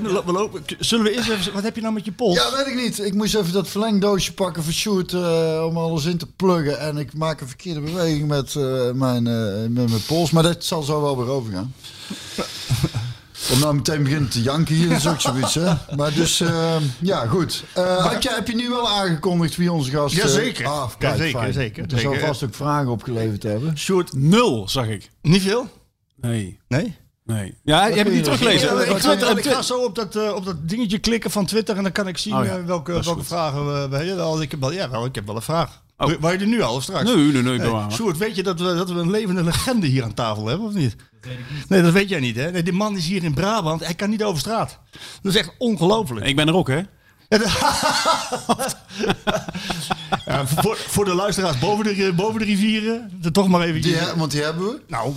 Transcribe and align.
3-0. 0.00 0.02
Lopen 0.02 0.12
we? 0.14 0.22
Kunnen 0.22 0.24
we 0.24 0.32
we 0.32 0.32
lopen? 0.32 0.62
Zullen 0.78 1.04
we 1.04 1.10
eerst 1.16 1.28
even... 1.28 1.52
Wat 1.52 1.62
heb 1.62 1.74
je 1.76 1.80
nou 1.82 1.94
met 1.94 2.04
je 2.04 2.12
pols? 2.12 2.36
Ja, 2.36 2.56
weet 2.56 2.66
ik 2.66 2.74
niet. 2.82 2.98
Ik 3.04 3.14
moest 3.14 3.34
even 3.34 3.52
dat 3.52 3.68
verlengdoosje 3.68 4.32
pakken 4.34 4.62
voor 4.64 4.72
Sjoerd 4.72 5.12
eh, 5.12 5.64
om 5.68 5.76
alles 5.76 6.04
in 6.04 6.16
te 6.18 6.26
pluggen. 6.26 6.78
En 6.80 6.96
ik 6.96 7.14
maak 7.14 7.40
een 7.40 7.48
verkeerde 7.48 7.80
beweging 7.80 8.28
met, 8.28 8.54
eh, 8.56 8.90
mijn, 8.90 9.26
eh, 9.26 9.60
met 9.68 9.88
mijn 9.90 10.04
pols. 10.06 10.30
Maar 10.30 10.42
dat 10.42 10.64
zal 10.64 10.82
zo 10.82 11.00
wel 11.02 11.16
weer 11.16 11.28
overgaan. 11.28 11.74
Om 13.52 13.58
nou 13.60 13.74
meteen 13.74 14.02
beginnen 14.02 14.30
te 14.30 14.42
janken 14.42 14.74
hier, 14.74 14.88
dat 14.88 14.98
is 14.98 15.06
ook 15.06 15.20
zoiets, 15.20 15.54
hè? 15.54 15.72
Maar 15.96 16.12
dus, 16.14 16.40
eh, 16.40 16.76
ja, 17.00 17.26
goed. 17.26 17.64
Eh, 17.74 18.06
had 18.06 18.22
je, 18.22 18.30
heb 18.30 18.48
je 18.48 18.54
nu 18.54 18.68
wel 18.68 18.88
aangekondigd 18.88 19.56
wie 19.56 19.72
onze 19.72 19.90
gast... 19.90 20.14
eh, 20.16 20.22
Jazeker. 20.22 20.66
Ah, 20.66 20.90
kijk, 20.98 21.16
Jazeker, 21.16 21.40
fijn. 21.40 21.52
zeker, 21.52 21.82
Er 21.84 22.00
zal 22.00 22.12
zeker. 22.12 22.26
vast 22.26 22.42
ook 22.44 22.54
vragen 22.54 22.88
opgeleverd 22.90 23.42
hebben. 23.42 23.78
Sjoerd, 23.78 24.12
Nul, 24.12 24.68
zag 24.68 24.86
ik. 24.88 25.10
niet 25.22 25.42
veel? 25.42 25.68
Nee. 26.16 26.58
Nee? 26.68 26.96
Nee. 27.24 27.54
Ja, 27.64 27.86
je 27.86 27.94
hebt 27.94 28.08
het 28.08 28.14
niet 28.14 28.22
kun 28.24 28.32
je- 28.32 28.38
teruggelezen. 28.38 28.76
Ja, 29.26 29.36
ik, 29.36 29.44
ga 29.44 29.62
zo 29.62 29.84
op 29.84 29.94
dat, 29.94 30.16
eh, 30.16 30.34
op 30.34 30.44
dat 30.44 30.68
dingetje 30.68 30.98
klikken 30.98 31.30
van 31.30 31.46
Twitter 31.46 31.76
en 31.76 31.82
dan 31.82 31.92
kan 31.92 32.08
ik 32.08 32.18
zien 32.18 32.36
Oh 32.36 32.44
ja, 32.44 32.56
eh, 32.56 32.64
welke, 32.64 32.92
welke 32.92 33.08
goed. 33.08 33.26
vragen 33.26 33.66
we, 33.66 33.88
we 33.88 33.96
hebben. 33.96 34.40
Ik 34.42 34.50
heb 34.50 34.60
wel, 34.60 34.72
ja, 34.72 34.90
wel, 34.90 35.04
ik 35.04 35.14
heb 35.14 35.26
wel 35.26 35.36
een 35.36 35.42
vraag. 35.42 35.82
Oh. 35.96 36.12
Waar 36.20 36.32
je 36.32 36.38
er 36.38 36.46
nu 36.46 36.62
al 36.62 36.74
of 36.74 36.82
straks? 36.82 37.04
Nee, 37.04 37.16
nee, 37.16 37.42
nee. 37.42 37.54
ik 37.54 37.60
ben 37.60 37.60
Hey, 37.60 37.70
waar. 37.70 37.92
Sjoerd, 37.92 38.18
weet 38.18 38.36
je 38.36 38.42
dat 38.42 38.60
we, 38.60 38.74
dat 38.74 38.90
we 38.90 39.00
een 39.00 39.10
levende 39.10 39.42
legende 39.44 39.86
hier 39.86 40.02
aan 40.04 40.14
tafel 40.14 40.46
hebben, 40.46 40.66
of 40.66 40.72
niet? 40.72 40.96
Nee, 41.68 41.82
dat 41.82 41.92
weet 41.92 42.08
jij 42.08 42.20
niet, 42.20 42.36
hè? 42.36 42.50
Nee, 42.50 42.62
die 42.62 42.72
man 42.72 42.96
is 42.96 43.06
hier 43.06 43.24
in 43.24 43.34
Brabant, 43.34 43.84
hij 43.84 43.94
kan 43.94 44.10
niet 44.10 44.24
over 44.24 44.38
straat. 44.40 44.78
Dat 45.22 45.32
is 45.34 45.38
echt 45.38 45.52
ongelooflijk. 45.58 46.26
Ik 46.26 46.36
ben 46.36 46.48
er 46.48 46.54
ook, 46.54 46.68
hè? 46.68 46.80
Ja, 50.26 50.46
voor, 50.46 50.76
voor 50.76 51.04
de 51.04 51.14
luisteraars 51.14 51.58
boven 51.58 51.84
de, 51.84 52.12
boven 52.16 52.38
de 52.38 52.44
rivieren, 52.44 53.18
er 53.22 53.32
toch 53.32 53.48
maar 53.48 53.60
even... 53.60 53.82
Die, 53.82 53.96
want 54.16 54.30
die 54.30 54.42
hebben 54.42 54.64
we. 54.64 54.80
Nou, 54.88 55.08
eh, 55.08 55.14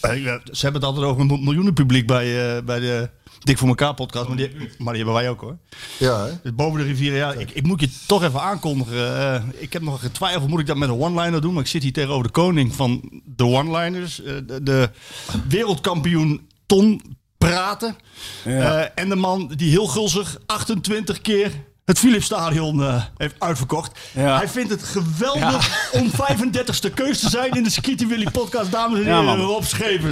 ze 0.00 0.60
hebben 0.60 0.80
het 0.80 0.84
altijd 0.84 1.06
over 1.06 1.20
een 1.20 1.44
miljoenen 1.44 1.74
publiek 1.74 2.06
bij, 2.06 2.56
eh, 2.56 2.62
bij 2.64 2.80
de 2.80 3.10
Dik 3.40 3.58
voor 3.58 3.68
elkaar 3.68 3.94
podcast, 3.94 4.28
maar 4.28 4.36
die, 4.36 4.50
maar 4.78 4.94
die 4.94 5.04
hebben 5.04 5.22
wij 5.22 5.30
ook 5.30 5.40
hoor. 5.40 5.56
Ja, 5.98 6.24
hè? 6.24 6.32
Dus 6.42 6.54
boven 6.54 6.78
de 6.80 6.86
rivieren, 6.86 7.18
ja, 7.18 7.32
ik, 7.32 7.50
ik 7.50 7.66
moet 7.66 7.80
je 7.80 7.88
toch 8.06 8.22
even 8.22 8.40
aankondigen. 8.40 9.16
Eh, 9.18 9.42
ik 9.58 9.72
heb 9.72 9.82
nog 9.82 10.00
getwijfeld, 10.00 10.48
moet 10.48 10.60
ik 10.60 10.66
dat 10.66 10.76
met 10.76 10.88
een 10.88 11.00
one-liner 11.00 11.40
doen? 11.40 11.52
Maar 11.52 11.62
ik 11.62 11.68
zit 11.68 11.82
hier 11.82 11.92
tegenover 11.92 12.22
de 12.24 12.30
koning 12.30 12.74
van 12.74 13.22
de 13.24 13.44
one-liners. 13.44 14.22
eh, 14.22 14.34
de, 14.46 14.62
de 14.62 14.90
wereldkampioen 15.48 16.48
Ton 16.66 17.02
Praten. 17.38 17.96
Ja. 18.44 18.78
Eh, 18.82 18.90
en 18.94 19.08
de 19.08 19.16
man 19.16 19.52
die 19.56 19.70
heel 19.70 19.86
gulzig 19.86 20.38
28 20.46 21.20
keer 21.20 21.52
het 21.84 21.98
Philipsstadion 21.98 22.82
eh, 22.82 23.02
heeft 23.16 23.34
uitverkocht. 23.38 23.98
Ja. 24.14 24.36
Hij 24.36 24.48
vindt 24.48 24.70
het 24.70 24.82
geweldig 24.82 25.88
om 25.92 26.10
35ste 26.10 26.94
keus 26.94 27.20
te 27.20 27.28
zijn 27.28 27.50
in 27.50 27.62
de 27.62 27.70
Skitty 27.70 28.06
Willy 28.06 28.30
podcast. 28.30 28.72
Dames 28.72 28.98
en 28.98 29.04
Ja, 29.04 29.20
heren. 29.20 29.36
Rob. 29.44 29.64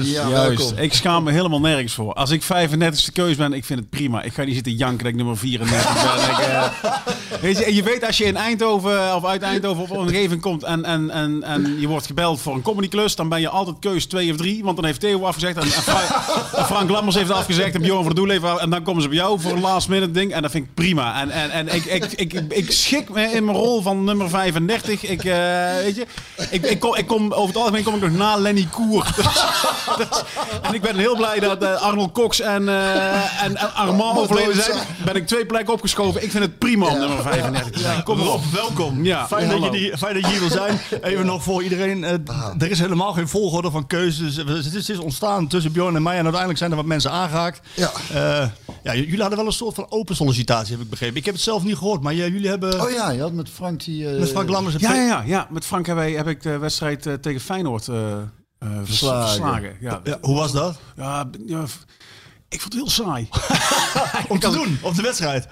Ja, 0.03 0.29
Juist. 0.29 0.59
welkom. 0.59 0.79
Ik 0.79 0.95
schaam 0.95 1.25
me 1.25 1.33
helemaal 1.33 1.61
nergens 1.61 1.95
voor. 1.95 2.15
Als 2.15 2.31
ik 2.31 2.43
35ste 2.43 3.13
keus 3.13 3.37
ben, 3.37 3.53
ik 3.53 3.65
vind 3.65 3.79
het 3.81 3.91
prima. 3.91 4.23
Ik 4.23 4.33
ga 4.33 4.45
niet 4.45 4.55
zitten 4.55 4.73
janken 4.73 4.99
dat 4.99 5.07
ik 5.07 5.15
nummer 5.15 5.37
34 5.37 5.93
ben. 5.93 6.07
Ik, 6.29 6.39
eh, 6.39 7.41
weet 7.41 7.59
je, 7.59 7.65
en 7.65 7.75
je 7.75 7.83
weet 7.83 8.07
als 8.07 8.19
je 8.19 8.25
in 8.25 8.37
Eindhoven 8.37 9.15
of 9.15 9.25
uit 9.25 9.43
Eindhoven 9.43 9.83
op 9.83 9.91
een 9.91 9.97
omgeving 9.97 10.41
komt 10.41 10.63
en, 10.63 10.85
en, 10.85 11.11
en, 11.11 11.43
en 11.43 11.81
je 11.81 11.87
wordt 11.87 12.07
gebeld 12.07 12.41
voor 12.41 12.55
een 12.55 12.63
comedyklus, 12.63 13.17
dan 13.17 13.29
ben 13.29 13.41
je 13.41 13.49
altijd 13.49 13.77
keus 13.81 14.07
2 14.07 14.31
of 14.31 14.37
3. 14.37 14.65
Want 14.65 14.77
dan 14.77 14.85
heeft 14.85 15.01
Theo 15.01 15.25
afgezegd 15.25 15.57
en, 15.57 15.63
en, 15.63 15.69
Frank, 15.69 16.09
en 16.57 16.65
Frank 16.65 16.91
Lammers 16.91 17.17
heeft 17.17 17.31
afgezegd 17.31 17.75
en 17.75 17.83
Bjorn 17.83 18.05
van 18.05 18.15
der 18.15 18.15
Doel 18.15 18.29
heeft 18.29 18.61
En 18.61 18.71
dan 18.71 18.83
komen 18.83 19.03
ze 19.03 19.09
bij 19.09 19.17
jou 19.17 19.41
voor 19.41 19.53
een 19.53 19.61
last 19.61 19.89
minute 19.89 20.11
ding. 20.11 20.33
En 20.33 20.43
dat 20.43 20.51
vind 20.51 20.65
ik 20.65 20.75
prima. 20.75 21.21
En, 21.21 21.31
en, 21.31 21.58
en 21.59 21.75
ik, 21.75 21.85
ik, 21.85 22.13
ik, 22.13 22.33
ik 22.49 22.71
schik 22.71 23.09
me 23.09 23.23
in 23.23 23.45
mijn 23.45 23.57
rol 23.57 23.83
van 23.83 24.05
nummer 24.05 24.29
35. 24.29 25.03
Ik, 25.03 25.25
eh, 25.25 25.35
weet 25.75 25.97
je, 25.97 26.07
ik, 26.51 26.67
ik, 26.67 26.81
kom, 26.81 26.95
ik 26.97 27.07
kom 27.07 27.33
over 27.33 27.49
het 27.49 27.57
algemeen 27.57 27.83
kom 27.83 27.95
ik 27.95 28.01
nog 28.01 28.11
na 28.11 28.37
Lenny 28.37 28.69
Koer. 28.71 29.07
En 30.63 30.75
ik 30.75 30.81
ben 30.81 30.97
heel 30.97 31.17
blij 31.17 31.41
dat 31.41 31.63
eh, 31.63 31.83
Arnold 31.83 32.13
Cox 32.13 32.41
en, 32.41 32.69
eh, 32.69 33.43
en, 33.45 33.75
Armand 33.75 34.19
overleden 34.19 34.63
zijn. 34.63 34.79
Ben 35.05 35.15
ik 35.17 35.27
twee 35.27 35.47
plekken 35.47 35.75
opgeschoven. 35.75 36.23
Ik 36.23 36.31
vind 36.31 36.45
het 36.45 36.59
prima 36.59 36.87
om 36.87 36.99
nummer 36.99 37.23
35 37.23 37.71
te 37.73 37.79
zijn. 37.79 38.03
Kom 38.03 38.21
erop. 38.21 38.41
welkom. 38.53 39.05
Fijn, 39.05 39.49
dat 39.49 39.63
je 39.63 39.71
die, 39.71 39.97
fijn 39.99 40.15
dat 40.15 40.23
je 40.25 40.31
hier 40.31 40.41
wil 40.41 40.51
zijn. 40.51 40.81
Even 41.03 41.27
nog 41.27 41.43
voor 41.43 41.63
iedereen. 41.63 42.05
eh, 42.05 42.13
Er 42.59 42.71
is 42.71 42.79
helemaal 42.79 43.13
geen 43.13 43.29
volgorde 43.29 43.71
van 43.71 43.87
keuzes. 43.87 44.37
Het 44.37 44.89
is, 44.89 44.99
ontstaan 44.99 45.49
tussen 45.49 45.73
Bjorn 45.73 45.97
en 45.97 46.03
mij. 46.03 46.13
En 46.13 46.21
uiteindelijk 46.23 46.59
zijn 46.59 46.71
er 46.71 46.77
wat 46.77 46.87
mensen 46.87 47.11
aangehaakt. 47.11 47.61
Ja. 47.75 47.91
Ja, 48.83 48.95
jullie 48.95 49.21
hadden 49.21 49.39
wel 49.39 49.47
een 49.47 49.53
soort 49.53 49.75
van 49.75 49.87
open 49.89 50.17
sollicitatie, 50.17 50.73
heb 50.73 50.83
ik 50.83 50.91
begrepen. 50.91 51.17
Ik 51.17 51.25
heb 51.25 51.35
het 51.35 51.43
zelf 51.49 51.65
niet 51.65 51.77
gehoord, 51.77 52.03
maar 52.03 52.15
jullie 52.15 52.49
hebben... 52.49 52.81
Oh 52.83 52.91
ja, 52.91 53.11
je 53.11 53.21
had 53.21 53.33
met 53.33 53.49
Frank 53.51 53.85
die... 53.85 54.11
eh, 54.11 54.19
Met 54.19 54.29
Frank 54.31 54.49
Lammers 54.49 54.77
Ja, 54.79 54.95
ja, 54.95 55.03
ja, 55.07 55.23
ja. 55.27 55.47
Met 55.51 55.65
Frank 55.65 55.87
heb, 55.87 55.97
wij, 55.97 56.13
heb 56.13 56.27
ik 56.29 56.43
de 56.43 56.59
wedstrijd 56.59 57.07
eh, 57.07 57.15
tegen 57.15 57.41
Feyenoord 57.41 57.89
eh, 57.89 58.13
eh, 58.13 58.19
vers- 58.59 58.89
Verslagen. 58.89 59.29
verslagen. 59.29 59.77
Ja. 59.81 60.01
Ja, 60.05 60.19
hoe 60.21 60.37
was 60.37 60.53
dat? 60.53 60.79
Ja, 60.97 61.31
ik 62.49 62.61
vond 62.61 62.73
het 62.73 62.83
heel 62.83 62.91
saai. 62.91 63.29
Om 64.33 64.39
te 64.39 64.51
doen, 64.51 64.79
op 64.83 64.95
de 64.95 65.03
wedstrijd. 65.03 65.47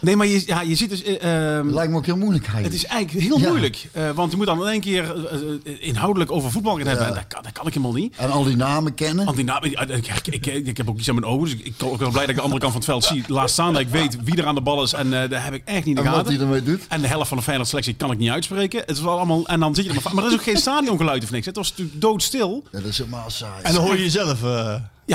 Nee, 0.00 0.16
maar 0.16 0.26
je, 0.26 0.42
ja, 0.46 0.60
je 0.60 0.74
ziet 0.74 0.90
dus... 0.90 1.02
eh, 1.02 1.56
ehm, 1.58 1.68
Lijkt 1.68 1.90
me 1.92 1.98
ook 1.98 2.06
heel 2.06 2.16
moeilijk 2.16 2.46
het 2.46 2.72
is 2.74 2.84
eigenlijk 2.86 3.26
heel 3.26 3.38
Ja. 3.40 3.48
moeilijk. 3.48 3.88
eh, 3.92 4.10
want 4.10 4.30
je 4.30 4.36
moet 4.36 4.46
dan 4.46 4.60
in 4.60 4.66
één 4.72 4.80
keer 4.80 5.26
eh, 5.64 5.72
inhoudelijk 5.88 6.32
over 6.32 6.50
voetbal 6.50 6.76
gaan 6.76 6.86
hebben. 6.86 7.06
En 7.06 7.14
dat, 7.14 7.24
kan, 7.28 7.42
dat 7.42 7.52
kan 7.52 7.66
ik 7.66 7.74
helemaal 7.74 7.94
niet. 7.96 8.16
En 8.16 8.30
al 8.30 8.44
die 8.44 8.56
namen 8.56 8.94
kennen. 8.94 9.24
Want 9.24 9.36
die 9.36 9.44
naam, 9.46 9.64
ik, 9.64 9.80
ik, 9.80 10.06
ik, 10.26 10.46
ik, 10.46 10.66
ik 10.66 10.76
heb 10.76 10.88
ook 10.88 10.98
iets 10.98 11.08
aan 11.08 11.14
mijn 11.14 11.26
ogen. 11.26 11.44
Dus 11.44 11.52
ik, 11.58 11.66
ik 11.66 11.76
ben 11.76 11.90
ook 11.90 11.98
wel 11.98 12.10
blij 12.10 12.20
dat 12.20 12.30
ik 12.30 12.36
de 12.36 12.42
andere 12.42 12.60
kant 12.60 12.72
van 12.72 12.80
het 12.80 12.90
veld 12.90 13.04
zie. 13.04 13.24
Laat 13.34 13.50
staan 13.50 13.72
dat 13.72 13.82
ik 13.82 13.88
weet 13.88 14.16
wie 14.24 14.36
er 14.36 14.46
aan 14.46 14.54
de 14.54 14.60
bal 14.60 14.82
is. 14.82 14.92
En 14.92 15.22
eh 15.22 15.30
daar 15.30 15.44
heb 15.44 15.54
ik 15.54 15.62
echt 15.64 15.84
niet 15.84 15.86
in 15.86 15.94
de 15.94 16.00
En 16.00 16.06
wat 16.06 16.16
gaten. 16.16 16.32
hij 16.34 16.42
ermee 16.42 16.62
doet. 16.62 16.82
En 16.88 17.00
de 17.00 17.06
helft 17.08 17.28
van 17.28 17.36
de 17.36 17.42
Feyenoord 17.42 17.68
selectie 17.68 17.94
kan 17.94 18.10
ik 18.10 18.18
niet 18.18 18.30
uitspreken. 18.30 18.80
Het 18.80 18.90
is 18.96 19.00
wel 19.00 19.16
allemaal, 19.16 19.46
en 19.46 19.60
dan 19.60 19.74
zit 19.74 19.84
je 19.84 19.90
er 19.92 20.00
maar, 20.04 20.14
maar 20.14 20.24
er 20.24 20.30
is 20.30 20.36
ook 20.36 20.42
geen 20.42 20.56
stadiongeluid 20.56 21.22
of 21.22 21.30
niks. 21.30 21.46
Het 21.46 21.56
was 21.56 21.70
natuurlijk 21.70 22.00
doodstil. 22.00 22.64
Ja, 22.72 22.78
dat 22.80 22.88
is 22.88 22.98
helemaal 22.98 23.30
saai. 23.30 23.62
En 23.62 23.74
dan 23.74 23.82
hoor 23.84 23.96
je 23.96 24.02
jezelf... 24.02 24.38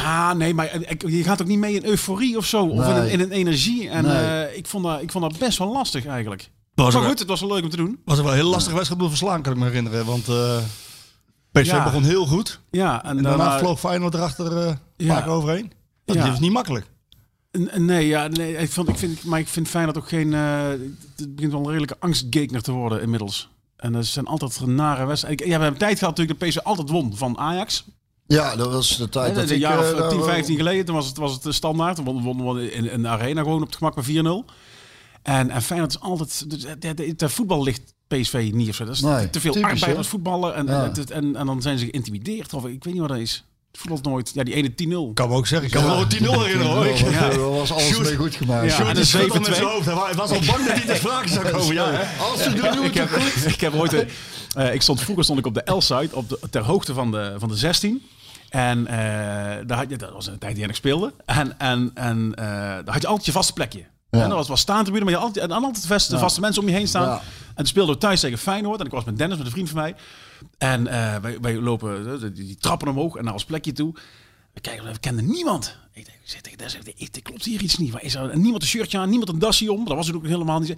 Ja, 0.02 0.34
nee, 0.34 0.54
maar 0.54 0.76
ik- 0.90 1.10
je 1.10 1.24
gaat 1.24 1.42
ook 1.42 1.48
niet 1.48 1.60
mee 1.60 1.76
in 1.76 1.86
euforie 1.86 2.38
of 2.38 2.46
zo. 2.46 2.66
Of 2.66 2.88
in, 2.88 2.96
een, 2.96 3.10
in 3.10 3.20
een 3.20 3.32
energie. 3.32 3.90
En 3.90 4.04
Nee. 4.04 4.14
eh, 4.46 4.58
ik, 4.58 4.68
vond 4.68 4.84
dat, 4.84 5.02
ik 5.02 5.12
vond 5.12 5.30
dat 5.32 5.40
best 5.40 5.58
wel 5.58 5.72
lastig 5.72 6.06
eigenlijk. 6.06 6.50
was 6.74 6.94
Maar 6.94 7.04
goed, 7.04 7.20
het 7.20 7.28
was 7.28 7.40
wel 7.40 7.50
leuk 7.54 7.64
om 7.64 7.70
te 7.70 7.76
doen. 7.78 8.00
was 8.06 8.18
er 8.18 8.24
wel 8.24 8.34
een 8.34 8.40
heel 8.40 8.50
lastige 8.50 8.76
wedstrijd 8.76 9.02
om 9.02 9.08
te 9.10 9.16
verslaan, 9.18 9.42
kan 9.42 9.54
ik 9.54 9.60
me 9.60 9.66
herinneren. 9.66 10.06
Want 10.06 10.28
eh 10.28 10.58
PSV 11.52 11.66
Ja. 11.72 11.84
begon 11.84 12.04
heel 12.04 12.26
goed. 12.26 12.60
Ja, 12.72 13.04
en, 13.04 13.18
En 13.18 13.24
daarna 13.24 13.44
daarna- 13.44 13.60
vloog 13.60 13.80
Feyenoord 13.80 14.14
erachter 14.14 14.58
eh 14.68 14.74
Ja. 14.98 15.16
vaak 15.16 15.28
overheen. 15.28 15.72
Dat 16.06 16.16
Ja. 16.16 16.32
is 16.34 16.40
niet 16.40 16.52
makkelijk. 16.52 16.86
N- 17.58 17.86
Nee, 17.86 18.08
ja, 18.08 18.28
nee 18.28 18.58
ik 18.58 18.72
vond, 18.72 18.90
ik 18.90 18.98
vind, 18.98 19.24
maar 19.24 19.40
ik 19.40 19.48
vind 19.48 19.68
Feyenoord 19.68 19.98
ook 19.98 20.08
geen... 20.08 20.34
eh, 20.34 20.68
het 21.16 21.36
begint 21.36 21.52
wel 21.52 21.62
een 21.62 21.68
redelijke 21.68 21.96
angstgekner 22.00 22.62
te 22.62 22.72
worden 22.72 23.02
inmiddels. 23.02 23.50
En 23.78 23.92
dat 23.92 24.06
zijn 24.06 24.26
altijd 24.26 24.66
nare 24.66 25.06
wedstrijden. 25.06 25.46
Ik- 25.46 25.52
Ja, 25.52 25.58
we 25.58 25.64
hebben 25.64 25.82
een 25.82 25.88
tijd 25.88 26.00
gehad 26.00 26.18
natuurlijk 26.18 26.40
dat 26.40 26.50
PSV 26.50 26.58
altijd 26.68 26.90
won 26.90 27.18
van 27.18 27.38
Ajax. 27.38 27.86
Ja, 28.28 28.56
dat 28.56 28.72
was 28.72 28.98
de 28.98 29.10
tijd 29.10 29.26
dat 29.28 29.36
dat 29.36 29.50
een 29.50 29.56
ik... 29.56 29.62
jaar 29.62 29.80
of 29.80 29.92
eh, 29.92 29.98
daar 29.98 30.10
10, 30.10 30.18
wel- 30.18 30.28
15 30.28 30.56
geleden. 30.56 30.86
Toen 30.86 30.96
was 30.96 31.08
het, 31.08 31.18
was 31.18 31.34
het 31.34 31.44
de 31.44 31.52
standaard. 31.52 31.96
Dan 31.96 32.06
wonnen 32.06 32.24
wonnen 32.24 32.56
we 32.56 32.72
in, 32.72 32.92
in 32.92 33.02
de 33.02 33.08
arena 33.08 33.42
gewoon 33.42 33.62
op 33.62 33.68
het 33.68 33.76
gemak 33.76 33.96
met 33.96 34.06
4-0. 34.08 34.12
En, 35.24 35.50
en 35.50 35.62
Feyenoord 35.62 35.92
is 35.92 36.00
altijd... 36.00 36.50
De, 36.50 36.78
de, 36.80 36.94
de, 36.94 37.16
de 37.16 37.30
voetbal 37.30 37.64
ligt 37.64 37.94
PSV 38.08 38.50
niet 38.54 38.70
of 38.70 38.76
zo. 38.76 38.86
Dat 38.86 38.96
is 38.96 39.02
Nee, 39.02 39.30
te 39.30 39.40
veel 39.40 39.54
typisch, 39.54 39.72
arbeiders 39.72 40.06
hè? 40.06 40.12
voetballen. 40.12 40.56
En, 40.56 40.66
Ja. 40.66 40.84
en, 40.84 40.92
het- 40.94 41.12
en, 41.12 41.36
en 41.36 41.46
dan 41.46 41.62
zijn 41.62 41.78
ze 41.78 41.86
geïntimideerd. 41.86 42.54
Of 42.54 42.66
ik 42.66 42.84
weet 42.84 42.94
niet 42.94 43.02
wat 43.02 43.10
dat 43.12 43.18
is. 43.20 43.44
Het 43.72 43.80
voetbalt 43.84 44.06
nooit. 44.06 44.32
Ja, 44.34 44.44
die 44.44 44.54
ene 44.54 44.70
10-0. 45.10 45.14
kan 45.14 45.30
me 45.30 45.36
ook 45.36 45.48
zeggen. 45.48 45.68
Ik 45.68 45.74
kan 45.74 45.86
me 45.86 45.96
een 45.96 46.26
10-0 46.26 46.30
herinneren 46.30 46.66
hoor. 46.76 46.86
Ja, 46.88 47.10
Ja. 47.10 47.30
Daar 47.30 47.40
was 47.50 47.72
alles 47.72 48.00
mee 48.00 48.16
goed 48.16 48.36
gemaakt. 48.36 48.72
Ja, 48.72 48.80
en 48.80 48.88
een 48.88 48.96
met 48.96 49.48
7-2. 49.50 49.54
zijn 49.54 49.64
hoofd. 49.64 49.86
Hij 49.86 49.96
wa- 49.96 50.06
hij 50.06 50.16
was 50.16 50.30
al 50.32 50.40
bang 50.46 50.66
dat 50.66 50.76
hij 50.78 50.86
te 50.86 50.96
sprake 50.96 51.30
zou 51.30 51.50
komen. 51.50 51.74
Ja, 51.74 51.92
hè? 51.92 52.24
Als 52.24 52.44
ze 52.44 52.54
doen, 52.54 52.72
doen 52.76 52.86
ik, 52.86 52.94
het 52.94 53.10
heb, 53.10 53.22
goed. 53.22 53.46
ik 53.54 53.62
heb 53.62 53.74
ooit 53.74 53.94
een, 53.94 54.08
eh, 54.56 54.74
ik 54.74 54.82
stond 54.82 55.02
vroeger 55.02 55.24
stond 55.24 55.40
ik 55.40 55.46
op 55.46 55.54
de 55.54 55.72
L-site 55.74 56.10
op 56.16 56.30
de, 56.30 56.40
ter 56.50 56.62
hoogte 56.64 56.94
van 56.94 57.12
de, 57.12 57.36
van 57.38 57.50
de 57.50 57.56
16. 57.56 58.02
En 58.56 58.88
eh, 58.88 58.96
daar 59.68 59.78
had 59.78 59.90
je, 59.90 59.98
dat 59.98 60.12
was 60.12 60.28
een 60.28 60.38
tijd 60.38 60.56
die 60.56 60.68
ik 60.68 60.76
speelde. 60.76 61.14
En, 61.26 61.60
en, 61.60 61.92
en 61.94 62.34
eh, 62.36 62.46
daar 62.46 62.94
had 62.94 63.02
je 63.02 63.08
altijd 63.08 63.26
je 63.26 63.32
vaste 63.32 63.54
plekje. 63.54 63.86
Ja. 64.10 64.22
En 64.22 64.30
dat 64.30 64.38
was, 64.38 64.48
was 64.48 64.60
staantribune, 64.60 65.04
maar 65.04 65.14
je 65.14 65.20
had 65.20 65.28
altijd, 65.28 65.52
en 65.52 65.64
altijd 65.64 65.86
vaste, 65.86 66.18
vaste 66.18 66.40
mensen 66.40 66.62
om 66.62 66.68
je 66.68 66.76
heen 66.76 66.88
staan. 66.88 67.08
Ja. 67.08 67.22
En 67.48 67.56
toen 67.56 67.66
speelden 67.66 67.96
we 67.96 68.02
thuis 68.02 68.20
tegen 68.20 68.38
Feyenoord. 68.38 68.80
En 68.80 68.86
ik 68.86 68.92
was 68.92 69.04
met 69.04 69.18
Dennis, 69.18 69.38
met 69.38 69.46
een 69.46 69.52
vriend 69.52 69.70
van 69.70 69.82
mij. 69.82 69.96
En 70.58 70.88
eh, 70.88 71.16
wij, 71.22 71.38
wij 71.42 71.56
lopen 71.56 72.20
die, 72.20 72.46
die 72.46 72.56
trappen 72.56 72.88
omhoog 72.88 73.16
en 73.16 73.24
naar 73.24 73.34
ons 73.34 73.46
plekje 73.46 73.72
toe. 73.72 73.94
We 74.54 74.62
kijken, 74.62 74.86
we 74.86 75.00
kenden 75.00 75.26
niemand. 75.26 75.78
Ik 75.94 76.06
denk, 76.06 76.18
ik 76.86 76.94
ik 76.98 77.16
er 77.16 77.22
klopt 77.22 77.46
hier 77.46 77.62
iets 77.62 77.78
niet. 77.78 77.92
Waar 77.92 78.04
is 78.04 78.16
er? 78.16 78.30
En 78.30 78.42
niemand 78.42 78.62
een 78.62 78.68
shirtje 78.68 78.98
aan, 78.98 79.10
niemand 79.10 79.30
een 79.30 79.40
dasje 79.40 79.72
om. 79.72 79.86
Dat 79.86 79.96
was 79.96 80.08
het 80.08 80.16
ook 80.16 80.26
helemaal 80.26 80.60
niet. 80.60 80.76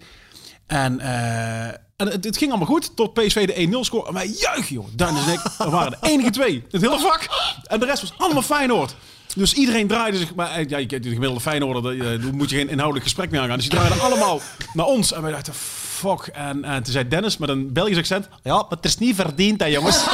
En, 0.67 0.99
eh, 0.99 1.65
en 1.95 2.07
het, 2.07 2.37
ging 2.37 2.49
allemaal 2.49 2.67
goed, 2.67 2.95
tot 2.95 3.13
PSV 3.13 3.47
de 3.47 3.77
1-0 3.77 3.83
scoorde. 3.83 4.07
En 4.07 4.13
wij 4.13 4.27
juichen, 4.27 4.75
joh. 4.75 4.87
Dennis 4.95 5.25
en 5.25 5.33
ik, 5.33 5.39
we 5.57 5.69
waren 5.69 5.91
de 5.91 6.07
enige 6.07 6.29
twee. 6.29 6.63
Het 6.71 6.81
hele 6.81 6.99
vak. 6.99 7.27
En 7.63 7.79
de 7.79 7.85
rest 7.85 8.01
was 8.01 8.13
allemaal 8.17 8.41
Feyenoord. 8.41 8.95
Dus 9.35 9.53
iedereen 9.53 9.87
draaide 9.87 10.17
zich... 10.17 10.35
Maar 10.35 10.51
eh, 10.51 10.69
ja, 10.69 10.77
je 10.77 10.87
de 10.87 11.09
gemiddelde 11.09 11.39
Feyenoorder, 11.39 11.91
eh, 11.91 12.21
daar 12.21 12.33
moet 12.33 12.49
je 12.49 12.55
geen 12.55 12.69
inhoudelijk 12.69 13.03
gesprek 13.03 13.31
mee 13.31 13.41
aangaan. 13.41 13.55
Dus 13.57 13.69
die 13.69 13.79
draaiden 13.79 14.01
allemaal 14.01 14.41
naar 14.73 14.85
ons. 14.85 15.13
En 15.13 15.21
wij 15.21 15.31
dachten, 15.31 15.53
fuck. 15.97 16.27
En, 16.33 16.63
en 16.63 16.83
toen 16.83 16.94
zei 16.94 17.07
Dennis 17.07 17.38
met 17.38 17.49
een 17.49 17.73
Belgisch 17.73 17.97
accent... 17.97 18.27
Ja, 18.44 18.53
maar 18.55 18.65
het 18.69 18.85
is 18.85 18.97
niet 18.97 19.15
verdiend, 19.15 19.59
hè, 19.59 19.65
jongens. 19.65 20.03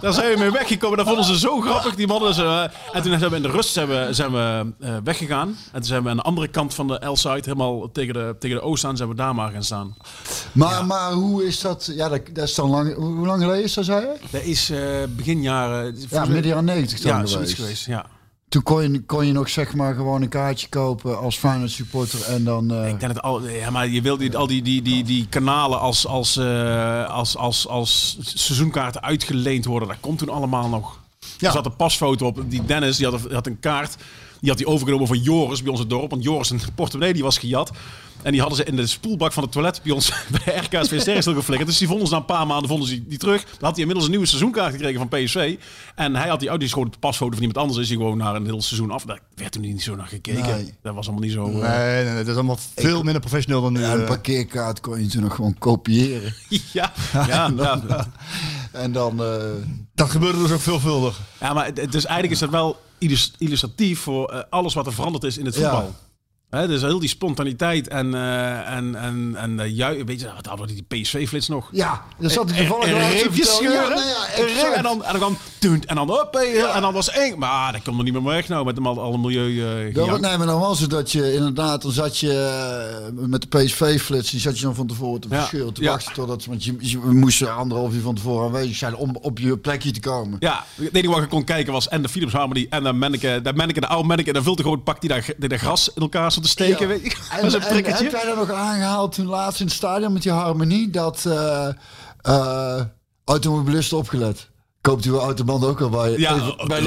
Daar 0.00 0.12
zijn 0.12 0.32
we 0.32 0.38
mee 0.38 0.50
weggekomen. 0.50 0.96
Dat 0.96 1.06
vonden 1.06 1.24
ze 1.24 1.38
zo 1.38 1.60
grappig, 1.60 1.94
die 1.94 2.06
mannen. 2.06 2.34
Eh, 2.36 2.62
en 2.92 3.02
toen 3.02 3.18
zijn 3.18 3.30
we 3.30 3.36
in 3.36 3.42
de 3.42 3.50
rust 3.50 3.72
zijn 3.72 3.88
we, 3.88 4.08
zijn 4.10 4.32
we, 4.32 4.72
eh, 4.80 4.96
weggegaan. 5.04 5.48
En 5.48 5.72
toen 5.72 5.84
zijn 5.84 6.02
we 6.02 6.08
aan 6.08 6.16
de 6.16 6.22
andere 6.22 6.48
kant 6.48 6.74
van 6.74 6.88
de 6.88 7.06
L-side, 7.06 7.40
helemaal 7.44 7.92
tegen 7.92 8.14
de, 8.14 8.36
tegen 8.38 8.56
de 8.56 8.62
O 8.62 8.76
staan, 8.76 8.96
zijn 8.96 9.08
we 9.08 9.14
daar 9.14 9.34
maar 9.34 9.52
gaan 9.52 9.64
staan. 9.64 9.96
Maar, 10.52 10.86
maar 10.86 11.12
hoe 11.12 11.46
is 11.46 11.60
dat? 11.60 11.90
Ja, 11.94 12.08
dat, 12.08 12.20
dat 12.32 12.48
is 12.48 12.54
dan 12.54 12.70
lang. 12.70 12.94
Hoe 12.94 13.26
lang 13.26 13.42
geleden 13.42 13.62
is 13.64 13.74
dat, 13.74 13.84
zei 13.84 14.00
je? 14.00 14.12
Dat 14.30 14.42
is 14.42 14.70
eh, 14.70 14.78
begin 15.08 15.42
jaren... 15.42 15.96
Ja, 16.10 16.24
midden 16.24 16.46
jaren 16.46 16.64
90 16.64 17.00
dan 17.00 17.20
Ja, 17.20 17.26
geweest. 17.26 17.54
geweest, 17.54 17.86
ja. 17.86 18.06
Toen 18.54 18.62
kon 18.62 18.92
je, 18.92 19.02
kon 19.02 19.26
je 19.26 19.32
nog 19.32 19.48
zeg 19.48 19.74
maar 19.74 19.94
gewoon 19.94 20.22
een 20.22 20.28
kaartje 20.28 20.68
kopen 20.68 21.18
als 21.18 21.36
Feyenoord 21.36 21.70
supporter 21.70 22.22
en 22.22 22.44
dan... 22.44 22.70
eh, 22.74 22.88
Ik 22.88 23.00
denk 23.00 23.12
het 23.12 23.22
al, 23.22 23.48
ja, 23.48 23.70
maar 23.70 23.88
je 23.88 24.02
wil 24.02 24.16
die, 24.16 24.36
al 24.36 24.46
die, 24.46 24.62
die, 24.62 24.82
die, 24.82 25.04
die 25.04 25.26
kanalen 25.28 25.80
als, 25.80 26.06
als, 26.06 26.36
eh, 26.36 27.08
als, 27.08 27.36
als, 27.36 27.68
als 27.68 28.16
seizoenkaarten 28.20 29.02
uitgeleend 29.02 29.64
worden. 29.64 29.88
Dat 29.88 29.96
komt 30.00 30.18
toen 30.18 30.28
allemaal 30.28 30.68
nog. 30.68 30.98
Er 31.40 31.50
zat 31.50 31.66
een 31.66 31.76
pasfoto 31.76 32.26
op. 32.26 32.42
Die 32.46 32.64
Dennis 32.64 32.96
die 32.96 33.06
had, 33.06 33.22
die 33.22 33.34
had 33.34 33.46
een 33.46 33.60
kaart. 33.60 33.96
Die 34.40 34.50
had 34.50 34.58
hij 34.58 34.68
overgenomen 34.68 35.06
van 35.06 35.18
Joris 35.18 35.62
bij 35.62 35.74
het 35.74 35.90
dorp. 35.90 36.10
Want 36.10 36.22
Joris 36.22 36.50
een 36.50 36.60
portemonnee 36.74 37.12
die 37.12 37.22
was 37.22 37.38
gejat. 37.38 37.70
En 38.24 38.32
die 38.32 38.40
hadden 38.40 38.58
ze 38.58 38.64
in 38.64 38.76
de 38.76 38.86
spoelbak 38.86 39.32
van 39.32 39.42
het 39.42 39.52
toilet 39.52 39.80
bij 39.82 39.92
ons 39.92 40.12
bij 40.44 40.56
RKSV 40.56 41.00
Sterren 41.00 41.22
geflikkerd. 41.22 41.66
Dus 41.68 41.78
die 41.78 41.88
vonden 41.88 42.06
ze 42.06 42.12
na 42.12 42.18
een 42.18 42.24
paar 42.24 42.46
maanden 42.46 42.68
vonden 42.68 42.88
ze 42.88 43.06
die, 43.08 43.18
terug. 43.18 43.42
Dan 43.44 43.52
had 43.60 43.70
hij 43.70 43.78
inmiddels 43.80 44.04
een 44.04 44.10
nieuwe 44.10 44.26
seizoenkaart 44.26 44.72
gekregen 44.72 44.98
van 44.98 45.08
PSV. 45.08 45.56
En 45.94 46.16
hij 46.16 46.28
had 46.28 46.40
die, 46.40 46.48
oh, 46.50 46.54
die 46.56 46.64
is 46.66 46.72
gewoon 46.72 46.88
de 46.90 46.98
pasfoto 46.98 47.30
van 47.32 47.40
iemand 47.40 47.58
anders. 47.58 47.78
Is 47.78 47.88
hij 47.88 47.96
gewoon 47.96 48.16
naar 48.16 48.34
een 48.34 48.44
heel 48.44 48.62
seizoen 48.62 48.90
af. 48.90 49.04
Daar 49.04 49.20
werd 49.34 49.52
toen 49.52 49.62
niet 49.62 49.82
zo 49.82 49.94
naar 49.96 50.06
gekeken. 50.06 50.42
Nee. 50.56 50.74
Dat 50.82 50.94
was 50.94 51.06
allemaal 51.06 51.24
niet 51.24 51.32
zo... 51.32 51.46
eh, 51.46 51.52
Nee, 51.76 51.94
nee, 52.04 52.04
nee, 52.04 52.14
dat 52.16 52.26
is 52.28 52.34
allemaal 52.34 52.58
veel 52.76 53.02
minder 53.02 53.20
professioneel 53.20 53.62
dan 53.62 53.72
nu. 53.72 53.80
ja, 53.80 53.92
een 53.92 54.00
eh. 54.00 54.06
parkeerkaart 54.06 54.80
kon 54.80 55.00
je 55.02 55.06
toen 55.08 55.22
nog 55.22 55.34
gewoon 55.34 55.58
kopiëren. 55.58 56.34
ja, 56.72 56.92
ja, 57.12 57.52
ja. 57.56 57.82
En 58.72 58.92
dan... 58.92 59.22
eh, 59.24 59.42
dat 59.94 60.10
gebeurde 60.10 60.38
dus 60.42 60.50
ook 60.50 60.60
veelvuldig. 60.60 61.20
Ja, 61.40 61.52
maar 61.52 61.64
het- 61.66 61.76
dus 61.92 62.04
eigenlijk 62.04 62.30
is 62.34 62.38
dat 62.38 62.50
wel 62.50 62.80
illus- 62.98 63.32
illustratief 63.38 64.00
voor 64.00 64.28
eh, 64.28 64.40
alles 64.50 64.74
wat 64.74 64.86
er 64.86 64.92
veranderd 64.92 65.24
is 65.24 65.38
in 65.38 65.44
het 65.44 65.54
Ja. 65.56 65.86
Dus 66.62 66.82
heel 66.82 66.98
die 66.98 67.08
spontaniteit 67.08 67.88
en, 67.88 68.14
eh 68.14 68.72
en, 68.76 68.94
en, 68.94 69.34
en 69.36 69.60
eh, 69.60 69.76
jui, 69.76 70.04
weet 70.04 70.20
je, 70.20 70.26
wat 70.34 70.46
hadden 70.46 70.66
we 70.66 70.72
die 70.72 71.00
PSV-flits 71.00 71.48
nog? 71.48 71.68
ja, 71.72 72.02
dat 72.18 72.32
zat 72.32 72.50
En- 72.50 72.56
toevallig 72.56 72.86
scheuren. 73.42 73.72
Ja, 73.72 73.88
nou 73.88 74.06
ja, 74.06 74.68
Een 74.68 74.72
en 74.74 74.82
dan, 74.82 75.04
en 75.04 75.18
dan, 75.18 75.36
toen, 75.58 75.82
en 75.86 75.94
dan, 75.94 76.08
hoppé, 76.08 76.38
en 76.38 76.80
dan 76.80 76.92
was 76.92 77.10
één. 77.10 77.38
Maar 77.38 77.72
dat 77.72 77.82
komt 77.82 77.98
er 77.98 78.04
niet 78.04 78.12
meer 78.12 78.22
weg 78.22 78.48
nou, 78.48 78.64
met 78.64 78.80
al 78.84 79.00
alle 79.00 79.18
milieu 79.18 79.86
eh 79.86 79.94
Dat, 79.94 80.20
nee, 80.20 80.36
maar 80.36 80.46
dan 80.46 80.60
was 80.60 80.80
het 80.80 80.90
dat 80.90 81.12
je 81.12 81.32
inderdaad, 81.34 81.82
dan 81.82 81.92
zat 81.92 82.18
je 82.18 82.32
eh, 82.32 83.26
met 83.28 83.50
de 83.50 83.58
PSV-flits, 83.58 84.30
die 84.30 84.40
zat 84.40 84.58
je 84.58 84.64
dan 84.64 84.74
van 84.74 84.86
tevoren 84.86 85.20
te 85.20 85.28
verscheuren, 85.28 85.74
te 85.74 85.84
wachten 85.84 86.12
totdat, 86.12 86.44
want 86.44 86.64
je, 86.64 86.76
je 86.78 86.98
moest 86.98 87.40
er 87.40 87.50
anderhalf 87.50 87.94
uur 87.94 88.00
van 88.00 88.14
tevoren 88.14 88.46
aanwezig 88.46 88.76
zijn 88.76 88.96
om 88.96 89.16
op 89.20 89.38
je 89.38 89.58
plekje 89.58 89.90
te 89.90 90.00
komen. 90.00 90.36
Ja, 90.40 90.64
het 90.74 90.94
enige 90.94 91.14
wat 91.14 91.22
ik 91.22 91.28
kon 91.28 91.44
kijken 91.44 91.72
was 91.72 91.88
en 91.88 92.02
de 92.02 92.08
Philips 92.08 92.32
Harmony 92.32 92.66
en 92.70 92.82
de 92.82 92.92
manneke, 92.92 93.40
de 93.42 93.52
manneke, 93.52 93.80
de 93.80 93.86
oude 93.86 94.08
manneke, 94.08 94.30
en 94.30 94.36
een 94.36 94.42
veel 94.42 94.54
te 94.54 94.62
groot 94.62 94.84
pak 94.84 95.00
die 95.00 95.10
daar, 95.10 95.26
die 95.36 95.48
daar 95.48 95.58
gras 95.58 95.90
in 95.94 96.02
elkaar 96.02 96.30
stond 96.30 96.43
te 96.44 96.50
steken. 96.50 96.88
Weet 96.88 97.02
je. 97.02 97.16
En, 97.30 97.38
en 97.68 97.84
heb 97.84 98.10
jij 98.10 98.24
dat 98.24 98.36
nog 98.36 98.50
aangehaald 98.50 99.14
toen 99.14 99.26
laatst 99.26 99.60
in 99.60 99.66
het 99.66 99.74
stadion 99.74 100.12
met 100.12 100.22
die 100.22 100.32
harmonie, 100.32 100.90
dat 100.90 101.24
eh 101.26 101.68
eh 102.22 102.80
automobilisten 103.24 103.96
opgelet? 103.96 104.48
Koopt 104.84 105.04
uw 105.04 105.18
autoband 105.18 105.64
ook 105.64 105.80
al 105.80 105.88
bij, 105.88 106.10
Ja, 106.18 106.34
even 106.34 106.54
bij 106.66 106.80
de- 106.80 106.84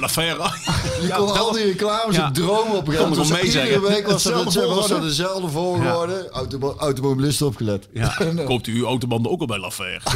Lafayette. 0.00 0.42
Je 1.00 1.06
Ja, 1.06 1.16
kon 1.16 1.38
al 1.38 1.52
die 1.52 1.64
reclames 1.64 2.16
Ja. 2.16 2.28
op 2.28 2.34
dromen 2.34 2.76
op 2.76 2.84
Kon 2.84 2.94
er 2.94 3.14
Dus 3.14 3.28
mee 3.30 3.42
Iedere 3.42 3.80
week 3.80 4.06
was 4.06 4.22
dat, 4.22 4.44
het, 4.44 4.52
volgorde. 4.52 5.00
dezelfde 5.00 5.48
volgorde. 5.48 6.28
Automo- 6.30 6.74
automobilisten 6.78 7.46
opgelet. 7.46 7.88
Ja, 7.92 8.16
koopt 8.44 8.66
u 8.66 8.76
uw 8.78 8.86
autobanden 8.86 9.32
ook 9.32 9.40
al 9.40 9.46
bij 9.46 9.58
Lafayette? 9.58 10.10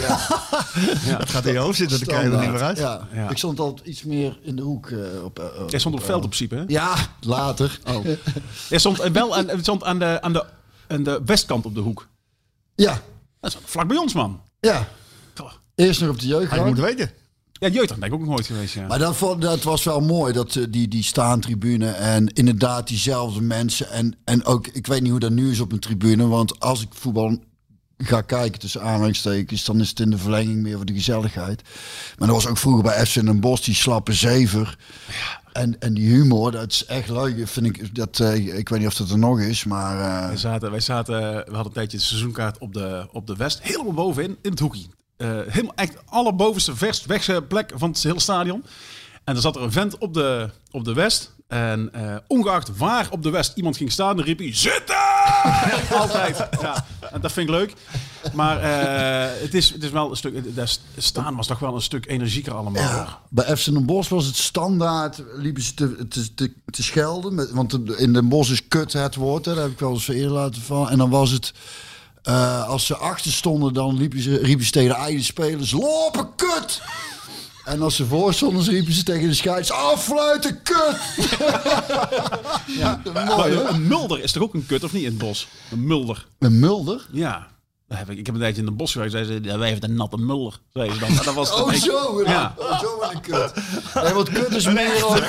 Dat 1.18 1.30
gaat 1.30 1.46
in 1.46 1.52
je 1.52 1.58
hoofd 1.58 1.76
zitten, 1.78 1.98
dan 1.98 2.08
krijg 2.08 2.24
je 2.24 2.30
er 2.36 2.40
niet 2.42 2.50
meer 2.52 2.62
uit. 2.62 2.78
Ja. 2.78 3.08
Ja. 3.12 3.28
Ik 3.30 3.38
stond 3.38 3.60
altijd 3.60 3.86
iets 3.86 4.02
meer 4.02 4.38
in 4.42 4.56
de 4.56 4.62
hoek. 4.62 4.90
eh, 4.90 5.24
op, 5.24 5.38
eh, 5.38 5.44
Jij 5.68 5.78
stond 5.78 5.94
op 5.94 6.00
het 6.00 6.10
veld 6.10 6.22
in 6.22 6.28
principe, 6.28 6.54
hè? 6.54 6.64
Ja, 6.66 6.94
later. 7.20 7.78
Oh. 7.88 8.04
Jij 8.68 8.78
stond 8.78 8.98
eh, 9.00 9.10
wel 9.10 9.36
aan, 9.36 9.48
het 9.48 9.60
stond 9.60 9.84
aan, 9.84 9.98
de, 9.98 10.18
aan, 10.22 10.32
de, 10.32 10.44
aan 10.88 11.02
de 11.02 11.20
westkant 11.24 11.64
op 11.66 11.74
de 11.74 11.80
hoek. 11.80 12.08
Ja, 12.74 13.00
Dat 13.40 13.50
is 13.54 13.58
vlak 13.64 13.88
bij 13.88 13.96
ons, 13.96 14.12
man. 14.14 14.40
ja. 14.60 14.88
Eerst 15.78 16.00
nog 16.00 16.10
op 16.10 16.20
de 16.20 16.26
jeugd. 16.26 16.50
Had 16.50 16.58
je 16.58 16.64
moeten 16.64 16.84
weten. 16.84 17.10
Ja, 17.52 17.68
jeugd, 17.68 17.96
ben 17.98 18.08
ik 18.08 18.14
ook 18.14 18.20
nog 18.20 18.28
nooit 18.28 18.46
geweest, 18.46 18.74
ja. 18.74 18.86
Maar 18.86 18.98
dat, 18.98 19.16
vond- 19.16 19.42
dat 19.42 19.62
was 19.62 19.84
wel 19.84 20.00
mooi, 20.00 20.32
dat, 20.32 20.56
eh, 20.56 20.64
die, 20.70 20.88
die 20.88 21.02
staantribune 21.02 21.90
en 21.90 22.26
inderdaad 22.32 22.88
diezelfde 22.88 23.40
mensen. 23.40 23.90
En, 23.90 24.16
en 24.24 24.44
ook, 24.44 24.66
ik 24.66 24.86
weet 24.86 25.00
niet 25.02 25.10
hoe 25.10 25.20
dat 25.20 25.30
nu 25.30 25.50
is 25.50 25.60
op 25.60 25.72
een 25.72 25.78
tribune, 25.78 26.26
want 26.26 26.60
als 26.60 26.82
ik 26.82 26.88
voetbal 26.90 27.38
ga 27.98 28.20
kijken 28.20 28.60
tussen 28.60 28.82
aanhalingstekens, 28.82 29.64
dan 29.64 29.80
is 29.80 29.88
het 29.88 30.00
in 30.00 30.10
de 30.10 30.18
verlenging 30.18 30.62
meer 30.62 30.76
voor 30.76 30.84
de 30.84 30.92
gezelligheid. 30.92 31.62
Maar 32.18 32.28
dat 32.28 32.36
was 32.36 32.46
ook 32.46 32.58
vroeger 32.58 32.82
bij 32.82 33.06
FC 33.06 33.14
Den 33.14 33.40
Bosch, 33.40 33.64
die 33.64 33.74
slappe 33.74 34.12
zever. 34.12 34.78
En, 35.52 35.80
en 35.80 35.94
die 35.94 36.08
humor, 36.08 36.50
dat 36.52 36.70
is 36.72 36.84
echt 36.84 37.08
leuk. 37.08 37.48
Vind 37.48 37.66
ik, 37.66 37.94
dat, 37.94 38.20
eh, 38.20 38.56
ik 38.58 38.68
weet 38.68 38.78
niet 38.78 38.88
of 38.88 38.94
dat 38.94 39.10
er 39.10 39.18
nog 39.18 39.40
is, 39.40 39.64
maar... 39.64 40.00
eh, 40.22 40.26
Wij 40.28 40.36
zaten, 40.36 40.70
wij 40.70 40.80
zaten, 40.80 41.14
we 41.20 41.42
hadden 41.44 41.64
een 41.66 41.72
tijdje 41.72 41.96
de 41.98 42.02
seizoenkaart 42.04 42.58
op 42.58 42.72
de, 42.74 43.08
op 43.12 43.26
de 43.26 43.36
West. 43.36 43.62
Helemaal 43.62 43.92
bovenin, 43.92 44.36
in 44.42 44.50
het 44.50 44.58
hoekje. 44.60 44.86
Eh, 45.18 45.28
helemaal 45.48 45.74
echt 45.74 45.96
allerbovenste, 46.06 46.76
verst 46.76 47.06
wegste 47.06 47.44
plek 47.48 47.72
van 47.74 47.90
het 47.90 48.02
hele 48.02 48.20
stadion. 48.20 48.64
En 49.24 49.34
er 49.34 49.40
zat 49.40 49.56
er 49.56 49.62
een 49.62 49.72
vent 49.72 49.98
op 49.98 50.14
de, 50.14 50.50
op 50.70 50.84
de 50.84 50.92
West. 50.92 51.32
En 51.48 51.92
eh, 51.92 52.16
ongeacht 52.26 52.76
waar 52.76 53.08
op 53.10 53.22
de 53.22 53.30
West 53.30 53.52
iemand 53.56 53.76
ging 53.76 53.92
staan, 53.92 54.16
dan 54.16 54.24
riep 54.24 54.38
hij... 54.38 54.54
Zitten! 54.54 54.96
Altijd. 56.00 56.48
Ja, 56.60 56.86
en 57.12 57.20
dat 57.20 57.32
vind 57.32 57.48
ik 57.48 57.54
leuk. 57.54 57.72
Maar 58.32 58.60
eh, 58.60 59.40
het, 59.42 59.54
is, 59.54 59.70
het 59.70 59.82
is 59.82 59.90
wel 59.90 60.10
een 60.10 60.16
stuk... 60.16 60.42
Staan 60.96 61.36
was 61.36 61.46
toch 61.46 61.58
wel 61.58 61.74
een 61.74 61.82
stuk 61.82 62.06
energieker 62.06 62.54
allemaal. 62.54 62.82
Ja, 62.82 63.18
bij 63.28 63.56
FC 63.56 63.64
Den 63.64 63.86
Bosch 63.86 64.10
was 64.10 64.26
het 64.26 64.36
standaard, 64.36 65.22
liepen 65.36 65.62
ze 65.62 65.74
te, 65.74 66.08
te, 66.08 66.34
te, 66.34 66.52
te 66.70 66.82
schelden. 66.82 67.34
Met, 67.34 67.50
want 67.50 67.98
in 67.98 68.12
Den 68.12 68.28
Bosch 68.28 68.50
is 68.50 68.68
kut 68.68 68.92
het 68.92 69.14
woord, 69.14 69.44
hè, 69.44 69.54
dat 69.54 69.62
heb 69.62 69.72
ik 69.72 69.78
wel 69.78 69.92
eens 69.92 70.08
eerder 70.08 70.32
laten 70.32 70.62
vallen. 70.62 70.90
En 70.90 70.98
dan 70.98 71.10
was 71.10 71.30
het, 71.30 71.52
eh, 72.22 72.68
als 72.68 72.86
ze 72.86 72.96
achter 72.96 73.32
stonden, 73.32 73.72
dan 73.72 73.96
liepen 73.96 74.22
ze, 74.22 74.36
riepen 74.36 74.64
ze 74.64 74.70
tegen 74.70 74.88
de 74.88 74.94
eigen 74.94 75.24
spelers, 75.24 75.70
lopen 75.70 76.34
kut! 76.36 76.82
En 77.64 77.82
als 77.82 77.96
ze 77.96 78.06
voor 78.06 78.34
stonden, 78.34 78.64
riepen 78.64 78.92
ze 78.92 79.02
tegen 79.02 79.28
de 79.28 79.34
scheids, 79.34 79.70
affluiten 79.70 80.62
kut! 80.62 80.98
ja, 82.66 83.02
mooi 83.36 83.54
een 83.54 83.86
mulder 83.86 84.22
is 84.22 84.32
toch 84.32 84.42
ook 84.42 84.54
een 84.54 84.66
kut, 84.66 84.84
of 84.84 84.92
niet, 84.92 85.02
in 85.02 85.08
het 85.08 85.18
bos? 85.18 85.48
Een 85.70 85.86
mulder. 85.86 86.26
Een 86.38 86.58
mulder? 86.58 87.06
Ja. 87.12 87.46
Heb 87.88 88.10
ik, 88.10 88.18
ik 88.18 88.26
heb 88.26 88.34
een 88.34 88.40
tijdje 88.40 88.60
in 88.60 88.66
de 88.66 88.72
bos 88.72 88.92
geweest. 88.92 89.12
Zei 89.12 89.24
ze, 89.24 89.38
ja, 89.42 89.58
wij 89.58 89.70
hebben 89.70 89.90
een 89.90 89.96
natte 89.96 90.16
mulder. 90.16 90.60
Zei 90.72 90.92
ze 90.92 90.98
dan. 90.98 91.14
Maar 91.14 91.24
dat 91.24 91.34
was 91.34 91.52
Oh, 91.52 91.72
zo. 91.72 92.22
Ja. 92.26 92.54
Oh, 92.58 92.80
zo 92.80 93.00
een 93.12 93.20
kut. 93.20 93.52
Nee, 93.94 94.12
want 94.12 94.30
kut 94.30 94.54
is 94.54 94.66
meer... 94.66 95.06
Op, 95.06 95.24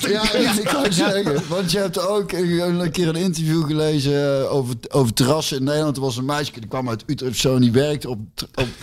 ja, 0.00 0.32
ik, 0.32 0.50
ik 0.50 0.64
kan 0.64 0.82
het 0.82 0.94
zeggen. 0.94 1.48
Want 1.48 1.70
je 1.70 1.78
hebt 1.78 1.98
ook 1.98 2.32
een, 2.32 2.90
keer 2.90 3.08
een 3.08 3.16
interview 3.16 3.66
gelezen 3.66 4.50
over, 4.50 4.74
over 4.88 5.12
terrassen 5.12 5.58
in 5.58 5.64
Nederland. 5.64 5.96
Er 5.96 6.02
was 6.02 6.16
een 6.16 6.24
meisje, 6.24 6.52
die 6.52 6.68
kwam 6.68 6.88
uit 6.88 7.02
Utrecht 7.06 7.38
zo... 7.38 7.54
en 7.54 7.60
die 7.60 7.72
werkte 7.72 8.08
op, 8.08 8.18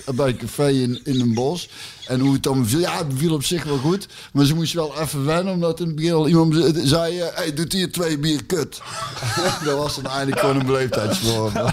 op, 0.06 0.16
bij 0.16 0.28
een 0.28 0.38
café 0.38 0.68
in, 0.70 1.02
in 1.04 1.20
een 1.20 1.34
bos. 1.34 1.70
En 2.10 2.20
hoe 2.20 2.34
het 2.34 2.44
dan 2.44 2.68
viel, 2.68 2.80
ja, 2.80 2.98
het 2.98 3.06
viel 3.16 3.34
op 3.34 3.44
zich 3.44 3.64
wel 3.64 3.78
goed. 3.78 4.08
Maar 4.34 4.46
ze 4.46 4.56
moest 4.56 4.74
wel 4.74 5.00
even 5.00 5.26
wennen, 5.26 5.54
omdat 5.54 5.80
in 5.80 5.86
het 5.86 5.96
begin 5.96 6.14
al 6.14 6.28
iemand 6.28 6.72
zei... 6.84 7.20
eh, 7.20 7.28
hey, 7.36 7.54
doet 7.54 7.74
hier 7.74 7.92
twee 7.92 8.18
bier 8.20 8.46
kut. 8.46 8.82
dat 9.66 9.78
was 9.78 9.96
dan 9.96 10.06
eigenlijk 10.06 10.40
gewoon 10.40 10.60
een 10.60 10.66
beleefdheidsvorm. 10.66 11.52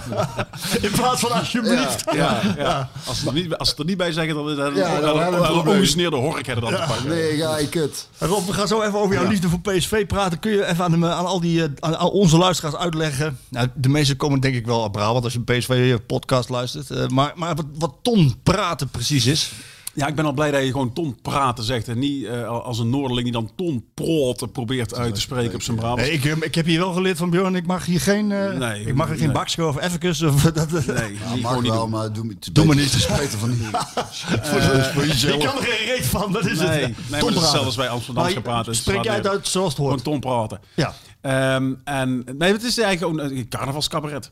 In 0.81 0.91
plaats 0.91 1.21
van 1.21 1.31
alsjeblieft. 1.31 2.03
Ja, 2.13 2.41
ja. 2.57 2.89
Als, 3.05 3.19
ze 3.19 3.27
er 3.27 3.33
niet, 3.33 3.55
als 3.55 3.69
ze 3.69 3.75
er 3.77 3.85
niet 3.85 3.97
bij 3.97 4.11
zeggen, 4.11 4.35
dan 4.35 4.49
is 4.49 4.55
dat 4.55 4.75
Ja, 4.75 4.99
dan 4.99 5.33
een 5.33 5.67
ongesneerde 5.67 6.15
hork 6.15 6.45
hebben 6.45 6.71
dan 6.71 6.79
te 6.81 6.87
pakken. 6.87 7.07
Nee, 7.09 7.37
ga 7.37 7.57
je 7.57 7.69
kut. 7.69 8.07
Rob, 8.17 8.45
we 8.47 8.53
gaan 8.53 8.67
zo 8.67 8.81
even 8.81 8.99
over 8.99 9.15
jouw 9.15 9.27
liefde 9.27 9.49
voor 9.49 9.59
PSV 9.59 10.05
praten. 10.05 10.39
Kun 10.39 10.51
je 10.51 10.65
even 10.65 10.83
aan, 10.83 10.99
de, 10.99 11.07
aan 11.07 11.25
al 11.25 11.39
die 11.39 11.63
eh, 11.63 11.69
aan 11.79 11.97
al 11.97 12.09
onze 12.09 12.37
luisteraars 12.37 12.75
uitleggen? 12.75 13.39
Nou, 13.49 13.67
de 13.75 13.89
meeste 13.89 14.15
komen 14.15 14.39
denk 14.39 14.55
ik 14.55 14.65
wel 14.65 14.83
uit 14.83 14.91
Brabant 14.91 15.23
als 15.23 15.33
je 15.33 15.41
een 15.45 15.57
PSV-podcast 15.57 16.49
luistert. 16.49 16.91
Eh, 16.91 17.07
maar 17.07 17.31
maar 17.35 17.55
wat, 17.55 17.65
wat 17.77 17.93
ton 18.01 18.35
praten 18.43 18.89
precies 18.89 19.25
is. 19.25 19.51
Ja, 19.97 20.07
ik 20.07 20.15
ben 20.15 20.25
al 20.25 20.31
blij 20.33 20.51
dat 20.51 20.61
je 20.63 20.71
gewoon 20.71 20.93
ton 20.93 21.17
praten 21.21 21.63
zegt. 21.63 21.87
En 21.87 21.99
niet 21.99 22.25
eh, 22.25 22.47
als 22.47 22.79
een 22.79 22.89
Noorderling 22.89 23.23
die 23.23 23.31
dan 23.33 23.51
ton 23.55 23.85
proten 23.93 24.51
probeert 24.51 24.95
uit 24.95 25.15
te 25.15 25.21
spreken 25.21 25.53
op 25.55 25.61
zijn 25.61 25.77
Brabants. 25.77 26.01
Nee, 26.03 26.11
ik, 26.11 26.23
ik 26.23 26.55
heb 26.55 26.65
hier 26.65 26.79
wel 26.79 26.93
geleerd 26.93 27.17
van 27.17 27.29
Bjorn, 27.29 27.55
ik 27.55 27.65
mag 27.67 27.85
hier 27.85 27.99
geen, 28.01 28.31
eh, 28.31 28.53
Nee, 28.57 28.85
ik 28.85 28.95
mag 28.95 29.09
er 29.09 29.15
geen 29.15 29.23
nee. 29.25 29.33
baksko 29.33 29.67
of 29.67 29.77
effekes 29.77 30.21
of 30.33 30.41
dat. 30.41 30.71
Nee, 30.71 31.13
Ja, 31.13 31.35
mag 31.41 31.51
gewoon 31.53 31.63
wel, 31.67 31.79
doen. 31.81 31.89
maar 31.89 32.13
doe, 32.13 32.23
me- 32.25 32.35
Doe 32.51 32.65
me 32.65 32.75
niet. 32.75 32.91
te 32.91 32.99
spijten 32.99 33.39
van 33.39 33.49
voor, 33.55 34.61
voor 34.93 35.03
Ik 35.03 35.11
jezelf. 35.11 35.43
kan 35.43 35.57
er 35.57 35.63
geen 35.67 35.85
reet 35.95 36.05
van, 36.05 36.31
dat 36.31 36.45
is 36.45 36.59
Nee, 36.59 36.67
het. 36.83 36.95
nee 37.09 37.21
als 37.21 37.75
bij 37.75 37.89
Amsterdam 37.89 38.23
Maar 38.23 38.31
gaan 38.33 38.41
praten. 38.41 38.75
Spreek 38.75 39.03
jij 39.03 39.15
het 39.15 39.27
uit 39.27 39.47
zoals 39.47 39.67
het 39.67 39.75
Gewoon 39.75 39.91
hoort. 39.91 40.03
ton 40.03 40.19
praten. 40.19 40.59
Ja. 40.75 40.93
Ehm, 41.21 41.73
en 41.83 42.23
nee, 42.37 42.51
het 42.51 42.63
is 42.63 42.77
eigenlijk 42.77 43.17
gewoon 43.19 43.37
een 43.37 43.47
carnavalscabaret. 43.49 44.31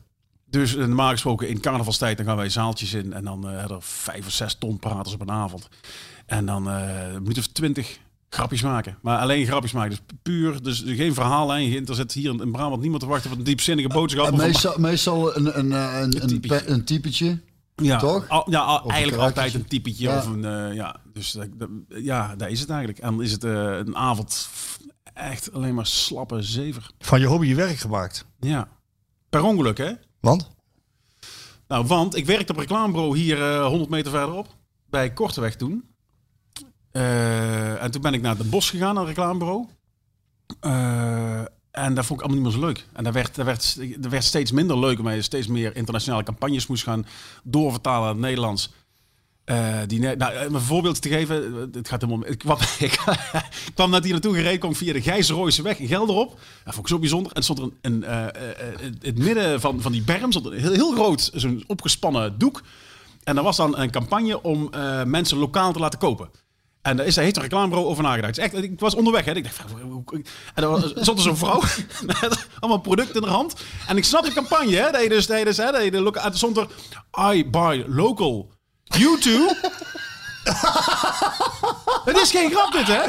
Dus 0.59 0.75
eh, 0.75 0.85
normaal 0.85 1.09
gesproken 1.11 1.47
in 1.49 1.59
carnavalstijd 1.59 2.17
dan 2.17 2.25
gaan 2.25 2.35
wij 2.37 2.49
zaaltjes 2.49 2.93
in 2.93 3.13
en 3.13 3.23
dan 3.23 3.49
eh 3.49 3.57
hebben 3.59 3.77
er 3.77 3.83
vijf 3.83 4.25
of 4.25 4.31
zes 4.31 4.55
ton 4.59 4.79
praters 4.79 5.13
op 5.13 5.21
een 5.21 5.31
avond. 5.31 5.67
En 6.25 6.45
dan 6.45 6.69
eh 6.69 7.17
moet 7.23 7.35
je 7.35 7.51
twintig 7.51 7.97
grapjes 8.29 8.61
maken. 8.61 8.97
Maar 9.01 9.19
alleen 9.19 9.45
grapjes 9.45 9.71
maken. 9.71 9.89
Dus 9.89 9.99
puur, 10.23 10.63
dus 10.63 10.83
geen 10.85 11.13
verhaallijn. 11.13 11.71
geen- 11.71 11.85
Er 11.85 11.95
zit 11.95 12.11
hier 12.11 12.41
in 12.41 12.51
Brabant 12.51 12.81
niemand 12.81 13.01
te 13.01 13.07
wachten 13.07 13.31
op 13.31 13.37
een 13.37 13.43
diepzinnige 13.43 13.87
boodschap. 13.87 14.35
Meestal, 14.37 14.73
meestal 14.77 15.35
een, 15.37 15.59
een, 15.59 15.71
eh, 15.73 15.99
een, 16.01 16.21
een, 16.21 16.27
typetje. 16.27 16.63
pe- 16.63 16.71
een 16.71 16.83
typetje. 16.85 17.39
ja, 17.75 17.97
toch? 17.99 18.29
al- 18.29 18.49
ja, 18.51 18.59
al- 18.59 18.89
eigenlijk 18.89 19.21
altijd 19.21 19.53
een 19.53 19.65
typetje 19.67 20.03
Ja. 20.07 20.17
of 20.17 20.25
een, 20.25 20.45
eh, 20.45 20.73
ja. 20.75 20.95
Dus 21.13 21.37
ja, 21.89 22.35
daar 22.35 22.49
is 22.49 22.59
het 22.59 22.69
eigenlijk. 22.69 22.99
En 22.99 23.09
dan 23.11 23.21
is 23.23 23.31
het 23.31 23.43
eh, 23.43 23.51
een 23.77 23.95
avond 23.95 24.49
echt 25.13 25.53
alleen 25.53 25.73
maar 25.73 25.85
slappe 25.87 26.41
zever. 26.41 26.89
Van 26.99 27.19
je 27.19 27.25
hobby 27.25 27.47
je 27.47 27.55
werk 27.55 27.77
gemaakt. 27.77 28.25
Ja. 28.39 28.67
Per 29.29 29.43
ongeluk, 29.43 29.77
hè? 29.77 29.91
Want? 30.25 30.49
Nou, 31.67 31.85
want 31.85 32.15
ik 32.15 32.25
werkte 32.25 32.51
op 32.51 32.59
reclamebureau 32.59 33.17
hier 33.17 33.41
eh 33.41 33.65
100 33.65 33.89
meter 33.89 34.11
verderop. 34.11 34.47
Bij 34.89 35.13
Korteweg 35.13 35.55
toen. 35.55 35.83
Eh, 36.91 37.83
en 37.83 37.91
toen 37.91 38.01
ben 38.01 38.13
ik 38.13 38.21
naar 38.21 38.37
Den 38.37 38.49
Bosch 38.49 38.69
gegaan, 38.69 38.93
naar 38.93 39.05
het 39.05 39.17
reclamebureau. 39.17 39.67
Eh, 40.59 41.39
en 41.71 41.93
dat 41.93 42.05
vond 42.05 42.19
ik 42.19 42.25
allemaal 42.25 42.43
niet 42.43 42.53
meer 42.53 42.61
zo 42.61 42.67
leuk. 42.67 42.85
En 42.93 43.03
dat 43.03 43.13
werd, 43.13 43.35
dat 43.35 43.45
werd, 43.45 43.77
dat 44.01 44.11
werd 44.11 44.23
steeds 44.23 44.51
minder 44.51 44.79
leuk, 44.79 44.99
omdat 44.99 45.13
je 45.13 45.21
steeds 45.21 45.47
meer 45.47 45.75
internationale 45.75 46.23
campagnes 46.23 46.67
moest 46.67 46.83
gaan 46.83 47.05
doorvertalen 47.43 48.01
naar 48.01 48.09
het 48.09 48.19
Nederlands. 48.19 48.73
Eh, 49.45 49.77
die, 49.87 49.99
nou, 49.99 50.33
eh, 50.33 50.47
om 50.47 50.55
een 50.55 50.61
voorbeeld 50.61 51.01
te 51.01 51.09
geven, 51.09 51.45
eh, 51.45 51.77
het 51.77 51.87
gaat 51.87 52.01
helemaal. 52.01 52.27
Ik 52.27 52.37
kwam, 52.37 52.57
ik 52.79 52.99
kwam 53.73 53.89
net 53.89 54.03
hier 54.03 54.11
naartoe 54.11 54.35
gereden, 54.35 54.59
kwam 54.59 54.75
via 54.75 54.93
de 54.93 55.01
Gijzerooise 55.01 55.61
weg 55.61 55.79
in 55.79 55.87
Gelderop. 55.87 56.39
Dat 56.63 56.73
vond 56.73 56.85
ik 56.85 56.93
zo 56.93 56.99
bijzonder. 56.99 57.31
En 57.31 57.43
stond 57.43 57.59
er 57.59 57.69
een, 57.81 58.13
een, 58.13 58.33
in 58.81 58.97
het 59.01 59.17
midden 59.17 59.61
van, 59.61 59.81
van 59.81 59.91
die 59.91 60.01
berm 60.01 60.31
stond 60.31 60.45
een 60.45 60.59
heel, 60.59 60.91
groot, 60.91 61.31
zo'n 61.33 61.63
opgespannen 61.67 62.37
doek. 62.37 62.63
En 63.23 63.35
daar 63.35 63.43
was 63.43 63.57
dan 63.57 63.77
een 63.77 63.91
campagne 63.91 64.41
om 64.41 64.69
mensen 65.05 65.37
lokaal 65.37 65.73
te 65.73 65.79
laten 65.79 65.99
kopen. 65.99 66.29
En 66.81 66.97
daar 66.97 67.05
is, 67.05 67.15
daar 67.15 67.23
heeft 67.23 67.35
een 67.35 67.41
reclamebureau 67.41 67.89
over 67.89 68.03
nagedacht. 68.03 68.37
Echt, 68.37 68.53
ik 68.53 68.79
was 68.79 68.95
onderweg. 68.95 69.25
Hè. 69.25 69.35
Ik 69.35 69.43
dacht, 69.43 69.59
en 70.53 70.63
er 70.63 70.91
stond 70.95 71.17
er 71.17 71.23
zo'n 71.23 71.37
vrouw 71.37 71.61
met 72.05 72.47
allemaal 72.59 72.79
producten 72.79 73.15
in 73.15 73.27
haar 73.27 73.37
hand. 73.37 73.55
En 73.87 73.97
ik 73.97 74.03
snap 74.03 74.23
de 74.23 74.33
campagne. 74.33 74.75
Hè, 74.75 74.91
dat 74.91 75.03
je 75.03 75.09
dus, 75.09 75.27
dat 75.27 75.45
dus, 75.45 75.57
hè, 75.57 75.71
dat 75.71 75.83
je 75.83 75.91
de 75.91 76.29
stond 76.31 76.57
er, 76.57 76.67
I 77.33 77.49
buy 77.49 77.85
local. 77.87 78.54
You 78.85 79.19
too. 79.19 79.47
Het 82.05 82.17
is 82.17 82.31
geen 82.31 82.51
grap 82.51 82.71
dit, 82.71 82.87
hè? 82.87 83.01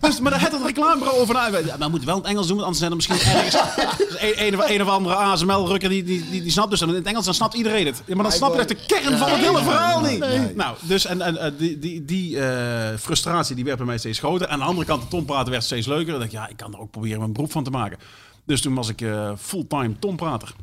Dus, 0.00 0.20
maar 0.20 0.30
daar 0.30 0.40
had 0.40 0.52
het 0.52 0.62
reclamebureau 0.64 1.18
over 1.20 1.34
na. 1.34 1.46
Ja, 1.46 1.50
maar 1.66 1.78
we 1.78 1.88
moeten 1.88 2.06
wel 2.08 2.16
in 2.16 2.22
het 2.22 2.30
Engels 2.30 2.46
doen, 2.46 2.56
want 2.56 2.66
anders 2.68 2.78
zijn 2.78 2.90
er 2.90 2.96
misschien 2.96 3.34
ergens... 3.34 3.54
Dus 4.08 4.20
een, 4.20 4.46
een, 4.46 4.58
of- 4.58 4.68
een 4.70 4.82
of 4.82 4.88
andere 4.88 5.14
ASML-rukker, 5.14 5.88
die, 5.88 6.04
die, 6.04 6.30
die, 6.30 6.42
die 6.42 6.50
snapt 6.50 6.70
dus... 6.70 6.80
En 6.80 6.88
in 6.88 6.94
het 6.94 7.06
Engels, 7.06 7.24
dan 7.24 7.34
snapt 7.34 7.54
iedereen 7.54 7.86
het. 7.86 8.02
Ja, 8.04 8.14
maar 8.14 8.24
dan 8.24 8.32
snap 8.32 8.52
je 8.52 8.58
echt 8.58 8.68
de 8.68 8.78
kern 8.86 9.18
van 9.18 9.28
het 9.30 9.38
hele 9.40 9.62
verhaal 9.62 10.00
niet. 10.00 10.56
Nou, 10.56 10.76
dus 10.80 11.06
en, 11.06 11.20
en, 11.22 11.36
eh, 11.38 11.50
die, 11.58 11.78
die, 11.78 12.04
die 12.04 12.40
eh, 12.40 12.96
frustratie 12.98 13.54
die 13.54 13.64
werd 13.64 13.76
bij 13.76 13.86
mij 13.86 13.98
steeds 13.98 14.18
groter. 14.18 14.48
Aan 14.48 14.58
de 14.58 14.64
andere 14.64 14.86
kant, 14.86 15.02
de 15.02 15.08
tompraten 15.08 15.50
werd 15.50 15.64
steeds 15.64 15.86
leuker. 15.86 16.06
Dan 16.10 16.20
dacht 16.20 16.32
ik, 16.32 16.38
ja, 16.38 16.48
ik 16.48 16.56
kan 16.56 16.72
er 16.72 16.80
ook 16.80 16.90
proberen 16.90 17.18
mijn 17.18 17.32
beroep 17.32 17.52
van 17.52 17.64
te 17.64 17.70
maken. 17.70 17.98
Dus 18.46 18.60
toen 18.60 18.74
was 18.74 18.88
ik 18.88 19.00
eh, 19.00 19.32
fulltime 19.38 19.98
tomprater. 19.98 20.54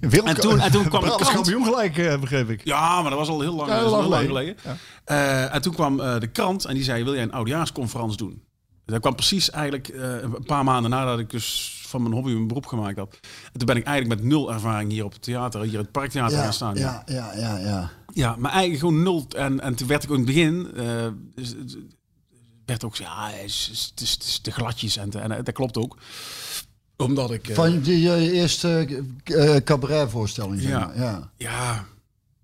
Wereld- 0.00 0.28
En 0.28 0.40
toen- 0.40 0.60
en 0.60 0.70
toen 0.72 0.88
kwam 0.88 1.02
de 1.04 1.08
krant. 1.16 1.30
kampioen 1.32 1.64
gelijk, 1.64 1.98
eh, 1.98 2.20
begreep 2.20 2.50
ik. 2.50 2.64
Ja, 2.64 3.00
maar 3.00 3.10
dat 3.10 3.18
was 3.18 3.28
al 3.28 3.40
heel 3.40 3.54
lang, 3.54 3.68
Ja, 3.68 3.76
heel 3.78 4.08
lang 4.08 4.26
geleden. 4.26 4.56
Eh, 5.04 5.54
en 5.54 5.62
toen 5.62 5.74
kwam 5.74 5.96
de 5.96 6.28
krant 6.32 6.64
en 6.64 6.74
die 6.74 6.84
zei, 6.84 7.04
wil 7.04 7.14
jij 7.14 7.22
een 7.22 7.32
oudejaarsconferentie 7.32 8.16
doen? 8.16 8.42
Dat 8.84 9.00
kwam 9.00 9.14
precies 9.14 9.50
eigenlijk 9.50 9.88
een 10.22 10.44
paar 10.44 10.64
maanden 10.64 10.90
nadat 10.90 11.18
ik 11.18 11.30
dus 11.30 11.78
van 11.86 12.02
mijn 12.02 12.14
hobby 12.14 12.30
mijn 12.32 12.46
beroep 12.46 12.66
gemaakt 12.66 12.96
had. 12.98 13.18
En 13.52 13.58
toen 13.58 13.66
ben 13.66 13.76
ik 13.76 13.84
eigenlijk 13.84 14.20
met 14.20 14.30
nul 14.30 14.52
ervaring 14.52 14.90
hier 14.90 15.04
op 15.04 15.12
het 15.12 15.22
theater, 15.22 15.60
hier 15.62 15.72
in 15.72 15.78
het 15.78 15.90
Parktheater 15.92 16.36
gaan 16.36 16.44
Ja, 16.46 16.52
staan. 16.52 16.74
ja, 16.76 17.02
ja, 17.06 17.32
ja, 17.36 17.58
ja. 17.58 17.90
Ja, 18.14 18.36
maar 18.38 18.50
eigenlijk 18.50 18.80
gewoon 18.80 19.02
nul. 19.02 19.26
En, 19.36 19.60
en 19.60 19.74
toen 19.74 19.86
werd 19.88 20.02
ik 20.04 20.10
ook 20.10 20.16
in 20.18 20.22
het 20.24 20.34
begin, 20.34 20.68
dus, 21.34 21.54
werd 22.66 22.84
ook, 22.84 22.96
ja, 22.96 23.28
het 23.30 23.44
is, 23.44 23.86
het 23.90 24.00
is, 24.00 24.10
het 24.12 24.22
is 24.22 24.38
te 24.38 24.50
gladjes 24.50 24.96
en, 24.96 25.10
te- 25.10 25.18
en 25.18 25.44
dat 25.44 25.54
klopt 25.54 25.76
ook. 25.76 25.96
Omdat 27.00 27.30
ik... 27.30 27.48
eh, 27.48 27.54
Van 27.54 27.80
die 27.80 28.12
eh, 28.12 28.38
eerste 28.38 29.02
eh, 29.24 29.56
cabaretvoorstelling, 29.56 30.60
zeg 30.60 30.70
Ja. 30.70 30.78
maar. 30.78 30.98
Ja. 30.98 31.30
Ja. 31.36 31.84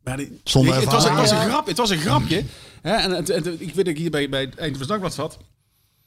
Maar 0.05 0.17
die- 0.17 0.41
Zonder 0.45 0.75
het, 0.75 0.85
was, 0.85 1.05
het, 1.05 1.15
was 1.15 1.31
een 1.31 1.49
grap, 1.49 1.67
het 1.67 1.77
was 1.77 1.91
een 1.91 1.99
grapje. 1.99 2.45
Hè? 2.83 2.93
En, 2.95 3.11
het- 3.11 3.29
het- 3.29 3.47
ik 3.47 3.59
weet 3.75 3.75
dat 3.77 3.87
ik 3.87 3.99
hier 3.99 4.11
bij, 4.11 4.29
bij 4.29 4.41
het 4.41 4.57
Eindhoven 4.57 4.89
Dagblad 4.89 5.15
zat. 5.15 5.39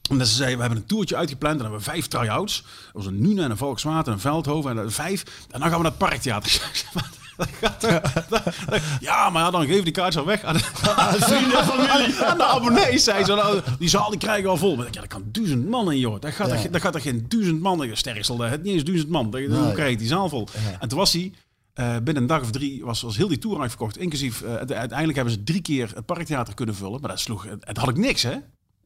En 0.09 0.17
ze 0.27 0.33
zeiden, 0.35 0.55
we 0.57 0.61
hebben 0.63 0.81
een 0.81 0.87
toertje 0.87 1.15
uitgepland. 1.15 1.53
En 1.57 1.61
dan 1.63 1.71
hebben 1.71 1.85
we 1.85 1.91
vijf 1.91 2.07
try-outs. 2.07 2.61
Dat 2.61 2.91
was 2.93 3.05
een 3.05 3.21
Nune 3.21 3.43
en 3.43 3.51
een 3.51 3.57
Volkswaard 3.57 4.07
en 4.07 4.13
een 4.13 4.19
Veldhoven. 4.19 4.79
En 4.79 4.91
vijf. 4.91 5.23
En 5.51 5.59
dan 5.59 5.69
gaan 5.69 5.77
we 5.77 5.83
naar 5.83 5.85
het 5.91 5.97
Parktheater. 5.97 6.61
Ja, 8.99 9.29
maar 9.29 9.43
ja, 9.43 9.51
dan 9.51 9.65
we 9.67 9.83
die 9.83 9.91
kaartjes 9.91 10.21
al 10.21 10.27
weg 10.27 10.43
aan 10.43 10.53
de, 10.53 10.59
vrienden 11.29 11.63
familie. 11.65 12.15
Aan 12.25 12.37
de 12.37 12.43
abonnees, 12.45 13.03
zei 13.03 13.23
ze. 13.23 13.33
Nou, 13.33 13.61
Die 13.79 13.89
zaal 13.89 14.09
die 14.09 14.19
krijgen 14.19 14.43
we 14.43 14.49
al 14.49 14.57
vol. 14.57 14.75
Maar 14.75 14.87
ik, 14.87 14.93
ja, 14.93 14.99
dat 14.99 15.09
kan 15.09 15.23
duizend 15.31 15.69
man 15.69 15.91
in, 15.91 15.99
joh. 15.99 16.19
Dat 16.21 16.33
gaat, 16.33 16.51
er, 16.51 16.71
dat 16.71 16.81
gaat 16.81 16.95
er 16.95 17.01
geen 17.01 17.25
duizend 17.27 17.61
man 17.61 17.83
in. 17.83 17.97
Sterksel, 17.97 18.39
het 18.39 18.63
niet 18.63 18.73
eens 18.73 18.83
duizend 18.83 19.09
man. 19.09 19.25
Hoe 19.25 19.47
Nee. 19.47 19.73
krijg 19.73 19.89
je 19.91 19.97
die 19.97 20.07
zaal 20.07 20.29
vol? 20.29 20.47
En 20.79 20.89
toen 20.89 20.97
was 20.97 21.13
hij... 21.13 21.31
eh, 21.73 21.89
binnen 22.03 22.15
een 22.23 22.27
dag 22.27 22.41
of 22.41 22.51
drie 22.51 22.83
was, 22.85 23.01
was 23.01 23.17
heel 23.17 23.27
die 23.27 23.37
tour 23.39 23.59
uitverkocht. 23.61 23.97
Inclusief, 23.97 24.41
eh, 24.41 24.55
uite- 24.55 24.75
uiteindelijk 24.75 25.17
hebben 25.17 25.33
ze 25.33 25.43
drie 25.43 25.61
keer 25.61 25.91
het 25.95 26.05
parktheater 26.05 26.53
kunnen 26.53 26.75
vullen. 26.75 26.99
Maar 27.01 27.09
dat 27.09 27.19
sloeg, 27.19 27.43
het, 27.43 27.65
het 27.67 27.77
had 27.77 27.89
ik 27.89 27.97
niks, 27.97 28.23
hè? 28.23 28.35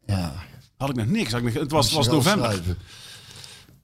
ja. 0.06 0.34
Had 0.78 0.90
ik 0.90 0.96
nog 0.96 1.06
niks. 1.06 1.32
Had 1.32 1.40
ik 1.42 1.46
nog, 1.46 1.54
het 1.64 1.72
was, 1.72 1.92
was 1.92 2.08
november. 2.08 2.52
schrijven. 2.52 2.78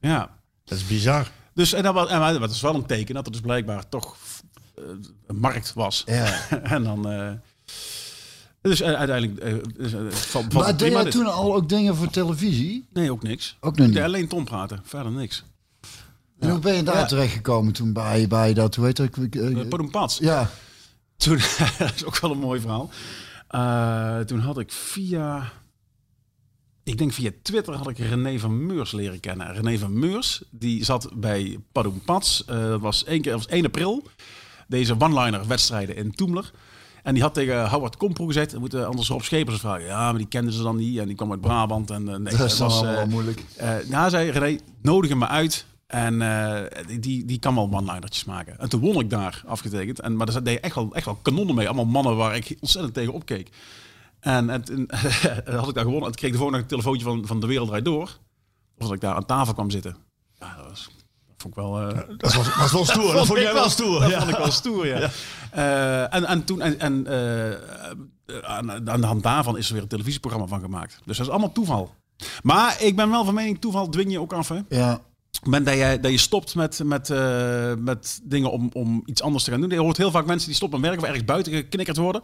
Ja. 0.02 0.30
Dat 0.66 0.78
is 0.78 0.88
bizar. 0.88 1.28
Dus 1.54 1.74
en 1.74 1.84
dat 1.84 1.94
was, 1.94 2.10
en 2.10 2.20
dat 2.20 2.40
was 2.40 2.62
wel 2.62 2.76
een 2.76 2.86
teken 2.86 3.16
dat 3.16 3.26
er 3.26 3.32
dus 3.32 3.42
blijkbaar 3.42 3.90
toch 3.90 4.16
een 5.28 5.38
markt 5.40 5.74
was. 5.74 6.04
Ja. 6.06 6.50
en 6.64 6.84
dan. 6.84 7.10
eh, 7.10 7.32
dus 8.62 8.82
eh, 8.82 8.94
uiteindelijk. 8.94 9.40
eh, 9.40 9.54
dus, 9.78 9.94
eh, 9.94 10.00
valt 10.12 10.54
Maar 10.54 10.78
deed 10.78 10.92
jij 10.92 11.04
dit. 11.04 11.12
toen 11.12 11.26
al 11.34 11.56
ook 11.56 11.70
dingen 11.70 11.96
voor 11.96 12.10
televisie? 12.10 12.88
Nee, 12.94 13.12
ook 13.12 13.24
niks. 13.24 13.58
Ook 13.60 13.78
Ik 13.78 13.88
niet. 13.88 14.00
alleen 14.00 14.28
Tom 14.28 14.44
praten, 14.44 14.80
verder 14.84 15.12
niks. 15.12 15.44
En 16.40 16.50
hoe 16.50 16.60
ben 16.60 16.74
je 16.76 16.84
daar 16.84 16.96
Ja. 16.98 17.06
terechtgekomen 17.06 17.74
toen 17.74 17.94
bij, 17.94 18.28
bij 18.28 18.54
dat, 18.54 18.76
hoe 18.76 18.86
heet 18.86 18.98
dat? 18.98 19.10
eh, 19.18 19.50
Uh, 19.50 19.68
Padoempats. 19.68 20.18
ja, 20.18 20.50
Toen, 21.18 21.38
dat 21.80 21.94
is 21.96 22.06
ook 22.06 22.20
wel 22.20 22.32
een 22.32 22.38
mooi 22.40 22.60
verhaal. 22.60 22.90
Eh, 23.48 24.20
toen 24.20 24.40
had 24.40 24.60
ik 24.60 24.72
via, 24.72 25.52
ik 26.84 26.98
denk 26.98 27.14
via 27.14 27.32
Twitter 27.42 27.74
had 27.74 27.90
ik 27.90 27.98
René 27.98 28.40
van 28.40 28.66
Meurs 28.66 28.92
leren 28.92 29.20
kennen. 29.20 29.54
René 29.54 29.78
van 29.78 30.00
Meurs, 30.00 30.42
die 30.50 30.84
zat 30.86 31.10
bij 31.16 31.60
Padoen 31.72 32.02
Pats. 32.06 32.46
Eh, 32.46 32.60
dat 32.64 32.80
was 32.82 33.04
één 33.04 33.22
keer, 33.22 33.32
dat 33.32 33.42
was 33.46 33.52
1 33.54 33.66
april. 33.66 34.04
Deze 34.70 34.96
one-liner 35.00 35.48
wedstrijden 35.48 35.96
in 35.96 36.16
Toemler. 36.16 36.52
En 37.04 37.14
die 37.14 37.24
had 37.24 37.34
tegen 37.34 37.70
Howard 37.70 37.98
Kompro 37.98 38.26
gezegd, 38.26 38.52
we 38.52 38.60
moeten 38.60 38.88
anders 38.88 39.08
Rob 39.08 39.22
Schepers 39.22 39.60
vragen. 39.60 39.86
Ja, 39.86 40.10
maar 40.10 40.18
die 40.18 40.28
kenden 40.28 40.54
ze 40.54 40.64
dan 40.64 40.76
niet. 40.76 40.98
En 40.98 41.08
die 41.08 41.16
kwam 41.16 41.32
uit 41.32 41.42
Brabant. 41.42 41.90
En, 41.92 42.04
nee, 42.04 42.20
dat 42.20 42.38
dan 42.38 42.40
was, 42.40 42.60
allemaal 42.62 42.92
eh, 42.92 42.96
wel 42.96 43.08
moeilijk. 43.08 43.44
eh 43.56 43.76
nou, 43.88 44.10
zei 44.10 44.30
René, 44.30 44.60
nodig 44.82 45.10
hem 45.10 45.20
maar 45.20 45.30
uit. 45.30 45.66
En 45.88 46.22
eh, 46.22 46.62
die, 47.00 47.26
die 47.26 47.40
kan 47.40 47.56
wel 47.56 47.70
one-linertjes 47.72 48.26
maken. 48.26 48.60
En 48.60 48.70
toen 48.70 48.82
won 48.82 49.00
ik 49.00 49.10
daar 49.10 49.44
afgetekend. 49.46 50.00
En, 50.00 50.16
maar 50.16 50.32
daar 50.32 50.44
deed 50.44 50.60
echt 50.60 50.76
wel, 50.76 50.90
echt 50.94 51.06
wel 51.06 51.20
kanonnen 51.22 51.56
mee. 51.56 51.66
Allemaal 51.68 51.86
mannen 51.86 52.16
waar 52.16 52.36
ik 52.36 52.58
ontzettend 52.60 52.94
tegen 52.94 53.14
opkeek. 53.14 53.50
En, 54.20 54.50
en 54.50 54.64
had 55.60 55.68
ik 55.68 55.74
daar 55.76 55.84
gewonnen. 55.84 56.10
En 56.10 56.16
kreeg 56.16 56.30
ik 56.30 56.32
de 56.32 56.38
volgende 56.38 56.58
een 56.58 56.68
telefoontje 56.68 57.06
van, 57.06 57.26
van 57.26 57.40
De 57.40 57.48
Wereld 57.48 57.68
Draait 57.68 57.86
Door. 57.86 58.18
Of 58.78 58.86
dat 58.86 58.94
ik 58.94 59.02
daar 59.02 59.16
aan 59.16 59.26
tafel 59.26 59.54
kwam 59.54 59.70
zitten. 59.70 59.96
Ja, 60.40 60.56
dat, 60.56 60.66
was, 60.70 60.90
vond 61.42 61.56
ik 61.58 61.62
wel... 61.64 61.80
eh, 61.82 61.98
Dat 62.18 62.34
was, 62.34 62.56
was 62.56 62.72
wel 62.72 62.86
stoer. 62.86 63.14
Dat 63.16 63.26
vond 63.26 63.40
jij 63.40 63.54
wel 63.54 63.70
stoer. 63.70 64.00
dat 64.00 64.10
Ja. 64.10 64.18
vond 64.20 64.32
ik 64.32 64.38
wel 64.38 64.52
stoer, 64.52 64.88
ja. 64.88 65.10
Eh, 65.52 66.14
en, 66.16 66.26
en 66.26 66.44
toen, 66.44 66.62
en, 66.62 66.80
en 66.80 67.08
eh, 67.08 68.42
aan, 68.42 68.90
aan 68.90 69.02
de 69.02 69.08
hand 69.08 69.24
daarvan 69.24 69.58
is 69.58 69.68
er 69.68 69.74
weer 69.74 69.82
een 69.82 69.88
televisieprogramma 69.88 70.48
van 70.48 70.60
gemaakt. 70.62 71.02
Dus 71.06 71.18
dat 71.18 71.26
is 71.26 71.32
allemaal 71.32 71.52
toeval. 71.52 71.94
Maar 72.44 72.82
ik 72.82 72.96
ben 72.96 73.10
wel 73.10 73.26
van 73.26 73.34
mening, 73.34 73.62
toeval 73.62 73.90
dwing 73.90 74.12
je 74.12 74.20
ook 74.20 74.34
af, 74.34 74.48
hè? 74.50 74.60
Ja, 74.70 75.02
moment 75.44 75.66
dat 75.66 75.76
je, 75.78 75.98
dat 76.02 76.12
je 76.12 76.18
stopt 76.18 76.56
met, 76.56 76.82
met, 76.84 77.10
met 77.80 78.20
dingen 78.24 78.52
om, 78.52 78.70
om 78.74 79.02
iets 79.06 79.22
anders 79.22 79.44
te 79.44 79.52
gaan 79.52 79.62
doen. 79.62 79.70
Je 79.70 79.80
hoort 79.80 79.98
heel 79.98 80.12
vaak 80.12 80.26
mensen 80.26 80.48
die 80.48 80.56
stoppen 80.56 80.80
met 80.80 80.90
werken 80.90 81.08
of 81.08 81.14
ergens 81.14 81.32
buiten 81.32 81.54
geknikkerd 81.54 81.98
worden. 81.98 82.22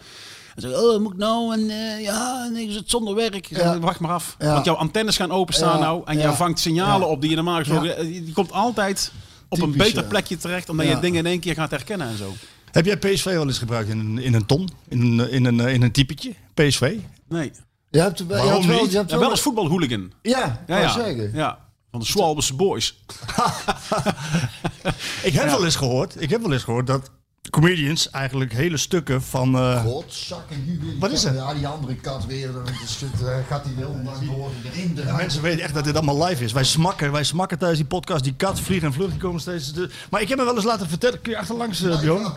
En 0.56 0.62
zeggen, 0.62 0.80
oh, 0.94 1.00
moet 1.02 1.12
ik 1.12 1.18
nou? 1.18 1.54
En 1.54 1.70
eh, 1.70 2.02
ja, 2.02 2.48
nee, 2.48 2.68
is 2.68 2.76
het 2.76 2.90
zonder 2.90 3.16
werk. 3.16 3.48
Zeg. 3.52 3.78
Wacht 3.78 4.00
maar 4.00 4.12
af. 4.12 4.36
Ja. 4.40 4.54
Want 4.54 4.66
jouw 4.66 4.76
antennes 4.76 5.16
gaan 5.18 5.32
openstaan 5.32 5.78
Ja. 5.78 5.84
nou. 5.84 6.02
En 6.06 6.18
Ja. 6.18 6.30
je 6.30 6.36
vangt 6.36 6.60
signalen 6.60 7.08
Ja. 7.08 7.14
op 7.14 7.22
die 7.22 7.30
je 7.30 7.36
normaal 7.36 7.58
gesproken... 7.58 7.98
eh, 7.98 8.04
Die 8.04 8.34
komt 8.34 8.52
altijd 8.52 9.12
op 9.50 9.62
een 9.62 9.72
beter 9.78 10.02
ja. 10.02 10.08
plekje 10.10 10.38
terecht. 10.38 10.70
Omdat 10.70 10.86
Ja. 10.86 10.92
je 10.92 11.00
dingen 11.00 11.20
in 11.20 11.26
één 11.26 11.40
keer 11.40 11.54
gaat 11.54 11.72
herkennen 11.72 12.08
en 12.08 12.18
zo. 12.18 12.34
Heb 12.72 12.86
jij 12.86 12.98
PSV 12.98 13.24
wel 13.26 13.48
eens 13.48 13.58
gebruikt 13.58 13.90
in 13.90 14.00
een, 14.00 14.18
in 14.18 14.34
een 14.34 14.46
ton? 14.46 14.70
In 14.88 15.02
een, 15.02 15.30
in 15.32 15.46
een, 15.46 15.60
in 15.60 15.82
een 15.82 15.92
typetje? 15.92 16.34
PSV? 16.54 16.96
Nee. 17.30 17.52
Je 17.90 18.00
hebt, 18.02 18.18
je 18.18 18.26
Waarom 18.26 18.52
hebt 18.52 18.66
wel, 18.66 18.82
niet? 18.82 18.92
je 18.92 18.98
hebt 18.98 19.10
Ja, 19.12 19.18
wel 19.20 19.30
als 19.30 19.42
voetbalhooligan. 19.42 20.12
Ja, 20.22 20.64
Ja, 20.68 20.78
ja. 20.80 20.92
zeggen. 20.92 21.32
ja. 21.34 21.60
Van 21.92 22.00
de 22.00 22.06
Swalbese 22.06 22.54
Boys. 22.54 23.04
Ik 25.24 25.34
heb 25.34 25.46
wel 25.46 25.64
eens 25.66 25.76
gehoord, 25.76 26.22
ik 26.22 26.30
heb 26.30 26.42
wel 26.42 26.54
eens 26.54 26.64
gehoord 26.64 26.88
dat 26.88 27.10
comedians 27.50 28.10
eigenlijk 28.10 28.54
hele 28.54 28.78
stukken 28.78 29.22
van... 29.22 29.56
eh, 29.56 29.84
Godzakken, 29.84 30.56
Hugo. 30.56 31.00
Wat 31.00 31.12
is 31.12 31.24
er? 31.24 31.34
Ja, 31.34 31.54
die 31.54 31.68
andere 31.68 31.96
kat 31.96 32.26
weer. 32.26 32.50
Het, 32.66 33.24
eh, 33.24 33.36
gaat 33.48 33.64
die 33.64 33.76
wil 33.76 33.96
dan 34.04 34.26
door 34.26 34.50
erin. 34.64 34.98
eruit. 34.98 35.18
Mensen 35.18 35.42
weten 35.42 35.64
echt 35.64 35.74
dat 35.74 35.84
dit 35.84 35.96
allemaal 35.96 36.24
live 36.26 36.44
is. 36.44 36.52
Wij 36.52 36.64
smakken, 36.64 37.12
wij 37.12 37.24
smakken 37.24 37.58
tijdens 37.58 37.80
die 37.80 37.90
podcast. 37.90 38.24
Die 38.24 38.36
kat, 38.36 38.60
vliegen 38.60 38.88
en 38.88 38.94
vlucht, 38.94 39.12
die 39.12 39.20
komen 39.20 39.42
steeds... 39.42 39.74
De... 39.74 39.90
Maar 40.10 40.22
ik 40.22 40.30
heb 40.30 40.38
me 40.38 40.44
wel 40.44 40.56
eens 40.56 40.64
laten 40.64 40.90
vertellen... 40.90 41.22
Kun 41.22 41.32
je 41.32 41.38
achterlangs, 41.38 41.82
uh, 41.82 42.00
Bjorn? 42.00 42.32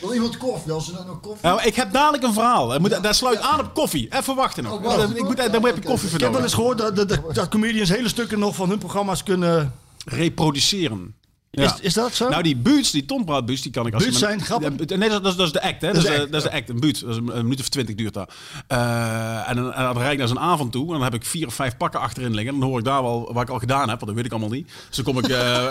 Wil 0.00 0.14
iemand 0.14 0.36
koffie? 0.36 0.72
Als 0.72 0.84
ze 0.84 0.92
dan 0.92 1.06
nog 1.06 1.20
koffie... 1.20 1.48
Nou, 1.48 1.62
ik 1.62 1.74
heb 1.74 1.92
dadelijk 1.92 2.22
een 2.22 2.32
verhaal. 2.32 2.68
Dat, 2.68 2.80
moet, 2.80 3.02
dat 3.02 3.16
sluit 3.16 3.40
aan 3.40 3.60
op 3.60 3.74
koffie. 3.74 4.08
Even 4.10 4.34
wachten 4.34 4.64
nog. 4.64 4.72
Oh, 4.72 5.10
ik 5.16 5.22
moet, 5.24 5.36
daar 5.36 5.50
heb 5.50 5.76
je 5.76 5.82
koffie 5.82 6.08
voor 6.08 6.18
Ik 6.18 6.24
heb 6.24 6.32
wel 6.32 6.42
eens 6.42 6.54
gehoord 6.54 6.78
dat, 6.78 6.96
dat, 6.96 7.08
dat, 7.08 7.34
dat 7.34 7.48
comedians 7.48 7.88
hele 7.88 8.08
stukken 8.08 8.38
nog 8.38 8.54
van 8.54 8.68
hun 8.68 8.78
programma's 8.78 9.22
kunnen... 9.22 9.72
Reproduceren. 10.04 11.14
Ja. 11.54 11.64
Is, 11.64 11.80
is 11.80 11.94
dat 11.94 12.14
zo? 12.14 12.28
Nou, 12.28 12.42
die 12.42 12.56
buurts, 12.56 12.90
die 12.90 13.04
Tom 13.04 13.24
Praat 13.24 13.46
buurts, 13.46 13.62
die 13.62 13.72
kan 13.72 13.86
ik 13.86 13.94
als 13.94 14.02
Buurts 14.02 14.18
je 14.18 14.24
zijn 14.24 14.40
grappen? 14.40 14.78
Ja, 14.86 14.96
nee, 14.96 15.08
dat, 15.08 15.22
dat, 15.22 15.32
is- 15.32 15.38
dat 15.38 15.46
is 15.46 15.52
de 15.52 15.62
act, 15.62 15.80
hè? 15.82 15.86
Dat, 15.92 15.96
is 15.96 16.02
de 16.02 16.20
act, 16.20 16.32
dat 16.32 16.42
is 16.44 16.50
de 16.50 16.56
act, 16.56 16.68
een 16.68 16.80
buurt. 16.80 17.00
Dat 17.00 17.10
is 17.10 17.16
een, 17.16 17.36
een 17.36 17.42
minuut 17.42 17.60
of 17.60 17.68
twintig 17.68 17.94
duurt 17.94 18.14
dat. 18.14 18.32
Eh, 18.66 19.48
en, 19.50 19.56
dan- 19.56 19.72
en 19.72 19.82
dan 19.82 19.98
rijd 19.98 20.12
ik 20.12 20.18
naar 20.18 20.28
zo'n 20.28 20.38
avond 20.38 20.72
toe. 20.72 20.86
En 20.86 20.92
dan 20.92 21.02
heb 21.02 21.14
ik 21.14 21.24
vier 21.24 21.46
of 21.46 21.54
vijf 21.54 21.76
pakken 21.76 22.00
achterin 22.00 22.34
liggen. 22.34 22.54
En 22.54 22.60
dan 22.60 22.68
hoor 22.68 22.78
ik 22.78 22.84
daar 22.84 23.02
wel 23.02 23.32
wat 23.32 23.42
ik 23.42 23.48
al 23.48 23.58
gedaan 23.58 23.88
heb, 23.88 24.00
want 24.00 24.06
dat 24.06 24.14
weet 24.14 24.24
ik 24.24 24.30
allemaal 24.30 24.50
niet. 24.50 24.70
Dus 24.88 24.96
dan 24.96 25.04
kom 25.04 25.18
ik... 25.18 25.28
eh, 25.28 25.64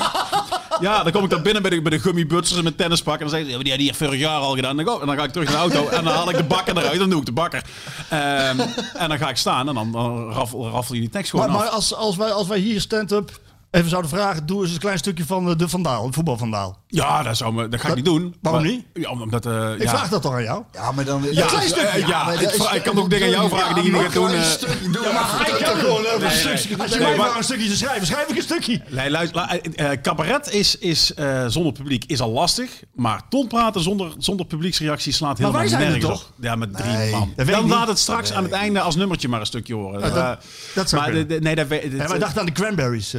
ja, 0.86 1.02
dan 1.02 1.12
kom 1.12 1.24
ik 1.24 1.30
daar 1.30 1.42
binnen 1.42 1.62
bij 1.62 1.70
de, 1.70 1.82
bij 1.82 1.90
de 1.90 1.98
gummibutsers 1.98 2.56
en 2.58 2.62
mijn 2.64 2.76
tennispak. 2.76 3.14
En 3.14 3.20
dan 3.20 3.28
zeggen 3.28 3.48
ze, 3.50 3.56
ja, 3.56 3.62
die 3.62 3.72
had 3.72 3.80
hier 3.80 3.94
vorig 3.94 4.20
jaar 4.20 4.40
al 4.40 4.54
gedaan. 4.54 4.78
En 4.78 4.84
dan, 4.84 4.94
go- 4.94 5.00
en 5.00 5.06
dan 5.06 5.16
ga 5.16 5.24
ik 5.24 5.30
terug 5.32 5.48
naar 5.52 5.68
de 5.68 5.74
auto 5.76 5.88
en 5.96 6.04
dan 6.04 6.12
haal 6.12 6.30
ik 6.30 6.36
de 6.36 6.44
bakker 6.44 6.76
eruit. 6.78 6.98
Dan 6.98 7.10
doe 7.10 7.20
ik 7.20 7.26
de 7.26 7.32
bakker. 7.32 7.64
Ehm, 8.10 8.60
en 8.94 9.08
dan 9.08 9.18
ga 9.18 9.28
ik 9.28 9.36
staan 9.36 9.68
en 9.68 9.74
dan, 9.74 9.92
dan 9.92 10.32
raffel, 10.32 10.68
raffel 10.68 10.94
je 10.94 11.00
die 11.00 11.10
tekst 11.10 11.30
gewoon 11.30 11.46
maar 11.46 11.56
af. 11.56 11.62
maar 11.64 11.72
als, 11.72 11.94
als, 11.94 12.16
wij, 12.16 12.30
als 12.32 12.46
wij 12.46 12.58
hier 12.58 12.80
stand-up 12.80 13.40
even 13.74 13.88
zouden 13.90 14.10
vragen... 14.10 14.46
Doe 14.46 14.62
eens 14.62 14.72
een 14.72 14.78
klein 14.78 14.98
stukje 14.98 15.24
van 15.26 15.44
de, 15.46 15.56
de 15.56 15.68
Vandaal, 15.68 16.04
het 16.06 16.14
voetbalvandaal. 16.14 16.78
Ja, 16.86 17.22
dat, 17.22 17.36
zou 17.36 17.52
me, 17.54 17.68
dat 17.68 17.80
ga 17.80 17.88
ik 17.88 17.94
niet 17.94 18.04
doen. 18.04 18.34
waarom 18.42 18.62
Maar- 18.62 18.70
niet? 18.70 18.84
Ja, 18.94 19.10
omdat... 19.10 19.46
eh, 19.46 19.72
Ik 19.74 19.82
ja. 19.82 19.88
vraag 19.88 20.08
dat 20.08 20.22
toch 20.22 20.32
aan 20.34 20.42
jou? 20.42 20.62
Ja, 20.72 20.92
maar 20.92 21.04
dan... 21.04 21.22
Ja, 21.30 21.46
klein 21.46 21.62
eh, 21.64 21.68
stukje. 21.70 22.06
ja, 22.06 22.24
maar 22.24 22.74
ik 22.76 22.82
kan 22.82 22.98
ook 22.98 23.10
dingen 23.10 23.26
aan 23.26 23.32
jou 23.32 23.48
vragen 23.48 23.74
die 23.74 23.84
je 23.84 23.90
niet 23.92 24.00
gaat 24.02 24.12
doen, 24.12 24.28
Een 24.30 24.34
eh. 24.36 24.42
stukje 24.42 24.90
doen. 24.90 25.02
Ik 25.04 25.64
kan 25.64 25.76
gewoon 25.76 26.04
een 26.20 26.30
stukje. 26.30 26.82
Als 26.82 26.92
je 26.92 26.98
mij 27.00 27.16
maar- 27.16 27.36
een 27.36 27.44
stukje 27.44 27.68
te 27.68 27.76
schrijven, 27.76 28.06
schrijf 28.06 28.28
ik 28.28 28.36
een 28.36 28.42
stukje. 28.42 28.82
Nee, 28.90 29.10
luister, 29.10 29.40
eh, 29.40 29.90
eh, 29.92 30.00
cabaret 30.02 30.50
is, 30.52 30.78
is 30.78 31.14
eh, 31.14 31.44
zonder 31.46 31.72
publiek 31.72 32.04
is 32.04 32.20
al 32.20 32.30
lastig. 32.30 32.70
Maar 32.94 33.20
tonpraten 33.28 33.80
zonder, 33.82 34.12
zonder 34.18 34.46
publieksreactie 34.46 35.12
slaat 35.12 35.38
helemaal 35.38 35.60
wij 35.60 35.68
zijn 35.68 35.82
er 35.82 35.88
nergens 35.90 36.10
toch? 36.20 36.22
op. 36.28 36.32
Ja, 36.44 36.54
met 36.56 36.76
drie 36.76 36.92
Nee, 36.92 37.10
man. 37.10 37.32
weet 37.36 37.46
Dan 37.46 37.68
laat 37.68 37.88
het 37.88 37.98
straks 37.98 38.32
aan 38.32 38.42
het 38.42 38.52
einde 38.52 38.80
als 38.80 38.96
nummertje 38.96 39.28
maar 39.28 39.40
een 39.40 39.46
stukje 39.46 39.74
horen. 39.74 40.00
dat- 40.00 40.16
Eh, 40.16 40.30
dat 40.74 40.88
zou 40.88 41.02
maar 41.02 41.12
nee, 41.40 41.54
dat, 41.54 41.66
we- 41.66 41.80
dit- 41.90 42.00
En 42.00 42.08
wij 42.08 42.18
dachten 42.18 42.40
aan 42.40 42.46
de 42.46 42.52
cranberries. 42.52 43.14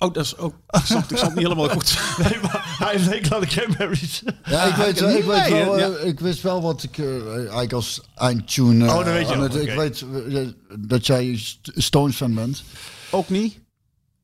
Eh. 0.00 0.08
oh, 0.08 0.14
dat 0.14 0.24
is 0.24 0.36
ook. 0.36 0.54
Ik 0.70 0.80
snap, 0.84 1.10
ik 1.10 1.16
snap 1.16 1.34
niet 1.34 1.42
helemaal 1.42 1.68
goed. 1.68 1.98
Nee, 2.22 2.38
maar 2.42 2.74
hij 2.78 2.90
heeft 2.92 3.06
een 3.06 3.12
hekel 3.12 3.34
aan 3.34 3.40
de 3.40 3.46
cranberries. 3.46 4.22
Ja, 4.44 4.62
ik 4.64 4.74
weet, 4.74 5.00
ik, 5.00 5.24
weet 5.24 5.48
wel, 5.48 5.76
hè? 5.76 5.98
eh, 5.98 6.06
ik 6.08 6.20
wist 6.20 6.42
wel 6.42 6.62
wat 6.62 6.82
ik 6.82 6.98
eh, 6.98 7.34
eigenlijk 7.36 7.72
als 7.72 8.00
eindtune... 8.14 8.86
eh, 8.86 8.90
Oh, 8.96 9.04
dat 9.04 9.12
weet 9.12 9.28
je 9.28 9.36
het- 9.36 9.54
Ik 9.54 9.74
weet 9.74 10.04
eh, 10.32 10.46
dat 10.78 11.06
jij 11.06 11.36
St- 11.36 11.70
Stones 11.74 12.16
fan 12.16 12.34
bent. 12.34 12.62
Ook 13.10 13.28
niet. 13.28 13.58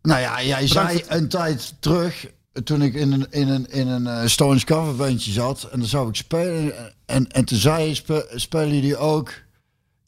Nou 0.03 0.21
ja, 0.21 0.43
jij 0.43 0.67
zei 0.67 1.05
een 1.09 1.29
tijd 1.29 1.75
terug, 1.81 2.27
toen 2.65 2.83
ik 2.83 2.95
in 2.95 3.13
een, 3.13 3.27
in 3.31 3.49
een, 3.49 3.67
in 3.71 3.89
een 3.89 4.07
eh, 4.07 4.27
Stones 4.27 4.65
coverbandje 4.65 5.33
zat, 5.33 5.63
en 5.73 5.79
dan 5.79 5.89
zou 5.89 6.09
ik 6.09 6.17
spelen, 6.17 6.73
en, 7.07 7.31
en 7.33 7.45
toen 7.45 7.59
zei 7.59 7.89
je, 7.89 7.95
spe, 7.95 8.29
spelen 8.35 8.75
jullie 8.75 8.97
ook 8.97 9.33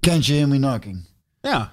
Can't 0.00 0.26
You 0.26 0.38
Hear 0.38 0.48
Me 0.50 0.56
Knocking? 0.56 1.06
Ja. 1.40 1.72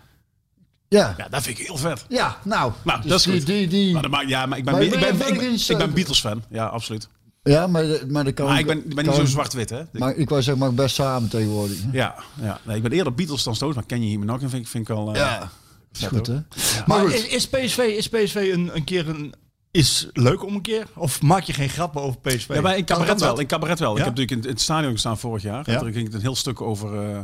Ja, 0.95 1.13
ja, 1.17 1.27
dat 1.29 1.43
vind 1.43 1.59
ik 1.59 1.65
heel 1.67 1.77
vet. 1.77 2.05
ja 2.09 2.37
nou, 2.43 2.71
Nou, 2.83 3.01
dus 3.01 3.09
dat 3.09 3.19
is 3.19 3.25
die, 3.25 3.33
goed. 3.37 3.45
Die, 3.45 3.67
die, 3.67 3.93
Maar, 3.93 4.01
dat 4.01 4.11
maakt- 4.11 4.29
ja, 4.29 4.45
maar 4.45 4.57
ik 4.57 4.63
ben, 4.63 4.73
Maar 4.73 4.83
ik 4.83 4.89
ben, 4.89 4.99
ik 4.99 5.17
ben, 5.17 5.27
ik 5.33 5.37
ben, 5.39 5.53
ik 5.67 5.77
ben 5.77 5.93
Beatles 5.93 6.19
fan. 6.19 6.43
Ja, 6.49 6.65
absoluut. 6.65 7.07
ja, 7.43 7.67
maar, 7.67 7.85
maar 8.07 8.23
dat 8.23 8.33
kan 8.33 8.45
Maar 8.45 8.59
ik 8.59 8.65
ben, 8.65 8.77
ik 8.89 8.95
ben 8.95 9.05
niet 9.05 9.15
zo 9.15 9.25
zwart-wit, 9.25 9.69
hè. 9.69 9.81
Maar 9.91 10.15
ik 10.15 10.29
wou 10.29 10.41
zeggen, 10.41 10.63
maar 10.63 10.73
best 10.73 10.95
samen 10.95 11.29
tegenwoordig. 11.29 11.77
hè? 11.81 11.87
Ja, 11.91 12.15
ja. 12.41 12.59
Nee, 12.63 12.75
ik 12.77 12.83
ben 12.83 12.91
eerder 12.91 13.13
Beatles 13.13 13.43
dan 13.43 13.55
Stones. 13.55 13.75
Maar 13.75 13.85
ken 13.85 14.01
je 14.01 14.07
hier 14.07 14.19
me 14.19 14.25
nog? 14.25 14.39
Vind 14.39 14.53
ik, 14.53 14.67
vind 14.67 14.89
ik 14.89 14.95
wel... 14.95 15.09
eh, 15.09 15.15
Ja, 15.15 15.51
vet, 15.91 16.09
goed 16.09 16.27
hè? 16.27 16.33
Maar 16.33 16.43
Maar 16.85 16.99
goed. 16.99 17.13
is, 17.13 17.25
is 17.27 17.47
PSV, 17.47 17.77
is 17.77 18.09
PSV 18.09 18.49
een, 18.53 18.69
een 18.75 18.83
keer 18.83 19.09
een... 19.09 19.33
Is 19.71 20.07
leuk 20.13 20.43
om 20.43 20.55
een 20.55 20.61
keer? 20.61 20.85
Of 20.95 21.21
maak 21.21 21.43
je 21.43 21.53
geen 21.53 21.69
grappen 21.69 22.01
over 22.01 22.19
PSV? 22.19 22.47
Ja, 22.53 22.61
maar 22.61 22.77
in 22.77 22.83
Kan- 22.85 22.97
cabaret 22.97 23.19
wel. 23.21 23.39
In 23.39 23.47
cabaret 23.47 23.79
wel. 23.79 23.91
Ja? 23.91 23.97
Ik 23.97 24.03
heb 24.05 24.15
natuurlijk 24.15 24.37
in, 24.37 24.43
in 24.49 24.53
het 24.55 24.61
stadion 24.61 24.91
gestaan 24.91 25.17
vorig 25.17 25.43
jaar. 25.43 25.71
Ja. 25.71 25.79
Toen 25.79 25.91
ging 25.93 26.05
het 26.05 26.13
een 26.13 26.21
heel 26.21 26.35
stuk 26.35 26.61
over, 26.61 27.09
eh, 27.11 27.19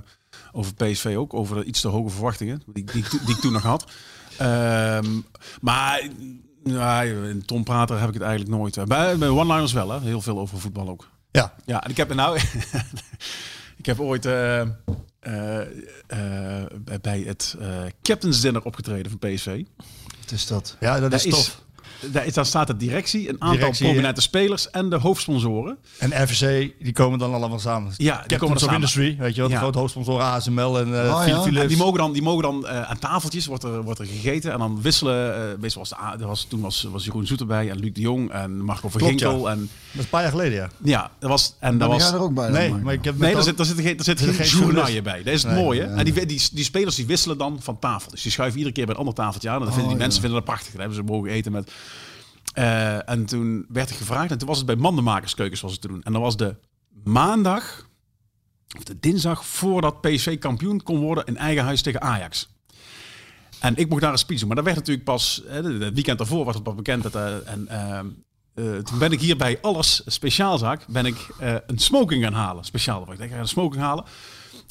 over 0.52 0.74
PSV 0.74 1.14
ook. 1.18 1.34
Over 1.34 1.56
de 1.56 1.64
iets 1.64 1.82
te 1.82 1.88
hoge 1.88 2.10
verwachtingen 2.10 2.62
die, 2.66 2.84
die, 2.84 3.04
die 3.26 3.36
ik 3.36 3.42
toen 3.42 3.52
nog 3.54 3.64
had. 3.64 3.86
Ehm, 4.38 5.06
maar 5.62 6.08
ja, 6.64 7.02
in 7.02 7.46
Tom 7.46 7.64
Prater 7.64 8.00
heb 8.00 8.08
ik 8.08 8.14
het 8.14 8.24
eigenlijk 8.24 8.58
nooit. 8.58 8.78
eh, 8.78 8.84
Bij, 8.84 9.18
bij 9.18 9.30
One-Liners 9.30 9.74
wel, 9.74 9.90
hè. 9.90 10.00
Heel 10.00 10.22
veel 10.22 10.40
over 10.40 10.60
voetbal 10.60 10.90
ook. 10.90 11.10
Ja. 11.32 11.54
Ja, 11.66 11.84
en 11.84 11.90
ik 11.90 11.98
heb 11.98 12.14
nou... 12.14 12.40
ik 13.78 13.86
heb 13.86 14.00
ooit 14.00 14.26
eh, 14.26 14.62
eh, 14.62 15.60
eh, 16.08 16.66
bij 17.02 17.20
het 17.20 17.56
eh, 17.60 17.68
Captain's 18.02 18.42
Dinner 18.42 18.64
opgetreden 18.64 19.12
van 19.12 19.30
PSV. 19.30 19.64
Het 20.22 20.32
is 20.32 20.48
dat. 20.48 20.78
Ja, 20.80 21.00
dat 21.00 21.14
is 21.14 21.24
Daar 21.24 21.32
tof. 21.34 21.64
Daar, 22.34 22.46
staat 22.46 22.68
de 22.68 22.78
directie, 22.78 23.30
een 23.30 23.36
aantal 23.42 23.58
Directie, 23.58 23.86
prominente 23.86 24.22
spelers 24.22 24.70
en 24.70 24.90
de 24.90 24.96
hoofdsponsoren. 24.96 25.78
En 25.98 26.24
RVC, 26.24 26.72
die 26.80 26.94
komen 26.94 27.20
dan 27.20 27.34
allemaal 27.34 27.60
samen. 27.60 27.94
die 27.98 28.08
Captains 28.10 28.42
komen 28.44 28.60
samen. 28.60 28.76
Industry, 28.76 29.16
weet 29.20 29.36
je 29.36 29.40
wel. 29.40 29.48
De 29.50 29.54
Ja. 29.56 29.60
grote 29.60 29.78
hoofdsponsor 29.78 30.22
ASML 30.22 30.80
en 30.80 31.06
eh 31.06 31.16
Oh, 31.22 31.28
ja. 31.28 31.42
Philips. 31.42 31.68
Die 31.68 31.78
mogen 31.78 31.98
dan, 31.98 32.14
die 32.14 32.22
mogen 32.22 32.42
dan 32.44 32.68
eh, 32.68 32.82
aan 32.82 33.00
tafeltjes, 33.00 33.46
wordt 33.46 33.64
er, 33.64 33.84
wordt 33.84 34.00
er 34.00 34.06
gegeten. 34.06 34.52
En 34.52 34.60
dan 34.60 34.82
wisselen, 34.82 35.36
eh 35.36 35.60
meestal 35.60 35.82
was, 35.90 36.18
de, 36.18 36.26
was 36.26 36.44
toen 36.44 36.62
was, 36.62 36.88
was 36.92 37.06
Jeroen 37.06 37.28
Zoet 37.28 37.40
erbij 37.40 37.70
en 37.70 37.80
Luc 37.80 37.94
de 37.94 38.02
Jong 38.02 38.32
en 38.32 38.64
Marco 38.64 38.80
Klopt, 38.90 38.96
Verginkel. 38.98 39.46
ja. 39.48 39.52
En 39.52 39.60
Dat 39.60 39.68
is 39.94 40.04
een 40.04 40.10
paar 40.10 40.22
jaar 40.22 40.32
geleden, 40.32 40.58
ja. 40.58 40.70
ja, 40.84 41.12
dat 41.20 41.30
was... 41.30 41.56
En 41.60 41.78
dat 41.78 41.90
was 41.90 42.06
die 42.08 42.14
er 42.16 42.22
ook 42.22 42.34
bij. 42.34 42.44
dan, 42.44 42.54
Nee, 42.54 42.74
maar. 42.74 42.94
ik 42.94 43.04
heb 43.04 43.14
Nee, 43.18 43.24
met 43.24 43.34
daar 43.34 43.44
zit, 43.44 43.58
daar 43.58 43.66
zit, 43.66 43.80
geen, 43.80 43.96
daar 43.96 44.06
zit 44.06 44.20
Er 44.20 44.26
zit 44.34 44.36
geen 44.36 44.60
journaille 44.60 45.02
bij. 45.02 45.24
Dat 45.24 45.34
is 45.34 45.44
het 45.44 45.52
Nee, 45.52 45.64
mooie. 45.64 45.82
ja. 45.82 45.88
En 45.88 46.06
die, 46.06 46.26
die, 46.26 46.42
die 46.54 46.64
spelers 46.64 46.96
die 46.96 47.06
wisselen 47.06 47.38
dan 47.38 47.58
van 47.62 47.80
tafel. 47.80 48.12
Dus 48.12 48.22
die 48.22 48.32
schuiven 48.32 48.58
iedere 48.58 48.76
keer 48.76 48.86
bij 48.86 48.94
een 48.94 49.00
ander 49.00 49.14
tafeltje 49.16 49.50
aan. 49.50 49.60
En 49.60 49.66
dan 49.66 49.74
vinden 49.74 49.88
die 49.90 49.94
Oh, 49.94 50.00
ja. 50.00 50.06
mensen 50.06 50.22
vinden 50.22 50.40
dat 50.40 50.50
prachtig. 50.50 50.72
Dan 50.72 50.80
hebben 50.80 50.98
ze 50.98 51.04
mogen 51.04 51.30
eten 51.30 51.52
met... 51.52 51.72
Eh, 52.54 53.10
en 53.10 53.26
toen 53.26 53.66
werd 53.70 53.90
ik 53.90 53.96
gevraagd. 53.96 54.32
En 54.32 54.38
toen 54.38 54.48
was 54.48 54.58
het 54.58 54.66
bij 54.66 54.76
Mandenmakerskeukens 54.76 55.62
was 55.62 55.72
het 55.72 55.82
te 55.82 55.88
doen. 55.88 56.04
En 56.04 56.14
dan 56.14 56.22
was 56.22 56.38
de 56.38 56.56
maandag... 57.04 57.90
Of 58.78 58.84
de 58.84 59.00
dinsdag 59.00 59.46
voordat 59.46 60.02
PSV 60.02 60.40
kampioen 60.40 60.84
kon 60.84 61.00
worden 61.00 61.26
in 61.26 61.38
eigen 61.38 61.64
huis 61.64 61.82
tegen 61.82 62.02
Ajax. 62.02 62.50
En 63.60 63.76
ik 63.76 63.90
mocht 63.90 64.02
daar 64.02 64.12
een 64.12 64.18
speech 64.18 64.40
doen. 64.40 64.48
Maar 64.48 64.56
dat 64.56 64.66
werd 64.66 64.78
natuurlijk 64.78 65.06
pas... 65.06 65.42
Het 65.48 65.94
weekend 65.94 66.18
daarvoor 66.18 66.46
was 66.46 66.56
het 66.56 66.64
pas 66.64 66.76
bekend. 66.76 67.04
Dat, 67.04 67.16
eh, 67.16 67.52
en 67.52 67.68
ehm, 67.68 68.08
eh, 68.54 68.78
toen 68.78 69.00
ben 69.00 69.12
ik 69.12 69.20
hier 69.20 69.38
bij 69.38 69.58
Alles 69.62 70.02
Speciaalzaak 70.06 70.86
ben 70.88 71.06
ik 71.06 71.28
een 71.68 71.80
smoking 71.80 72.24
gaan 72.24 72.34
halen. 72.34 72.66
Speciaal. 72.66 73.02
Ik 73.02 73.18
denk, 73.18 73.30
ik 73.30 73.36
ga 73.36 73.42
een 73.42 73.48
smoking 73.48 73.84
halen. 73.84 74.06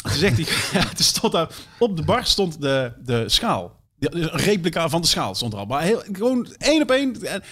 Zegt 0.05 0.37
hij, 0.37 0.85
toen 0.97 1.05
stond 1.05 1.47
op 1.79 1.97
de 1.97 2.03
bar 2.03 2.27
stond 2.27 2.61
de, 2.61 2.93
de 3.05 3.29
schaal. 3.29 3.80
Ja, 4.01 4.09
Een 4.11 4.31
replica 4.31 4.89
van 4.89 5.01
de 5.01 5.07
schaal 5.07 5.35
stond 5.35 5.53
er 5.53 5.59
al. 5.59 5.67
Maar 5.67 5.83
heel, 5.83 6.03
gewoon 6.13 6.55
één 6.59 6.83
op 6.83 6.91
één. 6.91 7.23
En, 7.23 7.43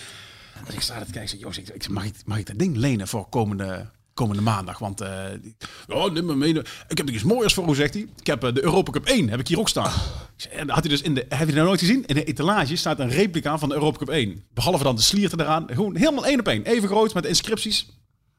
en 0.66 0.74
ik 0.74 0.80
sta 0.80 1.04
te 1.04 1.12
kijken. 1.12 1.28
Zeg, 1.28 1.40
Joost, 1.40 1.58
ik, 1.58 1.68
ik, 1.68 1.88
mag, 1.88 2.04
ik, 2.04 2.14
mag 2.24 2.38
ik 2.38 2.46
dat 2.46 2.58
ding 2.58 2.76
lenen 2.76 3.08
voor 3.08 3.28
komende, 3.28 3.86
komende 4.14 4.42
maandag? 4.42 4.78
Want 4.78 5.02
uh, 5.02 5.08
ja, 5.86 6.06
neem 6.06 6.26
me 6.26 6.34
mee. 6.34 6.58
Ik 6.88 6.96
heb 6.96 7.08
er 7.08 7.14
iets 7.14 7.22
moois 7.22 7.54
voor, 7.54 7.64
hoe 7.64 7.74
zegt 7.74 7.94
hij? 7.94 8.06
Ik 8.20 8.26
heb 8.26 8.44
eh, 8.44 8.54
de 8.54 8.64
Europa 8.64 8.90
Cup 8.90 9.06
1, 9.06 9.28
heb 9.28 9.40
ik 9.40 9.48
hier 9.48 9.58
ook 9.58 9.68
staan. 9.68 9.92
En 10.50 10.70
had 10.70 10.80
hij 10.80 10.88
dus 10.88 11.02
in 11.02 11.14
de, 11.14 11.26
heb 11.28 11.38
je 11.38 11.46
dat 11.46 11.54
nou 11.54 11.66
nooit 11.66 11.80
gezien? 11.80 12.06
In 12.06 12.14
de 12.14 12.24
etalage 12.24 12.76
staat 12.76 12.98
een 12.98 13.10
replica 13.10 13.58
van 13.58 13.68
de 13.68 13.74
Europa 13.74 13.98
Cup 13.98 14.08
1. 14.08 14.44
Behalve 14.54 14.84
dan 14.84 14.96
de 14.96 15.02
slierten 15.02 15.40
eraan. 15.40 15.66
Gewoon 15.70 15.96
helemaal 15.96 16.26
één 16.26 16.40
op 16.40 16.48
één. 16.48 16.64
Even 16.64 16.88
groot 16.88 17.14
met 17.14 17.26
inscripties. 17.26 17.88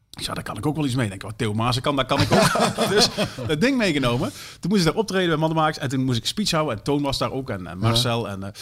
Zei, 0.10 0.36
daar 0.36 0.44
kan 0.44 0.58
ik 0.58 0.66
ook 0.66 0.76
wel 0.76 0.86
iets 0.86 0.96
mee. 0.96 1.04
Ik 1.04 1.10
denk, 1.10 1.22
wat 1.22 1.38
Theo 1.38 1.54
Maassen 1.54 1.84
kan, 1.84 1.96
daar 1.96 2.06
kan 2.06 2.22
ik 2.22 2.32
ook. 2.32 2.90
dus 2.96 3.10
dat 3.48 3.62
ding 3.62 3.78
meegenomen. 3.78 4.32
Toen 4.60 4.70
moest 4.70 4.82
ik 4.82 4.88
daar 4.88 5.00
optreden 5.00 5.28
bij 5.28 5.38
Mandenmakers. 5.38 5.78
En 5.78 5.90
toen 5.90 6.04
moest 6.04 6.18
ik 6.18 6.26
speech 6.26 6.52
houden. 6.52 6.78
En 6.78 6.84
Toon 6.84 7.02
was 7.02 7.18
daar 7.18 7.32
ook. 7.32 7.50
En, 7.50 7.68
en 7.68 7.78
Marcel. 7.78 8.30
En, 8.30 8.54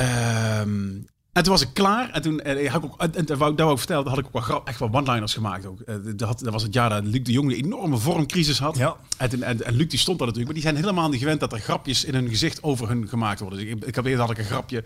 uh, 0.00 0.60
um, 0.60 1.06
en 1.32 1.42
toen 1.42 1.52
was 1.52 1.62
ik 1.62 1.68
klaar. 1.72 2.10
En 2.10 2.22
toen 2.22 2.40
en, 2.40 2.66
had 2.66 2.84
ik 2.84 2.92
ook, 2.92 3.00
en, 3.00 3.14
en, 3.14 3.24
daar 3.24 3.36
wou 3.36 3.72
ik 3.72 3.78
vertellen, 3.78 4.08
had 4.08 4.18
ik 4.18 4.26
ook 4.26 4.32
wel 4.32 4.42
grap, 4.42 4.68
echt 4.68 4.78
wel 4.78 4.88
one-liners 4.92 5.34
gemaakt. 5.34 5.66
Ook. 5.66 5.78
Uh, 5.86 5.96
dat, 6.04 6.28
had, 6.28 6.40
dat 6.40 6.52
was 6.52 6.62
het 6.62 6.74
jaar 6.74 6.88
dat 6.88 7.04
Luc 7.04 7.22
de 7.22 7.32
Jong 7.32 7.50
een 7.50 7.64
enorme 7.64 7.98
vormcrisis 7.98 8.58
had. 8.58 8.76
Ja. 8.76 8.96
En, 9.16 9.42
en, 9.42 9.64
en 9.64 9.74
Luc 9.74 9.88
die 9.88 9.98
stond 9.98 10.18
daar 10.18 10.26
natuurlijk. 10.26 10.54
Maar 10.54 10.62
die 10.62 10.72
zijn 10.72 10.84
helemaal 10.84 11.08
niet 11.08 11.20
gewend 11.20 11.40
dat 11.40 11.52
er 11.52 11.58
grapjes 11.58 12.04
in 12.04 12.14
hun 12.14 12.28
gezicht 12.28 12.62
over 12.62 12.88
hun 12.88 13.08
gemaakt 13.08 13.40
worden. 13.40 13.58
Dus 13.58 13.68
ik, 13.68 13.84
ik 13.84 13.94
heb 13.94 14.04
eerder 14.04 14.20
had 14.20 14.30
ik 14.30 14.38
een 14.38 14.44
grapje. 14.44 14.84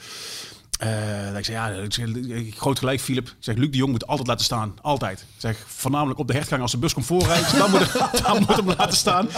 Uh, 0.85 1.29
dat 1.29 1.37
ik 1.37 1.45
zei, 1.45 1.57
ja, 1.57 1.69
ik 1.69 1.93
zeg, 1.93 2.09
groot 2.57 2.79
gelijk, 2.79 3.01
Philip. 3.01 3.29
Ik 3.29 3.35
zeg, 3.39 3.57
Luc 3.57 3.71
de 3.71 3.77
Jong 3.77 3.91
moet 3.91 4.07
altijd 4.07 4.29
laten 4.29 4.45
staan. 4.45 4.75
Altijd. 4.83 5.21
Ik 5.21 5.27
zeg, 5.37 5.65
voornamelijk 5.67 6.19
op 6.19 6.27
de 6.27 6.33
hertgang 6.33 6.63
als 6.63 6.71
de 6.71 6.79
bus 6.79 6.95
komt 6.95 7.07
voorrijden. 7.07 7.59
dan, 7.59 7.71
moet 7.71 7.93
dan 8.23 8.39
moet 8.39 8.57
hem 8.57 8.67
laten 8.67 8.97
staan. 8.97 9.29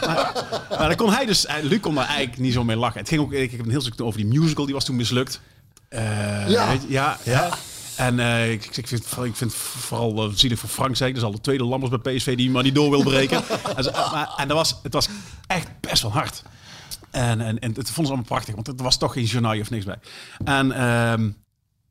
Maar, 0.00 0.32
maar 0.70 0.88
dan 0.88 0.96
kon 0.96 1.12
hij 1.12 1.26
dus, 1.26 1.46
Luc 1.62 1.80
kon 1.80 1.94
daar 1.94 2.06
eigenlijk 2.06 2.38
niet 2.38 2.52
zo 2.52 2.64
mee 2.64 2.76
lachen. 2.76 3.00
Het 3.00 3.08
ging 3.08 3.20
ook, 3.20 3.32
ik 3.32 3.50
heb 3.50 3.60
een 3.60 3.70
heel 3.70 3.80
stuk 3.80 4.00
over 4.00 4.20
die 4.20 4.40
musical, 4.40 4.64
die 4.64 4.74
was 4.74 4.84
toen 4.84 4.96
mislukt. 4.96 5.40
Uh, 5.90 6.48
ja. 6.48 6.68
Weet 6.68 6.82
je, 6.82 6.88
ja. 6.88 7.18
ja. 7.22 7.48
En 7.96 8.20
eh, 8.20 8.52
ik, 8.52 8.76
ik, 8.76 8.86
vind, 8.86 9.06
ik 9.22 9.36
vind 9.36 9.54
vooral 9.54 10.26
uh, 10.26 10.34
zielig 10.34 10.58
voor 10.58 10.68
Frankrijk. 10.68 11.14
Dat 11.14 11.22
is 11.22 11.28
al 11.28 11.34
de 11.34 11.40
tweede 11.40 11.64
Lammers 11.64 11.92
bij 11.98 12.14
PSV 12.14 12.36
die 12.36 12.50
maar 12.50 12.62
niet 12.62 12.74
door 12.74 12.90
wil 12.90 13.02
breken. 13.02 13.42
en, 13.76 13.84
maar, 13.92 14.32
en 14.36 14.48
dat 14.48 14.56
was, 14.56 14.80
het 14.82 14.92
was 14.92 15.08
echt 15.46 15.68
best 15.80 16.02
wel 16.02 16.12
hard. 16.12 16.42
En, 17.16 17.40
en, 17.40 17.58
en 17.58 17.68
het 17.68 17.76
vonden 17.76 17.94
ze 17.94 18.00
allemaal 18.00 18.24
prachtig, 18.24 18.54
want 18.54 18.68
er 18.68 18.74
was 18.84 18.98
toch 18.98 19.12
geen 19.12 19.24
journaal 19.24 19.60
of 19.60 19.70
niks 19.70 19.84
bij. 19.84 19.98
En 20.44 20.72
ehm, 20.72 21.20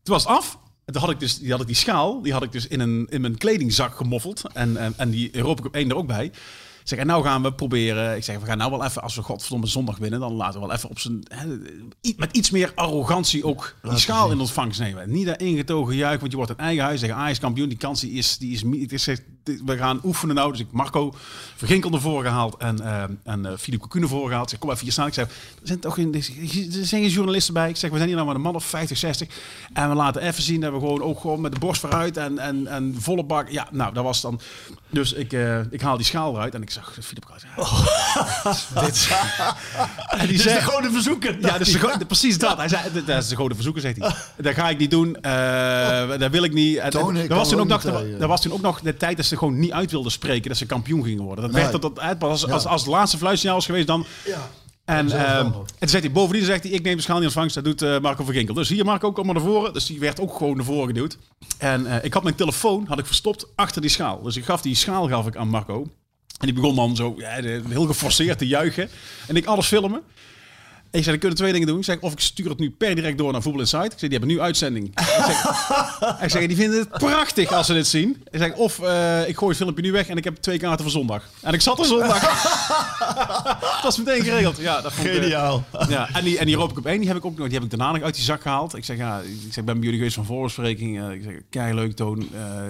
toen 0.03 0.13
was 0.13 0.23
het 0.23 0.31
af. 0.31 0.59
En 0.85 0.93
toen 0.93 1.01
had 1.01 1.11
ik 1.11 1.19
dus 1.19 1.39
die, 1.39 1.51
had 1.51 1.61
ik 1.61 1.67
die 1.67 1.75
schaal, 1.75 2.21
die 2.21 2.33
had 2.33 2.43
ik 2.43 2.51
dus 2.51 2.67
in, 2.67 2.79
een, 2.79 3.07
in 3.09 3.21
mijn 3.21 3.37
kledingzak 3.37 3.95
gemoffeld. 3.95 4.41
En, 4.53 4.77
en, 4.77 4.93
en 4.97 5.09
die 5.09 5.35
Europa 5.35 5.61
Cup 5.61 5.75
1 5.75 5.89
er 5.89 5.95
ook 5.95 6.07
bij. 6.07 6.25
Ik 6.25 6.91
zeg, 6.91 6.99
en 6.99 7.07
nou 7.07 7.23
gaan 7.23 7.41
we 7.41 7.53
proberen. 7.53 8.15
Ik 8.15 8.23
zeg, 8.23 8.39
we 8.39 8.45
gaan 8.45 8.57
nou 8.57 8.71
wel 8.71 8.83
even, 8.83 9.01
als 9.01 9.15
we 9.15 9.21
godverdomme 9.21 9.67
zondag 9.67 9.97
winnen, 9.97 10.19
dan 10.19 10.33
laten 10.33 10.59
we 10.59 10.65
wel 10.65 10.75
even 10.75 10.89
op 10.89 10.99
zijn. 10.99 11.25
Hè, 11.27 11.57
met 12.17 12.37
iets 12.37 12.49
meer 12.49 12.71
arrogantie 12.75 13.45
ook 13.45 13.75
die 13.81 13.97
schaal 13.97 14.31
in 14.31 14.39
ontvangst 14.39 14.79
nemen. 14.79 15.11
Niet 15.11 15.25
dat 15.25 15.41
ingetogen 15.41 15.95
juich, 15.95 16.19
want 16.19 16.31
je 16.31 16.37
wordt 16.37 16.51
een 16.51 16.57
eigen 16.57 16.83
huis. 16.83 16.99
Zeggen, 16.99 17.17
Ajax 17.17 17.39
kampioen, 17.39 17.69
die 17.69 17.77
kans 17.77 18.01
die 18.01 18.11
is, 18.11 18.37
die 18.37 18.53
is, 18.53 18.61
het 18.81 18.91
is, 18.91 19.19
we 19.65 19.77
gaan 19.77 19.99
oefenen 20.03 20.35
nou. 20.35 20.51
Dus 20.51 20.59
ik 20.59 20.67
Marco 20.71 21.13
Verginkel 21.55 21.91
ervoor 21.91 22.23
gehaald 22.23 22.55
en, 22.57 22.79
eh 22.81 23.03
en 23.23 23.45
eh 23.45 23.51
Philippe 23.57 23.87
Cocu 23.87 24.01
ervoor 24.01 24.27
gehaald. 24.27 24.43
Ik 24.43 24.49
zeg, 24.49 24.59
kom 24.59 24.69
even 24.69 24.83
hier 24.83 24.91
staan. 24.91 25.07
Ik 25.07 25.13
zeg, 25.13 25.25
er 25.25 25.31
zijn 25.63 25.79
toch 25.79 25.93
geen, 25.93 26.13
er 26.13 26.23
zijn 26.85 27.01
geen 27.01 27.09
journalisten 27.09 27.53
bij. 27.53 27.69
Ik 27.69 27.75
zeg, 27.77 27.89
we 27.89 27.95
zijn 27.95 28.07
hier 28.07 28.15
nou 28.17 28.27
maar 28.27 28.35
een 28.37 28.41
man 28.43 28.55
of 28.55 28.65
50, 28.65 28.97
60. 28.97 29.27
En 29.73 29.89
we 29.89 29.95
laten 29.95 30.21
even 30.21 30.43
zien 30.43 30.61
dat 30.61 30.71
we 30.73 30.79
gewoon 30.79 31.01
ook 31.01 31.19
gewoon 31.19 31.41
met 31.41 31.51
de 31.53 31.59
borst 31.59 31.81
vooruit 31.81 32.17
en, 32.17 32.39
en, 32.39 32.67
en 32.67 32.95
volle 32.99 33.23
bak. 33.23 33.49
Ja, 33.49 33.67
nou, 33.71 33.93
dat 33.93 34.03
was 34.03 34.21
dan. 34.21 34.39
Dus 34.89 35.13
ik, 35.13 35.33
eh, 35.33 35.59
ik 35.71 35.81
haal 35.81 35.97
die 35.97 36.05
schaal 36.05 36.33
eruit 36.35 36.55
en 36.55 36.61
ik 36.61 36.69
zag 36.69 36.93
Philippe 37.01 37.27
Cocu. 37.27 37.45
Ja, 38.75 38.81
dit. 38.81 39.09
En 40.07 40.27
die 40.27 40.35
is 40.35 40.43
zei, 40.43 40.55
de 40.55 40.61
gewone 40.61 40.91
verzoeker. 40.91 41.37
ja, 41.41 41.57
dus 41.57 41.71
de, 41.71 42.05
precies 42.07 42.37
dat. 42.37 42.57
Hij 42.57 42.67
zei, 42.67 42.81
dat 43.05 43.23
is 43.23 43.27
de 43.27 43.35
grote 43.35 43.55
verzoeker, 43.55 43.81
zegt 43.81 43.97
hij. 43.97 44.15
Dat 44.37 44.53
ga 44.53 44.69
ik 44.69 44.77
niet 44.77 44.91
doen. 44.91 45.15
eh 45.21 46.19
dat 46.19 46.31
wil 46.31 46.43
ik 46.43 46.53
niet. 46.53 46.77
En- 46.77 46.91
er 47.15 47.27
was 47.35 47.49
toen 47.49 47.59
ook 47.59 47.67
nog, 47.67 47.83
er 48.19 48.27
was 48.27 48.41
toen 48.41 48.51
ook 48.51 48.61
nog 48.61 48.81
de 48.81 48.97
tijd 48.97 49.17
dat 49.17 49.25
ze 49.25 49.34
gewoon 49.37 49.59
niet 49.59 49.71
uit 49.71 49.91
wilden 49.91 50.11
spreken 50.11 50.49
dat 50.49 50.57
ze 50.57 50.65
kampioen 50.65 51.03
gingen 51.03 51.23
worden. 51.23 51.43
Dat 51.43 51.53
Nee. 51.53 51.61
werd 51.61 51.81
tot 51.81 51.81
dat 51.81 51.99
uit. 51.99 52.23
Als, 52.23 52.49
als, 52.49 52.65
als 52.65 52.85
laatste 52.85 53.17
fluitsignaal 53.17 53.55
was 53.55 53.65
geweest, 53.65 53.87
dan. 53.87 54.05
Ja. 54.25 54.49
En, 54.85 55.07
wel 55.09 55.17
en 55.17 55.51
toen 55.51 55.89
zegt 55.89 56.03
hij, 56.03 56.11
bovendien 56.11 56.45
zegt 56.45 56.63
hij, 56.63 56.71
ik 56.71 56.83
neem 56.83 56.95
de 56.95 57.01
schaal 57.01 57.15
niet 57.19 57.23
in 57.23 57.29
ontvangst. 57.29 57.55
Dat 57.55 57.63
doet 57.63 57.81
eh, 57.81 57.99
Marco 57.99 58.23
Verginkel. 58.23 58.53
Dus 58.53 58.69
hier 58.69 58.85
Marco, 58.85 59.11
kom 59.11 59.25
maar 59.25 59.35
naar 59.35 59.43
voren. 59.43 59.73
Dus 59.73 59.85
die 59.85 59.99
werd 59.99 60.19
ook 60.19 60.37
gewoon 60.37 60.55
naar 60.55 60.65
voren 60.65 60.87
geduwd. 60.87 61.17
En 61.57 61.85
eh, 61.85 62.03
ik 62.03 62.13
had 62.13 62.23
mijn 62.23 62.35
telefoon 62.35 62.85
had 62.87 62.99
ik 62.99 63.05
verstopt 63.05 63.47
achter 63.55 63.81
die 63.81 63.89
schaal. 63.89 64.21
Dus 64.21 64.37
ik 64.37 64.45
gaf 64.45 64.61
die 64.61 64.75
schaal 64.75 65.07
gaf 65.07 65.27
ik 65.27 65.35
aan 65.35 65.47
Marco. 65.47 65.81
En 66.39 66.45
die 66.45 66.53
begon 66.53 66.75
dan 66.75 66.95
zo 66.95 67.13
ja, 67.17 67.41
heel 67.69 67.85
geforceerd 67.85 68.37
te 68.37 68.47
juichen. 68.47 68.89
En 69.27 69.35
ik 69.35 69.45
alles 69.45 69.67
filmen. 69.67 70.01
Ik 70.95 71.03
zei, 71.03 71.11
dan 71.11 71.19
kunnen 71.19 71.37
twee 71.37 71.51
dingen 71.51 71.67
doen. 71.67 71.77
Ik 71.77 71.83
zeg, 71.83 71.99
of 71.99 72.11
ik 72.11 72.19
stuur 72.19 72.49
het 72.49 72.59
nu 72.59 72.71
per 72.71 72.95
direct 72.95 73.17
door 73.17 73.31
naar 73.31 73.41
Voetbal 73.41 73.61
Insight. 73.61 73.85
Ik 73.85 73.99
zeg, 73.99 74.09
die 74.09 74.17
hebben 74.17 74.27
nu 74.29 74.41
uitzending. 74.41 74.87
ik, 74.87 75.23
zeg, 75.25 75.43
ik 76.23 76.29
zeg, 76.29 76.47
die 76.47 76.55
vinden 76.55 76.79
het 76.79 76.89
prachtig 76.89 77.51
als 77.51 77.65
ze 77.65 77.73
dit 77.73 77.87
zien. 77.87 78.23
Ik 78.31 78.39
zeg, 78.39 78.53
of 78.53 78.79
eh, 78.79 79.27
ik 79.27 79.37
gooi 79.37 79.49
het 79.49 79.61
filmpje 79.61 79.83
nu 79.83 79.91
weg 79.91 80.07
en 80.07 80.17
ik 80.17 80.23
heb 80.23 80.35
twee 80.35 80.57
kaarten 80.57 80.83
voor 80.83 80.91
zondag. 80.91 81.23
En 81.41 81.53
ik 81.53 81.61
zat 81.61 81.79
er 81.79 81.85
zondag. 81.85 82.21
dat 83.73 83.83
was 83.83 83.97
meteen 83.97 84.23
geregeld. 84.23 84.57
Ja, 84.57 84.81
dat 84.81 84.93
vond 84.93 85.07
ik, 85.07 85.13
eh, 85.13 85.21
Geniaal. 85.21 85.63
ja, 85.89 86.09
en 86.13 86.23
die, 86.23 86.37
en 86.37 86.45
die 86.45 86.57
Cup 86.73 86.85
1, 86.85 86.97
die 86.97 87.07
heb 87.07 87.17
ik 87.17 87.25
ook 87.25 87.37
nog, 87.37 87.45
die 87.45 87.55
heb 87.55 87.63
ik 87.63 87.69
daarna 87.69 87.91
nog 87.91 88.03
uit 88.03 88.15
die 88.15 88.23
zak 88.23 88.41
gehaald. 88.41 88.75
Ik 88.75 88.85
zeg, 88.85 88.97
ja, 88.97 89.19
ik 89.19 89.39
zeg, 89.41 89.57
ik 89.57 89.65
ben 89.65 89.75
bij 89.75 89.83
jullie 89.83 89.97
geweest 89.97 90.15
van 90.15 90.25
voorbespreking. 90.25 91.01
Eh, 91.01 91.11
ik 91.11 91.23
zeg, 91.23 91.33
kei 91.49 91.73
leuk 91.73 91.95
toon. 91.95 92.21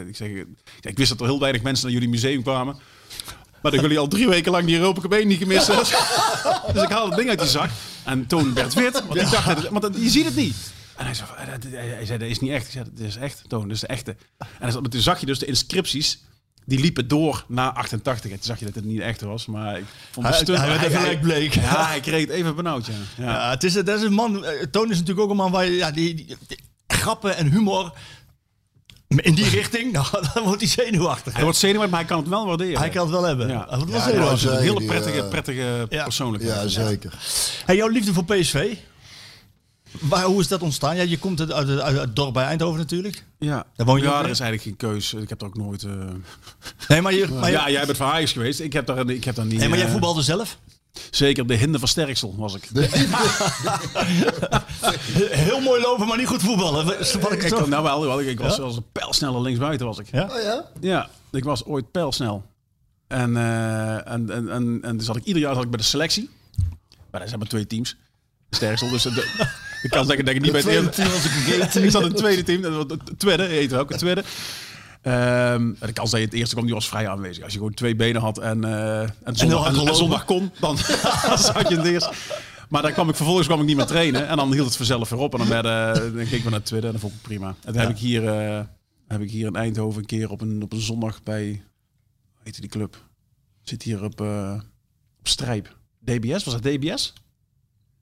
Ik 0.08 0.16
zeg, 0.16 0.28
ik, 0.28 0.46
zeg, 0.82 0.92
ik 0.92 0.98
wist 0.98 1.10
dat 1.10 1.20
er 1.20 1.26
heel 1.26 1.40
weinig 1.40 1.62
mensen 1.62 1.86
naar 1.86 1.94
jullie 1.94 2.10
museum 2.10 2.44
kwamen. 2.44 2.76
Maar 3.66 3.74
dat 3.74 3.84
jullie 3.84 4.00
al 4.00 4.08
drie 4.08 4.28
weken 4.28 4.52
lang 4.52 4.66
die 4.66 4.78
Europa 4.78 5.02
Cup 5.02 5.12
1 5.14 5.28
niet 5.28 5.38
gemist 5.38 5.68
hebben. 5.68 5.86
dus 6.74 6.84
ik 6.84 6.90
haal 6.90 7.06
het 7.08 7.16
ding 7.16 7.30
uit 7.30 7.40
die 7.40 7.48
zak. 7.48 7.70
En 8.04 8.28
Toon 8.28 8.54
werd 8.54 8.74
wit, 8.74 9.04
want 9.08 9.16
ik 9.22 9.30
dacht, 9.32 9.46
dat 9.48 9.70
want 9.70 9.96
je 10.00 10.10
ziet 10.10 10.26
het 10.26 10.36
niet. 10.36 10.56
En 10.96 11.06
hij 11.06 11.14
zei, 11.14 11.30
eh, 11.38 11.46
hij 11.96 12.06
zei, 12.06 12.18
dat 12.20 12.28
is 12.30 12.40
niet 12.40 12.52
echt. 12.52 12.66
Ik 12.66 12.72
zei, 12.72 12.86
dat 12.94 13.08
is 13.08 13.16
echt, 13.16 13.44
Toon, 13.48 13.62
dat 13.62 13.72
is 13.72 13.80
de 13.80 13.88
echte. 13.88 14.16
En 14.60 14.72
zei, 14.72 14.88
toen 14.90 15.02
zag 15.02 15.20
je 15.20 15.26
dus 15.26 15.40
de 15.40 15.46
inscripties, 15.46 16.24
die 16.66 16.80
liepen 16.80 17.08
door 17.08 17.46
na 17.48 17.74
88. 17.74 18.32
En 18.32 18.38
toen 18.38 18.46
zag 18.46 18.60
je 18.60 18.66
dat 18.66 18.76
het 18.76 18.86
niet 18.86 19.00
echt 19.02 19.22
was, 19.22 19.46
maar 19.46 19.78
ik 19.78 19.86
vond 20.12 20.26
het 20.28 20.36
stunt. 20.36 20.58
hij 20.58 20.68
werd 20.68 20.80
even 20.82 20.92
hij- 20.92 21.02
gelijk 21.02 21.22
bleek. 21.22 21.54
ja, 21.54 21.88
hij 21.88 22.00
kreeg 22.00 22.22
het 22.22 22.30
even 22.30 22.56
benauwd, 22.56 22.86
ja. 22.86 22.94
ja. 23.18 23.24
Ja, 23.32 23.50
het 23.50 23.64
is, 23.64 23.74
dat 23.74 23.88
is 23.88 24.02
een 24.02 24.14
man. 24.14 24.46
eh, 24.46 24.66
Toon 24.72 24.90
is 24.92 24.98
natuurlijk 24.98 25.20
ook 25.26 25.30
een 25.30 25.36
man 25.36 25.52
waar 25.52 25.66
je 25.66 25.72
ja, 25.76 25.92
die, 25.92 26.14
die- 26.14 26.38
die- 26.48 26.60
grappen 26.88 27.36
en 27.38 27.52
humor. 27.52 27.94
In 29.24 29.34
die 29.36 29.50
richting, 29.50 29.92
nou, 29.98 30.06
dan 30.34 30.44
wordt 30.44 30.62
hij 30.62 30.70
zenuwachtig. 30.86 31.34
Hij 31.34 31.44
wordt 31.44 31.58
zenuwachtig, 31.58 31.92
maar 31.92 32.00
hij 32.00 32.10
kan 32.10 32.20
het 32.20 32.30
wel 32.30 32.46
waarderen. 32.46 32.78
Hij 32.80 32.90
kan 32.90 33.02
het 33.02 33.12
wel 33.12 33.24
hebben. 33.24 33.48
Ja. 33.48 33.66
Hij 33.70 33.78
wordt 33.78 33.92
wel 33.92 34.00
Ja, 34.00 34.06
zenuwachtig. 34.08 34.44
nou, 34.44 34.56
een 34.58 34.64
hele 34.64 34.78
Die, 34.80 34.88
prettige, 34.88 35.22
eh, 35.22 35.28
prettige 35.30 35.86
ja. 35.90 36.04
persoonlijkheid. 36.04 36.62
Ja, 36.62 36.68
zeker. 36.86 37.14
Hey, 37.66 37.76
jouw 37.76 37.88
liefde 37.88 38.14
voor 38.14 38.26
PSV. 38.26 38.76
Waar, 40.00 40.24
hoe 40.24 40.40
is 40.40 40.48
dat 40.48 40.62
ontstaan? 40.62 40.96
Ja, 40.96 41.02
je 41.02 41.18
komt 41.18 41.40
uit, 41.40 41.52
uit, 41.52 41.80
uit 41.80 41.98
het 42.00 42.16
dorp 42.16 42.34
bij 42.34 42.46
Eindhoven 42.46 42.80
natuurlijk. 42.80 43.24
Ja, 43.40 43.66
Daar 43.76 43.86
woon 43.86 43.98
je 44.00 44.04
ja 44.06 44.24
er 44.24 44.30
is 44.30 44.40
eigenlijk 44.40 44.62
geen 44.62 44.90
keus. 44.92 45.14
Ik 45.14 45.30
heb 45.30 45.42
er 45.42 45.48
ook 45.48 45.58
nooit... 45.58 45.84
eh, 45.84 45.92
Nee, 46.88 47.02
maar, 47.02 47.14
je, 47.14 47.28
maar, 47.40 47.46
je- 47.50 47.52
ja, 47.58 47.70
jij 47.70 47.86
bent 47.86 47.98
van 47.98 48.08
Ajax 48.08 48.32
geweest. 48.32 48.60
Ik 48.60 48.74
heb 48.74 48.86
daar, 48.86 49.10
ik 49.10 49.24
heb 49.24 49.36
daar 49.36 49.46
niet... 49.46 49.60
nee, 49.60 49.70
maar 49.70 49.78
jij 49.78 49.86
eh, 49.88 49.92
voetbalde 49.94 50.22
zelf? 50.22 50.58
Zeker 51.12 51.48
de 51.48 51.56
hinde 51.56 51.80
van 51.80 51.88
Sterksel 51.88 52.36
was 52.38 52.56
ik. 52.56 52.70
Heel 55.30 55.60
mooi 55.60 55.82
lopen, 55.82 56.08
maar 56.08 56.18
niet 56.18 56.28
goed 56.28 56.42
voetballen. 56.42 56.86
Wat 56.86 57.32
ik 57.32 57.44
Ik, 57.44 57.68
nou 57.68 57.84
wel, 57.84 58.02
wel, 58.02 58.22
ik 58.22 58.40
was 58.40 58.48
Ja? 58.50 58.56
zelfs 58.56 58.76
een 58.76 58.86
pijlsneller 58.92 59.42
linksbuiten 59.42 59.86
was 59.86 60.00
ik. 60.00 60.08
Ja? 60.12 60.24
Oh 60.24 60.42
ja? 60.42 60.66
Ja, 60.82 61.10
ik 61.32 61.44
was 61.44 61.66
ooit 61.66 61.92
pijlsnel. 61.92 62.44
En, 63.08 63.38
eh, 63.38 64.12
en, 64.12 64.30
en, 64.30 64.50
en, 64.50 64.80
en 64.82 64.98
dus 64.98 65.08
had 65.08 65.16
ik 65.16 65.24
ieder 65.24 65.42
jaar 65.42 65.54
zat 65.54 65.64
ik 65.64 65.70
bij 65.70 65.80
de 65.80 65.86
selectie. 65.86 66.30
Maar 67.12 67.22
er 67.22 67.28
zijn 67.28 67.40
maar 67.40 67.50
twee 67.50 67.68
teams. 67.68 67.96
Sterksel, 68.50 68.90
dus 68.90 69.04
de, 69.04 69.10
ik 69.84 69.90
kan 69.90 70.06
zeggen 70.06 70.26
dat 70.26 70.36
ik 70.36 70.42
niet 70.42 70.52
bij 70.52 70.62
het 70.62 70.70
eerste... 70.70 70.90
team 70.90 71.10
was 71.10 71.26
ik 71.26 71.84
ik 71.84 71.92
zat 71.92 72.02
in 72.02 72.08
het 72.08 72.18
tweede 72.18 72.44
team, 72.44 72.88
tweede, 73.18 73.44
heet 73.44 73.72
het 73.72 73.80
ook, 73.80 73.90
het 73.90 74.00
tweede. 74.00 74.24
Ehm, 75.06 75.74
en 75.80 75.88
de 75.88 75.94
kans 75.94 76.12
dat 76.12 76.20
je 76.20 76.26
het 76.26 76.36
eerste 76.36 76.54
kwam, 76.54 76.66
die 76.66 76.74
was 76.74 76.88
vrij 76.88 77.08
aanwezig. 77.10 77.44
Als 77.44 77.52
je 77.54 77.58
gewoon 77.58 77.74
twee 77.74 77.96
benen 77.96 78.22
had 78.22 78.38
en, 78.38 78.64
eh 78.64 79.02
en, 79.02 79.36
zondag, 79.36 79.88
en, 79.88 79.96
zondag 79.96 80.26
kon, 80.26 80.52
dan 80.60 80.78
zat 81.48 81.70
je 81.70 81.76
het 81.76 81.86
eerst. 81.86 82.10
Maar 82.70 82.82
dan 82.82 82.94
kwam 82.94 83.10
ik 83.10 83.16
vervolgens 83.16 83.48
kwam 83.48 83.60
ik 83.60 83.66
niet 83.66 83.76
meer 83.76 83.86
trainen. 83.86 84.28
En 84.28 84.38
dan 84.38 84.54
hield 84.54 84.66
het 84.66 84.76
vanzelf 84.76 85.10
weer 85.10 85.20
op. 85.20 85.34
En 85.34 85.40
dan, 85.40 85.48
werden, 85.48 85.94
dan 86.16 86.26
ging 86.26 86.38
ik 86.40 86.44
naar 86.44 86.54
het 86.54 86.66
tweede 86.66 86.86
en 86.86 86.92
dat 86.92 87.02
vond 87.02 87.14
ik 87.14 87.22
prima. 87.22 87.48
En 87.48 87.74
toen 87.74 87.82
heb, 87.82 87.90
ik 87.90 87.98
hier, 87.98 88.28
eh, 88.28 88.64
heb 89.08 89.22
ik 89.22 89.32
hier 89.32 89.48
in 89.48 89.56
Eindhoven 89.56 90.00
een 90.00 90.06
keer 90.06 90.30
op 90.30 90.42
een, 90.42 90.64
op 90.64 90.74
een 90.74 90.82
zondag 90.82 91.24
bij... 91.24 91.46
Hoe 92.34 92.44
heette 92.44 92.62
die 92.62 92.70
club? 92.70 93.04
Zit 93.62 93.84
hier 93.84 94.04
op, 94.04 94.22
eh, 94.22 94.54
op 95.20 95.28
Strijp. 95.28 95.78
DBS, 96.00 96.44
was 96.44 96.54
dat 96.54 96.64
DBS? 96.64 97.14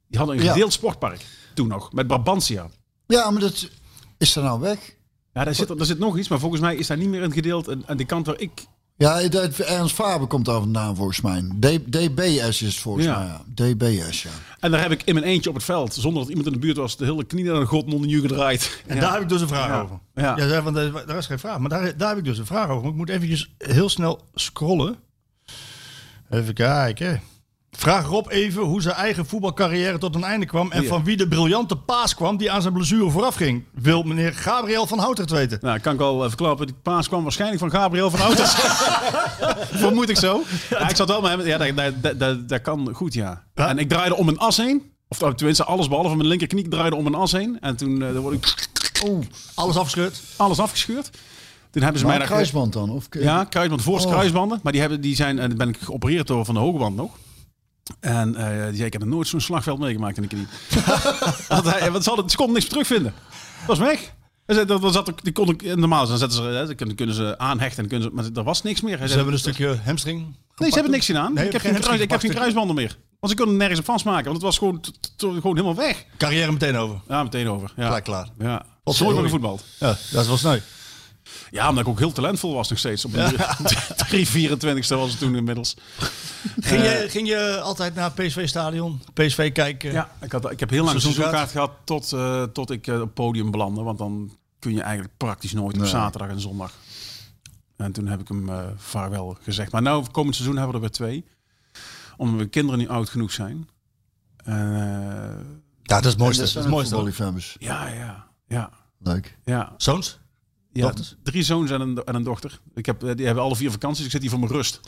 Die 0.07 0.17
hadden 0.17 0.37
een 0.37 0.43
Ja. 0.43 0.51
gedeeld 0.51 0.73
sportpark. 0.73 1.25
Toen 1.53 1.67
nog, 1.67 1.93
met 1.93 2.07
Brabantia. 2.07 2.69
Ja, 3.07 3.31
maar 3.31 3.41
dat 3.41 3.69
is 4.17 4.35
er 4.35 4.43
nou 4.43 4.59
weg. 4.59 4.95
Ja, 5.33 5.43
daar 5.43 5.55
zit, 5.55 5.69
er 5.79 5.85
zit 5.85 5.99
nog 5.99 6.17
iets, 6.17 6.27
maar 6.27 6.39
volgens 6.39 6.61
mij 6.61 6.75
is 6.75 6.87
daar 6.87 6.97
niet 6.97 7.07
meer 7.09 7.23
een 7.23 7.31
gedeeld. 7.33 7.67
En 7.67 7.83
aan 7.85 7.97
die 7.97 8.05
kant 8.05 8.25
waar 8.25 8.39
ik... 8.39 8.51
Ja, 8.97 9.27
dat, 9.27 9.59
Ernst 9.59 9.95
Faber 9.95 10.27
komt 10.27 10.45
daar 10.45 10.59
vandaan 10.59 10.95
volgens 10.95 11.21
mij. 11.21 11.41
D, 11.59 11.91
DBS 11.91 12.41
is 12.45 12.59
het 12.59 12.75
volgens 12.75 13.05
Ja. 13.05 13.19
mij. 13.19 13.27
Ja. 13.27 13.73
DBS, 13.73 14.23
ja. 14.23 14.29
En 14.59 14.71
daar 14.71 14.81
heb 14.81 14.91
ik 14.91 15.01
in 15.03 15.13
mijn 15.13 15.25
eentje 15.25 15.49
op 15.49 15.55
het 15.55 15.63
veld, 15.65 15.93
zonder 15.93 16.19
dat 16.21 16.29
iemand 16.29 16.47
in 16.47 16.53
de 16.53 16.59
buurt 16.59 16.77
was, 16.77 16.97
de 16.97 17.05
hele 17.05 17.23
knie 17.25 17.43
naar 17.43 17.59
de 17.59 17.65
god 17.65 17.87
non 17.87 18.09
gedraaid. 18.09 18.83
En 18.87 18.95
Ja. 18.95 19.01
daar 19.01 19.13
heb 19.13 19.21
ik 19.21 19.29
dus 19.29 19.41
een 19.41 19.47
vraag 19.47 19.67
Ja. 19.67 19.81
over. 19.81 19.99
Ja. 20.15 20.37
Ja, 20.37 20.47
daar- 20.47 20.63
want 20.63 20.75
daar 20.75 21.05
daar 21.05 21.17
is 21.17 21.25
geen 21.25 21.39
vraag. 21.39 21.59
Maar 21.59 21.69
daar, 21.69 21.97
daar 21.97 22.09
heb 22.09 22.17
ik 22.17 22.23
dus 22.23 22.37
een 22.37 22.45
vraag 22.45 22.69
over. 22.69 22.89
Ik 22.89 22.95
moet 22.95 23.09
eventjes 23.09 23.53
heel 23.57 23.89
snel 23.89 24.21
scrollen. 24.33 24.95
Even 26.29 26.53
kijken. 26.53 27.21
Vraag 27.77 28.05
Rob 28.07 28.27
even 28.29 28.61
hoe 28.63 28.81
zijn 28.81 28.95
eigen 28.95 29.25
voetbalcarrière 29.25 29.97
tot 29.97 30.15
een 30.15 30.23
einde 30.23 30.45
kwam... 30.45 30.71
en 30.71 30.81
Ja. 30.81 30.87
van 30.87 31.03
wie 31.03 31.17
de 31.17 31.27
briljante 31.27 31.75
paas 31.75 32.15
kwam 32.15 32.37
die 32.37 32.51
aan 32.51 32.61
zijn 32.61 32.73
blessure 32.73 33.09
vooraf 33.09 33.35
ging. 33.35 33.63
Wil 33.73 34.03
meneer 34.03 34.33
Gabriel 34.33 34.87
van 34.87 34.99
Houtert 34.99 35.29
weten. 35.29 35.57
Nou, 35.61 35.79
kan 35.79 35.93
ik 35.93 36.01
al 36.01 36.27
verklappen. 36.29 36.65
Die 36.67 36.75
paas 36.83 37.07
kwam 37.07 37.23
waarschijnlijk 37.23 37.59
van 37.59 37.71
Gabriel 37.71 38.09
van 38.11 38.19
Ouders. 38.21 38.51
Vermoed 39.83 40.09
ik 40.09 40.17
zo. 40.17 40.41
Ja, 40.69 40.89
ik 40.89 40.95
zat 40.95 41.07
wel 41.07 41.21
met 41.21 41.31
hem. 41.31 41.45
Ja, 41.75 41.91
dat, 42.01 42.19
dat, 42.19 42.49
dat, 42.49 42.61
kan 42.61 42.89
goed, 42.93 43.13
ja. 43.13 43.43
Ja? 43.55 43.67
En 43.67 43.77
ik 43.77 43.89
draaide 43.89 44.15
om 44.15 44.27
een 44.27 44.37
as 44.37 44.57
heen. 44.57 44.91
Of 45.07 45.19
nou, 45.19 45.35
tenminste, 45.35 45.63
alles 45.63 45.87
behalve 45.87 46.15
mijn 46.15 46.27
linkerknie 46.27 46.67
draaide 46.67 46.95
om 46.95 47.05
een 47.05 47.15
as 47.15 47.31
heen. 47.31 47.57
En 47.59 47.75
toen 47.75 48.01
uh, 48.01 48.17
word 48.17 48.35
ik 48.35 48.69
Alles 49.55 49.75
afgescheurd. 49.75 50.21
alles 50.37 50.59
afgescheurd. 50.59 51.09
Toen 51.71 51.81
hebben 51.81 52.01
ze 52.01 52.07
Maar 52.07 52.17
mij 52.17 52.27
kruisband 52.27 52.73
dan? 52.73 52.89
Of, 52.89 53.07
Ja, 53.09 53.43
kruisband, 53.43 53.81
voorste 53.81 54.07
Oh. 54.07 54.13
kruisbanden. 54.13 54.59
Maar 54.63 54.71
die, 54.71 54.81
hebben, 54.81 55.01
die 55.01 55.15
zijn, 55.15 55.39
en 55.39 55.57
ben 55.57 55.69
ik 55.69 55.77
geopereerd 55.81 56.27
door 56.27 56.45
van 56.45 56.53
de 56.53 56.59
hogeband 56.59 56.95
nog. 56.95 57.11
En 57.99 58.35
eh, 58.35 58.65
die 58.67 58.75
zei, 58.75 58.85
ik 58.85 58.93
heb 58.93 59.01
nog 59.01 59.13
nooit 59.13 59.27
zo'n 59.27 59.41
slagveld 59.41 59.79
meegemaakt 59.79 60.17
in 60.17 60.21
de 60.21 60.27
knie. 60.27 60.47
want 61.47 61.65
hij, 61.65 61.91
want 61.91 62.03
ze, 62.03 62.09
hadden, 62.09 62.29
ze 62.29 62.37
konden 62.37 62.55
niks 62.55 62.67
terugvinden. 62.67 63.13
Dat 63.59 63.77
was 63.77 63.79
weg. 63.79 64.13
Hij 64.45 64.65
dat, 64.65 64.81
dat 64.81 64.93
zat, 64.93 65.11
die 65.23 65.33
kon 65.33 65.49
ik, 65.49 65.75
normaal 65.75 66.07
dan 66.07 66.17
zetten 66.17 66.37
ze, 66.37 66.43
hè, 66.43 66.75
kunnen, 66.75 66.95
kunnen 66.95 67.15
ze 67.15 67.37
aanhechten. 67.37 67.83
En 67.83 67.89
kunnen 67.89 68.09
ze, 68.09 68.15
maar 68.15 68.25
er 68.33 68.43
was 68.43 68.61
niks 68.61 68.81
meer. 68.81 68.97
Hij 68.97 69.07
Ze 69.07 69.13
zei, 69.13 69.15
hebben 69.15 69.33
een 69.33 69.39
stukje 69.39 69.79
hamstring. 69.85 70.35
nee, 70.55 70.69
ze 70.69 70.73
hebben 70.73 70.91
niks 70.91 71.05
gedaan. 71.05 71.33
Nee, 71.33 71.45
ik, 71.45 71.51
heb 71.51 71.61
geen 71.61 71.79
kruis, 71.79 71.99
ik 71.99 72.09
heb 72.09 72.19
geen 72.19 72.31
kruisbanden 72.31 72.75
meer. 72.75 72.97
Want 73.19 73.31
ze 73.31 73.37
konden 73.37 73.57
nergens 73.57 73.79
op 73.79 73.85
vastmaken. 73.85 74.23
Want 74.23 74.35
het 74.35 74.45
was 74.45 74.57
gewoon, 74.57 74.81
gewoon 75.17 75.55
helemaal 75.55 75.75
weg. 75.75 76.05
Carrière 76.17 76.51
meteen 76.51 76.75
over. 76.75 77.01
Ja, 77.07 77.23
meteen 77.23 77.47
over. 77.47 77.73
Ja. 77.75 77.85
Gelijk 77.85 78.03
klaar. 78.03 78.27
Ja. 78.39 78.65
Wat 78.83 78.99
mooi. 78.99 79.21
gevoetbald. 79.21 79.63
Ja, 79.79 79.87
dat 79.87 80.21
is 80.21 80.27
wel 80.27 80.37
sneu. 80.37 80.59
Ja, 81.51 81.69
omdat 81.69 81.83
ik 81.83 81.89
ook 81.89 81.99
heel 81.99 82.11
talentvol 82.11 82.53
was 82.53 82.69
nog 82.69 82.79
steeds. 82.79 83.05
Op 83.05 83.13
een 83.13 83.31
324ste 83.31 84.87
was 85.03 85.09
het 85.09 85.19
toen 85.19 85.35
inmiddels. 85.35 85.75
Ging, 86.59 86.81
je, 86.83 87.05
ging 87.09 87.27
je 87.27 87.59
altijd 87.61 87.95
naar 87.95 88.11
PSV-stadion? 88.11 89.01
PSV 89.13 89.51
kijken? 89.51 89.91
Ja, 89.91 90.11
ik, 90.21 90.31
had, 90.31 90.51
ik 90.51 90.59
heb 90.59 90.69
heel 90.69 90.83
lang 90.83 90.95
een 90.95 91.01
Seizoenkaart? 91.01 91.49
seizoenkaart 91.49 91.51
gehad 91.51 91.71
tot, 92.11 92.13
eh, 92.13 92.43
tot 92.43 92.69
ik 92.71 92.87
eh, 92.87 92.93
op 92.95 93.01
het 93.01 93.13
podium 93.13 93.51
belandde. 93.51 93.81
Want 93.81 93.97
dan 93.97 94.37
kun 94.59 94.73
je 94.73 94.81
eigenlijk 94.81 95.17
praktisch 95.17 95.53
nooit 95.53 95.77
op 95.77 95.85
zaterdag 95.85 96.29
en 96.29 96.39
zondag. 96.41 96.71
En 97.77 97.91
toen 97.91 98.07
heb 98.07 98.19
ik 98.21 98.27
hem 98.27 98.49
eh 98.49 98.65
vaarwel 98.77 99.37
gezegd. 99.41 99.71
Maar 99.71 99.81
nou, 99.81 100.05
komend 100.11 100.35
seizoen 100.35 100.57
hebben 100.57 100.73
we 100.75 100.85
er 100.85 100.89
weer 100.89 100.97
twee. 100.97 101.25
Omdat 102.17 102.35
mijn 102.35 102.49
kinderen 102.49 102.79
nu 102.79 102.87
oud 102.87 103.09
genoeg 103.09 103.31
zijn. 103.31 103.69
Eh, 104.45 104.55
Ja, 104.55 105.95
dat 105.95 106.05
is 106.05 106.09
het 106.09 106.17
mooiste. 106.17 106.39
Dat 106.41 106.49
is 106.49 106.55
het 106.55 106.67
mooiste. 106.67 107.57
ja, 107.59 107.87
ja, 107.87 108.27
ja, 108.47 108.69
Leuk. 108.99 109.37
ja. 109.43 109.73
Zoons? 109.77 110.19
Ja 110.73 110.81
Dochters? 110.81 111.15
drie 111.23 111.43
zoons 111.43 111.71
en 111.71 111.81
een, 111.81 112.03
en 112.03 112.15
een 112.15 112.23
dochter. 112.23 112.59
Ik 112.75 112.85
heb, 112.85 113.03
eh, 113.03 113.15
die 113.15 113.25
hebben 113.25 113.43
alle 113.43 113.55
vier 113.55 113.71
vakanties. 113.71 114.05
Ik 114.05 114.11
zit 114.11 114.21
hier 114.21 114.29
voor 114.29 114.39
mijn 114.39 114.51
rust. 114.51 114.79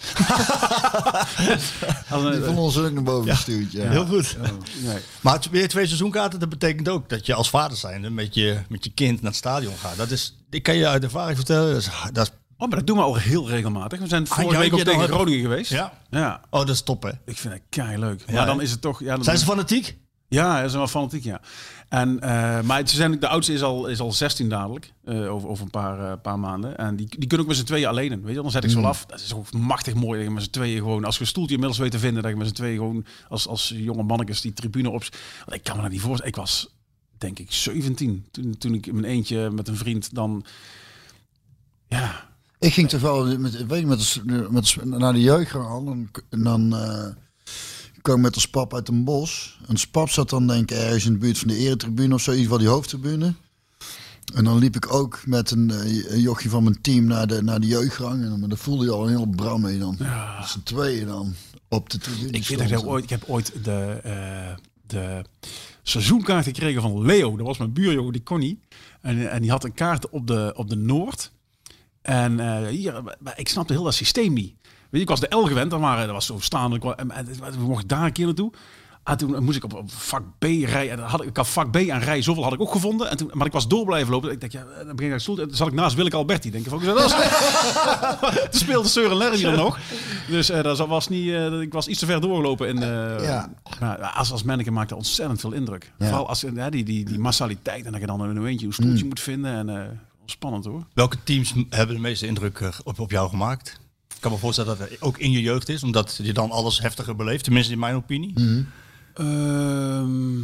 Die 2.31 2.43
van 2.43 2.57
ons 2.57 2.77
ook 2.77 2.91
naar 2.91 3.03
boven 3.03 3.35
gestuurd. 3.35 3.71
Ja. 3.71 3.89
Heel 3.89 4.05
goed. 4.05 4.37
nee. 4.83 4.97
Maar 5.21 5.39
weer 5.51 5.67
twee 5.67 5.85
seizoenkaarten, 5.85 6.39
dat 6.39 6.49
betekent 6.49 6.89
ook 6.89 7.09
dat 7.09 7.25
je 7.25 7.33
als 7.33 7.49
vader 7.49 7.77
zijnde 7.77 8.09
met 8.09 8.33
je, 8.33 8.59
met 8.69 8.83
je 8.83 8.91
kind 8.93 9.21
naar 9.21 9.31
het 9.31 9.39
stadion 9.39 9.77
gaat. 9.77 9.97
Dat 9.97 10.11
is, 10.11 10.35
ik 10.49 10.63
kan 10.63 10.75
je 10.75 10.87
uit 10.87 11.03
ervaring 11.03 11.37
vertellen, 11.37 11.73
dat 11.73 11.81
is, 11.81 11.89
dat 12.11 12.27
is 12.27 12.33
Oh, 12.57 12.67
maar 12.67 12.77
dat 12.77 12.87
doen 12.87 12.97
we 12.97 13.03
al 13.03 13.15
heel 13.15 13.49
regelmatig. 13.49 13.99
We 13.99 14.07
zijn 14.07 14.27
vorige 14.27 14.53
ja, 14.53 14.59
week 14.59 14.73
ook 14.73 14.79
tegen 14.79 15.07
Groningen 15.07 15.41
geweest. 15.41 15.71
ja. 15.71 15.93
ja. 16.09 16.41
Oh, 16.49 16.59
dat 16.59 16.69
is 16.69 16.81
top 16.81 17.03
hè. 17.03 17.09
Ik 17.25 17.37
vind 17.37 17.53
het 17.53 17.63
kei 17.69 17.97
leuk. 17.97 18.23
Ja, 18.27 18.33
maar 18.33 18.45
dan 18.45 18.61
is 18.61 18.71
het 18.71 18.81
toch. 18.81 18.99
Ja, 18.99 19.15
dan 19.15 19.23
Zijn 19.23 19.37
ze 19.37 19.45
fanatiek? 19.45 19.97
Ja, 20.27 20.61
ze 20.61 20.67
zijn 20.67 20.77
wel 20.77 20.87
fanatiek, 20.87 21.23
ja. 21.23 21.41
En, 21.95 22.19
eh, 22.19 22.61
maar 22.61 22.87
ze 22.87 22.95
zijn, 22.95 23.19
de 23.19 23.27
oudste 23.27 23.53
is 23.53 23.61
al, 23.61 23.87
is 23.87 23.99
al 23.99 24.11
16 24.13 24.49
dadelijk, 24.49 24.91
eh, 25.05 25.33
over, 25.33 25.49
over 25.49 25.63
een 25.63 25.69
paar, 25.71 26.11
eh, 26.11 26.21
paar 26.21 26.39
maanden. 26.39 26.77
En 26.77 26.95
die, 26.95 27.07
die 27.09 27.19
kunnen 27.27 27.39
ook 27.39 27.47
met 27.47 27.57
z'n 27.57 27.63
tweeën 27.65 27.87
alleen 27.87 28.11
in. 28.11 28.21
Weet 28.21 28.35
je, 28.35 28.41
dan 28.41 28.51
zet 28.51 28.63
ik 28.63 28.69
ze 28.69 28.75
wel 28.75 28.85
af. 28.87 29.05
Dat 29.05 29.19
is 29.19 29.33
ook 29.33 29.51
machtig 29.53 29.93
mooi 29.93 30.17
dat 30.19 30.27
je 30.27 30.33
met 30.33 30.43
z'n 30.43 30.49
tweeën 30.49 30.77
gewoon, 30.77 31.03
als 31.05 31.15
je 31.15 31.21
een 31.21 31.27
stoeltje 31.27 31.53
inmiddels 31.53 31.79
weet 31.81 31.91
te 31.91 31.99
vinden, 31.99 32.21
dat 32.23 32.31
je 32.31 32.37
met 32.37 32.47
z'n 32.47 32.53
tweeën 32.53 32.77
gewoon 32.77 33.05
als, 33.29 33.47
als 33.47 33.73
jonge 33.75 34.03
mannetjes 34.03 34.41
die 34.41 34.53
tribune 34.53 34.89
op. 34.89 34.99
Want 35.45 35.53
ik 35.53 35.63
kan 35.63 35.75
me 35.75 35.81
dat 35.81 35.91
niet 35.91 36.01
voorstellen. 36.01 36.31
Ik 36.31 36.39
was, 36.39 36.69
denk 37.17 37.39
ik, 37.39 37.51
17 37.51 38.25
toen, 38.31 38.57
toen 38.57 38.73
ik 38.73 38.85
in 38.87 38.93
mijn 38.93 39.05
eentje 39.13 39.49
met 39.49 39.67
een 39.67 39.77
vriend 39.77 40.13
dan. 40.15 40.45
Ja, 41.87 42.29
Ik 42.59 42.73
ging 42.73 42.89
toch 42.89 43.01
wel 43.01 43.37
met, 43.39 43.65
weet 43.65 43.79
je, 43.79 43.85
met, 43.85 43.99
de- 44.25 44.47
met, 44.49 44.65
de- 44.65 44.85
naar 44.85 45.13
de 45.13 45.21
jeugd. 45.21 45.53
En, 45.53 46.11
en 46.29 46.43
dan 46.43 46.75
kwam 48.05 48.21
met 48.21 48.35
ons 48.35 48.47
pap 48.47 48.73
uit 48.73 48.87
een 48.87 49.03
bos. 49.03 49.57
En 49.61 49.69
ons 49.69 49.87
pap 49.87 50.09
zat 50.09 50.29
dan 50.29 50.47
denk 50.47 50.71
ik 50.71 50.77
ergens 50.77 51.05
in 51.05 51.13
de 51.13 51.19
buurt 51.19 51.37
van 51.37 51.47
de 51.47 51.57
eretribune 51.57 52.13
of 52.13 52.21
zo. 52.21 52.31
In 52.31 52.37
ieder 52.37 52.51
geval 52.51 52.65
die 52.65 52.75
hoofdtribune. 52.75 53.33
En 54.33 54.43
dan 54.43 54.57
liep 54.57 54.75
ik 54.75 54.93
ook 54.93 55.21
met 55.25 55.51
een, 55.51 55.71
eh, 55.71 56.11
een 56.11 56.21
jochie 56.21 56.49
van 56.49 56.63
mijn 56.63 56.81
team 56.81 57.05
naar 57.05 57.27
de, 57.27 57.43
naar 57.43 57.59
de 57.59 57.67
jeugdgang. 57.67 58.23
En 58.23 58.29
dan, 58.29 58.49
dan 58.49 58.57
voelde 58.57 58.85
je 58.85 58.91
al 58.91 59.03
een 59.03 59.09
heel 59.09 59.25
bram 59.25 59.61
mee 59.61 59.79
dan. 59.79 59.95
Ja. 59.99 60.37
Met 60.39 60.47
z'n 60.47 60.63
tweeën 60.63 61.07
dan 61.07 61.33
op 61.69 61.89
de 61.89 61.97
tribune. 61.97 62.31
ik 62.31 62.47
weet 62.47 62.57
dat 62.57 62.81
ik, 62.81 62.87
ooit, 62.87 63.03
ik 63.03 63.09
heb 63.09 63.23
ooit 63.27 63.51
de, 63.63 63.99
eh, 64.03 64.55
de 64.87 65.21
seizoenkaart 65.83 66.45
gekregen 66.45 66.81
van 66.81 67.01
Leo. 67.01 67.37
Dat 67.37 67.47
was 67.47 67.57
mijn 67.57 67.73
buurjongen, 67.73 68.13
die 68.13 68.23
kon 68.23 68.39
niet. 68.39 68.59
En, 69.01 69.31
en 69.31 69.41
die 69.41 69.51
had 69.51 69.63
een 69.63 69.73
kaart 69.73 70.09
op 70.09 70.27
de, 70.27 70.53
op 70.55 70.69
de 70.69 70.75
Noord. 70.75 71.31
En 72.01 72.39
eh, 72.39 72.67
hier, 72.67 73.03
maar 73.19 73.39
ik 73.39 73.47
snapte 73.47 73.73
heel 73.73 73.83
dat 73.83 73.93
systeem 73.93 74.33
niet. 74.33 74.53
Weet 74.89 74.89
je, 74.91 74.99
ik 74.99 75.09
was 75.09 75.19
de 75.19 75.35
L 75.35 75.43
gewend, 75.45 75.71
dan 75.71 75.81
waren, 75.81 76.05
dat 76.05 76.15
was 76.15 76.25
zo 76.25 76.39
staan. 76.39 76.73
Ik, 76.73 76.83
wa- 76.83 76.95
en, 76.95 77.11
en 77.11 77.25
we 77.57 77.65
mochten 77.67 77.87
daar 77.87 78.05
een 78.05 78.11
keer 78.11 78.25
naartoe. 78.25 78.51
En 79.03 79.17
toen 79.17 79.43
moest 79.43 79.57
ik 79.57 79.63
op, 79.63 79.73
op 79.73 79.91
vak 79.91 80.23
B 80.39 80.43
rijden. 80.43 80.91
En 80.91 80.97
dan 80.97 81.05
had 81.07 81.21
ik, 81.21 81.27
ik 81.29 81.37
had 81.37 81.47
vak 81.47 81.71
B 81.71 81.75
aan 81.89 81.99
rij, 81.99 82.21
zoveel 82.21 82.43
had 82.43 82.53
ik 82.53 82.61
ook 82.61 82.71
gevonden. 82.71 83.09
En 83.09 83.17
toen, 83.17 83.29
maar 83.33 83.45
ik 83.45 83.51
was 83.51 83.67
door 83.67 83.85
blijven 83.85 84.11
lopen. 84.11 84.31
Ik 84.31 84.39
dacht, 84.41 84.51
ja, 84.53 84.63
dan 84.77 84.85
begin 84.95 85.05
ik 85.07 85.13
aan 85.13 85.19
stoel. 85.19 85.37
En 85.39 85.47
toen 85.47 85.55
zat 85.57 85.67
ik 85.67 85.73
naast 85.73 85.95
Willeke 85.95 86.15
Alberti. 86.15 86.51
Denk 86.51 86.63
ik, 86.65 86.69
van, 86.69 86.83
dat 86.83 87.09
toen 88.51 88.59
speelde 88.59 88.87
Søren 88.89 89.17
Lerry 89.17 89.45
er 89.45 89.57
nog. 89.57 89.77
Dus 90.29 90.49
eh, 90.49 90.63
dat 90.63 90.77
was 90.77 91.07
niet, 91.07 91.29
eh, 91.29 91.59
ik 91.59 91.73
was 91.73 91.87
iets 91.87 91.99
te 91.99 92.05
ver 92.05 92.21
doorgelopen. 92.21 92.67
En, 92.67 92.83
eh, 93.17 93.25
Ja. 93.25 93.49
maar 93.79 93.97
als, 93.97 94.31
als 94.31 94.43
manneke 94.43 94.71
maakt 94.71 94.89
dat 94.89 94.97
ontzettend 94.97 95.39
veel 95.39 95.51
indruk. 95.51 95.91
Ja. 95.97 96.05
Vooral 96.05 96.27
als 96.27 96.45
ja, 96.55 96.69
die, 96.69 96.83
die, 96.83 97.05
die 97.05 97.19
massaliteit. 97.19 97.85
En 97.85 97.91
dat 97.91 98.01
je 98.01 98.07
dan 98.07 98.23
in 98.29 98.35
een 98.35 98.45
eentje 98.45 98.65
een 98.67 98.73
stoeltje 98.73 99.05
moet 99.05 99.19
vinden. 99.19 99.51
En 99.51 99.69
eh, 99.69 99.81
spannend 100.25 100.65
hoor. 100.65 100.83
Welke 100.93 101.17
teams 101.23 101.53
hebben 101.69 101.95
de 101.95 102.01
meeste 102.01 102.27
indruk 102.27 102.79
op, 102.83 102.99
op 102.99 103.11
jou 103.11 103.29
gemaakt? 103.29 103.79
Ik 104.25 104.31
kan 104.31 104.39
me 104.39 104.45
voorstellen 104.45 104.77
dat 104.77 104.89
het 104.89 105.01
ook 105.01 105.17
in 105.17 105.31
je 105.31 105.41
jeugd 105.41 105.69
is, 105.69 105.83
omdat 105.83 106.19
je 106.23 106.33
dan 106.33 106.51
alles 106.51 106.79
heftiger 106.79 107.15
beleeft. 107.15 107.43
Tenminste, 107.43 107.73
in 107.73 107.79
mijn 107.79 107.95
opinie. 107.95 108.33
Ehm, 109.13 110.37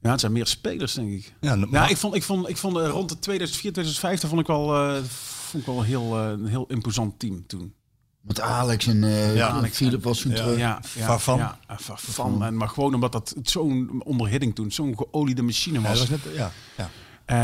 ja, 0.00 0.10
het 0.10 0.20
zijn 0.20 0.32
meer 0.32 0.46
spelers, 0.46 0.94
denk 0.94 1.10
ik. 1.10 1.34
Ja, 1.40 1.54
Ja, 1.54 1.66
maar- 1.66 1.90
ik 1.90 1.96
vond, 1.96 2.14
ik 2.14 2.22
vond, 2.22 2.48
ik 2.48 2.56
vond 2.56 2.76
eh, 2.76 2.88
rond 2.88 3.08
de 3.08 3.18
2004, 3.18 3.72
2005 3.72 4.20
vond 4.28 4.40
ik 4.40 4.46
wel, 4.46 4.74
eh, 4.76 5.02
vond 5.04 5.62
ik 5.62 5.68
wel 5.68 5.78
een 5.78 5.84
heel, 5.84 6.18
eh, 6.18 6.28
een 6.30 6.46
heel 6.46 6.66
imposant 6.68 7.18
team 7.18 7.46
toen. 7.46 7.74
Met 8.20 8.40
Alex 8.40 8.86
en 8.86 9.04
eh 9.04 9.34
Ja, 9.36 9.48
Alex 9.48 9.76
Philip 9.76 10.02
was 10.02 10.20
toen 10.20 10.30
Ja. 10.30 10.36
terug. 10.36 10.58
Ja, 10.58 10.80
ja, 10.94 11.04
Farfan. 11.04 11.38
Ja, 11.38 11.58
ja, 11.68 11.78
Farfan. 11.78 12.44
En, 12.44 12.56
maar 12.56 12.68
gewoon 12.68 12.94
omdat 12.94 13.12
dat 13.12 13.34
zo'n 13.42 14.00
onderhidding 14.04 14.54
toen, 14.54 14.70
zo'n 14.72 14.96
geoliede 14.96 15.42
machine 15.42 15.80
Ja, 15.80 15.88
was. 15.88 15.98
dat 15.98 16.08
was 16.08 16.24
net, 16.24 16.34
ja, 16.34 16.52
ja. 16.76 16.90
Eh, 17.24 17.36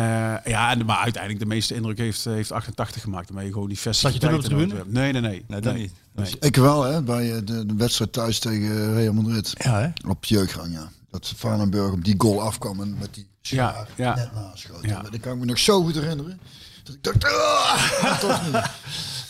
ja, 0.45 0.71
en, 0.71 0.85
maar 0.85 0.97
uiteindelijk 0.97 1.43
de 1.43 1.49
meeste 1.49 1.75
indruk 1.75 1.99
heeft, 1.99 2.27
eh, 2.27 2.33
heeft 2.33 2.53
88 2.53 3.03
gemaakt. 3.03 3.27
Daarmee 3.27 3.47
je 3.47 3.53
gewoon 3.53 3.69
die 3.69 3.79
Zat 3.79 4.13
je 4.13 4.19
toen 4.19 4.35
op 4.35 4.43
de 4.43 4.49
tribune? 4.49 4.85
Nee, 4.87 5.13
nee, 5.13 5.21
nee. 5.21 5.45
Nee, 5.47 5.61
dat 5.61 5.75
niet. 5.75 5.93
Nee. 6.13 6.37
Ik 6.41 6.57
wel, 6.57 6.83
hè, 6.83 7.03
bij 7.03 7.35
eh, 7.35 7.41
de, 7.45 7.67
de 7.67 7.75
wedstrijd 7.75 8.13
thuis 8.13 8.39
tegen 8.39 8.95
Real 8.95 9.13
Madrid. 9.13 9.53
Ja, 9.59 9.81
hè? 9.81 10.09
Op 10.09 10.25
jeugdgang, 10.25 10.73
ja. 10.73 10.91
Dat 11.11 11.33
Vanenburg 11.37 11.93
op 11.93 12.05
die 12.05 12.15
goal 12.19 12.43
afkwam 12.43 12.81
en 12.81 12.97
met 12.99 13.15
die 13.15 13.27
Ja, 13.41 13.87
ja. 13.97 14.15
net 14.15 14.33
naschoten. 14.35 14.89
Ja. 14.89 15.03
Dat 15.03 15.21
kan 15.21 15.33
ik 15.33 15.39
me 15.39 15.45
nog 15.45 15.59
zo 15.59 15.83
goed 15.83 15.95
herinneren. 15.95 16.41
Dat 16.85 16.95
ik 16.95 17.03
dacht, 17.03 17.25
ah, 17.25 18.19
toch 18.19 18.47
niet. 18.47 18.63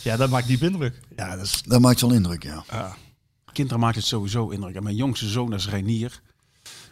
Ja, 0.03 0.17
dat 0.17 0.29
maakt 0.29 0.47
diep 0.47 0.61
indruk. 0.61 0.99
Ja, 1.15 1.35
dat 1.35 1.45
is... 1.45 1.61
Dat 1.65 1.81
maakt 1.81 2.01
wel 2.01 2.11
indruk, 2.11 2.43
ja. 2.43 2.63
Kinderen 3.51 3.79
maakt 3.79 3.95
het 3.95 4.05
sowieso 4.05 4.49
indruk. 4.49 4.75
En 4.75 4.83
mijn 4.83 4.95
jongste 4.95 5.27
zoon 5.27 5.53
is 5.53 5.69
Reinier. 5.69 6.21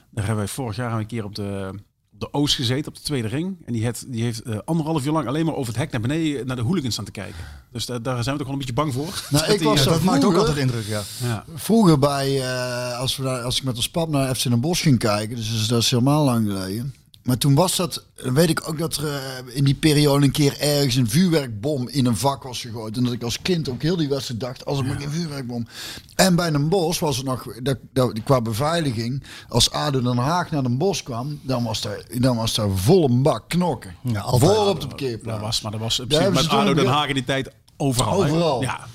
Daar 0.10 0.26
hebben 0.26 0.36
wij 0.36 0.48
vorig 0.48 0.76
jaar 0.76 1.00
een 1.00 1.06
keer 1.06 1.24
op 1.24 1.36
de, 1.36 1.80
de 2.17 2.34
Oost 2.34 2.56
gezeten, 2.56 2.88
op 2.88 2.95
de 2.95 3.01
tweede 3.01 3.27
ring. 3.27 3.56
En 3.65 3.73
die, 3.73 3.84
heeft 3.84 4.12
die 4.12 4.23
heeft 4.23 4.41
eh, 4.41 4.58
anderhalf 4.65 5.06
uur 5.06 5.12
lang 5.12 5.27
alleen 5.27 5.45
maar 5.45 5.56
over 5.56 5.67
het 5.73 5.82
hek 5.82 5.91
naar 5.91 6.01
beneden 6.01 6.47
naar 6.47 6.56
de 6.56 6.62
hooligans 6.62 6.93
staan 6.93 7.06
te 7.06 7.12
kijken. 7.12 7.39
Dus 7.71 7.86
da- 7.86 7.99
daar 7.99 8.23
zijn 8.23 8.38
we 8.38 8.43
toch 8.43 8.51
wel 8.51 8.60
een 8.60 8.65
beetje 8.65 8.73
bang 8.73 8.93
voor. 8.93 9.23
Nou, 9.30 9.51
ik 9.51 9.60
die, 9.60 9.67
was 9.67 9.80
eh, 9.80 9.86
dat 9.86 10.01
maakt 10.01 10.15
ook 10.17 10.21
vroeger- 10.32 10.39
altijd 10.39 10.58
indruk, 10.58 10.86
ja. 10.88 11.01
ja. 11.23 11.45
Vroeger 11.56 11.99
bij, 11.99 12.41
eh, 12.41 12.99
als, 12.99 13.15
we 13.17 13.23
daar, 13.23 13.41
als 13.41 13.58
ik 13.58 13.63
met 13.63 13.75
ons 13.75 13.89
pap 13.89 14.10
naar 14.10 14.36
FC 14.36 14.43
Den 14.43 14.60
Bosch 14.60 14.82
ging 14.84 14.99
kijken, 14.99 15.36
dus 15.36 15.67
dat 15.67 15.82
is 15.82 15.91
helemaal 15.91 16.23
lang 16.25 16.47
geleden. 16.47 16.93
Maar 17.27 17.37
toen 17.37 17.55
was 17.55 17.75
dat, 17.75 18.03
weet 18.15 18.49
ik 18.49 18.69
ook 18.69 18.77
dat 18.77 18.95
er 18.95 19.05
eh, 19.15 19.55
in 19.55 19.63
die 19.63 19.75
periode 19.75 20.25
een 20.25 20.31
keer 20.31 20.59
ergens 20.59 20.95
een 20.95 21.09
vuurwerkbom 21.09 21.87
in 21.87 22.05
een 22.05 22.17
vak 22.17 22.43
was 22.43 22.61
gegooid. 22.61 22.97
En 22.97 23.03
dat 23.03 23.13
ik 23.13 23.23
als 23.23 23.41
kind 23.41 23.69
ook 23.69 23.81
heel 23.81 23.95
die 23.97 24.07
wedstrijd 24.09 24.39
dacht, 24.39 24.65
als 24.65 24.79
er 24.79 24.85
maar 24.85 24.99
geen 24.99 25.11
vuurwerkbom. 25.11 25.67
En 26.15 26.35
bij 26.35 26.51
Den 26.51 26.69
Bosch 26.69 26.99
was 26.99 27.17
het 27.17 27.25
nog, 27.25 27.47
dat, 27.63 27.77
dat, 27.93 28.23
qua 28.23 28.41
beveiliging, 28.41 29.23
als 29.49 29.71
ADO 29.71 30.01
Den 30.01 30.17
Haag 30.17 30.51
naar 30.51 30.63
Den 30.63 30.77
Bosch 30.77 31.03
kwam, 31.03 31.39
dan 31.43 31.63
was 31.63 31.81
daar, 31.81 32.05
dan 32.19 32.35
was 32.35 32.53
daar 32.53 32.69
volle 32.69 33.09
bak 33.09 33.49
knokken. 33.49 33.95
Ja. 34.01 34.23
Vol 34.27 34.67
op 34.69 34.73
de 34.73 34.79
Dat 34.79 34.87
parkeerplaats. 34.87 35.41
was, 35.41 35.61
maar 35.61 35.71
dat 35.71 35.81
was 35.81 35.95
Daar 36.07 36.21
hebben 36.21 36.33
met 36.33 36.43
ze 36.43 36.49
ADO 36.57 36.73
Den 36.73 36.85
Haag 36.87 37.07
in 37.07 37.13
die 37.13 37.23
tijd 37.23 37.51
overal. 37.77 38.23
Overal. 38.23 38.61
Ja. 38.61 38.87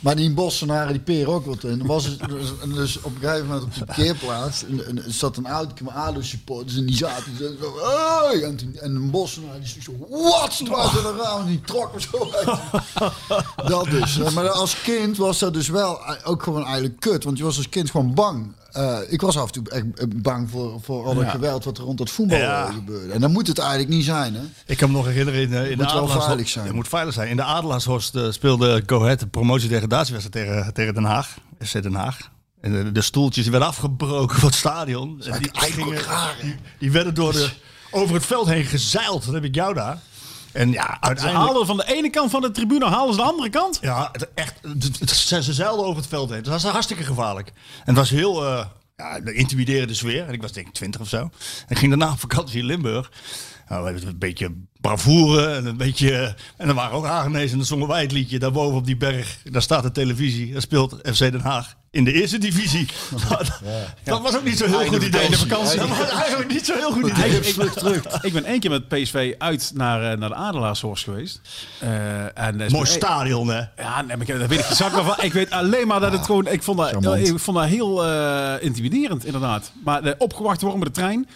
Maar 0.00 0.16
die 0.16 0.30
bossenaren 0.30 0.92
die 0.92 1.02
peren 1.02 1.32
ook 1.32 1.46
wat 1.46 1.64
in. 1.64 1.86
Was 1.86 2.04
het 2.04 2.18
dus, 2.28 2.52
dus 2.74 3.00
op 3.00 3.14
een 3.14 3.20
gegeven 3.20 3.46
moment 3.46 3.64
op 3.64 3.74
de 3.74 3.84
parkeerplaats 3.84 4.64
en, 4.64 5.04
zat 5.06 5.36
een 5.36 5.46
met 5.82 5.94
ADO 5.94 6.22
supporters 6.22 6.76
en 6.76 6.86
die 6.86 6.96
zaten 6.96 7.36
zo, 7.36 7.76
en, 8.42 8.58
en 8.80 8.94
een 8.94 9.10
bossenaar 9.10 9.60
die 9.60 9.82
zo 9.82 9.92
wat 10.08 10.58
was 10.68 10.96
er 10.96 11.06
een 11.06 11.16
raam 11.16 11.46
die 11.46 11.60
trok 11.60 11.94
me 11.94 12.00
zo 12.00 12.30
uit. 12.32 12.58
dat 13.68 13.84
dus. 13.84 14.16
Maar 14.34 14.50
als 14.50 14.82
kind 14.82 15.16
was 15.16 15.38
dat 15.38 15.54
dus 15.54 15.68
wel 15.68 16.04
eh, 16.04 16.14
ook 16.24 16.42
gewoon 16.42 16.64
eigenlijk 16.64 17.00
kut, 17.00 17.24
want 17.24 17.38
je 17.38 17.44
was 17.44 17.56
als 17.56 17.68
kind 17.68 17.90
gewoon 17.90 18.14
bang. 18.14 18.52
Eh, 18.76 18.98
ik 19.08 19.20
was 19.20 19.38
af 19.38 19.46
en 19.46 19.52
toe 19.52 19.70
echt 19.70 19.84
eh, 19.94 20.06
bang 20.16 20.50
voor, 20.50 20.80
voor 20.82 21.04
al 21.04 21.14
dat 21.14 21.24
Ja. 21.24 21.30
geweld 21.30 21.64
wat 21.64 21.78
er 21.78 21.84
rond 21.84 21.98
dat 21.98 22.10
voetbal 22.10 22.38
Ja. 22.38 22.70
gebeurde. 22.70 23.12
En 23.12 23.20
dan 23.20 23.32
moet 23.32 23.46
het 23.46 23.58
eigenlijk 23.58 23.88
niet 23.90 24.04
zijn, 24.04 24.34
hè? 24.34 24.40
Ik 24.66 24.76
kan 24.76 24.90
me 24.90 24.96
nog 24.96 25.06
herinneren, 25.06 25.40
in, 25.40 25.52
eh, 25.54 25.58
in 25.62 25.64
de 25.64 25.68
Moet 25.68 25.76
wel 25.78 25.86
Adelaarshorst- 25.88 26.26
veilig 26.26 26.48
zijn. 26.48 26.66
Het 26.66 26.74
moet 26.74 26.88
veilig 26.88 27.14
zijn. 27.14 27.28
In 27.28 27.36
de 27.36 27.42
Adelaarshorst 27.42 28.18
speelde 28.30 28.82
Go 28.86 29.02
Ahead 29.02 29.20
de 29.20 29.26
promotie-degradatiewedstrijd 29.26 30.46
tegen, 30.46 30.74
tegen 30.74 30.94
Den 30.94 31.04
Haag. 31.04 31.36
FC 31.64 31.82
Den 31.82 31.94
Haag. 31.94 32.30
En 32.60 32.72
de, 32.72 32.92
de 32.92 33.00
stoeltjes 33.02 33.48
werden 33.48 33.68
afgebroken 33.68 34.36
van 34.38 34.48
het 34.48 34.58
stadion. 34.58 35.22
En 35.24 35.38
die, 35.38 35.50
hè? 35.52 35.84
die, 36.42 36.54
die 36.78 36.90
werden 36.90 37.14
door 37.14 37.32
de, 37.32 37.50
over 37.90 38.14
het 38.14 38.26
veld 38.26 38.48
heen 38.48 38.64
gezeild. 38.64 39.24
Dat 39.24 39.34
heb 39.34 39.44
ik 39.44 39.54
jou 39.54 39.74
daar. 39.74 39.98
En 40.56 40.72
ja, 40.72 40.82
Ze 40.82 41.00
uiteindelijk... 41.00 41.46
haalden 41.46 41.66
van 41.66 41.76
de 41.76 41.94
ene 41.94 42.10
kant 42.10 42.30
van 42.30 42.40
de 42.40 42.50
tribune, 42.50 42.86
halen 42.86 43.14
ze 43.14 43.20
de 43.20 43.26
andere 43.26 43.50
kant. 43.50 43.78
Ja, 43.80 44.08
het, 44.12 44.28
echt, 44.34 44.54
het, 44.62 44.98
het- 45.00 45.10
ze, 45.10 45.42
ze 45.42 45.52
zeilden 45.52 45.84
over 45.84 45.96
het 46.00 46.06
veld 46.08 46.30
heen. 46.30 46.42
Dat 46.42 46.62
was 46.62 46.72
hartstikke 46.72 47.04
gevaarlijk. 47.04 47.48
En 47.48 47.54
het 47.84 47.96
was 47.96 48.10
heel 48.10 48.44
uh, 48.44 48.64
ja, 48.96 49.16
intimiderende 49.24 49.94
sfeer. 49.94 50.26
En 50.26 50.32
ik 50.32 50.42
was 50.42 50.52
denk 50.52 50.66
ik 50.66 50.72
20 50.72 51.00
of 51.00 51.08
zo. 51.08 51.16
En 51.18 51.30
ik 51.68 51.78
ging 51.78 51.90
daarna 51.98 52.12
op 52.12 52.20
vakantie 52.20 52.58
in 52.58 52.64
Limburg. 52.66 53.10
Nou, 53.68 53.84
we 53.84 53.90
hebben 53.90 54.08
een 54.08 54.18
beetje 54.18 54.54
bravoure 54.80 55.46
en 55.46 55.66
een 55.66 55.76
beetje... 55.76 56.34
En 56.56 56.68
er 56.68 56.74
waren 56.74 56.96
ook 56.96 57.04
Hagenees 57.06 57.50
en 57.50 57.56
dan 57.56 57.66
zongen 57.66 57.88
wij 57.88 58.02
het 58.02 58.12
liedje. 58.12 58.38
Daarboven 58.38 58.76
op 58.76 58.86
die 58.86 58.96
berg, 58.96 59.38
daar 59.44 59.62
staat 59.62 59.82
de 59.82 59.90
televisie. 59.92 60.52
Daar 60.52 60.62
speelt 60.62 60.96
FC 61.02 61.18
Den 61.18 61.40
Haag 61.40 61.74
in 61.96 62.04
de 62.04 62.12
eerste 62.12 62.38
divisie. 62.38 62.86
Dat, 63.28 63.60
dat 64.04 64.20
was 64.22 64.36
ook 64.36 64.44
niet 64.44 64.58
zo'n 64.58 64.68
heel 64.68 64.86
goed 64.86 65.02
idee. 65.02 65.36
vakantie. 65.36 65.36
vakantie. 65.36 65.78
Dat 65.88 65.88
was 65.88 66.10
eigenlijk 66.10 66.52
niet 66.52 66.66
zo'n 66.66 66.76
heel 66.76 66.92
goed 66.92 67.10
idee. 67.10 67.40
Ik 68.22 68.32
ben 68.32 68.44
één 68.44 68.60
keer 68.60 68.70
met 68.70 68.88
PSV 68.88 69.34
uit 69.38 69.70
naar, 69.74 70.12
eh, 70.12 70.18
naar 70.18 70.28
de 70.28 70.34
Adelaarshorst 70.34 71.04
geweest. 71.04 71.40
Eh, 71.78 72.38
en, 72.38 72.60
eh, 72.60 72.70
Mooi 72.70 72.86
stadion, 72.86 73.48
hè? 73.48 73.62
Ja, 73.76 74.02
nee, 74.02 74.16
maar 74.16 74.28
ik, 74.28 74.38
dat 74.38 74.48
weet 74.48 74.58
ik 74.58 74.66
exact 74.66 74.94
van. 74.94 75.14
Ik 75.20 75.32
weet 75.32 75.50
alleen 75.50 75.86
maar 75.86 76.00
dat 76.00 76.12
het 76.12 76.24
gewoon... 76.24 76.46
Ik 76.46 76.62
vond 76.62 76.78
dat, 76.78 76.88
charmant. 76.88 77.28
ik 77.28 77.38
vond 77.38 77.56
dat 77.56 77.66
heel 77.66 78.04
eh, 78.04 78.54
intimiderend, 78.60 79.24
inderdaad. 79.24 79.72
Maar 79.84 80.02
eh, 80.02 80.12
opgewacht 80.18 80.60
worden 80.60 80.78
met 80.78 80.94
de 80.94 81.00
trein. 81.00 81.28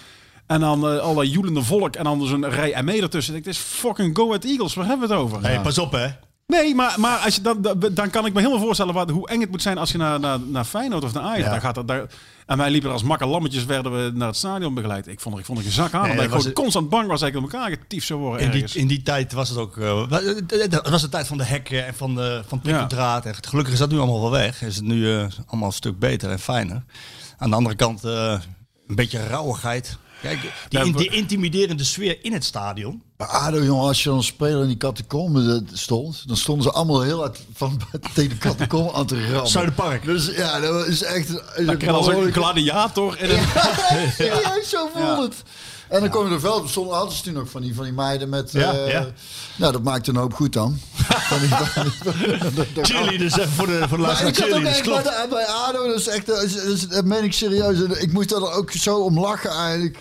En 0.46 0.60
dan 0.60 0.88
eh, 0.88 0.98
allerlei 0.98 1.28
joelende 1.28 1.62
volk 1.62 1.96
en 1.96 2.04
dan 2.04 2.26
zo'n 2.26 2.48
rij 2.48 2.72
en 2.72 2.84
mee 2.84 3.02
ertussen. 3.02 3.34
Ik 3.34 3.44
denk, 3.44 3.56
Het 3.56 3.64
is 3.64 3.70
fucking 3.78 4.16
Go 4.16 4.26
Ahead 4.26 4.44
Eagles, 4.44 4.74
waar 4.74 4.86
hebben 4.86 5.08
we 5.08 5.14
het 5.14 5.22
over? 5.22 5.42
Hey, 5.42 5.60
pas 5.60 5.78
op 5.78 5.92
hè. 5.92 6.06
Nee, 6.50 6.74
maar, 6.74 6.94
maar 7.00 7.18
als 7.18 7.34
je 7.34 7.40
dan, 7.40 7.62
dan, 7.92 8.10
kan 8.10 8.26
ik 8.26 8.32
me 8.32 8.40
helemaal 8.40 8.62
voorstellen 8.62 8.94
wat, 8.94 9.10
hoe 9.10 9.28
eng 9.28 9.40
het 9.40 9.50
moet 9.50 9.62
zijn 9.62 9.78
als 9.78 9.92
je 9.92 9.98
naar, 9.98 10.20
naar, 10.20 10.40
naar 10.40 10.64
Feyenoord 10.64 11.04
of 11.04 11.12
naar 11.12 11.22
Ajax. 11.22 11.44
Ja. 11.44 11.50
Dan 11.50 11.60
gaat 11.60 11.74
dat, 11.74 11.88
daar, 11.88 12.06
en 12.46 12.58
wij 12.58 12.70
liepen 12.70 12.88
er 12.88 12.94
als 12.94 13.02
makke 13.04 13.26
lammetjes 13.26 13.64
werden 13.64 13.92
we 14.04 14.10
naar 14.14 14.26
het 14.28 14.36
stadion 14.36 14.74
begeleid. 14.74 15.06
Ik 15.06 15.20
vond 15.20 15.38
ik 15.38 15.44
vond 15.44 15.64
een 15.64 15.70
zak 15.70 15.92
aan. 15.94 16.00
Nee, 16.02 16.10
omdat 16.10 16.24
ik 16.24 16.30
dat 16.30 16.36
was 16.36 16.40
gewoon 16.46 16.62
constant 16.62 16.88
bang 16.88 17.08
was 17.08 17.20
dat 17.20 17.28
ik 17.28 17.36
op 17.36 17.42
elkaar 17.42 17.70
getiefd 17.70 18.06
zou 18.06 18.20
worden 18.20 18.40
In 18.46 18.50
die, 18.50 18.78
in 18.80 18.86
die 18.86 19.02
tijd 19.02 19.32
was 19.32 19.48
het 19.48 19.58
ook. 19.58 19.76
eh, 19.76 20.08
wa- 20.08 20.20
het 20.48 20.88
was 20.88 21.00
de 21.00 21.08
tijd 21.08 21.26
van 21.26 21.38
de 21.38 21.44
hekken 21.44 21.86
en 21.86 21.94
van 21.94 22.14
de 22.14 22.42
van 22.46 22.60
prikkeldraad. 22.60 23.26
En 23.26 23.34
Gelukkig 23.48 23.72
is 23.72 23.78
dat 23.78 23.90
nu 23.90 23.98
allemaal 23.98 24.20
wel 24.20 24.30
weg. 24.30 24.62
Is 24.62 24.76
het 24.76 24.84
nu 24.84 25.14
eh, 25.16 25.26
allemaal 25.46 25.68
een 25.68 25.74
stuk 25.74 25.98
beter 25.98 26.30
en 26.30 26.38
fijner. 26.38 26.82
Aan 27.38 27.50
de 27.50 27.56
andere 27.56 27.74
kant 27.76 28.04
eh, 28.04 28.38
een 28.88 28.94
beetje 28.94 29.26
rauwigheid. 29.26 29.98
Kijk, 30.22 30.40
die, 30.40 30.50
Ja, 30.68 30.84
in- 30.84 30.92
die 30.96 31.08
intimiderende 31.10 31.84
sfeer 31.84 32.24
in 32.24 32.32
het 32.32 32.44
stadion. 32.44 33.02
Maar 33.20 33.28
ADO, 33.28 33.62
jongen, 33.62 33.86
als 33.86 34.02
je 34.02 34.08
dan 34.08 34.18
een 34.18 34.24
speler 34.24 34.62
in 34.62 34.66
die 34.66 34.76
catacombe 34.76 35.62
stond, 35.72 36.22
dan 36.26 36.36
stonden 36.36 36.64
ze 36.64 36.70
allemaal 36.70 37.02
heel 37.02 37.18
hard 37.18 37.38
van 37.54 37.80
tegen 38.14 38.30
de 38.30 38.38
catacombe 38.38 38.92
aan 38.92 39.06
te 39.06 39.26
rammen. 39.26 39.48
Zuiderpark. 39.48 40.04
Dus 40.04 40.26
ja, 40.26 40.60
dat 40.60 40.86
is 40.86 41.02
echt... 41.02 41.28
Dan 41.66 41.76
je 41.78 41.90
als 41.90 42.06
een 42.06 42.32
gladiator. 42.32 43.18
In 43.18 43.30
een, 43.38 43.46
Ja, 44.18 44.62
zo 44.72 44.88
voelt 44.94 45.22
het. 45.22 45.42
En 45.88 46.00
dan 46.00 46.10
kom 46.10 46.28
je 46.28 46.34
er 46.34 46.62
er 46.62 46.68
stonden 46.68 46.96
altijd 46.96 47.22
toen 47.22 47.32
nog 47.32 47.50
van 47.50 47.60
die, 47.60 47.74
van 47.74 47.84
die 47.84 47.92
meiden 47.92 48.28
met... 48.28 48.52
Ja, 48.52 48.72
eh, 48.72 48.92
ja. 48.92 49.06
Nou, 49.56 49.72
dat 49.72 49.82
maakt 49.82 50.06
een 50.06 50.16
hoop 50.16 50.34
goed 50.34 50.52
dan. 50.52 50.80
Cheerleaders, 52.82 53.38
even 53.38 53.50
voor 53.50 53.66
de, 53.66 53.84
voor 53.88 53.98
de 53.98 54.04
ook 54.04 54.16
Cheerleaders, 54.16 54.62
bij, 54.62 54.80
klopt. 54.80 55.04
de, 55.04 55.26
bij 55.30 55.46
ADO, 55.46 55.86
dat 55.86 55.98
is 55.98 56.06
echt, 56.06 56.26
dat, 56.26 56.42
is, 56.42 56.88
dat, 56.88 57.04
meen 57.04 57.24
ik 57.24 57.32
serieus. 57.32 57.80
Ik 57.80 58.12
moest 58.12 58.28
daar 58.28 58.52
ook 58.52 58.70
zo 58.70 58.98
om 58.98 59.20
lachen 59.20 59.50
eigenlijk. 59.50 59.98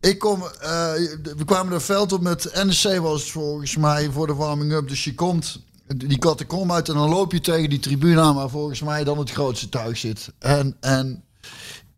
Ik 0.00 0.18
kom, 0.18 0.42
eh, 0.42 0.92
we 1.36 1.44
kwamen 1.44 1.72
er 1.72 1.80
veld 1.80 2.12
op 2.12 2.20
met 2.20 2.64
NEC 2.64 3.00
was 3.00 3.30
volgens 3.30 3.76
mij 3.76 4.10
voor 4.10 4.26
de 4.26 4.34
warming-up. 4.34 4.88
Dus 4.88 5.04
je 5.04 5.14
komt 5.14 5.60
die 5.96 6.18
catacombe 6.18 6.72
uit 6.74 6.88
en 6.88 6.94
dan 6.94 7.08
loop 7.08 7.32
je 7.32 7.40
tegen 7.40 7.70
die 7.70 7.78
tribune 7.78 8.20
aan 8.20 8.34
waar 8.34 8.50
volgens 8.50 8.82
mij 8.82 9.04
dan 9.04 9.18
het 9.18 9.30
grootste 9.30 9.68
tuig 9.68 9.98
zit. 9.98 10.32
En, 10.38 10.76
en 10.80 11.24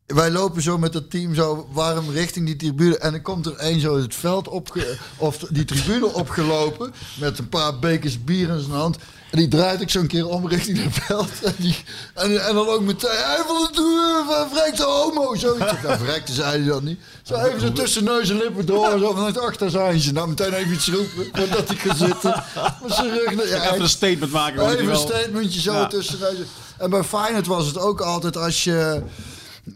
wij 0.06 0.30
lopen 0.30 0.62
zo 0.62 0.78
met 0.78 0.94
het 0.94 1.10
team 1.10 1.34
zo 1.34 1.68
warm 1.72 2.10
richting 2.10 2.46
die 2.46 2.56
tribune. 2.56 2.98
En 2.98 3.12
dan 3.12 3.22
komt 3.22 3.46
er 3.46 3.56
één 3.56 3.80
zo 3.80 3.96
het 3.96 4.14
veld 4.14 4.48
op, 4.48 4.86
of 5.16 5.36
die 5.36 5.64
tribune 5.64 6.06
opgelopen. 6.14 6.92
Met 7.20 7.38
een 7.38 7.48
paar 7.48 7.78
bekers 7.78 8.24
bier 8.24 8.48
in 8.48 8.60
zijn 8.60 8.72
hand. 8.72 8.96
En 9.31 9.38
die 9.38 9.49
draait 9.49 9.81
ik 9.81 9.90
zo'n 9.90 10.07
keer 10.07 10.29
om 10.29 10.49
richting 10.49 10.83
het 10.83 10.93
veld. 11.05 11.29
En, 11.43 11.55
die, 11.59 11.77
en, 12.14 12.47
en 12.47 12.55
dan 12.55 12.69
ook 12.69 12.81
meteen, 12.83 13.11
hij 13.11 13.43
wil 13.47 13.62
het 13.62 13.75
doen, 13.75 14.25
verrekte 14.51 14.83
homo. 14.85 15.35
Zoiets. 15.35 15.73
Nou, 15.83 15.99
verrekte 15.99 16.33
zei 16.33 16.51
hij 16.59 16.69
dat 16.69 16.83
niet. 16.83 16.99
Zo 17.23 17.35
even 17.35 17.61
zo 17.61 17.73
tussen 17.73 18.05
neus 18.05 18.31
en 18.31 18.37
lippen 18.37 18.66
door. 18.66 18.99
Zo 18.99 19.12
vanuit 19.14 19.38
achter 19.38 19.71
zijn 19.71 20.01
ze. 20.01 20.12
Nou, 20.12 20.29
meteen 20.29 20.53
even 20.53 20.73
iets 20.73 20.88
roepen. 20.88 21.27
Voordat 21.33 21.69
hij 21.69 21.77
gaat 21.77 21.97
zitten. 21.99 22.43
Met 22.83 22.93
zijn 22.93 23.11
rug 23.11 23.35
naar- 23.35 23.49
ja, 23.49 23.64
even 23.71 23.81
een 23.83 23.88
statement 23.88 24.33
maken. 24.33 24.71
Even 24.71 24.88
een 24.88 24.97
statementje 24.97 25.61
zo 25.61 25.73
Ja. 25.73 25.87
tussen 25.87 26.19
deze. 26.19 26.43
En 26.79 26.90
bij 26.90 27.03
Feyenoord 27.05 27.47
was 27.47 27.66
het 27.66 27.79
ook 27.79 28.01
altijd 28.01 28.37
als 28.37 28.64
je 28.64 29.03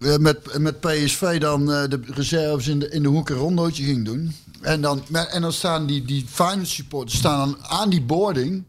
eh, 0.01 0.17
met, 0.17 0.59
met 0.59 0.81
PSV 0.81 1.41
dan 1.41 1.73
eh, 1.73 1.83
de 1.89 2.01
reserves 2.07 2.69
in 2.69 2.79
de, 2.79 2.89
in 2.89 3.03
de 3.03 3.09
hoek 3.09 3.29
een 3.29 3.37
rondootje 3.37 3.85
ging 3.85 4.05
doen. 4.05 4.37
En 4.61 4.81
dan, 4.81 5.03
en 5.31 5.43
dan 5.43 5.53
staan 5.53 5.87
die, 5.87 6.05
die 6.05 6.27
Feyenoord 6.31 6.69
supporters 6.69 7.19
staan 7.19 7.39
dan 7.39 7.57
aan 7.69 7.91
die 7.91 8.03
boarding 8.03 8.65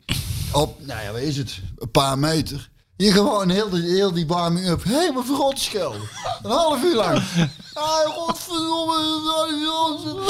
op, 0.54 0.86
nou 0.86 1.02
ja, 1.02 1.12
wat 1.12 1.22
is 1.22 1.38
het, 1.38 1.60
een 1.78 1.92
paar 1.92 2.20
meter. 2.20 2.70
Je 2.98 3.12
gewoon 3.12 3.50
heel, 3.50 3.70
die- 3.70 3.82
heel 3.96 4.12
die 4.14 4.28
warming 4.28 4.68
up 4.68 4.84
helemaal 4.84 5.24
verrot 5.24 5.60
schelden. 5.60 6.02
Een 6.44 6.52
half 6.52 6.84
uur 6.84 6.96
lang. 6.96 7.24
Ah, 7.74 8.06
godverdomme. 8.06 9.24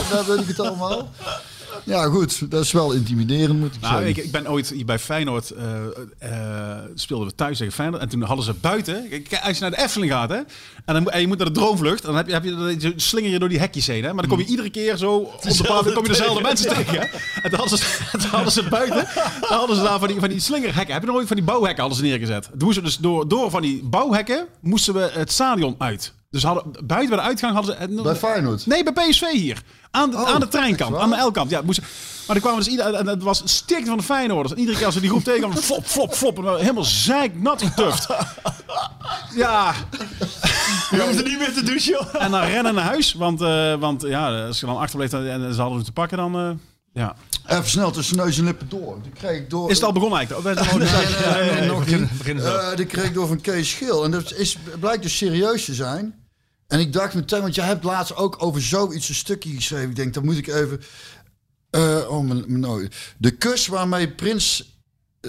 Dat 0.10 0.26
weet 0.26 0.40
ik 0.40 0.48
het 0.48 0.60
allemaal. 0.60 1.10
Ja, 1.86 2.04
goed. 2.06 2.52
Dat 2.52 2.64
is 2.64 2.72
wel 2.72 2.92
intimiderend, 2.92 3.60
moet 3.60 3.76
ik 3.76 3.82
Nou, 3.82 3.94
zeggen. 3.94 4.10
ik, 4.10 4.26
ik 4.26 4.32
ben 4.32 4.50
ooit 4.50 4.70
hier 4.70 4.86
bij 4.86 5.00
Feyenoord, 5.00 5.52
eh, 5.52 5.76
eh, 6.20 6.84
speelden 6.96 7.28
we 7.28 7.36
thuis 7.36 7.58
tegen 7.58 7.74
Feyenoord. 7.74 8.02
En 8.02 8.10
toen 8.10 8.22
hadden 8.22 8.46
ze 8.46 8.54
buiten, 8.54 9.10
kijk, 9.10 9.44
als 9.44 9.58
je 9.58 9.62
naar 9.62 9.72
de 9.72 9.84
Efteling 9.84 10.12
gaat 10.12 10.30
hè, 10.30 10.36
en, 10.36 10.94
dan, 10.94 11.10
en 11.10 11.22
je 11.22 11.28
moet 11.28 11.38
naar 11.38 11.48
de 11.48 11.54
droomvlucht, 11.54 12.04
dan 12.04 12.16
heb 12.16 12.28
je, 12.28 12.34
heb 12.34 12.44
je, 12.44 12.56
dan 12.78 12.94
slinger 12.96 13.30
je 13.30 13.40
door 13.40 13.50
die 13.50 13.60
hekjes 13.60 13.88
heen. 13.88 14.04
Hè, 14.04 14.14
maar 14.14 14.28
dan 14.28 14.38
kom 14.38 14.40
je 14.40 14.52
iedere 14.52 14.70
keer 14.70 14.98
zo, 14.98 15.16
op 15.16 15.42
de 15.42 15.64
dan 15.64 15.94
kom 15.94 16.04
je 16.04 16.10
dezelfde 16.10 16.42
mensen 16.42 16.70
tegen. 16.76 17.00
Hè. 17.00 17.06
En 17.42 17.50
toen 17.50 17.60
hadden, 17.60 17.78
ze, 17.78 17.86
toen 18.22 18.30
hadden 18.30 18.52
ze 18.52 18.64
buiten, 18.70 19.08
dan 19.50 19.58
hadden 19.58 19.76
ze 19.76 19.84
daar 19.84 20.00
van 20.00 20.08
die, 20.08 20.20
van 20.20 20.30
die 20.30 20.40
slingerhekken. 20.40 20.94
Heb 20.94 21.04
je 21.04 21.08
nog 21.08 21.18
ooit 21.18 21.28
van 21.28 21.36
die 21.36 21.46
bouwhekken 21.46 21.80
hadden 21.80 21.98
ze 21.98 22.06
neergezet? 22.06 22.44
Toen 22.44 22.64
moesten 22.64 22.84
we 22.84 22.90
dus 22.90 22.98
door, 22.98 23.28
door 23.28 23.50
van 23.50 23.62
die 23.62 23.84
bouwhekken, 23.84 24.46
moesten 24.62 24.94
we 24.94 25.10
het 25.14 25.32
stadion 25.32 25.76
uit. 25.78 26.14
Dus 26.30 26.44
hadden, 26.44 26.64
buiten 26.86 27.10
bij 27.10 27.18
de 27.18 27.24
uitgang 27.24 27.54
hadden 27.54 27.78
ze... 27.96 28.02
Bij 28.02 28.16
Feyenoord? 28.16 28.66
Nee, 28.66 28.84
bij 28.84 28.94
PSV 29.10 29.32
hier. 29.32 29.64
Aan 29.96 30.10
de, 30.12 30.18
Oh, 30.18 30.30
aan 30.34 30.40
de 30.40 30.48
treinkant, 30.48 30.96
aan 30.96 31.10
de? 31.10 31.16
L-kant. 31.22 31.50
Ja, 31.50 31.62
moesten, 31.62 31.84
maar 32.28 32.36
dan 32.36 32.40
kwamen 32.46 32.60
dus 32.64 32.68
ieder, 32.72 32.94
en 32.94 33.08
het 33.08 33.24
was 33.24 33.42
een 33.42 33.48
stikte 33.50 33.86
van 33.86 33.98
de 33.98 34.04
Feyenoorders. 34.04 34.54
En 34.54 34.60
iedere 34.60 34.78
keer 34.78 34.86
als 34.86 34.96
we 34.96 35.02
die 35.02 35.10
groep 35.10 35.24
tegenkwamen, 35.24 35.58
flop, 35.64 35.86
flop, 35.86 36.14
flop. 36.14 36.38
En 36.46 36.58
helemaal 36.60 36.84
zeiknat 36.84 37.62
getuft. 37.62 38.08
Ja, 39.36 39.74
Je 40.92 41.02
hoeft 41.02 41.18
er 41.20 41.28
niet 41.30 41.40
meer 41.40 41.54
te 41.54 41.64
douchen, 41.64 41.92
joh. 41.92 42.22
en 42.24 42.32
dan 42.32 42.42
rennen 42.44 42.74
naar 42.76 42.84
huis. 42.84 43.14
Want, 43.14 43.42
eh, 43.42 43.74
want 43.76 44.02
ja, 44.02 44.46
als 44.46 44.60
je 44.60 44.66
dan 44.66 44.78
achterbleef 44.78 45.14
en 45.14 45.54
ze 45.54 45.60
hadden 45.60 45.76
hem 45.78 45.84
te 45.86 45.92
pakken, 45.92 46.18
dan... 46.18 46.36
eh, 46.36 46.50
ja. 46.94 47.16
Even 47.48 47.70
snel 47.70 47.92
tussen 47.92 48.18
neus 48.18 48.38
en 48.38 48.44
lippen 48.44 48.70
door. 48.70 48.98
Die 49.04 49.12
kreeg 49.12 49.38
ik 49.38 49.50
door. 49.50 49.70
Is 49.70 49.76
het 49.76 49.86
al 49.86 49.92
begonnen 49.92 50.18
eigenlijk? 50.18 50.60
Oh, 50.60 50.74
Nee, 50.76 50.86
nee, 50.86 51.50
nee, 51.52 51.60
nee, 51.60 51.70
nog 51.70 51.86
niet. 51.86 52.44
Eh, 52.44 52.76
die 52.76 52.86
kreeg 52.86 53.04
ik 53.06 53.14
door 53.14 53.28
van 53.28 53.42
Kees 53.42 53.70
Schil. 53.70 54.04
En 54.04 54.12
dat 54.12 54.34
is, 54.34 54.58
blijkt 54.80 55.04
dus 55.04 55.18
serieus 55.18 55.66
te 55.66 55.74
zijn. 55.74 56.25
En 56.68 56.80
ik 56.80 56.94
dacht 56.94 57.14
meteen, 57.14 57.42
want 57.42 57.56
jij 57.56 57.66
hebt 57.66 57.84
laatst 57.84 58.16
ook 58.16 58.44
over 58.44 58.62
zoiets 58.62 59.10
een 59.10 59.16
stukje 59.16 59.54
geschreven. 59.54 59.90
Ik 59.90 59.96
denk, 59.96 60.14
dat 60.14 60.24
moet 60.24 60.38
ik 60.38 60.48
even... 60.48 60.82
eh, 61.70 62.06
oh, 62.10 62.24
mijn, 62.24 62.44
mijn 62.48 62.60
nou, 62.60 62.90
de 63.18 63.32
kus 63.32 63.68
waarmee 63.68 64.12
Prins... 64.12 64.75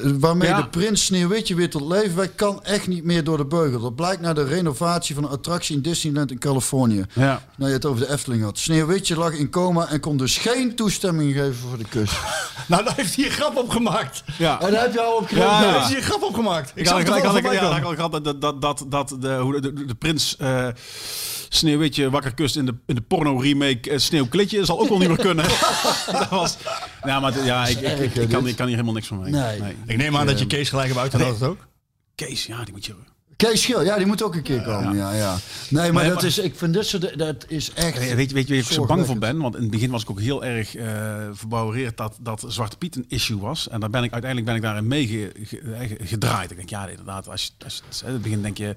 eh, 0.05 0.11
Waarmee 0.21 0.49
Ja. 0.49 0.61
de 0.63 0.69
prins 0.69 1.05
Sneeuwwitje 1.05 1.55
weer 1.55 1.71
tot 1.71 1.83
leven 1.93 2.17
wekt, 2.17 2.35
kan 2.35 2.65
echt 2.65 2.87
niet 2.87 3.05
meer 3.05 3.25
door 3.25 3.37
de 3.37 3.45
beugel. 3.45 3.81
Dat 3.81 3.95
blijkt 3.95 4.21
na 4.21 4.33
de 4.33 4.45
renovatie 4.45 5.15
van 5.15 5.25
een 5.25 5.31
attractie 5.31 5.77
in 5.77 5.83
Disneyland 5.83 6.31
in 6.31 6.39
Californië. 6.39 7.05
Ja. 7.13 7.43
Nou, 7.57 7.71
je 7.71 7.77
het 7.77 7.85
over 7.87 8.07
de 8.07 8.13
Efteling 8.13 8.43
had. 8.43 8.59
Sneeuwwitje 8.59 9.17
lag 9.17 9.33
in 9.33 9.51
coma 9.51 9.89
en 9.89 10.01
kon 10.01 10.17
dus 10.17 10.39
geen 10.39 10.75
toestemming 10.75 11.33
geven 11.33 11.55
voor 11.55 11.79
de 11.79 11.85
kus. 11.89 12.11
Nou, 12.69 12.85
daar 12.85 12.95
heeft 12.97 13.17
hij 13.17 13.25
een 13.25 13.31
grap 13.31 13.57
op 13.57 13.71
gemaakt. 13.71 14.23
Ja. 14.39 14.61
En 14.61 14.71
daar 14.73 14.83
heb 14.83 14.93
je 14.93 15.01
al 15.01 15.17
op 15.17 15.27
gereageerd. 15.27 15.53
Ja, 15.53 15.61
Daar 15.61 15.73
ja. 15.73 15.77
heeft 15.79 15.89
hij 15.89 15.97
een 15.97 16.03
grap 16.03 16.23
op 16.23 16.35
gemaakt. 16.35 16.71
Ik 16.71 16.77
Ik 16.77 16.87
zag 16.87 16.97
had, 16.99 17.07
het 17.07 17.17
ik 17.17 17.23
had, 17.23 17.33
wel 17.33 17.53
ik, 17.53 17.59
ja, 17.61 17.77
ik 17.77 17.83
komen. 17.83 17.83
had 17.87 17.95
gehad 18.13 18.25
dat, 18.25 18.41
dat, 18.41 18.63
dat, 18.63 18.85
dat 18.89 19.17
de, 19.21 19.35
hoe 19.37 19.61
de, 19.61 19.73
de, 19.73 19.85
de 19.85 19.95
prins 19.95 20.37
eh 20.37 20.67
Sneeuwwitje 21.57 22.11
wakker 22.11 22.35
kust 22.35 22.57
in 22.57 22.67
de, 22.67 22.75
in 22.87 22.95
de 22.95 23.01
porno 23.01 23.39
remake 23.39 23.91
eh, 23.91 23.99
Sneeuwklitje 23.99 24.65
zal 24.65 24.81
ook 24.81 24.89
wel 24.89 24.99
niet 24.99 25.09
meer 25.09 25.17
kunnen. 25.19 25.45
dat 26.13 26.29
was, 26.29 26.57
ja, 27.05 27.21
maar 27.21 27.45
ja, 27.45 27.67
ik, 27.67 27.81
ik, 27.81 27.99
ik, 27.99 28.15
ik 28.15 28.29
kan, 28.29 28.47
ik 28.47 28.57
kan 28.57 28.67
hier 28.67 28.75
helemaal 28.75 28.95
niks 28.95 29.07
van 29.07 29.21
mee. 29.21 29.31
Nee. 29.33 29.61
Ik 29.87 29.97
neem 29.97 30.17
aan 30.17 30.27
dat 30.27 30.39
je 30.39 30.47
Kees 30.47 30.69
gelijk 30.69 30.89
hebt 30.89 31.01
uitgenodigd 31.01 31.43
ook. 31.43 31.67
Kees, 32.15 32.47
ja, 32.47 32.65
die 32.65 32.73
moet 32.73 32.87
je... 32.87 32.95
Kees 33.37 33.63
Schil, 33.63 33.83
ja, 33.83 33.97
die 33.97 34.07
moet 34.07 34.23
ook 34.23 34.35
een 34.35 34.43
keer 34.43 34.63
komen. 34.63 34.97
Ja, 34.97 35.13
ja. 35.13 35.37
Nee, 35.69 35.93
maar 35.93 36.03
Nee, 36.03 36.13
dat 36.13 36.21
maar- 36.21 36.31
is, 36.31 36.39
ik 36.39 36.57
vind 36.57 36.73
dit 36.75 36.87
soort, 36.87 37.19
dat 37.19 37.45
is 37.49 37.73
echt. 37.73 37.99
Weet 37.99 38.09
je, 38.29 38.35
weet 38.35 38.49
je 38.49 38.55
waar 38.55 38.63
ik 38.63 38.71
zo 38.73 38.87
bang 38.87 39.07
voor 39.07 39.19
ben? 39.19 39.39
Want 39.39 39.55
in 39.57 39.63
het 39.63 39.71
begin 39.71 39.91
was 39.91 40.03
ik 40.03 40.11
ook 40.11 40.21
heel 40.21 40.45
erg 40.45 40.75
eh 40.75 40.87
verbouwereerd 41.33 41.97
dat, 41.97 42.17
dat 42.21 42.45
Zwarte 42.49 42.77
Piet 42.77 42.97
een 42.97 43.05
issue 43.09 43.39
was. 43.39 43.69
En 43.69 43.81
daar 43.81 43.91
ben 43.91 44.03
ik 44.03 44.13
uiteindelijk 44.13 44.51
ben 44.51 44.57
ik 44.61 44.67
daarin 44.67 44.87
mee 44.89 45.07
ge- 45.07 45.33
ge- 45.43 45.61
eh, 45.61 46.09
gedraaid. 46.09 46.51
Ik 46.51 46.57
denk, 46.57 46.69
ja, 46.69 46.87
inderdaad, 46.89 47.29
als 47.29 47.43
je, 47.45 47.65
als 47.65 47.83
je, 48.01 48.07
in 48.07 48.13
het 48.13 48.23
begin 48.23 48.43
denk 48.43 48.59
je, 48.59 48.75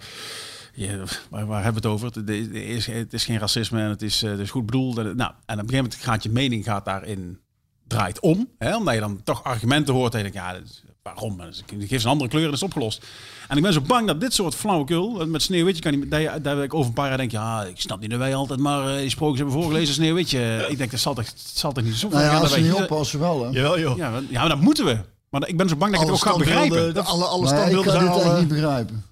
je 0.88 1.04
waar, 1.30 1.46
waar 1.46 1.64
hebben 1.64 1.82
we 1.82 1.88
het 1.90 1.98
over? 1.98 2.30
Is, 2.56 2.86
het 2.86 3.14
is 3.14 3.26
geen 3.26 3.40
racisme 3.40 3.82
en 3.82 3.90
het 3.90 4.02
is, 4.02 4.24
eh, 4.24 4.30
het 4.32 4.40
is 4.40 4.50
goed 4.52 4.66
bedoeld. 4.66 4.98
En, 4.98 5.04
nou, 5.04 5.16
en 5.16 5.20
op 5.20 5.48
een 5.48 5.56
gegeven 5.56 5.76
moment 5.76 5.96
gaat 5.96 6.24
je 6.24 6.30
mening 6.30 6.64
gaat 6.64 6.86
daarin 6.86 7.40
draait 7.88 8.20
om. 8.20 8.48
Hè, 8.58 8.76
omdat 8.76 8.94
je 8.94 9.00
dan 9.00 9.22
toch 9.24 9.44
argumenten 9.44 9.94
hoort 9.94 10.14
en 10.16 10.24
je 10.24 10.32
denkt, 10.32 10.38
ja, 10.38 10.60
waarom? 11.04 11.42
Ik 11.42 11.90
geef 11.90 12.00
ze 12.02 12.06
een 12.06 12.12
andere 12.12 12.30
kleur 12.30 12.44
en 12.44 12.50
dat 12.50 12.58
is 12.58 12.64
opgelost. 12.66 13.06
En 13.48 13.58
ik 13.58 13.64
ben 13.64 13.74
zo 13.74 13.82
bang 13.82 14.08
dat 14.08 14.22
dit 14.22 14.34
soort 14.34 14.56
flauwekul, 14.56 15.28
met 15.28 15.42
Sneeuwwitje, 15.42 15.82
kan 15.82 16.00
niet, 16.00 16.12
dat 16.12 16.22
je, 16.22 16.42
daar 16.42 16.64
ik 16.64 16.74
over 16.74 16.88
een 16.88 16.94
paar 16.94 17.08
jaar 17.08 17.18
denk, 17.18 17.32
ja, 17.32 17.64
ik 17.64 17.80
snap 17.82 18.00
niet 18.00 18.10
dat 18.10 18.20
wij 18.20 18.36
altijd 18.36 18.60
maar 18.60 18.94
eh, 18.94 19.00
die 19.00 19.10
sprookjes 19.10 19.40
hebben 19.40 19.62
voorgelezen, 19.62 19.94
Sneeuwwitje. 19.94 20.66
Ik 20.70 20.78
denk, 20.78 20.92
dat 20.92 21.00
zal 21.00 21.14
toch, 21.14 21.26
het 21.26 21.52
zal 21.54 21.72
toch 21.72 21.84
niet 21.84 21.96
zo 21.96 22.10
Nou 22.10 22.22
ja, 22.24 22.30
gaan 22.30 22.42
als 22.42 22.52
wij 22.52 22.62
niet 22.62 22.74
oppassen 22.74 23.20
wel, 23.20 23.44
hè. 23.44 23.50
Jawel, 23.50 23.80
joh. 23.80 23.98
ja, 23.98 24.10
maar- 24.10 24.24
ja, 24.30 24.40
maar 24.40 24.50
dat 24.50 24.60
moeten 24.62 24.86
we. 24.86 24.98
Maar 25.30 25.48
ik 25.48 25.58
ben 25.58 25.70
zo 25.70 25.76
bang 25.76 25.92
dat 25.92 26.02
ik 26.02 26.08
het 26.08 26.16
ook 26.16 26.24
ga 26.32 26.38
begrijpen. 26.38 26.94
de- 26.94 27.02
alle, 27.02 27.48
standbeelden 27.48 27.84
kan 27.84 27.92
zijn 27.94 28.06
dit 28.06 28.14
al... 28.24 28.30
echt 28.32 28.40
niet 28.40 28.48
begrijpen. 28.48 29.04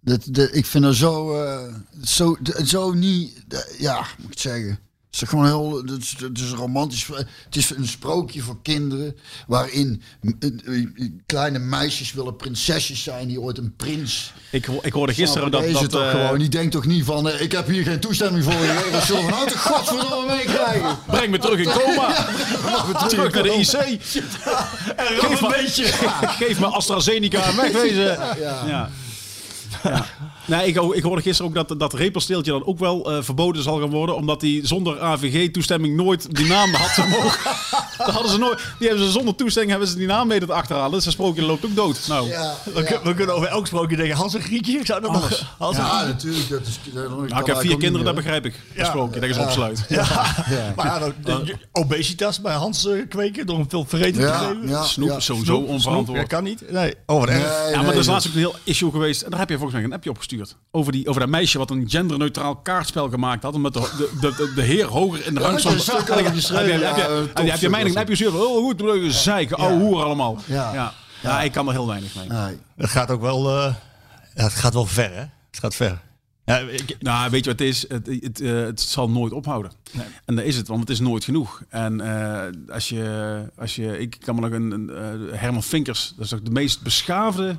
Dit- 0.00 0.54
ik 0.56 0.66
vind 0.66 0.84
er 0.84 0.96
zo, 0.96 1.42
eh, 1.44 1.74
zo, 2.04 2.36
zo 2.64 2.92
niet, 2.92 3.42
ja, 3.78 3.96
moet 3.98 4.24
ik 4.26 4.30
het 4.30 4.40
zeggen. 4.40 4.78
Het 5.10 5.22
is 5.22 5.28
gewoon 5.28 5.44
heel, 5.46 5.76
het 5.86 6.02
is, 6.02 6.14
het 6.18 6.38
is 6.38 6.50
romantisch. 6.50 7.06
Het 7.44 7.56
is 7.56 7.70
een 7.70 7.88
sprookje 7.88 8.40
voor 8.40 8.62
kinderen 8.62 9.16
waarin 9.46 10.02
eh, 10.40 10.50
eh, 10.66 10.86
kleine 11.26 11.58
meisjes 11.58 12.12
willen 12.12 12.36
prinsesjes 12.36 13.02
zijn 13.02 13.28
die 13.28 13.40
ooit 13.40 13.58
een 13.58 13.76
prins. 13.76 14.32
Ik, 14.50 14.66
ik 14.66 14.92
hoorde 14.92 15.14
gisteren 15.14 15.50
dat... 15.50 15.72
dat 15.72 15.90
toch 15.90 16.02
eh, 16.02 16.10
gewoon. 16.10 16.38
Die 16.38 16.48
denkt 16.48 16.72
toch 16.72 16.86
niet 16.86 17.04
van, 17.04 17.28
eh, 17.28 17.40
ik 17.40 17.52
heb 17.52 17.66
hier 17.66 17.82
geen 17.84 18.00
toestemming 18.00 18.44
voor 18.44 18.52
je. 18.52 18.88
Dat 18.92 19.02
zullen 19.02 19.24
we 19.24 19.30
nou 19.30 19.48
toch 19.48 19.62
godverdomme 19.62 20.26
meekrijgen. 20.36 20.98
Breng 21.06 21.30
me 21.30 21.38
terug 21.38 21.58
in 21.58 21.70
coma. 21.82 22.26
terug 23.08 23.32
naar 23.34 23.42
de 23.42 23.54
IC. 23.54 23.72
En 24.96 25.16
rap 25.16 25.40
een 25.42 25.48
beetje. 25.62 25.84
Geef 26.40 26.60
me 26.60 26.66
AstraZeneca 26.66 27.42
en 27.42 27.56
wegwezen. 27.56 28.18
Ja. 28.66 28.90
Ja. 29.82 30.04
Nee, 30.44 30.66
ik, 30.66 30.76
ik 30.94 31.02
hoorde 31.02 31.22
gisteren 31.22 31.50
ook 31.56 31.68
dat 31.68 31.78
dat 31.80 31.94
repelsteeltje 31.94 32.50
dan 32.52 32.66
ook 32.66 32.78
wel 32.78 33.12
eh, 33.12 33.22
verboden 33.22 33.62
zal 33.62 33.78
gaan 33.80 33.90
worden. 33.90 34.16
Omdat 34.16 34.40
hij 34.40 34.60
zonder 34.62 35.00
AVG-toestemming 35.00 35.96
nooit 35.96 36.34
die 36.36 36.46
naam 36.46 36.72
had 36.74 36.96
mogen. 37.08 37.38
dat 37.98 38.10
hadden 38.10 38.30
ze 38.30 38.38
nooit. 38.38 38.58
Die 38.78 38.88
hebben 38.88 39.06
ze 39.06 39.12
zonder 39.12 39.34
toestemming 39.34 39.70
hebben 39.70 39.88
ze 39.90 39.96
die 39.96 40.06
naam 40.06 40.26
mee 40.28 40.40
te 40.40 40.52
achterhalen. 40.52 40.90
Dus 40.90 41.06
een 41.06 41.12
sprookje 41.12 41.42
loopt 41.42 41.64
ook 41.64 41.74
dood. 41.76 42.04
Nou, 42.08 42.28
Ja, 42.28 42.54
We, 42.74 42.82
kun- 42.82 43.00
we 43.02 43.14
kunnen 43.14 43.34
over 43.34 43.48
elk 43.48 43.66
sprookje 43.66 43.96
denken, 43.96 44.16
Hans 44.16 44.34
en 44.34 44.42
Grietje, 44.42 44.78
ik 44.78 44.86
zou 44.86 45.00
dat 45.00 45.12
nog... 45.12 45.42
Hans 45.58 45.76
ja, 45.76 46.04
natuurlijk. 46.06 46.48
Dat 46.48 46.60
is, 46.66 46.78
dat 46.94 47.08
nou, 47.10 47.26
ik 47.40 47.46
heb 47.46 47.60
vier 47.60 47.76
kinderen, 47.76 48.04
dat 48.06 48.14
begrijp 48.14 48.46
ik. 48.46 48.60
Een 48.74 48.86
sprookje, 48.86 49.20
dat 49.20 49.28
is 49.30 49.38
opsluit. 49.38 49.84
Ja. 49.88 50.06
Maar 50.76 50.86
ja, 50.86 50.98
dan- 50.98 51.44
de- 51.44 51.56
obesitas 51.72 52.40
bij 52.40 52.54
Hans 52.54 52.86
eh, 52.86 53.08
kweken 53.08 53.46
door 53.46 53.56
hem 53.56 53.70
veel 53.70 53.84
vergeten 53.88 54.20
te 54.20 54.26
geven. 54.32 54.68
ja, 54.68 54.82
Snoep 54.84 55.20
sowieso 55.20 55.56
onverantwoord. 55.56 56.18
Dat 56.20 56.28
kan 56.28 56.44
niet. 56.44 56.70
Nee. 56.70 56.94
Oh, 57.06 57.18
wat 57.20 57.28
erg. 57.28 57.38
Nee, 57.38 57.70
Ja, 57.72 57.76
maar 57.82 57.92
er 57.92 57.98
is 57.98 58.04
dat- 58.04 58.06
laatst 58.06 58.28
ook 58.28 58.34
een 58.34 58.38
heel 58.40 58.54
issue 58.64 58.90
geweest. 58.90 59.22
En 59.22 59.30
daar 59.30 59.38
heb 59.40 59.48
je 59.48 59.58
volgens 59.60 59.72
mij 59.80 59.84
een 59.90 59.92
appje 59.96 60.10
opgestuurd. 60.10 60.56
Over, 60.70 60.92
die, 60.92 61.08
over 61.08 61.20
dat 61.20 61.30
meisje 61.30 61.58
wat 61.58 61.70
een 61.70 61.84
genderneutraal 61.90 62.56
kaartspel 62.56 63.08
gemaakt 63.08 63.42
had. 63.42 63.54
Omdat 63.54 63.72
de, 63.74 63.80
de, 63.80 64.10
de, 64.20 64.34
de, 64.36 64.52
de 64.54 64.62
heer 64.62 64.86
hoger 64.86 65.26
in 65.26 65.34
de 65.34 65.40
rang 65.40 65.58
stond. 65.60 65.74
Ja, 66.80 66.96
heb 66.96 66.96
je- 66.96 67.50
heb 67.50 67.60
je 67.60 67.68
mij 67.70 67.80
een 67.80 67.96
appje 67.96 68.16
gestuurd? 68.16 68.34
Oh 68.44 68.64
goed, 68.64 69.12
zeiken, 69.14 69.56
ouwe 69.56 69.80
hoer 69.80 70.02
allemaal. 70.04 70.38
Ja. 70.46 70.72
Ja. 70.74 70.92
Ja, 71.22 71.42
ik 71.42 71.52
kan 71.52 71.66
er 71.66 71.72
heel 71.72 71.86
weinig 71.86 72.14
mee. 72.14 72.26
Nee. 72.28 72.56
Het 72.76 72.90
gaat 72.90 73.10
ook 73.10 73.20
wel, 73.20 73.48
eh, 73.50 73.74
het 74.34 74.52
gaat 74.54 74.74
wel 74.74 74.86
ver, 74.86 75.10
hè? 75.14 75.20
Het 75.50 75.58
gaat 75.60 75.74
ver. 75.74 76.00
Ja, 76.44 76.58
ik, 76.58 76.96
Nou, 77.00 77.30
weet 77.30 77.44
je 77.44 77.50
wat 77.50 77.58
het 77.58 77.68
is? 77.68 77.84
Het, 77.88 78.06
het, 78.06 78.40
eh, 78.40 78.52
het 78.52 78.80
zal 78.80 79.10
nooit 79.10 79.32
ophouden. 79.32 79.72
En 80.24 80.34
daar 80.36 80.44
is 80.44 80.56
het, 80.56 80.68
want 80.68 80.80
het 80.80 80.90
is 80.90 81.00
nooit 81.00 81.24
genoeg. 81.24 81.62
En 81.68 82.00
eh, 82.00 82.74
als, 82.74 82.88
je, 82.88 83.42
als 83.58 83.76
je, 83.76 83.98
ik 83.98 84.16
kan 84.24 84.34
me 84.34 84.40
nog 84.40 84.50
een, 84.50 84.70
een, 84.70 84.90
eh, 85.30 85.38
Herman 85.40 85.62
Vinkers, 85.62 86.12
dat 86.16 86.24
is 86.24 86.30
toch 86.30 86.42
de 86.42 86.50
meest 86.50 86.82
beschaafde 86.82 87.56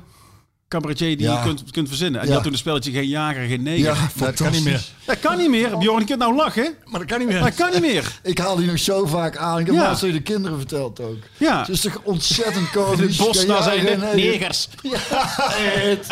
cabaretier 0.72 1.16
die 1.16 1.26
Ja. 1.26 1.32
je 1.38 1.42
kunt, 1.44 1.70
kunt 1.70 1.88
verzinnen. 1.88 2.14
En 2.20 2.26
die 2.26 2.28
Ja. 2.28 2.34
had 2.34 2.42
toen 2.42 2.52
een 2.52 2.58
spelletje 2.58 2.92
geen 2.92 3.08
jager, 3.08 3.46
geen 3.46 3.62
neger. 3.62 3.78
Ja, 3.84 3.94
dat 4.14 4.34
kan 4.34 4.52
niet 4.52 4.64
meer. 4.64 4.84
Dat 5.04 5.20
kan 5.20 5.36
niet 5.38 5.48
meer. 5.50 5.78
Bjorn, 5.78 5.98
je 6.00 6.06
kunt 6.06 6.18
nou 6.18 6.34
lachen. 6.34 6.74
Maar 6.84 7.00
dat 7.00 7.08
kan 7.08 7.18
niet 7.18 7.28
meer. 7.28 7.40
Dat 7.40 7.54
kan 7.54 7.70
niet 7.70 7.80
meer. 7.80 8.18
Ik 8.22 8.38
haal 8.38 8.56
die 8.56 8.66
nog 8.66 8.78
zo 8.78 9.06
vaak 9.06 9.36
aan. 9.36 9.58
Ik 9.58 9.66
heb 9.66 9.74
Ja. 9.74 9.80
laatst 9.82 10.00
de 10.02 10.20
kinderen 10.22 10.58
verteld 10.58 11.00
ook. 11.00 11.16
Ja. 11.36 11.58
Het 11.58 11.68
is 11.68 11.80
toch 11.80 12.00
ontzettend 12.02 12.56
In 12.74 12.82
komisch. 12.82 13.16
het 13.18 13.26
bos, 13.26 13.40
Ja, 13.42 13.46
daar 13.46 13.56
ja, 13.56 13.62
zijn 13.62 14.00
de 14.00 14.06
negers. 14.14 14.68
Ja, 14.82 14.98
het. 14.98 16.06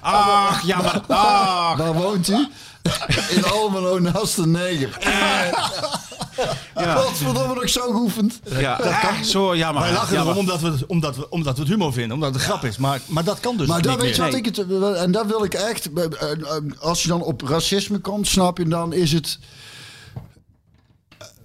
Ach, 0.00 0.66
ja, 0.66 0.76
maar... 0.82 1.00
Ach. 1.06 1.76
Waar 1.78 1.94
woont 1.94 2.28
u? 2.28 2.46
In 3.36 3.44
Almelo 3.44 3.98
naast 3.98 4.36
de 4.36 4.46
neger. 4.46 4.98
Ja. 6.74 6.94
Godverdomme 6.96 7.54
nog 7.54 7.68
zo 7.68 7.80
geoefend. 7.80 8.40
Ja, 8.58 8.76
dat 8.76 8.98
kan. 8.98 9.24
Zo, 9.24 9.54
ja, 9.54 9.72
maar... 9.72 9.82
Wij 9.82 9.92
lachen 9.92 10.14
ja, 10.16 10.22
erom 10.22 10.36
omdat 10.36 10.60
we, 10.60 10.70
het- 10.70 10.86
omdat, 10.86 11.16
we, 11.16 11.30
omdat 11.30 11.54
we 11.54 11.60
het 11.60 11.70
humor 11.70 11.92
vinden, 11.92 12.12
omdat 12.12 12.28
het 12.32 12.38
een 12.42 12.48
grap 12.48 12.64
is. 12.64 12.76
Maar, 12.76 13.00
maar 13.06 13.24
dat 13.24 13.40
kan 13.40 13.56
dus 13.56 13.66
Maar 13.66 13.76
niet 13.76 13.86
dat 13.86 14.00
weet 14.00 14.16
je 14.16 14.22
wat 14.22 14.34
ik 14.34 14.44
het... 14.44 14.58
En 14.96 15.12
dat 15.12 15.26
wil 15.26 15.44
ik 15.44 15.54
echt... 15.54 15.92
eh, 15.92 16.04
eh, 16.04 16.30
eh, 16.30 16.62
Als 16.80 17.02
je 17.02 17.08
dan 17.08 17.22
op 17.22 17.42
racisme 17.42 17.98
komt, 17.98 18.26
snap 18.28 18.58
je, 18.58 18.64
dan 18.68 18.92
is 18.92 19.12
het... 19.12 19.38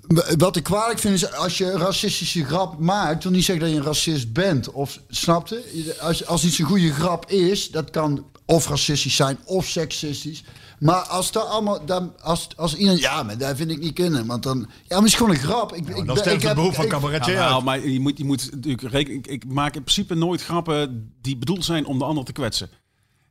eh, 0.07 0.33
Wat 0.37 0.55
ik 0.55 0.63
kwalijk 0.63 0.99
vind 0.99 1.13
is 1.15 1.31
als 1.33 1.57
je 1.57 1.71
een 1.71 1.79
racistische 1.79 2.45
grap 2.45 2.79
maakt, 2.79 3.23
wil 3.23 3.31
niet 3.31 3.45
zeggen 3.45 3.63
dat 3.65 3.73
je 3.73 3.79
een 3.79 3.85
racist 3.87 4.33
bent. 4.33 4.71
Of 4.71 4.99
snapte? 5.09 5.63
Als, 5.99 6.25
als 6.25 6.43
iets 6.43 6.59
een 6.59 6.65
goede 6.65 6.93
grap 6.93 7.29
is, 7.31 7.71
dat 7.71 7.89
kan 7.89 8.25
of 8.45 8.67
racistisch 8.67 9.15
zijn 9.15 9.37
of 9.45 9.65
seksistisch. 9.67 10.43
Maar 10.83 11.01
als 11.01 11.31
dat 11.31 11.47
allemaal, 11.47 11.85
dan, 11.85 12.13
als, 12.21 12.47
als 12.55 12.75
iemand, 12.75 12.99
ja, 12.99 13.23
maar 13.23 13.37
dat 13.37 13.55
vind 13.57 13.71
ik 13.71 13.79
niet 13.79 13.93
kunnen, 13.93 14.25
want 14.25 14.43
dan, 14.43 14.57
ja, 14.57 14.65
maar 14.87 14.97
het 14.97 15.07
is 15.07 15.15
gewoon 15.15 15.31
een 15.31 15.41
grap. 15.41 15.73
Ik, 15.73 15.87
ik, 15.87 16.05
Dan 16.05 16.17
ik 16.17 16.23
het 16.23 16.43
heb- 16.43 16.55
beroep 16.55 16.73
van 16.73 16.87
cabaretier 16.87 17.33
Ja, 17.33 17.53
uit. 17.53 17.63
maar 17.63 17.87
je 17.87 17.99
moet, 17.99 18.17
je 18.17 18.23
moet 18.25 18.49
natuurlijk 18.51 18.81
rekenen. 18.91 19.17
Ik, 19.17 19.27
ik 19.27 19.45
maak 19.45 19.75
in 19.75 19.81
principe 19.83 20.15
nooit 20.15 20.43
grappen 20.43 21.11
die 21.21 21.37
bedoeld 21.37 21.65
zijn 21.65 21.85
om 21.85 21.99
de 21.99 22.05
ander 22.05 22.23
te 22.23 22.31
kwetsen. 22.31 22.69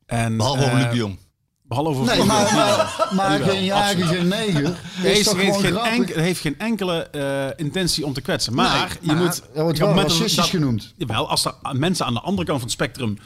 En, 0.06 0.36
Behalve 0.36 0.62
over 0.62 0.72
eh, 0.72 0.82
Luc 0.82 0.90
de 0.90 0.96
Jong. 0.96 1.18
Behalve 1.62 1.90
over 1.90 2.04
Nee, 2.16 2.24
maar, 2.24 2.54
maar, 2.54 3.08
maar 3.14 3.40
geen 3.40 3.64
jager, 3.64 4.06
geen 4.06 4.28
neger. 4.28 4.80
Heeft, 4.94 5.24
toch 5.24 5.36
heeft 5.36 5.56
geen 5.60 6.06
heeft 6.06 6.40
geen 6.40 6.58
enkele 6.58 7.02
eh, 7.02 7.64
intentie 7.66 8.06
om 8.06 8.12
te 8.12 8.20
kwetsen. 8.20 8.54
Maar 8.54 8.96
je 9.00 9.06
maar 9.06 9.16
moet. 9.16 9.42
dat 9.54 9.62
wordt 9.62 9.78
wel 9.78 9.94
racistisch 9.94 10.50
genoemd. 10.50 10.92
Jawel, 10.96 11.28
als 11.28 11.44
er 11.44 11.54
mensen 11.72 12.06
aan 12.06 12.14
de 12.14 12.20
andere 12.20 12.46
kant 12.46 12.58
van 12.58 12.68
het 12.68 12.76
spectrum 12.76 13.18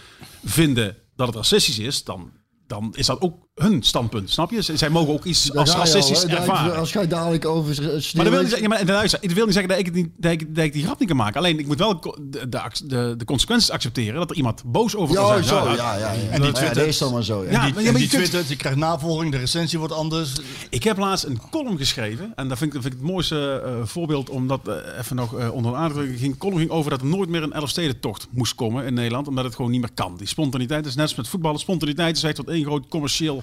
vinden 0.45 0.97
dat 1.17 1.27
het 1.27 1.37
racistisch 1.37 1.79
is, 1.79 2.05
dan, 2.05 2.31
dan 2.67 2.93
is 2.97 3.07
dat 3.07 3.21
ook 3.21 3.46
hun 3.57 3.83
standpunt. 3.83 4.31
Snap 4.31 4.51
je? 4.51 4.63
Zij 4.63 4.89
mogen 4.91 5.13
ook 5.13 5.25
iets 5.25 5.55
als 5.55 5.75
racistisch 5.75 6.25
ervaren. 6.27 6.77
Als 6.77 6.93
jij 6.93 7.09
dadelijk 7.09 7.45
over 7.45 7.83
Maar 7.83 8.25
dat 8.25 8.33
wil, 8.33 8.41
niet 8.41 8.51
zeggen, 8.51 8.63
ja, 8.63 8.69
maar, 8.69 8.85
luister, 8.85 9.19
ik 9.23 9.31
wil 9.31 9.45
niet 9.45 9.55
zeggen 9.55 9.71
dat 9.73 9.81
ik, 9.81 9.87
het 9.87 9.95
niet, 9.95 10.09
dat, 10.17 10.33
ik, 10.33 10.55
dat 10.55 10.65
ik 10.65 10.73
die 10.73 10.85
grap 10.85 10.99
niet 10.99 11.09
kan 11.09 11.17
maken. 11.17 11.37
Alleen 11.39 11.59
ik 11.59 11.67
moet 11.67 11.79
wel 11.79 12.01
de, 12.01 12.49
de, 12.49 12.61
de, 12.85 13.15
de 13.17 13.25
consequenties 13.25 13.71
accepteren 13.71 14.15
dat 14.15 14.31
er 14.31 14.37
iemand 14.37 14.63
boos 14.65 14.97
over 14.97 15.15
kan 15.15 15.25
Ja, 15.27 15.33
zijn. 15.33 15.45
zo, 15.45 15.69
Ja, 15.75 15.97
ja, 15.97 16.13
ja. 16.13 16.29
En 16.31 16.43
die 16.43 16.53
dat 16.53 16.77
is 16.77 16.99
dan 16.99 17.13
maar 17.13 17.25
zo, 17.25 17.45
ja. 17.45 17.51
Ja, 17.51 17.65
die, 17.65 17.75
maar 17.75 17.83
je- 17.83 17.93
die 17.93 18.09
twittert, 18.09 18.49
je 18.49 18.57
krijgt 18.57 18.79
navolging, 18.79 19.33
de 19.33 19.39
recensie 19.39 19.79
wordt 19.79 19.95
anders. 19.95 20.33
Ik 20.71 20.83
heb 20.83 20.99
laatst 20.99 21.25
een 21.25 21.41
column 21.51 21.79
geschreven. 21.79 22.33
En 22.35 22.49
dat 22.49 22.59
vind 22.59 22.75
ik, 22.75 22.83
dat 22.83 22.83
vind 22.83 22.95
ik 22.95 23.01
het 23.01 23.11
mooiste 23.11 23.63
eh, 23.65 23.73
voorbeeld. 23.87 24.31
Omdat 24.31 24.69
eh, 24.69 24.75
even 24.99 25.17
nog 25.17 25.39
eh, 25.39 25.53
onder 25.53 25.71
de 25.73 25.77
aandacht 25.79 26.07
ging. 26.17 26.39
column 26.39 26.59
ging 26.59 26.71
over 26.71 26.91
dat 26.91 27.01
er 27.01 27.07
nooit 27.07 27.29
meer 27.29 27.43
een 27.43 27.53
Elfstedentocht 27.53 28.27
moest 28.31 28.55
komen 28.55 28.85
in 28.85 28.95
Nederland. 28.95 29.29
Omdat 29.29 29.45
het 29.45 29.55
gewoon 29.55 29.71
niet 29.71 29.81
meer 29.81 29.93
kan. 29.95 30.17
Die 30.17 30.27
spontaniteit 30.29 30.87
is 30.87 30.95
net 30.95 31.05
als 31.05 31.15
met 31.15 31.29
voetballen. 31.29 31.59
Spontaniteit 31.61 32.17
is 32.17 32.23
echt 32.23 32.37
wat 32.37 32.49
één 32.49 32.65
groot 32.65 32.89
commercieel 32.89 33.43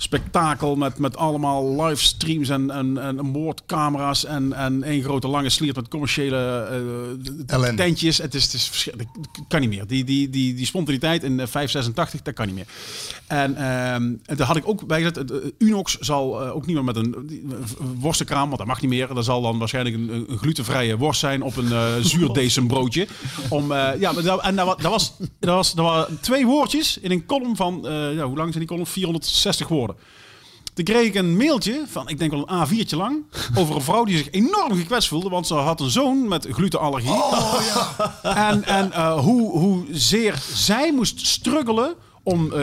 spektakel 0.00 0.76
met, 0.76 0.98
met 0.98 1.16
allemaal 1.16 1.82
livestreams 1.84 2.48
en, 2.48 2.70
en, 2.70 2.98
en 2.98 3.16
moordcamera's 3.16 4.24
en, 4.24 4.52
en 4.52 4.82
één 4.82 5.02
grote 5.02 5.28
lange 5.28 5.48
sliert 5.48 5.76
met 5.76 5.88
commerciële 5.88 6.68
eh, 7.46 7.68
tentjes. 7.76 8.18
Het 8.18 8.34
is, 8.34 8.44
het 8.44 8.52
is 8.54 8.68
verschrikkelijk. 8.68 9.10
Kan 9.48 9.60
niet 9.60 9.68
meer. 9.68 9.86
Die, 9.86 10.04
die, 10.04 10.30
die, 10.30 10.54
die 10.54 10.66
spontaniteit 10.66 11.22
in 11.22 11.40
eh, 11.40 11.46
586, 11.46 12.22
dat 12.22 12.34
kan 12.34 12.46
niet 12.46 12.54
meer. 12.54 12.66
En, 13.26 13.56
ehm, 13.56 14.02
en 14.24 14.36
daar 14.36 14.46
had 14.46 14.56
ik 14.56 14.68
ook 14.68 14.86
bij 14.86 14.98
gezet, 15.02 15.30
eh, 15.30 15.36
Unox 15.58 15.98
zal 15.98 16.42
eh, 16.42 16.54
ook 16.56 16.66
niet 16.66 16.74
meer 16.74 16.84
met 16.84 16.96
een 16.96 17.14
worstenkraam, 17.98 18.46
want 18.46 18.58
dat 18.58 18.66
mag 18.66 18.80
niet 18.80 18.90
meer. 18.90 19.14
Dat 19.14 19.24
zal 19.24 19.42
dan 19.42 19.58
waarschijnlijk 19.58 19.96
een, 19.96 20.24
een 20.28 20.38
glutenvrije 20.38 20.96
worst 20.96 21.20
zijn 21.20 21.42
op 21.42 21.56
een 21.56 21.72
eh 21.72 21.94
zuurdesembroodje. 22.12 23.06
Om, 23.48 23.72
eh, 23.72 24.00
ja, 24.00 24.12
maar 24.12 24.22
dat, 24.22 24.42
en 24.42 24.56
dat, 24.56 24.66
wa- 24.66 24.74
dat, 24.74 24.90
was, 24.90 25.12
dat, 25.40 25.54
was, 25.54 25.74
dat 25.74 25.84
waren 25.84 26.20
twee 26.20 26.46
woordjes 26.46 26.98
in 26.98 27.10
een 27.10 27.26
column 27.26 27.56
van, 27.56 27.86
eh, 27.88 28.14
ja, 28.14 28.24
hoe 28.24 28.36
lang 28.36 28.48
zijn 28.52 28.58
die 28.58 28.66
column? 28.66 28.86
460 28.86 29.68
woorden. 29.68 29.87
Toen 30.74 30.84
kreeg 30.84 31.06
ik 31.06 31.14
een 31.14 31.36
mailtje 31.36 31.84
van, 31.86 32.08
ik 32.08 32.18
denk 32.18 32.30
wel 32.30 32.48
een 32.50 32.66
A4'tje 32.66 32.96
lang, 32.96 33.24
over 33.58 33.74
een 33.74 33.82
vrouw 33.82 34.04
die 34.04 34.16
zich 34.16 34.30
enorm 34.30 34.76
gekwetst 34.76 35.08
voelde, 35.08 35.28
want 35.28 35.46
ze 35.46 35.54
had 35.54 35.80
een 35.80 35.90
zoon 35.90 36.28
met 36.28 36.46
glutenallergie. 36.50 37.22
En, 38.22 38.64
en 38.64 38.92
eh, 38.92 39.18
hoe, 39.18 39.58
hoe 39.58 39.84
zeer 39.90 40.42
zij 40.54 40.92
moest 40.92 41.26
struggelen 41.26 41.94
om 42.28 42.52
eh, 42.52 42.60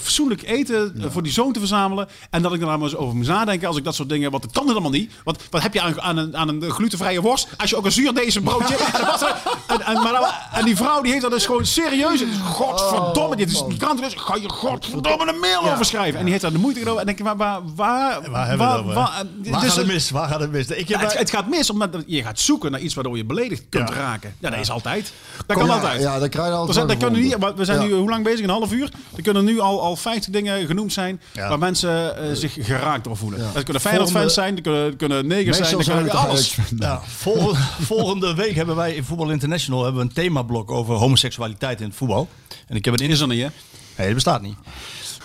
fatsoenlijk 0.00 0.42
eten 0.42 0.94
eh, 0.98 1.04
voor 1.10 1.22
die 1.22 1.32
zoon 1.32 1.52
te 1.52 1.58
verzamelen. 1.58 2.08
En 2.30 2.42
dat 2.42 2.52
ik 2.54 2.60
daar 2.60 2.68
maar 2.68 2.80
eens 2.88 2.96
over 2.96 3.16
moest 3.16 3.28
nadenken 3.28 3.68
als 3.68 3.76
ik 3.76 3.84
dat 3.84 3.94
soort 3.94 4.08
dingen... 4.08 4.30
Want 4.30 4.42
het 4.42 4.52
kan 4.52 4.66
helemaal 4.66 4.90
niet. 4.90 5.12
Want 5.24 5.38
wat 5.50 5.62
heb 5.62 5.74
je 5.74 5.80
aan, 5.80 6.00
aan, 6.00 6.16
een, 6.16 6.36
aan 6.36 6.48
een 6.48 6.70
glutenvrije 6.70 7.20
worst 7.20 7.48
als 7.56 7.70
je 7.70 7.76
ook 7.76 7.84
een 7.84 7.92
zuurdezen 7.92 8.42
broodje... 8.42 8.76
en, 8.92 8.92
dat 8.92 9.10
was 9.10 9.22
er- 9.22 9.36
en, 9.66 9.80
en, 9.80 10.02
maar 10.02 10.12
dan- 10.12 10.28
en 10.52 10.64
die 10.64 10.76
vrouw 10.76 11.00
die 11.02 11.10
heeft 11.10 11.22
dat 11.22 11.32
dus 11.32 11.46
gewoon 11.46 11.66
serieus... 11.66 12.20
Is 12.22 12.28
godverdomme, 12.44 13.36
dit 13.36 13.50
is, 13.50 13.62
die 13.68 13.76
krant 13.78 14.02
is, 14.02 14.14
ga 14.16 14.36
je 14.36 14.48
godverdomme 14.48 15.32
een 15.32 15.38
mail 15.40 15.72
over 15.72 15.84
schrijven. 15.84 16.14
En 16.18 16.22
die 16.22 16.30
heeft 16.30 16.42
daar 16.42 16.52
de 16.52 16.58
moeite 16.58 16.78
genomen. 16.80 17.00
En 17.00 17.06
denk 17.06 17.18
ik, 17.18 17.24
waar... 17.24 17.36
Waar, 17.36 17.60
waar, 17.74 18.30
Waar 18.30 18.46
hebben 18.48 18.66
we 18.66 18.72
het 18.72 18.82
over? 18.82 18.94
waar- 18.94 19.24
Waar 19.44 19.60
dus- 19.60 19.68
gaat 19.68 19.76
het 19.76 19.86
mis? 19.86 20.10
Waar 20.10 20.28
gaat 20.28 20.40
het 20.40 20.50
mis? 20.50 20.66
Ik 20.66 20.88
ja, 20.88 20.98
heb 20.98 21.08
het, 21.08 21.18
het 21.18 21.30
gaat 21.30 21.48
mis 21.48 21.70
omdat 21.70 21.90
je 22.06 22.22
gaat 22.22 22.40
zoeken 22.40 22.70
naar 22.70 22.80
iets 22.80 22.94
waardoor 22.94 23.16
je 23.16 23.24
beledigd 23.24 23.62
kunt 23.68 23.88
Ja. 23.88 23.94
raken. 23.94 24.34
Ja, 24.38 24.50
dat 24.50 24.58
is 24.58 24.70
altijd. 24.70 25.12
Dat 25.46 25.56
Kom, 25.56 25.66
kan 25.66 25.76
ja, 25.76 25.82
altijd. 25.82 26.02
ja, 26.02 26.18
dat 26.18 26.28
krijg 26.28 26.48
je 26.48 26.54
altijd 26.54 26.96
kunnen 26.96 27.20
niet, 27.20 27.38
maar 27.38 27.54
we 27.54 27.64
zijn 27.64 27.80
Ja. 27.80 27.86
nu 27.86 27.92
hoe 27.92 28.10
lang 28.10 28.24
bezig? 28.24 28.40
Een 28.44 28.50
half 28.50 28.72
uur. 28.72 28.90
Er 29.16 29.22
kunnen 29.22 29.44
nu 29.44 29.60
al, 29.60 29.82
al 29.82 29.96
50 29.96 30.32
dingen 30.32 30.66
genoemd 30.66 30.92
zijn 30.92 31.20
Ja. 31.32 31.48
waar 31.48 31.58
mensen 31.58 32.16
eh, 32.16 32.34
zich 32.34 32.56
geraakt 32.60 33.04
door 33.04 33.16
voelen. 33.16 33.38
Dat 33.54 33.62
kunnen 33.62 33.82
Feyenoord-fans 33.82 34.34
zijn, 34.34 34.56
er 34.56 34.62
kunnen, 34.62 34.84
er 34.86 34.96
kunnen 34.96 35.26
negers 35.26 35.56
zijn, 35.56 35.78
er 35.78 35.84
zijn 35.84 35.96
kunnen 35.96 36.16
het 36.16 36.26
alles. 36.28 36.56
Ja, 36.78 37.00
volgende, 37.06 37.58
volgende 37.80 38.34
week 38.34 38.54
hebben 38.54 38.76
wij 38.76 38.94
in 38.94 39.04
Voetbal 39.04 39.30
International 39.30 39.82
hebben 39.84 40.02
we 40.02 40.08
een 40.08 40.14
themablok 40.14 40.70
over 40.70 40.94
homoseksualiteit 40.94 41.80
in 41.80 41.86
het 41.86 41.96
voetbal. 41.96 42.28
En 42.66 42.76
ik 42.76 42.84
heb 42.84 43.00
een 43.00 43.08
Is 43.10 43.20
er 43.20 43.26
niet, 43.28 43.42
hè? 43.42 43.48
Nee, 43.96 44.06
dat 44.06 44.14
bestaat 44.14 44.42
niet. 44.42 44.56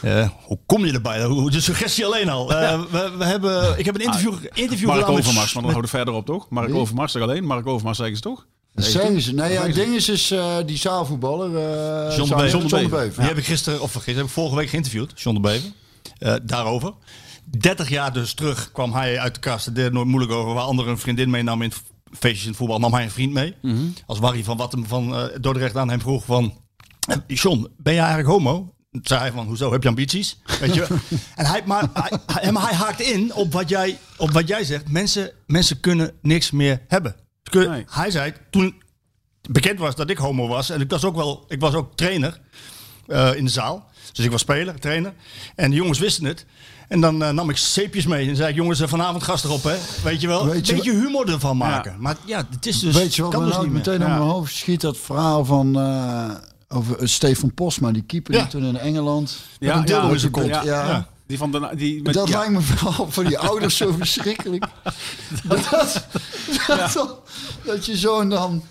Eh, 0.01 0.29
hoe 0.43 0.59
kom 0.65 0.85
je 0.85 0.93
erbij? 0.93 1.23
Hoe- 1.23 1.51
De 1.51 1.61
suggestie 1.61 2.05
alleen 2.05 2.29
al. 2.29 2.53
Eh, 2.53 2.81
we, 2.91 3.11
we 3.17 3.25
hebben, 3.25 3.79
ik 3.79 3.85
heb 3.85 3.95
een 3.95 4.01
interview, 4.01 4.33
interview 4.53 4.87
Mark 4.87 4.99
gedaan 4.99 5.15
met- 5.15 5.23
Overmars, 5.25 5.53
maar 5.53 5.63
dan 5.63 5.71
houden 5.71 5.91
we 5.91 5.97
verder 5.97 6.13
op, 6.13 6.25
toch? 6.25 6.49
Mark 6.49 6.73
Overmars 6.75 7.11
toch 7.11 7.21
alleen? 7.21 7.45
Mark 7.45 7.67
Overmars 7.67 7.97
zeggen 7.97 8.15
ze 8.15 8.21
toch? 8.21 8.45
Dat 8.73 8.85
zeggen 8.85 9.21
ze. 9.21 9.33
Nee, 9.33 9.51
ja, 9.51 9.61
het 9.65 9.75
ding 9.75 9.95
is, 9.95 10.09
is 10.09 10.31
eh, 10.31 10.55
die 10.65 10.77
zaalvoetballer. 10.77 11.47
eh 12.09 12.15
John 12.17 12.29
de 12.29 12.35
Bever. 12.35 12.49
John 12.49 12.63
de 12.67 12.69
Bever. 12.75 12.89
Bever. 12.89 13.19
Die 13.19 13.27
heb 13.29 13.37
ik 13.37 13.45
gisteren, 13.45 13.81
of 13.81 13.91
gisteren, 13.93 14.15
heb 14.15 14.25
ik 14.25 14.31
vorige 14.31 14.55
week 14.55 14.69
geïnterviewd, 14.69 15.11
John 15.21 15.35
de 15.35 15.41
Bever. 15.41 15.71
eh, 16.19 16.35
daarover. 16.43 16.93
30 17.59 17.89
jaar 17.89 18.13
dus 18.13 18.33
terug 18.33 18.71
kwam 18.71 18.93
hij 18.93 19.19
uit 19.19 19.33
de 19.33 19.39
kast. 19.39 19.65
Het 19.65 19.75
deed 19.75 19.91
nooit 19.91 20.07
moeilijk 20.07 20.31
over. 20.33 20.53
Waar 20.53 20.63
anderen 20.63 20.91
een 20.91 20.97
vriendin 20.99 21.29
meenam 21.29 21.61
in 21.61 21.71
feestjes 22.11 22.41
in 22.43 22.47
het 22.49 22.57
voetbal, 22.57 22.79
nam 22.79 22.93
hij 22.93 23.03
een 23.03 23.11
vriend 23.11 23.33
mee. 23.33 23.55
Als 24.05 24.19
Warry 24.19 24.43
van 24.43 24.57
Wattem 24.57 24.85
van 24.87 25.15
eh 25.15 25.23
Dordrecht 25.41 25.77
aan 25.77 25.89
hem 25.89 25.99
vroeg 26.01 26.25
van... 26.25 26.53
John, 27.27 27.67
ben 27.77 27.93
jij 27.93 28.03
eigenlijk 28.03 28.33
homo? 28.33 28.73
Zei 29.01 29.19
hij 29.19 29.31
van, 29.31 29.45
hoezo, 29.45 29.71
heb 29.71 29.83
je 29.83 29.89
ambities? 29.89 30.39
Weet 30.59 30.73
je? 30.73 30.87
en 31.35 31.45
hij, 31.45 31.61
maar, 31.65 31.89
hij, 31.93 32.17
hij, 32.25 32.51
maar 32.51 32.63
hij 32.63 32.73
haakt 32.73 33.01
in 33.01 33.33
op 33.33 33.53
wat 33.53 33.69
jij, 33.69 33.97
op 34.17 34.31
wat 34.31 34.47
jij 34.47 34.63
zegt. 34.63 34.89
Mensen, 34.89 35.31
mensen 35.47 35.79
kunnen 35.79 36.11
niks 36.21 36.51
meer 36.51 36.81
hebben. 36.87 37.15
Nee. 37.53 37.85
Hij 37.89 38.11
zei, 38.11 38.33
toen 38.49 38.81
bekend 39.49 39.79
was 39.79 39.95
dat 39.95 40.09
ik 40.09 40.17
homo 40.17 40.47
was... 40.47 40.69
en 40.69 40.81
ik 40.81 40.89
was 40.89 41.03
ook 41.05 41.15
wel, 41.15 41.45
ik 41.47 41.59
was 41.59 41.73
ook 41.73 41.95
trainer 41.95 42.39
eh, 43.07 43.35
in 43.35 43.45
de 43.45 43.51
zaal... 43.51 43.91
Dus 44.13 44.25
ik 44.25 44.31
was 44.31 44.41
speler, 44.41 44.79
trainer. 44.79 45.13
En 45.55 45.69
de 45.69 45.75
jongens 45.75 45.99
wisten 45.99 46.25
het. 46.25 46.45
En 46.87 47.01
dan 47.01 47.23
eh, 47.23 47.29
nam 47.29 47.49
ik 47.49 47.57
zeepjes 47.57 48.05
mee. 48.05 48.29
En 48.29 48.35
zei 48.35 48.49
ik, 48.49 48.55
jongens, 48.55 48.79
eh, 48.79 48.87
vanavond 48.87 49.23
gas 49.23 49.43
erop, 49.43 49.63
hè. 49.63 49.75
Weet 50.03 50.21
je 50.21 50.27
wel? 50.27 50.45
Weet 50.45 50.65
je 50.67 50.71
Een 50.71 50.77
beetje 50.77 50.93
humor 50.95 51.29
ervan 51.29 51.57
maken. 51.57 51.95
Maar 51.99 52.15
ja, 52.25 52.47
het 52.49 52.65
is 52.65 52.79
dus... 52.79 52.95
Weet 52.95 53.15
je 53.15 53.21
wat 53.21 53.31
kan 53.31 53.43
dus 53.43 53.51
nou 53.53 53.63
niet 53.63 53.73
meer. 53.73 53.81
meteen 53.85 54.07
Ja. 54.07 54.13
op 54.13 54.19
mijn 54.19 54.31
hoofd 54.31 54.53
schiet? 54.55 54.81
Dat 54.81 54.97
verhaal 54.97 55.45
van 55.45 55.79
eh, 55.79 56.29
over 56.67 57.09
Stefan 57.09 57.53
Posma, 57.53 57.91
die 57.91 58.03
keeper 58.03 58.33
Ja. 58.33 58.39
die 58.41 58.49
toen 58.49 58.63
in 58.65 58.77
Engeland. 58.77 59.37
met 59.59 59.69
Ja, 59.69 59.75
een 59.77 59.85
dildo 59.85 60.07
ja, 60.07 60.13
in 60.13 60.19
zijn 60.19 60.31
ja, 60.35 60.41
kont. 60.41 60.53
ja, 60.53 60.63
Ja. 60.63 60.89
ja. 60.89 61.07
Die 61.33 61.41
van 61.41 61.51
de, 61.51 61.69
die 61.75 62.01
met, 62.01 62.13
Dat 62.13 62.27
ja. 62.27 62.37
lijkt 62.37 62.51
me 62.53 62.61
vooral 62.61 63.11
voor 63.11 63.23
die 63.23 63.37
ouders 63.49 63.77
zo 63.77 63.91
verschrikkelijk. 63.91 64.65
dat, 65.43 65.69
dat, 66.67 66.93
dat, 66.93 67.19
dat 67.65 67.85
je 67.85 67.97
zo'n 67.97 68.29
dan... 68.29 68.63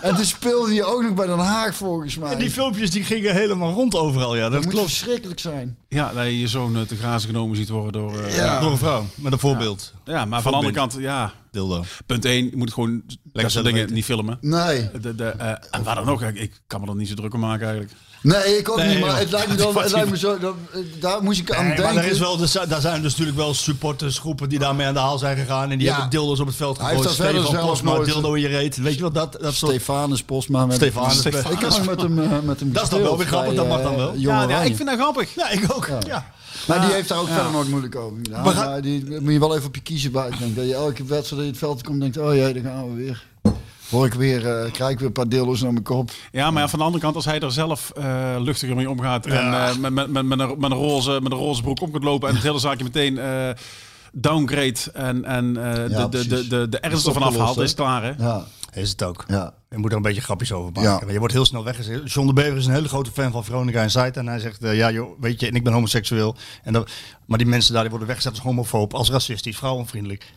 En 0.00 0.14
toen 0.16 0.24
speelde 0.24 0.74
je 0.74 0.84
ook 0.84 1.02
nog 1.02 1.14
bij 1.14 1.26
Den 1.26 1.38
Haag 1.38 1.74
volgens 1.74 2.16
mij. 2.16 2.32
En 2.32 2.38
die 2.38 2.50
filmpjes 2.50 2.90
die 2.90 3.04
gingen 3.04 3.34
helemaal 3.34 3.72
rond 3.72 3.94
overal, 3.94 4.36
ja. 4.36 4.42
Dat 4.42 4.52
dat 4.52 4.62
moet 4.64 4.72
klopt. 4.72 4.88
verschrikkelijk 4.88 5.40
zijn. 5.40 5.76
Ja, 5.88 6.12
dat 6.12 6.24
je 6.24 6.38
je 6.40 6.48
zoon 6.48 6.76
eh, 6.76 6.82
te 6.82 6.96
grazen 6.96 7.28
genomen 7.28 7.56
ziet 7.56 7.68
worden 7.68 7.92
door... 7.92 8.20
eh, 8.20 8.36
Ja. 8.36 8.44
ja. 8.44 8.60
Door 8.60 8.70
een 8.70 8.78
vrouw, 8.78 9.06
met 9.14 9.32
een 9.32 9.38
voorbeeld. 9.38 9.92
maar 10.04 10.42
van 10.42 10.50
de 10.50 10.56
andere 10.56 10.74
kant, 10.74 10.96
ja, 10.98 11.32
Dildo. 11.50 11.84
punt 12.06 12.24
1, 12.24 12.50
je 12.50 12.56
moet 12.56 12.72
gewoon 12.72 13.02
dat 13.06 13.16
soort 13.32 13.52
zelf 13.52 13.64
dingen 13.64 13.80
weten. 13.80 13.94
niet 13.94 14.04
filmen. 14.04 14.38
Nee. 14.40 14.90
De, 15.00 15.14
de, 15.14 15.24
eh, 15.24 15.50
en 15.70 15.82
waar 15.82 15.94
dan 15.94 16.08
ook, 16.08 16.22
ik, 16.22 16.36
ik 16.38 16.60
kan 16.66 16.80
me 16.80 16.86
er 16.86 16.96
niet 16.96 17.08
zo 17.08 17.14
druk 17.14 17.34
om 17.34 17.40
maken 17.40 17.66
eigenlijk. 17.66 17.92
Nee, 18.22 18.58
ik 18.58 18.70
ook 18.70 18.76
Nee, 18.76 18.88
niet, 18.88 19.00
maar 19.00 19.08
joh. 19.08 19.18
het 19.18 19.30
lijkt 19.30 19.48
me, 19.48 19.54
dan, 19.62 19.76
het 19.76 19.92
lijkt 19.92 20.10
me 20.10 20.18
zo... 20.18 20.38
Dat, 20.38 20.54
daar 21.00 21.22
moest 21.22 21.40
ik 21.40 21.52
aan 21.52 21.66
Nee, 21.66 21.76
maar 21.76 21.84
denken. 21.86 22.02
er 22.02 22.10
is 22.10 22.18
wel, 22.18 22.36
daar 22.68 22.80
zijn 22.80 23.02
dus 23.02 23.10
natuurlijk 23.10 23.36
wel 23.36 23.54
supportersgroepen 23.54 24.48
die 24.48 24.58
daarmee 24.58 24.86
aan 24.86 24.94
de 24.94 25.00
haal 25.00 25.18
zijn 25.18 25.36
gegaan. 25.36 25.70
En 25.70 25.78
die 25.78 25.86
Ja. 25.86 25.92
hebben 25.92 26.10
dildo's 26.10 26.40
op 26.40 26.46
het 26.46 26.56
veld 26.56 26.78
Hij 26.78 26.86
gegooid. 26.86 27.06
heeft 27.06 27.18
daar 27.18 27.26
verder 27.26 27.44
Stefan 27.44 27.60
zelf 27.64 27.70
Posma, 27.72 27.92
nooit- 27.94 28.08
dildo 28.08 28.34
in 28.34 28.40
je 28.40 28.48
reet. 28.48 28.76
Weet 28.76 28.94
je 28.94 29.02
wat 29.02 29.14
dat, 29.14 29.36
dat 29.40 29.54
soort... 29.54 29.72
Stefanus 29.72 30.22
Posma. 30.22 30.66
Met 30.66 30.76
Stefanus 30.76 31.24
Ik 31.26 31.32
heb 31.32 31.60
nog 31.60 31.84
met 31.86 32.00
hem, 32.02 32.18
eh, 32.18 32.30
met 32.42 32.60
hem 32.60 32.72
Dat 32.72 32.82
is 32.82 32.88
dan 32.88 33.02
wel 33.02 33.16
weer 33.16 33.26
grappig, 33.26 33.48
bij, 33.54 33.56
dat 33.56 33.68
mag 33.68 33.82
dan 33.82 33.92
eh, 33.92 33.98
wel. 33.98 34.14
Ja, 34.16 34.42
ja, 34.48 34.62
ik 34.62 34.76
vind 34.76 34.88
dat 34.88 34.98
grappig. 34.98 35.34
Ja, 35.34 35.48
ik 35.50 35.64
ook. 35.74 35.88
Ja. 36.06 36.32
Maar 36.66 36.80
die 36.80 36.90
heeft 36.92 37.08
daar 37.08 37.18
ook 37.18 37.28
verder 37.28 37.52
nooit 37.52 37.68
moeilijk 37.68 37.96
over 37.96 38.16
die 38.82 39.20
moet 39.20 39.32
je 39.32 39.38
wel 39.38 39.54
even 39.56 39.66
op 39.66 39.74
je 39.74 39.80
kiezen 39.82 40.12
bij. 40.12 40.28
Ik 40.28 40.38
denk 40.38 40.56
dat 40.56 40.64
je 40.66 40.74
elke 40.74 41.04
wedstrijd 41.04 41.28
dat 41.28 41.40
je 41.44 41.46
het 41.46 41.58
veld 41.58 41.82
komt 41.82 42.02
en 42.02 42.10
denkt, 42.10 42.28
oh 42.28 42.34
jee, 42.34 42.52
daar 42.62 42.72
gaan 42.72 42.88
we 42.96 43.02
weer. 43.04 43.26
Hoor 43.90 44.06
ik 44.06 44.14
weer, 44.14 44.46
eh, 44.46 44.72
krijg 44.72 44.90
ik 44.90 44.98
weer 44.98 45.06
een 45.06 45.12
paar 45.12 45.28
deelers 45.28 45.60
naar 45.62 45.72
mijn 45.72 45.84
kop. 45.84 46.10
Ja, 46.32 46.50
maar 46.50 46.62
ja, 46.62 46.68
van 46.68 46.78
de 46.78 46.84
andere 46.84 47.02
kant, 47.02 47.14
als 47.16 47.24
hij 47.24 47.40
er 47.40 47.52
zelf 47.52 47.90
eh, 47.96 48.36
luchtiger 48.38 48.76
mee 48.76 48.90
omgaat 48.90 49.26
en 49.26 49.32
Ja. 49.44 49.68
eh, 49.68 49.76
met, 49.76 49.92
met, 49.92 50.10
met, 50.10 50.24
met, 50.24 50.38
een, 50.40 50.54
met, 50.58 50.70
een 50.70 50.76
roze, 50.76 51.20
met 51.22 51.32
een 51.32 51.38
roze 51.38 51.62
broek 51.62 51.80
om 51.80 51.90
kunt 51.90 52.04
lopen 52.04 52.28
en 52.28 52.34
het 52.34 52.44
hele 52.44 52.58
zaakje 52.58 52.84
meteen 52.84 53.18
eh, 53.18 53.50
downgrade 54.12 54.78
en, 54.92 55.24
en 55.24 55.56
eh, 55.56 55.88
Ja, 55.90 56.06
de, 56.08 56.26
de, 56.26 56.26
de, 56.28 56.46
de, 56.48 56.68
de 56.68 56.78
ernst 56.78 57.06
ervan 57.06 57.22
afhaalt, 57.22 57.58
is 57.58 57.74
klaar 57.74 58.02
hè? 58.02 58.12
Ja, 58.24 58.44
Is 58.72 58.90
het 58.90 59.02
ook. 59.02 59.24
ja. 59.28 59.54
Je 59.70 59.76
moet 59.78 59.90
er 59.90 59.96
een 59.96 60.02
beetje 60.02 60.20
grapjes 60.20 60.52
over 60.52 60.72
maken. 60.72 61.06
Ja. 61.06 61.12
Je 61.12 61.18
wordt 61.18 61.34
heel 61.34 61.44
snel 61.44 61.64
weggezet. 61.64 62.12
John 62.12 62.26
de 62.26 62.32
Bever 62.32 62.56
is 62.56 62.66
een 62.66 62.72
hele 62.72 62.88
grote 62.88 63.10
fan 63.10 63.32
van 63.32 63.44
Veronica 63.44 63.82
en 63.82 63.90
Zuid. 63.90 64.16
En 64.16 64.26
hij 64.28 64.38
zegt, 64.38 64.62
eh, 64.62 64.76
ja 64.76 64.90
joh, 64.90 65.20
weet 65.20 65.40
je, 65.40 65.46
en 65.48 65.54
ik 65.54 65.64
ben 65.64 65.72
homoseksueel. 65.72 66.36
En 66.62 66.72
dat, 66.72 66.90
maar 67.26 67.38
die 67.38 67.46
mensen 67.46 67.72
daar 67.72 67.80
die 67.82 67.90
worden 67.90 68.08
weggezet 68.08 68.32
als 68.32 68.42
homofoob, 68.42 68.94
als 68.94 69.10
racistisch, 69.10 69.56
vrouwenvriendelijk. 69.56 70.32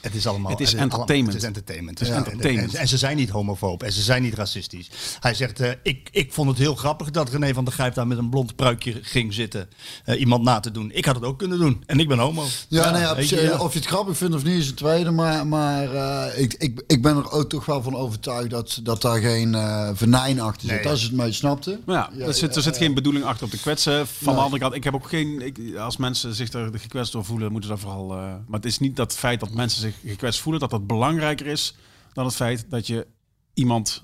Het 0.00 0.14
is 0.14 0.26
allemaal... 0.26 0.50
Het 0.50 0.60
is 0.60 0.74
entertainment. 0.74 1.32
het 1.32 1.42
is 1.42 1.48
entertainment. 1.48 1.98
Het 1.98 2.08
is 2.08 2.14
En- 2.14 2.24
entertainment. 2.24 2.74
En, 2.74 2.80
en 2.80 2.88
ze 2.88 2.98
zijn 2.98 3.16
niet 3.16 3.30
homofoob 3.30 3.82
en 3.82 3.92
ze 3.92 4.02
zijn 4.02 4.22
niet 4.22 4.34
racistisch. 4.34 4.90
Hij 5.20 5.34
zegt, 5.34 5.60
eh, 5.60 5.70
ik, 5.82 6.08
ik 6.12 6.32
vond 6.32 6.48
het 6.48 6.58
heel 6.58 6.74
grappig 6.74 7.10
dat 7.10 7.28
René 7.30 7.54
van 7.54 7.64
der 7.64 7.72
Grijp 7.74 7.94
daar 7.94 8.06
met 8.06 8.18
een 8.18 8.28
blond 8.30 8.56
pruikje 8.56 8.98
ging 9.02 9.34
zitten. 9.34 9.68
eh, 10.04 10.20
iemand 10.20 10.42
na 10.42 10.60
te 10.60 10.70
doen. 10.70 10.90
Ik 10.94 11.04
had 11.04 11.14
het 11.14 11.24
ook 11.24 11.38
kunnen 11.38 11.58
doen. 11.58 11.82
En 11.86 12.00
ik 12.00 12.08
ben 12.08 12.18
homo. 12.18 12.44
Ja, 12.68 12.90
nou 12.90 13.02
ja, 13.02 13.14
weet 13.16 13.28
je, 13.28 13.40
ja. 13.42 13.58
of 13.58 13.72
je 13.72 13.78
het 13.78 13.88
grappig 13.88 14.16
vindt 14.16 14.34
of 14.34 14.44
niet 14.44 14.58
is 14.58 14.66
het 14.66 14.76
tweede. 14.76 15.10
Maar, 15.10 15.46
maar 15.46 15.94
eh, 15.94 16.42
ik, 16.42 16.54
ik, 16.54 16.82
ik 16.86 17.02
ben 17.02 17.16
er 17.16 17.30
ook 17.30 17.48
toch 17.48 17.64
wel 17.66 17.82
van 17.82 17.94
overtuigd 17.96 18.50
dat, 18.50 18.80
dat 18.82 19.02
daar 19.02 19.20
geen 19.20 19.54
eh 19.54 19.90
venijn 19.94 20.40
achter 20.40 20.68
zit. 20.68 20.82
Nee. 20.82 20.88
Als 20.88 21.00
je 21.00 21.06
het 21.06 21.16
mee 21.16 21.32
snapte. 21.32 21.80
Maar 21.84 22.10
ja, 22.16 22.24
er, 22.26 22.34
zit, 22.34 22.56
er 22.56 22.62
zit 22.62 22.76
geen 22.76 22.94
bedoeling 22.94 23.24
achter 23.24 23.44
om 23.44 23.50
te 23.50 23.58
kwetsen. 23.60 24.06
Van 24.06 24.26
Nee. 24.26 24.34
de 24.34 24.40
andere 24.40 24.60
kant, 24.62 24.74
ik 24.74 24.84
heb 24.84 24.94
ook 24.94 25.08
geen. 25.08 25.40
Ik, 25.46 25.76
als 25.78 25.96
mensen 25.96 26.34
zich 26.34 26.52
er 26.52 26.70
gekwetst 26.78 27.12
door 27.12 27.24
voelen, 27.24 27.52
moeten 27.52 27.70
ze 27.70 27.76
dat 27.76 27.84
vooral. 27.84 28.12
eh, 28.12 28.18
maar 28.18 28.60
het 28.60 28.64
is 28.64 28.78
niet 28.78 28.96
dat 28.96 29.12
feit 29.16 29.40
dat 29.40 29.50
mensen 29.50 29.80
zich 29.80 29.85
gekwetst 30.04 30.40
voelen, 30.40 30.60
dat 30.60 30.70
dat 30.70 30.86
belangrijker 30.86 31.46
is 31.46 31.76
dan 32.12 32.24
het 32.24 32.34
feit 32.34 32.64
dat 32.68 32.86
je 32.86 33.06
iemand 33.54 34.02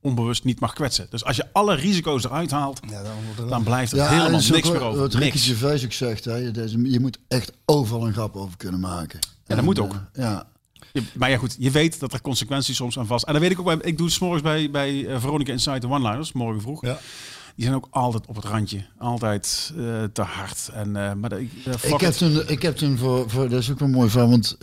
onbewust 0.00 0.44
niet 0.44 0.60
mag 0.60 0.72
kwetsen. 0.72 1.06
Dus 1.10 1.24
als 1.24 1.36
je 1.36 1.46
alle 1.52 1.74
risico's 1.74 2.24
eruit 2.24 2.50
haalt, 2.50 2.80
Ja, 2.88 3.02
dan 3.02 3.50
er- 3.50 3.62
blijft 3.62 3.92
er 3.92 3.98
Ja, 3.98 4.08
helemaal 4.08 4.30
dat 4.40 4.48
niks 4.48 4.66
ook 4.68 4.72
meer 4.74 4.82
over. 4.82 5.00
Wat 5.00 5.14
Ricky 5.14 5.24
Niks. 5.24 5.46
Gervais 5.46 5.84
ook 5.84 5.92
zegt, 5.92 6.24
hè, 6.24 6.34
je, 6.36 6.50
deze- 6.50 6.90
je 6.90 7.00
moet 7.00 7.18
echt 7.28 7.52
overal 7.64 8.06
een 8.06 8.12
grap 8.12 8.36
over 8.36 8.56
kunnen 8.56 8.80
maken. 8.80 9.18
dat 9.46 9.58
En, 9.58 9.64
moet 9.64 9.78
ook. 9.78 9.92
eh, 9.92 9.98
ja. 10.24 10.46
Je- 10.92 11.02
maar 11.14 11.30
ja, 11.30 11.36
goed, 11.36 11.56
je 11.58 11.70
weet 11.70 12.00
dat 12.00 12.12
er 12.12 12.20
consequenties 12.20 12.76
soms 12.76 12.98
aan 12.98 13.06
vast. 13.06 13.24
En 13.24 13.32
dan 13.32 13.42
weet 13.42 13.50
ik 13.50 13.58
ook, 13.58 13.64
bij, 13.64 13.76
ik 13.80 13.96
doe 13.96 14.06
het 14.06 14.14
's 14.14 14.18
morgens 14.18 14.42
bij, 14.42 14.70
bij 14.70 15.06
eh, 15.06 15.20
Veronica 15.20 15.52
Inside 15.52 15.78
de 15.78 15.88
One-Liners, 15.88 16.32
morgen 16.32 16.60
vroeg. 16.62 16.82
Ja. 16.84 16.98
Die 17.54 17.64
zijn 17.64 17.74
ook 17.74 17.86
altijd 17.90 18.26
op 18.26 18.36
het 18.36 18.44
randje. 18.44 18.84
Altijd 18.98 19.72
eh, 19.76 20.04
te 20.12 20.22
hard. 20.22 20.70
En, 20.72 20.96
eh, 20.96 21.12
maar 21.12 21.30
dat- 21.30 21.38
ik, 21.38 21.50
eh, 21.64 21.92
Ik 21.92 22.00
heb 22.00 22.12
toen, 22.12 22.48
ik 22.48 22.62
heb 22.62 22.76
toen 22.76 22.98
voor, 22.98 23.30
voor, 23.30 23.48
dat 23.48 23.60
is 23.60 23.70
ook 23.70 23.78
wel 23.78 23.88
mooi 23.88 24.10
van, 24.10 24.30
want 24.30 24.56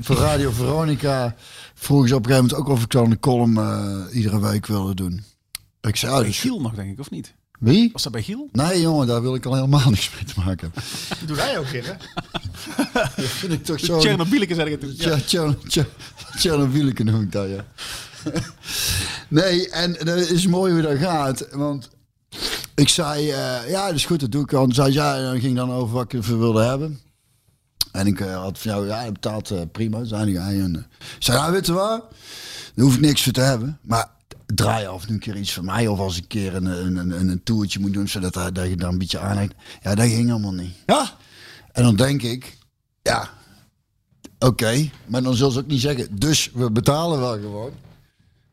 voor 0.00 0.16
Radio 0.16 0.50
Veronica 0.50 1.34
vroegen 1.74 2.08
ze 2.08 2.14
op 2.14 2.26
een 2.26 2.30
gegeven 2.30 2.48
moment 2.50 2.68
ook 2.70 2.76
of 2.76 2.82
ik 2.82 2.90
dan 2.90 3.10
een 3.10 3.20
column 3.20 3.58
eh, 3.58 4.16
iedere 4.16 4.40
week 4.40 4.66
wilde 4.66 4.94
doen. 4.94 5.22
Ik 5.80 5.96
zei, 5.96 6.12
oh, 6.18 6.24
dus, 6.24 6.40
Giel 6.40 6.60
nog, 6.60 6.74
denk 6.74 6.92
ik, 6.92 7.00
of 7.00 7.10
niet? 7.10 7.34
wie? 7.58 7.90
Was 7.92 8.02
dat 8.02 8.12
bij 8.12 8.22
Giel? 8.22 8.48
Nee 8.52 8.80
jongen, 8.80 9.06
daar 9.06 9.22
wil 9.22 9.34
ik 9.34 9.46
al 9.46 9.54
helemaal 9.54 9.90
niks 9.90 10.10
mee 10.14 10.24
te 10.24 10.34
maken 10.36 10.72
hebben. 10.72 10.82
Dat 11.18 11.28
doe 11.28 11.36
jij 11.36 11.58
ook 11.58 11.66
weer, 11.68 11.84
hè? 11.86 11.92
Dat 13.22 13.24
vind 13.24 13.52
ik 13.52 13.64
toch 13.64 13.80
zo... 13.80 14.00
Zeg 14.00 14.12
ik 14.12 14.18
het 14.78 16.38
Tjernobyl 16.38 16.92
noem 17.04 17.22
ik 17.22 17.32
dat, 17.32 17.48
ja. 17.48 17.64
nee, 19.28 19.68
en 19.70 19.92
dat 19.92 20.18
is 20.18 20.46
mooi 20.46 20.72
hoe 20.72 20.82
dat 20.82 20.98
gaat. 20.98 21.48
Want 21.52 21.90
ik 22.74 22.88
zei, 22.88 23.30
eh, 23.30 23.68
ja, 23.70 23.86
dat 23.86 23.94
is 23.94 24.04
goed, 24.06 24.20
dat 24.20 24.30
doe 24.32 24.42
ik 24.42 24.52
al. 24.52 24.64
En 24.64 24.72
zei 24.72 24.92
ze, 24.92 24.98
ja, 24.98 25.16
en 25.16 25.22
dan 25.24 25.40
ging 25.40 25.56
dan 25.56 25.70
over 25.72 25.94
wat 25.94 26.04
ik 26.04 26.12
ervoor 26.12 26.38
wilde 26.38 26.62
hebben. 26.62 27.00
En 27.92 28.06
ik 28.06 28.20
eh, 28.20 28.36
had 28.42 28.58
van 28.58 28.70
jou, 28.70 28.86
ja, 28.86 29.02
je 29.02 29.12
betaalt 29.12 29.50
eh, 29.50 29.60
prima, 29.72 30.04
zei 30.04 30.36
hij. 30.38 30.60
En, 30.60 30.76
eh, 30.76 30.82
zei, 31.18 31.38
nou, 31.38 31.52
weet 31.52 31.66
je 31.66 31.72
wat? 31.72 32.04
Daar 32.74 32.84
hoef 32.84 32.94
ik 32.94 33.00
niks 33.00 33.22
voor 33.22 33.32
te 33.32 33.40
hebben. 33.40 33.78
Maar 33.82 34.10
draai 34.46 34.86
af 34.86 35.00
en 35.00 35.06
toe 35.06 35.14
een 35.14 35.20
keer 35.22 35.36
iets 35.36 35.52
voor 35.52 35.64
mij. 35.64 35.86
Of 35.86 35.98
als 35.98 36.16
ik 36.16 36.22
een 36.22 36.28
keer 36.28 36.54
een, 36.54 36.66
een, 36.66 36.96
een, 36.96 37.28
een 37.28 37.42
toertje 37.42 37.80
moet 37.80 37.92
doen, 37.92 38.08
zodat 38.08 38.34
hij- 38.34 38.52
dat 38.52 38.68
je 38.68 38.76
dan 38.76 38.92
een 38.92 38.98
beetje 38.98 39.18
aanhekt. 39.18 39.54
Ja, 39.82 39.94
dat 39.94 40.06
ging 40.06 40.30
allemaal 40.30 40.52
niet. 40.52 40.74
Ja? 40.86 41.10
En 41.72 41.82
dan 41.82 41.96
denk 41.96 42.22
ik, 42.22 42.58
ja, 43.02 43.28
oké, 44.38 44.90
maar 45.06 45.22
dan 45.22 45.34
zullen 45.34 45.52
ze 45.52 45.58
ook 45.58 45.66
niet 45.66 45.80
zeggen, 45.80 46.18
dus 46.18 46.50
we 46.54 46.70
betalen 46.70 47.18
wel 47.20 47.38
gewoon. 47.40 47.70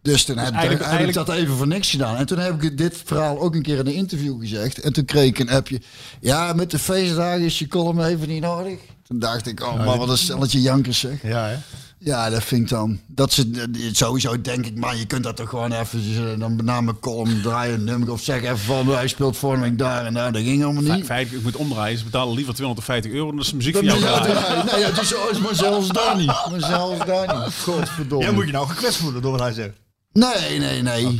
Dus 0.01 0.23
toen 0.25 0.37
heb, 0.37 0.47
ik- 0.47 0.53
eigenlijk- 0.53 0.91
heb 0.91 1.07
ik 1.07 1.13
dat 1.13 1.29
even 1.29 1.55
voor 1.55 1.67
niks 1.67 1.89
gedaan. 1.89 2.15
En 2.15 2.25
toen 2.25 2.37
heb 2.39 2.63
ik 2.63 2.77
dit 2.77 3.01
verhaal 3.05 3.39
ook 3.39 3.55
een 3.55 3.61
keer 3.61 3.77
in 3.79 3.87
een 3.87 3.93
interview 3.93 4.39
gezegd. 4.39 4.79
En 4.79 4.93
toen 4.93 5.05
kreeg 5.05 5.27
ik 5.27 5.39
een 5.39 5.49
appje. 5.49 5.81
Ja, 6.19 6.53
met 6.53 6.71
de 6.71 6.79
feestdagen 6.79 7.45
is 7.45 7.59
je 7.59 7.67
column 7.67 8.03
even 8.03 8.27
niet 8.27 8.41
nodig. 8.41 8.79
Toen 9.07 9.19
dacht 9.19 9.47
ik, 9.47 9.63
oh 9.63 9.85
man, 9.85 9.97
wat 9.97 10.09
een 10.09 10.17
stelletje 10.17 10.61
jankers 10.61 10.99
zeg. 10.99 11.21
Ja, 11.23 11.47
hè? 11.47 11.55
Ja, 12.03 12.29
dat 12.29 12.43
vind 12.43 12.61
ik 12.61 12.69
dan. 12.69 12.99
Dat 13.07 13.33
ze 13.33 13.69
sowieso 13.91 14.41
denk 14.41 14.65
ik, 14.65 14.75
maar 14.77 14.95
je 14.97 15.05
kunt 15.05 15.23
dat 15.23 15.35
toch 15.35 15.49
gewoon 15.49 15.71
even 15.71 16.01
eh, 16.15 16.39
dan 16.39 16.55
mijn 16.65 16.99
column 16.99 17.41
draaien, 17.41 17.73
een 17.73 17.83
nummer 17.83 18.11
of 18.11 18.21
zeg 18.21 18.41
even 18.43 18.57
van 18.57 18.87
hij 18.87 19.07
speelt 19.07 19.39
week 19.39 19.77
daar 19.77 20.05
en 20.05 20.13
daar. 20.13 20.31
Dat 20.31 20.41
ging 20.41 20.63
allemaal 20.63 20.95
niet. 20.95 21.05
Feitelijk, 21.05 21.37
ik 21.45 21.51
moet 21.51 21.55
omdraaien. 21.61 21.97
Ze 21.97 22.03
betalen 22.03 22.35
liever 22.35 22.53
250 22.53 23.11
euro 23.11 23.27
dan 23.27 23.35
dat 23.37 23.45
ze 23.45 23.55
muziek 23.55 23.75
voor 23.75 23.83
jou 23.83 23.99
draaien. 23.99 24.65
Nee, 24.65 24.79
ja, 24.79 24.87
is, 24.87 25.13
is 25.31 25.39
maar 25.39 25.55
zelfs 25.55 25.87
daar 25.87 26.17
niet. 26.17 26.25
Maar 26.27 26.59
zelfs 26.59 27.05
daar 27.05 27.43
niet. 27.43 27.53
Godverdomme. 27.63 28.23
Jij 28.25 28.33
moet 28.33 28.45
je 28.45 28.51
nou 28.51 28.67
gekwetst 28.67 28.97
voelen 28.99 29.21
door 29.21 29.31
wat 29.31 29.39
hij 29.39 29.53
zegt. 29.53 29.73
Nee, 30.13 30.59
nee, 30.59 30.81
nee. 30.81 31.19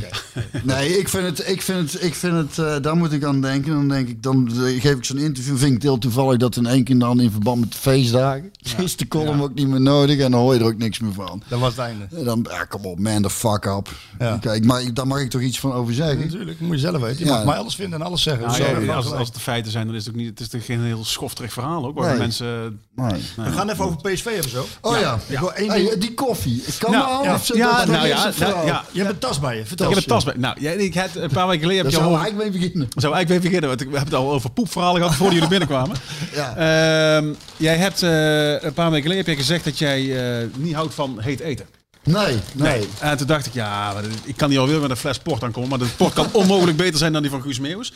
Nee, 0.62 0.98
ik 0.98 1.08
vind 1.08 1.26
het, 1.38 1.48
ik 1.48 1.62
vind 1.62 1.92
het, 1.92 2.02
ik 2.02 2.14
vind 2.14 2.34
het, 2.36 2.58
eh, 2.66 2.76
daar 2.82 2.96
moet 2.96 3.12
ik 3.12 3.24
aan 3.24 3.40
denken. 3.40 3.72
Dan 3.72 3.88
denk 3.88 4.08
ik, 4.08 4.22
dan 4.22 4.48
eh, 4.48 4.80
geef 4.80 4.96
ik 4.96 5.04
zo'n 5.04 5.18
interview. 5.18 5.56
Vind 5.56 5.66
ik 5.68 5.72
het 5.74 5.82
heel 5.82 5.98
toevallig 5.98 6.36
dat 6.38 6.56
in 6.56 6.66
één 6.66 6.84
keer 6.84 6.98
dan 6.98 7.20
in 7.20 7.30
verband 7.30 7.60
met 7.60 7.72
de 7.72 7.78
feestdagen. 7.78 8.50
Is 8.78 8.96
de 9.02 9.08
column 9.08 9.42
ook 9.42 9.54
niet 9.54 9.68
meer 9.68 9.80
nodig 9.80 10.18
en 10.18 10.30
dan 10.30 10.40
hoor 10.40 10.54
je 10.54 10.60
er 10.60 10.66
ook 10.66 10.78
niks 10.78 10.98
meer 10.98 11.12
van. 11.12 11.42
Dat 11.48 11.60
was 11.60 11.70
het 11.70 11.78
einde. 11.78 12.06
En 12.16 12.24
dan, 12.24 12.46
ja, 12.50 12.64
kom 12.64 12.84
op, 12.84 12.98
man, 12.98 13.22
the 13.22 13.30
fuck 13.30 13.64
up. 13.64 13.88
Ja. 14.18 14.36
Kijk, 14.40 14.64
maar 14.64 14.94
daar 14.94 15.06
mag 15.06 15.20
ik 15.20 15.30
toch 15.30 15.40
iets 15.40 15.60
van 15.60 15.72
over 15.72 15.94
zeggen? 15.94 16.18
Natuurlijk, 16.18 16.60
moet 16.60 16.74
je 16.74 16.78
zelf 16.80 17.00
weten. 17.00 17.18
Je 17.18 17.24
Ja. 17.24 17.36
mag 17.36 17.44
mij 17.44 17.56
alles 17.56 17.74
vinden 17.74 18.00
en 18.00 18.06
alles 18.06 18.22
zeggen. 18.22 18.46
Nou, 18.46 18.84
ja, 18.84 18.94
als, 18.94 19.12
als 19.12 19.26
het 19.26 19.34
de 19.36 19.40
feiten 19.42 19.72
zijn, 19.72 19.86
dan 19.86 19.94
is 19.96 20.04
het 20.04 20.14
ook 20.14 20.20
niet. 20.20 20.28
Het 20.30 20.40
is 20.40 20.48
toch 20.48 20.64
geen 20.64 20.80
heel 20.80 21.04
schofterig 21.04 21.52
verhaal 21.52 21.86
ook. 21.86 21.98
Waar 21.98 22.08
Nee. 22.10 22.18
mensen. 22.18 22.80
Nee. 22.94 23.22
We 23.36 23.52
gaan 23.52 23.68
even 23.70 23.84
over 23.84 23.96
PSV 24.12 24.24
hebben 24.24 24.50
zo. 24.50 24.66
Oh 24.80 24.98
ja, 24.98 25.18
Ik 25.26 25.38
wil 25.38 25.52
één 25.52 25.70
Hey, 25.70 25.96
die 25.98 26.14
koffie. 26.14 26.62
Ik 26.66 26.74
kan 26.78 26.90
Nou, 26.90 27.04
me 27.04 27.10
al 27.12 27.24
ja. 27.24 27.34
of 27.34 27.44
zo- 27.46 27.56
Ja, 27.56 27.78
dat- 27.78 27.86
nou 27.86 28.06
ja, 28.06 28.81
nou, 28.82 28.94
ja. 28.94 29.00
Je 29.00 29.00
hebt 29.00 29.12
een 29.12 29.28
tas 29.28 29.40
bij 29.40 29.56
je. 29.56 29.66
Vertel. 29.66 29.88
Ik 29.88 29.94
heb 29.94 30.02
een 30.02 30.10
tas 30.10 30.24
bij. 30.24 30.34
Nou, 30.36 30.60
jij, 30.60 30.74
ik 30.74 30.94
had, 30.94 31.14
een 31.14 31.30
paar 31.30 31.46
weken 31.46 31.62
geleden 31.62 31.82
heb 31.82 31.92
je 31.92 31.98
zou 31.98 32.16
al. 32.16 32.26
ik 32.26 32.34
mee 32.34 32.50
beginnen. 32.50 32.88
Zou 32.94 33.18
ik 33.18 33.28
even 33.28 33.42
beginnen? 33.42 33.68
Want 33.68 33.80
ik 33.80 33.88
heb 33.92 34.04
het 34.04 34.14
al 34.14 34.32
over 34.32 34.50
poepverhalen 34.50 35.00
gehad 35.00 35.16
voordat 35.16 35.34
jullie 35.34 35.48
binnenkwamen. 35.48 35.96
Ja. 36.34 36.56
Ehm, 36.56 37.32
jij 37.56 37.76
hebt 37.76 38.02
eh, 38.02 38.62
een 38.62 38.72
paar 38.72 38.90
weken 38.90 39.02
geleden 39.02 39.24
heb 39.24 39.34
je 39.34 39.40
gezegd 39.40 39.64
dat 39.64 39.78
jij 39.78 40.00
eh, 40.40 40.48
niet 40.56 40.74
houdt 40.74 40.94
van 40.94 41.20
heet 41.20 41.40
eten. 41.40 41.66
Nee, 42.02 42.38
nee. 42.52 42.88
En 42.98 43.16
toen 43.16 43.26
dacht 43.26 43.46
ik, 43.46 43.52
ja, 43.52 43.94
ik 44.24 44.36
kan 44.36 44.48
niet 44.48 44.58
alweer 44.58 44.80
met 44.80 44.90
een 44.90 44.96
fles 44.96 45.18
port 45.18 45.42
aankomen. 45.42 45.68
Maar 45.68 45.78
de 45.78 45.86
port 45.96 46.12
kan 46.12 46.28
onmogelijk 46.32 46.76
beter 46.76 46.98
zijn 46.98 47.12
dan 47.12 47.22
die 47.22 47.30
van 47.30 47.42
Guus 47.42 47.58
Meeuwis. 47.58 47.92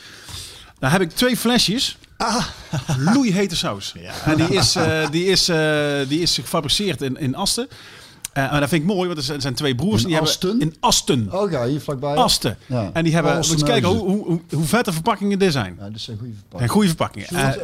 Dan 0.78 0.91
heb 0.91 1.01
ik 1.01 1.11
twee 1.11 1.37
flesjes. 1.37 1.99
Loeihete 2.99 3.57
saus. 3.57 3.95
En 4.24 4.37
die 4.37 4.55
is, 4.55 4.76
eh, 4.76 5.11
die, 5.11 5.26
is, 5.26 5.45
die 6.09 6.20
is 6.20 6.34
gefabriceerd 6.34 7.03
in, 7.03 7.16
in 7.16 7.34
Asten. 7.34 7.68
Eh, 8.37 8.51
maar 8.51 8.61
dat 8.61 8.68
vind 8.68 8.82
ik 8.82 8.89
mooi, 8.89 9.07
want 9.07 9.18
er 9.18 9.24
zijn, 9.24 9.37
er 9.37 9.43
zijn 9.43 9.55
twee 9.55 9.74
broers. 9.74 10.03
In 10.03 10.09
die 10.09 10.18
Asten? 10.18 10.49
Hebben 10.49 10.68
in 10.68 10.76
Asten. 10.80 11.28
Oh 11.32 11.51
ja, 11.51 11.66
hier 11.66 11.80
vlakbij. 11.80 12.14
Asten. 12.14 12.59
Ja. 12.66 12.91
En 12.93 13.05
die 13.05 13.14
hebben, 13.14 13.37
moet 13.37 13.59
je 13.59 13.64
kijken 13.64 13.89
hoe, 13.89 13.99
hoe, 13.99 14.24
hoe, 14.24 14.41
hoe 14.51 14.64
vet 14.64 14.84
de 14.84 14.93
verpakkingen 14.93 15.39
dit 15.39 15.53
zijn. 15.53 15.76
Ja, 15.80 15.89
zijn 15.95 16.18
goede 16.18 16.32
En 16.32 16.39
verpakkingen. 16.39 16.72
goede 16.72 16.89
verpakkingen. 16.89 17.55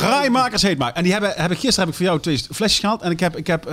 Raaimakers 0.00 0.62
heet 0.62 0.78
maar. 0.78 0.92
En 0.92 1.02
die 1.02 1.12
hebben, 1.12 1.32
heb 1.36 1.50
ik, 1.50 1.58
gisteren 1.58 1.80
heb 1.80 1.88
ik 1.88 1.94
voor 1.94 2.06
jou 2.06 2.20
twee 2.20 2.38
flesjes 2.38 2.78
gehaald. 2.80 3.02
En 3.02 3.10
ik 3.10 3.20
heb, 3.20 3.36
ik 3.36 3.46
heb 3.46 3.72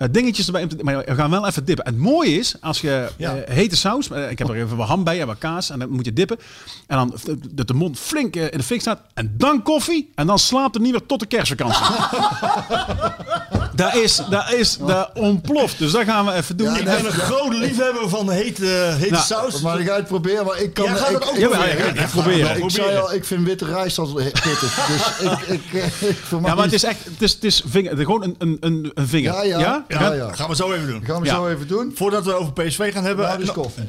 eh, 0.00 0.08
dingetjes 0.10 0.46
erbij. 0.46 0.68
Maar 0.82 0.98
we 1.04 1.14
gaan 1.14 1.30
wel 1.30 1.46
even 1.46 1.64
dippen. 1.64 1.84
En 1.84 1.92
het 1.92 2.02
mooie 2.02 2.38
is, 2.38 2.54
als 2.60 2.80
je 2.80 3.08
Ja. 3.16 3.34
eh, 3.36 3.54
hete 3.54 3.76
saus... 3.76 4.10
eh, 4.10 4.30
ik 4.30 4.38
heb 4.38 4.48
er 4.48 4.54
even 4.56 4.76
wat 4.76 4.88
ham 4.88 5.04
bij 5.04 5.20
en 5.20 5.26
wat 5.26 5.38
kaas. 5.38 5.70
En 5.70 5.78
dan 5.78 5.90
moet 5.90 6.04
je 6.04 6.12
dippen. 6.12 6.38
En 6.86 6.96
dan 6.96 7.14
dat 7.50 7.66
de 7.68 7.74
mond 7.74 7.98
flink 7.98 8.36
in 8.36 8.58
de 8.58 8.62
fik 8.62 8.80
staat. 8.80 9.00
En 9.14 9.34
dan 9.36 9.62
koffie. 9.62 10.10
En 10.14 10.26
dan 10.26 10.38
slaapt 10.38 10.74
het 10.74 10.82
niet 10.82 10.92
meer 10.92 11.06
tot 11.06 11.20
de 11.20 11.26
kerstvakantie. 11.26 11.84
dat 13.74 13.94
is, 13.94 14.20
dat 14.30 14.52
is, 14.52 14.76
dat 14.86 15.10
ontploft. 15.14 15.78
Dus 15.78 15.92
dat 15.92 16.04
gaan 16.04 16.24
we 16.26 16.32
even 16.32 16.56
doen. 16.56 16.66
Ja, 16.72 16.76
Ik 16.78 16.84
ben 16.84 17.04
een 17.04 17.10
grote 17.12 17.56
liefhebber 17.56 18.08
van 18.08 18.30
hete, 18.30 18.64
hete 18.98 19.10
Nou, 19.12 19.24
saus. 19.24 19.60
Maar 19.60 19.80
ik 19.80 19.86
ga 19.86 19.94
het 19.94 20.06
proberen, 20.06 20.44
maar 20.46 20.58
ik 20.60 20.74
kan... 20.74 20.84
Jij 20.84 20.94
gaat 20.96 21.08
ik, 21.10 21.14
het 21.14 21.28
ook 21.28 21.36
Ja, 21.36 21.46
proberen. 22.10 22.62
ik- 22.62 22.70
zei 22.70 22.96
al, 22.96 23.12
ik 23.14 23.24
vind 23.24 23.46
witte 23.46 23.64
rijst 23.64 23.98
al 23.98 24.12
pittig. 24.14 24.86
Dus 24.86 25.30
ik, 25.30 25.38
ik, 25.40 25.62
ik, 25.72 26.08
ik 26.08 26.16
vermaak 26.16 26.48
Ja, 26.48 26.54
maar 26.54 26.64
het 26.64 26.72
is 26.74 26.84
echt... 26.84 27.04
Het 27.04 27.22
is, 27.22 27.32
het 27.32 27.44
is 27.44 27.62
vinger, 27.66 27.96
gewoon 27.96 28.22
een, 28.22 28.34
een, 28.38 28.56
een, 28.60 28.90
een 28.94 29.08
vinger. 29.08 29.46
Ja, 29.46 29.58
ja. 29.58 29.84
Ja? 29.90 30.00
Ja, 30.00 30.12
ja. 30.12 30.32
Gaan 30.32 30.48
we 30.48 30.56
zo 30.56 30.72
even 30.72 30.86
doen. 30.86 31.04
Gaan 31.04 31.20
we 31.20 31.26
Ja. 31.26 31.34
zo 31.34 31.48
even 31.48 31.68
doen. 31.68 31.92
Voordat 31.94 32.24
we 32.24 32.34
over 32.34 32.52
PSV 32.52 32.92
gaan 32.92 33.04
hebben. 33.04 33.26
Nou, 33.26 33.38
dus 33.38 33.46
nou, 33.46 33.60
koffie. 33.60 33.84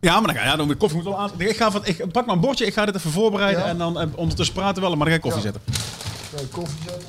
Ja, 0.00 0.20
maar 0.20 0.32
dan, 0.32 0.42
ga- 0.42 0.48
ja, 0.48 0.56
dan 0.56 0.66
moet 0.66 0.74
de 0.74 0.80
koffie 0.80 0.98
moet 0.98 1.06
wel 1.08 1.18
aan. 1.20 1.30
Ik, 1.36 1.56
ga 1.56 1.70
van, 1.70 1.80
ik 1.84 2.12
pak 2.12 2.26
maar 2.26 2.34
een 2.34 2.40
bordje, 2.40 2.66
ik 2.66 2.72
ga 2.74 2.84
dit 2.86 2.94
even 2.94 3.10
voorbereiden 3.10 3.62
Ja. 3.62 3.68
en 3.68 3.78
dan 3.78 4.00
eh, 4.00 4.06
ondertussen 4.14 4.54
praten 4.54 4.74
we 4.74 4.80
wel, 4.80 4.96
maar 4.96 5.08
dan 5.08 5.08
ga 5.08 5.14
ik 5.14 5.32
koffie 5.32 5.42
Ja. 5.42 5.52
zetten. 5.52 6.50
Koffie 6.50 6.78
zetten 6.86 7.08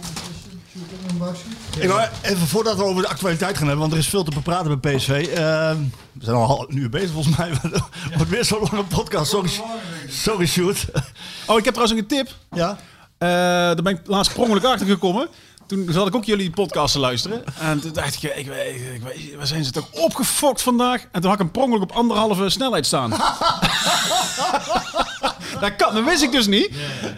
ik 0.73 1.11
een 1.11 1.17
bakje? 1.17 1.43
Ik 1.79 1.89
wou 1.89 2.07
even 2.21 2.47
voordat 2.47 2.77
we 2.77 2.83
over 2.83 3.01
de 3.01 3.07
actualiteit 3.07 3.53
gaan 3.57 3.61
hebben, 3.67 3.79
want 3.81 3.91
er 3.91 3.97
is 3.99 4.07
veel 4.09 4.23
te 4.23 4.31
bepraten 4.33 4.79
bij 4.79 4.95
PSV. 4.95 5.09
Eh, 5.09 5.35
we 6.11 6.25
zijn 6.25 6.35
al 6.35 6.65
een 6.69 6.77
uur 6.77 6.89
bezig 6.89 7.11
volgens 7.11 7.37
mij. 7.37 7.49
Het 7.59 8.15
wordt 8.15 8.29
weer 8.29 8.45
zo'n 8.45 8.67
lange 8.71 8.83
podcast. 8.83 9.29
Sorry, 9.29 9.49
sorry 10.09 10.45
Sjoerd. 10.47 10.85
Oh, 11.47 11.57
ik 11.57 11.65
heb 11.65 11.73
trouwens 11.73 11.91
ook 11.91 11.97
een 11.97 12.07
tip. 12.17 12.35
Ja? 12.51 12.69
Eh, 13.17 13.27
daar 13.27 13.81
ben 13.81 13.93
ik 13.93 14.07
laatst 14.07 14.33
per 14.33 14.41
ongeluk 14.41 14.63
achter 14.63 14.87
gekomen. 14.87 15.27
Toen 15.67 15.87
zat 15.89 16.07
ik 16.07 16.15
ook 16.15 16.25
jullie 16.25 16.49
podcast 16.49 16.93
te 16.93 16.99
luisteren. 16.99 17.43
En 17.59 17.79
toen 17.79 17.93
dacht 17.93 18.23
ik, 18.23 18.35
ik, 18.35 18.47
ik, 18.47 19.01
waar 19.37 19.47
zijn 19.47 19.63
ze 19.63 19.71
toch 19.71 19.91
opgefokt 19.91 20.61
vandaag? 20.61 21.01
En 21.11 21.21
toen 21.21 21.29
had 21.29 21.39
ik 21.39 21.45
een 21.45 21.51
per 21.51 21.61
ongeluk 21.61 21.81
op 21.81 21.91
anderhalve 21.91 22.49
snelheid 22.49 22.85
staan. 22.85 23.09
dat, 25.59 25.75
kan, 25.77 25.93
dat 25.93 26.03
wist 26.03 26.23
ik 26.23 26.31
dus 26.31 26.47
niet. 26.47 26.69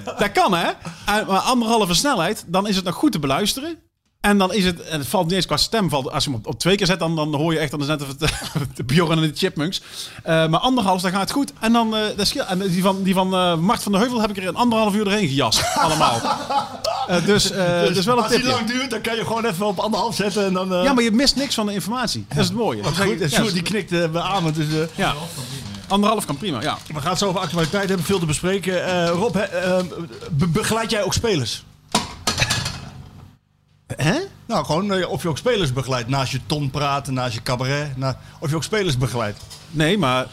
Dat 0.04 0.32
kan 0.32 0.54
hè. 0.54 0.70
En, 1.06 1.26
maar 1.28 1.40
anderhalve 1.40 1.94
snelheid, 1.94 2.44
dan 2.48 2.68
is 2.68 2.76
het 2.76 2.86
nog 2.86 2.96
goed 2.96 3.12
te 3.12 3.20
beluisteren. 3.20 3.80
En 4.26 4.38
dan 4.38 4.54
is 4.54 4.66
het, 4.66 4.82
en 4.84 5.00
het 5.00 5.08
valt 5.08 5.26
niet 5.26 5.36
eens 5.36 5.46
qua 5.46 5.58
stem. 5.58 5.90
Valt, 5.90 6.12
als 6.12 6.24
je 6.24 6.30
hem 6.30 6.40
op, 6.40 6.48
op 6.48 6.60
twee 6.60 6.76
keer 6.76 6.86
zet, 6.86 7.00
dan, 7.00 7.16
dan 7.16 7.36
hoor 7.36 7.54
je 7.54 7.60
echt, 7.60 7.72
dan 7.72 7.80
is 7.82 7.88
net 7.88 8.00
het, 8.08 8.20
de 8.76 8.84
Bjorn 8.84 9.12
en 9.12 9.22
de 9.22 9.32
Chipmunks. 9.36 9.82
Eh, 10.24 10.48
maar 10.48 10.60
anderhalf, 10.60 11.02
dan 11.02 11.12
gaat 11.12 11.22
het 11.22 11.32
goed. 11.32 11.52
En 11.60 11.74
dan, 11.74 11.96
dat 12.18 12.28
scheelt. 12.28 12.48
En 12.48 12.60
die 12.60 12.82
van, 12.82 13.04
die 13.04 13.14
van 13.14 13.34
eh, 13.36 13.56
Mart 13.58 13.84
van 13.84 13.92
der 13.92 14.02
Heuvel 14.02 14.22
heb 14.22 14.30
ik 14.30 14.38
er 14.38 14.48
een 14.48 14.56
anderhalf 14.56 14.94
uur 14.96 15.04
doorheen 15.04 15.28
gejast. 15.28 15.64
Allemaal. 15.76 16.22
Dus, 17.26 17.52
eh 17.52 17.82
dus 17.94 18.06
wel 18.06 18.18
een 18.18 18.24
Als 18.24 18.32
die 18.32 18.42
tipje. 18.42 18.56
lang 18.56 18.68
duurt, 18.72 18.90
dan 18.90 19.02
kan 19.02 19.16
je 19.16 19.26
gewoon 19.26 19.46
even 19.46 19.66
op 19.66 19.80
anderhalf 19.80 20.16
zetten 20.16 20.46
en 20.46 20.54
dan... 20.54 20.70
Ja, 20.84 20.94
maar 20.94 21.04
je 21.04 21.12
mist 21.12 21.36
niks 21.36 21.56
van 21.56 21.66
de 21.66 21.74
informatie. 21.74 22.26
Dat 22.30 22.38
is 22.38 22.46
het 22.48 22.58
mooie. 22.58 22.84
goed, 22.84 22.96
je- 22.98 23.04
en 23.04 23.20
ja, 23.20 23.28
Sjoerd 23.28 23.54
die 23.54 23.62
knikt 23.62 23.92
uh, 23.92 24.08
beamend. 24.10 24.56
Dus, 24.56 24.66
ja. 24.96 25.14
Anderhalf 25.88 26.26
kan 26.26 26.38
prima, 26.38 26.62
ja. 26.62 26.78
we 26.94 27.00
gaan 27.02 27.10
het 27.10 27.20
zo 27.20 27.28
over 27.28 27.40
actualiteit 27.40 27.88
hebben, 27.88 28.06
veel 28.06 28.20
te 28.20 28.26
bespreken. 28.26 29.08
Rob, 29.08 29.34
be- 30.32 30.48
begeleid 30.48 30.92
jij 30.92 31.04
ook 31.04 31.14
spelers? 31.14 31.64
Hè? 33.96 34.20
Nou, 34.46 34.66
gewoon 34.66 34.94
eh, 34.94 35.10
of 35.10 35.22
je 35.22 35.28
ook 35.30 35.38
spelers 35.38 35.74
begeleidt. 35.74 36.10
Naast 36.10 36.32
je 36.32 36.40
ton 36.46 36.70
praten, 36.70 37.14
naast 37.14 37.34
je 37.34 37.42
cabaret. 37.44 37.98
Na, 37.98 38.20
of 38.40 38.50
je 38.50 38.56
ook 38.56 38.64
spelers 38.64 38.98
begeleidt. 38.98 39.40
Nee, 39.72 39.98
maar 39.98 40.28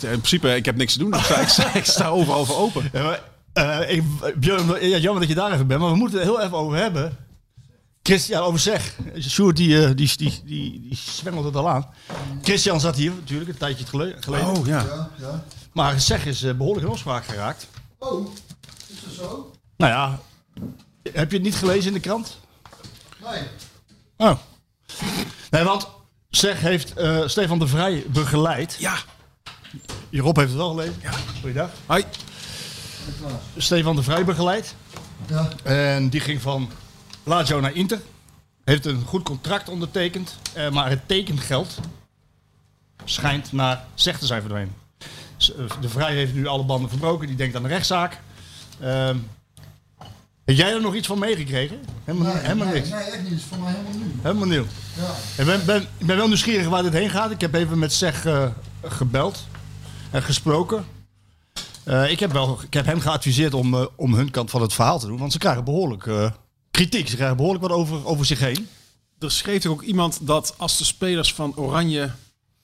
in 0.00 0.08
principe, 0.08 0.54
ik 0.54 0.64
heb 0.64 0.76
niks 0.76 0.92
te 0.92 0.98
doen. 0.98 1.14
Ik 1.14 1.20
sta, 1.24 1.40
ik 1.40 1.48
sta, 1.48 1.74
ik 1.74 1.84
sta 1.84 2.08
overal 2.08 2.44
voor 2.44 2.56
open. 2.56 2.90
Ja, 2.92 3.02
maar, 3.02 3.20
eh, 3.52 3.96
ik, 3.96 4.02
Björn, 4.40 4.88
ja, 4.88 4.96
jammer 4.96 5.20
dat 5.20 5.28
je 5.28 5.34
daar 5.34 5.52
even 5.52 5.66
bent, 5.66 5.80
maar 5.80 5.90
we 5.90 5.96
moeten 5.96 6.18
het 6.18 6.26
heel 6.28 6.40
even 6.40 6.56
over 6.56 6.76
hebben. 6.76 7.16
Christian, 8.02 8.42
over 8.42 8.60
zeg. 8.60 8.96
Sjoerd, 9.20 9.56
die, 9.56 9.84
eh, 9.84 9.90
die, 9.94 10.12
die, 10.16 10.40
die, 10.44 10.80
die 10.80 10.96
zwengelt 10.96 11.44
het 11.44 11.56
al 11.56 11.68
aan. 11.68 11.86
Christian 12.42 12.80
zat 12.80 12.96
hier 12.96 13.10
natuurlijk 13.10 13.50
een 13.50 13.56
tijdje 13.56 13.86
gele- 13.86 14.16
geleden. 14.20 14.46
Oh 14.46 14.66
ja. 14.66 14.84
Ja, 14.84 15.10
ja. 15.18 15.44
Maar 15.72 16.00
zeg 16.00 16.26
is 16.26 16.42
eh, 16.42 16.54
behoorlijk 16.54 16.86
in 16.86 16.92
opspraak 16.92 17.24
geraakt. 17.24 17.66
Oh, 17.98 18.26
is 18.88 18.96
dat 19.04 19.14
zo? 19.28 19.50
Nou 19.76 19.92
ja, 19.92 20.18
heb 21.12 21.30
je 21.30 21.36
het 21.36 21.46
niet 21.46 21.54
gelezen 21.54 21.86
in 21.86 21.92
de 21.92 22.00
krant? 22.00 22.38
Nee. 23.30 23.42
Oh. 24.16 24.38
Nee, 25.50 25.62
want 25.64 25.88
zeg 26.30 26.60
heeft 26.60 26.94
eh, 26.94 27.26
Stefan 27.26 27.58
de 27.58 27.66
Vrij 27.66 28.04
begeleid. 28.08 28.76
Ja. 28.78 28.94
Rob 30.12 30.36
heeft 30.36 30.48
het 30.48 30.58
wel 30.58 30.68
gelezen. 30.70 30.94
Ja. 31.02 31.10
Goeiedag. 31.40 31.70
Hoi. 31.86 32.04
Stefan 33.56 33.96
de 33.96 34.02
Vrij 34.02 34.24
begeleid. 34.24 34.74
Ja. 35.26 35.48
En 35.62 36.08
die 36.08 36.20
ging 36.20 36.40
van 36.42 36.70
Lazio 37.22 37.60
naar 37.60 37.74
Inter. 37.74 38.00
Heeft 38.64 38.86
een 38.86 39.02
goed 39.04 39.22
contract 39.22 39.68
ondertekend. 39.68 40.36
eh, 40.52 40.70
maar 40.70 40.88
het 40.90 41.08
tekengeld 41.08 41.78
schijnt 43.04 43.52
naar 43.52 43.84
zeg 43.94 44.18
te 44.18 44.26
zijn 44.26 44.40
verdwenen. 44.40 44.74
Eh, 45.38 45.80
De 45.80 45.88
Vrij 45.88 46.14
heeft 46.14 46.34
nu 46.34 46.46
alle 46.46 46.64
banden 46.64 46.90
verbroken. 46.90 47.26
Die 47.26 47.36
denkt 47.36 47.56
aan 47.56 47.62
de 47.62 47.68
rechtszaak. 47.68 48.20
Ehm, 48.80 49.16
heb 50.44 50.56
jij 50.56 50.72
er 50.72 50.80
nog 50.80 50.94
iets 50.94 51.06
van 51.06 51.18
meegekregen? 51.18 51.80
Helemaal, 52.04 52.32
Nee, 52.32 52.42
helemaal 52.42 52.66
nee, 52.66 52.74
niks. 52.74 52.88
Nee, 52.88 53.00
echt 53.00 53.22
niet. 53.22 53.30
Het 53.30 53.38
is 53.38 53.44
voor 53.44 53.58
mij 53.58 53.72
helemaal 53.72 53.92
nieuw. 53.92 54.22
Helemaal 54.22 54.46
nieuw. 54.46 54.64
Ja. 54.96 55.42
Ik 55.42 55.46
ben, 55.46 55.66
ben, 55.66 55.82
ik 55.98 56.06
ben 56.06 56.16
wel 56.16 56.26
nieuwsgierig 56.26 56.68
waar 56.68 56.82
dit 56.82 56.92
heen 56.92 57.10
gaat. 57.10 57.30
Ik 57.30 57.40
heb 57.40 57.54
even 57.54 57.78
met 57.78 57.92
Zeg 57.92 58.24
eh, 58.24 58.46
gebeld 58.82 59.46
en 60.10 60.22
gesproken. 60.22 60.84
Eh, 61.84 62.10
ik, 62.10 62.20
heb 62.20 62.32
wel, 62.32 62.58
ik 62.62 62.74
heb 62.74 62.86
hem 62.86 63.00
geadviseerd 63.00 63.54
om, 63.54 63.74
eh, 63.74 63.86
om 63.96 64.14
hun 64.14 64.30
kant 64.30 64.50
van 64.50 64.62
het 64.62 64.72
verhaal 64.72 64.98
te 64.98 65.06
doen. 65.06 65.18
Want 65.18 65.32
ze 65.32 65.38
krijgen 65.38 65.64
behoorlijk 65.64 66.06
eh, 66.06 66.30
kritiek. 66.70 67.08
Ze 67.08 67.16
krijgen 67.16 67.36
behoorlijk 67.36 67.64
wat 67.64 67.72
over, 67.72 68.06
over 68.06 68.26
zich 68.26 68.38
heen. 68.38 68.68
Er 69.18 69.30
schreef 69.30 69.62
toch 69.62 69.72
ook 69.72 69.82
iemand 69.82 70.26
dat 70.26 70.54
als 70.56 70.78
de 70.78 70.84
spelers 70.84 71.34
van 71.34 71.56
Oranje 71.56 72.10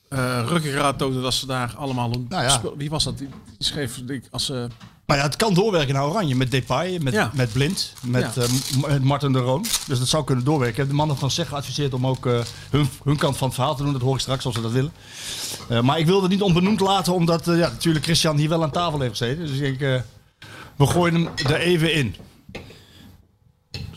eh 0.08 0.44
ruggengraat 0.46 0.98
tonen, 0.98 1.22
dat 1.22 1.34
ze 1.34 1.46
daar 1.46 1.74
allemaal 1.76 2.12
een 2.12 2.26
Nou 2.28 2.44
ja. 2.44 2.60
Wie 2.76 2.90
was 2.90 3.04
dat? 3.04 3.18
Die, 3.18 3.28
die 3.58 3.66
schreef 3.66 3.96
ik, 3.96 4.28
als 4.30 4.44
ze. 4.44 4.68
Maar 5.08 5.16
ja, 5.16 5.22
het 5.22 5.36
kan 5.36 5.54
doorwerken 5.54 5.94
naar 5.94 6.06
Oranje. 6.08 6.34
Met 6.34 6.50
Depay, 6.50 6.98
met, 7.02 7.12
Ja. 7.12 7.30
met 7.34 7.52
Blind, 7.52 7.92
met, 8.02 8.34
Ja. 8.34 8.42
met 8.88 9.02
Martin 9.02 9.32
de 9.32 9.38
Roon. 9.38 9.64
Dus 9.86 9.98
dat 9.98 10.08
zou 10.08 10.24
kunnen 10.24 10.44
doorwerken. 10.44 10.72
Ik 10.74 10.80
heb 10.80 10.88
de 10.88 10.94
mannen 10.94 11.16
van 11.18 11.30
Zeg 11.30 11.48
geadviseerd 11.48 11.94
om 11.94 12.06
ook 12.06 12.26
eh, 12.26 12.40
hun, 12.70 12.88
hun 13.04 13.16
kant 13.16 13.36
van 13.36 13.46
het 13.46 13.56
verhaal 13.56 13.76
te 13.76 13.82
doen. 13.82 13.92
Dat 13.92 14.00
hoor 14.02 14.14
ik 14.14 14.20
straks 14.20 14.44
als 14.44 14.54
ze 14.54 14.60
dat 14.60 14.70
willen. 14.72 14.92
Eh, 15.68 15.80
maar 15.80 15.98
ik 15.98 16.06
wilde 16.06 16.22
het 16.22 16.30
niet 16.30 16.42
onbenoemd 16.42 16.80
laten, 16.80 17.14
omdat 17.14 17.44
ja, 17.44 17.52
natuurlijk 17.54 18.04
Christian 18.04 18.36
hier 18.36 18.48
wel 18.48 18.62
aan 18.62 18.70
tafel 18.70 19.00
heeft 19.00 19.16
gezeten. 19.16 19.46
Dus 19.46 19.58
ik 19.58 19.78
denk, 19.78 20.04
we 20.76 20.86
gooien 20.86 21.14
hem 21.14 21.28
er 21.46 21.58
even 21.60 21.92
in. 21.94 22.16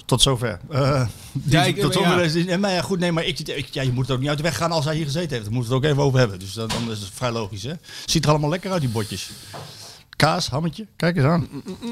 Tot 0.05 0.21
zover. 0.21 0.59
Die- 0.69 1.51
Ja, 1.51 1.63
ik- 1.63 1.79
tot 1.79 1.93
ja. 1.93 1.99
zover 1.99 2.49
en, 2.49 2.59
maar 2.59 2.71
ja, 2.71 2.81
goed, 2.81 2.99
nee, 2.99 3.11
maar 3.11 3.25
ik, 3.25 3.39
ik, 3.39 3.67
ja, 3.71 3.81
je 3.81 3.91
moet 3.91 4.05
het 4.07 4.15
ook 4.15 4.19
niet 4.19 4.29
uit 4.29 4.37
de 4.37 4.43
weg 4.43 4.57
gaan 4.57 4.71
als 4.71 4.85
hij 4.85 4.95
hier 4.95 5.05
gezeten 5.05 5.29
heeft. 5.29 5.43
Daar 5.43 5.53
moeten 5.53 5.71
we 5.71 5.77
het 5.77 5.85
ook 5.85 5.91
even 5.91 6.03
over 6.05 6.19
hebben. 6.19 6.39
Dus 6.39 6.53
dan, 6.53 6.67
dan 6.67 6.91
is 6.91 6.99
het 6.99 7.09
vrij 7.13 7.31
logisch. 7.31 7.63
Hè? 7.63 7.73
Ziet 8.05 8.23
er 8.23 8.29
allemaal 8.29 8.49
lekker 8.49 8.71
uit, 8.71 8.81
die 8.81 8.89
botjes. 8.89 9.29
Kaas, 10.21 10.47
hammetje. 10.47 10.87
Kijk 10.95 11.15
eens 11.15 11.25
aan. 11.25 11.47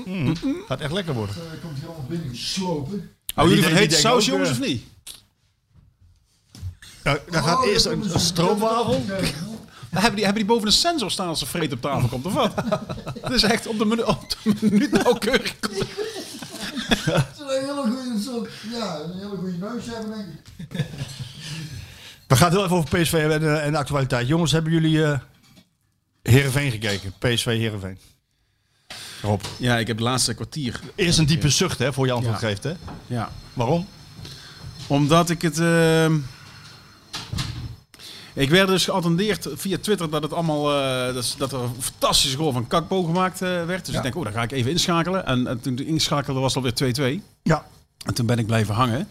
Mm. 0.05 0.35
Gaat 0.67 0.79
echt 0.79 0.91
lekker 0.91 1.13
worden. 1.13 1.35
Eh, 1.35 1.61
komt 1.61 1.77
hier 1.79 1.87
allemaal 1.87 2.05
binnen 2.09 2.35
slopen. 2.35 3.11
Houden 3.33 3.55
die 3.55 3.65
jullie 3.65 3.77
van 3.77 3.87
hete 3.87 4.01
saus, 4.01 4.25
jongens, 4.25 4.49
eh, 4.49 4.55
of 4.55 4.67
niet? 4.67 4.83
Ja, 7.03 7.17
dan 7.29 7.43
gaat 7.43 7.57
Oh, 7.57 7.67
eerst 7.67 7.85
een, 7.85 8.13
een 8.13 8.19
stroopwafel. 8.19 9.03
Hebben 9.89 10.15
die, 10.15 10.23
hebben 10.23 10.41
die 10.43 10.53
boven 10.53 10.67
een 10.67 10.73
sensor 10.73 11.11
staan 11.11 11.27
als 11.27 11.41
er 11.41 11.47
vreet 11.47 11.73
op 11.73 11.81
tafel 11.81 12.07
komt, 12.07 12.25
of 12.25 12.33
wat? 12.33 12.53
Het 13.21 13.31
is 13.31 13.43
echt 13.43 13.67
op 13.67 13.77
de 13.77 13.85
minuut, 13.85 14.05
op 14.05 14.29
de 14.43 14.57
minuut 14.61 14.91
nauwkeurig. 14.91 15.55
Het 15.59 17.25
is 17.33 17.39
een 17.39 17.65
hele 17.65 17.81
goede 17.81 18.49
ja, 18.71 18.99
een 18.99 19.13
hele 19.13 19.35
goede 19.35 19.57
neus 19.57 19.85
hebben, 19.85 20.11
denk 20.11 20.27
ik. 20.27 20.85
We 22.27 22.35
gaan 22.35 22.47
het 22.47 22.53
heel 22.53 22.63
even 22.63 22.75
over 22.75 22.99
PSV 22.99 23.13
en, 23.13 23.41
eh, 23.41 23.65
en 23.65 23.71
de 23.71 23.77
actualiteit. 23.77 24.27
Jongens, 24.27 24.51
hebben 24.51 24.71
jullie 24.71 25.03
eh 25.03 25.19
Heerenveen 26.21 26.71
gekeken? 26.71 27.13
PSV 27.19 27.45
Heerenveen. 27.45 27.97
Rob. 29.21 29.41
Ja, 29.57 29.77
ik 29.77 29.87
heb 29.87 29.95
het 29.97 30.05
laatste 30.05 30.33
kwartier. 30.33 30.79
Eerst 30.95 31.19
een 31.19 31.25
diepe 31.25 31.49
zucht 31.49 31.79
hè, 31.79 31.93
voor 31.93 32.05
je 32.05 32.11
antwoord 32.11 32.41
Ja. 32.41 32.47
geeft. 32.47 32.63
Hè? 32.63 32.73
Ja. 33.07 33.29
Waarom? 33.53 33.87
Omdat 34.87 35.29
ik 35.29 35.41
het. 35.41 35.59
ehm, 35.59 36.17
ik 38.33 38.49
werd 38.49 38.67
dus 38.67 38.83
geattendeerd 38.85 39.47
via 39.55 39.77
Twitter 39.81 40.09
dat 40.09 40.23
het 40.23 40.33
allemaal. 40.33 40.71
eh, 40.73 41.13
dat, 41.37 41.51
er 41.51 41.59
een 41.59 41.75
fantastische 41.79 42.37
goal 42.37 42.51
van 42.51 42.67
Kakpo 42.67 43.03
gemaakt 43.03 43.41
eh, 43.41 43.65
werd. 43.65 43.85
Dus 43.85 43.93
Ja. 43.93 43.97
ik 43.97 44.03
denk, 44.03 44.15
oh, 44.15 44.23
dan 44.23 44.33
ga 44.33 44.41
ik 44.43 44.51
even 44.51 44.71
inschakelen. 44.71 45.25
En, 45.25 45.47
en 45.47 45.59
toen 45.61 45.77
ik 45.79 45.87
inschakelde 45.87 46.39
was 46.39 46.55
het 46.55 46.81
alweer 46.81 47.19
2-2. 47.19 47.23
Ja. 47.43 47.65
En 48.05 48.13
toen 48.13 48.25
ben 48.25 48.37
ik 48.39 48.45
blijven 48.45 48.75
hangen. 48.75 49.07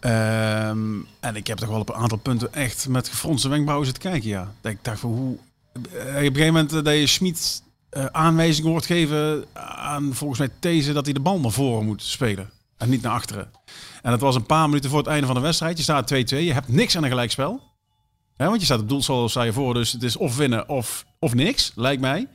Ehm, 0.00 0.94
en 1.20 1.36
ik 1.36 1.46
heb 1.46 1.58
toch 1.58 1.68
wel 1.68 1.80
op 1.80 1.88
een 1.88 1.94
aantal 1.94 2.18
punten 2.18 2.52
echt 2.54 2.88
met 2.88 3.08
gefronste 3.08 3.48
wenkbrauwen 3.48 3.86
zitten 3.86 4.10
kijken. 4.10 4.28
Ja. 4.28 4.52
Dat 4.60 4.72
ik 4.72 4.78
dacht 4.82 5.00
van 5.00 5.10
hoe. 5.10 5.38
op 5.76 5.86
een 5.94 6.14
gegeven 6.14 6.46
moment 6.46 6.72
eh, 6.72 6.82
dat 6.82 6.94
je 6.94 7.06
Schmid 7.06 7.62
eh 7.94 8.04
aanwijzingen 8.06 8.70
hoort 8.70 8.86
geven 8.86 9.44
aan 9.76 10.14
volgens 10.14 10.38
mij 10.38 10.48
These 10.58 10.92
dat 10.92 11.04
hij 11.04 11.14
de 11.14 11.20
bal 11.20 11.40
naar 11.40 11.50
voren 11.50 11.84
moet 11.84 12.02
spelen. 12.02 12.50
En 12.76 12.88
niet 12.88 13.02
naar 13.02 13.12
achteren. 13.12 13.50
En 14.02 14.10
dat 14.10 14.20
was 14.20 14.34
een 14.34 14.46
paar 14.46 14.68
minuten 14.68 14.90
voor 14.90 14.98
het 14.98 15.08
einde 15.08 15.26
van 15.26 15.34
de 15.34 15.40
wedstrijd. 15.40 15.76
Je 15.76 15.82
staat 15.82 16.14
2-2. 16.14 16.16
Je 16.16 16.52
hebt 16.52 16.68
niks 16.68 16.96
aan 16.96 17.02
een 17.02 17.08
gelijkspel. 17.08 17.60
Hè, 18.36 18.46
want 18.46 18.58
je 18.58 18.64
staat 18.64 18.80
op 18.80 18.88
doel, 18.88 19.28
sta 19.28 19.42
je 19.42 19.52
voor. 19.52 19.74
Dus 19.74 19.92
het 19.92 20.02
is 20.02 20.16
of 20.16 20.36
winnen 20.36 20.68
of, 20.68 21.04
of 21.18 21.34
niks, 21.34 21.72
lijkt 21.74 22.00
mij. 22.00 22.28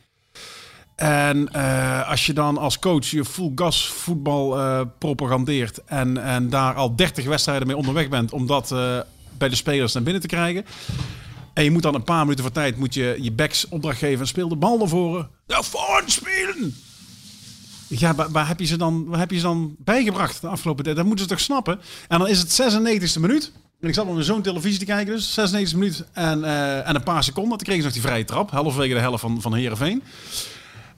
En 0.95 1.53
eh, 1.53 2.09
als 2.09 2.25
je 2.25 2.33
dan 2.33 2.57
als 2.57 2.79
coach 2.79 3.05
je 3.05 3.25
full 3.25 3.51
gas 3.55 3.87
voetbal 3.87 4.59
eh, 4.59 4.81
propagandeert 4.97 5.83
en, 5.85 6.23
en 6.23 6.49
daar 6.49 6.73
al 6.73 6.95
30 6.95 7.25
wedstrijden 7.25 7.67
mee 7.67 7.77
onderweg 7.77 8.09
bent 8.09 8.31
om 8.31 8.47
dat 8.47 8.69
bij 9.37 9.49
de 9.49 9.55
spelers 9.55 9.93
naar 9.93 10.03
binnen 10.03 10.21
te 10.21 10.27
krijgen. 10.27 10.65
En 11.59 11.65
je 11.65 11.71
moet 11.71 11.83
dan 11.83 11.95
een 11.95 12.03
paar 12.03 12.23
minuten 12.23 12.43
voor 12.43 12.53
tijd 12.53 12.77
moet 12.77 12.93
je, 12.93 13.17
je 13.21 13.31
backs 13.31 13.67
opdracht 13.67 13.97
geven 13.97 14.19
en 14.19 14.27
speel 14.27 14.49
de 14.49 14.55
bal 14.55 14.77
naar 14.77 14.87
voren. 14.87 15.29
Ja, 15.47 15.61
spelen! 16.05 16.75
Ja, 17.87 18.15
waar, 18.15 18.31
waar 18.31 18.47
heb 18.47 18.59
je 18.59 18.65
ze 18.65 18.77
dan, 18.77 19.05
waar 19.05 19.19
heb 19.19 19.31
je 19.31 19.35
ze 19.35 19.41
dan 19.41 19.75
bijgebracht 19.79 20.41
de 20.41 20.47
afgelopen 20.47 20.83
tijd? 20.83 20.95
Dat 20.95 21.05
moeten 21.05 21.23
ze 21.25 21.31
toch 21.31 21.39
snappen? 21.39 21.79
En 22.07 22.19
dan 22.19 22.27
is 22.27 22.39
het 22.39 22.61
96e 22.61 23.19
minuut. 23.19 23.51
En 23.81 23.87
ik 23.87 23.93
zat 23.93 24.07
op 24.07 24.21
zo'n 24.21 24.41
televisie 24.41 24.79
te 24.79 24.85
kijken, 24.85 25.15
dus 25.15 25.39
96e 25.39 25.77
minuut 25.77 26.05
en, 26.13 26.43
eh, 26.43 26.87
en 26.87 26.95
een 26.95 27.03
paar 27.03 27.23
seconden. 27.23 27.57
Toen 27.57 27.67
kregen 27.67 27.81
ze 27.81 27.87
nog 27.87 27.97
die 27.97 28.07
vrije 28.07 28.25
trap, 28.25 28.51
halverwege 28.51 28.93
de 28.93 28.99
helft 28.99 29.21
van, 29.21 29.41
van 29.41 29.53
Heerenveen. 29.53 30.03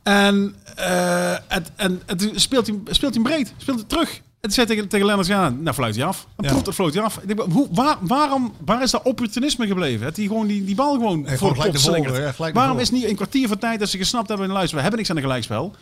En, 0.04 0.56
eh, 0.76 1.36
het, 1.48 1.72
en, 1.76 2.02
toen 2.18 2.40
speelt 2.40 2.68
hij, 2.68 2.76
speelt 2.86 3.14
hij 3.14 3.24
breed, 3.24 3.54
speelt 3.58 3.80
hij 3.80 3.88
terug. 3.88 4.22
En 4.42 4.50
toen 4.50 4.52
zei 4.52 4.68
tegen, 4.68 4.88
tegen 4.88 5.06
Lennart, 5.06 5.28
ja, 5.28 5.50
nou 5.50 5.76
fluit 5.76 5.96
hij 5.96 6.06
af. 6.06 6.28
En 6.38 6.44
Ja. 6.44 6.50
proef, 6.52 6.64
dat 6.64 6.74
floot 6.74 6.94
hij 6.94 7.04
af. 7.04 7.18
Ik 7.18 7.28
denk, 7.28 7.52
hoe, 7.52 7.68
waar, 7.72 7.98
waarom, 8.02 8.54
waar 8.66 8.82
is 8.82 8.92
dat 8.92 9.04
opportunisme 9.04 9.68
gebleven? 9.68 10.06
Het 10.06 10.18
hij 10.18 10.26
gewoon 10.26 10.48
die, 10.48 10.64
die 10.64 10.76
bal 10.76 10.94
gewoon 10.94 11.28
voor 11.28 11.56
gewoon 11.56 11.72
de 11.72 12.22
ja, 12.22 12.34
naar 12.38 12.54
Waarom 12.54 12.80
is 12.80 12.90
niet 12.90 13.04
een 13.04 13.16
kwartier 13.16 13.48
van 13.48 13.58
tijd 13.58 13.80
dat 13.80 13.90
ze 13.90 13.98
gesnapt 13.98 14.28
hebben 14.28 14.48
in 14.48 14.54
luister, 14.54 14.76
we 14.76 14.82
hebben 14.82 15.00
niks 15.00 15.12
aan 15.12 15.18
een 15.18 15.22
gelijkspel. 15.22 15.76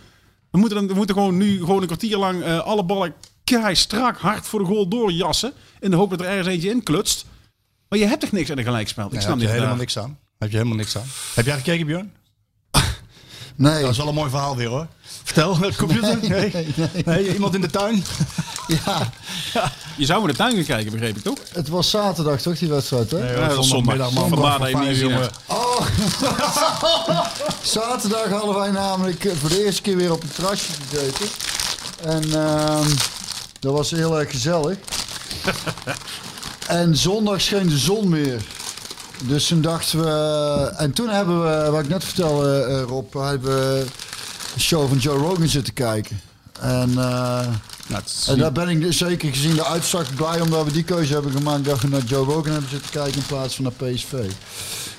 We 0.52 0.58
moeten, 0.58 0.78
dan, 0.78 0.88
we 0.88 0.94
moeten 0.94 1.16
gewoon 1.16 1.38
nu 1.38 1.58
gewoon 1.60 1.82
een 1.82 1.88
kwartier 1.88 2.18
lang 2.18 2.44
eh, 2.44 2.60
alle 2.60 2.84
ballen 2.84 3.14
kei 3.44 3.76
strak 3.76 4.18
hard 4.18 4.48
voor 4.48 4.60
de 4.60 4.66
goal 4.66 4.88
doorjassen. 4.88 5.54
In 5.80 5.90
de 5.90 5.96
hoop 5.98 6.10
dat 6.10 6.20
er 6.20 6.26
ergens 6.26 6.48
eentje 6.48 6.70
in 6.70 6.84
klutst. 6.84 7.26
Maar 7.90 8.00
je 8.00 8.06
hebt 8.06 8.22
toch 8.22 8.32
niks 8.32 8.52
aan 8.52 8.58
een 8.58 8.64
gelijkspel? 8.64 9.10
Ik 9.12 9.22
snap 9.22 9.40
heb 9.40 9.48
je 9.48 9.54
helemaal 9.54 9.76
niks 9.76 9.98
aan. 9.98 10.18
Heb 10.38 10.50
je 10.50 10.58
helemaal 10.58 10.78
niks 10.78 10.98
aan. 10.98 11.06
Heb 11.36 11.46
jij 11.46 11.56
gekeken, 11.56 11.86
Björn? 11.86 12.14
Nee. 13.60 13.82
Dat 13.82 13.92
is 13.92 13.98
wel 13.98 14.08
een 14.08 14.14
mooi 14.14 14.30
verhaal 14.30 14.56
weer 14.56 14.68
hoor. 14.68 14.88
Vertel, 15.24 15.58
het 15.60 15.76
computer. 15.76 16.18
Nee, 16.22 16.52
nee, 16.54 16.74
nee. 16.76 17.04
Nee, 17.06 17.34
iemand 17.34 17.56
in 17.56 17.62
de 17.62 17.70
tuin. 17.70 18.04
Ja, 19.54 19.72
Je 19.96 20.06
zou 20.06 20.22
in 20.22 20.28
de 20.28 20.34
tuin 20.34 20.56
gaan 20.56 20.64
kijken, 20.66 20.92
begreep 20.92 21.18
ik 21.18 21.24
toch? 21.24 21.38
het 21.54 21.68
was 21.68 21.90
zaterdag 21.90 22.42
toch, 22.42 22.58
die 22.58 22.70
wedstrijd, 22.70 23.12
hè? 23.12 23.34
Ja, 23.34 23.48
dat 23.48 23.64
is 23.64 23.68
zondag. 23.68 24.12
man. 24.12 24.30
Vandaar 24.30 24.60
dat 24.60 24.70
je 24.70 24.76
niet. 24.78 25.30
Oh. 25.46 25.82
Zaterdag 27.62 28.30
hadden 28.30 28.56
wij 28.56 28.72
namelijk 28.72 29.26
eh, 29.26 29.36
voor 29.40 29.50
de 29.50 29.66
eerste 29.66 29.82
keer 29.82 29.96
weer 29.96 30.12
op 30.12 30.24
een 30.24 30.32
terrasje 30.32 30.72
gegeten. 30.90 31.28
En 32.04 32.24
ehm, 32.34 32.90
dat 33.60 33.74
was 33.74 33.92
heel 33.92 34.20
erg 34.20 34.32
gezellig. 34.32 34.78
en 36.68 36.98
zondag 36.98 37.42
scheen 37.42 37.70
de 37.70 37.78
zon 37.78 38.10
weer. 38.12 38.42
Dus 39.24 39.48
toen 39.48 39.62
dachten 39.62 40.00
we... 40.00 40.74
En 40.78 40.94
toen 40.94 41.10
hebben 41.10 41.42
we, 41.42 41.72
wat 41.72 41.84
ik 41.84 41.90
net 41.90 42.04
vertelde 42.04 42.64
eh, 42.64 42.82
Rob, 42.82 43.14
hebben 43.14 43.50
we 43.50 43.86
de 44.54 44.60
show 44.60 44.88
van 44.88 44.98
Joe 44.98 45.18
Rogan 45.18 45.48
zitten 45.48 45.74
kijken. 45.74 46.22
En... 46.60 46.90
is 48.06 48.28
en 48.28 48.38
daar 48.38 48.52
ben 48.52 48.70
ik 48.70 48.94
zeker 48.94 49.30
gezien 49.30 49.56
de 49.56 49.66
uitslag 49.66 50.14
blij 50.16 50.42
omdat 50.42 50.66
we 50.66 50.72
die 50.72 50.84
keuze 50.84 51.14
hebben 51.14 51.32
gemaakt 51.32 51.66
dat 51.66 51.82
we 51.82 51.88
naar 51.88 52.04
Joe 52.04 52.26
Rogan 52.26 52.52
hebben 52.52 52.70
zitten 52.70 52.92
kijken 52.92 53.20
in 53.20 53.26
plaats 53.26 53.56
van 53.56 53.64
naar 53.64 53.90
PSV. 53.92 54.14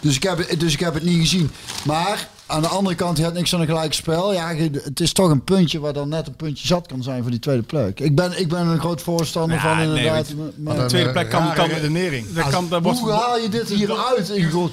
Dus 0.01 0.17
ik 0.17 0.23
heb, 0.23 0.59
dus 0.59 0.73
ik 0.73 0.81
heb 0.81 0.95
het 0.95 1.03
niet 1.03 1.21
gezien. 1.21 1.51
Maar 1.85 2.29
aan 2.51 2.63
de 2.63 2.69
andere 2.69 2.95
kant, 2.95 3.17
je 3.17 3.23
hebt 3.23 3.35
niks 3.35 3.55
aan 3.55 3.61
een 3.61 3.67
gelijk 3.67 3.93
spel. 3.95 4.33
Ja, 4.33 4.51
je- 4.51 4.81
het 4.85 5.01
is 5.01 5.13
toch 5.13 5.31
een 5.31 5.45
puntje 5.45 5.81
waar 5.81 5.93
dan 5.93 6.09
net 6.09 6.27
een 6.27 6.37
puntje 6.37 6.67
zat 6.67 6.87
kan 6.87 7.03
zijn 7.03 7.23
voor 7.23 7.31
die 7.31 7.41
tweede 7.41 7.63
plek. 7.63 8.01
Ik 8.01 8.15
ben, 8.15 8.39
ik 8.41 8.49
ben 8.49 8.67
een 8.67 8.79
groot 8.79 9.03
voorstander 9.03 9.57
Ja, 9.57 9.63
van 9.63 9.77
nee, 9.77 9.87
inderdaad. 9.87 10.27
maar- 10.57 10.77
de 10.77 10.85
tweede 10.87 11.13
plek 11.13 11.31
kan... 11.31 11.53
kan 11.55 11.69
redenering. 11.69 12.33
Dat 12.33 12.49
kan, 12.49 12.69
dat 12.69 12.83
wordt, 12.83 12.99
hoe 12.99 13.11
haal 13.11 13.39
je 13.39 13.49
dit 13.49 13.69
hieruit 13.69 14.29
in 14.29 14.51
god? 14.51 14.73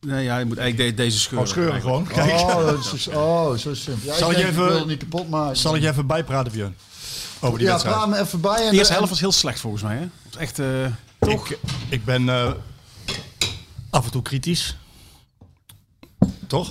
nee, 0.00 0.24
ja, 0.24 0.38
je 0.38 0.44
moet 0.44 0.58
eigenlijk 0.58 0.96
de- 0.96 1.02
deze 1.02 1.18
scheuren. 1.18 1.48
Gewoon 1.48 1.64
scheuren 1.64 1.80
gewoon. 1.80 2.06
Kijk. 2.06 2.40
Oh, 2.40 2.66
dat 2.66 2.92
is, 2.94 3.08
oh, 3.08 3.54
zo 3.56 3.74
simpel. 3.74 4.06
Ja, 4.12 4.14
Zal 4.18 4.30
ik 4.30 4.36
denk, 4.36 4.48
even- 4.48 4.64
wil 4.66 4.78
het 4.78 4.86
niet 4.86 4.98
kapot 4.98 5.28
maken. 5.28 5.56
Zal 5.56 5.74
ik 5.76 5.82
je 5.82 5.88
even 5.88 6.06
bijpraten, 6.06 6.52
Björn? 6.52 6.76
Over 7.40 7.58
die 7.58 7.66
ja, 7.66 7.72
wedstrijd. 7.72 7.96
praat 7.98 8.08
me 8.08 8.18
even 8.20 8.40
bij. 8.40 8.64
En 8.64 8.70
De 8.70 8.76
eerste 8.76 8.92
helft 8.92 9.08
was 9.08 9.20
heel 9.20 9.32
slecht 9.32 9.60
volgens 9.60 9.82
mij. 9.82 9.96
Hè? 9.96 10.08
Was 10.30 10.36
echt... 10.40 10.58
eh, 10.58 10.66
toch? 11.18 11.50
Ik, 11.50 11.58
ik 11.88 12.04
ben 12.04 12.28
eh, 12.28 12.50
af 13.90 14.04
en 14.04 14.10
toe 14.10 14.22
kritisch. 14.22 14.76
Toch? 16.52 16.68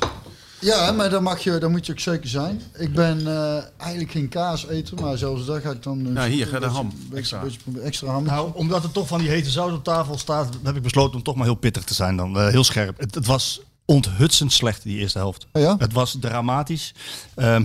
Ja, 0.60 0.92
maar 0.92 1.10
dan, 1.10 1.24
mag 1.24 1.40
je, 1.40 1.58
dan 1.58 1.72
moet 1.72 1.86
je 1.86 1.92
ook 1.92 2.00
zeker 2.00 2.30
zijn. 2.30 2.62
Ik 2.78 2.94
ben 2.94 3.28
eh, 3.28 3.64
eigenlijk 3.78 4.12
geen 4.12 4.30
kaas 4.30 4.68
eten, 4.68 5.02
maar 5.02 5.18
zelfs 5.18 5.46
dat 5.46 5.62
ga 5.62 5.72
ik 5.72 5.84
dan... 5.84 6.08
eh, 6.08 6.14
Ja, 6.14 6.28
hier, 6.28 6.54
een 6.54 6.60
de 6.60 6.66
ham. 6.68 6.94
Extra. 7.14 8.12
ham. 8.12 8.24
Nou, 8.24 8.52
omdat 8.54 8.84
er 8.84 8.92
toch 8.92 9.08
van 9.08 9.20
die 9.20 9.30
hete 9.30 9.50
zout 9.50 9.74
op 9.74 9.84
tafel 9.84 10.18
staat, 10.18 10.58
heb 10.64 10.76
ik 10.76 10.82
besloten 10.82 11.16
om 11.16 11.24
toch 11.24 11.36
maar 11.36 11.46
heel 11.46 11.56
pittig 11.56 11.84
te 11.84 11.94
zijn 11.94 12.16
dan. 12.16 12.38
Eh, 12.40 12.48
heel 12.48 12.64
scherp. 12.64 13.00
Het, 13.00 13.16
het 13.16 13.26
was 13.26 13.62
onthutsend 13.86 14.54
slecht, 14.54 14.84
die 14.84 14.98
eerste 14.98 15.18
helft. 15.18 15.48
Oh 15.52 15.62
ja? 15.62 15.76
Het 15.78 15.94
was 15.94 16.18
dramatisch. 16.20 16.94
Ehm 17.36 17.64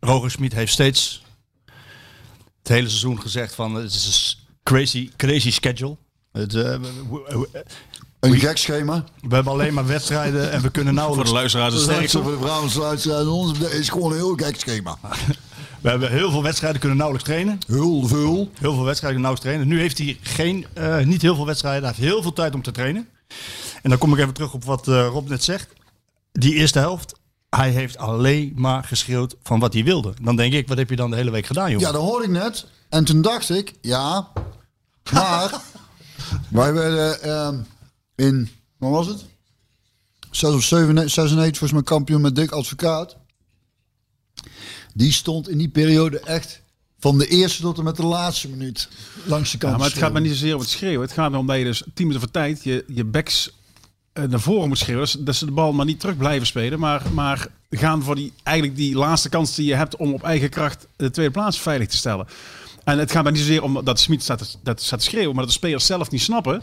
Roger 0.00 0.30
Schmid 0.30 0.52
heeft 0.52 0.72
steeds 0.72 1.22
het 2.58 2.68
hele 2.68 2.88
seizoen 2.88 3.20
gezegd 3.20 3.54
van 3.54 3.74
het 3.74 3.92
is 3.92 4.36
een 4.38 4.54
crazy, 4.62 5.10
crazy 5.16 5.50
schedule. 5.50 5.96
Het, 6.32 6.54
eh, 6.54 6.76
Een 8.22 8.38
gek 8.38 8.56
schema. 8.56 9.04
we 9.28 9.34
hebben 9.34 9.52
alleen 9.52 9.74
maar 9.74 9.86
wedstrijden 9.86 10.52
en 10.52 10.62
we 10.62 10.70
kunnen 10.70 10.94
Voor 10.94 11.02
nauwelijks... 11.02 11.30
de 11.30 11.36
luisteraars 11.36 11.74
is 11.74 11.80
het 11.80 11.90
sterkste. 11.90 12.22
voor 12.22 12.30
de 12.30 12.36
Brabantse 12.36 12.80
luisteraars. 12.80 13.26
Ons 13.26 13.58
is 13.58 13.88
gewoon 13.88 14.10
een 14.10 14.16
heel 14.16 14.34
gek 14.36 14.60
schema. 14.60 14.98
We 15.82 15.88
hebben 15.88 16.10
heel 16.10 16.30
veel 16.30 16.42
wedstrijden 16.42 16.80
kunnen 16.80 16.98
nauwelijks 16.98 17.30
trainen. 17.30 17.58
Heel 17.66 18.06
veel. 18.06 18.50
Heel 18.58 18.74
veel 18.74 18.84
wedstrijden 18.84 19.20
nauwelijks 19.20 19.50
trainen. 19.50 19.74
Nu 19.74 19.80
heeft 19.80 19.98
hij 19.98 20.18
geen, 20.20 20.66
eh, 20.74 20.98
niet 20.98 21.22
heel 21.22 21.34
veel 21.34 21.46
wedstrijden. 21.46 21.82
Hij 21.82 21.92
heeft 21.96 22.10
heel 22.10 22.22
veel 22.22 22.32
tijd 22.32 22.54
om 22.54 22.62
te 22.62 22.70
trainen. 22.70 23.08
En 23.82 23.90
dan 23.90 23.98
kom 23.98 24.12
ik 24.12 24.18
even 24.18 24.34
terug 24.34 24.52
op 24.52 24.64
wat 24.64 24.88
eh, 24.88 25.06
Rob 25.06 25.28
net 25.28 25.44
zegt. 25.44 25.68
Die 26.32 26.54
eerste 26.54 26.78
helft, 26.78 27.14
hij 27.50 27.70
heeft 27.70 27.96
alleen 27.96 28.52
maar 28.56 28.84
geschreeuwd 28.84 29.36
van 29.42 29.60
wat 29.60 29.72
hij 29.72 29.84
wilde. 29.84 30.14
Dan 30.22 30.36
denk 30.36 30.52
ik, 30.52 30.68
wat 30.68 30.78
heb 30.78 30.90
je 30.90 30.96
dan 30.96 31.10
de 31.10 31.16
hele 31.16 31.30
week 31.30 31.46
gedaan, 31.46 31.70
jongen? 31.70 31.86
Ja, 31.86 31.92
dat 31.92 32.02
hoorde 32.02 32.24
ik 32.24 32.30
net. 32.30 32.66
En 32.88 33.04
toen 33.04 33.22
dacht 33.22 33.50
ik, 33.50 33.74
ja, 33.80 34.28
maar 35.12 35.50
wij 36.48 36.72
werden 36.72 37.22
ehm, 37.22 37.56
in, 38.14 38.48
wat 38.76 38.90
was 38.90 39.06
het? 39.06 39.24
6 40.30 40.50
of 40.50 40.62
7, 40.62 41.10
96 41.10 41.58
volgens 41.58 41.72
mij 41.72 41.82
kampioen 41.82 42.20
met 42.20 42.36
Dick 42.36 42.50
Advocaat. 42.50 43.16
Die 44.94 45.12
stond 45.12 45.48
in 45.48 45.58
die 45.58 45.68
periode 45.68 46.20
echt 46.20 46.62
van 46.98 47.18
de 47.18 47.26
eerste 47.26 47.62
tot 47.62 47.78
en 47.78 47.84
met 47.84 47.96
de 47.96 48.04
laatste 48.04 48.48
minuut 48.48 48.88
langs 49.24 49.50
de 49.50 49.58
kant. 49.58 49.72
Ja, 49.72 49.78
maar 49.78 49.88
het 49.88 49.98
gaat 49.98 50.12
me 50.12 50.20
niet 50.20 50.32
zozeer 50.32 50.54
om 50.54 50.60
het 50.60 50.68
schreeuwen. 50.68 51.00
Het 51.00 51.12
gaat 51.12 51.32
erom 51.32 51.46
dat 51.46 51.56
je 51.56 51.64
dus 51.64 51.78
10 51.78 51.90
minuten 52.06 52.20
voor 52.20 52.30
tijd 52.30 52.64
je, 52.64 52.84
je 52.88 53.04
backs 53.04 53.50
eh, 54.12 54.24
naar 54.24 54.40
voren 54.40 54.68
moet 54.68 54.78
schreeuwen. 54.78 55.04
Dus 55.04 55.16
dat 55.18 55.34
ze 55.34 55.44
de 55.44 55.52
bal 55.52 55.72
maar 55.72 55.86
niet 55.86 56.00
terug 56.00 56.16
blijven 56.16 56.46
spelen. 56.46 56.78
Maar, 56.78 57.02
maar 57.12 57.46
gaan 57.70 58.02
voor 58.02 58.14
die, 58.14 58.32
eigenlijk 58.42 58.76
die 58.76 58.94
laatste 58.94 59.28
kans 59.28 59.54
die 59.54 59.66
je 59.66 59.74
hebt 59.74 59.96
om 59.96 60.12
op 60.12 60.22
eigen 60.22 60.50
kracht 60.50 60.86
de 60.96 61.10
tweede 61.10 61.32
plaats 61.32 61.60
veilig 61.60 61.88
te 61.88 61.96
stellen. 61.96 62.26
En 62.84 62.98
het 62.98 63.10
gaat 63.10 63.24
me 63.24 63.30
niet 63.30 63.40
zozeer 63.40 63.62
om 63.62 63.84
dat 63.84 64.00
Smit 64.00 64.22
staat, 64.22 64.58
dat 64.62 64.82
staat 64.82 64.98
te 64.98 65.04
schreeuwen. 65.04 65.34
Maar 65.34 65.44
dat 65.44 65.52
de 65.52 65.58
spelers 65.58 65.86
zelf 65.86 66.10
niet 66.10 66.20
snappen 66.20 66.62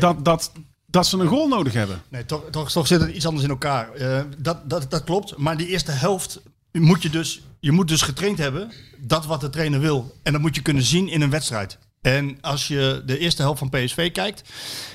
dat, 0.00 0.24
dat, 0.24 0.52
dat 0.86 1.06
ze 1.06 1.18
een 1.18 1.26
goal 1.26 1.48
nodig 1.48 1.72
hebben. 1.72 2.02
Nee, 2.08 2.24
toch, 2.24 2.42
toch, 2.50 2.70
toch 2.70 2.86
zit 2.86 3.00
het 3.00 3.10
iets 3.14 3.26
anders 3.26 3.44
in 3.44 3.50
elkaar. 3.50 3.92
Eh, 3.92 4.20
dat, 4.38 4.70
dat, 4.70 4.90
dat 4.90 5.04
klopt. 5.04 5.36
Maar 5.36 5.56
die 5.56 5.66
eerste 5.66 5.90
helft 5.90 6.40
moet 6.72 7.02
je 7.02 7.10
dus, 7.10 7.42
je 7.60 7.72
moet 7.72 7.88
dus 7.88 8.02
getraind 8.02 8.38
hebben. 8.38 8.72
Dat 8.98 9.26
wat 9.26 9.40
de 9.40 9.50
trainer 9.50 9.80
wil. 9.80 10.14
En 10.22 10.32
dat 10.32 10.40
moet 10.40 10.54
je 10.54 10.62
kunnen 10.62 10.82
zien 10.82 11.08
in 11.08 11.22
een 11.22 11.30
wedstrijd. 11.30 11.78
En 12.00 12.38
als 12.40 12.68
je 12.68 13.02
de 13.06 13.18
eerste 13.18 13.42
helft 13.42 13.58
van 13.58 13.68
PSV 13.70 14.12
kijkt, 14.12 14.42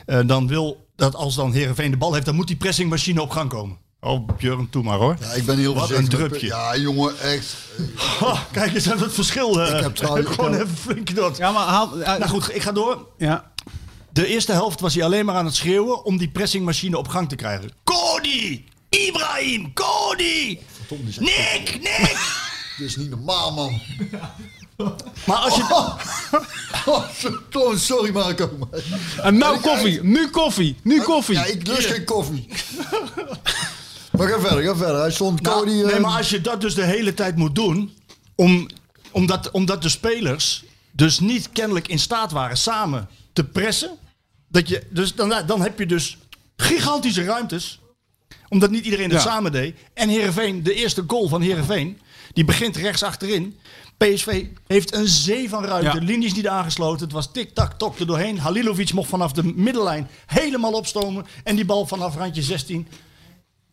eh, 0.06 0.20
dan 0.26 0.48
wil 0.48 0.88
dat 0.96 1.16
als 1.16 1.36
dan 1.36 1.52
Herenveen 1.54 1.92
de 1.92 1.98
bal 1.98 2.14
heeft, 2.14 2.26
dan 2.26 2.36
moet 2.36 2.48
die 2.48 2.56
pressingmachine 2.56 3.22
op 3.22 3.30
gang 3.30 3.50
komen. 3.50 3.78
Oh, 4.00 4.28
Björn, 4.38 4.70
toe 4.70 4.84
maar 4.84 4.98
hoor. 4.98 5.18
Ja, 5.20 5.32
ik 5.32 5.46
ben 5.46 5.58
heel 5.58 5.74
Wat 5.74 5.90
een 5.92 6.08
drupje. 6.08 6.48
Ja, 6.48 6.78
jongen, 6.78 7.20
echt. 7.20 7.56
Ha, 7.96 8.46
kijk 8.52 8.74
eens 8.74 8.92
aan 8.92 9.00
het 9.00 9.14
verschil. 9.14 9.62
eh. 9.62 9.76
Ik 9.78 9.84
heb 9.84 9.96
trouwens- 9.96 10.30
Gewoon 10.36 10.54
even 10.54 10.68
flink 10.78 11.16
dat. 11.16 11.38
Ja, 11.38 11.52
maar 11.52 11.66
haal... 11.68 11.96
Nou 11.96 12.28
goed, 12.28 12.56
ik 12.56 12.62
ga 12.62 12.72
door. 12.72 13.08
Ja. 13.18 13.52
De 14.18 14.28
eerste 14.28 14.52
helft 14.52 14.80
was 14.80 14.94
hij 14.94 15.04
alleen 15.04 15.26
maar 15.26 15.36
aan 15.36 15.46
het 15.46 15.56
schreeuwen 15.56 16.06
om 16.06 16.18
die 16.18 16.30
pressingmachine 16.30 16.98
op 16.98 17.08
gang 17.08 17.30
te 17.30 17.36
krijgen. 17.36 17.72
Cody! 17.84 18.64
Ibrahim! 18.90 19.74
Cody! 19.74 20.60
Nick! 21.20 21.80
Nick! 21.82 22.18
Dit 22.78 22.88
is 22.88 22.96
niet 22.96 23.10
normaal, 23.10 23.54
man. 23.54 23.82
Maar 25.26 25.38
als 25.38 25.56
je... 25.56 25.64
Oh, 26.86 27.10
so- 27.50 27.76
sorry 27.76 28.12
Marco. 28.12 28.70
En 29.22 29.38
nou 29.38 29.60
koffie. 29.60 30.04
Nu 30.04 30.30
koffie. 30.30 30.76
Nu 30.84 31.02
koffie. 31.02 31.36
Ja, 31.36 31.46
ik 31.46 31.68
lust 31.68 31.88
geen 31.88 32.06
koffie. 32.06 32.48
Maar 34.12 34.28
ga 34.28 34.40
verder, 34.40 34.64
ga 34.64 34.76
verder. 34.76 35.00
Hij 35.00 35.12
stond 35.12 35.42
Nou, 35.42 35.60
Cody... 35.60 35.72
nee, 35.72 35.92
eh, 35.92 36.02
maar 36.02 36.18
als 36.18 36.30
je 36.30 36.42
dat 36.42 36.62
dus 36.62 36.76
de 36.76 36.86
hele 36.86 37.14
tijd 37.14 37.36
moet 37.36 37.56
doen, 37.56 37.94
om, 38.36 38.70
omdat, 39.12 39.52
omdat 39.52 39.82
de 39.82 39.90
spelers 39.90 40.64
dus 40.92 41.20
niet 41.20 41.50
kennelijk 41.52 41.88
in 41.88 42.00
staat 42.00 42.32
waren 42.32 42.58
samen 42.58 43.10
te 43.34 43.44
pressen, 43.44 43.98
dat 44.48 44.70
je, 44.70 44.84
dus 44.90 45.16
dan, 45.16 45.34
dan 45.46 45.62
heb 45.62 45.80
je 45.80 45.86
dus 45.86 46.18
gigantische 46.58 47.24
ruimtes, 47.24 47.80
omdat 48.50 48.70
niet 48.72 48.84
iedereen 48.86 49.10
het 49.10 49.24
Ja. 49.24 49.30
samen 49.30 49.52
deed. 49.52 49.78
En 49.94 50.10
Heerenveen, 50.10 50.64
de 50.64 50.74
eerste 50.74 51.04
goal 51.08 51.28
van 51.28 51.42
Heerenveen, 51.42 52.00
die 52.34 52.46
begint 52.46 52.76
rechts 52.76 53.04
achterin. 53.04 53.58
PSV 53.98 54.46
heeft 54.68 54.94
een 54.94 55.08
zee 55.08 55.50
van 55.50 55.66
ruimte. 55.66 56.00
Ja. 56.00 56.06
Linies 56.06 56.34
niet 56.34 56.48
aangesloten. 56.48 57.04
Het 57.06 57.12
was 57.14 57.32
tik-tak-tok 57.32 58.00
er 58.00 58.08
doorheen. 58.08 58.40
Halilovic 58.40 58.94
mocht 58.94 59.10
vanaf 59.10 59.32
de 59.32 59.44
middenlijn 59.44 60.08
helemaal 60.26 60.72
opstomen. 60.74 61.26
En 61.44 61.56
die 61.56 61.66
bal 61.66 61.88
vanaf 61.88 62.16
randje 62.16 62.42
16. 62.42 62.80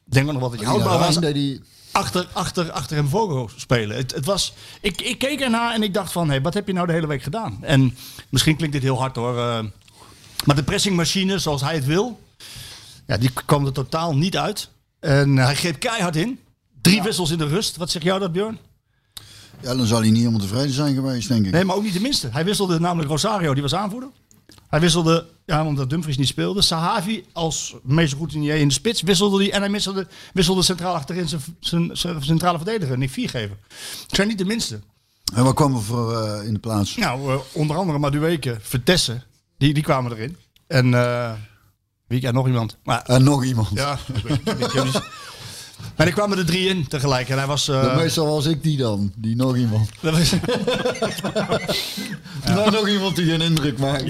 Ik 0.07 0.13
denk 0.13 0.27
ook 0.27 0.33
nog 0.33 0.41
wat 0.43 0.51
dat 0.51 0.61
je 0.61 0.67
houdbaar 0.67 0.99
was. 0.99 1.19
die, 1.19 1.61
Achter, 1.93 2.29
achter, 2.33 2.71
achter 2.71 2.97
hem 2.97 3.09
Vogel 3.09 3.51
spelen. 3.57 3.97
Het, 3.97 4.15
het 4.15 4.25
was, 4.25 4.53
ik, 4.81 5.01
ik 5.01 5.19
keek 5.19 5.41
ernaar 5.41 5.75
en 5.75 5.83
ik 5.83 5.95
dacht 5.95 6.13
van, 6.13 6.31
hé, 6.31 6.41
wat 6.41 6.55
heb 6.55 6.67
je 6.67 6.73
nou 6.73 6.87
de 6.87 6.93
hele 6.93 7.07
week 7.07 7.23
gedaan? 7.23 7.59
En 7.61 7.97
misschien 8.29 8.57
klinkt 8.57 8.75
dit 8.75 8.83
heel 8.85 8.99
hard 8.99 9.17
hoor. 9.17 9.39
eh, 9.39 9.59
maar 10.45 10.57
de 10.57 10.63
pressingmachine 10.63 11.39
zoals 11.39 11.61
hij 11.61 11.75
het 11.75 11.85
wil, 11.85 12.21
ja, 13.07 13.17
die 13.17 13.31
kwam 13.45 13.67
er 13.67 13.73
totaal 13.73 14.17
niet 14.17 14.37
uit. 14.37 14.69
En 15.01 15.37
hij 15.37 15.55
greep 15.55 15.79
keihard 15.79 16.17
in. 16.17 16.39
Drie 16.81 17.03
wissels 17.03 17.31
in 17.31 17.39
de 17.39 17.47
rust. 17.47 17.77
Wat 17.77 17.91
zeg 17.91 18.03
jou 18.03 18.21
dat, 18.21 18.33
Björn? 18.33 18.59
ja, 19.65 19.75
dan 19.75 19.87
zal 19.87 20.01
hij 20.01 20.09
niet 20.09 20.19
helemaal 20.19 20.41
tevreden 20.41 20.73
zijn 20.73 20.95
geweest, 20.95 21.29
denk 21.29 21.47
ik. 21.47 21.53
Nee, 21.53 21.65
maar 21.65 21.77
ook 21.77 21.83
niet 21.83 21.93
de 21.93 22.01
minste. 22.01 22.29
Hij 22.33 22.45
wisselde 22.45 22.81
namelijk 22.81 23.11
Rosario, 23.11 23.53
die 23.53 23.63
was 23.63 23.75
aanvoerder. 23.75 24.09
Hij 24.69 24.81
wisselde, 24.81 25.27
ja, 25.47 25.67
omdat 25.67 25.91
Dumfries 25.91 26.17
niet 26.17 26.29
speelde. 26.29 26.63
Sahavi 26.63 27.25
als 27.33 27.75
meest 27.83 28.15
routinier 28.15 28.57
in 28.57 28.69
de 28.69 28.75
spits 28.75 29.03
wisselde 29.03 29.39
die. 29.39 29.53
En 29.53 29.61
hij 29.61 29.71
wisselde, 29.71 30.07
wisselde 30.33 30.63
centraal 30.63 30.95
achterin 30.95 31.29
zijn, 31.29 31.41
zijn, 31.61 31.97
zijn 31.97 32.25
centrale 32.25 32.57
verdediger, 32.57 32.99
Nick 32.99 33.11
Viergever. 33.11 33.57
Het 34.03 34.15
zijn 34.15 34.29
niet 34.29 34.39
de 34.39 34.45
minste. 34.45 34.81
En 35.35 35.45
wat 35.45 35.55
kwam 35.55 35.75
er 35.75 35.83
voor 35.83 36.23
eh, 36.23 36.47
in 36.47 36.53
de 36.53 36.59
plaats? 36.59 36.97
Nou, 36.97 37.33
eh, 37.33 37.39
onder 37.53 37.77
andere 37.77 37.99
Madueke, 37.99 38.59
Vertessen, 38.61 39.23
die, 39.65 39.75
die 39.75 39.83
kwamen 39.83 40.13
erin. 40.13 40.37
En 40.67 40.95
eh 40.95 41.33
wie 42.07 42.21
kent 42.21 42.35
nog 42.35 42.47
iemand? 42.47 42.77
Maar, 42.85 43.03
En 43.03 43.25
nog 43.25 43.45
iemand. 43.45 43.69
ja. 43.75 43.99
Maar 45.97 46.07
er 46.07 46.13
kwamen 46.13 46.39
er 46.39 46.47
drie 46.47 46.69
in 46.69 46.87
tegelijk. 46.89 47.29
En 47.29 47.37
hij 47.39 47.47
was... 47.47 47.69
eh, 47.69 47.97
Meestal 47.97 48.27
was 48.27 48.47
ik 48.47 48.63
die 48.63 48.77
dan, 48.77 49.13
die 49.17 49.37
nog 49.37 49.57
iemand. 49.57 49.89
dat 50.03 50.13
was 50.15 50.35
Nou, 52.45 52.71
nog 52.71 52.89
iemand 52.89 53.17
die 53.17 53.33
een 53.33 53.41
indruk 53.41 53.79
maakt. 53.79 54.03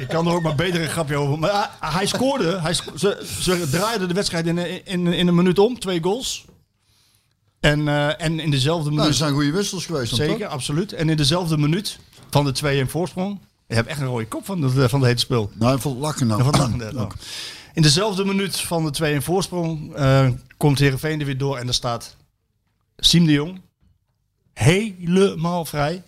Ik 0.00 0.08
kan 0.08 0.26
er 0.26 0.32
ook 0.32 0.42
maar 0.42 0.54
beter 0.54 0.82
een 0.82 0.88
grapje 0.88 1.16
over. 1.16 1.38
Maar 1.38 1.50
hij, 1.80 1.90
hij 1.90 2.06
scoorde. 2.06 2.60
Hij 2.60 2.74
sco- 2.74 2.96
ze, 2.96 3.26
ze 3.40 3.68
draaiden 3.70 4.08
de 4.08 4.14
wedstrijd 4.14 4.46
in, 4.46 4.58
in, 4.86 5.06
in 5.06 5.26
een 5.28 5.34
minuut 5.34 5.58
om. 5.58 5.78
Twee 5.78 6.02
goals. 6.02 6.44
En, 7.60 7.88
eh, 7.88 8.20
en 8.22 8.40
in 8.40 8.50
dezelfde 8.50 8.82
Nou, 8.84 8.90
minuut... 8.94 9.08
dat 9.08 9.16
zijn 9.18 9.32
goede 9.32 9.50
wissels 9.52 9.86
geweest 9.86 10.10
dan 10.16 10.26
zeker, 10.26 10.38
toch? 10.44 10.48
absoluut. 10.54 10.92
En 10.92 11.08
in 11.08 11.16
dezelfde 11.16 11.58
minuut 11.58 11.98
van 12.30 12.44
de 12.44 12.52
2 12.52 12.78
in 12.78 12.88
voorsprong... 12.88 13.38
Je 13.72 13.78
hebt 13.78 13.90
echt 13.90 14.00
een 14.00 14.06
rode 14.06 14.26
kop 14.26 14.44
van, 14.44 14.60
de, 14.60 14.88
van 14.88 15.00
het 15.00 15.08
hele 15.08 15.18
spel. 15.18 15.50
Nou, 15.54 15.76
even 15.76 15.98
lachen 15.98 16.26
nou. 16.26 16.42
Wat 16.42 16.56
lachen 16.56 16.98
oh. 16.98 17.10
In 17.74 17.82
dezelfde 17.82 18.24
minuut 18.24 18.60
van 18.60 18.84
de 18.84 18.90
2 18.90 19.14
in 19.14 19.22
voorsprong 19.22 19.94
eh, 19.94 20.28
komt 20.56 20.78
Heerenveen 20.78 21.20
er 21.20 21.26
weer 21.26 21.38
door. 21.38 21.58
En 21.58 21.68
er 21.68 21.74
staat 21.74 22.16
Siem 22.96 23.26
de 23.26 23.32
Jong 23.32 23.60
helemaal 24.52 25.64
vrij 25.64 25.92
in 25.92 26.02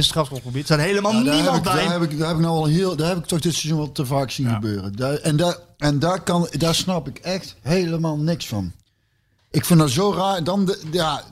het 0.00 0.04
strafschopgebied. 0.04 0.60
Er 0.60 0.64
staat 0.64 0.86
helemaal 0.86 1.12
Ja, 1.12 1.34
niemand 1.34 1.62
bij. 1.62 1.74
daar, 1.74 1.92
heb 1.92 2.02
ik, 2.02 2.18
daar 2.18 2.28
heb 2.28 2.36
ik 2.36 2.42
nou 2.42 2.56
al 2.56 2.66
heel, 2.66 2.96
daar 2.96 3.08
heb 3.08 3.18
ik 3.18 3.24
toch 3.24 3.40
dit 3.40 3.54
seizoen 3.54 3.78
wel 3.78 3.92
te 3.92 4.06
vaak 4.06 4.30
zien 4.30 4.48
gebeuren. 4.48 4.92
Daar, 4.92 5.14
en 5.14 5.36
daar, 5.36 5.56
en 5.78 5.98
daar, 5.98 6.20
kan, 6.22 6.48
daar 6.50 6.74
snap 6.74 7.08
ik 7.08 7.18
echt 7.18 7.56
helemaal 7.60 8.16
niks 8.16 8.46
van. 8.46 8.72
Ik 9.50 9.64
vind 9.64 9.78
dat 9.78 9.90
zo 9.90 10.12
raar. 10.12 10.44
Dan 10.44 10.64
de, 10.64 10.82
ja, 10.90 11.22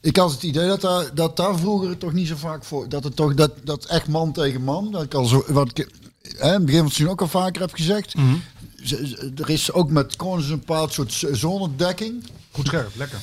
ik 0.00 0.16
had 0.16 0.30
het 0.30 0.42
idee 0.42 0.66
dat 0.68 0.80
daar, 0.80 1.14
dat 1.14 1.36
daar 1.36 1.58
vroeger 1.58 1.98
toch 1.98 2.12
niet 2.12 2.28
zo 2.28 2.36
vaak 2.36 2.64
voor. 2.64 2.88
Dat 2.88 3.04
het 3.04 3.16
toch 3.16 3.34
dat, 3.34 3.50
dat 3.64 3.84
echt 3.84 4.08
man 4.08 4.32
tegen 4.32 4.62
man. 4.62 4.90
Dat 4.92 5.02
ik 5.02 5.14
al 5.14 5.24
zo, 5.24 5.44
wat 5.48 5.70
ik 5.78 5.88
hè, 6.22 6.46
in 6.46 6.52
het 6.52 6.64
begin 6.64 6.78
van 6.78 6.86
het 6.86 6.94
seizoen 6.94 7.08
ook 7.08 7.20
al 7.20 7.28
vaker 7.28 7.60
heb 7.60 7.74
gezegd. 7.74 8.14
Mhm. 8.14 8.34
Er 9.36 9.50
is 9.50 9.72
ook 9.72 9.90
met 9.90 10.16
corners 10.16 10.48
een 10.48 10.58
bepaald 10.58 10.92
soort 10.92 11.24
zonnedekking. 11.32 12.24
Goed 12.50 12.66
scherp, 12.66 12.90
lekker. 12.96 13.20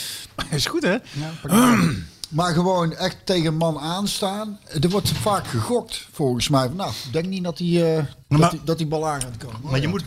Is 0.50 0.66
goed, 0.66 0.82
hè? 0.82 0.96
Maar 2.28 2.52
gewoon 2.54 2.92
echt 2.94 3.16
tegen 3.24 3.56
man 3.56 3.78
aanstaan. 3.78 4.58
Er 4.80 4.90
wordt 4.90 5.08
vaak 5.12 5.46
gegokt, 5.46 6.06
volgens 6.12 6.48
mij. 6.48 6.66
Van, 6.66 6.76
Nou, 6.76 6.90
ik 7.06 7.12
denk 7.12 7.26
niet 7.26 7.44
dat 7.44 7.56
die, 7.56 7.84
eh, 7.94 8.04
Maar- 8.28 8.40
dat, 8.40 8.50
die, 8.50 8.60
dat 8.64 8.78
die 8.78 8.86
bal 8.86 9.08
aan 9.08 9.20
gaat 9.20 9.36
komen. 9.36 9.58
Maar 9.62 9.80
je 9.80 9.88
moet- 9.88 10.04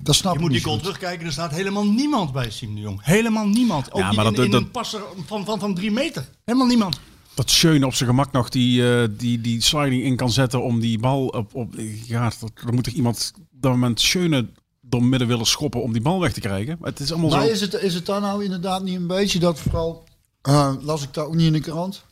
Dat 0.00 0.14
snap 0.14 0.32
Je 0.32 0.38
ik 0.38 0.40
moet 0.44 0.50
die 0.50 0.58
niet 0.60 0.68
goal 0.68 0.78
terugkijken. 0.80 1.26
Er 1.26 1.32
staat 1.32 1.50
helemaal 1.50 1.86
niemand 1.86 2.32
bij 2.32 2.50
Siem 2.50 2.74
de 2.74 2.80
Jong. 2.80 3.00
Helemaal 3.02 3.46
niemand. 3.46 3.92
Ook 3.92 3.98
Ja, 4.00 4.06
niet 4.08 4.16
maar 4.16 4.26
in, 4.26 4.32
dat- 4.34 4.44
in 4.44 4.50
dat- 4.50 4.60
een 4.60 4.70
passer 4.70 5.00
van, 5.26 5.44
van, 5.44 5.58
van 5.58 5.74
drie 5.74 5.90
meter. 5.90 6.28
Helemaal 6.44 6.66
niemand. 6.68 7.00
Dat 7.34 7.50
Schöne 7.50 7.86
op 7.86 7.94
zijn 7.94 8.08
gemak 8.08 8.32
nog 8.32 8.48
die, 8.48 8.92
eh, 9.02 9.08
die, 9.10 9.40
die 9.40 9.60
sliding 9.62 10.02
in 10.02 10.16
kan 10.16 10.30
zetten 10.30 10.62
om 10.62 10.80
die 10.80 10.98
bal 10.98 11.26
op... 11.26 11.54
op 11.54 11.74
ja, 12.06 12.32
dat, 12.40 12.50
er 12.66 12.74
moet 12.74 12.84
toch 12.84 12.94
iemand 12.94 13.32
op 13.36 13.44
dat 13.50 13.70
moment 13.72 14.00
Schöne 14.00 14.46
door 14.80 15.04
midden 15.04 15.28
willen 15.28 15.46
schoppen 15.46 15.82
om 15.82 15.92
die 15.92 16.02
bal 16.02 16.20
weg 16.20 16.32
te 16.32 16.40
krijgen. 16.40 16.76
Maar 16.80 16.90
het 16.90 17.00
is 17.00 17.12
allemaal 17.12 17.30
Maar 17.30 17.44
zo... 17.46 17.50
is 17.52 17.60
het, 17.60 17.74
is 17.74 17.94
het 17.94 18.06
dan 18.06 18.22
nou 18.22 18.44
inderdaad 18.44 18.82
niet 18.82 18.96
een 18.96 19.06
beetje 19.06 19.38
dat 19.38 19.58
vooral... 19.60 20.04
eh, 20.42 20.72
las 20.80 21.02
ik 21.02 21.14
dat 21.14 21.26
ook 21.26 21.34
niet 21.34 21.46
in 21.46 21.52
de 21.52 21.60
krant? 21.60 22.04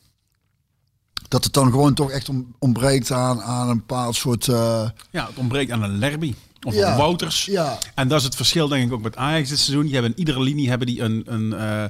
Dat 1.28 1.45
het 1.45 1.53
dan 1.53 1.70
gewoon 1.70 1.95
toch 1.95 2.11
echt 2.11 2.30
ontbreekt 2.59 3.11
aan, 3.11 3.41
aan 3.43 3.68
een 3.68 3.76
bepaald 3.76 4.14
soort... 4.16 4.49
eh, 4.49 4.89
Ja, 5.11 5.26
het 5.26 5.37
ontbreekt 5.37 5.70
aan 5.70 5.82
een 5.82 5.99
Lerby 5.99 6.35
of 6.64 6.74
Ja. 6.74 6.96
Wouters. 6.96 7.44
ja, 7.44 7.78
En 7.94 8.08
dat 8.08 8.18
is 8.18 8.24
het 8.24 8.36
verschil 8.36 8.68
denk 8.68 8.86
ik 8.86 8.92
ook 8.92 9.02
met 9.02 9.16
Ajax 9.16 9.48
dit 9.48 9.58
seizoen. 9.58 9.84
Die 9.84 9.92
hebben 9.92 10.10
in 10.12 10.18
iedere 10.18 10.40
linie 10.42 10.68
hebben 10.68 10.86
die 10.86 11.02
een, 11.02 11.22
een 11.26 11.52
eh, 11.52 11.82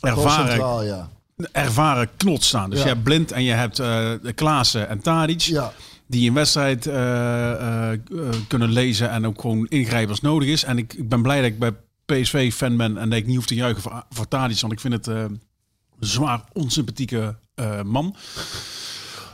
ervaren, 0.00 0.46
centraal, 0.48 0.82
ja. 0.84 1.08
ervaren 1.52 2.08
knot 2.16 2.44
staan. 2.44 2.70
Dus 2.70 2.78
Ja. 2.78 2.84
je 2.84 2.90
hebt 2.90 3.04
Blind 3.04 3.32
en 3.32 3.42
je 3.42 3.52
hebt 3.52 3.78
eh 3.78 4.10
Klaassen 4.34 4.88
en 4.88 5.00
Tadic. 5.00 5.40
Ja, 5.40 5.72
Die 6.06 6.28
een 6.28 6.34
wedstrijd 6.34 6.86
eh, 6.86 7.90
kunnen 8.48 8.70
lezen 8.72 9.10
en 9.10 9.26
ook 9.26 9.40
gewoon 9.40 9.66
ingrijpen 9.68 10.10
als 10.10 10.20
nodig 10.20 10.48
is. 10.48 10.64
En 10.64 10.78
ik, 10.78 10.92
ik 10.94 11.08
ben 11.08 11.22
blij 11.22 11.36
dat 11.36 11.46
ik 11.50 11.58
bij 11.58 11.72
PSV 12.06 12.52
fan 12.54 12.76
ben 12.76 12.96
en 12.98 13.08
dat 13.10 13.18
ik 13.18 13.26
niet 13.26 13.36
hoef 13.36 13.46
te 13.46 13.54
juichen 13.54 13.82
voor, 13.82 14.04
voor 14.10 14.28
Tadic. 14.28 14.60
Want 14.60 14.72
ik 14.72 14.80
vind 14.80 14.94
het 14.94 15.06
een 15.06 15.42
zwaar 16.00 16.40
onsympathieke 16.52 17.36
man. 17.84 18.16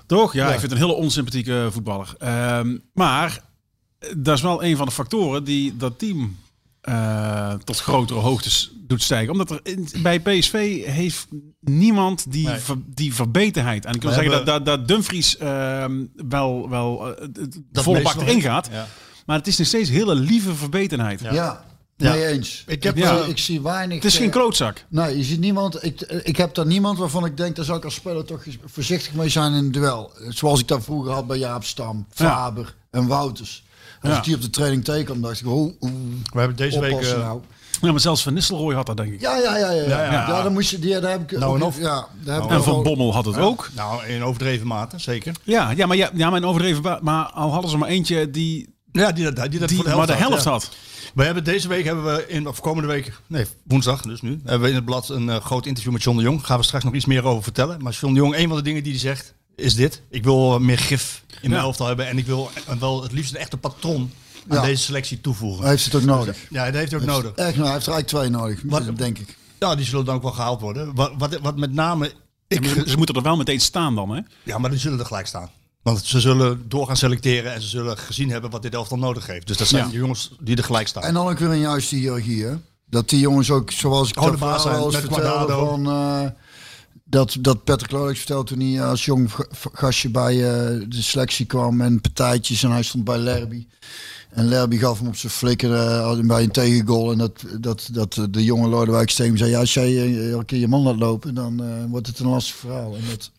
Toch? 0.07 0.33
Ja, 0.33 0.45
ik 0.45 0.51
vind 0.51 0.63
het 0.63 0.71
een 0.81 0.87
hele 0.87 0.93
onsympathieke 0.99 1.69
voetballer. 1.71 2.15
Ehm, 2.19 2.77
maar 2.95 3.41
dat 4.17 4.37
is 4.37 4.43
wel 4.43 4.65
een 4.65 4.77
van 4.77 4.87
de 4.87 4.93
factoren 4.93 5.45
die 5.45 5.77
dat 5.77 5.99
team 5.99 6.37
eh, 6.81 7.55
tot 7.65 7.79
grotere 7.81 8.21
hoogtes 8.21 8.73
doet 8.87 9.03
stijgen. 9.03 9.33
Omdat 9.33 9.51
er 9.51 9.61
in, 9.63 9.89
bij 10.03 10.21
PSV 10.21 10.85
heeft 10.85 11.27
niemand 11.61 12.33
die, 12.33 12.47
Nee. 12.47 12.59
ver- 12.59 12.77
die 12.87 13.15
verbeterheid. 13.15 13.85
En 13.85 13.95
ik 13.95 14.03
wil 14.03 14.13
zeggen 14.13 14.31
dat, 14.33 14.47
dat, 14.47 14.65
dat 14.67 14.89
Dumfries 14.89 15.37
ehm, 15.37 16.05
wel, 16.29 16.69
wel 16.69 17.17
eh, 17.17 17.27
Dat 17.73 17.85
volle 17.85 18.03
bak 18.03 18.15
erin 18.15 18.35
in. 18.35 18.41
gaat. 18.41 18.69
Ja. 18.73 18.87
Maar 19.27 19.39
het 19.39 19.47
is 19.47 19.57
nog 19.59 19.67
steeds 19.67 19.91
hele 19.91 20.15
lieve 20.15 20.55
verbeterheid. 20.55 21.21
Ja. 21.21 21.33
ja. 21.33 21.65
Ja. 21.97 22.11
mee 22.13 22.27
eens. 22.27 22.65
Ik 22.67 22.83
heb, 22.83 22.97
ja. 22.97 23.19
eh, 23.21 23.29
ik 23.29 23.39
zie 23.39 23.61
weinig... 23.61 23.97
Het 23.97 24.05
is 24.05 24.17
geen 24.17 24.27
eh, 24.27 24.33
klootzak. 24.33 24.85
Nee, 24.89 25.17
je 25.17 25.25
ziet 25.25 25.41
niemand. 25.41 25.85
Ik, 25.85 26.01
ik 26.01 26.37
heb 26.37 26.55
daar 26.55 26.67
niemand 26.67 26.99
waarvan 26.99 27.25
ik 27.25 27.37
denk, 27.37 27.57
daar 27.57 27.65
zou 27.65 27.79
ik 27.79 27.85
als 27.85 27.95
speler 27.95 28.25
toch 28.25 28.45
voorzichtig 28.65 29.15
mee 29.15 29.29
zijn 29.29 29.53
in 29.53 29.59
een 29.59 29.73
duel. 29.73 30.13
Zoals 30.29 30.61
ik 30.61 30.69
dat 30.69 30.85
vroeger 30.85 31.13
had 31.13 31.27
bij 31.27 31.39
Jaap 31.39 31.65
Stam, 31.65 32.07
Faber 32.11 32.75
en 32.91 33.07
Wouters. 33.07 33.65
Als 34.01 34.13
Ja. 34.13 34.19
ik 34.19 34.25
die 34.25 34.35
op 34.35 34.41
de 34.43 34.51
training 34.51 34.85
tegenkwam, 34.85 35.21
dacht 35.21 35.41
ik, 35.41 35.47
oh, 35.47 35.61
oh 35.79 35.91
We 36.33 36.39
hebben 36.39 36.57
deze 36.57 36.81
week... 36.81 37.01
eh, 37.01 37.19
nou. 37.19 37.41
Ja, 37.81 37.91
maar 37.91 38.01
zelfs 38.01 38.23
Van 38.23 38.35
Nistelrooy 38.35 38.75
had 38.75 38.87
dat 38.87 38.97
denk 38.97 39.13
ik. 39.13 39.21
Ja, 39.21 39.37
ja, 39.37 39.57
ja, 39.59 39.71
ja. 39.71 39.83
Ja, 39.83 40.05
Ja, 40.05 40.13
ja. 40.29 40.43
dan 40.43 40.53
moest 40.53 40.71
je, 40.71 40.79
die, 40.79 41.01
daar 41.01 41.11
heb 41.11 41.33
ik 41.33 41.39
Nou 41.39 41.57
en 41.57 41.63
of. 41.63 41.79
Ja, 41.79 42.07
daar 42.25 42.35
heb 42.35 42.45
ik 42.45 42.51
En 42.51 42.63
Van 42.63 42.83
Bommel 42.83 43.13
had 43.15 43.25
het 43.25 43.37
ook. 43.37 43.71
nou, 43.75 44.07
in 44.07 44.23
overdreven 44.23 44.67
mate, 44.67 44.99
zeker. 44.99 45.35
Ja, 45.43 45.71
ja 45.71 45.87
maar, 45.87 45.97
ja, 45.97 46.11
ja, 46.15 46.31
maar 46.31 46.39
in 46.41 46.47
overdreven. 46.47 46.99
Maar 47.03 47.25
al 47.25 47.53
hadden 47.53 47.71
ze 47.71 47.77
maar 47.77 47.89
eentje 47.89 48.31
die, 48.31 48.75
Ja, 48.93 49.13
die, 49.13 49.33
dat- 49.33 49.51
die 49.51 49.59
dat 49.61 49.69
die 49.69 49.77
voor 49.77 49.85
de 49.87 49.91
helft 49.91 49.97
maar 50.09 50.17
de 50.17 50.23
had, 50.23 50.31
helft 50.31 50.45
ja. 50.45 50.51
had. 50.51 50.71
We 51.15 51.25
hebben 51.25 51.45
deze 51.45 51.69
week, 51.69 51.85
hebben 51.85 52.05
we 52.05 52.25
in, 52.29 52.49
of 52.49 52.61
komende 52.61 52.89
week, 52.89 53.13
nee, 53.27 53.47
woensdag 53.65 54.03
dus 54.03 54.21
nu, 54.23 54.31
hebben 54.45 54.61
we 54.61 54.69
in 54.69 54.75
het 54.75 54.85
blad 54.85 55.09
een 55.09 55.29
eh, 55.31 55.37
groot 55.41 55.67
interview 55.67 55.93
met 55.93 56.03
John 56.03 56.17
de 56.17 56.23
Jong. 56.23 56.37
Daar 56.39 56.47
gaan 56.47 56.59
we 56.59 56.65
straks 56.65 56.85
nog 56.85 56.95
iets 56.95 57.05
meer 57.07 57.25
over 57.25 57.43
vertellen. 57.43 57.83
Maar 57.83 57.93
John 58.01 58.15
de 58.15 58.21
Jong, 58.21 58.37
een 58.37 58.49
van 58.49 58.57
de 58.57 58.63
dingen 58.63 58.83
die 58.83 58.93
hij 58.93 59.01
zegt, 59.01 59.35
is 59.57 59.75
dit. 59.75 60.03
Ik 60.11 60.25
wil 60.25 60.59
meer 60.59 60.79
gif 60.79 61.23
in 61.43 61.49
mijn 61.51 61.61
Ja. 61.63 61.67
elftal 61.67 61.87
hebben 61.87 62.07
en 62.09 62.19
ik 62.19 62.27
wil 62.27 62.51
en 62.67 62.79
wel 62.79 63.03
het 63.03 63.13
liefst 63.13 63.35
een 63.35 63.41
echte 63.41 63.57
patroon 63.57 64.11
aan 64.49 64.57
Ja. 64.57 64.63
deze 64.63 64.83
selectie 64.83 65.21
toevoegen. 65.21 65.61
Hij 65.63 65.71
heeft 65.71 65.85
het 65.85 65.95
ook 65.95 66.03
nodig. 66.03 66.37
Ja, 66.51 66.65
dat 66.65 66.75
heeft 66.75 66.91
hij 66.91 67.01
ook 67.01 67.07
nodig. 67.07 67.31
Echt, 67.35 67.37
nou, 67.57 67.63
hij 67.65 67.73
heeft 67.73 67.87
er 67.87 67.93
eigenlijk 67.93 68.07
twee 68.07 68.29
nodig, 68.29 68.61
Wat- 68.65 68.97
denk 68.97 69.19
ik. 69.19 69.37
Ja, 69.59 69.75
die 69.75 69.85
zullen 69.87 70.05
dan 70.05 70.15
ook 70.15 70.23
wel 70.23 70.33
gehaald 70.33 70.61
worden. 70.61 70.95
Wat, 70.95 71.13
wat, 71.19 71.39
wat 71.43 71.57
met 71.57 71.73
name... 71.73 72.13
Ik, 72.49 72.65
Ze, 72.65 72.83
ze 72.87 72.97
moeten 72.97 73.15
er 73.15 73.23
wel 73.23 73.37
meteen 73.37 73.61
staan 73.61 73.95
dan, 73.95 74.11
hè? 74.11 74.21
ja, 74.43 74.59
maar 74.59 74.71
die 74.71 74.79
zullen 74.79 74.99
er 74.99 75.07
gelijk 75.07 75.27
staan. 75.27 75.51
Want 75.83 76.05
ze 76.05 76.21
zullen 76.21 76.65
door 76.69 76.87
gaan 76.87 76.97
selecteren 76.97 77.53
en 77.55 77.63
ze 77.63 77.69
zullen 77.69 77.99
gezien 77.99 78.31
hebben 78.31 78.51
wat 78.51 78.63
dit 78.63 78.75
elftal 78.75 78.99
nodig 78.99 79.27
heeft. 79.27 79.47
Dus 79.47 79.57
dat 79.57 79.67
zijn 79.69 79.85
Ja. 79.85 79.91
de 79.91 79.97
jongens 79.97 80.31
die 80.41 80.57
er 80.57 80.65
gelijk 80.65 80.89
staan. 80.89 81.03
En 81.03 81.15
dan 81.15 81.29
ook 81.29 81.39
weer 81.39 81.49
een 81.51 81.59
juiste 81.59 81.95
hiërarchie, 81.95 82.45
hè? 82.45 82.55
Dat 82.87 83.09
die 83.09 83.21
jongens 83.21 83.51
ook, 83.51 83.71
zoals 83.71 84.09
ik 84.11 84.21
Oh, 84.21 84.31
de 84.31 84.37
baas 84.37 84.63
zijn, 84.63 84.91
vertelde 84.93 85.53
van... 85.53 85.87
eh, 85.87 86.21
dat, 87.11 87.37
dat 87.41 87.65
Patrick 87.65 87.91
Lodex 87.91 88.19
vertelde 88.19 88.55
toen 88.55 88.61
hij 88.61 88.85
als 88.85 89.05
jong 89.05 89.33
ga- 89.33 89.71
gastje 89.73 90.11
bij 90.11 90.35
eh, 90.35 90.81
de 90.89 91.03
selectie 91.03 91.47
kwam 91.47 91.81
en 91.81 92.01
partijtjes 92.01 92.63
en 92.63 92.71
hij 92.71 92.83
stond 92.83 93.05
bij 93.05 93.19
Lerby. 93.19 93.67
En 94.31 94.49
Lerby 94.49 94.79
gaf 94.79 94.99
hem 94.99 95.09
op 95.09 95.17
zijn 95.17 95.33
flikker 95.33 95.75
eh, 95.75 96.21
bij 96.21 96.43
een 96.43 96.51
tegengoal. 96.51 97.13
En 97.13 97.19
dat, 97.19 97.45
dat, 97.61 97.89
dat 97.93 98.27
de 98.31 98.45
jonge 98.45 98.69
Lodewijk 98.69 99.11
Steen 99.11 99.39
zei, 99.39 99.51
ja, 99.51 99.59
als 99.59 99.75
jij 99.75 99.97
eh, 99.97 100.31
elke 100.31 100.45
keer 100.45 100.59
je 100.59 100.69
man 100.69 100.83
laat 100.83 100.97
lopen, 100.97 101.35
dan 101.35 101.89
wordt 101.89 102.07
het 102.07 102.19
een 102.19 102.27
lastig 102.27 102.57
verhaal. 102.57 102.97
En 102.97 103.03
dat 103.09 103.31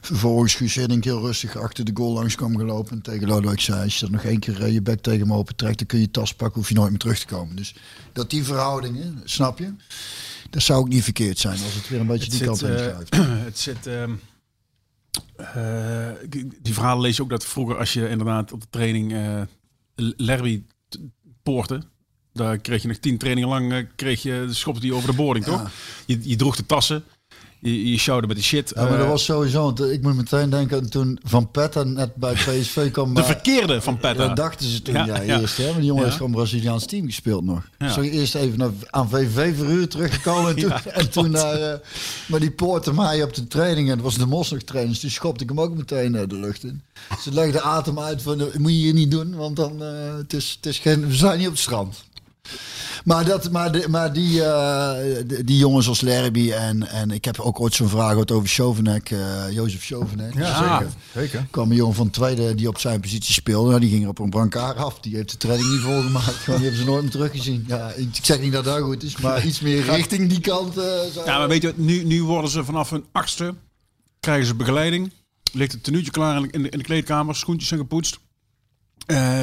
vervolgens 0.00 0.54
Guus 0.54 0.74
heel 0.74 1.20
rustig 1.20 1.56
achter 1.56 1.84
de 1.84 1.90
goal 1.94 2.12
langs 2.12 2.34
kwam 2.34 2.56
gelopen. 2.56 2.92
En 2.92 3.02
tegen 3.02 3.28
Lodewijk 3.28 3.60
zei, 3.60 3.82
als 3.82 3.98
je 3.98 4.06
er 4.06 4.12
nog 4.12 4.22
één 4.22 4.38
keer 4.38 4.68
je 4.68 4.82
bek 4.82 5.00
tegen 5.00 5.20
hem 5.20 5.32
open 5.32 5.56
trekt, 5.56 5.78
dan 5.78 5.86
kun 5.86 5.98
je 5.98 6.04
je 6.04 6.10
tas 6.10 6.34
pakken, 6.34 6.60
hoef 6.60 6.68
je 6.68 6.74
nooit 6.74 6.90
meer 6.90 6.98
terug 6.98 7.18
te 7.18 7.26
komen. 7.26 7.56
Dus 7.56 7.74
dat 8.12 8.30
die 8.30 8.44
verhoudingen, 8.44 9.20
snap 9.24 9.58
je? 9.58 9.72
Dat 10.50 10.62
zou 10.62 10.78
ook 10.80 10.88
niet 10.88 11.04
verkeerd 11.04 11.38
zijn 11.38 11.62
als 11.62 11.74
het 11.74 11.88
weer 11.88 12.00
een 12.00 12.06
beetje 12.06 12.30
die 12.30 12.44
kant 12.44 12.58
zit, 12.58 12.68
in 12.68 12.74
eh, 12.76 12.82
schuift. 12.82 13.16
het 13.44 13.58
zit. 13.58 13.86
ehm, 13.86 14.12
eh, 15.36 16.10
die 16.62 16.74
verhalen 16.74 17.02
lees 17.02 17.16
je 17.16 17.22
ook 17.22 17.30
dat 17.30 17.44
vroeger, 17.46 17.78
als 17.78 17.92
je 17.92 18.08
inderdaad 18.08 18.52
op 18.52 18.60
de 18.60 18.66
training 18.70 19.12
eh 19.12 19.42
Lerby 20.16 20.62
t- 20.88 20.98
poorte, 21.42 21.82
daar 22.32 22.58
kreeg 22.58 22.82
je 22.82 22.88
nog 22.88 22.96
tien 22.96 23.18
trainingen 23.18 23.48
lang, 23.50 23.88
kreeg 23.96 24.22
je, 24.22 24.46
schopte 24.50 24.80
die 24.80 24.94
over 24.94 25.10
de 25.10 25.16
boarding, 25.16 25.46
Ja. 25.46 25.50
toch? 25.52 25.70
Je, 26.06 26.18
je 26.22 26.36
droeg 26.36 26.56
de 26.56 26.66
tassen, 26.66 27.04
je, 27.60 27.90
je 27.90 27.98
sjouwde 27.98 28.26
met 28.26 28.36
de 28.36 28.42
shit. 28.42 28.72
Ja, 28.74 28.82
maar 28.82 28.90
dat 28.90 29.00
eh, 29.00 29.08
was 29.08 29.24
sowieso, 29.24 29.62
want 29.62 29.80
ik 29.80 30.02
moet 30.02 30.16
meteen 30.16 30.50
denken 30.50 30.78
aan 30.78 30.88
toen 30.88 31.18
Van 31.22 31.50
Petten 31.50 31.92
net 31.92 32.14
bij 32.14 32.32
PSV 32.32 32.90
kwam. 32.90 33.14
de 33.14 33.24
verkeerde 33.24 33.80
van 33.80 33.98
Petta. 33.98 34.26
Dat 34.26 34.36
dachten 34.36 34.66
ze 34.66 34.82
toen, 34.82 34.94
Ja, 34.94 35.06
ja, 35.06 35.20
ja. 35.20 35.40
eerst. 35.40 35.56
Hè? 35.56 35.64
Maar 35.64 35.74
die 35.74 35.84
jongen 35.84 36.00
Ja. 36.00 36.04
heeft 36.06 36.16
gewoon 36.16 36.32
Braziliaans 36.32 36.86
team 36.86 37.06
gespeeld 37.06 37.44
nog. 37.44 37.62
Ja. 37.78 37.92
Zo 37.92 38.00
eerst 38.00 38.34
even 38.34 38.58
naar, 38.58 38.70
aan 38.90 39.08
VV 39.08 39.56
verhuur 39.56 39.88
teruggekomen. 39.88 40.46
En 40.56 40.56
toen, 40.60 40.68
Ja, 40.68 40.84
en 40.84 41.10
toen 41.10 41.30
naar, 41.30 41.54
eh, 41.72 41.78
maar 42.26 42.40
die 42.40 42.50
poorten 42.50 42.94
mij 42.94 43.22
op 43.22 43.34
de 43.34 43.46
training. 43.46 43.88
En 43.90 43.94
dat 43.94 44.04
was 44.04 44.16
de 44.16 44.26
Mos 44.26 44.50
nog. 44.50 44.62
Dus 44.64 45.00
die 45.00 45.10
schopte 45.10 45.42
ik 45.42 45.48
hem 45.48 45.60
ook 45.60 45.76
meteen 45.76 46.14
eh, 46.14 46.28
de 46.28 46.36
lucht 46.38 46.64
in. 46.64 46.82
Ze 47.22 47.32
legde 47.32 47.60
adem 47.60 47.98
uit 47.98 48.22
van, 48.22 48.38
dat 48.38 48.58
moet 48.58 48.70
je 48.70 48.76
hier 48.76 48.94
niet 48.94 49.10
doen. 49.10 49.34
Want 49.34 49.56
dan, 49.56 49.82
eh, 49.82 50.16
het 50.16 50.32
is, 50.32 50.52
het 50.56 50.66
is 50.66 50.78
geen, 50.78 51.06
we 51.06 51.14
zijn 51.14 51.38
niet 51.38 51.46
op 51.46 51.52
het 51.52 51.62
strand. 51.62 52.06
Maar, 53.08 53.24
dat, 53.24 53.50
maar, 53.50 53.72
de, 53.72 53.88
maar 53.88 54.12
die, 54.12 54.44
eh, 54.44 55.22
die, 55.44 55.58
jongens 55.58 55.88
als 55.88 56.00
Lerby 56.00 56.50
en, 56.52 56.88
en 56.88 57.10
ik 57.10 57.24
heb 57.24 57.40
ook 57.40 57.60
ooit 57.60 57.74
zo'n 57.74 57.88
vraag 57.88 58.10
gehad 58.10 58.30
over 58.30 58.48
Chauvenek, 58.48 59.10
eh 59.10 59.50
Jozef 59.50 59.84
Chauvenek. 59.84 60.34
Ja, 60.34 60.78
zeker. 60.78 60.92
zeker. 61.14 61.46
kwam 61.50 61.70
een 61.70 61.76
jongen 61.76 61.94
van 61.94 62.10
tweede 62.10 62.54
die 62.54 62.68
op 62.68 62.78
zijn 62.78 63.00
positie 63.00 63.34
speelde. 63.34 63.68
Nou, 63.68 63.80
die 63.80 63.90
ging 63.90 64.02
er 64.02 64.08
op 64.08 64.18
een 64.18 64.30
brancard 64.30 64.76
af. 64.76 65.00
Die 65.00 65.14
heeft 65.16 65.30
de 65.30 65.36
training 65.36 65.70
niet 65.70 65.80
volgemaakt. 65.80 66.44
Die 66.46 66.54
hebben 66.54 66.76
ze 66.76 66.84
nooit 66.84 67.02
meer 67.02 67.10
teruggezien. 67.10 67.64
Ja, 67.66 67.90
ik 67.90 68.08
zeg 68.22 68.40
niet 68.40 68.52
dat 68.52 68.64
dat 68.64 68.80
goed 68.80 69.02
is, 69.02 69.16
maar 69.16 69.46
iets 69.46 69.60
meer 69.60 69.82
richting 69.82 70.28
die 70.28 70.40
kant. 70.40 70.76
eh, 70.78 71.24
Ja, 71.26 71.38
maar 71.38 71.48
weet 71.48 71.62
je, 71.62 71.72
nu, 71.76 72.04
nu 72.04 72.22
worden 72.22 72.50
ze 72.50 72.64
vanaf 72.64 72.90
hun 72.90 73.04
achtste, 73.12 73.54
krijgen 74.20 74.46
ze 74.46 74.54
begeleiding. 74.54 75.12
Ligt 75.52 75.72
het 75.72 75.84
tenuutje 75.84 76.10
klaar 76.10 76.36
in 76.36 76.62
de, 76.62 76.68
in 76.68 76.78
de, 76.78 76.84
kleedkamer, 76.84 77.34
schoentjes 77.34 77.68
zijn 77.68 77.80
gepoetst. 77.80 78.18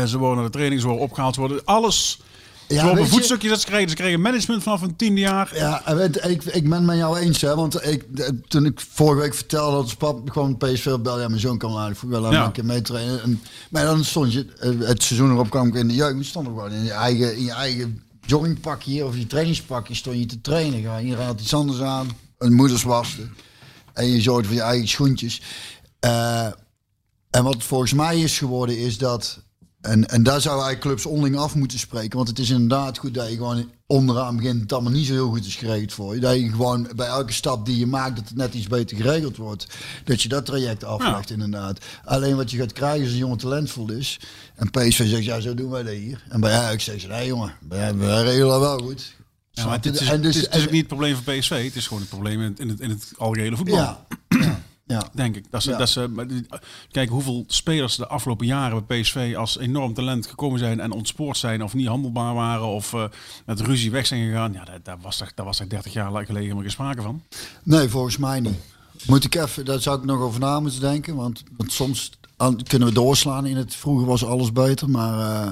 Ze 0.07 0.16
worden 0.18 0.36
naar 0.36 0.45
de 0.45 0.51
training, 0.51 0.82
ze 0.82 0.88
worden 0.88 1.05
opgehaald, 1.05 1.34
ze 1.34 1.39
worden 1.39 1.66
alles. 1.66 2.20
Ja, 2.68 2.76
ze 2.76 2.82
worden 2.82 2.95
weet 3.03 3.05
je- 3.13 3.18
voetstukjes 3.18 3.49
dat 3.51 3.59
ze 3.59 3.66
krijgen. 3.66 3.89
Ze 3.89 3.95
krijgen 3.95 4.22
management 4.22 4.63
vanaf 4.63 4.82
hun 4.82 4.95
tiende 4.95 5.20
jaar. 5.22 5.51
Ja, 5.55 5.95
weet, 5.95 6.26
ik, 6.26 6.43
ik 6.43 6.63
ben 6.63 6.72
het 6.72 6.84
met 6.84 6.97
jou 6.97 7.18
eens, 7.20 7.41
hè, 7.41 7.55
want 7.55 7.86
ik, 7.88 8.05
toen 8.47 8.66
ik 8.66 8.82
vorige 8.89 9.22
week 9.22 9.34
vertelde 9.34 9.76
dat 9.86 9.97
pap 9.97 10.30
gewoon 10.30 10.57
PSV 10.57 10.84
belde, 10.86 11.22
ja, 11.22 11.28
mijn 11.28 11.39
zoon 11.39 11.57
kan 11.57 11.72
laten 11.72 12.32
Ja. 12.32 12.45
een 12.45 12.51
keer 12.51 12.66
meetrainen. 12.66 13.22
En, 13.24 13.41
maar 13.70 13.86
dan 13.86 14.03
stond 14.03 14.34
je, 14.34 14.45
eh, 14.59 14.70
het 14.88 15.03
seizoen 15.03 15.32
erop 15.32 15.49
kwam 15.49 15.68
ik 15.68 15.74
in 15.76 15.88
de 15.88 15.93
jeugd, 15.93 16.18
je 16.18 16.24
stond 16.24 16.47
er 16.47 16.53
gewoon 16.53 16.72
in 16.72 16.84
je 16.84 16.91
eigen, 16.91 17.36
in 17.38 17.43
je 17.43 17.51
eigen 17.51 18.03
joggingpakje 18.26 19.05
of 19.05 19.18
je 19.18 19.28
trainingspakje 19.28 19.95
stond 19.95 20.18
je 20.20 20.26
te 20.26 20.41
trainen. 20.41 20.82
Gewoon. 20.82 21.03
Iedereen 21.03 21.26
had 21.26 21.41
iets 21.41 21.53
anders 21.53 21.82
aan, 21.82 22.07
een 22.38 22.53
moeders 22.53 22.84
waste 22.84 23.22
en 23.93 24.07
je 24.07 24.22
zorgde 24.22 24.45
voor 24.47 24.55
je 24.55 24.61
eigen 24.61 24.88
schoentjes. 24.88 25.41
Eh, 25.99 26.45
en 27.30 27.43
wat 27.43 27.63
volgens 27.63 27.93
mij 27.93 28.20
is 28.20 28.38
geworden 28.38 28.78
is 28.78 28.97
dat 28.97 29.43
en, 29.86 30.09
en 30.09 30.23
daar 30.23 30.41
zou 30.41 30.53
eigenlijk 30.53 30.81
clubs 30.81 31.05
onderling 31.05 31.38
af 31.38 31.55
moeten 31.55 31.79
spreken. 31.79 32.17
Want 32.17 32.27
het 32.29 32.39
is 32.39 32.49
inderdaad 32.49 32.97
goed 32.97 33.13
dat 33.13 33.29
je 33.29 33.36
gewoon 33.36 33.69
onderaan 33.88 34.36
begint. 34.36 34.61
Het 34.61 34.73
allemaal 34.73 34.91
niet 34.91 35.05
zo 35.05 35.13
heel 35.13 35.29
goed 35.29 35.45
is 35.45 35.55
geregeld 35.55 35.93
voor 35.93 36.15
je. 36.15 36.21
Dat 36.21 36.36
je 36.36 36.49
gewoon 36.49 36.88
bij 36.95 37.07
elke 37.07 37.33
stap 37.33 37.65
die 37.65 37.77
je 37.77 37.86
maakt, 37.88 38.15
dat 38.15 38.27
het 38.27 38.38
net 38.38 38.53
iets 38.53 38.67
beter 38.67 38.97
geregeld 38.97 39.38
wordt. 39.38 39.67
Dat 40.03 40.21
je 40.21 40.29
dat 40.29 40.45
traject 40.45 40.83
aflegt 40.83 41.29
inderdaad. 41.29 41.79
Alleen 42.05 42.36
wat 42.36 42.51
je 42.51 42.57
gaat 42.57 42.73
krijgen 42.73 43.05
is 43.05 43.11
een 43.11 43.17
jongen 43.17 43.38
talentvol 43.38 43.91
is. 43.91 44.19
En 44.55 44.71
PSV 44.71 45.09
zegt, 45.09 45.23
ja 45.23 45.39
zo 45.39 45.53
doen 45.53 45.69
wij 45.69 45.83
dat 45.83 45.93
hier. 45.93 46.23
En 46.29 46.39
bij 46.39 46.57
Ajax 46.57 46.83
zeggen 46.83 47.03
ze, 47.03 47.07
nee 47.07 47.27
jongen, 47.27 47.53
wij, 47.69 47.95
wij 47.95 48.23
regelen 48.23 48.47
dat 48.47 48.59
wel 48.59 48.77
goed. 48.77 49.15
Ja, 49.51 49.65
maar 49.65 49.75
het 49.75 49.86
is, 49.86 50.09
En 50.09 50.21
dus- 50.21 50.36
het 50.36 50.43
is, 50.43 50.49
het 50.49 50.55
is 50.55 50.63
ook 50.65 50.71
niet 50.71 50.79
het 50.79 50.88
probleem 50.88 51.15
van 51.15 51.39
PSV. 51.39 51.63
Het 51.63 51.75
is 51.75 51.88
gewoon 51.88 52.01
het 52.01 52.09
probleem 52.09 52.41
in 52.41 52.49
het, 52.49 52.59
in 52.59 52.69
het, 52.69 52.79
in 52.79 52.89
het 52.89 53.11
algehele 53.17 53.55
voetbal. 53.55 53.75
Ja, 53.75 54.05
ja, 54.29 54.63
ja. 54.86 55.09
Denk 55.13 55.36
ik. 55.36 55.45
Dat 55.51 55.63
ze, 55.63 55.69
Ja. 55.71 55.77
dat 55.77 55.89
ze, 55.89 56.09
kijk 56.91 57.09
hoeveel 57.09 57.43
spelers 57.47 57.95
de 57.95 58.07
afgelopen 58.07 58.45
jaren 58.45 58.86
bij 58.86 59.01
PSV 59.01 59.33
als 59.38 59.57
enorm 59.57 59.93
talent 59.93 60.27
gekomen 60.27 60.59
zijn 60.59 60.79
en 60.79 60.91
ontspoord 60.91 61.38
zijn 61.38 61.63
of 61.63 61.73
niet 61.73 61.88
handelbaar 61.88 62.33
waren 62.33 62.65
of 62.67 62.93
eh, 62.93 63.03
met 63.45 63.59
ruzie 63.61 63.91
weg 63.91 64.05
zijn 64.05 64.25
gegaan. 64.25 64.53
Ja, 64.53 64.63
daar, 64.65 64.79
daar 64.83 64.97
was 65.01 65.21
er, 65.21 65.31
daar 65.36 65.45
was 65.45 65.59
er 65.59 65.69
30 65.69 65.93
jaar 65.93 66.11
geleden 66.11 66.36
helemaal 66.36 66.61
geen 66.61 66.71
sprake 66.71 67.01
van. 67.01 67.23
Nee, 67.63 67.89
volgens 67.89 68.17
mij 68.17 68.39
niet. 68.39 68.59
Moet 69.07 69.23
ik 69.23 69.36
even, 69.36 69.65
daar 69.65 69.79
zou 69.81 69.97
ik 69.97 70.05
nog 70.05 70.19
over 70.21 70.39
na 70.39 70.59
moeten 70.59 70.79
denken. 70.81 71.15
Want, 71.15 71.43
want 71.57 71.71
soms 71.71 72.11
aan- 72.38 72.63
kunnen 72.63 72.88
we 72.88 72.93
doorslaan 72.93 73.45
in 73.45 73.55
het 73.57 73.75
vroeger 73.75 74.05
was 74.07 74.25
alles 74.25 74.51
beter. 74.51 74.89
Maar 74.89 75.43
eh, 75.45 75.51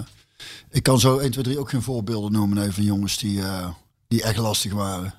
ik 0.70 0.84
kan 0.84 1.00
zo 1.00 1.18
1, 1.18 1.32
2, 1.32 1.44
3 1.44 1.60
ook 1.60 1.70
geen 1.70 1.82
voorbeelden 1.82 2.32
noemen 2.32 2.58
nee, 2.58 2.72
van 2.72 2.84
jongens 2.84 3.18
die, 3.18 3.42
eh, 3.42 3.68
die 4.08 4.24
echt 4.24 4.38
lastig 4.38 4.74
waren. 4.74 5.14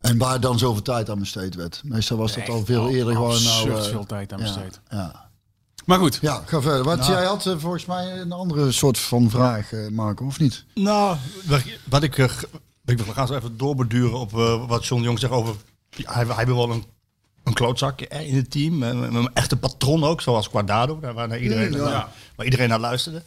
En 0.00 0.18
waar 0.18 0.40
dan 0.40 0.58
zoveel 0.58 0.82
tijd 0.82 1.10
aan 1.10 1.18
besteed 1.18 1.54
werd. 1.54 1.80
Meestal 1.84 2.16
was 2.16 2.34
dat 2.34 2.48
al 2.48 2.64
veel 2.64 2.88
eerder 2.90 3.14
gewoon 3.14 3.42
nou... 3.42 3.70
Eh, 3.70 3.82
veel 3.82 4.06
tijd 4.06 4.32
aan 4.32 4.38
ja, 4.38 4.44
besteed. 4.44 4.80
Ja, 4.90 5.28
Maar 5.84 5.98
goed, 5.98 6.18
ja, 6.20 6.42
ga 6.46 6.60
verder. 6.60 6.84
Wat 6.84 7.06
jij 7.06 7.24
had 7.24 7.46
eh, 7.46 7.54
volgens 7.58 7.84
mij 7.86 8.20
een 8.20 8.32
andere 8.32 8.72
soort 8.72 8.98
van 8.98 9.30
vraag, 9.30 9.72
eh, 9.72 9.88
Marco, 9.88 10.26
of 10.26 10.38
niet? 10.38 10.64
Nou, 10.74 11.16
wat- 11.88 12.02
ik... 12.02 12.14
g- 12.14 12.44
ik 12.84 12.98
wil 12.98 13.12
gaan 13.12 13.26
zo 13.26 13.34
even 13.34 13.56
doorbeduren 13.56 14.18
op 14.18 14.32
eh, 14.38 14.66
wat 14.68 14.86
John 14.86 15.02
Jong 15.02 15.18
zegt 15.18 15.32
over... 15.32 15.54
ja, 15.90 16.12
hij, 16.12 16.24
hij 16.26 16.46
wil 16.46 16.56
wel 16.56 16.70
een, 16.70 16.84
een 17.44 17.52
klootzak 17.52 18.00
in 18.00 18.36
het 18.36 18.50
team. 18.50 18.82
Een, 18.82 19.14
een 19.14 19.30
echte 19.34 19.56
patron 19.56 20.04
ook, 20.04 20.20
zoals 20.20 20.48
Quadrado. 20.48 21.00
Daar 21.00 21.14
waar, 21.14 21.38
iedereen, 21.38 21.72
ja. 21.72 21.78
naar- 21.78 22.08
waar 22.36 22.44
iedereen 22.44 22.68
naar 22.68 22.80
luisterde. 22.80 23.22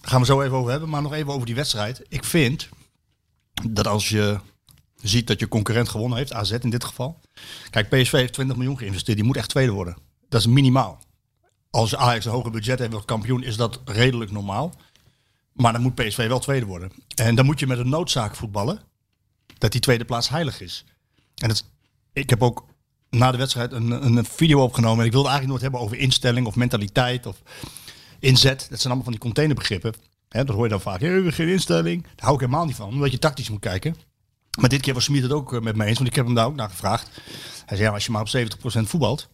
Daar 0.00 0.10
gaan 0.10 0.20
we 0.20 0.26
zo 0.26 0.40
even 0.42 0.56
over 0.56 0.70
hebben. 0.70 0.88
Maar 0.88 1.02
nog 1.02 1.12
even 1.12 1.32
over 1.32 1.46
die 1.46 1.54
wedstrijd. 1.54 2.02
Ik 2.08 2.24
vind 2.24 2.68
dat 3.70 3.86
als 3.86 4.08
je 4.08 4.38
ziet 5.02 5.26
dat 5.26 5.40
je 5.40 5.48
concurrent 5.48 5.88
gewonnen 5.88 6.18
heeft, 6.18 6.32
AZ 6.32 6.50
in 6.50 6.70
dit 6.70 6.84
geval. 6.84 7.20
Kijk, 7.70 7.88
PSV 7.88 8.12
heeft 8.12 8.32
20 8.32 8.56
miljoen 8.56 8.78
geïnvesteerd. 8.78 9.16
Die 9.16 9.26
moet 9.26 9.36
echt 9.36 9.48
tweede 9.48 9.72
worden. 9.72 9.96
Dat 10.28 10.40
is 10.40 10.46
minimaal. 10.46 10.98
Als 11.70 11.96
Ajax 11.96 12.24
een 12.24 12.32
hoger 12.32 12.50
budget 12.50 12.78
heeft 12.78 12.94
als 12.94 13.04
kampioen, 13.04 13.42
is 13.42 13.56
dat 13.56 13.80
redelijk 13.84 14.30
normaal. 14.30 14.74
Maar 15.52 15.72
dan 15.72 15.82
moet 15.82 15.94
PSV 15.94 16.28
wel 16.28 16.38
tweede 16.38 16.66
worden. 16.66 16.92
En 17.14 17.34
dan 17.34 17.44
moet 17.44 17.60
je 17.60 17.66
met 17.66 17.78
een 17.78 17.88
noodzaak 17.88 18.36
voetballen. 18.36 18.80
Dat 19.58 19.72
die 19.72 19.80
tweede 19.80 20.04
plaats 20.04 20.28
heilig 20.28 20.60
is. 20.60 20.84
En 21.34 21.48
het, 21.48 21.64
ik 22.12 22.30
heb 22.30 22.42
ook 22.42 22.66
na 23.10 23.30
de 23.30 23.38
wedstrijd 23.38 23.72
een, 23.72 23.90
een 23.90 24.24
video 24.24 24.62
opgenomen. 24.62 25.00
En 25.00 25.06
ik 25.06 25.12
wilde 25.12 25.28
eigenlijk 25.28 25.48
nooit 25.48 25.72
hebben 25.72 25.80
over 25.80 26.02
instelling 26.02 26.46
of 26.46 26.56
mentaliteit 26.56 27.26
of 27.26 27.42
inzet. 28.18 28.58
Dat 28.58 28.80
zijn 28.80 28.84
allemaal 28.84 29.02
van 29.02 29.12
die 29.12 29.20
containerbegrippen. 29.20 29.94
Hè, 30.28 30.44
dat 30.44 30.54
hoor 30.54 30.64
je 30.64 30.70
dan 30.70 30.80
vaak. 30.80 31.00
Hey, 31.00 31.32
geen 31.32 31.48
instelling. 31.48 32.02
Daar 32.02 32.12
hou 32.16 32.34
ik 32.34 32.40
helemaal 32.40 32.64
niet 32.64 32.76
van. 32.76 32.88
Omdat 32.88 33.10
je 33.10 33.18
tactisch 33.18 33.50
moet 33.50 33.60
kijken. 33.60 33.96
Maar 34.56 34.68
dit 34.68 34.80
keer 34.80 34.94
was 34.94 35.04
Smit 35.04 35.22
het 35.22 35.32
ook 35.32 35.54
eh, 35.54 35.60
met 35.60 35.76
me 35.76 35.84
eens. 35.84 35.96
Want 35.96 36.08
ik 36.08 36.14
heb 36.14 36.24
hem 36.26 36.34
daar 36.34 36.46
ook 36.46 36.54
naar 36.54 36.70
gevraagd. 36.70 37.10
Hij 37.66 37.76
zei, 37.76 37.88
ja, 37.88 37.94
als 37.94 38.04
je 38.04 38.12
maar 38.12 38.20
op 38.20 38.28
70% 38.28 38.82
voetbalt. 38.82 39.28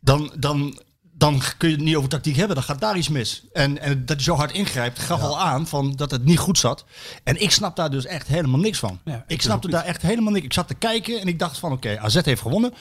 Dan, 0.00 0.32
dan, 0.38 0.80
dan 1.02 1.42
kun 1.58 1.68
je 1.68 1.74
het 1.74 1.84
niet 1.84 1.96
over 1.96 2.08
tactiek 2.08 2.36
hebben. 2.36 2.54
Dan 2.54 2.64
gaat 2.64 2.80
daar 2.80 2.96
iets 2.96 3.08
mis. 3.08 3.44
En, 3.52 3.78
en 3.78 4.06
dat 4.06 4.16
hij 4.16 4.24
zo 4.24 4.34
hard 4.34 4.52
ingrijpt 4.52 4.98
gaf 4.98 5.20
al 5.20 5.40
aan 5.40 5.66
van 5.66 5.96
dat 5.96 6.10
het 6.10 6.24
niet 6.24 6.38
goed 6.38 6.58
zat. 6.58 6.84
En 7.24 7.42
ik 7.42 7.50
snap 7.50 7.76
daar 7.76 7.90
dus 7.90 8.04
echt 8.04 8.26
helemaal 8.26 8.60
niks 8.60 8.78
van. 8.78 9.00
Ja, 9.04 9.24
ik 9.26 9.42
snapte 9.42 9.68
daar 9.68 9.84
echt 9.84 10.02
helemaal 10.02 10.32
niks. 10.32 10.44
Ik 10.44 10.52
zat 10.52 10.68
te 10.68 10.74
kijken 10.74 11.20
en 11.20 11.28
ik 11.28 11.38
dacht 11.38 11.58
van 11.58 11.72
oké, 11.72 11.98
AZ 11.98 12.20
heeft 12.24 12.42
gewonnen. 12.42 12.74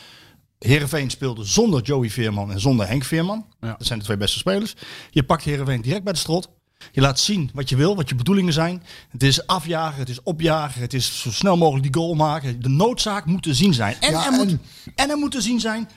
Heerenveen 0.59 1.09
speelde 1.09 1.43
zonder 1.43 1.81
Joey 1.81 2.09
Veerman 2.09 2.51
en 2.51 2.59
zonder 2.59 2.87
Henk 2.87 3.03
Veerman. 3.03 3.45
Ja. 3.61 3.75
Dat 3.77 3.87
zijn 3.87 3.99
de 3.99 4.05
twee 4.05 4.17
beste 4.17 4.37
spelers. 4.37 4.75
Je 5.11 5.23
pakt 5.23 5.43
Heerenveen 5.43 5.81
direct 5.81 6.03
bij 6.03 6.13
de 6.13 6.19
strot. 6.19 6.49
Je 6.91 7.01
laat 7.01 7.19
zien 7.19 7.49
wat 7.53 7.69
je 7.69 7.75
wil, 7.75 7.95
wat 7.95 8.09
je 8.09 8.15
bedoelingen 8.15 8.53
zijn. 8.53 8.83
Het 9.09 9.23
is 9.23 9.47
afjagen, 9.47 9.99
het 9.99 10.09
is 10.09 10.23
opjagen, 10.23 10.81
het 10.81 10.93
is 10.93 11.21
zo 11.21 11.31
snel 11.31 11.57
mogelijk 11.57 11.83
die 11.93 12.01
goal 12.01 12.15
maken. 12.15 12.61
De 12.61 12.69
noodzaak 12.69 13.25
moet 13.25 13.43
te 13.43 13.53
zien 13.53 13.73
zijn. 13.73 13.95
En, 14.01 14.11
Ja, 14.11 14.25
er, 14.25 14.31
moet, 14.31 14.47
en- 14.47 14.61
en 14.95 15.09
er 15.09 15.17
moet 15.17 15.31
te 15.31 15.41
zien 15.41 15.59
zijn 15.59 15.89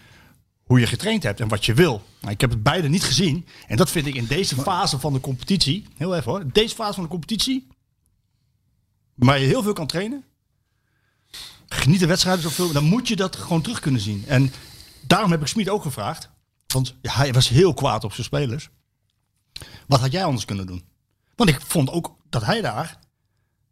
hoe 0.63 0.81
je 0.81 0.87
getraind 0.87 1.23
hebt 1.23 1.41
en 1.41 1.49
wat 1.49 1.65
je 1.65 1.75
wil. 1.75 2.03
Nou, 2.21 2.33
ik 2.33 2.41
heb 2.41 2.51
het 2.51 2.63
beide 2.63 2.89
niet 2.89 3.03
gezien. 3.05 3.47
En 3.67 3.77
dat 3.77 3.91
vind 3.91 4.07
ik 4.07 4.15
in 4.15 4.27
deze 4.27 4.57
fase 4.57 4.99
van 4.99 5.13
de 5.13 5.21
competitie, 5.21 5.87
heel 5.97 6.15
even 6.17 6.31
hoor, 6.31 6.45
deze 6.53 6.75
fase 6.75 6.93
van 6.95 7.03
de 7.03 7.09
competitie, 7.09 7.67
waar 9.15 9.39
je 9.39 9.47
heel 9.47 9.63
veel 9.63 9.73
kan 9.73 9.87
trainen, 9.87 10.25
geniet 11.69 12.01
de 12.01 12.07
wedstrijden 12.07 12.43
zoveel, 12.43 12.73
dan 12.73 12.85
moet 12.85 13.09
je 13.09 13.17
dat 13.17 13.37
gewoon 13.37 13.63
terug 13.63 13.81
kunnen 13.81 14.01
zien. 14.01 14.25
En 14.27 14.53
daarom 15.07 15.31
heb 15.31 15.41
ik 15.41 15.47
Smit 15.47 15.69
ook 15.69 15.83
gevraagd, 15.83 16.29
want 16.67 16.95
hij 17.03 17.33
was 17.33 17.49
heel 17.49 17.75
kwaad 17.75 18.05
op 18.05 18.13
zijn 18.13 18.25
spelers. 18.27 18.69
Wat 19.87 20.01
had 20.01 20.13
jij 20.13 20.25
anders 20.25 20.45
kunnen 20.45 20.67
doen? 20.67 20.83
Want 21.37 21.51
ik 21.51 21.61
vond 21.67 21.91
ook 21.91 22.15
dat 22.31 22.45
hij 22.45 22.61
daar, 22.61 22.99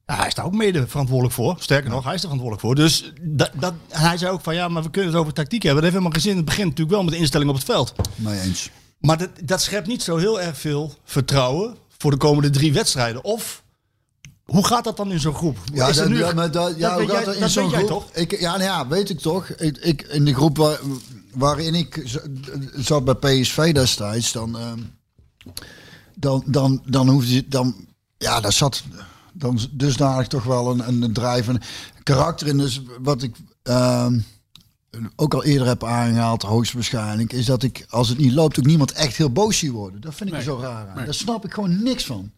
ja, 0.07 0.17
hij 0.17 0.27
is 0.27 0.35
daar 0.35 0.45
ook 0.45 0.55
mede 0.55 0.87
verantwoordelijk 0.87 1.35
voor. 1.35 1.57
Sterker 1.59 1.91
nog, 1.91 2.05
hij 2.05 2.15
is 2.15 2.23
er 2.23 2.29
verantwoordelijk 2.31 2.67
voor. 2.67 2.75
Dus 2.75 3.13
dat, 3.21 3.51
dat, 3.55 3.75
hij 3.89 4.17
zei 4.17 4.33
ook 4.33 4.41
van 4.41 4.55
ja, 4.55 4.69
maar 4.69 4.83
we 4.83 4.91
kunnen 4.91 5.11
het 5.11 5.21
over 5.21 5.33
tactiek 5.33 5.63
hebben. 5.63 5.83
Dat 5.83 5.93
heeft 5.93 6.03
helemaal 6.05 6.21
geen 6.23 6.31
zin. 6.31 6.37
Het 6.37 6.45
begint 6.49 6.69
natuurlijk 6.69 6.97
wel 6.97 7.05
met 7.05 7.13
de 7.15 7.19
instelling 7.21 7.51
op 7.51 7.57
het 7.57 7.65
veld. 7.65 7.93
Mee 8.15 8.41
eens. 8.41 8.71
Maar 8.99 9.19
dat, 9.19 9.29
dat 9.45 9.63
schept 9.63 9.87
niet 9.87 10.03
zo 10.03 10.17
heel 10.17 10.41
erg 10.41 10.59
veel 10.59 10.95
vertrouwen 11.05 11.77
voor 11.99 12.11
de 12.11 12.17
komende 12.17 12.51
drie 12.51 12.73
wedstrijden. 12.73 13.25
Of 13.25 13.63
hoe 14.45 14.67
gaat 14.67 14.85
dat 14.85 14.97
dan 14.97 15.13
in 15.13 15.21
zo'n 15.21 15.35
groep? 15.35 15.59
Ja, 15.73 15.89
Is 15.89 15.97
dat, 15.97 16.09
nu- 16.09 16.19
ja, 16.19 16.33
maar 16.33 16.51
dat, 16.51 16.75
ja, 16.77 16.89
dat 16.89 16.99
hoe 16.99 17.07
weet 17.07 17.17
gaat 17.17 17.25
jij- 17.25 17.35
dat 17.35 17.43
in 17.43 17.51
zo'n 17.51 17.69
jij 17.71 17.79
groep? 17.79 17.89
toch? 17.89 18.11
Ik, 18.13 18.41
ja, 18.41 18.51
nou 18.51 18.63
ja, 18.63 18.89
weet 18.89 19.11
ik 19.11 19.19
toch. 19.21 19.49
Ik, 19.49 19.77
ik, 19.79 20.03
in 20.03 20.25
de 20.25 20.35
groep 20.35 20.57
waar, 20.57 20.79
waarin 21.35 21.75
ik 21.75 22.03
zat 22.77 23.05
bij 23.05 23.15
PSV 23.15 23.73
destijds, 23.73 24.33
dan, 24.33 24.59
ehm, 24.59 24.79
dan, 26.21 26.43
dan, 26.47 26.83
dan 26.87 27.09
hoefde 27.09 27.35
je, 27.35 27.49
dan, 27.49 27.75
ja, 28.19 28.41
daar 28.41 28.53
zat, 28.53 28.83
dan 29.33 29.59
dusdanig 29.71 30.27
toch 30.27 30.45
wel 30.45 30.71
een, 30.71 30.89
een, 30.89 31.15
en 31.47 31.61
karakter 32.03 32.47
in. 32.47 32.59
Dus 32.59 32.81
wat 33.01 33.23
ik 33.23 33.37
ehm, 33.63 34.19
ook 35.17 35.35
al 35.35 35.45
eerder 35.45 35.67
heb 35.67 35.85
aangehaald, 35.85 36.43
hoogstwaarschijnlijk, 36.43 37.33
is 37.33 37.47
dat 37.47 37.63
ik 37.63 37.87
als 37.89 38.09
het 38.09 38.19
niet 38.19 38.33
loopt 38.33 38.59
ook 38.59 38.67
niemand 38.67 38.93
echt 38.93 39.17
heel 39.17 39.33
boos 39.33 39.59
zie 39.59 39.73
worden. 39.73 40.01
Dat 40.01 40.15
vind 40.15 40.31
ik 40.31 40.37
er 40.37 40.43
zo 40.43 40.59
raar 40.61 40.89
aan. 40.89 41.05
Daar 41.05 41.15
snap 41.15 41.45
ik 41.45 41.53
gewoon 41.53 41.83
niks 41.83 42.05
van. 42.05 42.31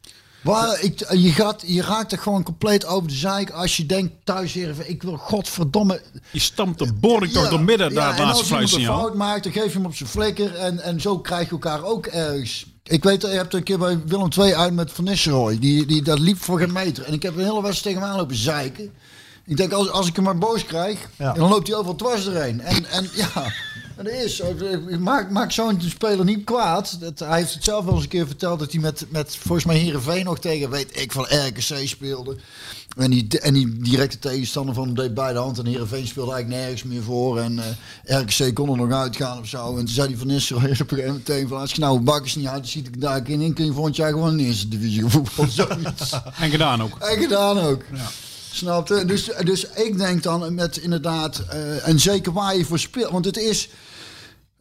Waar 0.42 0.80
ik, 0.80 0.98
je, 1.12 1.32
gaat, 1.32 1.62
je 1.66 1.82
raakt 1.82 2.12
er 2.12 2.18
gewoon 2.18 2.42
compleet 2.42 2.86
over 2.86 3.08
de 3.08 3.14
zeik 3.14 3.50
als 3.50 3.76
je 3.76 3.86
denkt 3.86 4.12
thuis 4.24 4.52
hier, 4.52 4.88
ik 4.88 5.02
wil 5.02 5.16
godverdomme 5.16 6.02
Je 6.30 6.40
stampt 6.40 6.78
de 6.78 6.92
boring 6.92 7.32
toch 7.32 7.48
door 7.48 7.60
midden 7.60 7.94
daar 7.94 8.16
en 8.16 8.24
laatste 8.24 8.38
als 8.38 8.50
iemand 8.50 8.62
een 8.62 8.68
fluitsignaal. 8.68 8.98
fout 8.98 9.14
maakt, 9.14 9.44
dan 9.44 9.52
geef 9.52 9.64
je 9.64 9.78
hem 9.78 9.86
op 9.86 9.94
zijn 9.94 10.08
flikker. 10.08 10.54
En, 10.54 10.80
en 10.80 11.00
zo 11.00 11.18
krijg 11.18 11.44
je 11.44 11.50
elkaar 11.50 11.84
ook 11.84 12.06
ergens. 12.06 12.66
Ik 12.84 13.04
weet, 13.04 13.22
je 13.22 13.28
hebt 13.28 13.54
een 13.54 13.62
keer 13.62 13.78
bij 13.78 14.00
Willem 14.06 14.28
II 14.38 14.54
uit 14.54 14.74
met 14.74 14.92
Van 14.92 15.04
Nistelrooy. 15.04 15.58
Die, 15.58 15.86
die, 15.86 16.02
dat 16.02 16.18
liep 16.18 16.42
voor 16.42 16.58
geen 16.58 16.72
meter. 16.72 17.04
En 17.04 17.12
ik 17.12 17.22
heb 17.22 17.36
een 17.36 17.44
hele 17.44 17.62
wedstrijd 17.62 17.82
tegen 17.82 18.00
hem 18.00 18.10
aan 18.10 18.16
lopen 18.16 18.36
zeiken. 18.36 18.92
Ik 19.45 19.57
denk, 19.57 19.72
als, 19.72 19.90
als 19.90 20.09
ik 20.09 20.14
hem 20.16 20.24
maar 20.24 20.38
boos 20.38 20.64
krijg, 20.64 20.99
Ja. 21.16 21.32
dan 21.32 21.49
loopt 21.49 21.66
hij 21.66 21.76
overal 21.76 21.97
dwars 21.97 22.26
erheen. 22.26 22.61
En, 22.61 22.84
en 22.84 23.09
ja, 23.14 23.53
en 23.97 24.05
dat 24.05 24.12
is 24.12 24.36
zo. 24.36 24.55
Ik 24.88 24.99
Maak, 24.99 25.30
maak 25.30 25.53
zo'n 25.53 25.80
speler 25.80 26.24
niet 26.24 26.45
kwaad. 26.45 26.97
Dat, 27.01 27.18
hij 27.18 27.38
heeft 27.38 27.55
het 27.55 27.64
zelf 27.64 27.84
wel 27.84 27.95
eens 27.95 28.03
een 28.03 28.09
keer 28.09 28.26
verteld 28.26 28.59
dat 28.59 28.72
hij 28.72 28.80
met, 28.80 29.07
met 29.09 29.36
volgens 29.36 29.64
mij 29.64 29.76
Heerenveen 29.76 30.24
nog 30.24 30.38
tegen, 30.38 30.70
weet 30.70 31.01
ik, 31.01 31.12
van 31.12 31.24
RKC 31.24 31.86
speelde. 31.88 32.36
En 32.97 33.11
die, 33.11 33.38
en 33.40 33.55
die 33.55 33.78
directe 33.78 34.18
tegenstander 34.18 34.74
van 34.74 34.84
hem 34.84 34.95
deed 34.95 35.14
bij 35.14 35.32
de 35.32 35.38
hand. 35.38 35.59
En 35.59 35.66
Heerenveen 35.66 36.07
speelde 36.07 36.32
eigenlijk 36.32 36.62
nergens 36.62 36.82
meer 36.82 37.03
voor. 37.03 37.38
En 37.38 37.59
eh, 38.05 38.20
RKC 38.20 38.55
kon 38.55 38.70
er 38.70 38.76
nog 38.76 38.99
uitgaan 38.99 39.38
of 39.38 39.47
zo. 39.47 39.68
En 39.70 39.76
toen 39.84 39.88
zei 39.88 40.09
hij 40.09 40.16
van 40.16 40.26
Nistelrooy 40.26 40.70
op 40.70 40.78
een 40.80 40.86
gegeven 40.88 41.07
moment 41.07 41.24
tegen 41.24 41.49
van... 41.49 41.61
Als 41.61 41.72
je 41.72 41.80
nou 41.80 42.01
bakkers 42.01 42.34
niet 42.34 42.47
uit, 42.47 42.57
dan 42.62 42.66
ziet 42.70 42.86
ik 42.86 43.01
daar 43.01 43.16
een 43.16 43.22
keer 43.22 43.40
in. 43.40 43.53
Kun 43.55 43.64
je 43.64 43.72
volgend 43.72 43.97
jaar 43.97 44.11
gewoon 44.11 44.30
in 44.30 44.36
de 44.36 44.45
eerste 44.45 44.68
divisie 44.68 45.05
voetbal. 45.07 45.47
Zoiets. 45.66 46.12
En 46.38 46.51
gedaan 46.51 46.82
ook. 46.82 46.99
En 46.99 47.18
gedaan 47.22 47.59
ook. 47.59 47.82
Snapte? 48.53 49.05
Dus, 49.05 49.30
dus 49.44 49.64
ik 49.70 49.98
denk 49.98 50.22
dan 50.22 50.55
met 50.55 50.76
inderdaad, 50.76 51.42
eh, 51.50 51.88
en 51.88 52.00
zeker 52.00 52.32
waar 52.32 52.57
je 52.57 52.64
voor 52.64 52.78
speelt, 52.78 53.11
want 53.12 53.24
het 53.24 53.36
is, 53.36 53.68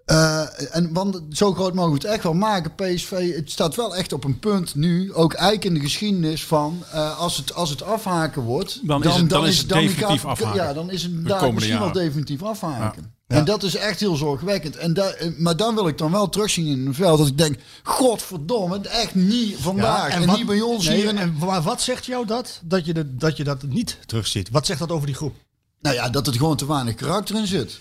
eh, 0.06 0.76
en 0.76 0.94
want 0.94 1.22
zo 1.32 1.54
groot 1.54 1.74
mogen 1.74 1.92
we 1.92 1.98
het 1.98 2.08
echt 2.08 2.24
wel 2.24 2.34
maken. 2.34 2.76
PSV, 2.76 3.36
het 3.36 3.52
staat 3.52 3.76
wel 3.76 3.96
echt 3.96 4.14
op 4.14 4.24
een 4.24 4.40
punt 4.40 4.76
nu, 4.76 5.14
ook 5.14 5.34
eigenlijk 5.34 5.66
in 5.66 5.74
de 5.74 5.80
geschiedenis 5.80 6.46
van, 6.46 6.84
eh, 6.92 7.20
als, 7.20 7.38
het, 7.38 7.54
als 7.54 7.70
het 7.70 7.84
afhaken 7.84 8.42
wordt, 8.42 8.80
Dan 8.88 9.02
is 9.04 9.16
het- 9.22 9.30
dan 9.30 9.46
is 9.48 9.58
het 9.58 9.70
definitief 9.70 10.26
afhaken. 10.26 10.64
Ja, 10.64 10.74
dan 10.74 10.90
is 10.92 11.04
het 11.04 11.12
daar 11.28 11.40
misschien 11.54 11.80
wel 11.80 11.92
definitief 11.92 12.44
afhaken. 12.44 13.02
Ja. 13.04 13.10
En 13.32 13.46
dat 13.46 13.64
is 13.64 13.76
echt 13.76 14.00
heel 14.00 14.16
zorgwekkend. 14.16 14.76
En 14.76 14.94
eh, 14.96 15.32
maar 15.38 15.56
dan 15.58 15.76
wil 15.76 15.88
ik 15.88 15.98
dan 15.98 16.12
wel 16.12 16.30
terugzien 16.30 16.66
in 16.68 16.86
het 16.88 16.96
veld. 16.96 17.18
Dat 17.18 17.28
ik 17.28 17.38
denk, 17.38 17.56
godverdomme, 17.84 18.80
echt 18.80 19.16
niet 19.16 19.56
vandaag. 19.60 20.10
en 20.10 20.26
wat- 20.26 20.38
niet 20.38 20.46
bij 20.46 20.62
ons 20.62 20.86
nee, 20.88 20.96
hier. 21.02 21.16
en 21.16 21.38
maar 21.38 21.62
wat 21.62 21.82
zegt 21.82 22.06
jou 22.06 22.26
dat? 22.26 22.60
Dat 22.64 22.86
je, 22.86 22.94
de, 22.94 23.16
dat 23.16 23.38
je 23.38 23.44
dat 23.44 23.64
niet 23.64 23.98
terugziet? 24.06 24.50
Wat 24.50 24.66
zegt 24.66 24.80
dat 24.80 24.92
over 24.92 25.06
die 25.06 25.16
groep? 25.16 25.36
Nou 25.82 25.96
ja, 25.96 26.10
dat 26.10 26.26
het 26.26 26.36
gewoon 26.38 26.58
te 26.58 26.68
weinig 26.68 26.96
karakter 26.96 27.36
in 27.36 27.48
zit. 27.48 27.80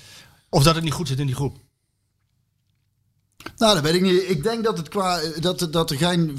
Of 0.49 0.63
dat 0.63 0.75
het 0.75 0.85
niet 0.85 0.93
goed 0.93 1.09
zit 1.09 1.19
in 1.19 1.27
die 1.27 1.35
groep? 1.35 1.57
Nou, 3.57 3.75
dat 3.75 3.83
weet 3.83 3.95
ik 3.95 4.03
niet. 4.03 4.29
Ik 4.29 4.43
denk 4.43 4.65
dat 4.65 4.77
het 4.79 4.89
qua 4.89 5.21
dat, 5.41 5.69
dat 5.71 5.91
er 5.91 5.97
geen 5.97 6.39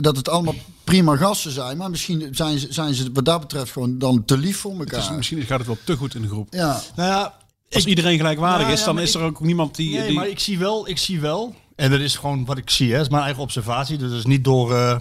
dat 0.00 0.16
het 0.16 0.28
allemaal 0.28 0.54
prima 0.84 1.16
gasten 1.16 1.50
zijn, 1.52 1.76
maar 1.76 1.90
misschien 1.90 2.28
zijn 2.34 2.58
ze, 2.58 2.66
zijn 2.72 2.94
ze 2.94 3.10
wat 3.12 3.24
dat 3.24 3.40
betreft 3.40 3.72
gewoon 3.72 3.98
dan 3.98 4.24
te 4.24 4.36
lief 4.38 4.56
voor 4.58 4.78
Het 4.80 4.92
is, 4.92 4.98
elkaar. 4.98 5.16
misschien 5.16 5.42
gaat 5.42 5.58
het 5.58 5.66
wel 5.66 5.78
te 5.84 5.96
goed 5.96 6.14
in 6.14 6.22
de 6.22 6.28
groep. 6.28 6.52
Ja, 6.54 6.80
Nou 6.96 7.08
ja, 7.08 7.34
Als 7.74 7.84
iedereen 7.86 8.16
gelijkwaardig 8.16 8.68
is, 8.68 8.84
dan 8.84 8.94
maar 8.94 9.02
is 9.02 9.14
ik- 9.14 9.20
er 9.20 9.26
ook 9.26 9.40
niemand 9.40 9.74
die... 9.76 9.96
Nee, 9.98 10.06
die 10.06 10.16
maar 10.16 10.28
ik 10.28 10.38
zie 10.38 10.58
wel, 10.58 10.88
ik 10.88 10.98
zie 10.98 11.20
wel, 11.20 11.54
en 11.76 11.90
dat 11.90 12.00
is 12.00 12.16
gewoon 12.16 12.44
wat 12.44 12.58
ik 12.58 12.70
zie, 12.70 12.92
hè, 12.94 13.00
is 13.00 13.08
mijn 13.08 13.22
eigen 13.22 13.42
observatie. 13.42 13.98
Dus 13.98 14.08
dat 14.10 14.18
is 14.18 14.26
niet 14.26 14.44
door, 14.44 14.74
eh, 14.74 14.98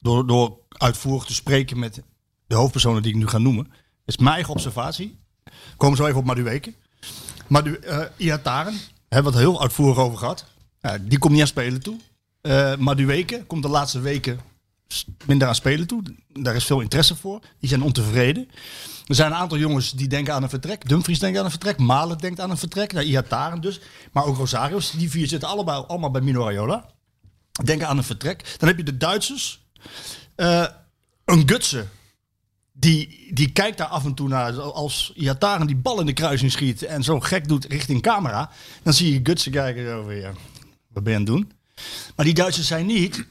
door, 0.00 0.26
door 0.26 0.58
uitvoerig 0.68 1.24
te 1.24 1.34
spreken 1.34 1.78
met 1.78 2.02
de 2.46 2.54
hoofdpersonen 2.54 3.02
die 3.02 3.12
ik 3.12 3.18
nu 3.18 3.26
ga 3.28 3.38
noemen. 3.38 3.64
Dat 3.64 3.74
is 4.04 4.16
mijn 4.16 4.34
eigen 4.34 4.52
observatie. 4.52 5.18
We 5.44 5.76
komen 5.76 5.96
zo 5.96 6.06
even 6.06 6.18
op 6.18 6.24
Madueke. 6.24 6.74
Madu, 7.48 7.74
eh 7.74 7.98
Iataren, 8.16 8.74
hebben 9.08 9.32
we 9.32 9.38
het 9.38 9.48
heel 9.48 9.60
uitvoerig 9.62 9.98
over 9.98 10.18
gehad. 10.18 10.44
Die 11.00 11.18
komt 11.18 11.32
niet 11.32 11.40
aan 11.42 11.46
spelen 11.46 11.82
toe. 11.82 11.96
Eh 12.40 12.76
Madueke 12.76 13.44
komt 13.46 13.62
de 13.62 13.68
laatste 13.68 14.00
weken 14.00 14.40
minder 15.26 15.48
aan 15.48 15.54
spelen 15.54 15.86
toe. 15.86 16.02
Daar 16.32 16.54
is 16.54 16.64
veel 16.64 16.80
interesse 16.80 17.16
voor. 17.16 17.40
Die 17.60 17.68
zijn 17.68 17.82
ontevreden. 17.82 18.48
Er 19.06 19.14
zijn 19.14 19.30
een 19.30 19.36
aantal 19.36 19.58
jongens 19.58 19.92
die 19.92 20.08
denken 20.08 20.34
aan 20.34 20.42
een 20.42 20.48
vertrek. 20.48 20.88
Dumfries 20.88 21.18
denkt 21.18 21.38
aan 21.38 21.44
een 21.44 21.50
vertrek. 21.50 21.78
Malen 21.78 22.18
denkt 22.18 22.40
aan 22.40 22.50
een 22.50 22.56
vertrek. 22.56 22.92
Nou, 22.92 23.06
Iataren 23.06 23.60
dus. 23.60 23.80
Maar 24.12 24.24
ook 24.24 24.36
Rosarius. 24.36 24.90
Die 24.90 25.10
vier 25.10 25.26
zitten 25.26 25.48
allebei, 25.48 25.84
allemaal 25.86 26.10
bij 26.10 26.20
Mino 26.20 26.44
Raiola. 26.44 26.90
Denken 27.64 27.88
aan 27.88 27.96
een 27.96 28.04
vertrek. 28.04 28.54
Dan 28.58 28.68
heb 28.68 28.76
je 28.76 28.84
de 28.84 28.96
Duitsers. 28.96 29.66
Eh, 30.34 30.66
een 31.24 31.48
Gutsen. 31.48 31.90
Die, 32.72 33.30
die 33.34 33.52
kijkt 33.52 33.78
daar 33.78 33.86
af 33.86 34.04
en 34.04 34.14
toe 34.14 34.28
naar. 34.28 34.60
Als 34.60 35.12
Iataren 35.14 35.66
die 35.66 35.76
bal 35.76 36.00
in 36.00 36.06
de 36.06 36.12
kruising 36.12 36.52
schiet. 36.52 36.82
En 36.82 37.02
zo 37.02 37.20
gek 37.20 37.48
doet 37.48 37.64
richting 37.64 38.02
camera. 38.02 38.50
Dan 38.82 38.92
zie 38.92 39.12
je 39.12 39.20
Gutsen 39.22 39.52
kijken. 39.52 39.86
Zo 39.86 40.04
weer, 40.04 40.20
ja, 40.20 40.32
wat 40.88 41.02
ben 41.02 41.12
je 41.12 41.18
aan 41.18 41.24
het 41.24 41.34
doen? 41.34 41.52
Maar 42.16 42.24
die 42.24 42.34
Duitsers 42.34 42.66
zijn 42.66 42.86
niet... 42.86 43.24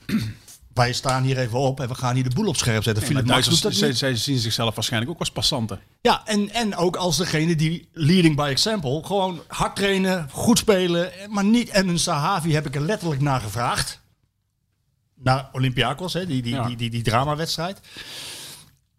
Wij 0.75 0.93
staan 0.93 1.23
hier 1.23 1.37
even 1.37 1.59
op 1.59 1.79
en 1.79 1.87
we 1.87 1.95
gaan 1.95 2.15
hier 2.15 2.23
de 2.23 2.35
boel 2.35 2.47
op 2.47 2.57
scherp 2.57 2.83
zetten. 2.83 3.03
Nee, 3.03 3.11
Philip 3.11 3.27
Max 3.27 3.47
doet 3.47 3.61
dat 3.61 3.95
zij, 3.95 4.15
zien 4.15 4.37
zichzelf 4.37 4.75
waarschijnlijk 4.75 5.11
ook 5.11 5.19
als 5.19 5.31
passanten. 5.31 5.79
Ja, 6.01 6.21
en, 6.25 6.49
en 6.53 6.75
ook 6.75 6.95
als 6.95 7.17
degene 7.17 7.55
die 7.55 7.87
leading 7.93 8.35
by 8.35 8.47
example. 8.49 9.03
Gewoon 9.05 9.41
hard 9.47 9.75
trainen, 9.75 10.29
goed 10.31 10.57
spelen. 10.57 11.11
Maar 11.29 11.43
niet. 11.43 11.69
En 11.69 11.87
een 11.87 11.99
Sahavi 11.99 12.53
heb 12.53 12.65
ik 12.65 12.75
er 12.75 12.81
letterlijk 12.81 13.21
naar 13.21 13.41
gevraagd. 13.41 14.01
Naar 15.13 15.49
Olympiakos, 15.51 16.13
hè, 16.13 16.25
die, 16.25 16.41
die, 16.41 16.53
Ja. 16.53 16.67
die, 16.67 16.75
die, 16.77 16.89
die 16.89 17.03
dramawedstrijd. 17.03 17.79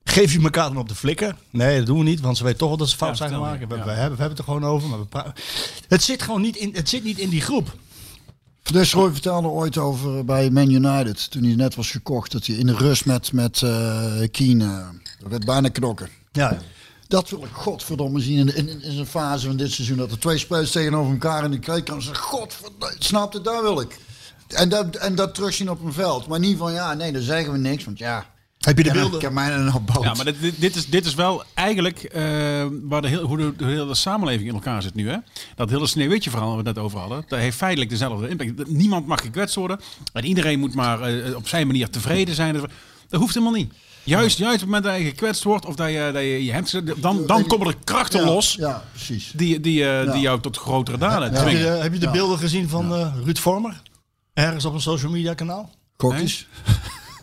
Geef 0.05 0.33
je 0.33 0.41
elkaar 0.41 0.68
dan 0.68 0.77
op 0.79 0.89
de 0.89 0.95
flikker? 0.95 1.37
Nee, 1.51 1.77
dat 1.77 1.87
doen 1.87 1.99
we 1.99 2.05
niet, 2.05 2.20
want 2.20 2.37
ze 2.37 2.45
weten 2.45 2.59
toch 2.59 2.68
wel 2.68 2.77
dat 2.77 2.89
ze 2.89 2.97
fout 2.97 3.11
Ja, 3.11 3.16
zijn 3.16 3.31
gemaakt. 3.31 3.61
We, 3.61 3.66
we 3.66 3.74
hebben, 3.74 3.95
we 3.95 4.01
hebben 4.01 4.29
het 4.29 4.39
er 4.39 4.45
gewoon 4.45 4.64
over. 4.64 4.89
Maar 4.89 4.99
we 5.24 5.33
het 5.89 6.03
zit 6.03 6.22
gewoon 6.22 6.41
niet 6.41 6.57
in, 6.57 6.74
het 6.74 6.89
zit 6.89 7.05
niet 7.05 7.18
in 7.18 7.29
die 7.29 7.41
groep. 7.41 7.74
Dus 8.73 8.93
Roy 8.93 9.12
vertelde 9.12 9.49
ooit 9.49 9.79
over 9.79 10.25
bij 10.25 10.51
Man 10.51 10.71
United, 10.71 11.31
toen 11.31 11.45
hij 11.45 11.55
net 11.55 11.75
was 11.75 11.91
gekocht, 11.91 12.33
dat 12.33 12.47
hij 12.47 12.57
in 12.57 12.67
de 12.67 12.75
rust 12.77 13.07
met, 13.07 13.33
met 13.33 13.62
eh 13.62 14.29
Keane, 14.31 14.64
eh, 14.64 15.29
werd 15.29 15.45
bijna 15.45 15.69
knokken. 15.69 16.09
Ja, 16.33 16.59
Dat 17.09 17.31
wil 17.31 17.43
ik 17.43 17.53
godverdomme 17.53 18.21
zien 18.21 18.39
in, 18.39 18.57
in, 18.57 18.83
in 18.83 18.93
zijn 18.93 19.07
fase 19.07 19.47
van 19.47 19.57
dit 19.57 19.73
seizoen. 19.73 19.97
Dat 19.97 20.11
er 20.11 20.19
twee 20.19 20.39
spelers 20.39 20.71
tegenover 20.71 21.12
elkaar 21.12 21.45
in 21.45 21.51
de 21.51 21.59
kleedkamer 21.59 22.03
zeggen, 22.03 22.25
godverdomme, 22.25 22.95
snap 22.99 23.33
het, 23.33 23.45
daar 23.45 23.62
wil 23.62 23.81
ik. 23.81 23.99
En 24.49 24.69
dat, 24.69 24.97
en 24.97 25.14
dat 25.14 25.35
terugzien 25.35 25.71
op 25.71 25.85
een 25.85 25.93
veld. 25.93 26.27
Maar 26.27 26.39
niet 26.39 26.59
van, 26.59 26.73
ja, 26.73 26.95
nee, 26.95 27.12
dan 27.12 27.23
zeggen 27.23 27.53
we 27.53 27.59
niks. 27.59 27.85
Want 27.85 27.99
ja, 27.99 28.27
Heb 28.67 28.77
je 28.77 28.83
de 28.83 28.89
ik 28.89 28.95
beelden? 28.95 29.21
heb 29.21 29.33
mij 29.33 29.55
een. 29.55 29.73
Ja, 30.03 30.14
maar 30.14 30.25
dit, 30.25 30.41
dit, 30.41 30.61
dit 30.61 30.77
is, 30.77 30.87
dit 30.87 31.07
is 31.07 31.14
wel 31.14 31.43
eigenlijk 31.55 32.03
eh, 32.03 32.23
waar 32.83 33.03
de, 33.03 33.09
heel, 33.09 33.23
hoe 33.23 33.37
de, 33.37 33.55
de 33.57 33.64
hele 33.64 33.95
samenleving 33.95 34.49
in 34.49 34.55
elkaar 34.55 34.83
zit 34.83 34.95
nu. 34.95 35.09
Hè? 35.09 35.17
Dat 35.57 35.71
hele 35.71 35.87
sneeuwwitje 35.87 36.31
verhaal 36.31 36.49
waar 36.49 36.59
we 36.62 36.64
het 36.67 36.75
net 36.77 36.85
over 36.85 36.99
hadden. 36.99 37.25
Dat 37.29 37.39
heeft 37.39 37.57
feitelijk 37.57 37.91
dezelfde 37.91 38.29
impact. 38.29 38.69
Niemand 38.69 39.07
mag 39.07 39.21
gekwetst 39.21 39.55
worden. 39.55 39.81
En 40.12 40.25
iedereen 40.25 40.59
moet 40.59 40.75
maar 40.75 41.01
eh, 41.03 41.37
op 41.37 41.49
zijn 41.49 41.67
manier 41.67 41.91
tevreden 41.91 42.35
zijn. 42.35 42.53
Dat 43.09 43.21
hoeft 43.21 43.35
helemaal 43.35 43.55
niet. 43.57 43.73
Juist, 44.05 44.39
juist 44.39 44.55
op 44.55 44.61
het 44.61 44.69
moment 44.71 44.85
dat 44.85 44.97
je 44.97 45.05
gekwetst 45.05 45.43
wordt 45.45 45.67
of 45.67 45.75
dat 45.75 45.89
je 45.91 46.11
dat 46.12 46.23
je, 46.23 46.45
je 46.45 46.53
hebt, 46.53 46.71
gezet, 46.71 46.95
dan, 47.03 47.27
dan 47.27 47.47
komen 47.47 47.67
er 47.67 47.75
krachten 47.85 48.21
ja, 48.21 48.27
los 48.27 48.55
Ja, 48.55 48.85
precies. 48.93 49.33
die, 49.35 49.61
die, 49.61 49.85
eh, 49.85 50.05
Ja. 50.05 50.12
die 50.12 50.21
jou 50.21 50.41
tot 50.41 50.57
grotere 50.57 50.99
daden 50.99 51.23
Heb 51.33 51.49
je, 51.49 51.57
dwingen. 51.57 51.83
heb 51.83 51.93
je 51.93 51.99
de 51.99 52.11
beelden 52.11 52.39
gezien 52.39 52.69
van 52.69 52.95
eh, 52.95 53.12
Ruud 53.25 53.39
Vormer? 53.39 53.83
Ergens 54.35 54.64
op 54.64 54.75
een 54.75 54.81
social 54.81 55.11
media 55.12 55.35
kanaal? 55.35 55.71
Kokjes. 55.97 56.47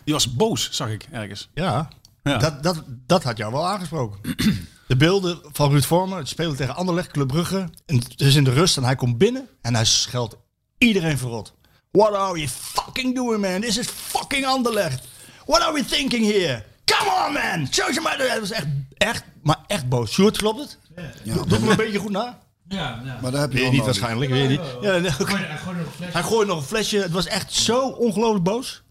Die 0.04 0.14
was 0.14 0.34
boos, 0.34 0.68
zag 0.72 0.88
ik 0.88 1.06
ergens. 1.10 1.48
Ja, 1.54 1.88
Ja. 2.22 2.36
Dat, 2.36 2.62
dat, 2.62 2.82
dat 3.06 3.22
had 3.22 3.36
jou 3.36 3.52
wel 3.52 3.66
aangesproken. 3.66 4.20
De 4.88 4.96
beelden 4.96 5.38
van 5.52 5.70
Ruud 5.70 5.84
Vormer, 5.84 6.18
het 6.18 6.28
spelen 6.28 6.56
tegen 6.56 6.74
Anderlecht, 6.74 7.10
Club 7.10 7.28
Brugge. 7.28 7.68
En 7.86 7.96
het 7.96 8.20
is 8.20 8.34
in 8.34 8.44
de 8.44 8.50
rust 8.52 8.76
en 8.76 8.84
hij 8.84 8.94
komt 8.96 9.18
binnen 9.18 9.48
en 9.60 9.74
hij 9.74 9.84
scheldt 9.84 10.36
iedereen 10.78 11.18
verrot. 11.18 11.54
What 11.90 12.14
are 12.14 12.36
you 12.38 12.48
fucking 12.48 13.14
doing, 13.14 13.40
man? 13.40 13.60
This 13.60 13.78
is 13.78 13.86
fucking 13.88 14.46
Anderlecht. 14.46 15.04
What 15.46 15.60
are 15.60 15.72
we 15.72 15.84
thinking 15.84 16.32
here? 16.32 16.64
Come 16.84 17.26
on, 17.26 17.32
man! 17.32 17.66
Show 17.72 17.92
some 17.92 18.08
other... 18.12 18.30
Het 18.30 18.40
was 18.40 18.50
echt, 18.50 18.66
echt, 18.96 19.24
maar 19.42 19.58
echt 19.66 19.88
boos. 19.88 20.12
Sjoerd, 20.12 20.36
klopt 20.36 20.60
het? 20.60 20.78
Doe 21.24 21.46
doe 21.46 21.58
me 21.58 21.70
een 21.70 21.76
beetje 21.76 21.98
goed 21.98 22.10
na. 22.10 22.38
Ja, 22.68 23.00
ja. 23.04 23.18
Maar 23.22 23.30
daar 23.30 23.40
heb 23.40 23.52
je 23.52 23.58
niet 23.58 23.70
nodig. 23.70 23.84
waarschijnlijk, 23.84 24.30
weet 24.30 24.42
je 24.42 24.48
niet. 24.48 24.60
Ja, 24.80 24.98
nee. 24.98 25.10
Hij 25.10 25.12
gooide 25.12 25.46
nog 25.66 25.86
een 25.86 25.92
flesje. 25.92 26.12
Hij 26.12 26.22
gooide 26.22 26.46
nog 26.46 26.56
een 26.60 26.66
flesje. 26.66 26.98
Het 26.98 27.10
was 27.12 27.26
echt 27.26 27.52
zo 27.52 27.88
ongelooflijk 27.88 28.44
boos. 28.44 28.82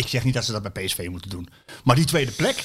Ik 0.00 0.08
zeg 0.08 0.24
niet 0.24 0.34
dat 0.34 0.44
ze 0.44 0.52
dat 0.52 0.72
bij 0.72 0.84
PSV 0.84 1.06
moeten 1.10 1.30
doen. 1.30 1.48
Maar 1.84 1.96
die 1.96 2.04
tweede 2.04 2.32
plek... 2.32 2.64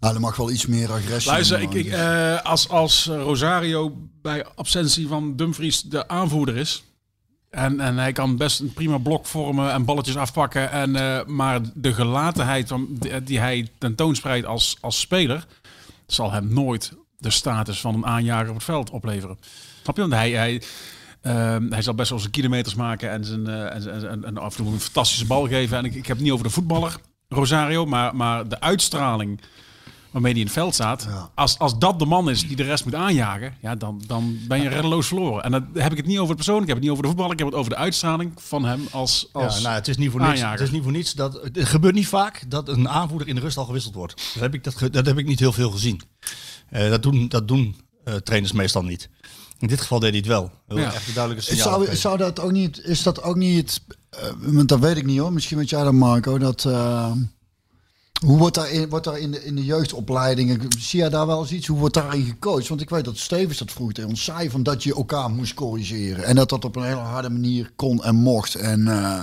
Nou, 0.00 0.14
er 0.14 0.20
mag 0.20 0.36
wel 0.36 0.50
iets 0.50 0.66
meer 0.66 0.92
agressie. 0.92 1.30
Luister, 1.30 1.60
ik, 1.60 1.72
ik, 1.74 1.86
eh, 1.86 2.42
als, 2.42 2.68
als 2.68 3.06
Rosario 3.06 3.96
bij 4.22 4.46
absentie 4.54 5.08
van 5.08 5.36
Dumfries 5.36 5.82
de 5.82 6.08
aanvoerder 6.08 6.56
is. 6.56 6.84
En, 7.50 7.80
en 7.80 7.96
hij 7.96 8.12
kan 8.12 8.36
best 8.36 8.60
een 8.60 8.72
prima 8.72 8.98
blok 8.98 9.26
vormen 9.26 9.72
en 9.72 9.84
balletjes 9.84 10.16
afpakken. 10.16 10.70
En, 10.70 10.96
eh, 10.96 11.26
maar 11.26 11.60
de 11.74 11.94
gelatenheid 11.94 12.68
van, 12.68 12.98
die 13.24 13.38
hij 13.38 13.68
tentoonspreidt 13.78 14.46
als, 14.46 14.76
als 14.80 15.00
speler. 15.00 15.46
zal 16.06 16.32
hem 16.32 16.54
nooit 16.54 16.92
de 17.18 17.30
status 17.30 17.80
van 17.80 17.94
een 17.94 18.06
aanjager 18.06 18.48
op 18.48 18.54
het 18.54 18.64
veld 18.64 18.90
opleveren. 18.90 19.38
Snap 19.82 19.96
je? 19.96 20.00
Want 20.00 20.14
hij, 20.14 20.30
hij, 20.30 20.62
ehm, 21.24 21.70
hij 21.70 21.82
zal 21.82 21.94
best 21.94 22.10
wel 22.10 22.18
zijn 22.18 22.30
kilometers 22.30 22.74
maken 22.74 23.10
en, 23.10 23.24
zijn, 23.24 23.46
eh, 23.46 23.74
en, 23.74 23.92
en, 23.92 24.10
en, 24.10 24.24
en 24.24 24.38
af 24.38 24.58
en 24.58 24.64
toe 24.64 24.72
een 24.72 24.80
fantastische 24.80 25.26
bal 25.26 25.46
geven. 25.48 25.78
En 25.78 25.84
ik, 25.84 25.94
ik 25.94 26.06
heb 26.06 26.16
het 26.16 26.24
niet 26.24 26.32
over 26.32 26.44
de 26.44 26.52
voetballer. 26.52 26.96
Rosario. 27.28 27.86
Maar, 27.86 28.16
maar 28.16 28.48
de 28.48 28.60
uitstraling 28.60 29.40
waarmee 30.14 30.32
hij 30.32 30.40
in 30.40 30.46
het 30.46 30.56
veld 30.56 30.74
staat. 30.74 31.08
Als, 31.34 31.58
als 31.58 31.78
dat 31.78 31.98
de 31.98 32.06
man 32.06 32.30
is 32.30 32.46
die 32.46 32.56
de 32.56 32.62
rest 32.62 32.84
moet 32.84 32.94
aanjagen, 32.94 33.54
ja, 33.60 33.74
dan, 33.74 34.02
dan 34.06 34.38
ben 34.48 34.62
je 34.62 34.68
reddeloos 34.68 35.06
verloren. 35.06 35.42
En 35.42 35.50
dan 35.50 35.68
heb 35.74 35.90
ik 35.90 35.96
het 35.96 36.06
niet 36.06 36.16
over 36.18 36.28
het 36.28 36.36
persoon, 36.36 36.60
ik 36.60 36.66
heb 36.66 36.76
het 36.76 36.82
niet 36.82 36.90
over 36.90 37.02
de 37.02 37.08
voetbal, 37.08 37.32
ik 37.32 37.38
heb 37.38 37.48
het 37.48 37.56
over 37.56 37.70
de 37.70 37.76
uitstraling 37.76 38.32
van 38.36 38.64
hem 38.64 38.86
als, 38.90 39.28
als 39.32 39.56
ja, 39.56 39.62
nou, 39.62 39.74
het 39.74 39.88
is 39.88 39.96
niet 39.96 40.10
voor 40.10 40.20
niets. 40.20 40.40
Het 40.40 40.60
is 40.60 40.70
niet 40.70 40.82
voor 40.82 40.92
niets 40.92 41.12
dat 41.12 41.40
het 41.42 41.58
gebeurt 41.64 41.94
niet 41.94 42.06
vaak 42.06 42.44
dat 42.48 42.68
een 42.68 42.88
aanvoerder 42.88 43.28
in 43.28 43.34
de 43.34 43.40
rust 43.40 43.56
al 43.56 43.64
gewisseld 43.64 43.94
wordt. 43.94 44.32
Dat 44.32 44.42
heb 44.42 44.54
ik, 44.54 44.64
dat, 44.64 44.92
dat 44.92 45.06
heb 45.06 45.18
ik 45.18 45.26
niet 45.26 45.40
heel 45.40 45.52
veel 45.52 45.70
gezien. 45.70 46.00
Eh, 46.68 46.88
dat 46.90 47.02
doen, 47.02 47.28
dat 47.28 47.48
doen 47.48 47.76
eh, 48.04 48.14
trainers 48.14 48.52
meestal 48.52 48.82
niet. 48.82 49.08
In 49.58 49.68
dit 49.68 49.80
geval 49.80 49.98
deed 49.98 50.10
hij 50.10 50.18
het 50.18 50.28
wel. 50.28 50.50
Heel 50.66 50.78
Ja. 50.78 50.92
echt 50.92 51.08
een 51.08 51.14
duidelijke 51.14 51.50
signaal. 51.50 51.84
Zou, 51.84 51.96
zou 51.96 52.16
dat 52.16 52.40
ook 52.40 52.52
niet, 52.52 52.80
is 52.84 53.02
dat 53.02 53.22
ook 53.22 53.36
niet, 53.36 53.80
eh, 54.10 54.20
want 54.38 54.68
dat 54.68 54.78
weet 54.78 54.96
ik 54.96 55.06
niet 55.06 55.18
hoor, 55.18 55.32
misschien 55.32 55.58
weet 55.58 55.70
jij 55.70 55.82
dat 55.82 55.92
Marco, 55.92 56.38
dat, 56.38 56.64
eh, 56.64 57.12
hoe 58.24 58.38
wordt 58.38 58.54
daar, 58.54 58.70
in, 58.70 58.88
wordt 58.88 59.04
daar 59.04 59.18
in, 59.18 59.30
de, 59.30 59.44
in 59.44 59.54
de 59.54 59.64
jeugdopleidingen, 59.64 60.60
zie 60.78 60.98
jij 60.98 61.08
daar 61.08 61.26
wel 61.26 61.40
eens 61.40 61.50
iets, 61.52 61.66
hoe 61.66 61.78
wordt 61.78 61.94
daarin 61.94 62.24
gecoacht? 62.24 62.68
Want 62.68 62.80
ik 62.80 62.90
weet 62.90 63.04
dat 63.04 63.18
Stevens 63.18 63.58
dat 63.58 63.72
vroeger 63.72 63.94
tegen 63.94 64.10
ons 64.10 64.24
zei, 64.24 64.50
van 64.50 64.62
dat 64.62 64.82
je 64.82 64.94
elkaar 64.94 65.30
moest 65.30 65.54
corrigeren. 65.54 66.24
En 66.24 66.34
dat 66.36 66.48
dat 66.48 66.64
op 66.64 66.76
een 66.76 66.84
hele 66.84 66.96
harde 66.96 67.30
manier 67.30 67.72
kon 67.76 68.04
en 68.04 68.14
mocht. 68.14 68.54
En, 68.54 68.88
eh, 68.88 69.22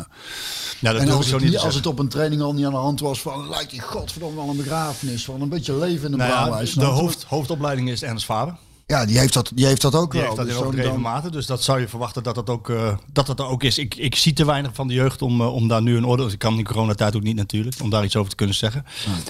ja, 0.80 0.91
dat 0.91 1.02
en 1.02 1.10
als, 1.10 1.32
het, 1.32 1.41
niet 1.41 1.58
als 1.58 1.76
het 1.76 1.86
op 1.86 1.99
een 1.99 2.10
training 2.10 2.41
al 2.41 2.53
niet 2.53 2.66
aan 2.66 2.72
de 2.72 2.78
hand 2.78 2.99
was 2.99 3.22
van, 3.22 3.49
lijkt 3.49 3.72
die 3.72 3.82
godverdomme 3.82 4.36
wel 4.36 4.49
een 4.49 4.58
begrafenis, 4.58 5.26
van 5.26 5.41
een 5.41 5.49
beetje 5.49 5.78
leven 5.78 6.06
in 6.06 6.12
de 6.12 6.18
Nou 6.18 6.66
ja, 6.66 6.80
de 6.80 6.86
hoofd, 6.86 7.24
hoofdopleiding 7.24 7.90
is 7.90 8.02
Ernst 8.02 8.26
Faber. 8.26 8.58
Ja, 8.91 9.05
die 9.05 9.19
heeft 9.19 9.34
dat, 9.34 9.51
die 9.55 9.65
heeft 9.65 9.81
dat 9.81 9.95
ook 9.95 10.11
Die 10.11 10.22
wel. 10.22 10.30
heeft 10.30 10.35
dat 10.41 10.45
in 10.47 10.51
Dus 10.51 10.59
dan- 10.61 10.68
overdreven 10.68 11.01
dan- 11.01 11.11
mate. 11.11 11.31
Dus 11.31 11.45
dat 11.45 11.63
zou 11.63 11.80
je 11.80 11.88
verwachten 11.88 12.23
dat 12.23 12.35
dat 12.35 12.49
ook, 12.49 12.69
eh, 12.69 12.97
dat 13.13 13.26
dat 13.26 13.39
er 13.39 13.45
ook 13.45 13.63
is. 13.63 13.77
Ik, 13.77 13.95
ik 13.95 14.15
zie 14.15 14.34
te 14.34 14.45
weinig 14.45 14.73
van 14.76 14.88
de 14.88 14.93
jeugd 14.93 15.22
om, 15.22 15.41
eh, 15.41 15.53
om 15.53 15.68
daar 15.68 15.81
nu 15.81 15.97
een 15.97 16.05
orde... 16.05 16.26
Ik 16.31 16.39
kan 16.39 16.57
in 16.57 16.63
coronatijd 16.63 17.15
ook 17.15 17.22
niet 17.23 17.35
natuurlijk, 17.35 17.76
om 17.81 17.89
daar 17.89 18.03
iets 18.03 18.15
over 18.15 18.30
te 18.30 18.35
kunnen 18.35 18.55
zeggen. 18.55 18.85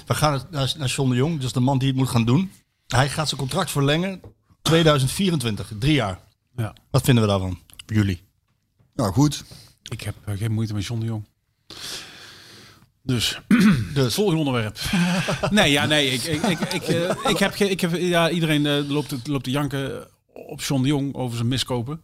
We 0.06 0.14
gaan 0.14 0.32
het 0.32 0.50
naar, 0.50 0.74
naar 0.78 0.88
John 0.88 1.10
de 1.10 1.16
Jong, 1.16 1.40
dus 1.40 1.52
de 1.52 1.60
man 1.60 1.78
die 1.78 1.88
het 1.88 1.96
moet 1.96 2.08
gaan 2.08 2.24
doen. 2.24 2.50
Hij 2.86 3.08
gaat 3.08 3.28
zijn 3.28 3.40
contract 3.40 3.70
verlengen 3.70 4.20
2024, 4.62 5.72
drie 5.78 5.94
jaar. 5.94 6.18
Ja. 6.56 6.74
Wat 6.90 7.02
vinden 7.04 7.24
we 7.24 7.30
daarvan? 7.30 7.58
Jullie? 7.86 8.22
Nou 8.94 9.12
goed, 9.12 9.44
Ik 9.82 10.00
heb 10.00 10.14
eh, 10.24 10.36
geen 10.36 10.52
moeite 10.52 10.74
met 10.74 10.84
John 10.86 11.00
de 11.00 11.06
Jong. 11.06 11.24
Dus, 13.02 13.40
Dus. 13.94 14.14
volgende 14.14 14.38
onderwerp. 14.38 14.78
nee, 15.50 15.70
ja, 15.70 15.86
nee. 15.86 16.10
Ik, 16.10 16.22
ik, 16.24 16.42
ik, 16.42 16.60
ik, 16.72 16.82
eh, 16.82 17.16
ik 17.30 17.38
heb, 17.38 17.54
ik 17.54 17.80
heb 17.80 17.94
ja, 17.96 18.30
iedereen 18.30 18.66
eh, 18.66 18.88
loopt, 18.90 19.08
te- 19.08 19.30
loopt 19.30 19.44
te 19.44 19.50
janken 19.50 20.06
op 20.32 20.60
John 20.60 20.82
de 20.82 20.88
Jong 20.88 21.14
over 21.14 21.36
zijn 21.36 21.48
miskopen. 21.48 22.00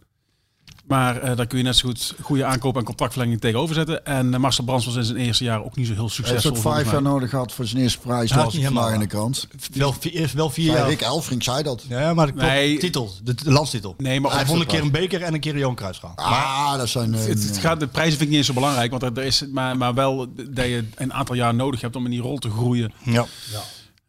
Maar 0.89 1.21
eh, 1.21 1.35
daar 1.35 1.47
kun 1.47 1.57
je 1.57 1.63
net 1.63 1.75
zo 1.75 1.87
goed 1.87 2.15
goede 2.21 2.45
aankoop 2.45 2.77
en 2.77 2.83
contractverlenging 2.83 3.41
tegenover 3.41 3.75
zetten. 3.75 4.05
En 4.05 4.33
eh, 4.33 4.39
Marcel 4.39 4.63
Brands 4.63 4.85
was 4.85 4.95
in 4.95 5.03
zijn 5.03 5.17
eerste 5.17 5.43
jaar 5.43 5.63
ook 5.63 5.75
niet 5.75 5.87
zo 5.87 5.93
heel 5.93 6.01
hij 6.01 6.15
heeft 6.15 6.27
succesvol. 6.41 6.71
ook 6.71 6.75
vijf 6.75 6.91
jaar 6.91 7.01
nodig 7.01 7.29
gehad 7.29 7.51
voor 7.51 7.65
zijn 7.65 7.81
eerste 7.81 7.99
prijs. 7.99 8.29
Ja, 8.29 8.35
Dat 8.35 8.43
dat 8.45 8.53
was 8.73 8.91
in 8.93 8.99
de 8.99 9.07
krant. 9.07 9.47
Wel, 9.73 9.93
vier- 9.99 10.31
wel 10.35 10.49
vier 10.49 10.73
jaar. 10.73 10.87
Rick 10.87 11.01
Elfrink 11.01 11.43
zei 11.43 11.63
dat. 11.63 11.83
Ja, 11.89 12.13
maar 12.13 12.25
de 12.25 12.33
Nee. 12.33 12.77
titel, 12.79 13.11
de, 13.23 13.33
de 13.33 13.51
landstitel. 13.51 13.95
Nee, 13.97 14.19
maar 14.19 14.31
hij 14.31 14.45
won 14.45 14.59
een 14.59 14.65
keer 14.65 14.81
een 14.81 14.91
beker 14.91 15.21
en 15.21 15.33
een 15.33 15.39
keer 15.39 15.53
een 15.53 15.59
Johan 15.59 15.75
Cruijffschaal. 15.75 16.13
Ah, 16.15 16.77
dat 16.77 16.89
zijn... 16.89 17.13
eh, 17.13 17.19
Het, 17.25 17.43
het 17.43 17.57
gaat, 17.57 17.79
de 17.79 17.87
prijzen 17.87 18.11
vind 18.17 18.21
ik 18.23 18.27
niet 18.29 18.37
eens 18.37 18.47
zo 18.47 18.53
belangrijk. 18.53 18.91
Want 18.91 19.03
er, 19.03 19.11
er 19.17 19.23
is, 19.23 19.43
maar, 19.51 19.77
maar 19.77 19.93
wel 19.93 20.27
dat 20.49 20.65
je 20.65 20.85
een 20.95 21.13
aantal 21.13 21.35
jaar 21.35 21.55
nodig 21.55 21.81
hebt 21.81 21.95
om 21.95 22.05
in 22.05 22.11
die 22.11 22.21
rol 22.21 22.37
te 22.37 22.49
groeien. 22.49 22.93
Ja. 23.03 23.25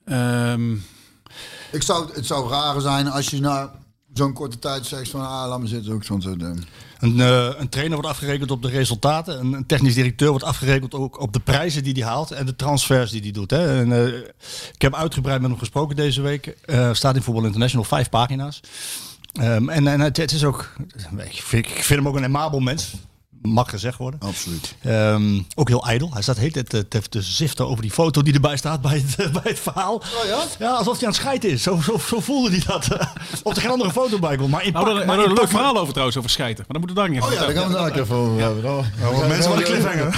Ehm, 0.04 0.72
ik 1.72 1.82
zou, 1.82 2.10
het 2.14 2.26
zou 2.26 2.50
raar 2.50 2.80
zijn 2.80 3.08
als 3.08 3.28
je 3.28 3.40
na 3.40 3.70
zo'n 4.20 4.32
korte 4.32 4.58
tijd 4.58 4.86
zegt 4.86 5.10
van... 5.10 5.20
Ah, 5.20 5.48
laat 5.48 5.60
me 5.60 5.66
zitten. 5.66 5.92
Ook, 5.92 6.04
eh, 6.04 6.48
Een, 6.98 7.20
eh, 7.20 7.48
een 7.58 7.68
trainer 7.68 7.96
wordt 7.96 8.10
afgerekend 8.10 8.50
op 8.50 8.62
de 8.62 8.68
resultaten. 8.68 9.52
Een, 9.52 9.66
technisch 9.66 9.94
directeur 9.94 10.28
wordt 10.28 10.44
afgerekend 10.44 10.94
ook 10.94 11.20
op 11.20 11.32
de 11.32 11.40
prijzen 11.40 11.82
die 11.82 11.92
hij 11.92 12.02
haalt 12.02 12.30
en 12.30 12.46
de 12.46 12.56
transfers 12.56 13.10
die 13.10 13.20
hij 13.20 13.30
doet. 13.30 13.50
Hè. 13.50 13.80
En, 13.80 13.92
eh, 13.92 14.06
ik 14.74 14.82
heb 14.82 14.94
uitgebreid 14.94 15.40
met 15.40 15.50
hem 15.50 15.58
gesproken 15.58 15.96
deze 15.96 16.20
week. 16.20 16.46
Eh, 16.46 16.92
staat 16.92 17.16
in 17.16 17.22
Voetbal 17.22 17.44
International, 17.44 17.84
vijf 17.84 18.08
pagina's. 18.08 18.60
Ehm, 19.32 19.68
en 19.68 19.86
en 19.86 20.00
het, 20.00 20.32
is 20.32 20.44
ook, 20.44 20.72
ik 21.16 21.42
vind, 21.42 21.66
ik 21.66 21.84
vind 21.84 21.98
hem 21.98 22.08
ook 22.08 22.16
een 22.16 22.24
amabel 22.24 22.60
mens. 22.60 22.94
Mag 23.42 23.70
gezegd 23.70 23.98
worden. 23.98 24.20
absoluut. 24.20 24.74
Ehm, 24.82 25.40
ook 25.54 25.68
heel 25.68 25.86
ijdel. 25.86 26.10
Hij 26.12 26.22
staat 26.22 26.34
de 26.34 26.40
hele 26.40 26.52
tijd 26.52 26.68
te, 26.68 26.88
te, 26.88 27.00
te 27.08 27.22
ziften 27.22 27.68
over 27.68 27.82
die 27.82 27.90
foto 27.90 28.22
die 28.22 28.34
erbij 28.34 28.56
staat 28.56 28.80
bij 28.80 29.04
het, 29.06 29.32
bij 29.42 29.42
het 29.44 29.58
verhaal. 29.60 29.94
Oh 29.94 30.02
ja? 30.26 30.38
Ja, 30.58 30.70
alsof 30.70 30.94
hij 30.96 31.02
aan 31.06 31.12
het 31.12 31.20
scheiden 31.20 31.50
is. 31.50 31.62
Zo, 31.62 31.80
zo, 31.80 31.98
zo 31.98 32.20
voelde 32.20 32.50
hij 32.50 32.62
dat. 32.66 32.88
of 33.42 33.54
er 33.56 33.62
geen 33.62 33.70
andere 33.70 33.90
foto 33.92 34.18
bij 34.18 34.36
komt. 34.36 34.50
Maar 34.50 34.64
in 34.64 34.72
nou, 34.72 34.84
pak- 34.84 34.94
daar 34.96 35.06
maar 35.06 35.16
maar 35.16 35.24
in 35.24 35.30
een 35.30 35.36
leuk 35.36 35.44
pak- 35.44 35.50
verhaal 35.50 35.78
over 35.78 35.90
trouwens, 35.90 36.16
over 36.18 36.30
schijten. 36.30 36.64
Maar 36.68 36.80
dan 36.80 36.86
moeten 36.86 36.96
we 36.96 37.02
daar 37.02 37.10
niet 37.10 37.22
Oh 37.22 37.32
ja, 37.32 37.38
daar 37.46 37.62
gaan 37.62 37.72
we 37.72 37.78
het 37.78 37.94
daar 37.94 38.02
even 38.02 38.16
over 38.16 38.40
hebben. 38.40 38.62
Dan, 38.62 39.28
mensen 39.28 39.50
wat 39.50 39.58
een 39.58 39.64
cliffhanger. 39.64 40.10
We 40.10 40.16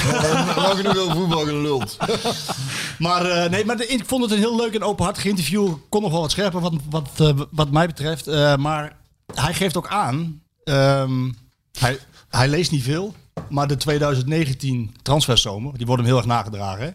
hebben 0.61 0.77
genoeg 0.77 0.99
over 0.99 1.17
voetbal 1.17 1.45
geluld. 1.45 1.97
Maar, 2.99 3.27
eh, 3.27 3.51
nee, 3.51 3.65
maar 3.65 3.77
de- 3.77 3.87
ik 3.87 4.03
vond 4.07 4.23
het 4.23 4.31
een 4.33 4.39
heel 4.39 4.57
leuk 4.57 4.75
en 4.75 4.83
openhartig 4.83 5.25
interview. 5.25 5.75
Kon 5.89 6.03
nog 6.03 6.11
wel 6.11 6.21
wat 6.21 6.31
scherper 6.31 6.61
wat, 6.61 6.73
wat, 6.91 7.09
eh, 7.17 7.29
wat 7.51 7.71
mij 7.71 7.87
betreft. 7.87 8.27
Eh, 8.27 8.57
maar 8.57 8.97
hij 9.35 9.55
geeft 9.55 9.77
ook 9.77 9.89
aan... 9.89 10.41
ehm, 10.65 11.31
hij, 11.79 11.99
hij 12.37 12.49
leest 12.49 12.71
niet 12.71 12.83
veel. 12.83 13.15
Maar 13.49 13.69
de 13.69 13.77
2019 13.77 14.95
transferzomer, 15.03 15.77
die 15.77 15.87
wordt 15.87 16.03
hem 16.03 16.11
heel 16.11 16.21
erg 16.21 16.27
nagedragen. 16.27 16.85
Hè? 16.85 16.91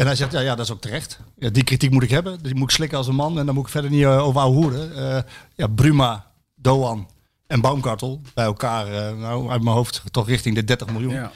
En 0.00 0.06
hij 0.06 0.16
zegt, 0.16 0.32
ja, 0.32 0.40
ja, 0.40 0.54
dat 0.54 0.64
is 0.64 0.72
ook 0.72 0.80
terecht. 0.80 1.18
Ja, 1.38 1.48
die 1.50 1.64
kritiek 1.64 1.90
moet 1.90 2.02
ik 2.02 2.10
hebben. 2.10 2.42
Die 2.42 2.54
moet 2.54 2.70
ik 2.70 2.74
slikken 2.74 2.98
als 2.98 3.06
een 3.06 3.14
man. 3.14 3.38
En 3.38 3.46
dan 3.46 3.54
moet 3.54 3.64
ik 3.64 3.70
verder 3.70 3.90
niet 3.90 4.02
eh, 4.02 4.26
over 4.26 4.40
hoeren. 4.40 4.96
Eh, 4.96 5.22
ja, 5.54 5.66
Bruma, 5.66 6.26
Doan 6.54 7.08
en 7.46 7.60
Baumkartel 7.60 8.20
bij 8.34 8.44
elkaar, 8.44 8.86
eh, 8.86 9.16
nou, 9.16 9.50
uit 9.50 9.62
mijn 9.62 9.76
hoofd, 9.76 10.02
toch 10.10 10.26
richting 10.26 10.54
de 10.54 10.64
30 10.64 10.90
miljoen. 10.90 11.12
Ja. 11.12 11.32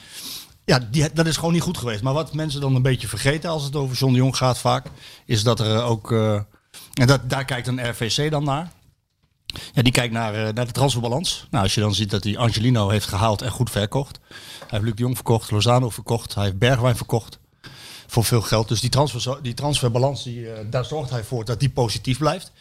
Ja, 0.65 0.87
die, 0.91 1.13
dat 1.13 1.25
is 1.25 1.35
gewoon 1.37 1.53
niet 1.53 1.61
goed 1.61 1.77
geweest. 1.77 2.01
Maar 2.01 2.13
wat 2.13 2.33
mensen 2.33 2.61
dan 2.61 2.75
een 2.75 2.81
beetje 2.81 3.07
vergeten 3.07 3.49
als 3.49 3.63
het 3.63 3.75
over 3.75 3.97
John 3.97 4.11
de 4.11 4.17
Jong 4.17 4.37
gaat 4.37 4.57
vaak, 4.57 4.85
is 5.25 5.43
dat 5.43 5.59
er 5.59 5.83
ook, 5.83 6.11
en 6.11 7.07
dat, 7.07 7.29
daar 7.29 7.45
kijkt 7.45 7.67
een 7.67 7.89
RVC 7.89 8.31
dan 8.31 8.43
naar. 8.43 8.71
Ja, 9.73 9.81
die 9.81 9.91
kijkt 9.91 10.13
naar, 10.13 10.33
eh, 10.33 10.53
naar 10.53 10.65
de 10.65 10.71
transferbalans. 10.71 11.47
Nou, 11.49 11.63
als 11.63 11.73
je 11.73 11.81
dan 11.81 11.95
ziet 11.95 12.09
dat 12.09 12.23
hij 12.23 12.37
Angelino 12.37 12.89
heeft 12.89 13.05
gehaald 13.05 13.41
en 13.41 13.51
goed 13.51 13.69
verkocht. 13.69 14.19
Hij 14.59 14.67
heeft 14.69 14.83
Luc 14.83 14.93
de 14.95 15.01
Jong 15.01 15.15
verkocht, 15.15 15.51
Lozano 15.51 15.89
verkocht, 15.89 16.35
hij 16.35 16.43
heeft 16.43 16.57
Bergwijn 16.57 16.95
verkocht. 16.95 17.39
Voor 18.07 18.23
veel 18.23 18.41
geld. 18.41 18.67
Dus 18.67 18.81
die, 18.81 18.89
transfer, 18.89 19.39
die 19.41 19.53
transferbalans, 19.53 20.23
die, 20.23 20.51
eh, 20.51 20.65
daar 20.69 20.85
zorgt 20.85 21.09
hij 21.09 21.23
voor 21.23 21.45
dat 21.45 21.59
die 21.59 21.69
positief 21.69 22.17
blijft. 22.17 22.51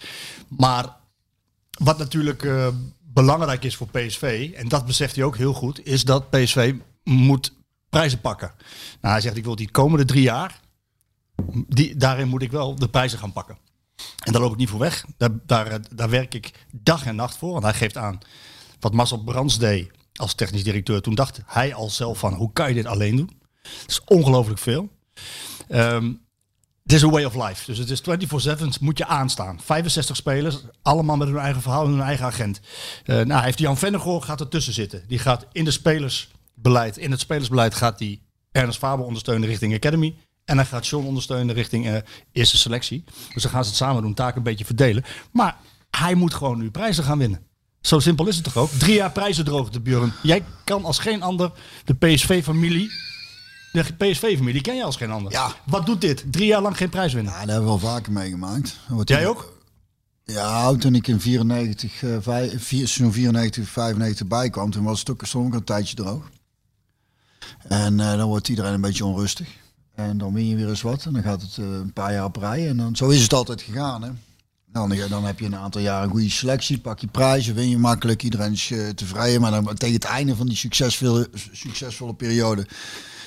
Maar 0.48 0.96
wat 1.70 1.98
natuurlijk 1.98 2.44
eh, 2.44 2.68
belangrijk 3.00 3.64
is 3.64 3.76
voor 3.76 3.88
PSV, 3.88 4.50
en 4.56 4.68
dat 4.68 4.86
beseft 4.86 5.16
hij 5.16 5.24
ook 5.24 5.36
heel 5.36 5.52
goed, 5.52 5.86
is 5.86 6.04
dat 6.04 6.30
PSV 6.30 6.74
moet 7.04 7.52
prijzen 7.88 8.20
pakken. 8.20 8.52
Nou, 9.00 9.12
hij 9.14 9.22
zegt, 9.22 9.36
ik 9.36 9.44
wil 9.44 9.56
die 9.56 9.70
komende 9.70 10.04
drie 10.04 10.22
jaar, 10.22 10.60
die, 11.68 11.96
daarin 11.96 12.28
moet 12.28 12.42
ik 12.42 12.50
wel 12.50 12.74
de 12.74 12.88
prijzen 12.88 13.18
gaan 13.18 13.32
pakken. 13.32 13.58
En 14.20 14.32
daar 14.32 14.40
loop 14.40 14.52
ik 14.52 14.58
niet 14.58 14.68
voor 14.68 14.78
weg. 14.78 15.04
Daar, 15.16 15.30
daar, 15.46 15.66
eh, 15.66 15.78
daar 15.94 16.10
werk 16.10 16.34
ik 16.34 16.66
dag 16.72 17.06
en 17.06 17.16
nacht 17.16 17.36
voor. 17.36 17.52
Want 17.52 17.64
hij 17.64 17.74
geeft 17.74 17.96
aan 17.96 18.18
wat 18.80 18.92
Marcel 18.92 19.22
Brands 19.22 19.58
deed 19.58 19.90
als 20.14 20.34
technisch 20.34 20.64
directeur. 20.64 21.02
Toen 21.02 21.14
dacht 21.14 21.40
hij 21.46 21.74
al 21.74 21.90
zelf 21.90 22.18
van, 22.18 22.34
hoe 22.34 22.52
kan 22.52 22.68
je 22.68 22.74
dit 22.74 22.86
alleen 22.86 23.16
doen? 23.16 23.40
Het 23.62 23.90
is 23.90 24.04
ongelooflijk 24.04 24.58
veel. 24.58 24.88
Ehm, 25.68 26.12
het 26.82 26.92
is 26.92 27.02
een 27.02 27.10
way 27.10 27.24
of 27.24 27.34
life. 27.34 27.66
Dus 27.66 27.78
het 27.78 27.90
is 27.90 28.00
24-7, 28.00 28.80
moet 28.80 28.98
je 28.98 29.06
aanstaan. 29.06 29.60
65 29.60 30.16
spelers, 30.16 30.60
allemaal 30.82 31.16
met 31.16 31.28
hun 31.28 31.36
eigen 31.36 31.62
verhaal 31.62 31.84
en 31.84 31.90
hun 31.90 32.00
eigen 32.00 32.26
agent. 32.26 32.60
Eh, 33.04 33.16
nou, 33.16 33.32
hij 33.32 33.44
heeft 33.44 33.58
Jan 33.58 33.76
Vennegoor 33.76 34.22
gaat 34.22 34.40
ertussen 34.40 34.72
zitten. 34.72 35.04
Die 35.06 35.18
gaat 35.18 35.46
in 35.52 35.64
de 35.64 35.70
spelersbeleid, 35.70 36.96
in 36.96 37.10
het 37.10 37.20
spelersbeleid 37.20 37.74
gaat 37.74 37.98
hij 37.98 38.20
Ernest 38.52 38.78
Faber 38.78 39.04
ondersteunen 39.04 39.48
richting 39.48 39.74
Academy. 39.74 40.16
En 40.50 40.56
hij 40.56 40.66
gaat 40.66 40.86
John 40.86 41.06
ondersteunen 41.06 41.54
richting 41.54 41.86
eh, 41.86 41.96
eerste 42.32 42.56
selectie. 42.56 43.04
Dus 43.34 43.42
dan 43.42 43.52
gaan 43.52 43.62
ze 43.62 43.68
het 43.68 43.78
samen 43.78 44.02
doen, 44.02 44.14
taken 44.14 44.36
een 44.36 44.42
beetje 44.42 44.64
verdelen. 44.64 45.04
Maar 45.32 45.56
hij 45.90 46.14
moet 46.14 46.34
gewoon 46.34 46.58
nu 46.58 46.70
prijzen 46.70 47.04
gaan 47.04 47.18
winnen. 47.18 47.42
Zo 47.80 47.98
simpel 47.98 48.26
is 48.26 48.34
het 48.34 48.44
toch 48.44 48.56
ook? 48.56 48.70
Drie 48.70 48.94
jaar 48.94 49.10
prijzen 49.12 49.44
droogte, 49.44 49.80
Björn. 49.80 50.12
Jij 50.22 50.44
kan 50.64 50.84
als 50.84 50.98
geen 50.98 51.22
ander 51.22 51.52
de 51.84 51.94
PSV-familie... 51.94 52.90
De 53.72 53.84
PSV-familie 53.98 54.60
ken 54.60 54.76
je 54.76 54.84
als 54.84 54.96
geen 54.96 55.10
ander. 55.10 55.32
Ja. 55.32 55.52
Wat 55.66 55.86
doet 55.86 56.00
dit? 56.00 56.24
Drie 56.32 56.46
jaar 56.46 56.62
lang 56.62 56.76
geen 56.76 56.88
prijs 56.88 57.12
winnen. 57.12 57.32
Ja, 57.32 57.38
dat 57.38 57.48
hebben 57.48 57.64
we 57.74 57.80
wel 57.80 57.90
vaker 57.90 58.12
meegemaakt. 58.12 58.76
Dan 58.88 59.02
Jij 59.04 59.26
ook? 59.26 59.58
Ja, 60.24 60.74
toen 60.74 60.94
ik 60.94 61.06
in 61.06 61.20
94, 61.20 62.02
eh, 62.02 62.16
vijf- 62.20 62.50
vier- 62.64 62.88
seizoen 62.88 63.12
94, 63.12 63.68
95 63.68 64.26
bijkwam, 64.26 64.70
toen 64.70 64.84
was 64.84 64.98
het 64.98 65.10
ook 65.10 65.22
stond 65.26 65.46
ook 65.46 65.54
een 65.54 65.64
tijdje 65.64 65.96
droog. 65.96 66.30
En 67.68 68.00
eh, 68.00 68.16
dan 68.16 68.28
wordt 68.28 68.48
iedereen 68.48 68.72
een 68.72 68.80
beetje 68.80 69.04
onrustig. 69.04 69.48
En 70.08 70.18
dan 70.18 70.32
win 70.32 70.46
je 70.46 70.56
weer 70.56 70.68
eens 70.68 70.82
wat 70.82 71.04
en 71.04 71.12
dan 71.12 71.22
gaat 71.22 71.42
het 71.42 71.56
eh, 71.58 71.64
een 71.64 71.92
paar 71.92 72.12
jaar 72.12 72.24
op 72.24 72.36
rij. 72.36 72.68
En 72.68 72.76
dan, 72.76 72.96
zo 72.96 73.08
is 73.08 73.22
het 73.22 73.32
altijd 73.32 73.62
gegaan. 73.62 74.02
Hè? 74.02 74.10
Dan, 74.72 74.96
dan 75.08 75.24
heb 75.24 75.38
je 75.38 75.46
een 75.46 75.56
aantal 75.56 75.80
jaar 75.80 76.02
een 76.02 76.10
goede 76.10 76.30
selectie, 76.30 76.78
pak 76.78 76.98
je 76.98 77.06
prijzen, 77.06 77.54
win 77.54 77.68
je 77.68 77.78
makkelijk, 77.78 78.22
iedereen 78.22 78.52
is 78.52 78.70
eh, 78.70 78.88
tevreden. 78.88 79.40
Maar 79.40 79.50
dan 79.50 79.74
tegen 79.74 79.94
het 79.94 80.04
einde 80.04 80.36
van 80.36 80.46
die 80.46 80.56
succesvolle, 80.56 81.28
succesvolle 81.52 82.14
periode 82.14 82.66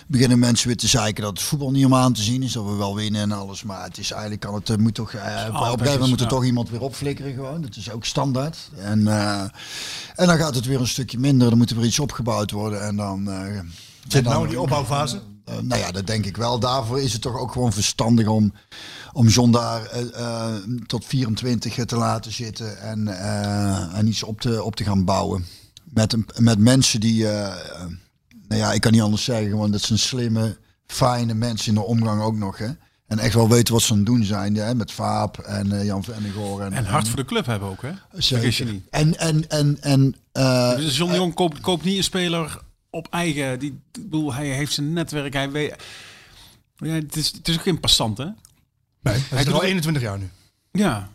beginnen 0.07 0.39
mensen 0.39 0.67
weer 0.67 0.77
te 0.77 0.87
zeiken 0.87 1.23
dat 1.23 1.31
het 1.31 1.41
voetbal 1.41 1.71
niet 1.71 1.85
om 1.85 1.95
aan 1.95 2.13
te 2.13 2.21
zien 2.23 2.43
is, 2.43 2.51
dat 2.51 2.65
we 2.65 2.75
wel 2.75 2.95
winnen 2.95 3.21
en 3.21 3.31
alles. 3.31 3.63
Maar 3.63 3.83
het 3.83 3.97
is 3.97 4.11
eigenlijk 4.11 4.41
kan 4.41 4.53
het 4.53 4.69
eh, 4.69 4.77
moet 4.77 4.93
toch 4.93 5.13
eh, 5.13 5.21
op 5.21 5.53
een 5.53 5.59
gegeven 5.59 5.91
moment 5.91 6.09
moet 6.09 6.21
er 6.21 6.27
toch 6.27 6.45
iemand 6.45 6.69
weer 6.69 6.81
opflikkeren 6.81 7.33
gewoon. 7.33 7.61
Dat 7.61 7.75
is 7.75 7.91
ook 7.91 8.05
standaard. 8.05 8.69
En, 8.77 9.07
en 10.15 10.27
dan 10.27 10.37
gaat 10.37 10.55
het 10.55 10.65
weer 10.65 10.79
een 10.79 10.87
stukje 10.87 11.19
minder. 11.19 11.49
Dan 11.49 11.57
moet 11.57 11.69
er 11.69 11.75
weer 11.75 11.85
iets 11.85 11.99
opgebouwd 11.99 12.51
worden 12.51 12.81
en 12.81 12.95
dan. 12.95 13.29
Zit 14.07 14.23
en 14.25 14.31
nou 14.31 14.43
in 14.43 14.49
die 14.49 14.61
opbouwfase? 14.61 15.21
Eh, 15.45 15.59
nou 15.59 15.81
ja, 15.81 15.91
dat 15.91 16.07
denk 16.07 16.25
ik 16.25 16.37
wel. 16.37 16.59
Daarvoor 16.59 17.01
is 17.01 17.13
het 17.13 17.21
toch 17.21 17.37
ook 17.37 17.51
gewoon 17.51 17.73
verstandig 17.73 18.27
om, 18.27 18.53
om 19.13 19.27
John 19.27 19.51
daar 19.51 19.85
eh, 19.85 20.19
eh, 20.19 20.55
tot 20.85 21.05
24 21.05 21.85
te 21.85 21.95
laten 21.95 22.31
zitten 22.31 22.81
en, 22.81 23.07
en 23.93 24.07
iets 24.07 24.23
op 24.23 24.41
te, 24.41 24.63
op 24.63 24.75
te 24.75 24.83
gaan 24.83 25.05
bouwen. 25.05 25.45
Met, 25.83 26.13
een, 26.13 26.25
met 26.37 26.59
mensen 26.59 26.99
die, 26.99 27.23
nou 27.23 28.61
ja, 28.61 28.73
ik 28.73 28.81
kan 28.81 28.91
niet 28.91 29.01
anders 29.01 29.23
zeggen, 29.23 29.49
gewoon 29.49 29.71
dat 29.71 29.81
zijn 29.81 29.99
slimme, 29.99 30.57
fijne 30.85 31.33
mensen 31.33 31.67
in 31.67 31.73
de 31.73 31.85
omgang 31.85 32.21
ook 32.21 32.35
nog. 32.35 32.57
Hè? 32.57 32.69
En 33.13 33.19
echt 33.19 33.33
wel 33.33 33.49
weten 33.49 33.73
wat 33.73 33.83
ze 33.83 33.91
aan 33.91 33.97
het 33.97 34.05
doen 34.05 34.23
zijn. 34.23 34.55
Hè? 34.55 34.75
Met 34.75 34.91
Vaap 34.91 35.37
en 35.37 35.71
eh, 35.71 35.85
Jan 35.85 36.03
Vennegoor. 36.03 36.61
En, 36.61 36.73
En 36.73 36.85
hard 36.85 37.07
voor 37.07 37.17
de 37.17 37.25
club 37.25 37.45
hebben 37.45 37.69
ook, 37.69 37.81
hè? 37.81 37.91
Vergis 38.13 38.27
je 38.27 38.51
Zeker. 38.51 38.73
niet. 38.73 38.83
En, 38.89 39.19
en, 39.19 39.49
en, 39.49 39.77
en 39.81 40.15
Dus 40.77 40.97
John 40.97 41.11
de 41.11 41.17
Jong 41.17 41.33
koopt, 41.33 41.59
koopt 41.59 41.83
niet 41.83 41.97
een 41.97 42.03
speler 42.03 42.61
op 42.93 43.07
eigen. 43.09 43.59
Die, 43.59 43.69
ik 43.71 44.01
bedoel, 44.03 44.33
hij 44.33 44.47
heeft 44.47 44.73
zijn 44.73 44.93
netwerk. 44.93 45.33
Hij 45.33 45.51
weet. 45.51 45.83
Ja, 46.75 46.93
het, 46.93 47.15
is, 47.15 47.31
het 47.31 47.47
is 47.47 47.55
ook 47.55 47.61
geen 47.61 47.79
passant, 47.79 48.17
hè? 48.17 48.25
Nee, 48.25 48.33
hij 49.29 49.39
is 49.39 49.45
er 49.45 49.53
al 49.53 49.59
het- 49.59 49.67
21 49.67 50.01
jaar 50.01 50.17
nu. 50.19 50.29
Ja. 50.71 51.09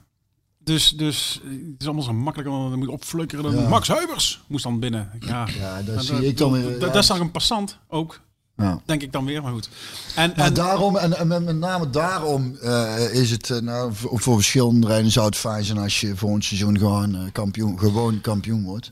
Dus, 0.59 0.91
dus 0.91 1.41
het 1.45 1.75
is 1.81 1.87
allemaal 1.87 2.05
zo 2.05 2.13
makkelijk. 2.13 2.51
want 2.51 2.69
Dan 2.71 2.79
moet 2.79 2.89
je 2.89 2.95
opflukkeren. 2.95 3.45
Dan 3.45 3.63
Ja. 3.63 3.69
Max 3.69 3.89
Huibers 3.89 4.41
moest 4.49 4.65
dan 4.65 4.81
binnen. 4.81 5.11
Ja, 5.21 5.49
ja, 5.59 5.83
daar 5.83 6.03
zie 6.03 6.15
dat- 6.15 6.23
ik 6.23 6.37
dan. 6.37 6.53
Dat, 6.63 6.71
ja. 6.73 6.79
dat 6.79 6.97
is 6.97 7.07
dan 7.07 7.21
een 7.21 7.31
passant 7.31 7.79
ook. 7.89 8.21
Ja. 8.59 8.81
Denk 8.85 9.03
ik 9.03 9.13
dan 9.13 9.25
weer, 9.25 9.43
maar 9.43 9.53
goed. 9.53 9.69
En, 10.15 10.33
Maar 10.37 10.47
en 10.47 10.55
daarom, 10.55 10.97
en, 10.97 11.19
en 11.19 11.27
met, 11.27 11.59
name 11.59 11.91
daarom 11.91 12.57
eh, 12.63 13.13
is 13.13 13.31
het, 13.31 13.51
eh, 13.51 13.59
nou, 13.59 13.95
voor, 13.95 14.21
voor 14.21 14.35
verschillende 14.35 14.87
redenen 14.87 15.11
zou 15.11 15.27
het 15.27 15.37
fijn 15.37 15.65
zijn 15.65 15.79
als 15.79 16.01
je 16.01 16.17
volgend 16.17 16.45
seizoen 16.45 16.79
gewoon 16.79 17.15
eh, 17.15 17.21
kampioen, 17.33 17.79
gewoon 17.79 18.21
kampioen 18.21 18.65
wordt. 18.65 18.91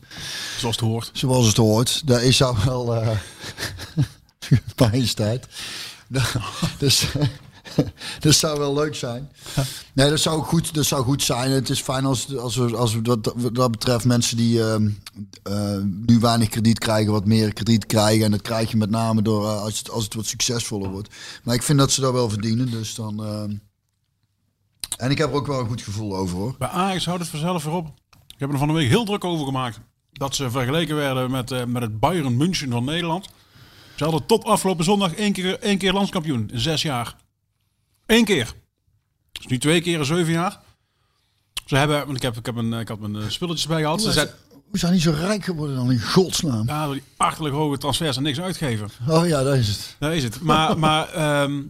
zoals 0.59 0.77
het 0.77 0.85
hoort. 0.85 1.11
Zoals 1.13 1.47
het 1.47 1.57
hoort. 1.57 2.03
Dat 2.07 2.23
is 2.23 2.37
zou 2.37 2.57
wel 2.65 2.95
eh 2.95 3.09
majesteit. 4.91 5.47
dus 6.79 7.07
dat 8.21 8.35
zou 8.35 8.59
wel 8.59 8.75
leuk 8.75 8.95
zijn. 8.95 9.31
Nee, 9.93 10.11
dat 10.11 10.21
zou 10.21 10.43
goed, 10.43 10.75
dat 10.75 10.85
zou 10.85 11.05
goed 11.05 11.23
zijn. 11.23 11.51
Het 11.51 11.71
is 11.71 11.81
fijn 11.81 12.05
als, 12.05 12.37
als, 12.37 12.57
we, 12.57 12.77
als 12.77 12.95
we 12.95 13.03
dat, 13.03 13.33
wat 13.37 13.55
dat 13.55 13.71
betreft 13.71 14.05
mensen 14.05 14.37
die 14.37 14.63
ehm, 14.63 14.91
eh, 15.43 15.79
nu 15.83 16.19
weinig 16.19 16.49
krediet 16.49 16.79
krijgen, 16.79 17.13
wat 17.13 17.25
meer 17.25 17.53
krediet 17.53 17.87
krijgen. 17.87 18.25
En 18.25 18.31
dat 18.31 18.43
krijg 18.43 18.71
je 18.71 18.77
met 18.77 18.91
name 18.91 19.23
door 19.23 19.45
eh, 19.45 19.63
als, 19.63 19.79
het, 19.79 19.91
als 19.91 20.05
het 20.05 20.15
wat 20.15 20.27
succesvoller 20.27 20.91
wordt. 20.91 21.15
Maar 21.43 21.55
ik 21.55 21.63
vind 21.63 21.79
dat 21.79 21.93
ze 21.93 22.01
dat 22.01 22.13
wel 22.13 22.29
verdienen. 22.29 22.71
Dus 22.71 22.95
dan. 22.95 23.25
ehm, 23.25 23.55
en 24.97 25.11
ik 25.11 25.19
heb 25.19 25.29
er 25.29 25.35
ook 25.35 25.47
wel 25.47 25.61
een 25.61 25.67
goed 25.67 25.83
gevoel 25.83 26.17
over 26.17 26.37
hoor. 26.37 26.55
Bij 26.59 26.69
Ajax 26.69 27.05
houdt 27.05 27.21
het 27.21 27.31
vanzelf 27.31 27.65
weer 27.65 27.75
op. 27.75 27.87
Ik 28.11 28.39
heb 28.39 28.53
er 28.53 28.59
van 28.59 28.69
de 28.69 28.75
week 28.75 28.89
heel 28.89 29.05
druk 29.05 29.25
over 29.25 29.47
gemaakt. 29.47 29.81
Dat 30.13 30.35
ze 30.35 30.51
vergeleken 30.51 30.97
werden 30.97 31.31
met, 31.31 31.51
eh, 31.51 31.65
met 31.65 31.83
het 31.83 32.01
Bayern 32.01 32.37
München 32.37 32.71
van 32.71 32.85
Nederland. 32.85 33.29
Ze 33.97 34.05
hadden 34.05 34.27
tot 34.27 34.45
afgelopen 34.45 34.85
zondag 34.85 35.15
één 35.15 35.33
keer, 35.33 35.59
één 35.59 35.79
keer 35.79 35.93
landskampioen 35.93 36.51
in 36.53 36.61
zes 36.61 36.83
jaar. 36.83 37.17
Eén 38.07 38.25
keer. 38.25 38.53
Dus 39.33 39.47
nu 39.47 39.59
twee 39.59 39.81
keer 39.81 39.99
in 39.99 40.05
zeven 40.05 40.33
jaar. 40.33 40.61
Ze 41.67 41.77
hebben, 41.77 42.05
want 42.05 42.17
ik, 42.17 42.23
heb, 42.23 42.37
ik, 42.37 42.47
heb 42.47 42.57
een, 42.57 42.73
ik 42.73 42.89
had 42.89 42.99
mijn 42.99 43.17
eh, 43.17 43.29
spulletjes 43.29 43.67
bij 43.67 43.81
gehad. 43.81 44.03
Ze 44.03 44.13
zijn 44.13 44.29
Hoe 44.49 44.79
zijn 44.79 44.93
die 44.93 45.01
zo 45.01 45.11
rijk 45.11 45.45
geworden 45.45 45.77
dan 45.77 45.93
in 45.93 46.01
godsnaam? 46.01 46.67
ja, 46.67 46.85
door 46.85 46.95
die 46.95 47.03
achterlijk 47.17 47.55
hoge 47.55 47.79
transfers 47.79 48.17
en 48.17 48.23
niks 48.23 48.41
uitgeven. 48.41 48.91
Oh 49.09 49.27
ja, 49.27 49.43
dat 49.43 49.55
is 49.55 49.69
het. 49.69 49.97
Daar 49.99 50.15
is 50.15 50.23
het. 50.23 50.41
Maar, 50.41 50.79
maar 50.87 51.09
ehm, 51.09 51.63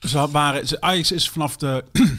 ze 0.00 0.28
waren, 0.30 0.68
ze, 0.68 0.80
Ajax 0.80 1.12
is 1.12 1.28
vanaf 1.28 1.56
de, 1.56 1.84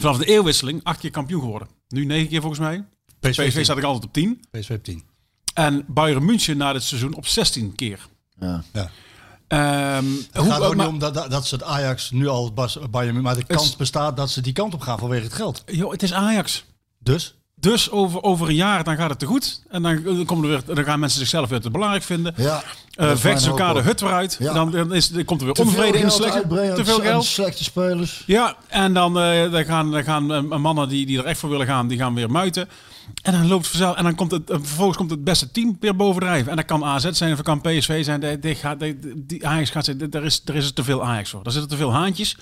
vanaf 0.00 0.18
de 0.18 0.24
eeuwwisseling 0.24 0.84
acht 0.84 0.98
keer 1.00 1.10
kampioen 1.10 1.40
geworden. 1.40 1.68
Nu 1.88 2.04
negen 2.04 2.28
keer 2.28 2.40
volgens 2.40 2.60
mij. 2.60 2.84
PSV, 3.20 3.48
PSV 3.48 3.64
staat 3.64 3.78
ik 3.78 3.84
altijd 3.84 4.04
op 4.04 4.12
10. 4.12 4.44
PSV 4.50 4.70
op 4.70 4.84
10. 4.84 5.02
En 5.54 5.84
Bayern 5.86 6.24
München 6.24 6.56
na 6.56 6.72
dit 6.72 6.82
seizoen 6.82 7.14
op 7.14 7.26
16 7.26 7.74
keer. 7.74 8.06
Ja. 8.40 8.64
Ja. 8.72 8.90
Ehm, 9.52 10.04
Het 10.32 10.42
hoe- 10.42 10.50
gaat 10.50 10.60
ook 10.60 10.74
maar- 10.74 10.86
niet 10.86 10.94
om 10.94 10.98
dat, 10.98 11.30
dat, 11.30 11.46
ze 11.46 11.54
het 11.54 11.64
Ajax 11.64 12.10
nu 12.10 12.28
al 12.28 12.52
Bayern, 12.90 13.20
maar 13.20 13.34
de 13.34 13.44
kans 13.44 13.68
is- 13.68 13.76
bestaat 13.76 14.16
dat 14.16 14.30
ze 14.30 14.40
die 14.40 14.52
kant 14.52 14.74
op 14.74 14.80
gaan 14.80 14.98
vanwege 14.98 15.24
het 15.24 15.32
geld. 15.32 15.62
joh, 15.66 15.90
het 15.92 16.02
is 16.02 16.12
Ajax. 16.12 16.64
Dus 16.98 17.34
Dus 17.54 17.90
over, 17.90 18.22
over 18.22 18.48
een 18.48 18.54
jaar 18.54 18.84
dan 18.84 18.96
gaat 18.96 19.10
het 19.10 19.18
te 19.18 19.26
goed. 19.26 19.62
En 19.70 19.82
dan, 19.82 20.02
dan, 20.02 20.24
komen 20.24 20.50
er 20.50 20.62
weer, 20.66 20.74
dan 20.74 20.84
gaan 20.84 21.00
mensen 21.00 21.18
zichzelf 21.18 21.48
weer 21.48 21.60
te 21.60 21.70
belangrijk 21.70 22.02
vinden. 22.02 22.34
Ja, 22.36 22.62
Eh 22.90 23.06
dat 23.06 23.14
is 23.16 23.20
vechten 23.20 23.48
elkaar 23.48 23.74
de 23.74 23.80
hut 23.80 24.00
weer 24.00 24.12
uit. 24.12 24.36
Ja. 24.38 24.52
Dan, 24.52 24.70
dan, 24.70 24.94
is, 24.94 25.08
dan 25.08 25.24
komt 25.24 25.40
er 25.40 25.46
weer 25.46 25.64
onvrede 25.64 25.98
in 25.98 26.04
de 26.04 26.10
slechte. 26.10 26.74
Te 26.74 26.84
veel 26.84 27.00
geld. 27.00 27.24
slechte 27.24 27.64
spelers. 27.64 28.22
Ja, 28.26 28.56
en 28.68 28.92
dan, 28.94 29.18
eh, 29.20 29.50
dan 29.52 29.64
gaan, 29.64 29.90
dan 29.90 30.04
gaan 30.04 30.32
eh, 30.32 30.42
mannen 30.58 30.88
die, 30.88 31.06
die 31.06 31.18
er 31.18 31.24
echt 31.24 31.38
voor 31.38 31.50
willen 31.50 31.66
gaan, 31.66 31.88
die 31.88 31.98
gaan 31.98 32.14
weer 32.14 32.30
muiten. 32.30 32.68
En 33.22 33.32
dan 33.32 33.46
loopt 33.48 33.62
het 33.62 33.70
vanzelf. 33.70 33.96
En 33.96 34.04
dan 34.04 34.14
komt 34.14 34.30
het, 34.30 34.42
vervolgens 34.46 34.96
komt 34.96 35.10
het 35.10 35.24
beste 35.24 35.50
team 35.50 35.76
weer 35.80 35.96
bovendrijven. 35.96 36.50
En 36.50 36.56
dat 36.56 36.64
kan 36.64 36.84
AZ 36.84 37.10
zijn 37.10 37.32
of 37.32 37.42
kan 37.42 37.60
PSV 37.60 38.04
zijn. 38.04 38.20
Die, 38.20 38.38
die 38.38 38.54
gaat, 38.54 38.80
die, 38.80 38.98
die 39.16 39.46
Ajax 39.46 39.70
gaat 39.70 39.84
zijn. 39.84 40.10
Er 40.10 40.24
is, 40.24 40.42
er 40.44 40.54
is 40.54 40.72
te 40.72 40.84
veel 40.84 41.04
Ajax 41.04 41.30
voor. 41.30 41.42
Daar 41.42 41.52
zitten 41.52 41.70
te 41.70 41.76
veel 41.76 41.92
haantjes. 41.92 42.36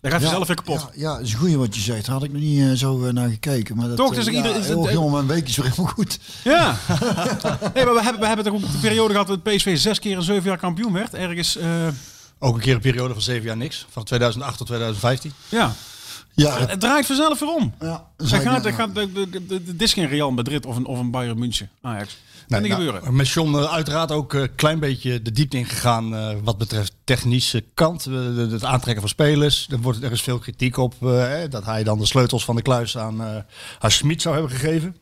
Daar 0.00 0.12
gaat 0.12 0.20
je 0.20 0.26
zelf 0.28 0.46
weer 0.46 0.56
kapot. 0.56 0.80
Ja, 0.80 0.90
ja, 0.94 1.12
dat 1.16 1.26
is 1.26 1.32
een 1.32 1.38
goeie 1.38 1.56
wat 1.58 1.74
je 1.74 1.80
zegt. 1.80 2.04
Daar 2.04 2.14
had 2.14 2.24
ik 2.24 2.32
nog 2.32 2.40
niet 2.42 2.60
eh, 2.60 2.72
zo 2.72 3.04
eh, 3.04 3.12
naar 3.12 3.28
gekeken. 3.28 3.76
Maar 3.76 3.88
dat, 3.88 3.96
Toch, 3.96 4.14
dus 4.14 4.24
ja, 4.24 4.30
ieder- 4.32 4.50
is 4.50 4.56
het- 4.56 4.66
heel 4.66 4.92
jongen, 4.92 5.12
mijn 5.12 5.26
week 5.26 5.48
is 5.48 5.56
weer 5.56 5.70
helemaal 5.70 5.92
goed. 5.92 6.18
Ja. 6.44 6.76
nee, 7.74 7.84
maar 7.84 7.94
we 7.94 8.00
hebben, 8.02 8.20
we 8.20 8.26
hebben 8.26 8.44
toch 8.44 8.60
de 8.60 8.78
periode 8.80 9.12
gehad 9.12 9.26
dat 9.26 9.42
PSV 9.42 9.78
zes 9.78 9.98
keer 9.98 10.16
in 10.16 10.22
zeven 10.22 10.48
jaar 10.48 10.58
kampioen 10.58 10.92
werd. 10.92 11.14
Ergens, 11.14 11.56
eh, 11.56 11.66
ook 12.38 12.54
een 12.54 12.60
keer 12.60 12.74
een 12.74 12.80
periode 12.80 13.12
van 13.12 13.22
zeven 13.22 13.44
jaar 13.46 13.56
niks. 13.56 13.86
Van 13.90 14.04
2008 14.04 14.58
tot 14.58 14.66
2015. 14.66 15.32
ja. 15.48 15.72
Ja, 16.46 16.66
Het 16.66 16.80
draait 16.80 17.06
vanzelf 17.06 17.38
weer 17.40 17.54
om. 17.54 17.74
ja, 17.80 18.06
ik 18.18 18.26
gaat, 18.28 18.66
gaat, 18.66 18.94
de, 18.94 19.12
de, 19.30 19.30
de, 19.76 19.84
is 19.84 19.92
geen 19.92 20.08
Real 20.08 20.30
Madrid 20.30 20.66
of 20.66 20.76
een, 20.76 20.86
of 20.86 20.98
een 20.98 21.10
Bayern 21.10 21.38
München. 21.38 21.70
Ajax. 21.82 22.16
Kan 22.48 22.62
niet 22.62 22.70
nou, 22.70 22.84
gebeuren. 22.84 23.16
Met 23.16 23.28
John 23.28 23.54
eh, 23.56 23.72
uiteraard 23.72 24.12
ook 24.12 24.32
een 24.32 24.54
klein 24.54 24.78
beetje 24.78 25.22
de 25.22 25.32
diepte 25.32 25.56
ingegaan 25.56 26.14
eh, 26.14 26.36
wat 26.44 26.58
betreft 26.58 26.92
technische 27.04 27.64
kant. 27.74 28.06
eh, 28.06 28.12
de- 28.12 28.48
het 28.50 28.64
aantrekken 28.64 29.00
van 29.00 29.08
spelers. 29.10 29.66
Er, 29.70 29.80
wordt, 29.80 30.02
er 30.02 30.12
is 30.12 30.22
veel 30.22 30.38
kritiek 30.38 30.76
op 30.76 30.94
eh, 31.02 31.08
hè, 31.10 31.48
dat 31.48 31.64
hij 31.64 31.82
dan 31.84 31.98
de 31.98 32.06
sleutels 32.06 32.44
van 32.44 32.56
de 32.56 32.62
kluis 32.62 32.98
aan, 32.98 33.20
eh 33.22 33.36
aan 33.78 33.90
Schmid 33.90 34.22
zou 34.22 34.34
hebben 34.34 34.52
gegeven. 34.56 34.96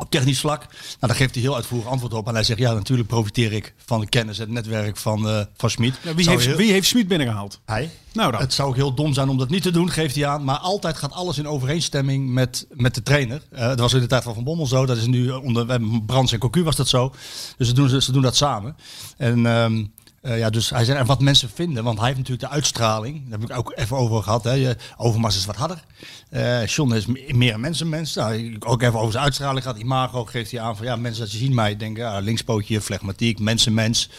Op 0.00 0.10
technisch 0.10 0.40
vlak. 0.40 0.60
Nou, 0.60 0.72
daar 1.00 1.14
geeft 1.16 1.34
hij 1.34 1.42
heel 1.42 1.54
uitvoerig 1.54 1.86
antwoord 1.88 2.12
op. 2.12 2.28
En 2.28 2.34
hij 2.34 2.42
zegt, 2.44 2.58
ja, 2.58 2.72
natuurlijk 2.72 3.08
profiteer 3.08 3.52
ik 3.52 3.74
van 3.86 4.00
de 4.00 4.06
kennis 4.08 4.38
en 4.38 4.44
het 4.44 4.52
netwerk 4.52 4.96
van, 4.96 5.28
eh 5.28 5.40
van 5.56 5.70
Schmid. 5.70 5.98
Ja, 6.02 6.14
wie, 6.14 6.28
heeft, 6.28 6.44
heel- 6.44 6.56
wie 6.56 6.72
heeft 6.72 6.86
Smit 6.88 7.08
binnengehaald? 7.08 7.60
Hij. 7.64 7.90
Nou 8.12 8.32
dan. 8.32 8.40
Het 8.40 8.52
zou 8.52 8.68
ook 8.68 8.74
heel 8.76 8.94
dom 8.94 9.14
zijn 9.14 9.28
om 9.28 9.38
dat 9.38 9.48
niet 9.50 9.62
te 9.62 9.70
doen, 9.70 9.90
geeft 9.90 10.14
hij 10.14 10.26
aan. 10.26 10.44
Maar 10.44 10.58
altijd 10.58 10.96
gaat 10.96 11.12
alles 11.12 11.38
in 11.38 11.48
overeenstemming 11.48 12.28
met, 12.28 12.66
met 12.70 12.94
de 12.94 13.02
trainer. 13.02 13.42
Eh, 13.50 13.66
dat 13.68 13.78
was 13.78 13.92
in 13.92 14.00
de 14.00 14.06
tijd 14.06 14.22
van 14.22 14.34
Van 14.34 14.44
Bommel 14.44 14.66
zo. 14.66 14.86
Dat 14.86 14.96
is 14.96 15.06
nu 15.06 15.30
onder 15.30 15.70
eh, 15.70 15.80
Brands 16.06 16.32
en 16.32 16.38
Cocu 16.38 16.62
was 16.62 16.76
dat 16.76 16.88
zo. 16.88 17.14
Dus 17.56 17.68
ze 17.68 17.74
doen, 17.74 17.88
ze, 17.88 18.02
ze 18.02 18.12
doen 18.12 18.22
dat 18.22 18.36
samen. 18.36 18.76
En 19.16 19.46
ehm, 19.46 19.84
eh, 20.26 20.38
ja, 20.38 20.50
dus 20.50 20.70
hij 20.70 20.84
zei, 20.84 20.98
en 20.98 21.06
wat 21.06 21.20
mensen 21.20 21.50
vinden, 21.54 21.84
want 21.84 21.96
hij 21.98 22.06
heeft 22.06 22.18
natuurlijk 22.18 22.48
de 22.48 22.54
uitstraling. 22.54 23.22
Daar 23.28 23.38
heb 23.40 23.50
ik 23.50 23.56
ook 23.56 23.72
even 23.76 23.96
over 23.96 24.22
gehad. 24.22 24.44
Hè. 24.44 24.52
Je- 24.52 24.76
Overmars 24.96 25.36
is 25.36 25.46
wat 25.46 25.56
harder. 25.56 25.84
Eh 26.30 26.66
John 26.66 26.94
is 26.94 27.06
me- 27.06 27.26
meer 27.34 27.54
een 27.54 27.60
mensenmens. 27.60 28.14
Nou, 28.14 28.56
ook 28.60 28.82
even 28.82 28.98
over 28.98 29.12
zijn 29.12 29.24
uitstraling 29.24 29.62
gehad. 29.62 29.78
Imago 29.78 30.24
geeft 30.24 30.50
hij 30.50 30.60
aan 30.60 30.76
van 30.76 30.86
ja, 30.86 30.96
mensen 30.96 31.22
dat 31.22 31.30
ze 31.30 31.36
zien 31.36 31.54
mij 31.54 31.76
denken, 31.76 32.02
ja, 32.02 32.18
linkspootje, 32.18 32.80
flegmatiek, 32.80 33.38
mensenmens. 33.38 34.10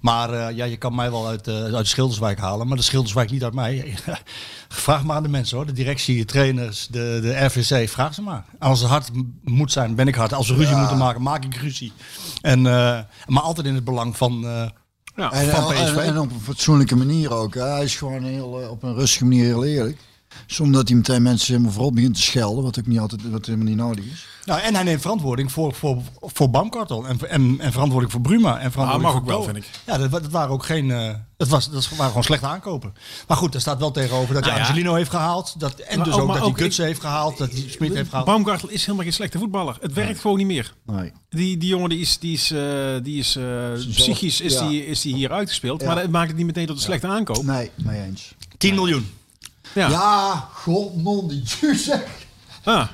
Maar 0.00 0.32
eh, 0.32 0.56
ja, 0.56 0.64
je 0.64 0.76
kan 0.76 0.94
mij 0.94 1.10
wel 1.10 1.26
uit, 1.28 1.48
uit 1.48 1.72
de 1.76 1.84
Schilderswijk 1.84 2.38
halen, 2.38 2.66
maar 2.68 2.76
de 2.76 2.82
Schilderswijk 2.82 3.30
niet 3.30 3.44
uit 3.44 3.54
mij. 3.54 3.94
vraag 4.68 5.04
maar 5.04 5.16
aan 5.16 5.22
de 5.22 5.28
mensen 5.28 5.56
hoor, 5.56 5.66
de 5.66 5.72
directie, 5.72 6.16
de 6.18 6.24
trainers, 6.24 6.86
de, 6.90 7.18
de 7.22 7.44
RVC, 7.44 7.88
vraag 7.88 8.14
ze 8.14 8.22
maar. 8.22 8.44
Als 8.58 8.80
het 8.80 8.88
hard 8.88 9.10
moet 9.42 9.72
zijn, 9.72 9.94
ben 9.94 10.08
ik 10.08 10.14
hard. 10.14 10.32
Als 10.34 10.48
we 10.48 10.54
ruzie 10.54 10.76
moeten 10.76 10.98
maken, 10.98 11.22
maak 11.22 11.44
ik 11.44 11.54
ruzie. 11.54 11.92
En, 12.40 12.62
maar 12.62 13.42
altijd 13.42 13.66
in 13.66 13.74
het 13.74 13.84
belang 13.84 14.16
van, 14.16 14.46
Ja. 15.16 15.32
En, 15.32 15.50
en, 16.02 16.18
op 16.18 16.30
een 16.30 16.40
fatsoenlijke 16.40 16.96
manier 16.96 17.32
ook. 17.32 17.54
Hij 17.54 17.84
is 17.84 17.96
gewoon 17.96 18.22
heel, 18.22 18.62
eh, 18.62 18.70
op 18.70 18.82
een 18.82 18.94
rustige 18.94 19.24
manier 19.24 19.44
heel 19.44 19.64
eerlijk. 19.64 19.98
Zonder 20.46 20.74
dat 20.74 20.88
hij 20.88 20.96
meteen 20.96 21.22
mensen 21.22 21.52
helemaal 21.52 21.72
vooral 21.72 21.92
begint 21.92 22.14
te 22.14 22.22
schelden. 22.22 22.64
Wat 22.64 22.78
ook 22.78 22.86
niet 22.86 22.98
altijd 22.98 23.30
wat 23.30 23.46
helemaal 23.46 23.66
niet 23.66 23.76
nodig 23.76 24.04
is. 24.04 24.26
Nou, 24.44 24.60
en 24.60 24.74
hij 24.74 24.82
neemt 24.84 25.00
verantwoording 25.00 25.52
voor, 25.52 25.74
voor, 25.74 26.02
voor 26.20 26.50
Baumkartel 26.50 27.06
en, 27.06 27.18
en, 27.28 27.56
en 27.60 27.72
verantwoording 27.72 28.12
voor 28.12 28.20
Bruma. 28.20 28.58
En 28.58 28.72
verantwoording 28.72 28.94
Ah, 28.94 29.00
mag 29.02 29.12
voor 29.12 29.20
ook 29.20 29.44
wel, 29.44 29.54
vind 29.54 29.56
ik. 29.56 29.70
Ja, 29.86 29.98
dat, 29.98 30.10
dat 30.10 30.28
waren 30.30 30.50
ook 30.52 30.64
geen. 30.64 30.90
eh 30.90 31.14
dat, 31.36 31.48
was, 31.48 31.70
dat 31.70 31.88
waren 31.88 32.06
gewoon 32.06 32.22
slechte 32.22 32.46
aankopen. 32.46 32.94
Maar 33.28 33.36
goed, 33.36 33.54
er 33.54 33.60
staat 33.60 33.78
wel 33.78 33.90
tegenover 33.90 34.34
dat 34.34 34.42
Nou 34.42 34.54
hij 34.54 34.62
ja. 34.62 34.68
Angelino 34.68 34.94
heeft 34.94 35.10
gehaald. 35.10 35.54
Dat, 35.60 35.78
en 35.78 35.96
Maar 35.96 36.06
dus 36.06 36.14
ook- 36.14 36.32
dat 36.34 36.42
hij 36.42 36.52
Gutsen 36.54 36.84
heeft 36.84 37.00
gehaald. 37.00 37.38
Dat 37.38 37.50
hij 37.50 37.64
Smit 37.68 37.94
heeft 37.94 38.08
gehaald. 38.08 38.26
Baumgartel 38.26 38.68
is 38.68 38.80
helemaal 38.80 39.02
geen 39.04 39.12
slechte 39.12 39.38
voetballer. 39.38 39.76
Het 39.80 39.92
werkt 39.92 40.20
gewoon 40.20 40.36
niet 40.36 40.46
meer. 40.46 40.74
Nee. 40.86 41.12
Die, 41.28 41.56
die 41.56 41.68
jongen 41.68 41.88
die 41.88 41.98
is, 41.98 42.18
die 42.18 42.32
is, 42.34 42.50
eh, 42.50 42.60
die 43.02 43.18
is 43.18 43.36
eh, 43.36 43.44
psychisch 43.90 44.40
is, 44.40 44.52
ja. 44.54 44.68
die, 44.68 44.86
is 44.86 45.00
die 45.00 45.14
hier 45.14 45.32
uitgespeeld. 45.32 45.80
Ja. 45.80 45.86
Maar 45.86 45.96
dat 45.96 46.10
maakt 46.10 46.28
het 46.28 46.36
niet 46.36 46.46
meteen 46.46 46.66
tot 46.66 46.76
een 46.76 46.82
slechte 46.82 47.06
aankoop. 47.06 47.42
Nee, 47.44 47.70
mee 47.76 48.02
eens. 48.02 48.34
10 48.58 48.74
miljoen. 48.74 49.10
Ja. 49.74 49.88
Ja, 49.88 50.48
god, 50.52 50.96
non 51.02 51.28
die 51.28 51.42
zeg. 51.76 52.02
Ah, 52.64 52.86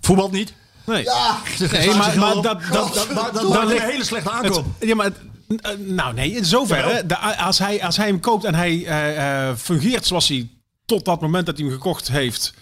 Voetbal 0.00 0.30
niet. 0.30 0.52
nee. 0.86 1.02
Ja, 1.04 1.36
nee, 1.70 1.94
maar, 1.94 2.18
maar 2.18 2.34
dat, 2.34 2.44
dat, 2.44 2.62
Dat, 2.72 3.32
dat, 3.34 3.68
ligt- 3.68 3.80
een 3.82 3.88
hele 3.88 4.04
slechte 4.04 4.30
het- 4.30 4.44
aankoop. 4.44 4.66
ja, 4.80 4.94
maar 4.94 5.06
het- 5.06 5.78
nou 5.88 6.14
nee, 6.14 6.30
in 6.32 6.44
zoverre. 6.44 7.06
De, 7.06 7.18
als, 7.18 7.58
hij, 7.58 7.82
als 7.84 7.96
hij 7.96 8.06
hem 8.06 8.20
koopt 8.20 8.44
en 8.44 8.54
hij 8.54 8.84
eh, 8.86 9.48
eh, 9.48 9.56
fungeert 9.56 10.06
zoals 10.06 10.28
hij 10.28 10.48
tot 10.84 11.04
dat 11.04 11.20
moment 11.20 11.46
dat 11.46 11.56
hij 11.56 11.66
hem 11.66 11.74
gekocht 11.74 12.08
heeft, 12.08 12.54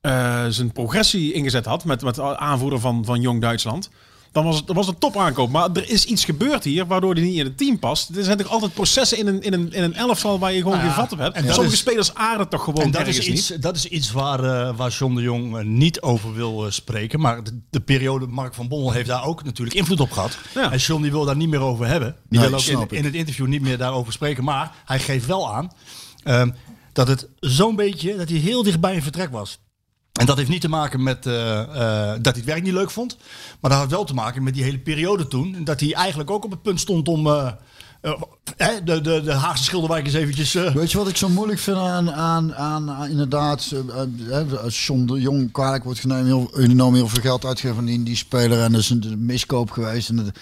eh, 0.00 0.44
zijn 0.48 0.72
progressie 0.72 1.32
ingezet 1.32 1.64
had 1.64 1.84
met, 1.84 2.02
met 2.02 2.18
aanvoerder 2.20 2.80
van, 2.80 3.04
van 3.04 3.20
Jong 3.20 3.40
Duitsland. 3.40 3.90
Dan 4.32 4.44
was 4.44 4.56
het, 4.56 4.66
dan 4.66 4.76
was 4.76 4.86
het 4.86 4.94
een 4.94 5.00
topaankoop. 5.00 5.50
Maar 5.50 5.68
er 5.72 5.90
is 5.90 6.04
iets 6.04 6.24
gebeurd 6.24 6.64
hier 6.64 6.86
waardoor 6.86 7.14
hij 7.14 7.22
niet 7.22 7.38
in 7.38 7.44
het 7.44 7.58
team 7.58 7.78
past. 7.78 8.16
Er 8.16 8.24
zijn 8.24 8.38
toch 8.38 8.48
altijd 8.48 8.74
processen 8.74 9.18
in 9.18 9.26
een, 9.26 9.42
in 9.42 9.52
een, 9.52 9.72
in 9.72 9.82
een 9.82 9.94
elftal 9.94 10.38
waar 10.38 10.52
je 10.52 10.58
gewoon 10.62 10.76
Nou 10.76 10.86
geen 10.88 10.94
vat 10.96 11.12
op 11.12 11.18
hebt. 11.18 11.36
en 11.36 11.44
Sommige 11.54 11.72
is- 11.74 11.78
spelers 11.80 12.14
aarden 12.14 12.48
toch 12.48 12.64
gewoon 12.64 12.82
En 12.84 12.90
dat 12.90 13.06
is, 13.06 13.18
iets, 13.28 13.50
niet. 13.50 13.62
dat 13.62 13.76
is 13.76 13.86
iets 13.86 14.12
waar, 14.12 14.44
eh, 14.44 14.76
waar 14.76 14.90
John 14.90 15.14
de 15.14 15.22
Jong 15.22 15.56
eh, 15.58 15.64
niet 15.64 16.00
over 16.00 16.34
wil 16.34 16.64
eh, 16.66 16.70
spreken. 16.70 17.20
Maar 17.20 17.44
de, 17.44 17.60
de 17.70 17.80
periode 17.80 18.26
Mark 18.26 18.54
van 18.54 18.68
Bommel 18.68 18.92
heeft 18.92 19.08
daar 19.08 19.24
ook 19.24 19.44
natuurlijk 19.44 19.76
invloed 19.76 20.00
op 20.00 20.10
gehad. 20.10 20.38
Ja. 20.54 20.72
En 20.72 20.78
John 20.78 21.02
die 21.02 21.10
wil 21.10 21.24
daar 21.24 21.36
niet 21.36 21.48
meer 21.48 21.60
over 21.60 21.86
hebben. 21.86 22.16
Die 22.28 22.40
Nee, 22.40 22.48
wil 22.48 22.78
ook 22.80 22.92
in 22.92 23.04
het 23.04 23.14
interview 23.14 23.46
niet 23.46 23.62
meer 23.62 23.78
daarover 23.78 24.12
spreken. 24.12 24.44
Maar 24.44 24.72
hij 24.84 24.98
geeft 24.98 25.26
wel 25.26 25.52
aan 25.54 25.70
ehm, 26.22 26.50
dat 26.92 27.08
het 27.08 27.28
zo'n 27.40 27.76
beetje, 27.76 28.16
dat 28.16 28.28
hij 28.28 28.38
heel 28.38 28.62
dichtbij 28.62 28.94
een 28.94 29.02
vertrek 29.02 29.30
was. 29.30 29.58
En 30.12 30.26
dat 30.26 30.36
heeft 30.36 30.48
niet 30.48 30.60
te 30.60 30.68
maken 30.68 31.02
met 31.02 31.26
eh, 31.26 31.60
eh, 31.60 32.12
dat 32.20 32.34
hij 32.34 32.42
het 32.42 32.44
werk 32.44 32.62
niet 32.62 32.72
leuk 32.72 32.90
vond. 32.90 33.16
Maar 33.60 33.70
dat 33.70 33.80
had 33.80 33.90
wel 33.90 34.04
te 34.04 34.14
maken 34.14 34.42
met 34.42 34.54
die 34.54 34.62
hele 34.62 34.78
periode 34.78 35.28
toen. 35.28 35.64
Dat 35.64 35.80
hij 35.80 35.94
eigenlijk 35.94 36.30
ook 36.30 36.44
op 36.44 36.50
het 36.50 36.62
punt 36.62 36.80
stond 36.80 37.08
om 37.08 37.26
eh, 37.26 37.52
de, 38.84 39.00
de, 39.00 39.22
de 39.22 39.32
Haagse 39.32 39.64
Schilderwijk 39.64 40.04
eens 40.04 40.14
eventjes... 40.14 40.52
Weet 40.52 40.90
je 40.90 40.98
wat 40.98 41.08
ik 41.08 41.16
zo 41.16 41.28
moeilijk 41.28 41.58
vind 41.58 41.76
aan, 41.76 42.12
aan, 42.12 42.54
aan, 42.54 43.08
inderdaad, 43.08 43.74
als 44.62 44.86
John 44.86 45.06
de 45.06 45.20
Jong 45.20 45.52
kwalijk 45.52 45.84
wordt 45.84 46.00
genomen, 46.00 46.26
heel, 46.26 46.92
heel 46.92 47.08
veel 47.08 47.22
geld 47.22 47.44
uitgeven 47.44 47.76
aan 47.76 47.84
die, 47.84 48.02
die 48.02 48.16
speler 48.16 48.62
en 48.62 48.72
dat 48.72 48.80
is 48.80 48.90
een, 48.90 49.24
miskoop 49.24 49.70
geweest 49.70 50.08
en, 50.08 50.32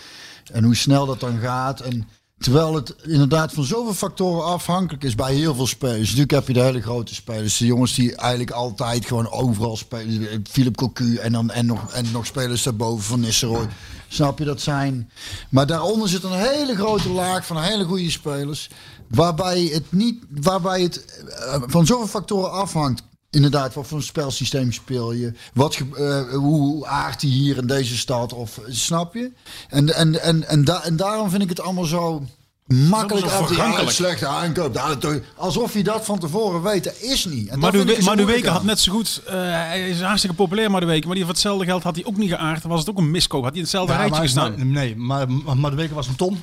en 0.53 0.65
hoe 0.65 0.77
snel 0.77 1.07
dat 1.07 1.21
dan 1.21 1.39
gaat. 1.39 1.81
En 1.81 2.09
terwijl 2.41 2.75
het 2.75 2.95
inderdaad 3.03 3.53
van 3.53 3.65
zoveel 3.65 3.95
factoren 3.95 4.45
afhankelijk 4.45 5.05
is 5.05 5.15
bij 5.15 5.35
heel 5.35 5.55
veel 5.55 5.67
spelers. 5.67 6.01
Natuurlijk 6.01 6.31
heb 6.31 6.47
je 6.47 6.53
de 6.53 6.61
hele 6.61 6.81
grote 6.81 7.15
spelers, 7.15 7.57
de 7.57 7.67
jongens 7.67 7.95
die 7.95 8.17
eigenlijk 8.17 8.51
altijd 8.51 9.07
gewoon 9.07 9.31
overal 9.31 9.77
spelen. 9.77 10.45
Philip 10.51 10.77
Cocu 10.77 11.17
en 11.17 11.33
dan 11.33 11.51
en 11.51 11.67
nog, 11.67 11.93
en 11.93 12.07
nog 12.13 12.27
spelers 12.27 12.63
daarboven 12.63 13.05
van 13.05 13.21
Nistelrooy. 13.21 13.69
Snap 14.09 14.39
je 14.39 14.45
dat 14.45 14.61
zijn? 14.61 15.11
Maar 15.49 15.67
daaronder 15.67 16.09
zit 16.09 16.23
een 16.23 16.33
hele 16.33 16.75
grote 16.75 17.09
laag 17.09 17.47
van 17.47 17.63
hele 17.63 17.85
goede 17.85 18.11
spelers. 18.11 18.71
Waarbij 19.09 19.63
het 19.63 19.93
niet, 19.93 20.25
waarbij 20.31 20.83
het 20.83 21.05
eh, 21.05 21.63
van 21.67 21.87
zoveel 21.87 22.07
factoren 22.07 22.53
afhangt. 22.53 23.03
Inderdaad, 23.31 23.75
wat 23.75 23.87
voor 23.87 23.99
een 23.99 24.05
spelsysteem 24.05 24.73
speel 24.73 25.13
je? 25.13 25.33
Wat, 25.55 25.79
eh, 25.97 26.23
hoe, 26.33 26.87
aardt 26.87 27.23
hij 27.23 27.31
hier 27.31 27.57
in 27.57 27.67
deze 27.67 27.97
stad? 27.97 28.33
Of 28.33 28.61
snap 28.69 29.15
je? 29.15 29.33
En, 29.69 29.95
en, 29.95 30.23
en, 30.23 30.49
en, 30.49 30.65
da- 30.65 30.83
en 30.85 30.97
daarom 30.97 31.31
vind 31.31 31.43
ik 31.43 31.49
het 31.49 31.61
allemaal 31.61 31.85
zo 31.85 32.23
makkelijk 32.67 33.27
een 33.27 33.91
slechte 33.93 34.27
aankoop. 34.27 35.23
Alsof 35.37 35.73
je 35.75 35.83
dat 35.83 36.05
van 36.05 36.19
tevoren 36.19 36.63
weet. 36.63 36.85
Dat 36.85 37.01
is 37.01 37.25
niet. 37.25 37.49
En 37.49 37.59
Maar 37.59 37.73
zo 37.73 37.79
Maduweke 37.79 38.15
moeilijk 38.25 38.47
had 38.47 38.63
net 38.65 38.81
zo 38.81 38.93
goed... 38.93 39.23
eh, 39.27 39.33
hij 39.43 39.89
is 39.91 40.01
hartstikke 40.01 40.37
populair, 40.37 40.71
Maduweke. 40.71 41.07
Maar 41.07 41.15
die 41.15 41.25
voor 41.25 41.33
hetzelfde 41.33 41.65
geld 41.65 41.83
had 41.83 41.95
hij 41.95 42.05
ook 42.05 42.17
niet 42.17 42.31
geaard. 42.31 42.63
Was 42.63 42.81
het 42.81 42.91
ook 42.91 42.99
een 42.99 43.11
miskoop. 43.11 43.43
Had 43.43 43.53
hij 43.53 43.61
hetzelfde 43.61 43.93
Ja, 43.93 43.99
rijtje 43.99 44.17
maar, 44.17 44.25
gestaan. 44.27 44.55
maar- 44.57 44.67
nee, 44.67 44.97
maar, 44.97 45.31
maar, 45.31 45.57
maar 45.57 45.71
de 45.71 45.77
weken 45.77 45.95
was 45.95 46.07
een 46.07 46.17
ton. 46.17 46.43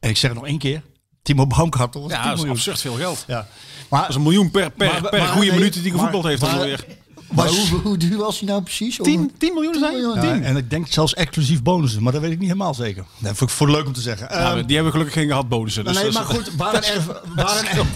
En 0.00 0.10
ik 0.10 0.16
zeg 0.16 0.30
het 0.30 0.38
nog 0.38 0.48
één 0.48 0.58
keer. 0.58 0.82
Timo 1.22 1.46
Baumgartel 1.46 2.08
ja, 2.08 2.22
10 2.22 2.30
dat 2.36 2.44
is 2.44 2.50
absurd 2.50 2.80
veel 2.80 2.94
geld. 2.94 3.24
Ja. 3.26 3.48
Maar, 3.90 4.00
Dat 4.00 4.08
is 4.10 4.14
een 4.16 4.22
miljoen 4.22 4.50
per, 4.50 4.70
per, 4.70 4.86
Maar- 4.86 5.10
per 5.10 5.18
maar- 5.18 5.28
goede 5.28 5.46
nee, 5.46 5.58
minuut 5.58 5.82
die 5.82 5.90
gevoetbald 5.92 6.24
heeft. 6.24 6.40
maar- 6.42 6.54
ongeveer. 6.54 6.84
Maar 7.30 7.48
hoe, 7.48 7.80
hoe 7.82 7.96
duur 7.96 8.16
was 8.18 8.38
hij 8.38 8.48
nou 8.48 8.62
precies? 8.62 8.98
10, 9.02 9.32
10 9.38 9.54
miljoen 9.54 9.74
zijn? 9.74 9.92
miljoen. 9.92 10.22
ja, 10.22 10.40
en 10.40 10.56
ik 10.56 10.70
denk 10.70 10.86
zelfs 10.88 11.14
exclusief 11.14 11.62
bonussen, 11.62 12.02
maar 12.02 12.12
dat 12.12 12.20
weet 12.20 12.30
ik 12.30 12.38
niet 12.38 12.48
helemaal 12.48 12.74
zeker. 12.74 13.04
Dat 13.18 13.36
vond 13.36 13.50
ik 13.50 13.56
voor 13.56 13.70
leuk 13.70 13.86
om 13.86 13.92
te 13.92 14.00
zeggen. 14.00 14.28
Nou, 14.30 14.58
Ehm, 14.58 14.66
die 14.66 14.74
hebben 14.74 14.92
gelukkig 14.92 15.16
geen 15.16 15.28
gehad 15.28 15.48
bonussen. 15.48 15.84
Dus 15.84 16.02
nee, 16.02 16.12
maar 16.12 16.24
goed, 16.24 16.50
waar 16.56 16.74
een, 16.74 17.02
waar 17.36 17.58
een, 17.78 17.86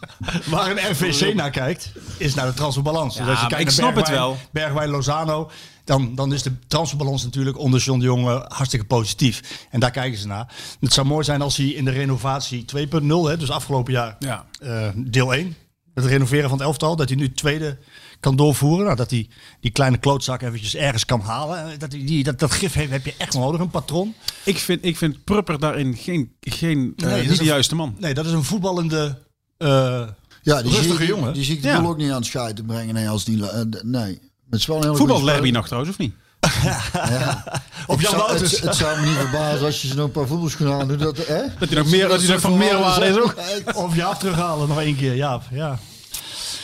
waar 0.50 0.70
een 0.70 0.90
RVC 0.92 1.34
naar 1.34 1.50
kijkt, 1.50 1.92
is 2.18 2.34
naar 2.34 2.46
de 2.46 2.54
transferbalans. 2.54 3.16
Dus 3.16 3.24
Ja, 3.24 3.30
als 3.30 3.40
je 3.40 3.46
kijkt 3.46 3.60
ik 3.60 3.66
naar 3.66 3.92
snap 3.92 3.96
het 3.96 4.08
wel. 4.08 4.36
Bergwijn 4.52 4.88
Lozano, 4.90 5.50
dan, 5.84 6.14
dan 6.14 6.32
is 6.32 6.42
de 6.42 6.52
transferbalans 6.66 7.22
natuurlijk 7.24 7.58
onder 7.58 7.80
John 7.80 7.98
de 7.98 8.04
Jong 8.04 8.26
eh, 8.28 8.42
hartstikke 8.48 8.86
positief. 8.86 9.66
En 9.70 9.80
daar 9.80 9.90
kijken 9.90 10.18
ze 10.18 10.26
naar. 10.26 10.54
Het 10.80 10.92
zou 10.92 11.06
mooi 11.06 11.24
zijn 11.24 11.42
als 11.42 11.56
hij 11.56 11.66
in 11.66 11.84
de 11.84 11.90
renovatie 11.90 12.64
2.0, 12.76 13.06
hè, 13.28 13.36
dus 13.36 13.50
afgelopen 13.50 13.92
jaar 13.92 14.16
Ja. 14.18 14.46
eh, 14.60 14.88
deel 14.96 15.34
1, 15.34 15.56
het 15.94 16.04
renoveren 16.04 16.48
van 16.48 16.58
het 16.58 16.66
elftal, 16.66 16.96
dat 16.96 17.08
hij 17.08 17.18
nu 17.18 17.32
tweede 17.32 17.78
kan 18.20 18.36
doorvoeren. 18.36 18.84
Nou, 18.84 18.96
dat 18.96 19.10
hij 19.10 19.28
die 19.60 19.70
kleine 19.70 19.96
klootzak 19.98 20.42
eventjes 20.42 20.74
ergens 20.76 21.04
kan 21.04 21.20
halen. 21.20 21.70
Eh, 21.72 21.78
Dat, 21.78 21.90
die, 21.90 22.22
dat, 22.24 22.38
dat 22.38 22.50
gif 22.52 22.72
heeft, 22.72 22.90
heb 22.90 23.04
je 23.04 23.14
echt 23.18 23.34
nodig, 23.34 23.60
een 23.60 23.70
patroon. 23.70 24.14
Ik 24.44 24.58
vind, 24.58 24.84
ik 24.84 24.96
vind 24.96 25.24
Prupper 25.24 25.58
daarin 25.58 25.96
geen, 25.96 26.32
geen 26.40 26.92
dat 26.96 27.20
niet 27.20 27.30
is 27.30 27.38
de 27.38 27.44
juiste 27.44 27.74
man. 27.74 27.96
Nee, 27.98 28.14
dat 28.14 28.26
is 28.26 28.32
een 28.32 28.44
voetballende... 28.44 29.18
eh, 29.56 29.68
Ja, 30.42 30.62
die 30.62 30.70
Rustige 30.72 30.82
zie, 30.96 31.02
ik- 31.02 31.08
jongen. 31.08 31.32
Die 31.32 31.44
zie 31.44 31.56
ik 31.56 31.62
Ja. 31.62 31.80
de 31.80 31.88
ook 31.88 31.96
niet 31.96 32.10
aan 32.10 32.16
het 32.16 32.26
scheiden 32.26 32.64
brengen. 32.66 32.94
Nee, 32.94 33.08
als 33.08 33.24
die, 33.24 33.42
nee. 33.82 34.20
Het 34.54 34.62
is 34.62 34.68
wel 34.68 34.76
een 34.76 34.82
hele 34.82 34.96
Voetbal 34.96 35.18
speler. 35.18 35.52
nog 35.52 35.66
trouwens, 35.66 35.92
of 35.92 35.98
niet? 35.98 36.14
Op 37.86 38.00
Ik 38.00 38.02
Jan 38.02 38.10
zou-. 38.10 38.32
Het, 38.32 38.60
het 38.60 38.74
zou 38.74 39.00
me 39.00 39.06
niet 39.06 39.16
verbazen 39.16 39.66
als 39.66 39.82
je 39.82 39.88
ze 39.88 39.94
nog 39.94 40.04
een 40.04 40.10
paar 40.10 40.26
voetbalschoenen 40.26 40.80
aan 40.80 40.88
doet. 40.88 40.98
Dat, 40.98 41.16
hè? 41.16 41.42
Dat 41.58 41.68
hij 41.68 41.78
nog, 41.78 41.90
meer, 41.90 42.08
dat 42.08 42.20
hij 42.20 42.30
nog 42.30 42.40
van 42.40 42.56
meerwaarde 42.56 43.06
is 43.06 43.18
ook. 43.18 43.34
Of 43.74 43.94
Jaap 43.94 44.18
terughalen 44.18 44.68
nog 44.68 44.80
één 44.80 44.96
keer, 44.96 45.14
Jaap. 45.14 45.42
Ja. 45.50 45.78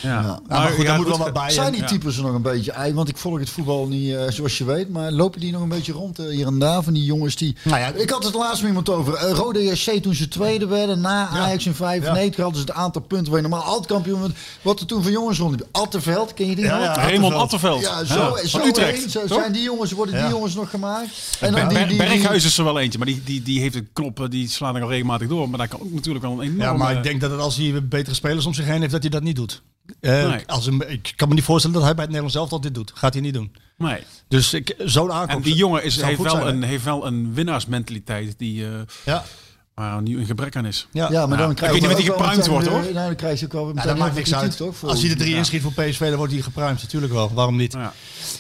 Ja. 0.02 0.40
maar 0.48 0.70
goed, 0.70 0.86
daar 0.86 0.96
moet 0.96 1.08
wel 1.08 1.18
wat 1.18 1.32
bij. 1.32 1.50
Zijn 1.50 1.72
die 1.72 1.84
types 1.84 2.16
er 2.16 2.22
nog 2.22 2.34
een 2.34 2.42
beetje 2.42 2.72
ei? 2.72 2.94
Want 2.94 3.08
ik 3.08 3.16
volg 3.16 3.38
het 3.38 3.50
voetbal 3.50 3.86
niet 3.86 4.14
eh, 4.14 4.22
zoals 4.28 4.58
je 4.58 4.64
weet. 4.64 4.88
Maar 4.88 5.12
lopen 5.12 5.40
die 5.40 5.52
nog 5.52 5.62
een 5.62 5.68
beetje 5.68 5.92
rond 5.92 6.18
eh, 6.18 6.26
hier 6.26 6.46
en 6.46 6.58
daar? 6.58 6.82
Van 6.82 6.92
die 6.92 7.04
jongens 7.04 7.36
die... 7.36 7.56
Nou 7.62 7.78
ja, 7.78 7.92
ik 7.92 8.10
had 8.10 8.24
het 8.24 8.34
laatst 8.34 8.60
met 8.60 8.68
iemand 8.68 8.88
over. 8.88 9.14
Eh, 9.14 9.30
Rode 9.30 9.64
JC 9.64 10.02
toen 10.02 10.14
ze 10.14 10.28
tweede 10.28 10.66
werden. 10.66 11.00
Na 11.00 11.28
Ajax 11.28 11.66
in 11.66 11.74
95 11.74 12.42
hadden 12.42 12.60
ze 12.60 12.66
het 12.66 12.76
aantal 12.76 13.02
punten 13.02 13.32
waar 13.32 13.42
je 13.42 13.48
normaal 13.48 13.66
altijd 13.66 13.86
kampioen 13.86 14.20
bent. 14.20 14.34
Wat 14.62 14.80
er 14.80 14.86
toen 14.86 15.02
van 15.02 15.12
jongens 15.12 15.38
rond. 15.38 15.62
Atteveld, 15.72 16.34
ken 16.34 16.46
je 16.46 16.54
die 16.54 16.64
Ja, 16.64 16.82
ja. 16.82 16.94
Raymond 16.94 17.34
Attenveld. 17.34 17.86
Attenveld. 17.86 18.08
Ja, 18.08 18.14
zo, 18.14 18.36
Ja, 18.36 18.46
zo, 18.46 18.58
van 18.58 18.68
Utrecht. 18.68 19.00
heen. 19.00 19.10
Zo 19.10 19.20
toch? 19.26 19.38
zijn 19.38 19.52
die 19.52 19.62
jongens, 19.62 19.92
worden 19.92 20.20
die 20.20 20.30
jongens 20.30 20.54
nog 20.54 20.70
gemaakt. 20.70 21.36
En 21.40 21.52
dan 21.52 21.68
die, 21.68 21.78
die, 21.78 21.86
die, 21.86 21.96
Berghuis 21.96 22.44
is 22.44 22.58
er 22.58 22.64
wel 22.64 22.80
eentje, 22.80 22.98
maar 22.98 23.06
die, 23.06 23.22
die, 23.24 23.42
die 23.42 23.60
heeft 23.60 23.74
een 23.74 23.88
knop, 23.92 24.20
eh, 24.20 24.28
die 24.28 24.48
slaat 24.48 24.74
er 24.74 24.82
al 24.82 24.88
regelmatig 24.88 25.28
door. 25.28 25.48
Maar 25.48 25.58
daar 25.58 25.68
kan 25.68 25.80
ook 25.80 25.92
natuurlijk 25.92 26.24
wel 26.24 26.32
een 26.32 26.40
enorme... 26.40 26.62
Ja, 26.62 26.72
maar 26.72 26.96
ik 26.96 27.02
denk 27.02 27.20
dat 27.20 27.30
het, 27.30 27.40
als 27.40 27.56
hij 27.56 27.84
betere 27.88 28.14
spelers 28.14 28.46
om 28.46 28.54
zich 28.54 28.64
heen 28.64 28.80
heeft, 28.80 28.92
dat 28.92 29.00
hij 29.00 29.10
dat 29.10 29.22
niet 29.22 29.36
doet. 29.36 29.62
Eh, 30.00 30.28
Nee. 30.28 30.42
als 30.46 30.66
een, 30.66 30.90
ik 30.90 31.12
kan 31.16 31.28
me 31.28 31.34
niet 31.34 31.44
voorstellen 31.44 31.76
dat 31.76 31.84
hij 31.86 31.94
bij 31.94 32.04
het 32.04 32.12
Nederlands 32.14 32.50
zelf 32.50 32.62
dit 32.62 32.74
doet. 32.74 32.92
Gaat 32.94 33.12
hij 33.12 33.22
niet 33.22 33.34
doen. 33.34 33.52
Nee. 33.76 34.02
Dus 34.28 34.54
ik, 34.54 34.74
zo'n 34.78 35.12
aankoop... 35.12 35.36
En 35.36 35.42
die 35.42 35.54
jongen 35.54 35.84
is, 35.84 36.00
heeft, 36.02 36.22
wel 36.22 36.30
zijn, 36.30 36.46
een, 36.46 36.62
heeft 36.62 36.84
wel 36.84 37.06
een 37.06 37.34
winnaarsmentaliteit 37.34 38.34
die, 38.38 38.64
eh 38.66 38.70
Ja. 39.04 39.24
waar 39.74 40.02
nu 40.02 40.18
een 40.18 40.26
gebrek 40.26 40.56
aan 40.56 40.66
is. 40.66 40.86
Ja. 40.92 41.08
Ja, 41.10 41.26
maar 41.26 41.38
dan 41.38 41.50
ik 41.50 41.56
krijg 41.56 41.72
weet 41.72 41.80
je 41.80 41.86
niet 41.88 41.96
ook 41.96 42.02
die 42.02 42.10
wel 42.10 42.18
gepruimd 42.18 42.46
wordt, 42.46 42.64
de- 42.64 42.70
hoor. 42.70 42.82
Nou, 42.82 42.94
dan 42.94 43.14
krijg 43.16 43.40
je 43.40 43.46
ook 43.46 43.52
wel 43.52 43.72
Ja, 43.74 43.82
dat 43.82 43.98
maakt 43.98 44.14
niks 44.14 44.34
uit. 44.34 44.56
toch? 44.56 44.84
Als 44.84 45.00
hij 45.00 45.08
de 45.08 45.16
drie 45.16 45.30
Ja. 45.30 45.36
inschiet 45.36 45.62
voor 45.62 45.72
PSV, 45.72 46.00
dan 46.08 46.16
wordt 46.16 46.32
hij 46.32 46.42
gepruimd. 46.42 46.82
Natuurlijk 46.82 47.12
wel. 47.12 47.30
Waarom 47.34 47.56
niet? 47.56 47.72
Ja. 47.72 47.92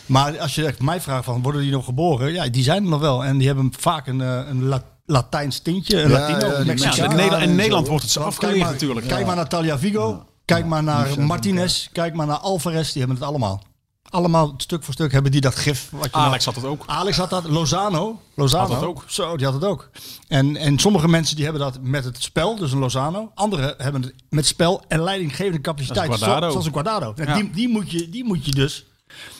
Maar 0.06 0.38
als 0.38 0.54
je 0.54 0.66
echt 0.66 0.80
mij 0.82 1.00
vraagt 1.00 1.24
van, 1.24 1.42
worden 1.42 1.60
die 1.60 1.70
nog 1.70 1.84
geboren? 1.84 2.32
Ja, 2.32 2.48
die 2.48 2.62
zijn 2.62 2.82
er 2.84 2.88
nog 2.90 3.00
wel. 3.00 3.24
En 3.24 3.38
die 3.38 3.46
hebben 3.46 3.72
vaak 3.78 4.06
een, 4.06 4.20
eh, 4.20 4.40
een 4.48 4.64
La- 4.64 4.84
Latijns 5.06 5.58
tintje. 5.58 6.02
Een 6.02 6.10
Ja, 6.10 6.18
Latino. 6.18 6.64
Mexicaan. 6.64 7.10
in 7.10 7.54
Nederland, 7.56 7.84
en 7.84 7.88
wordt 7.90 8.02
het 8.02 8.12
zo 8.12 8.20
afgeleerd 8.20 8.52
kijk 8.54 8.64
maar, 8.64 8.72
natuurlijk. 8.72 9.08
Kijk 9.08 9.26
maar 9.26 9.36
naar 9.36 9.48
Talia 9.48 9.78
Vigo. 9.78 10.24
Kijk 10.54 10.66
maar 10.66 10.82
naar 10.82 11.20
Martinez. 11.20 11.88
Kijk 11.92 12.14
maar 12.14 12.26
naar 12.26 12.36
Alvarez. 12.36 12.88
Die 12.92 12.98
hebben 12.98 13.16
het 13.18 13.26
allemaal. 13.26 13.62
Allemaal 14.10 14.54
stuk 14.56 14.84
voor 14.84 14.94
stuk 14.94 15.12
hebben 15.12 15.32
die 15.32 15.40
dat 15.40 15.54
gif. 15.56 15.88
Wat 15.90 16.04
je 16.04 16.10
Alex 16.12 16.44
nou- 16.44 16.56
had 16.56 16.64
het 16.64 16.72
ook. 16.72 16.82
Alex 16.86 17.16
had 17.16 17.30
dat. 17.30 17.44
Lozano. 17.44 18.20
Lozano. 18.34 18.62
Had 18.68 18.80
dat 18.80 18.88
ook. 18.88 19.04
Zo, 19.06 19.36
die 19.36 19.44
had 19.46 19.54
het 19.54 19.64
ook. 19.64 19.90
En, 20.28 20.56
en 20.56 20.78
sommige 20.78 21.08
mensen 21.08 21.34
die 21.36 21.44
hebben 21.44 21.62
dat 21.62 21.78
met 21.82 22.04
het 22.04 22.22
spel. 22.22 22.56
Dus 22.56 22.72
een 22.72 22.78
Lozano. 22.78 23.30
Anderen 23.34 23.74
hebben 23.78 24.02
het 24.02 24.14
met 24.28 24.46
spel 24.46 24.82
en 24.88 25.02
leidinggevende 25.02 25.60
capaciteit. 25.60 26.06
Dat 26.10 26.14
is 26.18 26.22
Guardado. 26.22 26.44
zo- 26.46 26.50
Zoals 26.50 26.66
een 26.66 26.72
Guardado. 26.72 27.12
Ja. 27.16 27.34
die, 27.34 27.50
die, 27.50 27.68
moet 27.68 27.90
je, 27.90 28.08
die 28.08 28.24
moet 28.24 28.44
je 28.44 28.50
dus... 28.50 28.84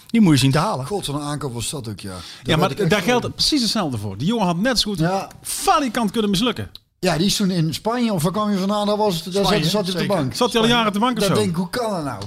Die 0.07 0.21
moet 0.21 0.33
je 0.33 0.39
zien 0.39 0.51
te 0.51 0.59
halen. 0.59 0.87
God, 0.87 1.05
van 1.05 1.15
een 1.15 1.21
aankoop 1.23 1.53
was 1.55 1.71
dat 1.71 1.89
ook, 1.89 2.01
ja. 2.01 2.11
Daar 2.11 2.21
Ja, 2.43 2.57
maar 2.57 2.89
daar 2.89 3.03
geldt 3.03 3.35
precies 3.35 3.61
hetzelfde 3.63 3.99
voor. 3.99 4.17
Die 4.19 4.27
jongen 4.27 4.47
had 4.47 4.57
net 4.57 4.79
zo 4.81 4.91
goed 4.91 4.99
Ja. 4.99 5.29
falikant 5.43 6.11
kunnen 6.11 6.31
mislukken. 6.31 6.71
Ja, 7.07 7.17
die 7.17 7.27
is 7.27 7.37
toen 7.37 7.51
in 7.51 7.75
Spanje, 7.75 8.13
of 8.13 8.23
waar 8.23 8.33
kwam 8.33 8.51
je 8.51 8.57
vandaan? 8.59 8.87
Daar, 8.87 8.97
was 8.97 9.25
het, 9.25 9.35
daar 9.35 9.45
Spanje, 9.45 9.63
zat, 9.65 9.71
zat 9.71 9.85
hij 9.87 9.93
op 9.95 10.01
de 10.01 10.07
bank. 10.15 10.35
Zat 10.35 10.53
hij 10.53 10.63
al 10.63 10.69
jaren 10.69 10.93
te 10.93 10.99
bank 10.99 11.17
of 11.17 11.25
Dan 11.27 11.29
zo? 11.29 11.35
denk 11.43 11.51
ik, 11.51 11.57
hoe 11.57 11.71
kan 11.71 11.91
dat 11.91 12.05
nou? 12.05 12.23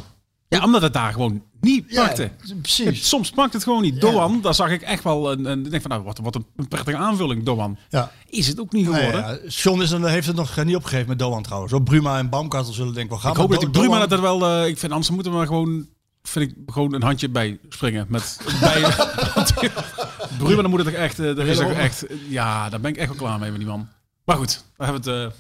Ja, 0.48 0.64
omdat 0.64 0.82
het 0.82 0.94
daar 0.94 1.12
gewoon 1.14 1.42
niet 1.62 1.86
Ja, 1.88 2.06
pakte. 2.06 2.32
precies. 2.62 3.08
Soms 3.10 3.30
pakt 3.30 3.54
het 3.54 3.64
gewoon 3.64 3.82
niet. 3.82 4.02
Doan, 4.02 4.42
daar 4.42 4.54
zag 4.54 4.70
ik 4.70 4.82
echt 4.82 5.04
wel 5.04 5.32
een, 5.32 5.46
een 5.46 5.66
ik 5.66 5.70
denk 5.72 5.82
van 5.82 5.92
nou, 5.92 6.04
wat, 6.04 6.20
wat 6.24 6.36
een 6.36 6.68
prettige 6.68 6.98
aanvulling, 6.98 7.44
Doan. 7.44 7.78
Ja. 7.90 8.12
Is 8.30 8.48
het 8.48 8.60
ook 8.60 8.72
niet 8.72 8.90
Nee, 8.90 8.96
geworden. 9.06 9.40
ja, 9.44 9.50
John 9.50 9.82
is 9.82 9.92
er, 9.92 10.08
heeft 10.10 10.28
het 10.28 10.36
nog 10.36 10.58
eh, 10.58 10.66
niet 10.66 10.76
opgegeven 10.76 11.08
met 11.08 11.20
Doan 11.20 11.44
trouwens. 11.44 11.72
Hoor. 11.72 11.84
Bruma 11.84 12.18
en 12.18 12.30
Baumkartel 12.30 12.74
zullen 12.74 12.94
denk 12.94 13.06
ik 13.06 13.12
wel 13.12 13.20
gaan. 13.20 13.32
ik 13.32 13.38
hoop 13.38 13.52
dat 13.52 13.62
Do- 13.62 13.70
Bruma 13.70 14.00
dat 14.00 14.12
er 14.12 14.22
wel... 14.22 14.46
eh, 14.48 14.68
ik 14.68 14.78
vind 14.78 14.92
anders 14.92 15.12
moeten 15.12 15.32
we 15.32 15.38
maar 15.38 15.48
gewoon... 15.48 15.88
Vind 16.24 16.50
ik 16.52 16.56
gewoon 16.66 16.94
een 16.94 17.04
handje 17.04 17.30
bij 17.30 17.60
springen. 17.70 18.06
Met 18.10 18.38
bij, 18.62 18.82
Bruma, 20.40 20.62
dan 20.62 20.70
moet 20.70 20.80
het 20.86 20.88
toch 20.94 20.98
echt... 21.04 21.20
eh, 21.20 21.48
is 21.48 21.60
ook 21.60 21.72
echt 21.72 22.06
ja, 22.30 22.70
daar 22.70 22.80
ben 22.80 22.92
ik 22.92 22.98
echt 22.98 23.08
wel 23.08 23.18
klaar 23.18 23.40
mee 23.40 23.50
met 23.50 23.60
die 23.60 23.70
man. 23.70 23.88
Maar 24.26 24.38
goed, 24.38 24.64
we 24.78 24.84
hebben 24.86 25.02
het... 25.24 25.34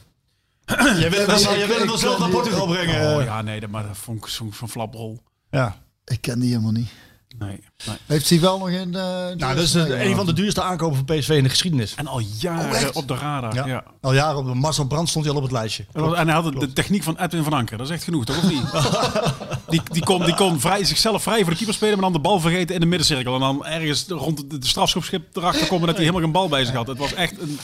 eh, 0.66 0.98
Jij 1.02 1.10
wil 1.10 1.22
ik- 1.22 1.26
wel- 1.88 1.98
zelf 1.98 2.20
naar 2.20 2.30
Portugal 2.30 2.68
brengen. 2.68 3.16
oh 3.18 3.24
ja, 3.24 3.42
nee, 3.42 3.60
dat, 3.60 3.70
maar 3.70 3.88
dat 3.88 3.98
vond 3.98 4.18
ik 4.26 4.28
zo'n 4.32 4.54
van 4.54 4.70
flaprol. 4.70 5.22
Ja. 5.52 5.78
Ik 6.06 6.22
ken 6.22 6.40
die 6.40 6.50
helemaal 6.50 6.72
niet. 6.72 6.90
Nee, 7.38 7.64
nee. 7.86 7.98
Heeft 8.06 8.30
hij 8.30 8.40
wel 8.40 8.58
nog 8.58 8.70
in... 8.70 8.96
eh, 8.96 9.02
Nou, 9.04 9.38
dat 9.38 9.58
is 9.58 9.72
de- 9.72 10.04
een 10.04 10.16
van 10.16 10.26
de 10.26 10.34
duurste 10.34 10.62
aankopen 10.62 10.96
van 10.96 11.06
PSV 11.18 11.30
in 11.30 11.44
de 11.44 11.50
geschiedenis. 11.50 11.96
En 11.96 12.08
al 12.08 12.20
jaren 12.40 12.96
op 12.96 13.08
de 13.08 13.16
radar. 13.16 13.54
Ja. 13.56 13.66
Ja. 13.66 13.84
Al 14.02 14.14
jaren 14.14 14.38
op 14.38 14.46
de 14.46 14.54
Marcel 14.54 14.86
Brand 14.86 15.10
stond 15.10 15.26
hij 15.26 15.34
al 15.34 15.40
op 15.40 15.46
het 15.46 15.56
lijstje. 15.58 15.86
En 15.94 16.28
hij 16.28 16.34
had 16.42 16.44
de- 16.54 16.60
de 16.60 16.74
techniek 16.74 17.04
van 17.04 17.18
Edwin 17.18 17.44
van 17.44 17.54
Anker. 17.54 17.78
Dat 17.78 17.88
is 17.88 17.94
echt 17.94 18.04
genoeg, 18.04 18.26
toch? 18.26 18.38
Of 18.38 18.50
niet? 18.50 18.64
die, 19.70 19.82
die 19.92 20.04
kon, 20.04 20.26
die 20.26 20.36
kon 20.36 20.60
vrij, 20.60 20.84
zichzelf 20.84 21.24
vrij 21.24 21.42
voor 21.42 21.50
de 21.50 21.56
keeper 21.56 21.74
spelen, 21.76 21.94
maar 21.94 22.04
dan 22.04 22.14
de 22.14 22.20
bal 22.28 22.40
vergeten 22.40 22.76
in 22.76 22.82
de 22.82 22.88
middencirkel. 22.88 23.34
En 23.34 23.40
dan 23.40 23.66
ergens 23.66 24.06
rond 24.08 24.50
de, 24.52 24.58
de 24.58 24.68
strafschopschip 24.68 25.36
erachter 25.38 25.68
komen 25.68 25.86
dat 25.88 25.96
hij 25.96 26.06
helemaal 26.06 26.24
geen 26.24 26.34
bal 26.34 26.48
bij 26.50 26.66
zich 26.66 26.76
had. 26.76 26.88
Het 26.88 26.98
was 26.98 27.14
echt 27.14 27.42
een... 27.42 27.60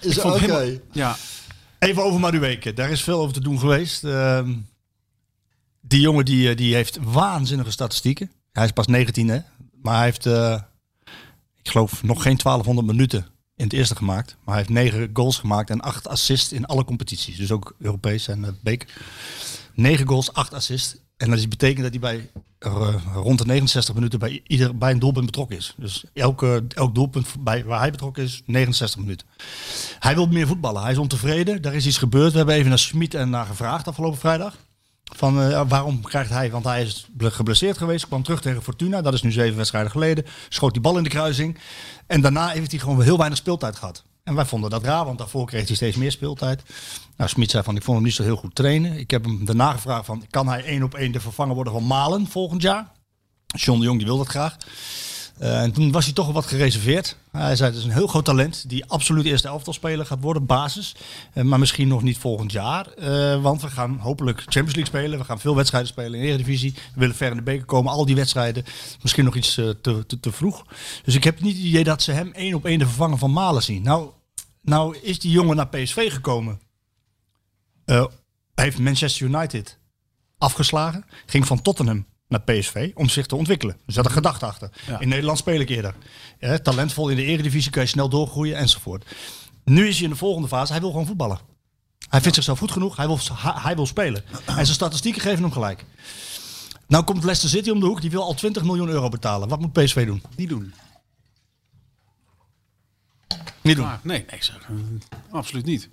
Is 0.00 0.16
ik 0.16 0.22
vond 0.22 0.34
oké. 0.34 0.44
helemaal- 0.44 0.80
Ja, 0.92 1.16
Even 1.78 2.04
over 2.04 2.20
Madueke. 2.20 2.72
Daar 2.72 2.90
is 2.90 3.02
veel 3.02 3.20
over 3.20 3.32
te 3.34 3.40
doen 3.40 3.58
geweest. 3.58 4.04
Ehm, 4.04 4.54
die 5.80 6.00
jongen 6.00 6.24
die, 6.24 6.50
eh, 6.50 6.56
die 6.56 6.74
heeft 6.74 6.98
waanzinnige 7.02 7.70
statistieken. 7.70 8.30
Hij 8.52 8.64
is 8.64 8.70
pas 8.72 8.86
19 8.86 9.28
hè. 9.28 9.38
Maar 9.82 9.94
hij 9.96 10.04
heeft, 10.04 10.26
eh, 10.26 10.60
ik 11.62 11.68
geloof, 11.68 12.02
nog 12.02 12.22
geen 12.22 12.36
1200 12.36 12.86
minuten 12.86 13.26
in 13.56 13.64
het 13.64 13.72
eerste 13.72 13.96
gemaakt. 13.96 14.36
Maar 14.44 14.54
hij 14.54 14.64
heeft 14.64 14.68
9 14.92 15.10
goals 15.12 15.38
gemaakt 15.38 15.70
en 15.70 15.80
8 15.80 16.08
assists 16.08 16.52
in 16.52 16.64
alle 16.66 16.84
competities. 16.84 17.36
Dus 17.36 17.50
ook 17.52 17.74
Europees 17.78 18.28
en 18.28 18.40
uh, 18.40 18.48
beker. 18.62 18.88
9 19.74 20.06
goals, 20.08 20.32
8 20.32 20.54
assists. 20.54 20.96
En 21.18 21.30
dat 21.30 21.48
betekent 21.48 21.82
dat 21.82 21.90
hij 21.90 22.00
bij 22.00 22.30
eh, 22.58 22.94
rond 23.14 23.38
de 23.38 23.46
69 23.46 23.94
minuten 23.94 24.18
bij, 24.18 24.40
ieder, 24.46 24.78
bij 24.78 24.90
een 24.90 24.98
doelpunt 24.98 25.26
betrokken 25.26 25.56
is. 25.56 25.74
Dus 25.76 26.04
elke, 26.14 26.64
elk 26.68 26.94
doelpunt 26.94 27.26
bij, 27.40 27.64
waar 27.64 27.78
hij 27.80 27.90
betrokken 27.90 28.22
is, 28.22 28.42
69 28.46 29.00
minuten. 29.00 29.26
Hij 29.98 30.14
wil 30.14 30.26
meer 30.26 30.46
voetballen. 30.46 30.82
Hij 30.82 30.92
is 30.92 30.98
ontevreden. 30.98 31.62
Daar 31.62 31.74
is 31.74 31.86
iets 31.86 31.98
gebeurd. 31.98 32.30
We 32.30 32.36
hebben 32.36 32.54
even 32.54 32.68
naar 32.68 32.78
Smit 32.78 33.14
en 33.14 33.30
naar 33.30 33.46
gevraagd 33.46 33.88
afgelopen 33.88 34.18
vrijdag. 34.18 34.56
Van 35.16 35.42
eh, 35.42 35.62
waarom 35.68 36.02
krijgt 36.02 36.30
hij, 36.30 36.50
want 36.50 36.64
hij 36.64 36.82
is 36.82 37.06
ble- 37.10 37.30
geblesseerd 37.30 37.78
geweest, 37.78 38.06
kwam 38.06 38.22
terug 38.22 38.40
tegen 38.40 38.62
Fortuna, 38.62 39.02
dat 39.02 39.14
is 39.14 39.22
nu 39.22 39.32
zeven 39.32 39.56
wedstrijden 39.56 39.90
geleden, 39.90 40.24
schoot 40.48 40.72
die 40.72 40.82
bal 40.82 40.96
in 40.96 41.02
de 41.02 41.08
kruising. 41.08 41.58
En 42.06 42.20
daarna 42.20 42.48
heeft 42.48 42.70
hij 42.70 42.80
gewoon 42.80 43.02
heel 43.02 43.16
weinig 43.16 43.38
speeltijd 43.38 43.76
gehad. 43.76 44.04
En 44.28 44.34
wij 44.34 44.44
vonden 44.44 44.70
dat 44.70 44.84
raar, 44.84 45.04
want 45.04 45.18
daarvoor 45.18 45.46
kreeg 45.46 45.66
hij 45.66 45.76
steeds 45.76 45.96
meer 45.96 46.10
speeltijd. 46.10 46.62
Nou, 47.16 47.30
Smit 47.30 47.50
zei 47.50 47.62
van, 47.62 47.76
ik 47.76 47.82
vond 47.82 47.96
hem 47.96 48.06
niet 48.06 48.14
zo 48.14 48.22
heel 48.22 48.36
goed 48.36 48.54
trainen. 48.54 48.98
Ik 48.98 49.10
heb 49.10 49.24
hem 49.24 49.44
daarna 49.44 49.72
gevraagd 49.72 50.06
van, 50.06 50.24
kan 50.30 50.48
hij 50.48 50.64
één 50.64 50.82
op 50.82 50.94
één 50.94 51.12
de 51.12 51.20
vervanger 51.20 51.54
worden 51.54 51.72
van 51.72 51.86
Malen 51.86 52.26
volgend 52.26 52.62
jaar? 52.62 52.92
John 53.46 53.78
de 53.78 53.84
Jong 53.84 53.98
die 53.98 54.06
wil 54.06 54.16
dat 54.16 54.26
graag. 54.26 54.56
Eh, 55.38 55.62
en 55.62 55.72
toen 55.72 55.92
was 55.92 56.04
hij 56.04 56.14
toch 56.14 56.32
wat 56.32 56.46
gereserveerd. 56.46 57.16
Hij 57.30 57.56
zei, 57.56 57.70
het 57.70 57.78
is 57.78 57.84
een 57.84 57.90
heel 57.90 58.06
groot 58.06 58.24
talent 58.24 58.68
die 58.68 58.84
absoluut 58.84 59.24
eerste 59.24 59.48
elftal 59.48 59.72
speler 59.72 60.06
gaat 60.06 60.20
worden, 60.20 60.46
basis. 60.46 60.94
Eh, 61.32 61.44
maar 61.44 61.58
misschien 61.58 61.88
nog 61.88 62.02
niet 62.02 62.18
volgend 62.18 62.52
jaar. 62.52 62.86
Eh, 62.86 63.42
want 63.42 63.62
we 63.62 63.68
gaan 63.68 63.98
hopelijk 64.00 64.38
Champions 64.38 64.74
League 64.74 64.94
spelen. 64.94 65.18
We 65.18 65.24
gaan 65.24 65.40
veel 65.40 65.56
wedstrijden 65.56 65.90
spelen 65.90 66.20
in 66.20 66.26
Eredivisie. 66.26 66.74
We 66.74 67.00
willen 67.00 67.16
ver 67.16 67.30
in 67.30 67.36
de 67.36 67.42
beker 67.42 67.64
komen. 67.64 67.92
Al 67.92 68.06
die 68.06 68.16
wedstrijden. 68.16 68.64
Misschien 69.02 69.24
nog 69.24 69.34
iets 69.34 69.54
te, 69.54 69.76
te, 69.80 70.20
te 70.20 70.32
vroeg. 70.32 70.64
Dus 71.04 71.14
ik 71.14 71.24
heb 71.24 71.40
niet 71.40 71.56
het 71.56 71.66
idee 71.66 71.84
dat 71.84 72.02
ze 72.02 72.12
hem 72.12 72.32
één 72.32 72.54
op 72.54 72.64
één 72.64 72.78
de 72.78 72.86
vervanger 72.86 73.18
van 73.18 73.32
Malen 73.32 73.62
zien. 73.62 73.82
Nou, 73.82 74.10
nou 74.68 74.96
is 75.02 75.18
die 75.18 75.30
jongen 75.30 75.56
naar 75.56 75.68
PSV 75.68 76.12
gekomen. 76.12 76.60
Eh, 77.84 78.04
heeft 78.54 78.78
Manchester 78.78 79.26
United 79.26 79.78
afgeslagen. 80.38 81.04
Ging 81.26 81.46
van 81.46 81.62
Tottenham 81.62 82.06
naar 82.28 82.40
PSV 82.40 82.90
om 82.94 83.08
zich 83.08 83.26
te 83.26 83.36
ontwikkelen. 83.36 83.76
Er 83.86 83.92
zat 83.92 84.04
een 84.04 84.10
gedachte 84.10 84.46
achter. 84.46 84.70
In 84.98 85.08
Nederland 85.08 85.38
speel 85.38 85.60
ik 85.60 85.68
eerder. 85.68 85.94
Eh, 86.38 86.54
talentvol 86.54 87.08
in 87.08 87.16
de 87.16 87.24
eredivisie 87.24 87.70
kan 87.70 87.82
je 87.82 87.88
snel 87.88 88.08
doorgroeien 88.08 88.56
enzovoort. 88.56 89.04
Nu 89.64 89.88
is 89.88 89.94
hij 89.94 90.04
in 90.04 90.10
de 90.10 90.16
volgende 90.16 90.48
fase. 90.48 90.72
Hij 90.72 90.80
wil 90.80 90.90
gewoon 90.90 91.06
voetballen. 91.06 91.38
Hij 92.08 92.20
vindt 92.20 92.34
zichzelf 92.34 92.58
goed 92.58 92.72
genoeg. 92.72 92.96
Hij 92.96 93.06
wil, 93.06 93.18
hij, 93.32 93.52
hij 93.54 93.74
wil 93.74 93.86
spelen. 93.86 94.24
En 94.46 94.54
zijn 94.54 94.66
statistieken 94.66 95.20
geven 95.20 95.42
hem 95.42 95.52
gelijk. 95.52 95.84
Nou 96.86 97.04
komt 97.04 97.24
Leicester 97.24 97.48
City 97.48 97.70
om 97.70 97.80
de 97.80 97.86
hoek. 97.86 98.00
Die 98.00 98.10
wil 98.10 98.22
al 98.22 98.34
20 98.34 98.64
miljoen 98.64 98.88
euro 98.88 99.08
betalen. 99.08 99.48
Wat 99.48 99.60
moet 99.60 99.72
PSV 99.72 100.06
doen? 100.06 100.22
niet 100.36 100.48
doen. 100.48 100.74
Niet 103.62 103.76
doen. 103.76 103.88
Nee, 104.02 104.24
nee, 104.30 104.42
zeg, 104.42 104.56
eh, 104.68 104.74
absoluut 105.30 105.64
niet. 105.64 105.88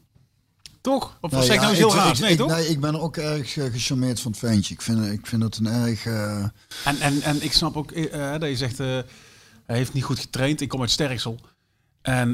Toch? 0.81 1.17
Of 1.21 1.31
Nee, 1.31 1.41
zeg 1.43 1.49
ik 1.55 1.55
ja, 1.55 1.59
nou 1.61 1.69
eens 1.69 1.79
heel 1.79 1.87
ik- 1.89 1.95
raar? 2.03 2.13
ik- 2.13 2.19
Nee, 2.19 2.31
ik- 2.31 2.37
toch? 2.37 2.49
Nee, 2.49 2.67
ik 2.67 2.79
ben 2.79 2.99
ook 3.01 3.17
erg 3.17 3.57
eh, 3.57 3.71
gecharmeerd 3.71 4.19
van 4.19 4.31
het 4.31 4.39
ventje. 4.39 4.73
Ik 4.73 4.81
vind, 4.81 5.05
ik 5.05 5.27
vind 5.27 5.43
het 5.43 5.57
een 5.57 5.67
erg... 5.67 6.05
eh, 6.05 6.43
En, 6.85 6.99
en, 6.99 7.21
en 7.21 7.43
ik 7.43 7.53
snap 7.53 7.77
ook 7.77 7.91
eh, 7.91 8.31
dat 8.31 8.49
je 8.49 8.55
zegt, 8.55 8.77
hij 8.77 9.03
heeft 9.65 9.93
niet 9.93 10.03
goed 10.03 10.19
getraind. 10.19 10.61
Ik 10.61 10.69
kom 10.69 10.81
uit 10.81 10.91
Sterksel. 10.91 11.39
En 12.01 12.33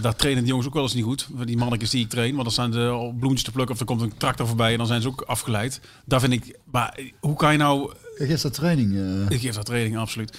daar 0.00 0.16
trainen 0.16 0.40
die 0.42 0.48
jongens 0.50 0.66
ook 0.68 0.74
wel 0.74 0.82
eens 0.82 0.94
niet 0.94 1.04
goed. 1.04 1.26
Die 1.44 1.56
mannetjes 1.56 1.90
die 1.90 2.04
ik 2.04 2.10
train. 2.10 2.30
Want 2.30 2.42
dan 2.42 2.52
staan 2.52 2.72
ze 2.72 2.78
bloemetjes 3.18 3.42
te 3.42 3.50
plukken 3.50 3.74
of 3.74 3.80
er 3.80 3.86
komt 3.86 4.00
een 4.00 4.16
tractor 4.16 4.46
voorbij 4.46 4.72
en 4.72 4.78
dan 4.78 4.86
zijn 4.86 5.02
ze 5.02 5.08
ook 5.08 5.20
afgeleid. 5.20 5.80
Daar 6.04 6.20
vind 6.20 6.32
ik, 6.32 6.58
maar 6.70 6.98
hoe 7.20 7.36
kan 7.36 7.52
je 7.52 7.58
nou... 7.58 7.92
Kijk, 8.16 8.30
is 8.30 8.40
dat 8.42 8.54
training? 8.54 8.94
Ik 9.30 9.40
geef 9.40 9.54
dat 9.54 9.66
training, 9.66 9.98
absoluut. 9.98 10.38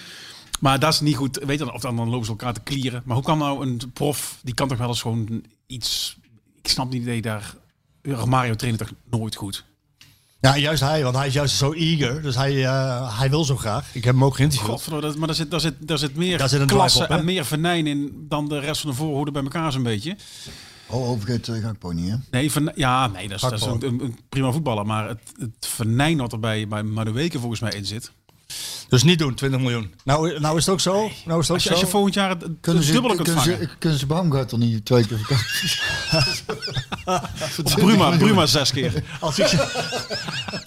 Maar 0.61 0.79
dat 0.79 0.93
is 0.93 0.99
niet 0.99 1.15
goed. 1.15 1.39
Weet 1.45 1.59
je, 1.59 1.73
of 1.73 1.81
dan, 1.81 1.95
dan 1.95 2.09
lopen 2.09 2.25
ze 2.25 2.31
elkaar 2.31 2.53
te 2.53 2.61
klieren. 2.61 3.01
Maar 3.05 3.15
hoe 3.15 3.25
kan 3.25 3.37
nou 3.37 3.65
een 3.65 3.81
prof, 3.93 4.37
die 4.43 4.53
kan 4.53 4.67
toch 4.67 4.77
wel 4.77 4.87
eens 4.87 5.01
gewoon 5.01 5.43
iets... 5.67 6.17
Ik 6.61 6.67
snap 6.69 6.91
niet 6.91 7.05
je 7.05 7.21
daar... 7.21 7.55
Mario 8.25 8.55
traint 8.55 8.77
toch 8.77 8.91
nooit 9.09 9.35
goed? 9.35 9.65
Ja, 10.41 10.57
juist 10.57 10.81
hij. 10.81 11.03
Want 11.03 11.15
hij 11.15 11.27
is 11.27 11.33
juist 11.33 11.55
zo 11.55 11.71
eager. 11.73 12.21
Dus 12.21 12.35
hij, 12.35 12.65
eh, 12.65 13.19
hij 13.19 13.29
wil 13.29 13.43
zo 13.43 13.55
graag. 13.57 13.95
Ik 13.95 14.03
heb 14.03 14.13
hem 14.13 14.23
ook 14.23 14.35
geïnterviewd. 14.35 14.89
Dat- 14.89 15.15
maar 15.15 15.27
daar 15.27 15.35
zit, 15.35 15.51
daar 15.51 15.59
zit, 15.59 15.87
daar 15.87 15.97
zit 15.97 16.15
meer 16.15 16.37
Daar 16.37 16.49
zit 16.49 16.65
klasse 16.65 17.03
op, 17.03 17.09
en 17.09 17.25
meer 17.25 17.45
venijn 17.45 17.87
in 17.87 18.25
dan 18.29 18.47
de 18.47 18.59
rest 18.59 18.81
van 18.81 18.89
de 18.89 18.95
voorhoede 18.95 19.31
bij 19.31 19.41
elkaar 19.43 19.71
zo'n 19.71 19.83
beetje. 19.83 20.15
Oh, 20.87 21.09
overgeet 21.09 21.47
uh, 21.47 21.61
Gakpo 21.63 21.91
niet, 21.91 22.09
hè? 22.09 22.15
Nee, 22.31 22.51
ja, 22.75 23.07
nee, 23.07 23.27
dat 23.27 23.35
is, 23.35 23.41
dat 23.41 23.53
is 23.53 23.65
een, 23.65 23.85
een, 23.85 24.03
een 24.03 24.17
prima 24.29 24.51
voetballer. 24.51 24.85
Maar 24.85 25.07
het, 25.07 25.19
het 25.39 25.67
venijn 25.67 26.17
wat 26.17 26.31
er 26.31 26.39
bij, 26.39 26.67
bij 26.67 26.83
Madueke 26.83 27.39
volgens 27.39 27.59
mij 27.61 27.71
in 27.71 27.85
zit. 27.85 28.11
Dus 28.89 29.03
niet 29.03 29.19
doen, 29.19 29.33
20 29.35 29.59
miljoen. 29.59 29.93
Nou, 30.03 30.39
nou 30.39 30.57
is 30.57 30.65
het 30.65 30.73
ook 30.73 30.79
zo. 30.79 30.93
Nou 31.25 31.39
is 31.39 31.47
het 31.47 31.49
ook 31.49 31.49
Als 31.49 31.63
je, 31.63 31.69
zo. 31.69 31.69
als 31.75 31.79
je 31.79 31.87
volgend 31.87 32.13
jaar 32.13 32.29
het, 32.29 32.41
het 32.41 32.51
Kunnen 32.61 32.83
ze, 32.83 32.91
dubbele 32.91 33.15
kunt 33.15 33.27
kunnen 33.27 33.43
vangen. 33.43 33.59
ze, 33.59 33.69
kunnen 33.79 33.99
ze 33.99 34.05
Baumgartel 34.05 34.57
niet 34.57 34.85
twee 34.85 35.05
keer 35.07 35.19
Of 37.63 37.75
Bruma, 37.83 38.17
Bruma 38.17 38.45
zes 38.45 38.71
keer. 38.71 39.03
Als, 39.19 39.39
ik, 39.39 39.45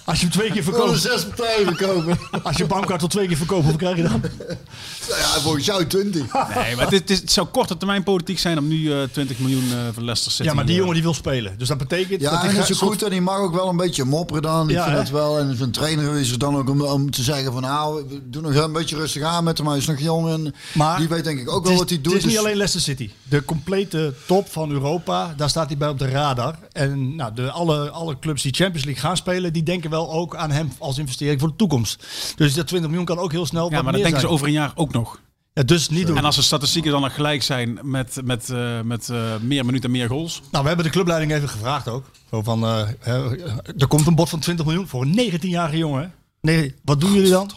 als 0.05 0.19
je 0.20 0.24
hem 0.27 0.31
twee 0.31 0.51
keer 0.51 0.62
verkoopt. 0.62 0.98
zes 1.01 1.24
partijen 1.24 1.66
verkopen. 1.77 2.19
Als 2.43 2.56
je 2.56 2.66
bankkaart 2.66 3.01
tot 3.01 3.11
twee 3.11 3.27
keer 3.28 3.36
verkoopt, 3.36 3.61
hoeveel 3.62 3.78
krijg 3.78 3.97
je 3.97 4.02
dan? 4.02 4.23
ja, 5.19 5.40
volgens 5.40 5.65
jou 5.65 5.86
20. 5.86 6.23
Nee, 6.55 6.77
maar 6.77 6.85
het, 6.85 6.93
is- 6.93 6.98
het, 6.98 7.09
het 7.20 7.32
zou 7.32 7.47
korte 7.47 7.77
termijn 7.77 8.02
politiek 8.02 8.39
zijn 8.39 8.59
om 8.59 8.69
nu 8.69 8.93
eh 8.93 9.02
20 9.12 9.39
miljoen 9.39 9.65
eh 9.73 9.78
voor 9.93 10.02
Leicester 10.02 10.32
City. 10.32 10.48
Ja, 10.48 10.55
maar 10.55 10.65
die 10.65 10.73
eh, 10.74 10.78
jongen 10.78 10.94
die 10.94 11.02
wil 11.02 11.15
spelen. 11.15 11.59
Dus 11.59 11.69
dat 11.69 11.78
betekent 11.78 12.20
Ja, 12.20 12.31
dat 12.31 12.40
hij 12.52 12.69
is 12.69 12.78
goed 12.78 13.02
en 13.02 13.11
die 13.11 13.20
mag 13.20 13.39
ook 13.39 13.55
wel 13.55 13.69
een 13.69 13.77
beetje 13.77 14.05
mopperen 14.05 14.43
dan. 14.43 14.69
Ik 14.69 14.74
Ja, 14.74 14.85
vind 14.85 14.97
hè? 14.97 15.02
dat 15.02 15.11
wel. 15.12 15.39
En 15.39 15.56
zijn 15.56 15.70
trainer 15.70 16.16
is 16.16 16.31
er 16.31 16.39
dan 16.39 16.56
ook 16.56 16.69
om, 16.70 16.82
om 16.82 17.11
te 17.11 17.23
zeggen 17.23 17.52
van 17.52 17.65
nou, 17.74 18.05
we 18.09 18.30
doen 18.30 18.42
nog 18.42 18.55
een 18.55 18.72
beetje 18.72 18.96
rustig 18.96 19.22
aan 19.22 19.44
met 19.44 19.59
hem. 19.59 19.66
Hij 19.66 19.76
is 19.76 19.86
nog 19.86 20.01
jong 20.01 20.28
en 20.28 20.55
Maar 20.74 20.98
die 20.98 21.09
weet 21.09 21.24
denk 21.24 21.38
ik 21.40 21.51
ook 21.51 21.62
wel 21.64 21.72
is- 21.72 21.78
wat 21.78 21.88
hij 21.88 22.01
doet. 22.01 22.12
Het 22.12 22.22
is 22.22 22.22
niet 22.28 22.32
dus- 22.34 22.44
alleen 22.44 22.56
Leicester 22.56 22.94
City. 22.94 23.10
De 23.22 23.44
complete 23.44 24.14
top 24.26 24.48
van 24.51 24.70
Europa, 24.70 25.34
daar 25.36 25.48
staat 25.48 25.66
hij 25.66 25.76
bij 25.76 25.88
op 25.88 25.98
de 25.98 26.09
radar. 26.09 26.59
En 26.72 27.16
nou, 27.16 27.34
de, 27.34 27.51
alle, 27.51 27.90
alle 27.90 28.18
clubs 28.18 28.42
die 28.42 28.52
Champions 28.55 28.84
League 28.84 29.02
gaan 29.02 29.16
spelen, 29.16 29.52
die 29.52 29.62
denken 29.62 29.90
wel 29.90 30.12
ook 30.12 30.36
aan 30.36 30.51
hem 30.51 30.72
als 30.78 30.98
investering 30.98 31.40
voor 31.40 31.48
de 31.48 31.56
toekomst. 31.56 32.06
Dus 32.36 32.55
dat 32.55 32.66
20 32.66 32.90
miljoen 32.90 33.06
kan 33.06 33.18
ook 33.18 33.32
heel 33.32 33.46
snel 33.46 33.68
Ja, 33.68 33.74
wat 33.74 33.82
maar 33.82 33.92
dat 33.92 34.02
denken 34.02 34.20
ze 34.20 34.28
over 34.28 34.46
een 34.46 34.52
jaar 34.52 34.72
ook 34.74 34.92
nog. 34.92 35.20
Ja, 35.52 35.62
dus 35.62 35.88
niet 35.88 36.06
doen. 36.06 36.16
En 36.16 36.24
als 36.24 36.36
de 36.36 36.42
statistieken 36.42 36.90
dan 36.90 37.01
nog 37.01 37.14
gelijk 37.14 37.42
zijn 37.42 37.78
met, 37.82 38.20
met, 38.24 38.51
eh, 38.51 38.80
met 38.80 39.09
eh, 39.09 39.18
meer 39.40 39.64
minuten 39.64 39.84
en 39.92 39.96
meer 39.96 40.09
goals. 40.09 40.40
Nou, 40.51 40.62
we 40.62 40.68
hebben 40.68 40.86
de 40.86 40.92
clubleiding 40.92 41.32
even 41.32 41.48
gevraagd 41.48 41.88
ook. 41.88 42.05
Zo 42.30 42.42
van, 42.42 42.64
eh, 42.64 42.88
hè, 43.01 43.38
er 43.78 43.86
komt 43.86 44.06
een 44.06 44.14
bod 44.14 44.28
van 44.28 44.38
20 44.38 44.66
miljoen 44.66 44.88
voor 44.88 45.02
een 45.02 45.14
19-jarige 45.14 45.76
jongen. 45.76 46.12
Nee, 46.40 46.74
wat 46.84 47.01
doen 47.01 47.12
jullie 47.12 47.30
dan? 47.30 47.51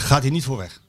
Gaat 0.00 0.22
hij 0.22 0.30
niet 0.30 0.44
voor 0.44 0.56
weg? 0.56 0.80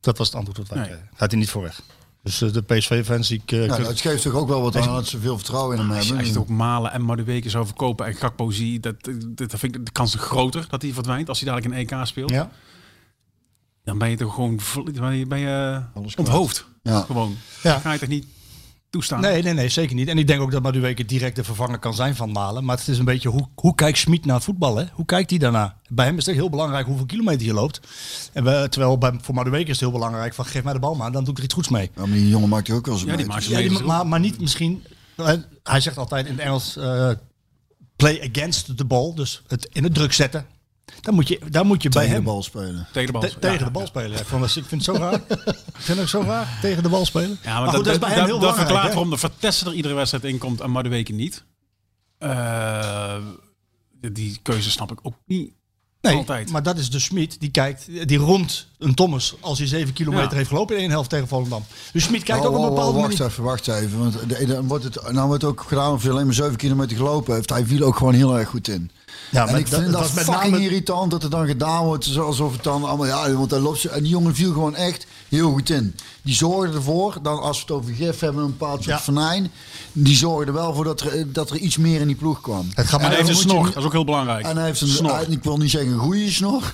Dat 0.00 0.18
was 0.18 0.26
het 0.26 0.36
antwoord 0.36 0.58
wat 0.58 0.68
wij 0.68 0.78
Nee. 0.78 0.86
kregen. 0.88 1.08
Gaat 1.14 1.30
hij 1.30 1.40
niet 1.40 1.50
voor 1.50 1.62
weg? 1.62 1.80
Dus 2.22 2.42
eh, 2.42 2.52
de 2.52 2.62
PSV-fans, 2.62 3.30
ik... 3.30 3.52
eh, 3.52 3.58
Nou, 3.64 3.82
dat 3.82 4.00
geeft 4.00 4.22
toch 4.22 4.32
ook 4.32 4.48
wel 4.48 4.60
wat 4.62 4.76
aan 4.76 4.86
dat 4.94 5.06
ze 5.06 5.18
veel 5.20 5.36
vertrouwen 5.36 5.76
in 5.76 5.82
hem 5.82 5.90
hebben. 5.90 6.16
als 6.16 6.22
je 6.26 6.32
het 6.32 6.40
ook 6.40 6.48
Malen 6.48 6.92
en 6.92 7.02
Madueke 7.02 7.50
zou 7.50 7.66
verkopen 7.66 8.06
en 8.06 8.14
Gakpo 8.14 8.50
zie, 8.50 8.80
dat, 8.80 8.94
dat, 9.04 9.36
dat 9.50 9.58
vind 9.58 9.74
ik 9.74 9.84
de 9.86 9.92
kans 9.92 10.14
groter 10.14 10.66
dat 10.68 10.82
hij 10.82 10.92
verdwijnt 10.92 11.28
als 11.28 11.40
hij 11.40 11.48
dadelijk 11.52 11.74
een 11.90 11.98
EK 11.98 12.06
speelt. 12.06 12.30
ja? 12.30 12.50
Dan 13.84 13.98
ben 13.98 14.10
je 14.10 14.16
toch 14.16 14.34
gewoon 14.34 14.60
ben 14.94 15.16
je, 15.16 15.26
ben 15.26 15.38
je 15.38 15.82
kwijt. 15.92 16.16
onthoofd. 16.16 16.66
Ja. 16.82 17.00
Gewoon. 17.00 17.36
Ja. 17.62 17.72
Dat 17.72 17.80
ga 17.82 17.92
je 17.92 17.98
toch 17.98 18.08
niet 18.08 18.26
toestaan? 18.90 19.20
Nee, 19.20 19.42
nee, 19.42 19.52
nee, 19.52 19.68
zeker 19.68 19.94
niet. 19.94 20.08
En 20.08 20.18
ik 20.18 20.26
denk 20.26 20.40
ook 20.40 20.50
dat 20.50 20.62
Madueke 20.62 21.04
direct 21.04 21.36
de 21.36 21.44
vervanger 21.44 21.78
kan 21.78 21.94
zijn 21.94 22.16
van 22.16 22.32
Malen. 22.32 22.64
Maar 22.64 22.76
het 22.76 22.88
is 22.88 22.98
een 22.98 23.04
beetje, 23.04 23.28
hoe, 23.28 23.48
hoe 23.54 23.74
kijkt 23.74 23.98
Schmid 23.98 24.24
naar 24.24 24.34
het 24.34 24.44
voetbal? 24.44 24.76
Hè? 24.76 24.84
Hoe 24.92 25.04
kijkt 25.04 25.30
hij 25.30 25.38
daarna? 25.38 25.76
Bij 25.88 26.06
hem 26.06 26.16
is 26.18 26.26
het 26.26 26.34
heel 26.34 26.50
belangrijk 26.50 26.86
hoeveel 26.86 27.06
kilometer 27.06 27.46
je 27.46 27.52
loopt. 27.54 27.80
En 28.32 28.44
we, 28.44 28.66
terwijl 28.70 28.98
bij, 28.98 29.12
voor 29.20 29.34
Madueke 29.34 29.64
is 29.64 29.68
het 29.70 29.80
heel 29.80 29.90
belangrijk 29.90 30.34
van 30.34 30.44
geef 30.46 30.62
mij 30.64 30.72
de 30.72 30.78
bal 30.78 30.94
maar, 30.94 31.12
dan 31.12 31.22
doe 31.24 31.32
ik 31.32 31.38
er 31.38 31.44
iets 31.44 31.54
goeds 31.54 31.68
mee. 31.68 31.90
Ja, 31.94 32.00
maar 32.06 32.16
die 32.16 32.28
jongen 32.28 32.48
maakt 32.48 32.66
hij 32.66 32.76
ook 32.76 32.86
wel 32.86 32.94
eens 32.94 33.02
Ja, 33.04 33.08
die 33.08 33.18
mee. 33.18 33.26
maakt 33.26 33.44
ze 33.44 33.50
Ja, 33.50 33.58
die- 33.58 33.70
mee. 33.70 33.82
maar, 33.82 34.06
maar 34.06 34.20
niet 34.20 34.40
misschien. 34.40 34.84
Hij 35.62 35.80
zegt 35.80 35.98
altijd 35.98 36.26
in 36.26 36.32
het 36.32 36.40
Engels: 36.40 36.76
eh, 36.76 37.10
play 37.96 38.30
against 38.32 38.76
the 38.76 38.84
ball. 38.84 39.12
Dus 39.14 39.42
het 39.46 39.68
in 39.72 39.84
het 39.84 39.94
druk 39.94 40.12
zetten. 40.12 40.46
Dan 41.00 41.14
moet 41.14 41.28
je, 41.28 41.40
daar 41.50 41.66
moet 41.66 41.82
je 41.82 41.88
bij 41.88 42.02
Tegen 42.02 42.16
de 42.16 42.22
hem 42.24 42.32
bal 42.34 42.42
spelen. 42.42 42.86
tegen 42.92 43.12
de 43.12 43.18
bal. 43.18 43.28
te- 43.28 43.38
tegen 43.38 43.58
Ja. 43.58 43.64
de 43.64 43.70
bal 43.70 43.86
spelen. 43.86 44.10
Ja, 44.10 44.18
ik, 44.18 44.26
vond, 44.26 44.40
dat- 44.40 44.56
ik 44.56 44.64
vind 44.64 44.86
het 44.86 44.96
zo 44.96 45.02
raar. 45.02 45.14
ik 45.14 45.74
vind 45.76 45.98
het 45.98 46.08
zo 46.08 46.20
raar. 46.20 46.58
Tegen 46.60 46.82
de 46.82 46.88
bal 46.88 47.04
spelen. 47.06 47.38
Ja, 47.42 47.58
maar, 47.60 47.68
goed, 47.68 47.72
dat, 47.76 47.84
dat 47.84 47.92
is 47.94 47.98
bij 48.00 48.08
hem 48.08 48.18
dat, 48.18 48.26
heel 48.26 48.38
dat 48.38 48.40
belangrijk. 48.40 48.68
verklaart 48.68 48.92
waarom 48.94 49.10
de 49.10 49.18
Vertessen 49.18 49.66
er 49.66 49.72
iedere 49.74 49.94
wedstrijd 49.94 50.24
in 50.24 50.38
komt 50.38 50.60
en 50.60 50.70
Madueke 50.70 51.12
niet. 51.12 51.44
Eh, 52.18 53.16
die 54.12 54.38
keuze 54.42 54.70
snap 54.70 54.92
ik 54.92 54.98
ook 55.02 55.14
niet. 55.26 55.52
Nee, 56.00 56.16
Altijd. 56.16 56.50
maar 56.50 56.62
dat 56.62 56.78
is 56.78 56.90
de 56.90 56.98
Smit 56.98 57.40
die 57.40 57.50
kijkt, 57.50 57.86
die 58.08 58.18
rond 58.18 58.66
een 58.78 58.94
Thomas 58.94 59.34
als 59.40 59.58
hij 59.58 59.66
7 59.66 59.92
kilometer 59.94 60.30
Ja. 60.30 60.36
heeft 60.36 60.48
gelopen 60.48 60.74
in 60.76 60.80
één 60.82 60.90
helft 60.90 61.10
tegen 61.10 61.28
Volendam. 61.28 61.64
Dus 61.92 62.02
Smit 62.04 62.22
kijkt 62.22 62.40
Oh, 62.44 62.46
ook 62.46 62.52
op 62.56 62.58
een 62.62 62.68
oh, 62.68 62.74
bepaalde 62.74 62.98
wacht 62.98 63.08
manier. 63.18 63.26
even, 63.32 63.44
wacht 63.44 63.68
even. 63.68 63.98
Want 63.98 64.28
de- 64.28 64.46
dan 64.46 64.66
wordt 64.68 64.84
het, 64.84 65.12
nou 65.12 65.26
wordt 65.26 65.42
het 65.42 65.50
ook 65.50 65.60
gedaan 65.68 65.92
of 65.92 66.02
hij 66.02 66.10
alleen 66.10 66.24
maar 66.24 66.34
7 66.34 66.56
kilometer 66.56 66.96
gelopen 66.96 67.34
heeft. 67.34 67.50
Hij 67.50 67.64
viel 67.66 67.82
ook 67.86 67.96
gewoon 67.96 68.14
heel 68.14 68.38
erg 68.38 68.48
goed 68.48 68.68
in. 68.68 68.90
Ja, 69.30 69.46
en 69.46 69.50
maar 69.52 69.60
ik 69.60 69.70
dat- 69.70 69.80
vind 69.80 69.92
dat 69.92 70.00
dat, 70.02 70.12
was 70.12 70.24
met 70.24 70.34
fucking 70.34 70.52
name- 70.52 70.64
irritant 70.64 71.10
dat 71.10 71.22
het 71.22 71.30
dan 71.30 71.46
gedaan 71.46 71.84
wordt. 71.84 72.16
Alsof 72.18 72.52
het 72.52 72.62
dan 72.64 72.84
allemaal, 72.84 73.06
ja, 73.06 73.32
want 73.32 73.50
hij 73.50 73.60
loopt, 73.60 73.78
zo- 73.80 73.88
en 73.88 74.02
die 74.02 74.10
jongen 74.12 74.34
viel 74.34 74.52
gewoon 74.52 74.74
echt 74.74 75.06
heel 75.28 75.50
goed 75.52 75.70
in. 75.70 75.94
Die 76.22 76.34
zorgde 76.34 76.76
ervoor, 76.76 77.16
dan 77.22 77.40
als 77.40 77.56
we 77.56 77.62
het 77.62 77.72
over 77.82 77.94
gif 77.94 78.18
hebben, 78.20 78.44
een 78.44 78.50
bepaald 78.50 78.82
soort 78.82 78.96
Ja. 78.96 79.02
venijn. 79.02 79.50
Die 79.92 80.16
zorgde 80.16 80.46
er 80.46 80.52
wel 80.52 80.74
voor 80.74 80.84
dat 80.84 81.00
er, 81.00 81.32
dat 81.32 81.50
er 81.50 81.56
iets 81.56 81.76
meer 81.76 82.00
in 82.00 82.06
die 82.06 82.16
ploeg 82.16 82.40
kwam. 82.40 82.68
Het 82.74 82.86
gaat 82.86 83.00
En 83.00 83.06
hij 83.06 83.16
heeft 83.16 83.28
een 83.28 83.34
je 83.34 83.40
snor. 83.40 83.64
Dat 83.64 83.76
is 83.76 83.84
ook 83.84 83.92
heel 83.92 84.04
belangrijk. 84.04 84.44
En 84.46 84.56
hij 84.56 84.64
heeft 84.66 84.80
een, 84.80 84.88
snor. 84.88 85.24
ik 85.28 85.42
wil 85.44 85.56
niet 85.56 85.70
zeggen 85.70 85.92
een 85.92 85.98
goede 85.98 86.30
snor. 86.30 86.62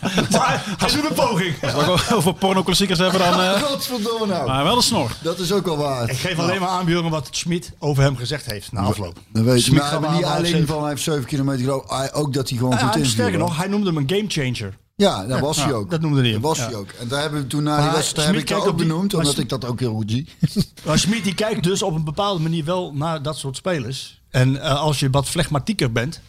Maar 0.30 0.62
hij 0.78 0.92
doet 0.92 1.04
een 1.08 1.14
poging. 1.14 1.54
Als 1.62 1.72
we 1.84 1.90
ook 1.90 2.12
over 2.12 2.34
porno-klassiekers 2.34 2.98
hebben, 2.98 3.20
dan... 3.20 3.40
eh 3.40 3.62
Godverdomme 3.62 4.26
nou. 4.26 4.46
maar 4.46 4.64
wel 4.64 4.76
een 4.76 4.82
snor. 4.82 5.10
Dat 5.22 5.38
is 5.38 5.52
ook 5.52 5.64
wel 5.64 5.76
waar. 5.76 6.10
Ik 6.10 6.18
geef 6.18 6.38
alleen 6.38 6.60
maar 6.60 6.68
aanburen 6.68 7.10
wat 7.10 7.28
Schmid 7.30 7.72
over 7.78 8.02
hem 8.02 8.16
gezegd 8.16 8.46
heeft 8.46 8.72
na 8.72 8.80
afloop. 8.80 9.18
Dat 9.32 9.44
weet. 9.44 9.62
Smit 9.62 9.78
Maar 9.78 9.88
gaat 9.88 10.12
niet 10.12 10.24
alleen 10.24 10.66
van 10.66 10.80
hij 10.80 10.88
heeft 10.90 11.02
7 11.02 11.24
kilometer 11.24 11.70
Ook 12.14 12.32
dat 12.32 12.48
hij 12.48 12.58
gewoon 12.58 12.72
Ja, 12.72 12.78
goed 12.86 12.96
in 12.96 13.06
sterker 13.06 13.38
nog, 13.38 13.56
hij 13.56 13.66
noemde 13.68 13.86
hem 13.86 13.96
een 13.96 14.08
gamechanger. 14.10 14.76
Ja, 14.96 15.26
dat 15.26 15.40
was 15.40 15.56
hij 15.64 15.72
ook. 15.72 15.90
dat 15.90 16.00
noemde 16.00 16.20
hij 16.22 16.32
Dat 16.32 16.40
was 16.40 16.58
ja. 16.58 16.64
hij 16.64 16.74
ook. 16.74 16.88
En 17.00 17.08
daar 17.08 17.20
hebben 17.20 17.40
we 17.40 17.46
toen 17.46 17.62
na 17.62 17.82
die 17.82 17.90
wedstrijd 17.90 18.26
heb 18.26 18.36
Smit 18.36 18.50
ik 18.50 18.56
dat 18.56 18.66
ook 18.66 18.78
die- 18.78 18.86
benoemd, 18.86 19.14
omdat 19.14 19.32
Smit- 19.32 19.42
ik 19.44 19.48
dat 19.48 19.64
ook 19.64 19.80
heel 19.80 19.94
goed 19.94 20.10
zie. 20.10 20.28
Maar 20.86 20.98
Schmid 20.98 21.24
die 21.24 21.34
kijkt 21.34 21.62
dus 21.62 21.82
op 21.82 21.94
een 21.94 22.04
bepaalde 22.04 22.42
manier 22.42 22.64
wel 22.64 22.92
naar 22.94 23.22
dat 23.22 23.36
soort 23.38 23.56
spelers. 23.56 24.20
En 24.30 24.60
eh, 24.62 24.80
als 24.80 25.00
je 25.00 25.10
wat 25.10 25.28
flegmatieker 25.28 25.92
bent... 25.92 26.20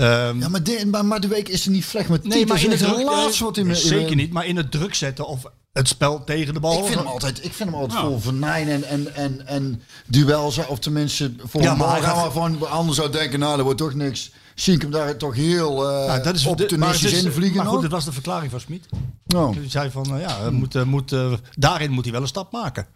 ehm, 0.00 0.38
Ja, 0.40 0.48
maar 0.48 0.62
de, 0.62 0.86
maar, 0.90 1.04
maar 1.04 1.20
de 1.20 1.28
week 1.28 1.48
is 1.48 1.64
er 1.64 1.70
niet 1.70 1.84
vlecht 1.84 2.08
met 2.08 2.24
nee, 2.24 2.46
maar 2.46 2.62
in 2.64 2.70
het 2.70 2.80
laatste 3.04 3.44
wat 3.44 3.56
in 3.56 3.66
nee, 3.66 3.74
me- 3.74 3.80
Zeker 3.80 4.16
niet, 4.16 4.32
maar 4.32 4.46
in 4.46 4.56
het 4.56 4.70
druk 4.70 4.94
zetten 4.94 5.26
of 5.26 5.42
het 5.72 5.88
spel 5.88 6.24
tegen 6.24 6.54
de 6.54 6.60
bal. 6.60 6.78
Ik 6.78 6.84
vind 6.84 6.98
hem 6.98 7.06
altijd, 7.06 7.44
ik 7.44 7.52
vind 7.52 7.70
hem 7.70 7.78
altijd 7.78 8.00
vol 8.00 8.20
venijn 8.20 8.68
en, 8.68 8.84
en, 8.84 9.14
en, 9.14 9.46
en 9.46 9.82
duels, 10.06 10.66
of 10.66 10.78
tenminste 10.78 11.32
voor 11.44 11.62
Ja, 11.62 11.72
een 11.72 11.78
maar 11.78 11.88
gaan 12.02 12.02
gaat- 12.02 12.16
waarvan 12.22 12.70
anders 12.70 12.96
zou 12.96 13.10
denken, 13.10 13.38
nou, 13.38 13.54
dat 13.56 13.64
wordt 13.64 13.78
toch 13.80 13.94
niks. 13.94 14.30
Zie 14.54 14.74
ik 14.74 14.82
hem 14.82 14.90
daar 14.90 15.16
toch 15.16 15.34
heel 15.34 15.90
eh 15.90 16.06
Nou, 16.06 16.22
dat 16.22 16.34
is 16.34 16.44
het 16.44 16.60
is- 17.02 17.22
invliegen. 17.24 17.56
Maar 17.56 17.66
goed, 17.66 17.82
dat 17.82 17.90
was 17.90 18.04
de 18.04 18.12
verklaring 18.12 18.50
van 18.50 18.60
Smit. 18.60 18.86
Nou, 19.26 19.54
Hij 19.58 19.68
zei 19.70 19.90
van, 19.90 20.14
eh, 20.16 20.20
ja, 20.20 20.50
moet, 20.50 20.84
moet, 20.84 21.14
daarin 21.58 21.90
moet 21.90 22.04
hij 22.04 22.12
wel 22.12 22.22
een 22.22 22.28
stap 22.28 22.52
maken. 22.52 22.86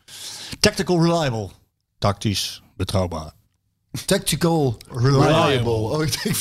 Tactical 0.61 1.03
reliable. 1.05 1.49
Tactisch 1.99 2.63
betrouwbaar. 2.77 3.33
Tactical 4.05 4.77
Reliable. 4.89 5.27
reliable. 5.27 5.71
Oh, 5.73 6.03
ik 6.03 6.23
denk, 6.23 6.37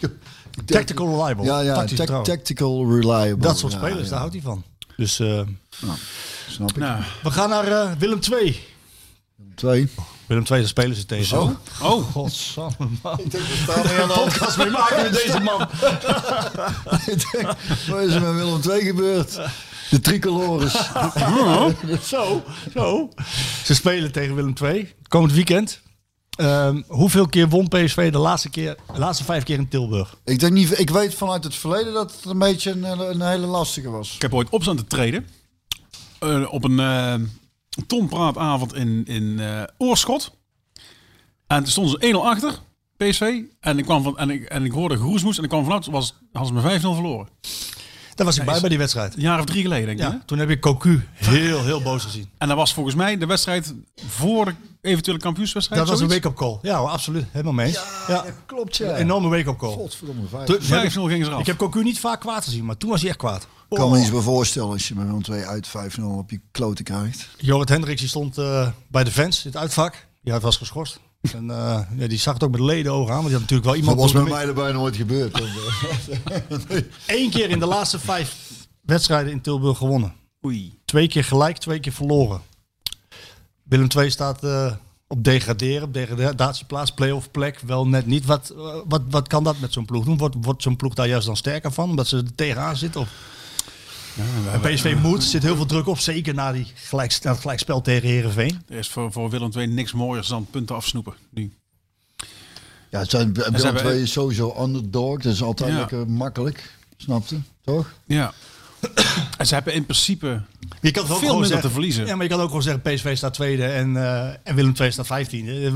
denk- 0.00 0.66
Tactical 0.66 1.06
reliable. 1.08 1.44
Ja, 1.44 1.60
ja, 1.60 1.84
tactical 2.22 2.90
reliable. 2.90 3.36
Dat 3.42 3.58
soort 3.58 3.72
Ja, 3.72 3.78
spelers, 3.78 4.02
ja. 4.04 4.08
daar 4.10 4.18
houdt 4.18 4.32
hij 4.34 4.42
van. 4.42 4.64
Dus 4.96 5.18
eh, 5.20 5.40
Snap 6.48 6.70
ik. 6.70 6.76
Nou, 6.76 7.02
we 7.22 7.30
gaan 7.30 7.48
naar 7.48 7.66
eh, 7.66 7.90
Willem 7.98 8.18
II. 8.32 8.60
Twee. 9.54 9.88
Willem 10.26 10.44
II, 10.50 10.58
daar 10.60 10.68
spelen 10.68 10.96
ze 10.96 11.06
tegen. 11.06 11.26
Zo. 11.26 11.56
oh, 11.82 12.10
Godsamme, 12.12 12.74
man. 13.02 13.18
Ik 13.18 13.30
denk, 13.30 13.44
we 13.44 13.56
staan 13.62 13.86
hier 13.88 14.02
aan 14.02 14.08
de 14.08 14.14
Podcast 14.14 14.56
mee 14.56 14.70
maken 14.70 15.02
met 15.02 15.12
deze 15.12 15.40
man. 15.40 15.60
Ik 17.14 17.30
denk, 17.32 17.46
Wat 17.88 18.00
is 18.02 18.14
er 18.14 18.20
met 18.20 18.34
Willem 18.34 18.60
II 18.70 18.84
gebeurd? 18.84 19.40
De 19.90 20.00
tricolores. 20.00 20.72
zo, 22.08 22.42
zo. 22.74 23.08
Ze 23.64 23.74
spelen 23.74 24.12
tegen 24.12 24.34
Willem 24.34 24.54
II. 24.62 24.94
Komend 25.08 25.32
weekend. 25.32 25.80
Ehm, 26.36 26.82
hoeveel 26.86 27.26
keer 27.26 27.48
won 27.48 27.68
PSV 27.68 28.12
de 28.12 28.18
laatste, 28.18 28.50
keer, 28.50 28.76
de 28.92 28.98
laatste 28.98 29.24
vijf 29.24 29.44
keer 29.44 29.58
in 29.58 29.68
Tilburg? 29.68 30.16
ik, 30.24 30.40
denk 30.40 30.52
niet, 30.52 30.78
ik 30.78 30.90
weet 30.90 31.14
vanuit 31.14 31.44
het 31.44 31.54
verleden 31.54 31.92
dat 31.92 32.12
het 32.12 32.24
een 32.24 32.38
beetje 32.38 32.70
een, 32.70 33.10
een 33.10 33.22
hele 33.22 33.46
lastige 33.46 33.90
was. 33.90 34.14
ik 34.14 34.22
heb 34.22 34.34
ooit 34.34 34.48
op 34.48 34.62
staan 34.62 34.76
te 34.76 34.86
treden. 34.86 35.26
Eh, 36.18 36.52
op 36.52 36.64
een 36.64 36.78
uh, 36.78 37.14
tonpraatavond 37.86 38.74
in, 38.74 39.04
in 39.06 39.40
eh, 39.40 39.62
Oorschot. 39.78 40.32
En 41.46 41.62
toen 41.62 41.72
stonden 41.72 42.00
ze 42.00 42.12
1-0 42.14 42.16
achter, 42.16 42.58
PSV. 42.96 43.42
En 43.60 43.78
ik, 43.78 43.84
kwam 43.84 44.02
van, 44.02 44.18
en 44.18 44.30
ik, 44.30 44.44
en 44.44 44.64
ik 44.64 44.72
hoorde 44.72 44.96
geroesmoes 44.96 45.36
en 45.36 45.42
ik 45.42 45.48
kwam 45.48 45.64
vanuit, 45.64 45.86
was, 45.86 46.14
hadden 46.32 46.62
ze 46.62 46.68
me 46.68 46.78
5-0 46.78 46.80
verloren. 46.80 47.28
Daar 48.16 48.26
was 48.26 48.38
ik 48.38 48.44
bij 48.44 48.60
bij 48.60 48.68
die 48.68 48.78
wedstrijd. 48.78 49.14
Een 49.14 49.20
jaar 49.20 49.38
of 49.38 49.44
drie 49.44 49.62
geleden, 49.62 49.86
denk 49.86 49.98
ik. 49.98 50.04
hè? 50.04 50.10
Ja, 50.10 50.22
toen 50.26 50.38
heb 50.38 50.50
ik 50.50 50.60
Cocu 50.60 51.06
heel, 51.12 51.64
heel 51.64 51.82
boos 51.82 52.04
gezien. 52.04 52.28
En 52.38 52.48
dat 52.48 52.56
was 52.56 52.74
volgens 52.74 52.94
mij 52.94 53.16
de 53.18 53.26
wedstrijd 53.26 53.74
voor 54.08 54.44
de 54.44 54.54
eventuele 54.82 55.20
kampioenswedstrijd. 55.20 55.80
Dat 55.80 55.90
was 55.90 56.00
een 56.00 56.08
wake-up 56.08 56.34
call. 56.34 56.58
Ja, 56.62 56.78
hoor, 56.78 56.88
absoluut. 56.88 57.24
Helemaal 57.30 57.52
mee. 57.52 57.72
Ja, 58.08 58.24
klopt, 58.46 58.76
ja. 58.76 58.88
Een 58.90 58.96
enorme 58.96 59.28
wake-up 59.28 59.56
call. 59.58 59.72
Godverdomme 59.72 60.22
vijf. 60.28 60.44
Toen- 60.46 60.60
5-0 60.60 61.08
gingen 61.08 61.24
ze 61.24 61.30
eraf. 61.30 61.40
Ik 61.40 61.46
heb 61.46 61.56
Cocu 61.56 61.82
niet 61.82 62.00
vaak 62.00 62.20
kwaad 62.20 62.44
gezien, 62.44 62.64
maar 62.64 62.76
toen 62.76 62.90
was 62.90 63.00
hij 63.00 63.08
echt 63.08 63.18
kwaad. 63.18 63.46
Ik 63.68 63.76
kan 63.76 63.90
me 63.90 63.98
iets 64.00 64.10
bij 64.10 64.20
voorstellen 64.20 64.70
als 64.70 64.88
je 64.88 64.94
met 64.94 65.04
Willem 65.06 65.22
2 65.22 65.44
uit 65.44 65.68
5-0 65.68 66.02
op 66.18 66.30
je 66.30 66.40
kloten 66.50 66.84
krijgt. 66.84 67.28
Jorrit 67.36 67.68
Hendricks 67.68 68.00
die 68.00 68.08
stond 68.08 68.38
eh, 68.38 68.68
bij 68.88 69.04
de 69.04 69.10
fans 69.10 69.44
in 69.44 69.50
het 69.50 69.60
uitvak. 69.60 70.06
Ja, 70.22 70.32
het 70.34 70.42
was 70.42 70.56
geschorst. 70.56 71.00
En 71.34 71.50
eh, 71.50 71.80
ja, 71.96 72.06
die 72.06 72.18
zag 72.18 72.34
het 72.34 72.42
ook 72.42 72.50
met 72.50 72.60
leden 72.60 72.92
ogen 72.92 73.14
aan. 73.14 73.22
Want 73.22 73.28
die 73.28 73.38
had 73.38 73.50
natuurlijk 73.50 73.68
wel 73.68 73.72
Dat 73.72 73.82
iemand... 73.82 74.12
was 74.12 74.24
de 74.24 74.30
mij 74.30 74.46
erbij 74.46 74.72
nooit 74.72 74.96
gebeurd. 74.96 75.40
Eén 77.06 77.30
keer 77.30 77.50
in 77.50 77.58
de 77.58 77.66
laatste 77.66 77.98
vijf 77.98 78.36
wedstrijden 78.86 79.32
in 79.32 79.40
Tilburg 79.40 79.78
gewonnen. 79.78 80.14
Oei. 80.44 80.78
Twee 80.84 81.08
keer 81.08 81.24
gelijk, 81.24 81.58
twee 81.58 81.80
keer 81.80 81.92
verloren. 81.92 82.40
Willem 83.62 83.88
II 83.96 84.10
staat 84.10 84.44
eh, 84.44 84.72
op 85.06 85.24
degraderen, 85.24 85.82
op 85.82 85.94
degradatieplaats, 85.94 86.92
play-off 86.92 87.30
plek, 87.30 87.60
wel 87.60 87.86
net 87.86 88.06
niet. 88.06 88.26
Wat, 88.26 88.50
eh, 88.50 88.74
wat, 88.84 89.02
wat 89.10 89.28
kan 89.28 89.44
dat 89.44 89.58
met 89.58 89.72
zo'n 89.72 89.84
ploeg 89.84 90.04
doen? 90.04 90.16
Wordt, 90.16 90.36
wordt 90.40 90.62
zo'n 90.62 90.76
ploeg 90.76 90.94
daar 90.94 91.08
juist 91.08 91.26
dan 91.26 91.36
sterker 91.36 91.72
van, 91.72 91.90
omdat 91.90 92.06
ze 92.06 92.16
er 92.16 92.34
tegenaan 92.34 92.76
zitten? 92.76 93.00
Of? 93.00 93.08
PSV 94.62 94.94
moet, 95.02 95.24
zit 95.24 95.42
heel 95.42 95.56
veel 95.56 95.66
druk 95.66 95.86
op, 95.86 95.98
zeker 95.98 96.34
na, 96.34 96.52
die 96.52 96.66
gelijk, 96.74 97.18
na 97.22 97.30
het 97.30 97.40
gelijkspel 97.40 97.80
tegen 97.80 98.08
Herenveen. 98.08 98.62
Er 98.68 98.78
is 98.78 98.88
voor, 98.88 99.12
voor 99.12 99.30
Willem 99.30 99.50
II 99.56 99.66
niks 99.66 99.92
mooiers 99.92 100.28
dan 100.28 100.46
punten 100.50 100.76
afsnoepen. 100.76 101.14
Nu. 101.30 101.52
Ja, 102.90 102.98
het 102.98 103.10
zijn, 103.10 103.34
Willem 103.34 103.76
2 103.76 104.02
is 104.02 104.12
sowieso 104.12 104.56
underdog. 104.62 105.22
Dat 105.22 105.32
is 105.32 105.42
altijd 105.42 105.70
Ja. 105.72 105.78
lekker 105.78 106.08
makkelijk. 106.08 106.74
Snapte? 106.96 107.40
Toch? 107.64 107.92
Ja. 108.06 108.32
En 109.38 109.46
ze 109.46 109.54
hebben 109.54 109.74
in 109.74 109.84
principe 109.84 110.26
Je 110.80 110.90
kan 110.90 111.02
het 111.02 111.12
ook 111.12 111.18
veel 111.18 111.28
gewoon 111.28 111.30
minder 111.30 111.46
zeggen, 111.46 111.62
te 111.68 111.70
verliezen. 111.74 112.06
Ja, 112.06 112.14
maar 112.14 112.24
je 112.24 112.30
kan 112.30 112.40
ook 112.40 112.46
gewoon 112.46 112.62
zeggen, 112.62 112.82
PSV 112.82 113.16
staat 113.16 113.34
tweede 113.34 113.64
en, 113.64 113.96
eh, 113.96 114.28
en 114.42 114.54
Willem 114.54 114.72
II 114.80 114.90
staat 114.92 115.06
vijftiende. 115.06 115.52
Ja, 115.62 115.70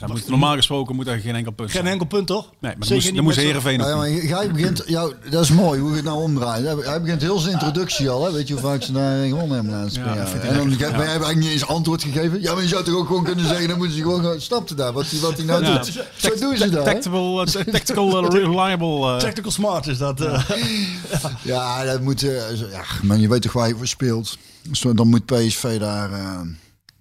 dan 0.00 0.10
moet, 0.10 0.28
normaal 0.28 0.54
gesproken 0.54 0.94
moet 0.96 1.06
er 1.06 1.18
geen 1.18 1.34
enkel 1.34 1.52
punt 1.52 1.70
Geen 1.70 1.80
zijn. 1.80 1.92
enkel 1.92 2.06
punt, 2.06 2.26
toch? 2.26 2.44
Nee, 2.44 2.52
maar 2.78 2.88
dan 2.88 3.00
Zeker 3.00 3.14
dan 3.14 3.24
moest 3.24 3.36
Heerenveen 3.36 3.78
Ja, 3.80 3.86
nog 3.88 3.96
maar 3.96 4.06
doen. 4.08 4.26
jij 4.26 4.50
begint, 4.50 4.82
jou, 4.86 5.12
dat 5.30 5.42
is 5.42 5.50
mooi 5.50 5.80
hoe 5.80 5.90
je 5.90 5.96
het 5.96 6.04
nou 6.04 6.22
omdraait. 6.22 6.64
Hij- 6.64 6.74
Hij 6.76 7.00
begint 7.00 7.22
heel 7.22 7.38
zijn 7.38 7.52
introductie 7.52 8.10
al. 8.10 8.24
Hè? 8.24 8.32
Weet 8.32 8.48
je 8.48 8.54
hoe 8.54 8.62
vaak 8.62 8.82
ze 8.82 8.92
daar 8.92 9.26
gewonnen 9.26 9.56
hebben? 9.56 9.90
Ja, 9.92 10.10
en 10.48 10.56
dan 10.56 10.68
heb 10.70 10.78
jij 10.78 10.90
eigenlijk 11.06 11.38
niet 11.38 11.48
eens 11.50 11.66
antwoord 11.66 12.02
gegeven. 12.02 12.40
Ja, 12.42 12.52
maar 12.52 12.62
je 12.62 12.68
zou 12.68 12.84
toch 12.84 12.94
ook 12.94 13.06
gewoon 13.06 13.24
kunnen 13.24 13.46
zeggen, 13.46 13.68
dan 13.68 13.76
moeten 13.78 13.96
ze 13.96 14.02
gewoon... 14.02 14.40
Snapte 14.40 14.74
daar, 14.74 14.92
wat 14.92 15.10
hij 15.10 15.20
wat 15.20 15.36
die 15.36 15.44
nou 15.44 15.64
Ja. 15.64 15.78
doet. 15.78 16.04
Zo 16.16 16.28
doen 16.40 16.56
ze 16.56 16.68
dat? 16.70 16.84
Tactical, 16.84 17.42
eh, 17.42 17.46
tactical 17.72 18.24
eh, 18.24 18.40
reliable. 18.42 19.16
Tactical 19.18 19.50
smart 19.50 19.86
is 19.86 19.98
dat. 19.98 20.20
eh. 20.20 20.42
Ja, 21.42 21.84
dat 21.84 22.00
moet... 22.00 22.26
eh, 22.82 23.00
ja, 23.00 23.06
man, 23.06 23.20
je 23.20 23.28
weet 23.28 23.42
toch 23.42 23.52
waar 23.52 23.68
je 23.68 23.76
voor 23.76 23.86
speelt. 23.86 24.38
Dan 24.94 25.08
moet 25.08 25.26
PSV 25.26 25.78
daar... 25.78 26.12
eh, 26.12 26.40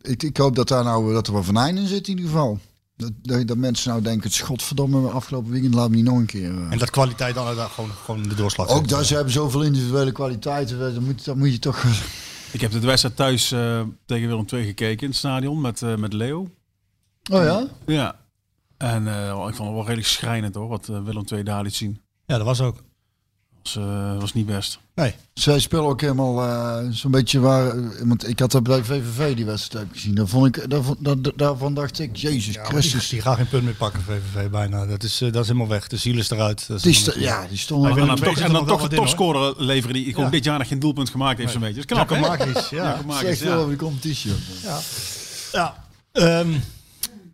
ik, 0.01 0.23
ik 0.23 0.37
hoop 0.37 0.55
dat, 0.55 0.67
daar 0.67 0.83
nou, 0.83 1.13
dat 1.13 1.27
er 1.27 1.33
wel 1.33 1.43
venijn 1.43 1.77
in 1.77 1.87
zit 1.87 2.07
in 2.07 2.17
ieder 2.17 2.31
geval. 2.31 2.59
Dat, 2.97 3.11
dat, 3.21 3.47
dat 3.47 3.57
mensen 3.57 3.89
nou 3.89 4.01
denken, 4.01 4.23
het 4.23 4.31
is 4.31 4.41
godverdomme, 4.41 5.09
afgelopen 5.09 5.51
weekend 5.51 5.73
laat 5.73 5.89
me 5.89 5.95
niet 5.95 6.05
nog 6.05 6.17
een 6.17 6.25
keer... 6.25 6.49
eh. 6.49 6.71
En 6.71 6.77
dat 6.77 6.89
kwaliteit 6.89 7.35
dan 7.35 7.55
daar 7.55 7.69
gewoon, 7.69 7.89
gewoon 8.05 8.23
de 8.23 8.35
doorslag 8.35 8.67
Ook 8.67 8.87
daar, 8.87 9.03
ze 9.05 9.13
hebben 9.15 9.33
zoveel 9.33 9.61
individuele 9.61 10.11
kwaliteiten. 10.11 10.79
Dat 10.79 10.99
moet, 10.99 11.25
dat 11.25 11.35
moet 11.35 11.51
je 11.51 11.59
toch... 11.59 11.83
Ik 12.51 12.61
heb 12.61 12.71
de 12.71 12.79
wedstrijd 12.79 13.15
thuis 13.15 13.51
eh, 13.51 13.81
tegen 14.05 14.27
Willem 14.27 14.45
II 14.53 14.65
gekeken 14.65 15.01
in 15.01 15.07
het 15.07 15.17
stadion 15.17 15.61
met, 15.61 15.81
eh, 15.81 15.95
met 15.95 16.13
Leo. 16.13 16.39
Oh 17.31 17.43
ja? 17.43 17.67
Ja. 17.85 18.19
En 18.77 19.07
eh, 19.07 19.27
ik 19.29 19.55
vond 19.55 19.57
het 19.57 19.57
wel 19.57 19.81
redelijk 19.81 20.07
schrijnend 20.07 20.55
hoor, 20.55 20.67
wat 20.67 20.89
eh, 20.89 21.03
Willem 21.03 21.23
II 21.31 21.43
daar 21.43 21.63
liet 21.63 21.75
zien. 21.75 22.01
Ja, 22.25 22.37
dat 22.37 22.45
was 22.45 22.61
ook. 22.61 22.83
Was, 23.63 23.75
eh, 23.75 24.19
was 24.19 24.33
niet 24.33 24.45
best. 24.45 24.79
Nee. 24.95 25.15
Zij 25.33 25.59
spelen 25.59 25.83
ook 25.85 26.01
helemaal 26.01 26.41
eh, 26.43 26.87
zo'n 26.91 27.11
beetje 27.11 27.39
waar... 27.39 27.73
Want 28.07 28.27
ik 28.27 28.39
had 28.39 28.51
dat 28.51 28.63
bij 28.63 28.83
VVV 28.83 29.35
die 29.35 29.45
wedstrijd 29.45 29.87
gezien. 29.91 30.15
Daar 30.15 30.27
vond 30.27 30.55
ik, 30.57 30.69
daarvan, 30.69 30.95
daar, 30.99 31.15
daarvan 31.35 31.73
dacht 31.73 31.99
ik, 31.99 32.15
Jezus 32.15 32.53
Ja, 32.53 32.61
die, 32.61 32.71
Christus. 32.71 33.09
die 33.09 33.21
gaan 33.21 33.35
geen 33.35 33.47
punt 33.47 33.63
meer 33.63 33.73
pakken, 33.73 34.01
VVV 34.01 34.49
bijna. 34.49 34.85
Dat 34.85 35.03
is, 35.03 35.21
eh, 35.21 35.31
dat 35.31 35.41
is 35.41 35.47
helemaal 35.47 35.69
weg. 35.69 35.87
De 35.87 35.97
ziel 35.97 36.17
is 36.17 36.29
eruit. 36.29 36.67
Dat 36.67 36.85
is 36.85 37.03
Die 37.03 37.19
ja, 37.19 37.45
die 37.49 37.57
stonden... 37.57 37.91
En 38.09 38.15
toch, 38.15 38.37
en 38.39 38.51
dan 38.51 38.65
toch 38.65 38.79
hoor. 38.79 38.89
topscorer 38.89 39.53
leveren 39.57 39.93
die 39.95 40.05
gewoon 40.09 40.25
Ja. 40.25 40.31
dit 40.31 40.43
jaar 40.43 40.57
nog 40.57 40.67
geen 40.67 40.79
doelpunt 40.79 41.09
gemaakt 41.09 41.37
heeft. 41.37 41.51
Zo'n 41.51 41.61
beetje. 41.61 41.81
Dat 41.81 41.91
is 41.91 41.95
knap, 41.97 42.09
hè? 42.09 42.19
Marquis, 42.19 42.69
ja. 42.69 42.99
Ja. 43.39 43.55
over 43.55 43.71
de 43.71 43.75
competitie. 43.77 44.31
ook. 44.31 44.37
ja. 45.51 45.75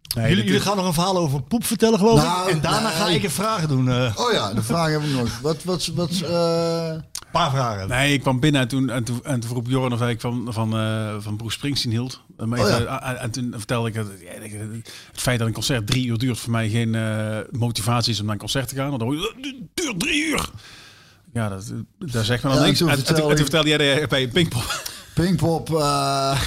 Jullie, 0.07 0.59
gaan 0.59 0.75
nog 0.77 0.85
een 0.85 0.93
verhaal 0.93 1.17
over 1.17 1.41
poep 1.41 1.65
vertellen, 1.65 1.99
geloof 1.99 2.23
Nou, 2.23 2.47
ik. 2.49 2.55
En 2.55 2.61
daarna 2.61 2.89
ga 2.89 3.07
ik 3.07 3.23
een 3.23 3.31
vraag 3.31 3.67
doen. 3.67 3.89
eh. 3.89 4.13
Oh 4.15 4.31
ja, 4.31 4.53
de 4.53 4.63
vraag 4.63 4.89
heb 4.89 5.01
ik 5.01 5.09
nog. 5.11 5.39
Wat, 5.41 5.63
wat, 5.63 5.85
wat, 5.95 6.11
eh, 6.11 6.87
Een 6.89 7.03
paar 7.31 7.51
vragen. 7.51 7.87
Nee, 7.87 8.13
ik 8.13 8.21
kwam 8.21 8.39
binnen 8.39 8.61
en 8.61 8.67
toen, 8.67 8.89
en 8.89 9.03
toen, 9.03 9.19
en 9.23 9.39
toen 9.39 9.49
vroeg 9.49 9.63
Jorn 9.67 9.93
of 9.93 10.01
ik 10.01 10.21
van, 10.21 10.47
van, 10.49 10.77
eh, 10.77 11.15
van 11.19 11.35
Bruce 11.37 11.53
Springsteen 11.57 11.91
hield. 11.91 12.21
En, 12.37 12.51
Oh 12.51 12.57
ja. 12.69 13.01
en, 13.03 13.19
en 13.19 13.31
toen 13.31 13.53
vertelde 13.57 13.87
ik 13.87 13.95
dat 13.95 14.05
ja, 14.21 14.57
het 15.11 15.21
feit 15.21 15.39
dat 15.39 15.47
een 15.47 15.53
concert 15.53 15.87
drie 15.87 16.05
uur 16.07 16.17
duurt 16.17 16.39
voor 16.39 16.51
mij 16.51 16.69
geen 16.69 16.95
eh, 16.95 17.37
motivatie 17.51 18.11
is 18.13 18.19
om 18.19 18.25
naar 18.25 18.33
een 18.33 18.39
concert 18.39 18.67
te 18.67 18.75
gaan. 18.75 18.87
Want 18.87 18.99
dan 18.99 19.07
hoor 19.09 19.17
je, 19.19 19.33
"Het 19.41 19.55
duurt 19.73 19.99
drie 19.99 20.25
uur. 20.29 20.49
Ja, 21.33 21.49
dat, 21.49 21.71
daar 21.99 22.23
zegt 22.25 22.43
men 22.43 22.51
dan 22.51 22.61
Ja, 22.61 22.67
niks. 22.67 22.81
En, 22.81 22.87
en 22.87 22.95
toen, 22.95 23.05
vertelde 23.05 23.21
en 23.21 23.35
toen 23.35 23.45
ik- 23.45 23.51
vertelde 23.51 23.69
jij 23.85 24.07
bij 24.07 24.27
Pinkpop. 24.27 24.81
Pinkpop 25.13 25.75
eh, 25.75 26.39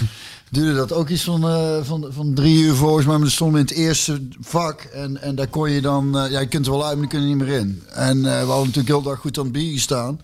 duurde 0.51 0.75
dat 0.75 0.93
ook 0.93 1.09
iets 1.09 1.25
van, 1.25 1.49
eh, 1.49 1.77
van, 1.83 2.07
van 2.09 2.35
drie 2.35 2.63
uur 2.63 2.75
volgens 2.75 3.05
mij. 3.05 3.15
Maar 3.15 3.23
dan 3.23 3.31
stonden 3.31 3.55
we 3.55 3.69
in 3.69 3.75
het 3.75 3.87
eerste 3.87 4.29
vak. 4.41 4.81
En, 4.81 5.23
en 5.23 5.35
daar 5.35 5.49
kon 5.49 5.71
je 5.71 5.81
dan... 5.81 6.19
eh, 6.19 6.31
ja, 6.31 6.41
je 6.41 6.47
kunt 6.47 6.67
er 6.67 6.73
wel 6.73 6.87
uit, 6.87 6.95
maar 6.95 7.05
je 7.05 7.11
kunt 7.11 7.23
er 7.23 7.29
niet 7.29 7.39
meer 7.39 7.57
in. 7.59 7.83
En 7.89 8.17
eh, 8.17 8.23
we 8.23 8.47
hadden 8.47 8.67
natuurlijk 8.67 8.89
heel 8.89 9.03
dag 9.03 9.19
goed 9.19 9.39
aan 9.39 9.45
het 9.45 9.53
bier 9.53 9.73
gestaan. 9.73 10.21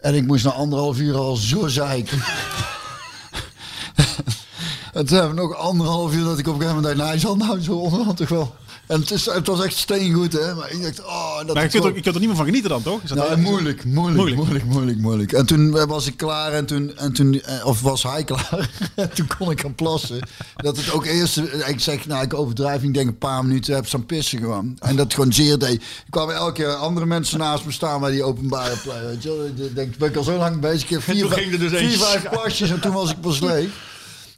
En 0.00 0.14
ik 0.14 0.26
moest 0.26 0.44
na 0.44 0.50
anderhalf 0.50 0.98
uur 0.98 1.16
al 1.16 1.36
zo 1.36 1.68
zeiken. 1.68 2.22
en 4.92 5.06
toen 5.06 5.18
hebben 5.18 5.34
we 5.34 5.40
nog 5.40 5.56
anderhalf 5.56 6.14
uur 6.14 6.24
dat 6.24 6.38
ik 6.38 6.46
op 6.46 6.54
een 6.54 6.60
gegeven 6.60 6.82
moment 6.82 6.84
dacht... 6.84 6.96
Nou, 6.96 7.08
hij 7.08 7.18
zal 7.18 7.36
nou 7.36 7.60
zo 7.60 7.72
onderhand 7.72 8.16
toch 8.16 8.28
wel... 8.28 8.54
En 8.86 9.00
het, 9.00 9.10
is, 9.10 9.24
het 9.26 9.46
was 9.46 9.64
echt 9.64 9.76
steengoed, 9.76 10.32
hè. 10.32 10.54
Maar 10.54 10.70
ik 10.72 10.82
dacht, 10.82 11.04
oh... 11.04 11.36
Dat 11.46 11.54
Maar 11.54 11.62
je 11.64 11.68
kunt, 11.68 11.82
zo- 11.82 11.88
er, 11.88 11.94
je 11.94 12.00
kunt 12.02 12.14
er 12.14 12.20
niet 12.20 12.28
meer 12.28 12.36
van 12.38 12.46
genieten 12.46 12.70
dan, 12.70 12.82
toch? 12.82 13.02
Is 13.02 13.08
dat 13.08 13.18
ja, 13.18 13.28
wel- 13.28 13.38
moeilijk, 13.38 13.84
moeilijk, 13.84 14.16
Moeilijk. 14.16 14.36
moeilijk, 14.42 14.64
moeilijk, 14.64 14.98
moeilijk, 14.98 15.32
En 15.32 15.46
toen 15.46 15.76
eh, 15.78 15.84
was 15.84 16.06
ik 16.06 16.16
klaar 16.16 16.52
en 16.52 16.66
toen, 16.66 16.96
en 16.96 17.12
toen 17.12 17.40
eh, 17.40 17.66
of 17.66 17.80
was 17.80 18.02
hij 18.02 18.24
klaar, 18.30 18.70
en 18.94 19.10
toen 19.14 19.26
kon 19.38 19.50
ik 19.50 19.60
gaan 19.60 19.74
plassen. 19.74 20.28
Dat 20.56 20.76
het 20.76 20.90
ook 20.92 21.04
eerst, 21.06 21.36
eh, 21.36 21.68
ik 21.68 21.80
zeg, 21.80 22.06
nou 22.06 22.22
ik 22.24 22.34
overdrijf, 22.34 22.82
ik 22.82 22.94
denk 22.94 23.08
een 23.08 23.18
paar 23.18 23.44
minuten, 23.44 23.74
heb 23.74 23.86
staan 23.86 24.06
pissen 24.06 24.38
gewoon. 24.38 24.76
En 24.80 24.96
dat 24.96 25.14
gewoon 25.14 25.32
zeer 25.32 25.58
deed. 25.58 25.74
Ik 25.82 26.10
kwam 26.10 26.30
elke 26.30 26.52
keer 26.52 26.74
andere 26.74 27.06
mensen 27.06 27.38
naast 27.38 27.64
me 27.64 27.72
staan 27.72 28.00
bij 28.00 28.10
die 28.10 28.22
openbare 28.22 28.76
plek, 28.76 29.02
weet 29.06 29.22
je 29.22 29.28
wel. 29.28 29.46
Ik 29.66 29.74
denk, 29.74 29.96
ben 29.96 30.08
ik 30.08 30.16
al 30.16 30.22
zo 30.24 30.36
lang 30.36 30.60
bezig, 30.60 30.82
ik 30.82 30.88
heb 30.88 31.02
vier, 31.02 31.20
toen 31.20 31.30
vijf- 31.30 31.52
er 31.52 31.58
dus 31.58 31.78
vier 31.78 31.98
vijf 31.98 32.28
plasjes 32.30 32.70
en 32.70 32.80
toen 32.80 32.92
was 32.92 33.10
ik 33.10 33.20
pas 33.20 33.40
leeg. 33.50 33.68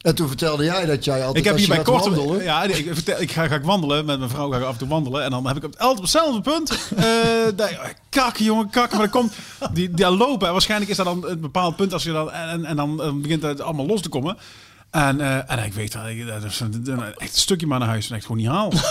En 0.05 0.15
toen 0.15 0.29
vertelde 0.29 0.65
jij 0.65 0.87
dat 0.87 1.05
jij 1.05 1.19
altijd 1.19 1.37
Ik 1.37 1.45
heb 1.45 1.57
hier 1.57 1.69
bij 1.69 1.83
korte... 1.83 2.11
wandelen- 2.15 2.43
Ja, 2.45 2.63
ik, 2.63 2.89
vertel, 2.93 3.21
ik 3.21 3.31
ga, 3.33 3.47
ga 3.49 3.55
ik 3.55 3.65
wandelen. 3.65 4.05
Met 4.05 4.19
mijn 4.19 4.31
vrouw 4.31 4.51
ga 4.51 4.57
ik 4.59 4.65
af 4.65 4.73
en 4.73 4.79
toe 4.79 4.89
wandelen. 4.89 5.23
En 5.25 5.31
dan 5.31 5.47
heb 5.47 5.57
ik 5.57 5.65
op, 5.65 5.75
altijd 5.79 5.97
op 5.97 6.03
hetzelfde 6.03 6.41
punt... 6.41 6.71
eh 6.97 7.07
dat- 7.57 7.71
kakken, 8.09 8.45
jongen, 8.45 8.71
kakken. 8.71 8.99
Maar 8.99 9.11
dan 9.11 9.21
komt... 9.21 9.33
Die, 9.73 9.91
die 9.91 10.11
lopen. 10.11 10.47
En 10.47 10.53
waarschijnlijk 10.53 10.91
is 10.91 10.97
dat 10.97 11.07
dan 11.07 11.25
een 11.29 11.41
bepaald 11.41 11.77
punt... 11.77 11.93
Als 11.93 12.03
je 12.03 12.13
dan, 12.13 12.31
en, 12.33 12.65
en 12.65 12.77
dan 12.77 13.03
eh, 13.03 13.13
begint 13.13 13.43
het 13.43 13.61
allemaal 13.61 13.87
los 13.87 14.01
te 14.01 14.09
komen. 14.09 14.37
En, 14.95 15.21
eh, 15.21 15.51
en 15.53 15.65
ik 15.65 15.73
weet 15.73 15.93
dat 15.93 16.07
ik 16.07 16.27
dat 16.27 16.45
is 16.45 16.61
een, 16.61 16.83
een- 16.87 17.03
echt 17.17 17.35
een 17.35 17.41
stukje 17.41 17.67
maar 17.67 17.79
naar 17.79 17.89
huis 17.89 18.09
en 18.11 18.15
echt 18.17 18.27
gewoon 18.27 18.41
niet 18.41 18.51
haal. 18.51 18.73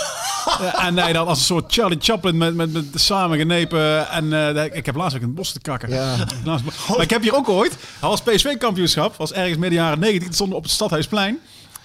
Eh, 0.60 0.84
en 0.84 0.94
nee, 0.94 1.12
dan 1.12 1.26
als 1.26 1.38
een 1.38 1.44
soort 1.44 1.72
Charlie 1.74 1.98
Chaplin 2.00 2.36
met, 2.36 2.54
met, 2.54 2.72
met 2.72 2.86
samengenepen. 2.94 4.08
En 4.10 4.56
eh, 4.56 4.64
ik 4.76 4.86
heb 4.86 4.94
laatst 4.94 5.14
ook 5.16 5.20
in 5.22 5.26
het 5.26 5.36
bos 5.36 5.52
te 5.52 5.60
kakken. 5.60 5.88
Ja. 5.90 6.16
Laatst- 6.44 6.64
Maar 6.88 7.00
ik 7.00 7.10
heb 7.10 7.22
hier 7.22 7.34
ook 7.34 7.48
ooit, 7.48 7.76
was 8.00 8.22
PSV-kampioenschap, 8.22 9.16
was 9.16 9.32
ergens 9.32 9.58
midden 9.58 9.78
jaren 9.78 9.98
90, 9.98 10.24
het 10.26 10.34
stond 10.34 10.52
op 10.52 10.62
het 10.62 10.72
Stadhuisplein. 10.72 11.38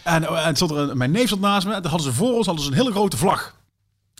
En, 0.03 0.27
en 0.27 0.55
stond 0.55 0.71
er 0.71 0.77
een, 0.77 0.97
mijn 0.97 1.11
neef 1.11 1.29
zat 1.29 1.39
naast 1.39 1.67
me, 1.67 1.73
en 1.73 1.85
hadden 1.85 2.01
ze 2.07 2.13
voor 2.13 2.33
ons 2.33 2.45
hadden 2.45 2.63
ze 2.65 2.71
een 2.71 2.77
hele 2.77 2.91
grote 2.91 3.17
vlag. 3.17 3.55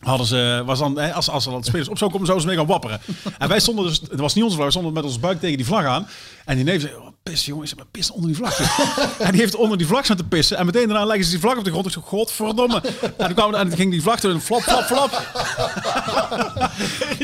Hadden 0.04 0.28
ze, 0.28 0.64
was 0.66 0.80
dan, 0.80 1.14
als, 1.14 1.30
als 1.30 1.46
er 1.46 1.52
dan 1.52 1.64
spelers 1.64 1.90
op 1.90 1.98
zou 1.98 2.12
komen, 2.12 2.26
zouden 2.28 2.48
ze 2.50 2.56
mee 2.56 2.66
gaan 2.66 2.72
wapperen. 2.74 3.02
En 3.38 3.48
wij 3.48 3.60
stonden 3.60 3.86
dus, 3.86 4.02
het 4.10 4.20
was 4.20 4.34
niet 4.34 4.44
onze 4.44 4.56
vlag, 4.56 4.66
we 4.68 4.72
stonden 4.74 4.94
met 4.94 5.04
ons 5.04 5.20
buik 5.20 5.40
tegen 5.40 5.58
die 5.58 5.66
vlag 5.66 5.86
aan. 5.86 6.08
En 6.46 6.56
die 6.56 6.66
neef 6.66 6.82
zei, 6.82 6.94
pis 7.30 7.46
jongen, 7.46 7.64
ik 7.64 7.70
zeg 7.70 7.78
maar 7.78 7.88
pis 7.92 8.12
onder 8.12 8.28
die 8.28 8.36
vlag. 8.36 8.60
en 9.20 9.32
die 9.32 9.42
heeft 9.42 9.56
onder 9.56 9.78
die 9.78 9.88
vlag 9.88 10.06
zitten 10.06 10.28
pissen. 10.28 10.58
En 10.58 10.66
meteen 10.66 10.88
daarna 10.88 11.06
leggen 11.06 11.26
ze 11.26 11.32
die 11.32 11.40
vlag 11.40 11.58
op 11.58 11.64
de 11.64 11.70
grond. 11.72 11.86
Ik 11.86 11.92
zei, 11.92 12.06
godverdomme. 12.06 12.82
En 13.18 13.26
toen, 13.26 13.34
kwam, 13.34 13.54
en 13.54 13.68
toen 13.68 13.78
ging 13.78 13.92
die 13.92 14.02
vlag 14.02 14.20
toen 14.20 14.42
flap, 14.42 14.62
flap, 14.62 14.84
flap. 14.84 15.12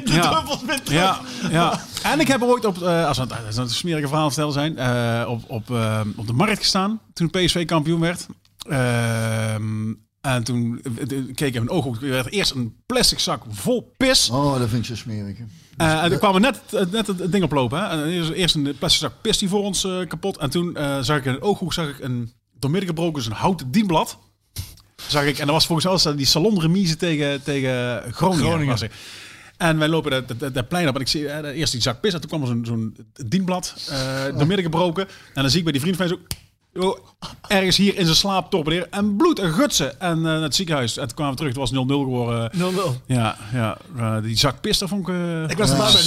ja. 0.05 0.43
Ja, 0.85 1.19
ja. 1.49 1.79
En 2.03 2.19
ik 2.19 2.27
heb 2.27 2.41
ooit 2.41 2.65
op, 2.65 2.81
eh, 2.81 3.07
als 3.07 3.17
we 3.17 3.23
aan 3.29 3.45
het- 3.63 3.71
smerige 3.71 4.07
verhaal 4.07 4.27
vertellen 4.27 4.53
zijn, 4.53 4.77
eh, 4.77 5.29
op, 5.29 5.41
op, 5.47 5.71
eh, 5.71 5.99
op 6.15 6.27
de 6.27 6.33
markt 6.33 6.57
gestaan 6.59 7.01
toen 7.13 7.29
PSV 7.29 7.65
kampioen 7.65 7.99
werd. 7.99 8.25
Ehm, 8.69 9.93
en 10.21 10.43
toen 10.43 10.81
keek 11.35 11.47
ik 11.47 11.53
in 11.53 11.63
mijn 11.63 11.69
oog, 11.69 12.01
er 12.01 12.09
werd 12.09 12.31
eerst 12.31 12.51
een 12.51 12.75
plastic 12.85 13.19
zak 13.19 13.43
vol 13.49 13.93
pis. 13.97 14.29
Oh, 14.29 14.59
dat 14.59 14.69
vind 14.69 14.81
ik 14.81 14.85
zo 14.85 14.95
smerig. 14.95 15.37
Eh, 15.77 16.03
en 16.03 16.09
toen 16.09 16.19
kwam 16.19 16.35
er 16.35 16.41
net, 16.41 16.59
eh, 16.71 16.85
net 16.91 17.07
het 17.07 17.31
ding 17.31 17.43
oplopen. 17.43 17.89
Hè? 17.89 18.33
Eerst- 18.33 18.55
een 18.55 18.75
plastic 18.79 19.01
zak 19.01 19.21
pis 19.21 19.37
die 19.37 19.49
voor 19.49 19.63
ons 19.63 19.83
eh, 19.83 20.07
kapot. 20.07 20.37
En 20.37 20.49
toen 20.49 20.77
zag 21.01 21.17
ik 21.17 21.25
in 21.25 21.33
een 21.33 21.41
ooghoek 21.41 21.73
zag 21.73 21.87
ik 21.87 21.99
een 21.99 22.33
doormidden 22.59 22.89
gebroken 22.89 23.13
dus 23.13 23.25
een 23.25 23.31
houten 23.31 23.71
dienblad. 23.71 24.17
Zag 25.07 25.23
ik, 25.23 25.37
en 25.37 25.45
dat 25.45 25.55
was 25.55 25.65
volgens 25.65 26.03
mij 26.03 26.15
die 26.15 26.25
salonremise 26.25 26.95
tegen, 26.95 27.43
tegen 27.43 28.01
Groningen. 28.13 28.45
Groningen. 28.45 28.91
En 29.57 29.77
wij 29.77 29.87
lopen 29.87 30.11
dat, 30.11 30.39
dat, 30.39 30.53
dat 30.53 30.67
plein 30.67 30.87
op 30.87 30.95
en 30.95 31.01
ik 31.01 31.07
zie 31.07 31.53
eerst 31.53 31.71
die 31.71 31.81
zak 31.81 32.01
pis. 32.01 32.13
En 32.13 32.19
toen 32.19 32.29
kwam 32.29 32.41
er 32.41 32.47
zo'n 32.47 32.65
zo'n 32.65 32.95
dienblad 33.25 33.87
eh 33.89 34.23
doormidden 34.23 34.63
gebroken. 34.63 35.07
En 35.33 35.41
dan 35.41 35.49
zie 35.49 35.57
ik 35.57 35.63
bij 35.63 35.73
die 35.73 35.81
vriend 35.81 35.97
van 35.97 36.07
mij 36.07 36.17
zo... 36.17 36.23
joh, 36.79 36.97
ergens 37.47 37.77
hier 37.77 37.95
in 37.97 38.03
zijn 38.05 38.17
slaap 38.17 38.49
torpederen. 38.49 38.91
En 38.91 39.15
bloed 39.15 39.39
en 39.39 39.53
gutsen. 39.53 39.99
En 39.99 40.15
eh, 40.17 40.21
naar 40.23 40.41
het 40.41 40.55
ziekenhuis. 40.55 40.97
En 40.97 41.05
toen 41.07 41.15
kwamen 41.15 41.33
we 41.33 41.37
terug. 41.39 41.51
Het 41.57 41.69
was 41.71 41.85
0-0 41.85 41.87
geworden. 41.87 42.51
0-0. 42.55 42.57
Ja, 43.05 43.35
ja 43.53 43.77
eh, 43.97 44.15
die 44.21 44.37
zak 44.37 44.61
pis, 44.61 44.77
vond 44.85 45.07
ik... 45.07 45.13
eh, 45.15 45.43
Ik 45.49 45.57
was 45.57 45.69
erbij 45.71 45.91
bij 45.91 46.01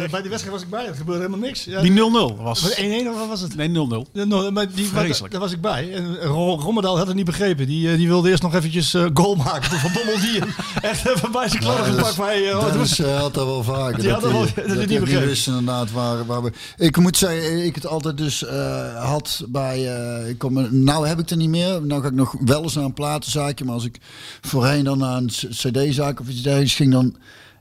die, 0.00 0.08
bij 0.08 0.20
die 0.20 0.30
wedstrijd 0.30 0.56
was 0.56 0.62
ik 0.62 0.70
bij. 0.70 0.86
Er 0.86 0.94
gebeurde 0.94 1.20
helemaal 1.24 1.46
niks. 1.46 1.64
Ja, 1.64 1.80
Die 1.80 1.92
0-0 1.92 1.96
was... 2.02 2.36
was 2.42 2.62
het 2.62 2.76
1-1 3.04 3.08
of 3.08 3.18
wat 3.18 3.28
was 3.28 3.40
het? 3.40 3.56
Nee, 3.56 3.68
0-0. 3.68 4.10
Ja, 4.12 4.24
no, 4.24 4.50
maar 4.50 4.72
die, 4.72 4.86
Vreselijk. 4.86 5.32
daar 5.32 5.40
was 5.42 5.52
ik 5.52 5.60
bij. 5.60 5.92
En 5.92 6.16
Ro- 6.16 6.54
Rommedaal 6.60 6.96
had 6.98 7.06
het 7.06 7.16
niet 7.16 7.24
begrepen. 7.24 7.66
Die, 7.66 7.96
die 7.96 8.08
wilde 8.08 8.30
eerst 8.30 8.42
nog 8.42 8.54
eventjes 8.54 8.94
goal 9.14 9.34
maken. 9.34 9.78
Van 9.78 9.92
Bommel 9.92 10.20
die 10.20 10.40
hem 10.40 10.48
echt 10.90 11.08
even 11.08 11.32
bij 11.32 11.48
zijn 11.48 11.62
kladden 11.62 11.94
Ja, 11.94 12.02
gepakt. 12.02 12.72
Dennis 12.72 12.98
had 12.98 13.34
dat 13.34 13.46
wel 13.46 13.62
vaker. 13.62 14.00
Die 14.00 14.10
had 14.10 14.20
dat 14.22 14.30
wel- 14.32 14.42
niet 14.76 15.46
inderdaad 15.46 15.92
waar, 15.92 16.26
waar 16.26 16.42
we... 16.42 16.52
Ik 16.76 16.96
moet 16.96 17.16
zeggen, 17.16 17.64
ik 17.64 17.74
het 17.74 17.86
altijd 17.86 18.16
dus 18.18 18.44
eh, 18.44 19.04
had 19.04 19.44
bij... 19.48 20.12
eh, 20.20 20.28
ik 20.28 20.38
kom, 20.38 20.82
nou 20.84 21.08
heb 21.08 21.18
ik 21.18 21.30
er 21.30 21.36
niet 21.36 21.48
meer. 21.48 21.82
Nou 21.82 22.02
ga 22.02 22.08
ik 22.08 22.14
nog 22.14 22.34
wel 22.44 22.62
eens 22.62 22.74
naar 22.74 22.84
een 22.84 22.92
platenzaakje. 22.92 23.64
Maar 23.64 23.74
als 23.74 23.84
ik 23.84 24.00
voorheen 24.40 24.84
dan 24.84 24.98
naar 24.98 25.16
een 25.16 25.30
cd-zaak 25.50 26.20
of 26.20 26.28
iets 26.28 26.42
dergelijks 26.42 26.74
ging, 26.74 26.92
dan... 26.92 27.16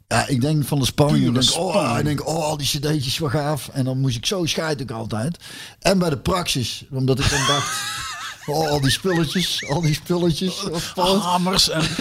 Ja, 0.08 0.28
ik 0.28 0.42
denk 0.42 0.66
van 0.66 0.80
de 0.80 0.86
spanning. 0.86 1.28
Ik 1.28 1.34
denk, 1.34 1.58
oh, 1.58 1.96
ik 1.98 2.06
denk, 2.06 2.28
oh, 2.28 2.44
al 2.44 2.58
die 2.58 2.68
cd'tjes, 2.68 3.18
wat 3.18 3.32
gaaf. 3.32 3.70
En 3.74 3.86
dan 3.86 4.00
moest 4.00 4.18
ik 4.18 4.26
zo 4.26 4.46
scheiden 4.46 4.90
ook 4.90 4.98
altijd. 4.98 5.38
En 5.80 6.00
bij 6.00 6.10
de 6.10 6.18
praxis, 6.18 6.86
omdat 6.92 7.20
ik 7.20 7.30
dan 7.30 7.46
dacht... 7.48 7.82
Oh, 8.46 8.70
al 8.70 8.82
die 8.82 8.92
spulletjes, 8.92 9.64
al 9.70 9.82
die 9.82 9.94
spulletjes. 9.94 10.64
spannend. 10.78 11.24
Hamers 11.24 11.70
en 11.70 11.82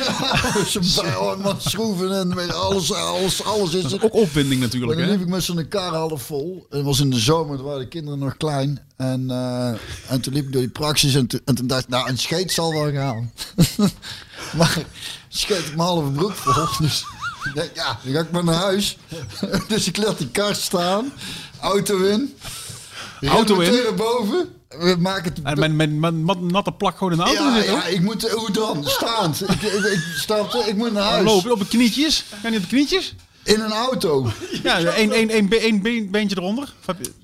bij- 1.02 1.16
oh, 1.16 1.55
schroeven 1.59 2.12
en 2.19 2.35
je, 2.35 2.52
alles, 2.52 2.93
alles, 2.93 3.44
alles 3.44 3.74
is 3.74 3.93
er. 3.93 4.05
ook 4.05 4.14
opwinding 4.14 4.60
Maar 4.60 4.69
natuurlijk. 4.69 4.98
dan 4.98 5.09
Hè? 5.09 5.12
liep 5.14 5.20
ik 5.20 5.28
met 5.28 5.43
zo'n 5.43 5.69
kar 5.69 5.94
half 5.94 6.23
vol. 6.23 6.66
Het 6.70 6.82
was 6.82 7.01
in 7.01 7.10
de 7.10 7.19
zomer, 7.19 7.56
toen 7.56 7.66
waren 7.66 7.81
de 7.81 7.89
kinderen 7.89 8.19
nog 8.19 8.36
klein. 8.36 8.81
En, 8.97 9.31
eh, 9.31 9.69
en 10.12 10.20
toen 10.20 10.32
liep 10.32 10.47
ik 10.47 10.52
door 10.52 10.60
die 10.62 10.70
praxis 10.70 11.14
en, 11.14 11.27
toen- 11.27 11.40
en 11.44 11.55
toen 11.55 11.66
dacht 11.66 11.82
ik, 11.82 11.89
nou, 11.89 12.09
een 12.09 12.19
scheet 12.19 12.52
zal 12.52 12.73
wel 12.73 12.93
gaan. 12.93 13.32
maar 14.59 14.78
scheet 15.28 15.59
ik 15.66 15.77
mijn 15.77 15.89
halve 15.89 16.10
broek 16.10 16.32
vol. 16.35 16.66
Dus 16.78 17.05
ja, 17.55 17.98
dan 18.05 18.12
ga 18.12 18.20
ik 18.20 18.31
maar 18.31 18.44
naar 18.44 18.55
huis. 18.55 18.97
dus 19.69 19.86
ik 19.86 19.97
laat 19.97 20.19
die 20.19 20.28
kar 20.28 20.55
staan, 20.55 21.12
auto 21.60 21.97
in. 21.98 22.35
Auto 23.20 23.60
in? 23.60 23.94
Boven. 23.97 24.48
We 24.78 24.97
maken 24.99 25.32
het... 25.43 25.59
Mijn, 25.59 25.77
mijn, 25.77 26.01
mijn 26.01 26.47
natte 26.47 26.73
plak 26.73 26.97
gewoon 26.97 27.12
in 27.12 27.19
de 27.19 27.24
auto 27.24 27.43
ja, 27.43 27.55
zitten. 27.55 27.74
ja, 27.74 27.85
ik 27.85 28.01
moet, 28.01 28.31
hoe 28.31 28.51
dan? 28.51 28.85
Staand. 28.85 29.43
ik, 29.51 29.62
ik, 29.62 29.85
ik, 29.85 30.03
snap 30.16 30.53
je? 30.53 30.65
ik 30.69 30.77
moet 30.77 30.93
naar 30.93 31.03
huis. 31.03 31.24
Lopen 31.24 31.53
op 31.53 31.59
de 31.59 31.66
knietjes. 31.66 32.24
Ga 32.31 32.36
je 32.43 32.49
niet 32.49 32.57
op 32.57 32.70
de 32.70 32.77
knietjes? 32.77 33.15
In 33.44 33.61
een 33.61 33.73
auto. 33.73 34.27
Ja, 34.62 34.78
één, 34.78 35.12
één, 35.12 35.31
één, 35.31 35.51
één 35.51 35.82
been- 35.82 36.11
beentje 36.11 36.36
eronder. 36.36 36.74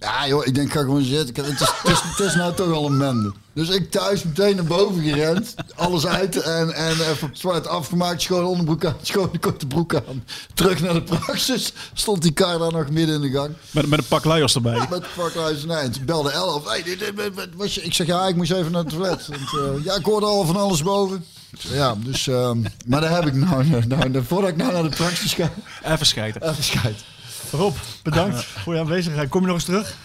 Ja 0.01 0.29
joh, 0.29 0.47
ik 0.47 0.55
denk, 0.55 0.67
ik 0.67 0.73
ga 0.73 0.81
gewoon 0.81 1.03
zitten. 1.03 1.45
Het 1.45 1.61
is, 1.61 1.69
het, 1.83 1.93
is, 1.93 2.01
het 2.03 2.27
is 2.27 2.35
nou 2.35 2.55
toch 2.55 2.73
al 2.73 2.87
een 2.87 2.97
mende. 2.97 3.33
Dus 3.59 3.69
ik 3.69 3.91
thuis 3.91 4.23
meteen 4.23 4.57
naar 4.57 4.65
boven 4.65 5.03
gerend. 5.03 5.55
Alles 5.75 6.07
uit 6.07 6.37
en, 6.37 6.73
en 6.73 6.91
even 6.91 7.23
op 7.23 7.29
het 7.29 7.39
zwart 7.39 7.67
afgemaakt. 7.67 8.23
Schoon 8.23 8.45
onderbroek 8.45 8.85
aan, 8.85 8.97
schoon 9.03 9.29
de 9.33 9.39
korte 9.39 9.67
broek 9.67 9.95
aan. 9.95 10.25
Terug 10.55 10.81
naar 10.81 10.95
de 10.95 11.03
praxis. 11.03 11.73
Stond 11.93 12.23
die 12.23 12.33
kar 12.33 12.59
daar 12.59 12.73
nog 12.73 12.91
midden 12.91 13.15
in 13.15 13.21
de 13.21 13.31
gang. 13.31 13.55
Met, 13.71 13.87
met 13.87 13.99
een 13.99 14.05
pak 14.05 14.25
luiers 14.25 14.55
erbij. 14.55 14.87
Met 14.91 15.07
pakhuis 15.17 15.63
en 15.63 15.71
eind. 15.71 16.07
Belde 16.07 16.31
11. 16.31 16.69
Hey, 16.69 16.83
dit, 16.83 16.99
dit, 16.99 17.17
dit, 17.17 17.35
wat 17.35 17.49
was 17.57 17.75
je? 17.75 17.83
Ik 17.83 17.95
zeg, 17.95 18.07
ja, 18.07 18.27
ik 18.27 18.37
moest 18.37 18.53
even 18.53 18.73
naar 18.73 18.85
het 18.85 18.91
toilet. 18.91 19.27
Want, 19.27 19.79
eh, 19.79 19.85
ja, 19.85 19.95
ik 19.95 20.05
hoorde 20.05 20.27
al 20.27 20.45
van 20.45 20.57
alles 20.57 20.83
boven. 20.83 21.25
Ja, 21.59 21.95
dus... 21.99 22.27
ehm, 22.27 22.59
maar 22.87 23.01
daar 23.01 23.15
heb 23.15 23.27
ik 23.27 23.35
nou, 23.35 23.65
nou, 23.67 24.09
nou... 24.11 24.25
Voordat 24.25 24.51
ik 24.51 24.57
nou 24.57 24.73
naar 24.73 24.83
de 24.83 24.97
praxis 24.97 25.35
ga... 25.35 25.51
Even 25.85 26.07
schijten. 26.07 26.51
Even 26.51 26.65
schijt. 26.65 27.05
Rob, 27.51 27.77
bedankt 28.03 28.45
voor 28.45 28.75
je 28.75 28.81
aanwezigheid. 28.81 29.29
Kom 29.29 29.41
je 29.41 29.47
nog 29.47 29.57
eens 29.57 29.65
terug? 29.65 29.97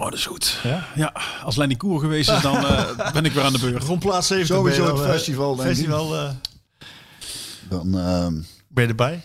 Oh, 0.00 0.04
dat 0.04 0.14
is 0.14 0.26
goed. 0.26 0.58
Ja? 0.62 0.86
Ja, 0.94 1.12
als 1.44 1.56
Lenny 1.56 1.74
Koer 1.76 2.00
geweest 2.00 2.30
is, 2.30 2.40
dan 2.40 2.56
eh, 2.66 3.12
ben 3.12 3.24
ik 3.24 3.32
weer 3.32 3.44
aan 3.44 3.52
de 3.52 3.58
beurt. 3.58 3.82
Rond 3.82 4.00
plaats 4.00 4.26
70 4.26 4.56
Sowieso 4.56 4.86
het 4.96 5.04
eh, 5.04 5.10
festival, 5.10 5.56
denk 5.56 5.68
festival 5.68 6.16
eh, 6.16 6.30
Dan... 7.68 7.98
ehm, 7.98 8.32
ben 8.68 8.84
je 8.84 8.88
erbij. 8.90 9.20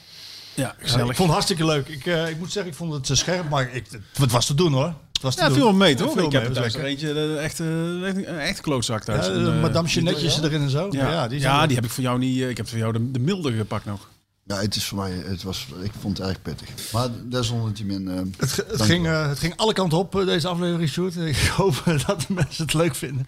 Ja, 0.56 0.64
Ja, 0.64 0.70
ik 0.72 0.76
gezellig. 0.84 1.06
vond 1.06 1.18
het 1.18 1.28
hartstikke 1.28 1.66
leuk. 1.66 1.88
Ik, 1.88 2.06
eh, 2.06 2.30
ik 2.30 2.38
moet 2.40 2.52
zeggen, 2.52 2.72
ik 2.72 2.78
vond 2.78 3.08
het 3.08 3.18
scherp, 3.18 3.50
maar 3.50 3.70
ik, 3.74 3.86
het 4.20 4.32
was 4.32 4.46
te 4.46 4.54
doen 4.54 4.74
hoor. 4.74 4.94
Het 5.14 5.22
was 5.22 5.36
te 5.36 5.42
Ja, 5.42 5.48
doen. 5.48 5.56
viel 5.58 5.66
wel 5.66 5.74
mee, 5.76 5.96
toch? 5.96 6.08
Ja, 6.08 6.14
viel 6.14 6.24
ik 6.26 6.32
mee, 6.32 6.42
heb 6.42 6.50
er 6.50 6.56
thuis 6.56 6.74
er 6.76 6.84
eentje, 6.84 7.38
echt, 7.38 7.60
eh, 7.60 8.08
echt, 8.08 8.16
een 8.18 8.26
echt 8.40 8.62
klootzak 8.62 9.04
thuis. 9.04 9.26
Ja, 9.26 9.32
En, 9.32 9.44
de 9.44 9.52
eh, 9.52 9.62
Madame 9.62 9.88
Jeanetjes 9.88 10.42
erin 10.42 10.62
en 10.62 10.70
zo. 10.70 10.88
Ja, 10.92 11.04
Ja, 11.06 11.12
ja, 11.12 11.28
die, 11.28 11.40
die, 11.68 11.76
heb 11.76 11.86
ik 11.86 11.92
voor 11.92 12.04
jou 12.04 12.20
niet. 12.20 12.42
eh, 12.42 12.50
Ik 12.50 12.58
heb 12.58 12.68
voor 12.70 12.78
jou 12.78 12.94
de, 12.94 13.12
de 13.12 13.20
milde 13.20 13.54
gepakt 13.54 13.86
nog. 13.86 14.08
Ja, 14.46 14.56
het 14.56 14.76
is 14.76 14.86
voor 14.86 14.98
mij, 14.98 15.12
het 15.12 15.44
was, 15.44 15.68
ik 15.82 15.92
vond 16.00 16.18
het 16.18 16.28
erg 16.28 16.42
pittig. 16.42 16.92
Maar 16.92 17.10
desalniettemin... 17.30 18.08
eh 18.08 18.16
Het, 18.38 18.56
het, 18.56 18.82
ging, 18.82 19.06
eh, 19.08 19.28
het 19.28 19.40
ging 19.40 19.56
alle 19.58 19.74
kanten 19.74 19.98
op, 19.98 20.16
eh, 20.20 20.26
deze 20.26 20.48
aflevering, 20.48 20.90
Sjoerd. 20.90 21.16
Ik 21.16 21.38
hoop 21.58 21.84
dat 22.08 22.22
de 22.22 22.34
mensen 22.34 22.64
het 22.64 22.74
leuk 22.74 22.96
vinden. 22.96 23.28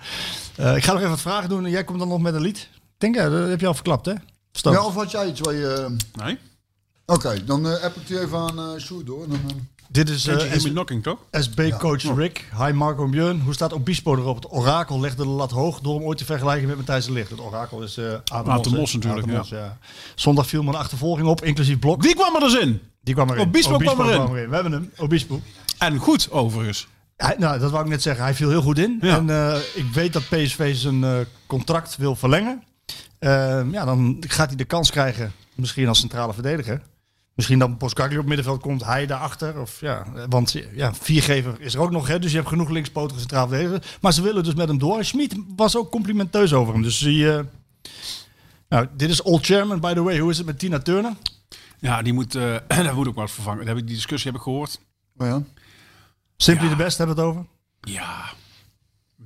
Eh, 0.56 0.76
ik 0.76 0.84
ga 0.84 0.90
nog 0.92 1.00
even 1.00 1.12
wat 1.12 1.22
vragen 1.22 1.50
doen 1.50 1.66
en 1.66 1.72
jij 1.72 1.84
komt 1.84 2.00
dan 2.00 2.08
nog 2.08 2.22
met 2.22 2.34
een 2.34 2.42
lied. 2.42 2.58
Ik 2.74 2.80
denk, 2.98 3.16
ja, 3.16 3.30
dat 3.30 3.50
heb 3.50 3.60
je 3.60 3.68
al 3.68 3.74
verklapt, 3.74 4.06
hè? 4.06 4.14
Verstand. 4.52 4.76
Ja, 4.76 4.86
of 4.86 4.94
had 4.96 5.12
jij 5.12 5.28
iets 5.28 5.40
waar 5.40 5.54
je... 5.54 5.68
eh, 6.14 6.26
Nee? 6.26 6.38
Oké, 7.06 7.44
dan 7.46 7.68
eh 7.70 7.84
app 7.84 7.96
ik 7.96 8.08
die 8.08 8.20
even 8.20 8.38
aan 8.38 8.60
eh 8.60 8.80
Sjoerd 8.82 9.06
door. 9.06 9.24
en 9.24 9.30
Dan, 9.30 9.68
Dit 9.96 10.10
is 10.10 10.24
you 10.24 10.40
eh, 10.40 10.64
me 10.64 10.70
knocking, 10.70 11.04
toch? 11.04 11.18
SB-coach 11.32 12.16
Rick. 12.16 12.50
Hi 12.58 12.72
Marco 12.72 13.04
en 13.04 13.12
Björn. 13.12 13.42
Hoe 13.42 13.54
staat 13.54 13.74
Obispo 13.74 14.16
erop? 14.16 14.36
Het 14.36 14.52
orakel 14.52 15.00
legde 15.00 15.24
de 15.24 15.30
lat 15.30 15.52
hoog 15.52 15.80
door 15.80 15.96
hem 15.96 16.04
ooit 16.04 16.18
te 16.18 16.26
vergelijken 16.26 16.68
met 16.68 16.78
Matthijs 16.78 17.06
de 17.06 17.12
Ligt. 17.12 17.30
Het 17.30 17.40
orakel 17.40 17.82
is 17.82 17.98
eh 17.98 18.14
Aad 18.14 18.46
de 18.46 18.52
Aad 18.52 18.64
de 18.64 18.70
hè? 18.70 18.78
Mos 18.78 18.94
natuurlijk, 18.94 19.48
ja. 19.50 19.78
Zondag 20.16 20.48
viel 20.48 20.64
me 20.64 20.70
een 20.70 20.76
achtervolging 20.76 21.28
op, 21.28 21.44
inclusief 21.44 21.80
blok. 21.80 22.02
Wie 22.02 22.16
kwam 22.16 22.36
er 22.36 22.40
dus 22.40 22.60
in? 22.60 22.82
Die 23.02 23.14
kwam 23.14 23.30
erin. 23.30 23.48
Obispo 23.48 23.78
kwam 23.78 24.02
erin. 24.02 24.32
We 24.32 24.56
hebben 24.56 24.72
hem, 24.72 24.92
Obispo. 24.98 25.42
En 25.78 25.98
goed, 25.98 26.32
overigens. 26.32 26.88
Hij, 27.18 27.36
nou, 27.38 27.60
dat 27.60 27.72
wou 27.72 27.84
ik 27.84 27.90
net 27.90 28.02
zeggen. 28.02 28.24
Hij 28.24 28.34
viel 28.34 28.50
heel 28.50 28.62
goed 28.62 28.80
in. 28.80 28.98
Ja. 29.02 29.18
En 29.18 29.30
eh, 29.30 29.58
ik 29.74 29.86
weet 29.94 30.14
dat 30.14 30.30
PSV 30.30 30.76
zijn 30.76 31.04
eh, 31.04 31.18
contract 31.46 31.96
wil 31.96 32.16
verlengen. 32.16 32.64
Ehm, 33.20 33.72
ja, 33.72 33.86
dan 33.86 34.18
gaat 34.28 34.48
hij 34.48 34.58
de 34.58 34.66
kans 34.66 34.92
krijgen, 34.92 35.32
misschien 35.56 35.88
als 35.88 36.00
centrale 36.00 36.34
verdediger. 36.34 36.82
Misschien 37.36 37.60
dat 37.60 37.78
Boskakli 37.78 38.18
op 38.18 38.26
middenveld 38.26 38.62
komt, 38.62 38.84
hij 38.86 39.06
daarachter. 39.06 39.60
Of, 39.60 39.80
ja, 39.82 40.06
want 40.30 40.56
ja, 40.74 40.94
viergever 40.94 41.56
is 41.62 41.74
er 41.74 41.80
ook 41.80 41.92
nog, 41.92 42.08
hè, 42.08 42.20
dus 42.20 42.32
je 42.32 42.38
hebt 42.38 42.50
genoeg 42.50 42.70
linkspotige 42.70 43.20
centraal 43.20 43.48
verdediger. 43.48 43.98
Maar 44.02 44.14
ze 44.14 44.22
willen 44.22 44.44
dus 44.44 44.54
met 44.54 44.68
hem 44.68 44.78
door. 44.78 44.98
En 44.98 45.06
Schmid 45.06 45.36
was 45.56 45.78
ook 45.78 45.92
complimenteus 45.92 46.54
over 46.54 46.74
hem. 46.74 46.82
Dus 46.84 46.98
die, 46.98 47.32
eh, 47.34 47.40
nou, 48.70 48.88
dit 48.98 49.10
is 49.10 49.22
Old 49.22 49.46
Chairman, 49.46 49.80
by 49.80 49.94
the 49.94 50.02
way. 50.04 50.20
Hoe 50.20 50.32
is 50.32 50.38
het 50.38 50.46
met 50.46 50.60
Tina 50.60 50.80
Turner? 50.80 51.12
Ja, 51.80 52.02
die 52.02 52.14
moet, 52.14 52.36
eh 52.36 52.56
daar 52.68 52.96
moet 52.96 53.08
ook 53.08 53.16
wat 53.16 53.32
vervangen. 53.32 53.60
Dat 53.60 53.68
heb 53.68 53.78
ik, 53.78 53.86
die 53.88 53.96
discussie 53.96 54.32
heb 54.32 54.40
ik 54.40 54.44
gehoord. 54.46 54.80
oh 55.18 55.28
ja. 55.28 55.42
Simply 56.38 56.64
Ja. 56.64 56.70
de 56.70 56.84
best 56.84 56.98
hebben 56.98 57.16
we 57.16 57.22
het 57.22 57.32
over. 57.32 57.46
Ja. 57.80 58.24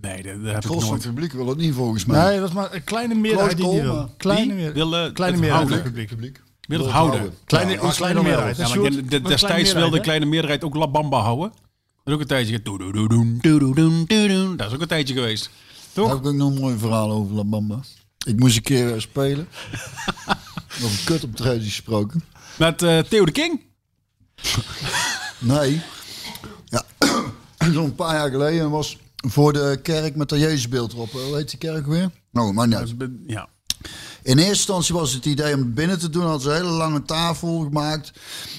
Nee, 0.02 0.24
dat, 0.24 0.34
dat 0.36 0.44
heb 0.46 0.56
Het 0.56 0.64
ik 0.64 0.70
gros 0.70 0.82
van 0.82 0.90
nooit. 0.90 1.04
het 1.04 1.14
publiek 1.14 1.32
wil 1.34 1.48
het 1.48 1.58
niet 1.58 1.74
volgens 1.74 2.06
mij. 2.06 2.24
Nee, 2.30 2.40
dat 2.40 2.50
is 2.50 2.56
maar 2.56 2.74
een 2.74 2.84
kleine 2.84 3.16
meerderheid 3.16 3.58
die 3.58 3.82
wil. 3.82 4.14
Kleine, 4.18 4.46
Die 4.46 4.54
meer, 4.56 4.74
wil, 4.74 5.12
kleine 5.12 5.38
meerderheid 5.38 5.68
van 5.70 5.78
het 5.78 6.08
publiek 6.08 6.42
wil 6.78 6.90
houden. 6.90 7.34
Kleine, 7.46 7.80
een 7.80 7.92
kleine 7.92 8.22
meerderheid. 8.22 8.58
De, 9.10 9.22
destijds 9.22 9.74
wilde 9.74 10.00
kleine 10.00 10.26
meerderheid 10.26 10.64
ook 10.64 10.76
La 10.76 10.88
Bamba 10.88 11.20
houden. 11.20 11.50
Dat 11.50 12.06
is 12.06 12.14
ook 12.14 12.20
een 12.20 12.28
tijdje. 12.28 12.62
Dat 14.58 14.68
is 14.68 14.74
ook 14.74 14.82
een 14.82 14.88
tijdje 14.88 15.14
geweest. 15.14 15.50
Toch? 15.94 16.10
Heb 16.10 16.18
ik 16.18 16.34
nog 16.34 16.52
een 16.52 16.60
mooi 16.60 16.78
verhaal 16.78 17.12
over 17.12 17.36
La 17.36 17.44
Bamba. 17.44 17.80
Ik 18.26 18.40
moest 18.40 18.56
een 18.56 18.62
keer 18.62 18.94
eh, 18.94 19.00
spelen. 19.00 19.48
Nog 20.82 20.92
een 20.92 21.04
kut 21.06 21.24
op 21.24 21.32
gesproken. 21.36 22.24
Met 22.58 22.82
eh, 22.82 23.00
Theo 23.00 23.26
de 23.26 23.32
King? 23.32 23.62
nee. 25.40 25.82
Ja, 26.66 26.84
zo'n 27.74 27.96
paar 27.96 28.16
jaar 28.16 28.30
geleden 28.30 28.70
was 28.70 28.98
voor 29.16 29.54
de 29.54 29.80
kerk 29.84 30.16
met 30.16 30.30
dat 30.30 30.40
Jezusbeeld 30.40 30.94
erop. 30.94 31.12
Hoe 31.12 31.36
heet 31.36 31.50
die 31.50 31.60
kerk 31.60 31.86
weer? 31.86 32.12
Nou, 32.32 32.54
maar 32.54 32.68
niet. 32.68 32.96
Ja. 33.28 33.50
In 34.24 34.38
eerste 34.38 34.54
instantie 34.54 34.96
was 34.96 35.14
het 35.14 35.26
idee 35.26 35.54
om 35.54 35.60
het 35.60 35.74
binnen 35.74 36.00
te 36.00 36.10
doen. 36.10 36.24
Hadden 36.24 36.42
ze 36.42 36.50
een 36.50 36.56
hele 36.56 36.78
lange 36.78 37.04
tafel 37.04 37.60
gemaakt. 37.60 38.12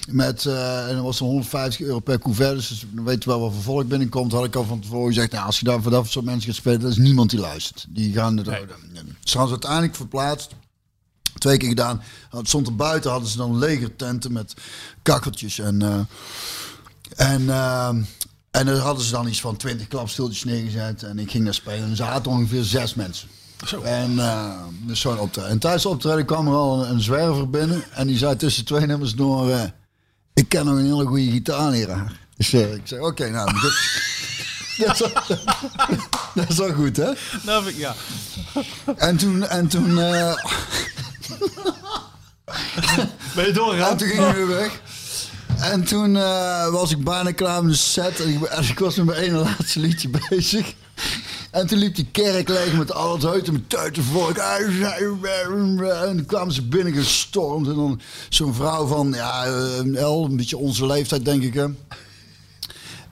Met, 0.09 0.47
eh, 0.47 0.89
en 0.89 0.95
dat 0.95 1.05
was 1.05 1.19
dan 1.19 1.29
150 1.29 1.87
euro 1.87 2.01
per 2.01 2.19
couvert. 2.19 2.69
Dus 2.69 2.87
dan 2.91 3.05
weet 3.05 3.23
je 3.25 3.31
wel 3.31 3.41
wat 3.41 3.53
voor 3.53 3.63
volk 3.63 3.89
binnenkomt. 3.89 4.33
Had 4.33 4.45
ik 4.45 4.55
al 4.55 4.65
van 4.65 4.81
tevoren 4.81 5.13
gezegd. 5.13 5.33
Nou, 5.33 5.47
als 5.47 5.59
je 5.59 5.65
daar 5.65 5.83
voor 5.83 5.91
dat 5.91 6.07
soort 6.07 6.25
mensen 6.25 6.49
gaat 6.49 6.59
spelen. 6.59 6.81
Dat 6.81 6.91
is 6.91 6.97
niemand 6.97 7.31
die 7.31 7.41
luistert. 7.41 7.87
Die 7.89 8.13
gaan 8.13 8.37
het 8.37 8.47
houden. 8.47 8.77
Ze 9.21 9.39
hadden 9.39 9.47
ze 9.47 9.53
uiteindelijk 9.53 9.95
verplaatst. 9.95 10.51
Twee 11.39 11.57
keer 11.57 11.69
gedaan. 11.69 12.03
Het 12.31 12.49
stond 12.49 12.67
er 12.67 12.77
buiten. 12.77 13.11
Hadden 13.11 13.29
ze 13.29 13.37
dan 13.37 13.59
legertenten 13.59 14.33
met 14.33 14.55
kakkeltjes. 15.03 15.59
En, 15.59 15.83
eh, 15.83 15.99
en, 17.33 17.51
eh, 17.51 17.89
en 18.51 18.67
dan 18.67 18.77
hadden 18.77 19.05
ze 19.05 19.11
dan 19.11 19.29
iets 19.29 19.41
van 19.41 19.57
20 19.57 19.89
klapstoeltjes 19.89 20.45
neergezet. 20.45 21.03
En 21.03 21.19
ik 21.19 21.31
ging 21.31 21.45
daar 21.45 21.55
spelen. 21.55 21.85
En 21.85 21.91
er 21.91 21.97
zaten 21.97 22.31
ongeveer 22.31 22.63
zes 22.63 22.95
mensen. 22.95 23.29
En 23.83 24.13
uh, 24.13 24.51
dus 24.69 25.01
zo'n 25.01 25.19
optreden. 25.19 25.51
En 25.51 25.59
tijdens 25.59 25.83
de 25.83 25.89
optreden 25.89 26.25
kwam 26.25 26.47
er 26.47 26.55
al 26.55 26.85
een, 26.85 26.91
een 26.91 27.01
zwerver 27.01 27.51
binnen. 27.51 27.83
En 27.93 28.07
die 28.07 28.19
zei 28.19 28.37
tussen 28.37 28.65
twee 28.65 28.87
nummers 28.87 29.15
door... 29.15 29.51
eh, 29.51 29.63
ik 30.35 30.49
ken 30.49 30.65
nog 30.65 30.75
een 30.75 30.85
hele 30.85 31.07
goede 31.07 31.31
gitaarleraar. 31.31 32.13
Dus 32.37 32.53
eh, 32.53 32.75
ik 32.75 32.81
zei, 32.85 33.01
oké, 33.01 33.31
nou... 33.31 33.51
Dat, 34.87 34.99
dat, 34.99 35.01
is 35.01 35.13
wel, 35.27 35.39
dat 36.35 36.49
is 36.49 36.57
wel 36.57 36.73
goed, 36.73 36.97
hè? 36.97 37.11
Ik, 37.69 37.77
ja. 37.77 37.95
En 38.97 39.17
toen... 39.17 39.47
En 39.47 39.69
toen, 39.69 39.99
eh, 39.99 40.35
Ben 43.35 43.47
je 43.47 43.53
doorgegaan? 43.53 43.91
en 43.91 43.97
toen 43.97 44.09
gingen 44.09 44.29
we 44.29 44.35
weer 44.35 44.47
weg. 44.47 44.81
En 45.61 45.85
toen 45.85 46.17
eh, 46.17 46.69
was 46.69 46.91
ik 46.91 47.05
bijna 47.05 47.33
klaar 47.33 47.65
met 47.65 47.73
de 47.73 47.79
set. 47.79 48.21
En 48.21 48.29
ik, 48.29 48.43
en 48.43 48.63
ik 48.63 48.79
was 48.79 48.95
met 48.95 49.07
mijn 49.07 49.19
ene 49.19 49.37
laatste 49.37 49.81
liedje 49.81 50.11
bezig. 50.29 50.75
En 51.51 51.67
toen 51.67 51.79
liep 51.79 51.95
die 51.95 52.09
kerk 52.13 52.49
leeg 52.49 52.77
met 52.77 52.93
al 52.93 53.13
het 53.13 53.23
huid 53.23 53.47
en 53.47 53.53
met 53.53 53.69
tuitenvolk. 53.69 54.37
En 54.37 56.17
toen 56.17 56.27
kwamen 56.27 56.55
ze 56.55 56.63
binnen 56.63 56.93
gestormd. 56.93 57.69
En 57.69 57.75
dan 57.75 58.01
zo'n 58.29 58.55
vrouw 58.55 58.87
van, 58.87 59.13
ja, 59.13 59.45
eh, 59.45 59.97
El, 59.97 60.25
een 60.25 60.37
beetje 60.37 60.57
onze 60.57 60.87
leeftijd 60.87 61.25
denk 61.25 61.43
ik 61.43 61.55
hè. 61.55 61.67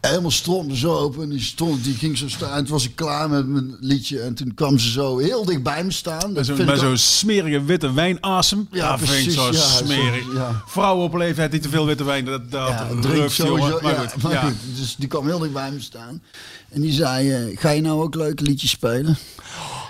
Helemaal 0.01 0.31
stroomde 0.31 0.77
zo 0.77 0.93
open. 0.95 1.23
En 1.23 1.29
die, 1.29 1.41
stond, 1.41 1.85
die 1.85 1.95
ging 1.95 2.19
zo 2.19 2.29
staan. 2.29 2.51
En 2.57 2.65
toen 2.65 2.73
was 2.73 2.85
ik 2.85 2.97
klaar 2.97 3.31
met 3.31 3.47
mijn 3.49 3.77
liedje. 3.81 4.21
En 4.21 4.35
toen 4.35 4.55
kwam 4.55 4.79
ze 4.79 4.91
zo 4.91 5.19
heel 5.19 5.45
dicht 5.45 5.63
bij 5.63 5.85
me 5.85 5.93
staan. 5.93 6.19
Dat 6.35 6.47
Met 6.57 6.79
zo'n 6.79 6.91
met 6.91 7.01
smerige 7.01 7.65
witte 7.65 7.93
wijnasem. 7.93 8.69
Ja, 8.71 8.79
Ja, 8.79 8.91
dat 8.97 8.99
vind 8.99 9.11
ik 9.11 9.17
precies, 9.17 9.35
zo 9.35 9.47
ja, 9.47 9.77
zo, 9.79 9.85
smerig. 9.85 10.35
ja. 10.35 10.63
Vrouwen 10.67 11.05
op 11.05 11.15
leeftijd 11.15 11.51
die 11.51 11.61
te 11.61 11.69
veel 11.69 11.87
witte 11.87 12.05
wijn. 12.05 12.25
Dat, 12.25 12.51
dat 12.51 12.69
Ja, 12.69 12.87
sowieso. 13.29 13.47
jongen. 13.81 14.11
Maar 14.23 14.37
goed, 14.37 14.55
dus 14.77 14.95
die 14.99 15.09
kwam 15.09 15.27
heel 15.27 15.39
dicht 15.39 15.53
bij 15.53 15.71
me 15.71 15.81
staan. 15.81 16.23
En 16.69 16.81
die 16.81 16.93
zei, 16.93 17.33
eh, 17.33 17.59
ga 17.61 17.71
je 17.71 17.81
nou 17.81 18.03
ook 18.03 18.15
leuke 18.15 18.43
liedjes 18.43 18.71
spelen? 18.71 19.17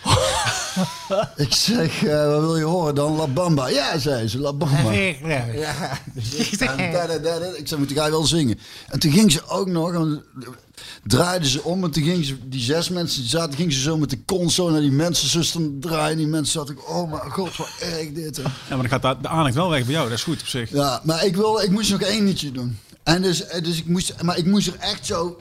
ik 1.37 1.53
zeg, 1.55 2.05
eh, 2.05 2.27
wat 2.27 2.41
wil 2.41 2.57
je 2.57 2.65
horen 2.65 2.95
dan? 2.95 3.17
La 3.17 3.27
Bamba. 3.27 3.69
Ja, 3.69 3.99
zei 3.99 4.29
ze, 4.29 4.39
La 4.39 4.53
Bamba. 4.53 4.93
Ja. 4.93 5.99
Dus 6.15 6.35
ik, 6.39 6.61
ik 7.57 7.69
zei, 7.69 7.81
moet 7.81 7.93
ga 7.93 8.05
je 8.05 8.11
wel 8.11 8.25
zingen? 8.27 8.59
En 8.89 8.99
toen 8.99 9.13
ging 9.13 9.33
ze 9.33 9.49
ook 9.49 9.69
nog, 9.69 9.93
en 9.93 10.25
draaiden 11.05 11.49
ze 11.49 11.63
om 11.63 11.85
en 11.85 11.91
toen 11.91 12.03
gingen 12.03 12.25
ze, 12.25 12.49
die 12.49 12.61
zes 12.61 12.89
mensen 12.89 13.21
die 13.21 13.31
zaten, 13.31 13.55
gingen 13.57 13.73
ze 13.73 13.81
zo 13.81 13.97
met 13.99 14.11
de 14.11 14.49
zo 14.51 14.71
naar 14.71 14.81
die 14.81 14.91
mensen 14.91 15.29
zuster 15.29 15.61
draaien. 15.81 16.17
Die 16.17 16.27
mensen 16.27 16.61
zaten, 16.61 16.87
oh 16.87 17.11
mijn 17.11 17.31
god, 17.31 17.57
wat 17.57 17.71
erg 17.81 18.13
dit. 18.13 18.37
hè. 18.37 18.43
Ja, 18.43 18.49
maar 18.69 18.79
dan 18.79 18.89
gaat 18.89 19.03
dat- 19.03 19.23
de 19.23 19.29
aandacht 19.29 19.55
wel 19.55 19.71
weg 19.71 19.85
bij 19.85 19.93
jou. 19.93 20.09
Dat 20.09 20.19
is 20.19 20.25
goed 20.25 20.41
op 20.41 20.47
zich. 20.47 20.71
Ja, 20.71 21.01
maar 21.05 21.25
ik, 21.25 21.37
wil, 21.37 21.61
ik 21.61 21.71
moest 21.71 21.91
nog 21.91 22.01
één 22.01 22.25
liedje 22.25 22.53
doen. 22.53 22.79
En 23.03 23.23
dus, 23.23 23.47
eh, 23.47 23.63
dus 23.63 23.79
ik 23.79 23.87
moest, 23.87 24.15
maar 24.23 24.39
ik 24.39 24.47
moest 24.47 24.67
er 24.67 24.77
echt 24.79 25.07
zo 25.07 25.37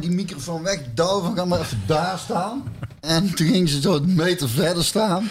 die 0.00 0.10
microfoon 0.10 0.62
wegdouwen 0.62 1.24
van 1.24 1.36
ga 1.36 1.44
maar 1.44 1.60
even 1.60 1.82
daar 1.86 2.18
staan. 2.18 2.62
En 3.00 3.34
toen 3.34 3.46
ging 3.46 3.68
ze 3.68 3.80
zo 3.80 3.94
een 3.94 4.14
meter 4.14 4.48
verder 4.48 4.84
staan. 4.84 5.30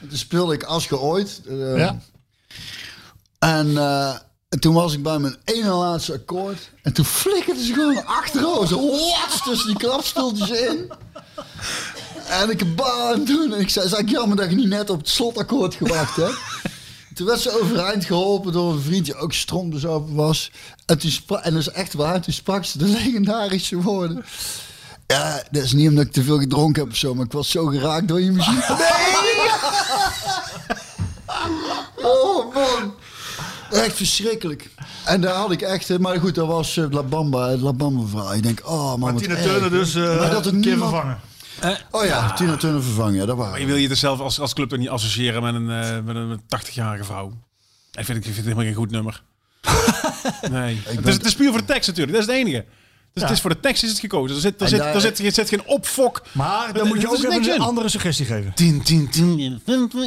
En 0.00 0.08
toen 0.08 0.18
speelde 0.18 0.54
ik 0.54 0.62
Als 0.62 0.90
ooit. 0.90 1.40
eh, 1.48 1.76
Ja. 1.76 1.98
En, 3.38 3.76
eh, 3.78 4.14
en 4.48 4.60
toen 4.60 4.74
was 4.74 4.92
ik 4.92 5.02
bij 5.02 5.18
mijn 5.18 5.36
ene 5.44 5.68
laatste 5.70 6.12
akkoord. 6.12 6.70
En 6.82 6.92
toen 6.92 7.04
flikkerde 7.04 7.64
ze 7.64 7.72
gewoon 7.72 8.06
achterover. 8.06 8.68
Zo 8.68 8.86
wat 8.90 9.40
tussen 9.44 9.66
die 9.66 9.76
klapstoeltjes 9.76 10.50
in. 10.50 10.92
En 12.28 12.50
ik 12.50 12.76
baan 12.76 13.24
doen. 13.24 13.52
En 13.54 13.60
ik 13.60 13.70
zei, 13.70 13.84
eigenlijk 13.84 14.16
jammer 14.16 14.36
dat 14.36 14.50
je 14.50 14.56
niet 14.56 14.68
net 14.68 14.90
op 14.90 14.98
het 14.98 15.08
slotakkoord 15.08 15.74
gewacht 15.74 16.16
hebt. 16.16 16.38
Toen 17.20 17.28
werd 17.28 17.40
ze 17.40 17.60
overeind 17.62 18.04
geholpen 18.04 18.52
door 18.52 18.72
een 18.72 18.80
vriend 18.80 19.04
die 19.04 19.14
ook 19.14 19.32
stromde 19.32 19.88
open 19.88 20.14
was. 20.14 20.50
En, 20.86 20.98
toen 20.98 21.10
spra- 21.10 21.42
en 21.42 21.52
dat 21.52 21.60
is 21.60 21.68
echt 21.68 21.92
waar, 21.92 22.20
toen 22.20 22.32
sprak 22.32 22.64
ze 22.64 22.78
de 22.78 22.86
legendarische 23.02 23.76
woorden. 23.76 24.24
Ja, 25.06 25.42
dat 25.50 25.62
is 25.62 25.72
niet 25.72 25.88
omdat 25.88 26.04
ik 26.04 26.12
te 26.12 26.22
veel 26.22 26.38
gedronken 26.38 26.82
heb 26.82 26.90
of 26.90 26.96
zo, 26.98 27.14
maar 27.14 27.24
ik 27.24 27.32
was 27.32 27.50
zo 27.50 27.66
geraakt 27.66 28.08
door 28.08 28.20
je 28.20 28.30
muziek. 28.32 28.68
Nee! 28.68 29.48
Oh 32.02 32.54
man. 32.54 32.94
Echt 33.70 33.96
verschrikkelijk. 33.96 34.68
En 35.04 35.20
daar 35.20 35.34
had 35.34 35.50
ik 35.50 35.60
echt, 35.62 35.98
maar 35.98 36.20
goed, 36.20 36.34
dat 36.34 36.46
was 36.46 36.76
eh, 36.76 36.84
La 36.90 37.02
Bamba, 37.02 37.48
het 37.48 37.60
La 37.60 37.72
Bamba 37.72 38.06
verhaal. 38.06 38.34
Ik 38.34 38.42
denk, 38.42 38.60
oh 38.64 38.88
man, 38.88 39.00
Maar 39.00 39.12
wat 39.12 39.22
Tina 39.22 39.34
erg. 39.34 39.42
Turner 39.44 39.70
dus 39.70 39.94
eh 39.94 40.18
Maar 40.18 40.30
dat 40.30 40.46
een 40.46 40.60
keer 40.60 40.70
niemand- 40.70 40.90
vervangen. 40.90 41.20
Oh 41.90 42.04
ja, 42.04 42.32
Tina 42.32 42.56
Turner 42.56 42.82
vervangen, 42.82 43.14
ja, 43.14 43.26
dat 43.26 43.36
waren. 43.36 43.50
Maar 43.50 43.60
je 43.60 43.66
wil 43.66 43.76
je 43.76 43.88
er 43.88 43.96
zelf 43.96 44.20
als, 44.20 44.40
als 44.40 44.52
club 44.54 44.68
toch 44.68 44.78
niet 44.78 44.88
associëren 44.88 45.42
met 45.42 45.54
een, 45.54 45.70
eh, 45.70 46.00
met 46.04 46.16
een 46.16 46.40
80-jarige 46.48 47.04
vrouw. 47.04 47.32
Ik 47.92 48.04
vind, 48.04 48.18
ik 48.18 48.24
vind 48.24 48.36
het 48.36 48.44
helemaal 48.44 48.64
geen 48.64 48.74
goed 48.74 48.90
nummer. 48.90 49.22
nee. 50.50 50.80
Het 50.84 51.06
is, 51.06 51.14
het 51.14 51.24
is 51.26 51.34
puur 51.34 51.50
voor 51.50 51.58
de 51.60 51.64
tekst 51.64 51.88
natuurlijk. 51.88 52.16
Dat 52.18 52.28
is 52.28 52.34
het 52.34 52.46
enige. 52.46 52.64
Dus 53.12 53.22
het 53.22 53.32
is 53.32 53.40
voor 53.40 53.50
de 53.50 53.60
tekst 53.60 53.82
is 53.82 53.90
het 53.90 53.98
gekozen. 53.98 54.36
Er 54.36 54.42
zit, 54.42 54.60
er 54.60 54.68
zit, 54.68 54.78
daar- 54.78 54.94
er 54.94 55.00
zit, 55.00 55.18
er 55.18 55.32
zit 55.32 55.48
geen 55.48 55.64
opfok. 55.66 56.22
Maar 56.32 56.72
dan 56.72 56.86
moet 56.88 57.00
je 57.00 57.08
ook 57.08 57.14
even 57.32 57.54
een 57.54 57.60
andere 57.60 57.88
suggestie 57.88 58.26
geven. 58.26 58.54
Tien, 58.54 58.82
tien, 58.82 59.08
tien. 59.10 59.60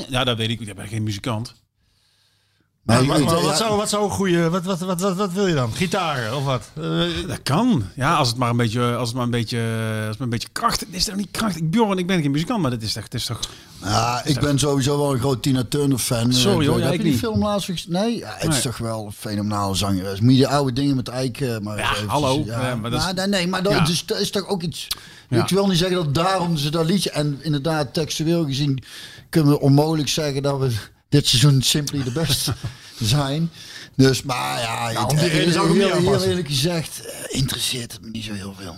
Ja, 0.10 0.24
dat 0.24 0.38
weet 0.38 0.50
ik. 0.50 0.60
Ik 0.60 0.76
ben 0.76 0.88
geen 0.88 1.04
muzikant. 1.04 1.54
Maar 2.84 3.04
ja, 3.04 3.20
wat, 3.24 3.58
zou, 3.58 3.78
wat 3.78 3.90
zou 3.90 4.04
een 4.04 4.10
goede... 4.10 4.50
Wat, 4.50 4.64
wat, 4.64 4.80
wat, 4.80 5.02
wat, 5.02 5.16
wat 5.16 5.32
wil 5.34 5.48
je 5.48 5.54
dan? 5.54 5.72
Gitaren 5.74 6.36
of 6.38 6.44
wat? 6.44 6.70
Eh, 6.74 6.84
Dat 7.28 7.40
kan. 7.44 7.84
Ja, 7.96 8.16
als 8.16 8.28
het 8.28 8.38
maar 8.38 8.50
een 8.50 8.58
beetje, 8.58 8.96
als 8.96 9.08
het 9.08 9.16
maar 9.18 9.26
een 9.26 9.32
beetje, 9.32 9.60
als 9.98 10.08
het 10.08 10.18
maar 10.18 10.22
een 10.22 10.30
beetje 10.30 10.48
kracht. 10.52 10.80
Het 10.80 10.90
is 10.92 11.04
toch 11.04 11.16
niet 11.16 11.32
krachtig. 11.32 11.64
Bjorn, 11.64 11.98
ik 11.98 12.08
ben 12.08 12.22
geen 12.22 12.32
muzikant, 12.32 12.62
maar 12.62 12.72
dit 12.72 12.84
is 12.84 12.94
toch, 12.94 13.04
het 13.04 13.14
is 13.14 13.26
toch. 13.26 13.40
Ja, 13.84 14.22
ik 14.26 14.40
ben 14.40 14.60
sowieso 14.60 14.98
wel 14.98 15.14
een 15.14 15.20
groot 15.20 15.42
Tina 15.44 15.64
Turner 15.70 15.98
fan. 15.98 16.34
Sorry, 16.34 16.66
Eh, 16.66 16.72
hoor, 16.72 16.80
ja, 16.80 16.84
Heb 16.86 16.94
ik 16.94 16.98
je 16.98 17.04
die 17.04 17.12
niet. 17.12 17.22
film 17.22 17.40
laatst? 17.44 17.88
Nee, 17.88 18.18
ja, 18.18 18.36
het 18.38 18.54
is 18.54 18.62
toch 18.62 18.78
wel 18.78 19.06
een 19.06 19.12
fenomenale 19.12 19.76
zangeres. 19.76 20.20
Moet 20.20 20.38
je 20.38 20.48
oude 20.48 20.74
dingen 20.74 20.96
met 20.96 21.08
Eiken 21.08 21.64
maar 21.64 21.78
Ja, 21.78 21.92
hallo. 22.08 22.44
Ja, 22.46 22.76
maar 22.76 22.92
dat 22.92 23.14
is- 23.18 23.26
nee, 23.26 23.48
maar 23.48 23.64
dat, 23.64 23.90
is, 23.90 24.06
dat 24.06 24.20
is 24.20 24.32
toch 24.32 24.48
ook 24.48 24.62
iets... 24.62 24.88
Ik 25.30 25.50
wil 25.50 25.68
niet 25.68 25.78
zeggen 25.78 25.98
dat 25.98 26.14
daarom 26.14 26.58
ze 26.58 26.70
dat 26.72 26.86
liedje... 26.86 27.10
En 27.12 27.40
inderdaad, 27.42 27.94
textueel 27.94 28.46
gezien 28.46 28.84
kunnen 29.30 29.52
we 29.52 29.60
onmogelijk 29.60 30.10
zeggen 30.10 30.44
dat 30.44 30.60
we 30.60 30.72
dit 31.14 31.28
seizoen 31.28 31.62
simply 31.62 32.04
de 32.04 32.12
best 32.12 32.52
zijn. 33.16 33.52
Dus, 33.96 34.22
maar 34.22 34.60
ja, 34.60 34.90
Ja, 34.90 35.06
om 35.06 35.18
die 35.18 35.28
reden 35.28 35.54
zou 35.54 35.70
ik 35.70 35.92
heel, 36.02 36.24
eerlijk 36.24 36.48
gezegd, 36.48 37.06
eh, 37.06 37.38
interesseert 37.40 37.92
het 37.92 38.02
me 38.02 38.10
niet 38.10 38.24
zo 38.24 38.34
heel 38.34 38.56
veel. 38.60 38.76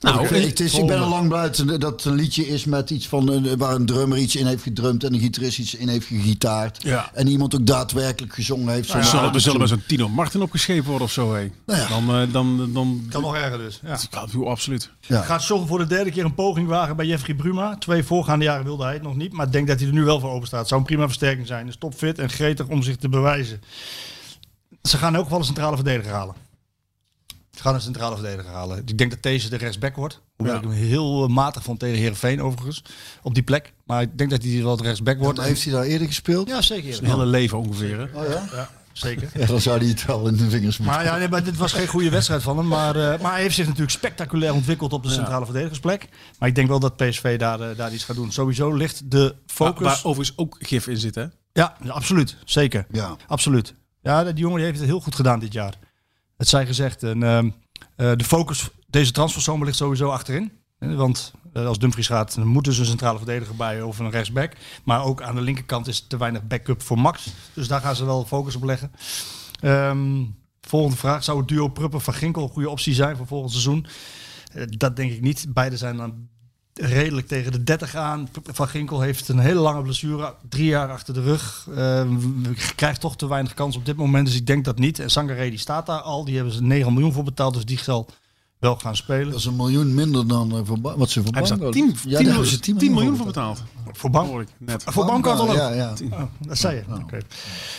Nou, 0.00 0.24
ik, 0.36 0.44
het 0.44 0.60
is, 0.60 0.74
ik 0.74 0.86
ben 0.86 1.00
er 1.00 1.06
lang 1.08 1.28
blij 1.28 1.50
dat- 1.50 1.80
dat 1.80 1.90
het 1.90 2.04
een 2.04 2.14
liedje 2.14 2.48
is 2.48 2.64
met 2.64 2.90
iets 2.90 3.08
van 3.08 3.28
een- 3.28 3.56
waar 3.58 3.74
een 3.74 3.86
drummer 3.86 4.18
iets 4.18 4.36
in 4.36 4.46
heeft 4.46 4.62
gedrumd 4.62 5.04
en 5.04 5.14
een 5.14 5.20
gitarist 5.20 5.58
iets 5.58 5.74
in 5.74 5.88
heeft 5.88 6.06
gegitaard. 6.06 6.82
Ja. 6.82 7.10
En 7.14 7.26
iemand 7.26 7.54
ook 7.54 7.66
daadwerkelijk 7.66 8.34
gezongen 8.34 8.72
heeft. 8.74 8.88
zonder 8.88 9.06
zullen, 9.10 9.32
we 9.32 9.38
zullen 9.38 9.68
zo'n 9.68 9.82
Tino 9.86 10.08
Martin 10.08 10.42
opgeschreven 10.42 10.84
worden 10.84 11.06
of 11.06 11.12
zo, 11.12 11.34
hé. 11.34 11.50
Nou 11.66 11.78
ja. 11.80 11.88
Dan, 11.88 12.14
eh, 12.14 12.32
dan, 12.32 12.70
dan, 12.72 13.06
kan 13.10 13.22
nog 13.22 13.36
erger 13.36 13.58
dus. 13.58 13.80
Ja. 13.84 13.98
Joh, 14.30 14.46
absoluut. 14.48 14.90
Ja. 15.00 15.22
Gaat 15.22 15.46
John 15.46 15.66
voor 15.66 15.78
de 15.78 15.86
derde 15.86 16.10
keer 16.10 16.24
een 16.24 16.34
poging 16.34 16.68
wagen 16.68 16.96
bij 16.96 17.06
Jeffrey 17.06 17.34
Bruma. 17.36 17.76
Twee 17.78 18.02
voorgaande 18.04 18.44
jaren 18.44 18.64
wilde 18.64 18.84
hij 18.84 18.92
het 18.92 19.02
nog 19.02 19.16
niet. 19.16 19.32
Maar 19.32 19.46
ik 19.46 19.52
denk 19.52 19.68
dat 19.68 19.78
hij 19.78 19.88
er 19.88 19.94
nu 19.94 20.04
wel 20.04 20.20
voor 20.20 20.30
open 20.30 20.46
staat. 20.46 20.68
Zou 20.68 20.80
een 20.80 20.86
prima 20.86 21.04
versterking 21.06 21.46
zijn. 21.46 21.68
Is 21.68 21.76
topfit 21.76 22.18
en 22.18 22.30
gretig 22.30 22.66
om 22.66 22.82
zich 22.82 22.96
te 22.96 23.08
bewijzen. 23.08 23.60
Ze 24.82 24.96
gaan 24.96 25.16
ook 25.16 25.28
wel 25.28 25.38
een 25.38 25.44
centrale 25.44 25.74
verdediger 25.76 26.12
halen. 26.12 26.34
Ze 27.56 27.62
gaan 27.62 27.74
een 27.74 27.80
centrale 27.80 28.16
verdediger 28.16 28.50
halen. 28.52 28.78
Ik 28.78 28.98
denk 28.98 29.10
dat 29.10 29.22
deze 29.22 29.48
de 29.48 29.56
rechtsback 29.56 29.96
wordt. 29.96 30.20
Hoewel 30.36 30.54
Ja. 30.54 30.60
ik 30.60 30.66
hem 30.68 30.76
heel 30.76 31.28
matig 31.28 31.62
vond 31.62 31.78
tegen 31.78 31.98
Heerenveen 31.98 32.42
overigens. 32.42 32.82
Op 33.22 33.34
die 33.34 33.42
plek. 33.42 33.72
Maar 33.84 34.02
ik 34.02 34.18
denk 34.18 34.30
dat 34.30 34.42
hij 34.42 34.62
wel 34.62 34.76
de 34.76 34.82
rechtsback 34.82 35.18
wordt. 35.18 35.38
Maar 35.38 35.46
heeft 35.46 35.64
hij 35.64 35.72
daar 35.72 35.82
eerder 35.84 36.06
gespeeld? 36.06 36.48
Ja, 36.48 36.62
zeker. 36.62 36.98
Een 36.98 37.04
hele 37.10 37.26
leven 37.26 37.58
ongeveer. 37.58 38.10
Oh 38.14 38.28
ja? 38.28 38.48
Ja, 38.52 38.70
zeker. 38.92 39.28
Ja, 39.40 39.46
dan 39.46 39.60
zou 39.60 39.78
hij 39.78 39.88
het 39.88 40.04
wel 40.06 40.26
in 40.28 40.36
de 40.36 40.48
vingers 40.50 40.78
moeten. 40.78 40.96
Maar 40.96 41.04
ja, 41.04 41.16
nee, 41.16 41.28
maar 41.28 41.44
dit 41.44 41.56
was 41.56 41.72
geen 41.72 41.86
goede 41.86 42.10
wedstrijd 42.10 42.42
van 42.42 42.56
hem. 42.58 42.68
Maar, 42.68 42.96
eh, 42.96 43.20
maar 43.20 43.32
hij 43.32 43.42
heeft 43.42 43.54
zich 43.54 43.64
natuurlijk 43.66 43.92
spectaculair 43.92 44.52
ontwikkeld 44.54 44.92
op 44.92 45.02
de 45.02 45.10
centrale 45.10 45.44
verdedigersplek. 45.44 46.08
Maar 46.38 46.48
ik 46.48 46.54
denk 46.54 46.68
wel 46.68 46.80
dat 46.80 46.96
PSV 46.96 47.38
daar, 47.38 47.60
eh, 47.60 47.76
daar 47.76 47.92
iets 47.92 48.04
gaat 48.04 48.16
doen. 48.16 48.32
Sowieso 48.32 48.72
ligt 48.72 49.10
de 49.10 49.34
focus... 49.46 49.82
Waar, 49.84 49.92
waar 49.94 50.04
overigens 50.04 50.38
ook 50.38 50.56
gif 50.58 50.86
in 50.86 50.96
zit, 50.98 51.14
hè. 51.14 51.26
Ja, 51.52 51.76
absoluut. 51.88 52.36
Zeker. 52.44 52.86
Ja. 52.92 53.16
Absoluut. 53.26 53.74
Ja, 54.02 54.24
die 54.24 54.34
jongen 54.34 54.62
heeft 54.62 54.78
het 54.78 54.86
heel 54.88 55.00
goed 55.00 55.14
gedaan 55.14 55.38
dit 55.40 55.52
jaar. 55.52 55.74
Het 56.40 56.48
zij 56.48 56.66
gezegd. 56.66 57.02
En, 57.02 57.22
ehm, 57.22 57.50
eh, 57.96 58.12
de 58.16 58.24
focus 58.24 58.70
deze 58.86 59.12
transferzomer 59.12 59.66
ligt 59.66 59.78
sowieso 59.78 60.08
achterin. 60.08 60.52
Eh, 60.78 60.94
Want 60.94 61.32
eh, 61.52 61.66
als 61.66 61.78
Dumfries 61.78 62.06
gaat, 62.06 62.34
dan 62.34 62.46
moet 62.46 62.64
dus 62.64 62.78
een 62.78 62.84
centrale 62.86 63.16
verdediger 63.16 63.56
bij 63.56 63.82
of 63.82 63.98
een 63.98 64.10
rechtsback. 64.10 64.52
Maar 64.84 65.04
ook 65.04 65.22
aan 65.22 65.34
de 65.34 65.40
linkerkant 65.40 65.86
is 65.86 66.06
te 66.06 66.16
weinig 66.16 66.46
backup 66.46 66.82
voor 66.82 66.98
Max. 66.98 67.32
Dus 67.54 67.68
daar 67.68 67.80
gaan 67.80 67.96
ze 67.96 68.04
wel 68.04 68.24
focus 68.24 68.56
op 68.56 68.64
leggen. 68.64 68.92
Ehm, 69.60 70.24
volgende 70.60 70.96
vraag. 70.96 71.24
Zou 71.24 71.38
het 71.38 71.48
duo 71.48 71.68
Pruppen 71.68 72.00
van 72.00 72.14
Ginkel 72.14 72.42
een 72.42 72.48
goede 72.48 72.70
optie 72.70 72.94
zijn 72.94 73.16
voor 73.16 73.26
volgend 73.26 73.50
seizoen? 73.50 73.86
Dat 74.68 74.96
denk 74.96 75.12
ik 75.12 75.20
niet. 75.20 75.46
Beide 75.48 75.76
zijn 75.76 75.96
dan 75.96 76.28
redelijk 76.80 77.26
tegen 77.26 77.52
de 77.52 77.64
30 77.64 77.94
aan. 77.94 78.28
Van 78.44 78.68
Ginkel 78.68 79.00
heeft 79.00 79.28
een 79.28 79.38
hele 79.38 79.60
lange 79.60 79.82
blessure, 79.82 80.34
drie 80.48 80.64
jaar 80.66 80.90
achter 80.90 81.14
de 81.14 81.22
rug. 81.22 81.66
Ehm, 81.76 82.16
krijgt 82.76 83.00
toch 83.00 83.16
te 83.16 83.28
weinig 83.28 83.54
kans 83.54 83.76
op 83.76 83.84
dit 83.86 83.96
moment, 83.96 84.26
dus 84.26 84.36
ik 84.36 84.46
denk 84.46 84.64
dat 84.64 84.78
niet. 84.78 84.98
En 84.98 85.10
Sangaré 85.10 85.50
die 85.50 85.58
staat 85.58 85.86
daar 85.86 86.00
al, 86.00 86.24
die 86.24 86.34
hebben 86.34 86.54
ze 86.54 86.62
9 86.62 86.92
miljoen 86.92 87.12
voor 87.12 87.24
betaald, 87.24 87.54
dus 87.54 87.64
die 87.64 87.78
zal 87.78 88.08
wel 88.58 88.76
gaan 88.76 88.96
spelen. 88.96 89.30
Dat 89.30 89.38
is 89.38 89.44
een 89.44 89.56
miljoen 89.56 89.94
minder 89.94 90.28
dan 90.28 90.56
eh, 90.56 90.60
voor 90.64 90.80
wat 90.80 91.10
ze 91.10 91.22
voor 91.22 91.32
Bango- 91.32 91.70
10, 91.70 91.94
Ja, 92.04 92.10
daar 92.10 92.22
hebben 92.22 92.46
ze 92.46 92.58
10 92.58 92.76
10 92.76 92.92
miljoen 92.92 93.16
voor 93.16 93.26
betaald. 93.26 93.62
Voor 93.92 94.40
ik 94.40 94.48
net. 94.58 94.82
Voor 94.86 95.06
Baumgartel 95.06 95.48
ook. 95.48 95.54
Ja, 95.54 95.72
ja. 95.72 95.92
Oh, 96.10 96.22
dat 96.38 96.58
zei 96.58 96.76
je. 96.76 96.94
Oké. 97.02 97.18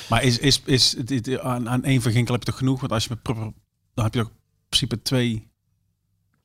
Maar 0.10 0.24
is, 0.24 0.38
is, 0.38 0.62
is, 0.66 0.90
dit, 0.90 1.40
aan, 1.40 1.70
aan 1.70 1.84
één 1.84 2.02
van 2.02 2.12
Ginkel 2.12 2.34
heb 2.34 2.44
je 2.44 2.50
toch 2.50 2.60
genoeg? 2.60 2.80
Want 2.80 2.92
als 2.92 3.04
je 3.04 3.10
met 3.10 3.36
dan 3.94 4.04
heb 4.04 4.14
je 4.14 4.22
ook 4.22 4.28
in 4.28 4.68
principe 4.70 5.02
twee 5.02 5.51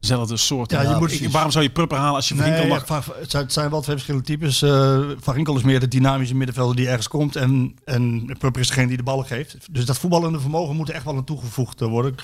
zelfde 0.07 0.37
soorten. 0.37 0.83
Ja, 0.83 0.91
je 0.91 0.97
moet- 0.97 1.21
Ik- 1.21 1.31
waarom 1.31 1.51
zou 1.51 1.65
je 1.65 1.71
Prupper 1.71 1.99
halen 1.99 2.15
als 2.15 2.29
je 2.29 2.35
van 2.35 2.45
Ginkel 2.45 2.63
Nee, 2.63 2.71
mag? 2.73 2.87
Van- 2.87 3.03
het, 3.21 3.31
zijn, 3.31 3.43
het 3.43 3.53
zijn 3.53 3.71
wel 3.71 3.81
twee 3.81 3.95
verschillende 3.95 4.27
types. 4.27 4.63
Eh, 4.63 5.01
van 5.21 5.35
Ginkel 5.35 5.57
is 5.57 5.63
meer 5.63 5.81
de 5.81 5.89
dynamische 5.89 6.35
middenvelder 6.35 6.77
die 6.77 6.89
ergens 6.89 7.09
komt. 7.09 7.37
En, 7.37 7.77
en 7.85 8.25
Pupper 8.39 8.61
is 8.61 8.69
degene 8.69 8.87
die 8.89 8.97
de 8.97 9.03
ballen 9.03 9.27
geeft. 9.27 9.57
Dus 9.71 9.85
dat 9.85 9.99
voetballende 9.99 10.41
vermogen 10.41 10.77
moet 10.77 10.89
er 10.89 10.95
echt 10.95 11.05
wel 11.05 11.17
aan 11.17 11.25
toegevoegd 11.25 11.81
eh, 11.81 11.89
worden. 11.89 12.15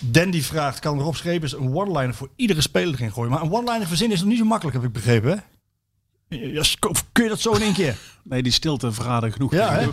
Dandy 0.00 0.42
vraagt, 0.42 0.78
kan 0.78 1.00
Rob 1.00 1.14
Schepers 1.14 1.52
een 1.52 1.74
one-liner 1.74 2.14
voor 2.14 2.28
iedere 2.36 2.60
speler 2.60 2.94
erin 2.94 3.12
gooien? 3.12 3.30
Maar 3.30 3.42
een 3.42 3.52
one-liner 3.52 3.86
verzinnen 3.86 4.16
is 4.16 4.22
nog 4.22 4.30
niet 4.30 4.38
zo 4.38 4.44
makkelijk, 4.44 4.76
heb 4.76 4.86
ik 4.86 4.92
begrepen. 4.92 5.30
Hè? 5.30 5.36
Ja, 6.36 6.62
kun 7.12 7.22
je 7.24 7.28
dat 7.28 7.40
zo 7.40 7.52
in 7.52 7.62
één 7.62 7.74
keer? 7.74 7.96
Nee, 8.22 8.42
die 8.42 8.52
stilte 8.52 8.92
verraden 8.92 9.32
genoeg. 9.32 9.52
Ja, 9.52 9.70
hè? 9.72 9.86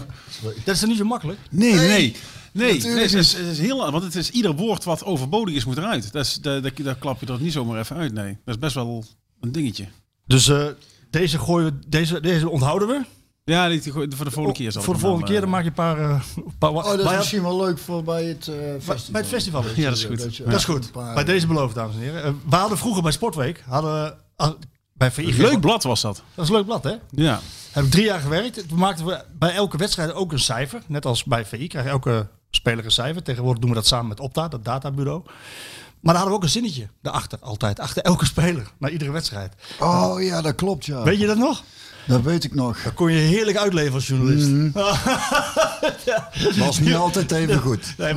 Dat 0.65 0.73
is 0.73 0.79
dan 0.79 0.89
niet 0.89 0.97
zo 0.97 1.03
makkelijk. 1.05 1.39
Nee, 1.49 1.73
nee, 1.73 1.87
nee. 1.87 2.15
Nee, 2.55 2.73
natuurlijk 2.73 2.95
nee, 2.95 3.03
het, 3.03 3.13
is, 3.13 3.33
het 3.33 3.45
is 3.47 3.59
heel, 3.59 3.91
want 3.91 4.03
het 4.03 4.15
is 4.15 4.29
ieder 4.29 4.55
woord 4.55 4.83
wat 4.83 5.03
overbodig 5.03 5.55
is 5.55 5.65
moet 5.65 5.77
eruit. 5.77 6.11
Dat 6.11 6.25
is, 6.25 6.33
daar, 6.35 6.61
daar, 6.61 6.71
daar 6.83 6.95
klap 6.95 7.19
je 7.19 7.25
er 7.25 7.41
niet 7.41 7.51
zomaar 7.53 7.79
even 7.79 7.95
uit. 7.95 8.13
Nee, 8.13 8.37
dat 8.45 8.55
is 8.55 8.59
best 8.61 8.75
wel 8.75 9.03
een 9.39 9.51
dingetje. 9.51 9.87
Dus 10.27 10.47
eh, 10.47 10.65
deze, 11.09 11.39
gooien 11.39 11.65
we, 11.65 11.87
deze, 11.89 12.19
deze 12.21 12.49
onthouden 12.49 12.87
we. 12.87 13.01
Ja, 13.43 13.67
die, 13.69 13.91
voor 13.91 14.07
de 14.09 14.15
volgende 14.15 14.51
keer 14.53 14.71
zal 14.71 14.81
Voor 14.81 14.93
de 14.93 14.99
volgende 14.99 15.25
dan, 15.25 15.33
keer 15.33 15.41
dan 15.41 15.49
eh, 15.49 15.55
maak 15.55 15.63
je 15.63 15.69
een 15.69 15.95
paar... 15.95 15.99
eh, 16.11 16.21
paar 16.59 16.69
Oh, 16.69 16.83
dat 16.83 16.97
is 16.99 17.03
bij- 17.05 17.17
misschien 17.17 17.41
wel 17.41 17.57
leuk 17.57 17.77
voor 17.79 18.03
bij 18.03 18.23
het 18.25 18.47
eh, 18.47 18.55
festival. 18.81 19.11
Bij 19.11 19.21
het 19.21 19.29
festival. 19.29 19.63
Ja, 19.75 19.89
dat 19.89 19.97
is 19.97 20.03
goed. 20.03 20.19
Dat 20.19 20.35
je- 20.35 20.43
Dat 20.43 20.53
is 20.53 20.63
goed. 20.65 20.91
paar- 20.91 21.13
Bij 21.13 21.23
deze 21.23 21.47
beloofd, 21.47 21.75
dames 21.75 21.95
en 21.95 22.01
heren. 22.01 22.41
We 22.49 22.55
hadden 22.55 22.77
vroeger 22.77 23.01
bij 23.03 23.11
Sportweek, 23.11 23.63
hadden 23.67 24.03
we, 24.03 24.13
ah, 24.35 24.51
bij 24.93 25.11
VI... 25.11 25.37
Leuk 25.37 25.59
blad 25.61 25.83
was 25.83 26.01
dat. 26.01 26.23
Dat 26.35 26.43
is 26.43 26.49
een 26.51 26.55
leuk 26.55 26.65
blad, 26.65 26.83
hè? 26.83 26.93
Ja. 27.11 27.39
Heb 27.71 27.83
ik 27.83 27.91
drie 27.91 28.05
jaar 28.05 28.19
gewerkt. 28.19 28.67
Toen 28.67 28.77
maakten 28.79 29.05
we 29.05 29.23
bij 29.39 29.53
elke 29.53 29.77
wedstrijd 29.77 30.13
ook 30.13 30.31
een 30.31 30.39
cijfer. 30.39 30.81
Net 30.87 31.05
als 31.05 31.23
bij 31.23 31.45
VI 31.45 31.67
krijg 31.67 31.85
je 31.85 31.91
elke 31.91 32.27
speler 32.55 32.91
cijfer. 32.91 33.23
Tegenwoordig 33.23 33.61
doen 33.61 33.69
we 33.69 33.75
dat 33.75 33.87
samen 33.87 34.07
met 34.07 34.19
Opta, 34.19 34.47
dat 34.47 34.65
databureau. 34.65 35.21
Maar 35.99 36.13
daar 36.13 36.23
hadden 36.23 36.31
we 36.31 36.37
ook 36.37 36.43
een 36.43 36.49
zinnetje 36.49 36.87
daarachter, 37.01 37.37
altijd. 37.41 37.79
Achter 37.79 38.03
elke 38.03 38.25
speler, 38.25 38.67
na 38.77 38.89
iedere 38.89 39.11
wedstrijd. 39.11 39.53
Oh 39.79 40.21
ja, 40.23 40.41
dat 40.41 40.55
klopt, 40.55 40.85
ja. 40.85 41.03
Weet 41.03 41.19
je 41.19 41.27
dat 41.27 41.37
nog? 41.37 41.63
Dat 42.07 42.21
weet 42.21 42.43
ik 42.43 42.55
nog. 42.55 42.81
Dat 42.81 42.93
kon 42.93 43.11
je 43.11 43.17
heerlijk 43.17 43.57
uitleven 43.57 43.93
als 43.93 44.07
journalist. 44.07 44.73
Was 46.59 46.79
niet 46.79 46.95
altijd 46.95 47.31
even 47.31 47.59
goed. 47.59 47.93
Nee, 47.97 48.13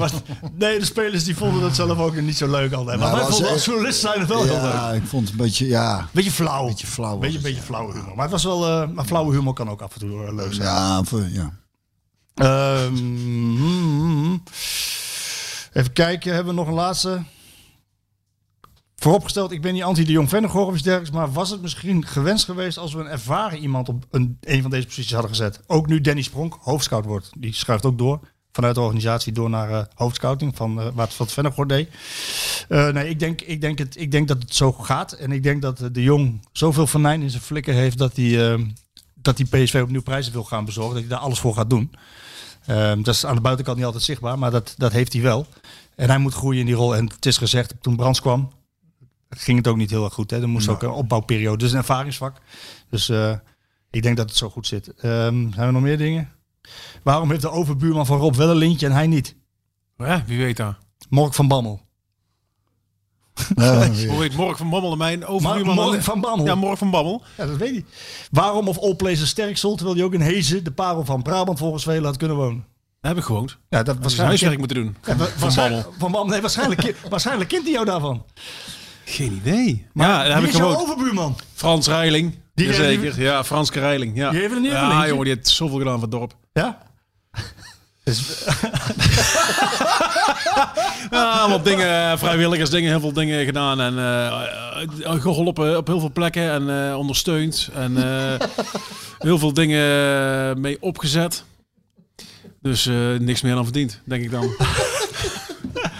nee, 0.54 0.78
de 0.78 0.84
spelers 0.84 1.24
die 1.24 1.36
vonden 1.36 1.60
dat 1.60 1.74
zelf 1.74 1.98
ook 1.98 2.20
niet 2.20 2.36
zo 2.36 2.50
leuk 2.50 2.72
altijd. 2.72 2.98
Maar 2.98 3.10
Maar 3.10 3.20
wij 3.20 3.30
vonden 3.30 3.50
als 3.50 3.64
journalist 3.64 4.00
zijn 4.00 4.20
het 4.20 4.28
wel 4.28 4.42
heel 4.42 4.52
leuk. 4.52 4.72
Ja, 4.72 4.92
ik 4.92 5.06
vond 5.06 5.22
het 5.28 5.38
een 5.38 5.44
beetje, 5.44 5.66
ja. 5.66 6.08
Beetje 6.12 6.30
flauw. 6.30 6.66
Beetje 6.66 6.86
flauw 6.86 7.18
Beetje, 7.18 7.40
beetje 7.40 7.58
ja. 7.58 7.64
flauwe 7.64 7.92
humor. 7.92 8.14
Maar 8.14 8.22
het 8.22 8.30
was 8.32 8.44
wel, 8.44 8.66
eh, 8.66 8.88
maar 8.88 9.04
flauwe 9.04 9.34
humor 9.34 9.52
kan 9.52 9.70
ook 9.70 9.82
af 9.82 9.92
en 9.94 10.00
toe 10.00 10.26
eh, 10.26 10.34
leuk 10.34 10.54
zijn. 10.54 10.68
Ja, 10.68 11.02
voor, 11.04 11.24
ja. 11.30 11.52
Ehm, 12.38 12.96
hmm, 12.96 14.42
even 15.72 15.92
kijken, 15.92 16.34
hebben 16.34 16.54
we 16.54 16.60
nog 16.60 16.68
een 16.68 16.74
laatste? 16.74 17.22
Vooropgesteld, 18.96 19.52
ik 19.52 19.62
ben 19.62 19.72
niet 19.72 19.82
anti 19.82 20.04
de 20.04 20.12
Jong 20.12 20.28
Vennegoor 20.28 20.66
of 20.66 20.74
iets 20.74 20.82
dergelijks, 20.82 21.16
maar 21.16 21.32
was 21.32 21.50
het 21.50 21.62
misschien 21.62 22.06
gewenst 22.06 22.44
geweest 22.44 22.78
als 22.78 22.94
we 22.94 23.00
een 23.00 23.06
ervaren 23.06 23.58
iemand 23.58 23.88
op 23.88 24.06
een, 24.10 24.38
een 24.40 24.62
van 24.62 24.70
deze 24.70 24.86
posities 24.86 25.12
hadden 25.12 25.30
gezet? 25.30 25.60
Ook 25.66 25.86
nu 25.86 26.00
Danny 26.00 26.22
Spronk 26.22 26.58
hoofdscout 26.60 27.04
wordt. 27.04 27.30
Die 27.38 27.54
schuift 27.54 27.84
ook 27.84 27.98
door 27.98 28.20
vanuit 28.52 28.74
de 28.74 28.80
organisatie 28.80 29.32
door 29.32 29.50
naar 29.50 29.70
eh, 29.70 29.84
hoofdscouting 29.94 30.56
van 30.56 30.80
eh, 30.80 30.86
wat, 30.94 31.32
Vennegoor 31.32 31.66
deed. 31.66 31.88
Eh, 32.68 32.88
nee, 32.88 33.08
ik 33.08 33.18
denk, 33.18 33.40
ik, 33.40 33.60
denk 33.60 33.78
het, 33.78 34.00
ik 34.00 34.10
denk 34.10 34.28
dat 34.28 34.42
het 34.42 34.54
zo 34.54 34.72
gaat. 34.72 35.12
En 35.12 35.32
ik 35.32 35.42
denk 35.42 35.62
dat 35.62 35.88
de 35.92 36.02
Jong 36.02 36.46
zoveel 36.52 36.86
venijn 36.86 37.22
in 37.22 37.30
zijn 37.30 37.42
flikken 37.42 37.74
heeft 37.74 37.98
dat 37.98 38.16
hij, 38.16 38.52
eh, 38.52 38.60
dat 39.14 39.38
hij 39.38 39.64
PSV 39.64 39.80
opnieuw 39.82 40.02
prijzen 40.02 40.32
wil 40.32 40.44
gaan 40.44 40.64
bezorgen. 40.64 40.92
Dat 40.92 41.02
hij 41.02 41.10
daar 41.10 41.18
alles 41.18 41.38
voor 41.38 41.54
gaat 41.54 41.70
doen. 41.70 41.90
Ehm, 42.68 43.02
dat 43.02 43.14
is 43.14 43.26
aan 43.26 43.34
de 43.34 43.40
buitenkant 43.40 43.76
niet 43.76 43.86
altijd 43.86 44.04
zichtbaar, 44.04 44.38
maar 44.38 44.50
dat, 44.50 44.74
dat 44.76 44.92
heeft 44.92 45.12
hij 45.12 45.22
wel. 45.22 45.46
En 45.94 46.08
hij 46.08 46.18
moet 46.18 46.34
groeien 46.34 46.60
in 46.60 46.66
die 46.66 46.74
rol. 46.74 46.96
En 46.96 47.06
het 47.06 47.26
is 47.26 47.36
gezegd, 47.36 47.74
toen 47.80 47.96
Brands 47.96 48.20
kwam, 48.20 48.52
ging 49.28 49.58
het 49.58 49.68
ook 49.68 49.76
niet 49.76 49.90
heel 49.90 50.04
erg 50.04 50.14
goed. 50.14 50.30
Hè? 50.30 50.40
Er 50.40 50.48
moest 50.48 50.68
ook 50.68 50.82
een 50.82 50.90
opbouwperiode. 50.90 51.58
Dus 51.58 51.72
een 51.72 51.78
ervaringsvak. 51.78 52.36
Dus 52.90 53.08
eh, 53.08 53.34
ik 53.90 54.02
denk 54.02 54.16
dat 54.16 54.28
het 54.28 54.38
zo 54.38 54.50
goed 54.50 54.66
zit. 54.66 54.88
Ehm, 54.94 55.52
zijn 55.52 55.66
er 55.66 55.72
nog 55.72 55.82
meer 55.82 55.98
dingen? 55.98 56.28
Waarom 57.02 57.30
heeft 57.30 57.42
de 57.42 57.50
overbuurman 57.50 58.06
van 58.06 58.18
Rob 58.18 58.34
wel 58.34 58.50
een 58.50 58.56
lintje 58.56 58.86
en 58.86 58.92
hij 58.92 59.06
niet? 59.06 59.36
Ja, 59.96 60.24
wie 60.26 60.38
weet 60.38 60.56
dat. 60.56 60.76
Mork 61.08 61.34
van 61.34 61.48
Bammel. 61.48 61.87
Ja, 63.56 63.86
Hoe 64.08 64.22
heet 64.22 64.36
Mork 64.36 64.56
van 64.56 64.70
Bammel 64.70 64.92
en 64.92 64.98
mijn 64.98 65.26
overbuurman? 65.26 65.74
Mork 65.74 66.02
van 66.02 66.20
Bammel. 66.20 66.46
Ja, 66.46 66.54
Mork 66.54 66.78
van 66.78 66.90
Bammel. 66.90 67.22
Ja, 67.36 67.46
dat 67.46 67.56
weet 67.56 67.70
hij. 67.70 67.84
Waarom 68.30 68.68
of 68.68 68.96
Places 68.96 69.28
Sterksel, 69.28 69.74
terwijl 69.76 69.96
hij 69.96 70.04
ook 70.06 70.14
in 70.14 70.20
Hezen, 70.20 70.64
de 70.64 70.70
parel 70.72 71.04
van 71.04 71.22
Brabant 71.22 71.58
volgens 71.58 71.84
velen 71.84 72.04
had 72.04 72.16
kunnen 72.16 72.36
wonen? 72.36 72.64
Daar 73.00 73.10
heb 73.10 73.20
ik 73.20 73.26
gewoond. 73.26 73.56
Ja, 73.68 73.82
dat 73.82 73.94
is 73.94 74.00
waarschijnlijk. 74.00 74.40
huiswerk 74.40 74.58
moeten 74.58 74.76
doen. 74.76 74.96
Ja, 75.04 75.16
Van 75.36 75.54
Bammel. 75.54 75.82
van 75.82 75.92
Bammel. 75.98 76.26
Nee, 76.26 76.40
waarschijnlijk, 76.40 76.94
waarschijnlijk 77.10 77.48
kent 77.48 77.62
hij 77.62 77.72
jou 77.72 77.84
daarvan. 77.84 78.24
Geen 79.04 79.32
idee. 79.32 79.86
Maar 79.92 80.08
ja, 80.08 80.24
daar 80.24 80.34
heb 80.40 80.44
ik 80.48 80.54
gewoond. 80.54 80.76
overbuurman? 80.76 81.36
Frans 81.54 81.86
Reiling. 81.86 82.34
Die- 82.54 82.72
Zeker. 82.74 83.20
Ja, 83.20 83.44
Franske 83.44 83.80
Reiling. 83.80 84.16
Ja, 84.16 84.30
Die 84.30 84.40
heeft 84.40 84.52
er 84.54 84.60
niet 84.60 84.70
even 84.72 84.88
ja 84.88 85.06
jongen, 85.06 85.24
die 85.24 85.34
heeft 85.34 85.48
zoveel 85.48 85.78
gedaan 85.78 85.92
voor 85.92 86.02
het 86.02 86.10
dorp. 86.10 86.34
Ja? 86.52 86.78
Ja, 91.10 91.30
allemaal 91.30 91.62
dingen, 91.62 92.18
vrijwilligersdingen, 92.18 92.90
heel 92.90 93.00
veel 93.00 93.12
dingen 93.12 93.44
gedaan. 93.44 93.80
En 93.80 93.98
eh, 93.98 94.26
eh, 95.04 95.20
geholpen 95.22 95.76
op 95.76 95.86
heel 95.86 96.00
veel 96.00 96.12
plekken 96.12 96.50
en 96.50 96.88
eh, 96.90 96.98
ondersteund. 96.98 97.68
En 97.74 97.96
eh, 97.96 98.46
heel 99.28 99.38
veel 99.38 99.52
dingen 99.52 100.60
mee 100.60 100.76
opgezet. 100.80 101.44
Dus 102.62 102.86
eh, 102.86 102.94
niks 103.18 103.40
meer 103.42 103.54
dan 103.54 103.64
verdiend, 103.64 104.00
denk 104.04 104.22
ik 104.22 104.30
dan. 104.30 104.50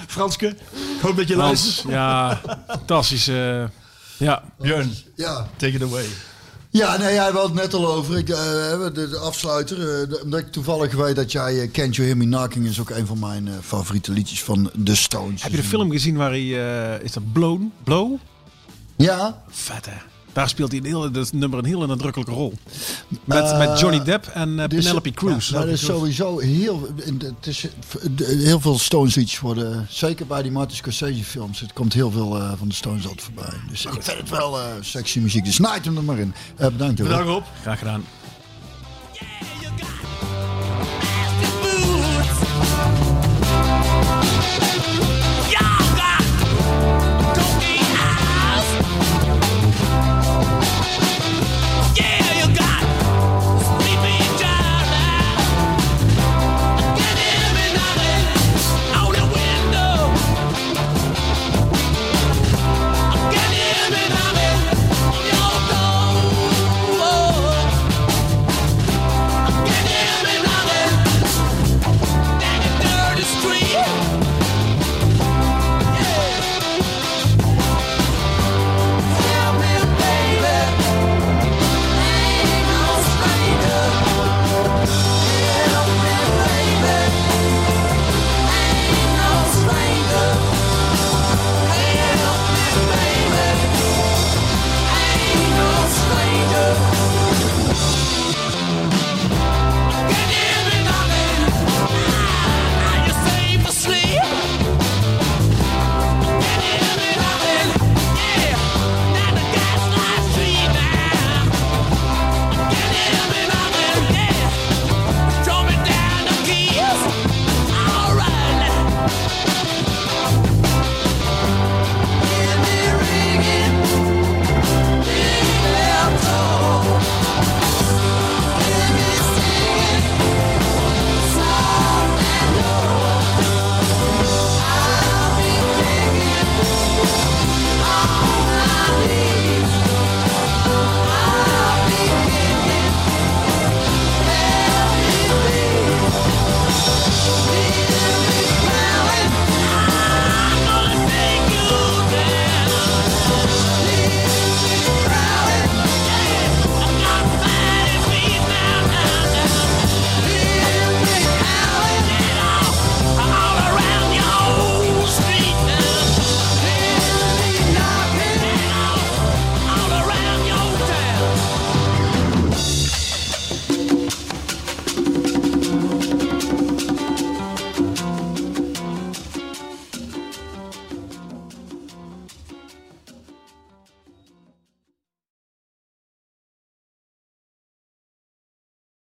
Franske, 0.07 0.47
ik 0.47 1.01
hoop 1.03 1.17
dat 1.17 1.29
je 1.29 1.37
luistert. 1.37 1.89
ja, 1.89 2.41
fantastisch. 2.69 3.29
eh, 3.29 3.65
ja, 4.17 4.43
Björn, 4.59 4.95
Ja. 5.17 5.47
take 5.57 5.73
it 5.73 5.83
away. 5.83 6.05
Ja, 6.71 6.97
nee, 6.97 7.15
jij 7.15 7.31
had 7.31 7.43
het 7.45 7.55
net 7.55 7.75
al 7.75 7.87
over. 7.95 8.17
Ik, 8.19 8.29
eh, 8.29 8.37
de, 8.37 9.09
de 9.11 9.19
afsluiter. 9.19 9.77
eh, 9.79 10.09
de- 10.09 10.21
omdat 10.25 10.41
ik 10.41 10.53
toevallig 10.53 10.95
weet 10.95 11.17
dat 11.17 11.33
jij 11.33 11.61
eh, 11.61 11.71
Can't 11.71 11.95
You 11.97 12.07
Hear 12.09 12.19
Me 12.21 12.25
Knocking 12.25 12.67
is 12.67 12.81
ook 12.81 12.91
een 12.91 13.07
van 13.07 13.19
mijn 13.19 13.49
eh, 13.49 13.55
favoriete 13.63 14.13
liedjes 14.13 14.43
van 14.43 14.71
The 14.85 14.97
Stones. 14.97 15.43
heb 15.43 15.51
je 15.51 15.57
de 15.57 15.63
film 15.63 15.91
gezien 15.91 16.17
waar 16.17 16.31
hij... 16.31 16.41
eh, 16.97 17.05
is 17.05 17.13
dat 17.13 17.33
Blown? 17.33 17.73
Blow? 17.85 18.17
Ja, 18.97 19.43
Vet 19.49 19.87
hè? 19.87 19.97
Daar 20.39 20.49
speelt 20.49 20.71
hij 20.71 20.81
een 20.81 20.87
heel, 20.87 21.11
dat 21.11 21.33
nummer 21.33 21.59
een 21.59 21.65
heel 21.65 21.87
nadrukkelijke 21.87 22.33
rol. 22.33 22.53
Met, 23.09 23.59
met 23.59 23.69
eh, 23.69 23.79
Johnny 23.79 24.03
Depp 24.03 24.27
en 24.27 24.61
eh, 24.61 24.67
Penelope 24.69 25.11
Cruz. 25.11 25.51
Dat 25.51 25.67
is 25.67 25.85
sowieso 25.85 26.39
heel, 26.39 26.89
het 27.19 27.47
is, 27.47 27.67
heel 28.17 28.61
veel 28.61 28.79
Stones 28.79 29.17
iets 29.17 29.41
worden. 29.41 29.87
Zeker 29.91 30.27
bij 30.27 30.43
die 30.43 30.51
Martin 30.51 30.77
Scorsese 30.77 31.25
films. 31.25 31.61
Het 31.61 31.73
komt 31.73 31.93
heel 31.93 32.11
veel 32.11 32.37
eh, 32.37 32.53
van 32.59 32.69
de 32.69 32.75
Stones 32.75 33.03
altijd 33.03 33.23
voorbij. 33.23 33.61
Dus 33.71 33.85
ik 33.85 34.03
vind 34.03 34.19
het 34.19 34.29
wel 34.29 34.59
sexy 34.81 35.19
muziek. 35.19 35.45
Dus 35.45 35.55
snijd 35.55 35.85
hem 35.85 35.97
er 35.97 36.05
maar 36.05 36.19
in. 36.19 36.35
bedankt 36.57 36.99
hoor. 36.99 37.09
Bedankt 37.09 37.31
op. 37.31 37.45
Graag 37.63 37.79
gedaan. 37.79 38.05
Yeah, 39.13 40.58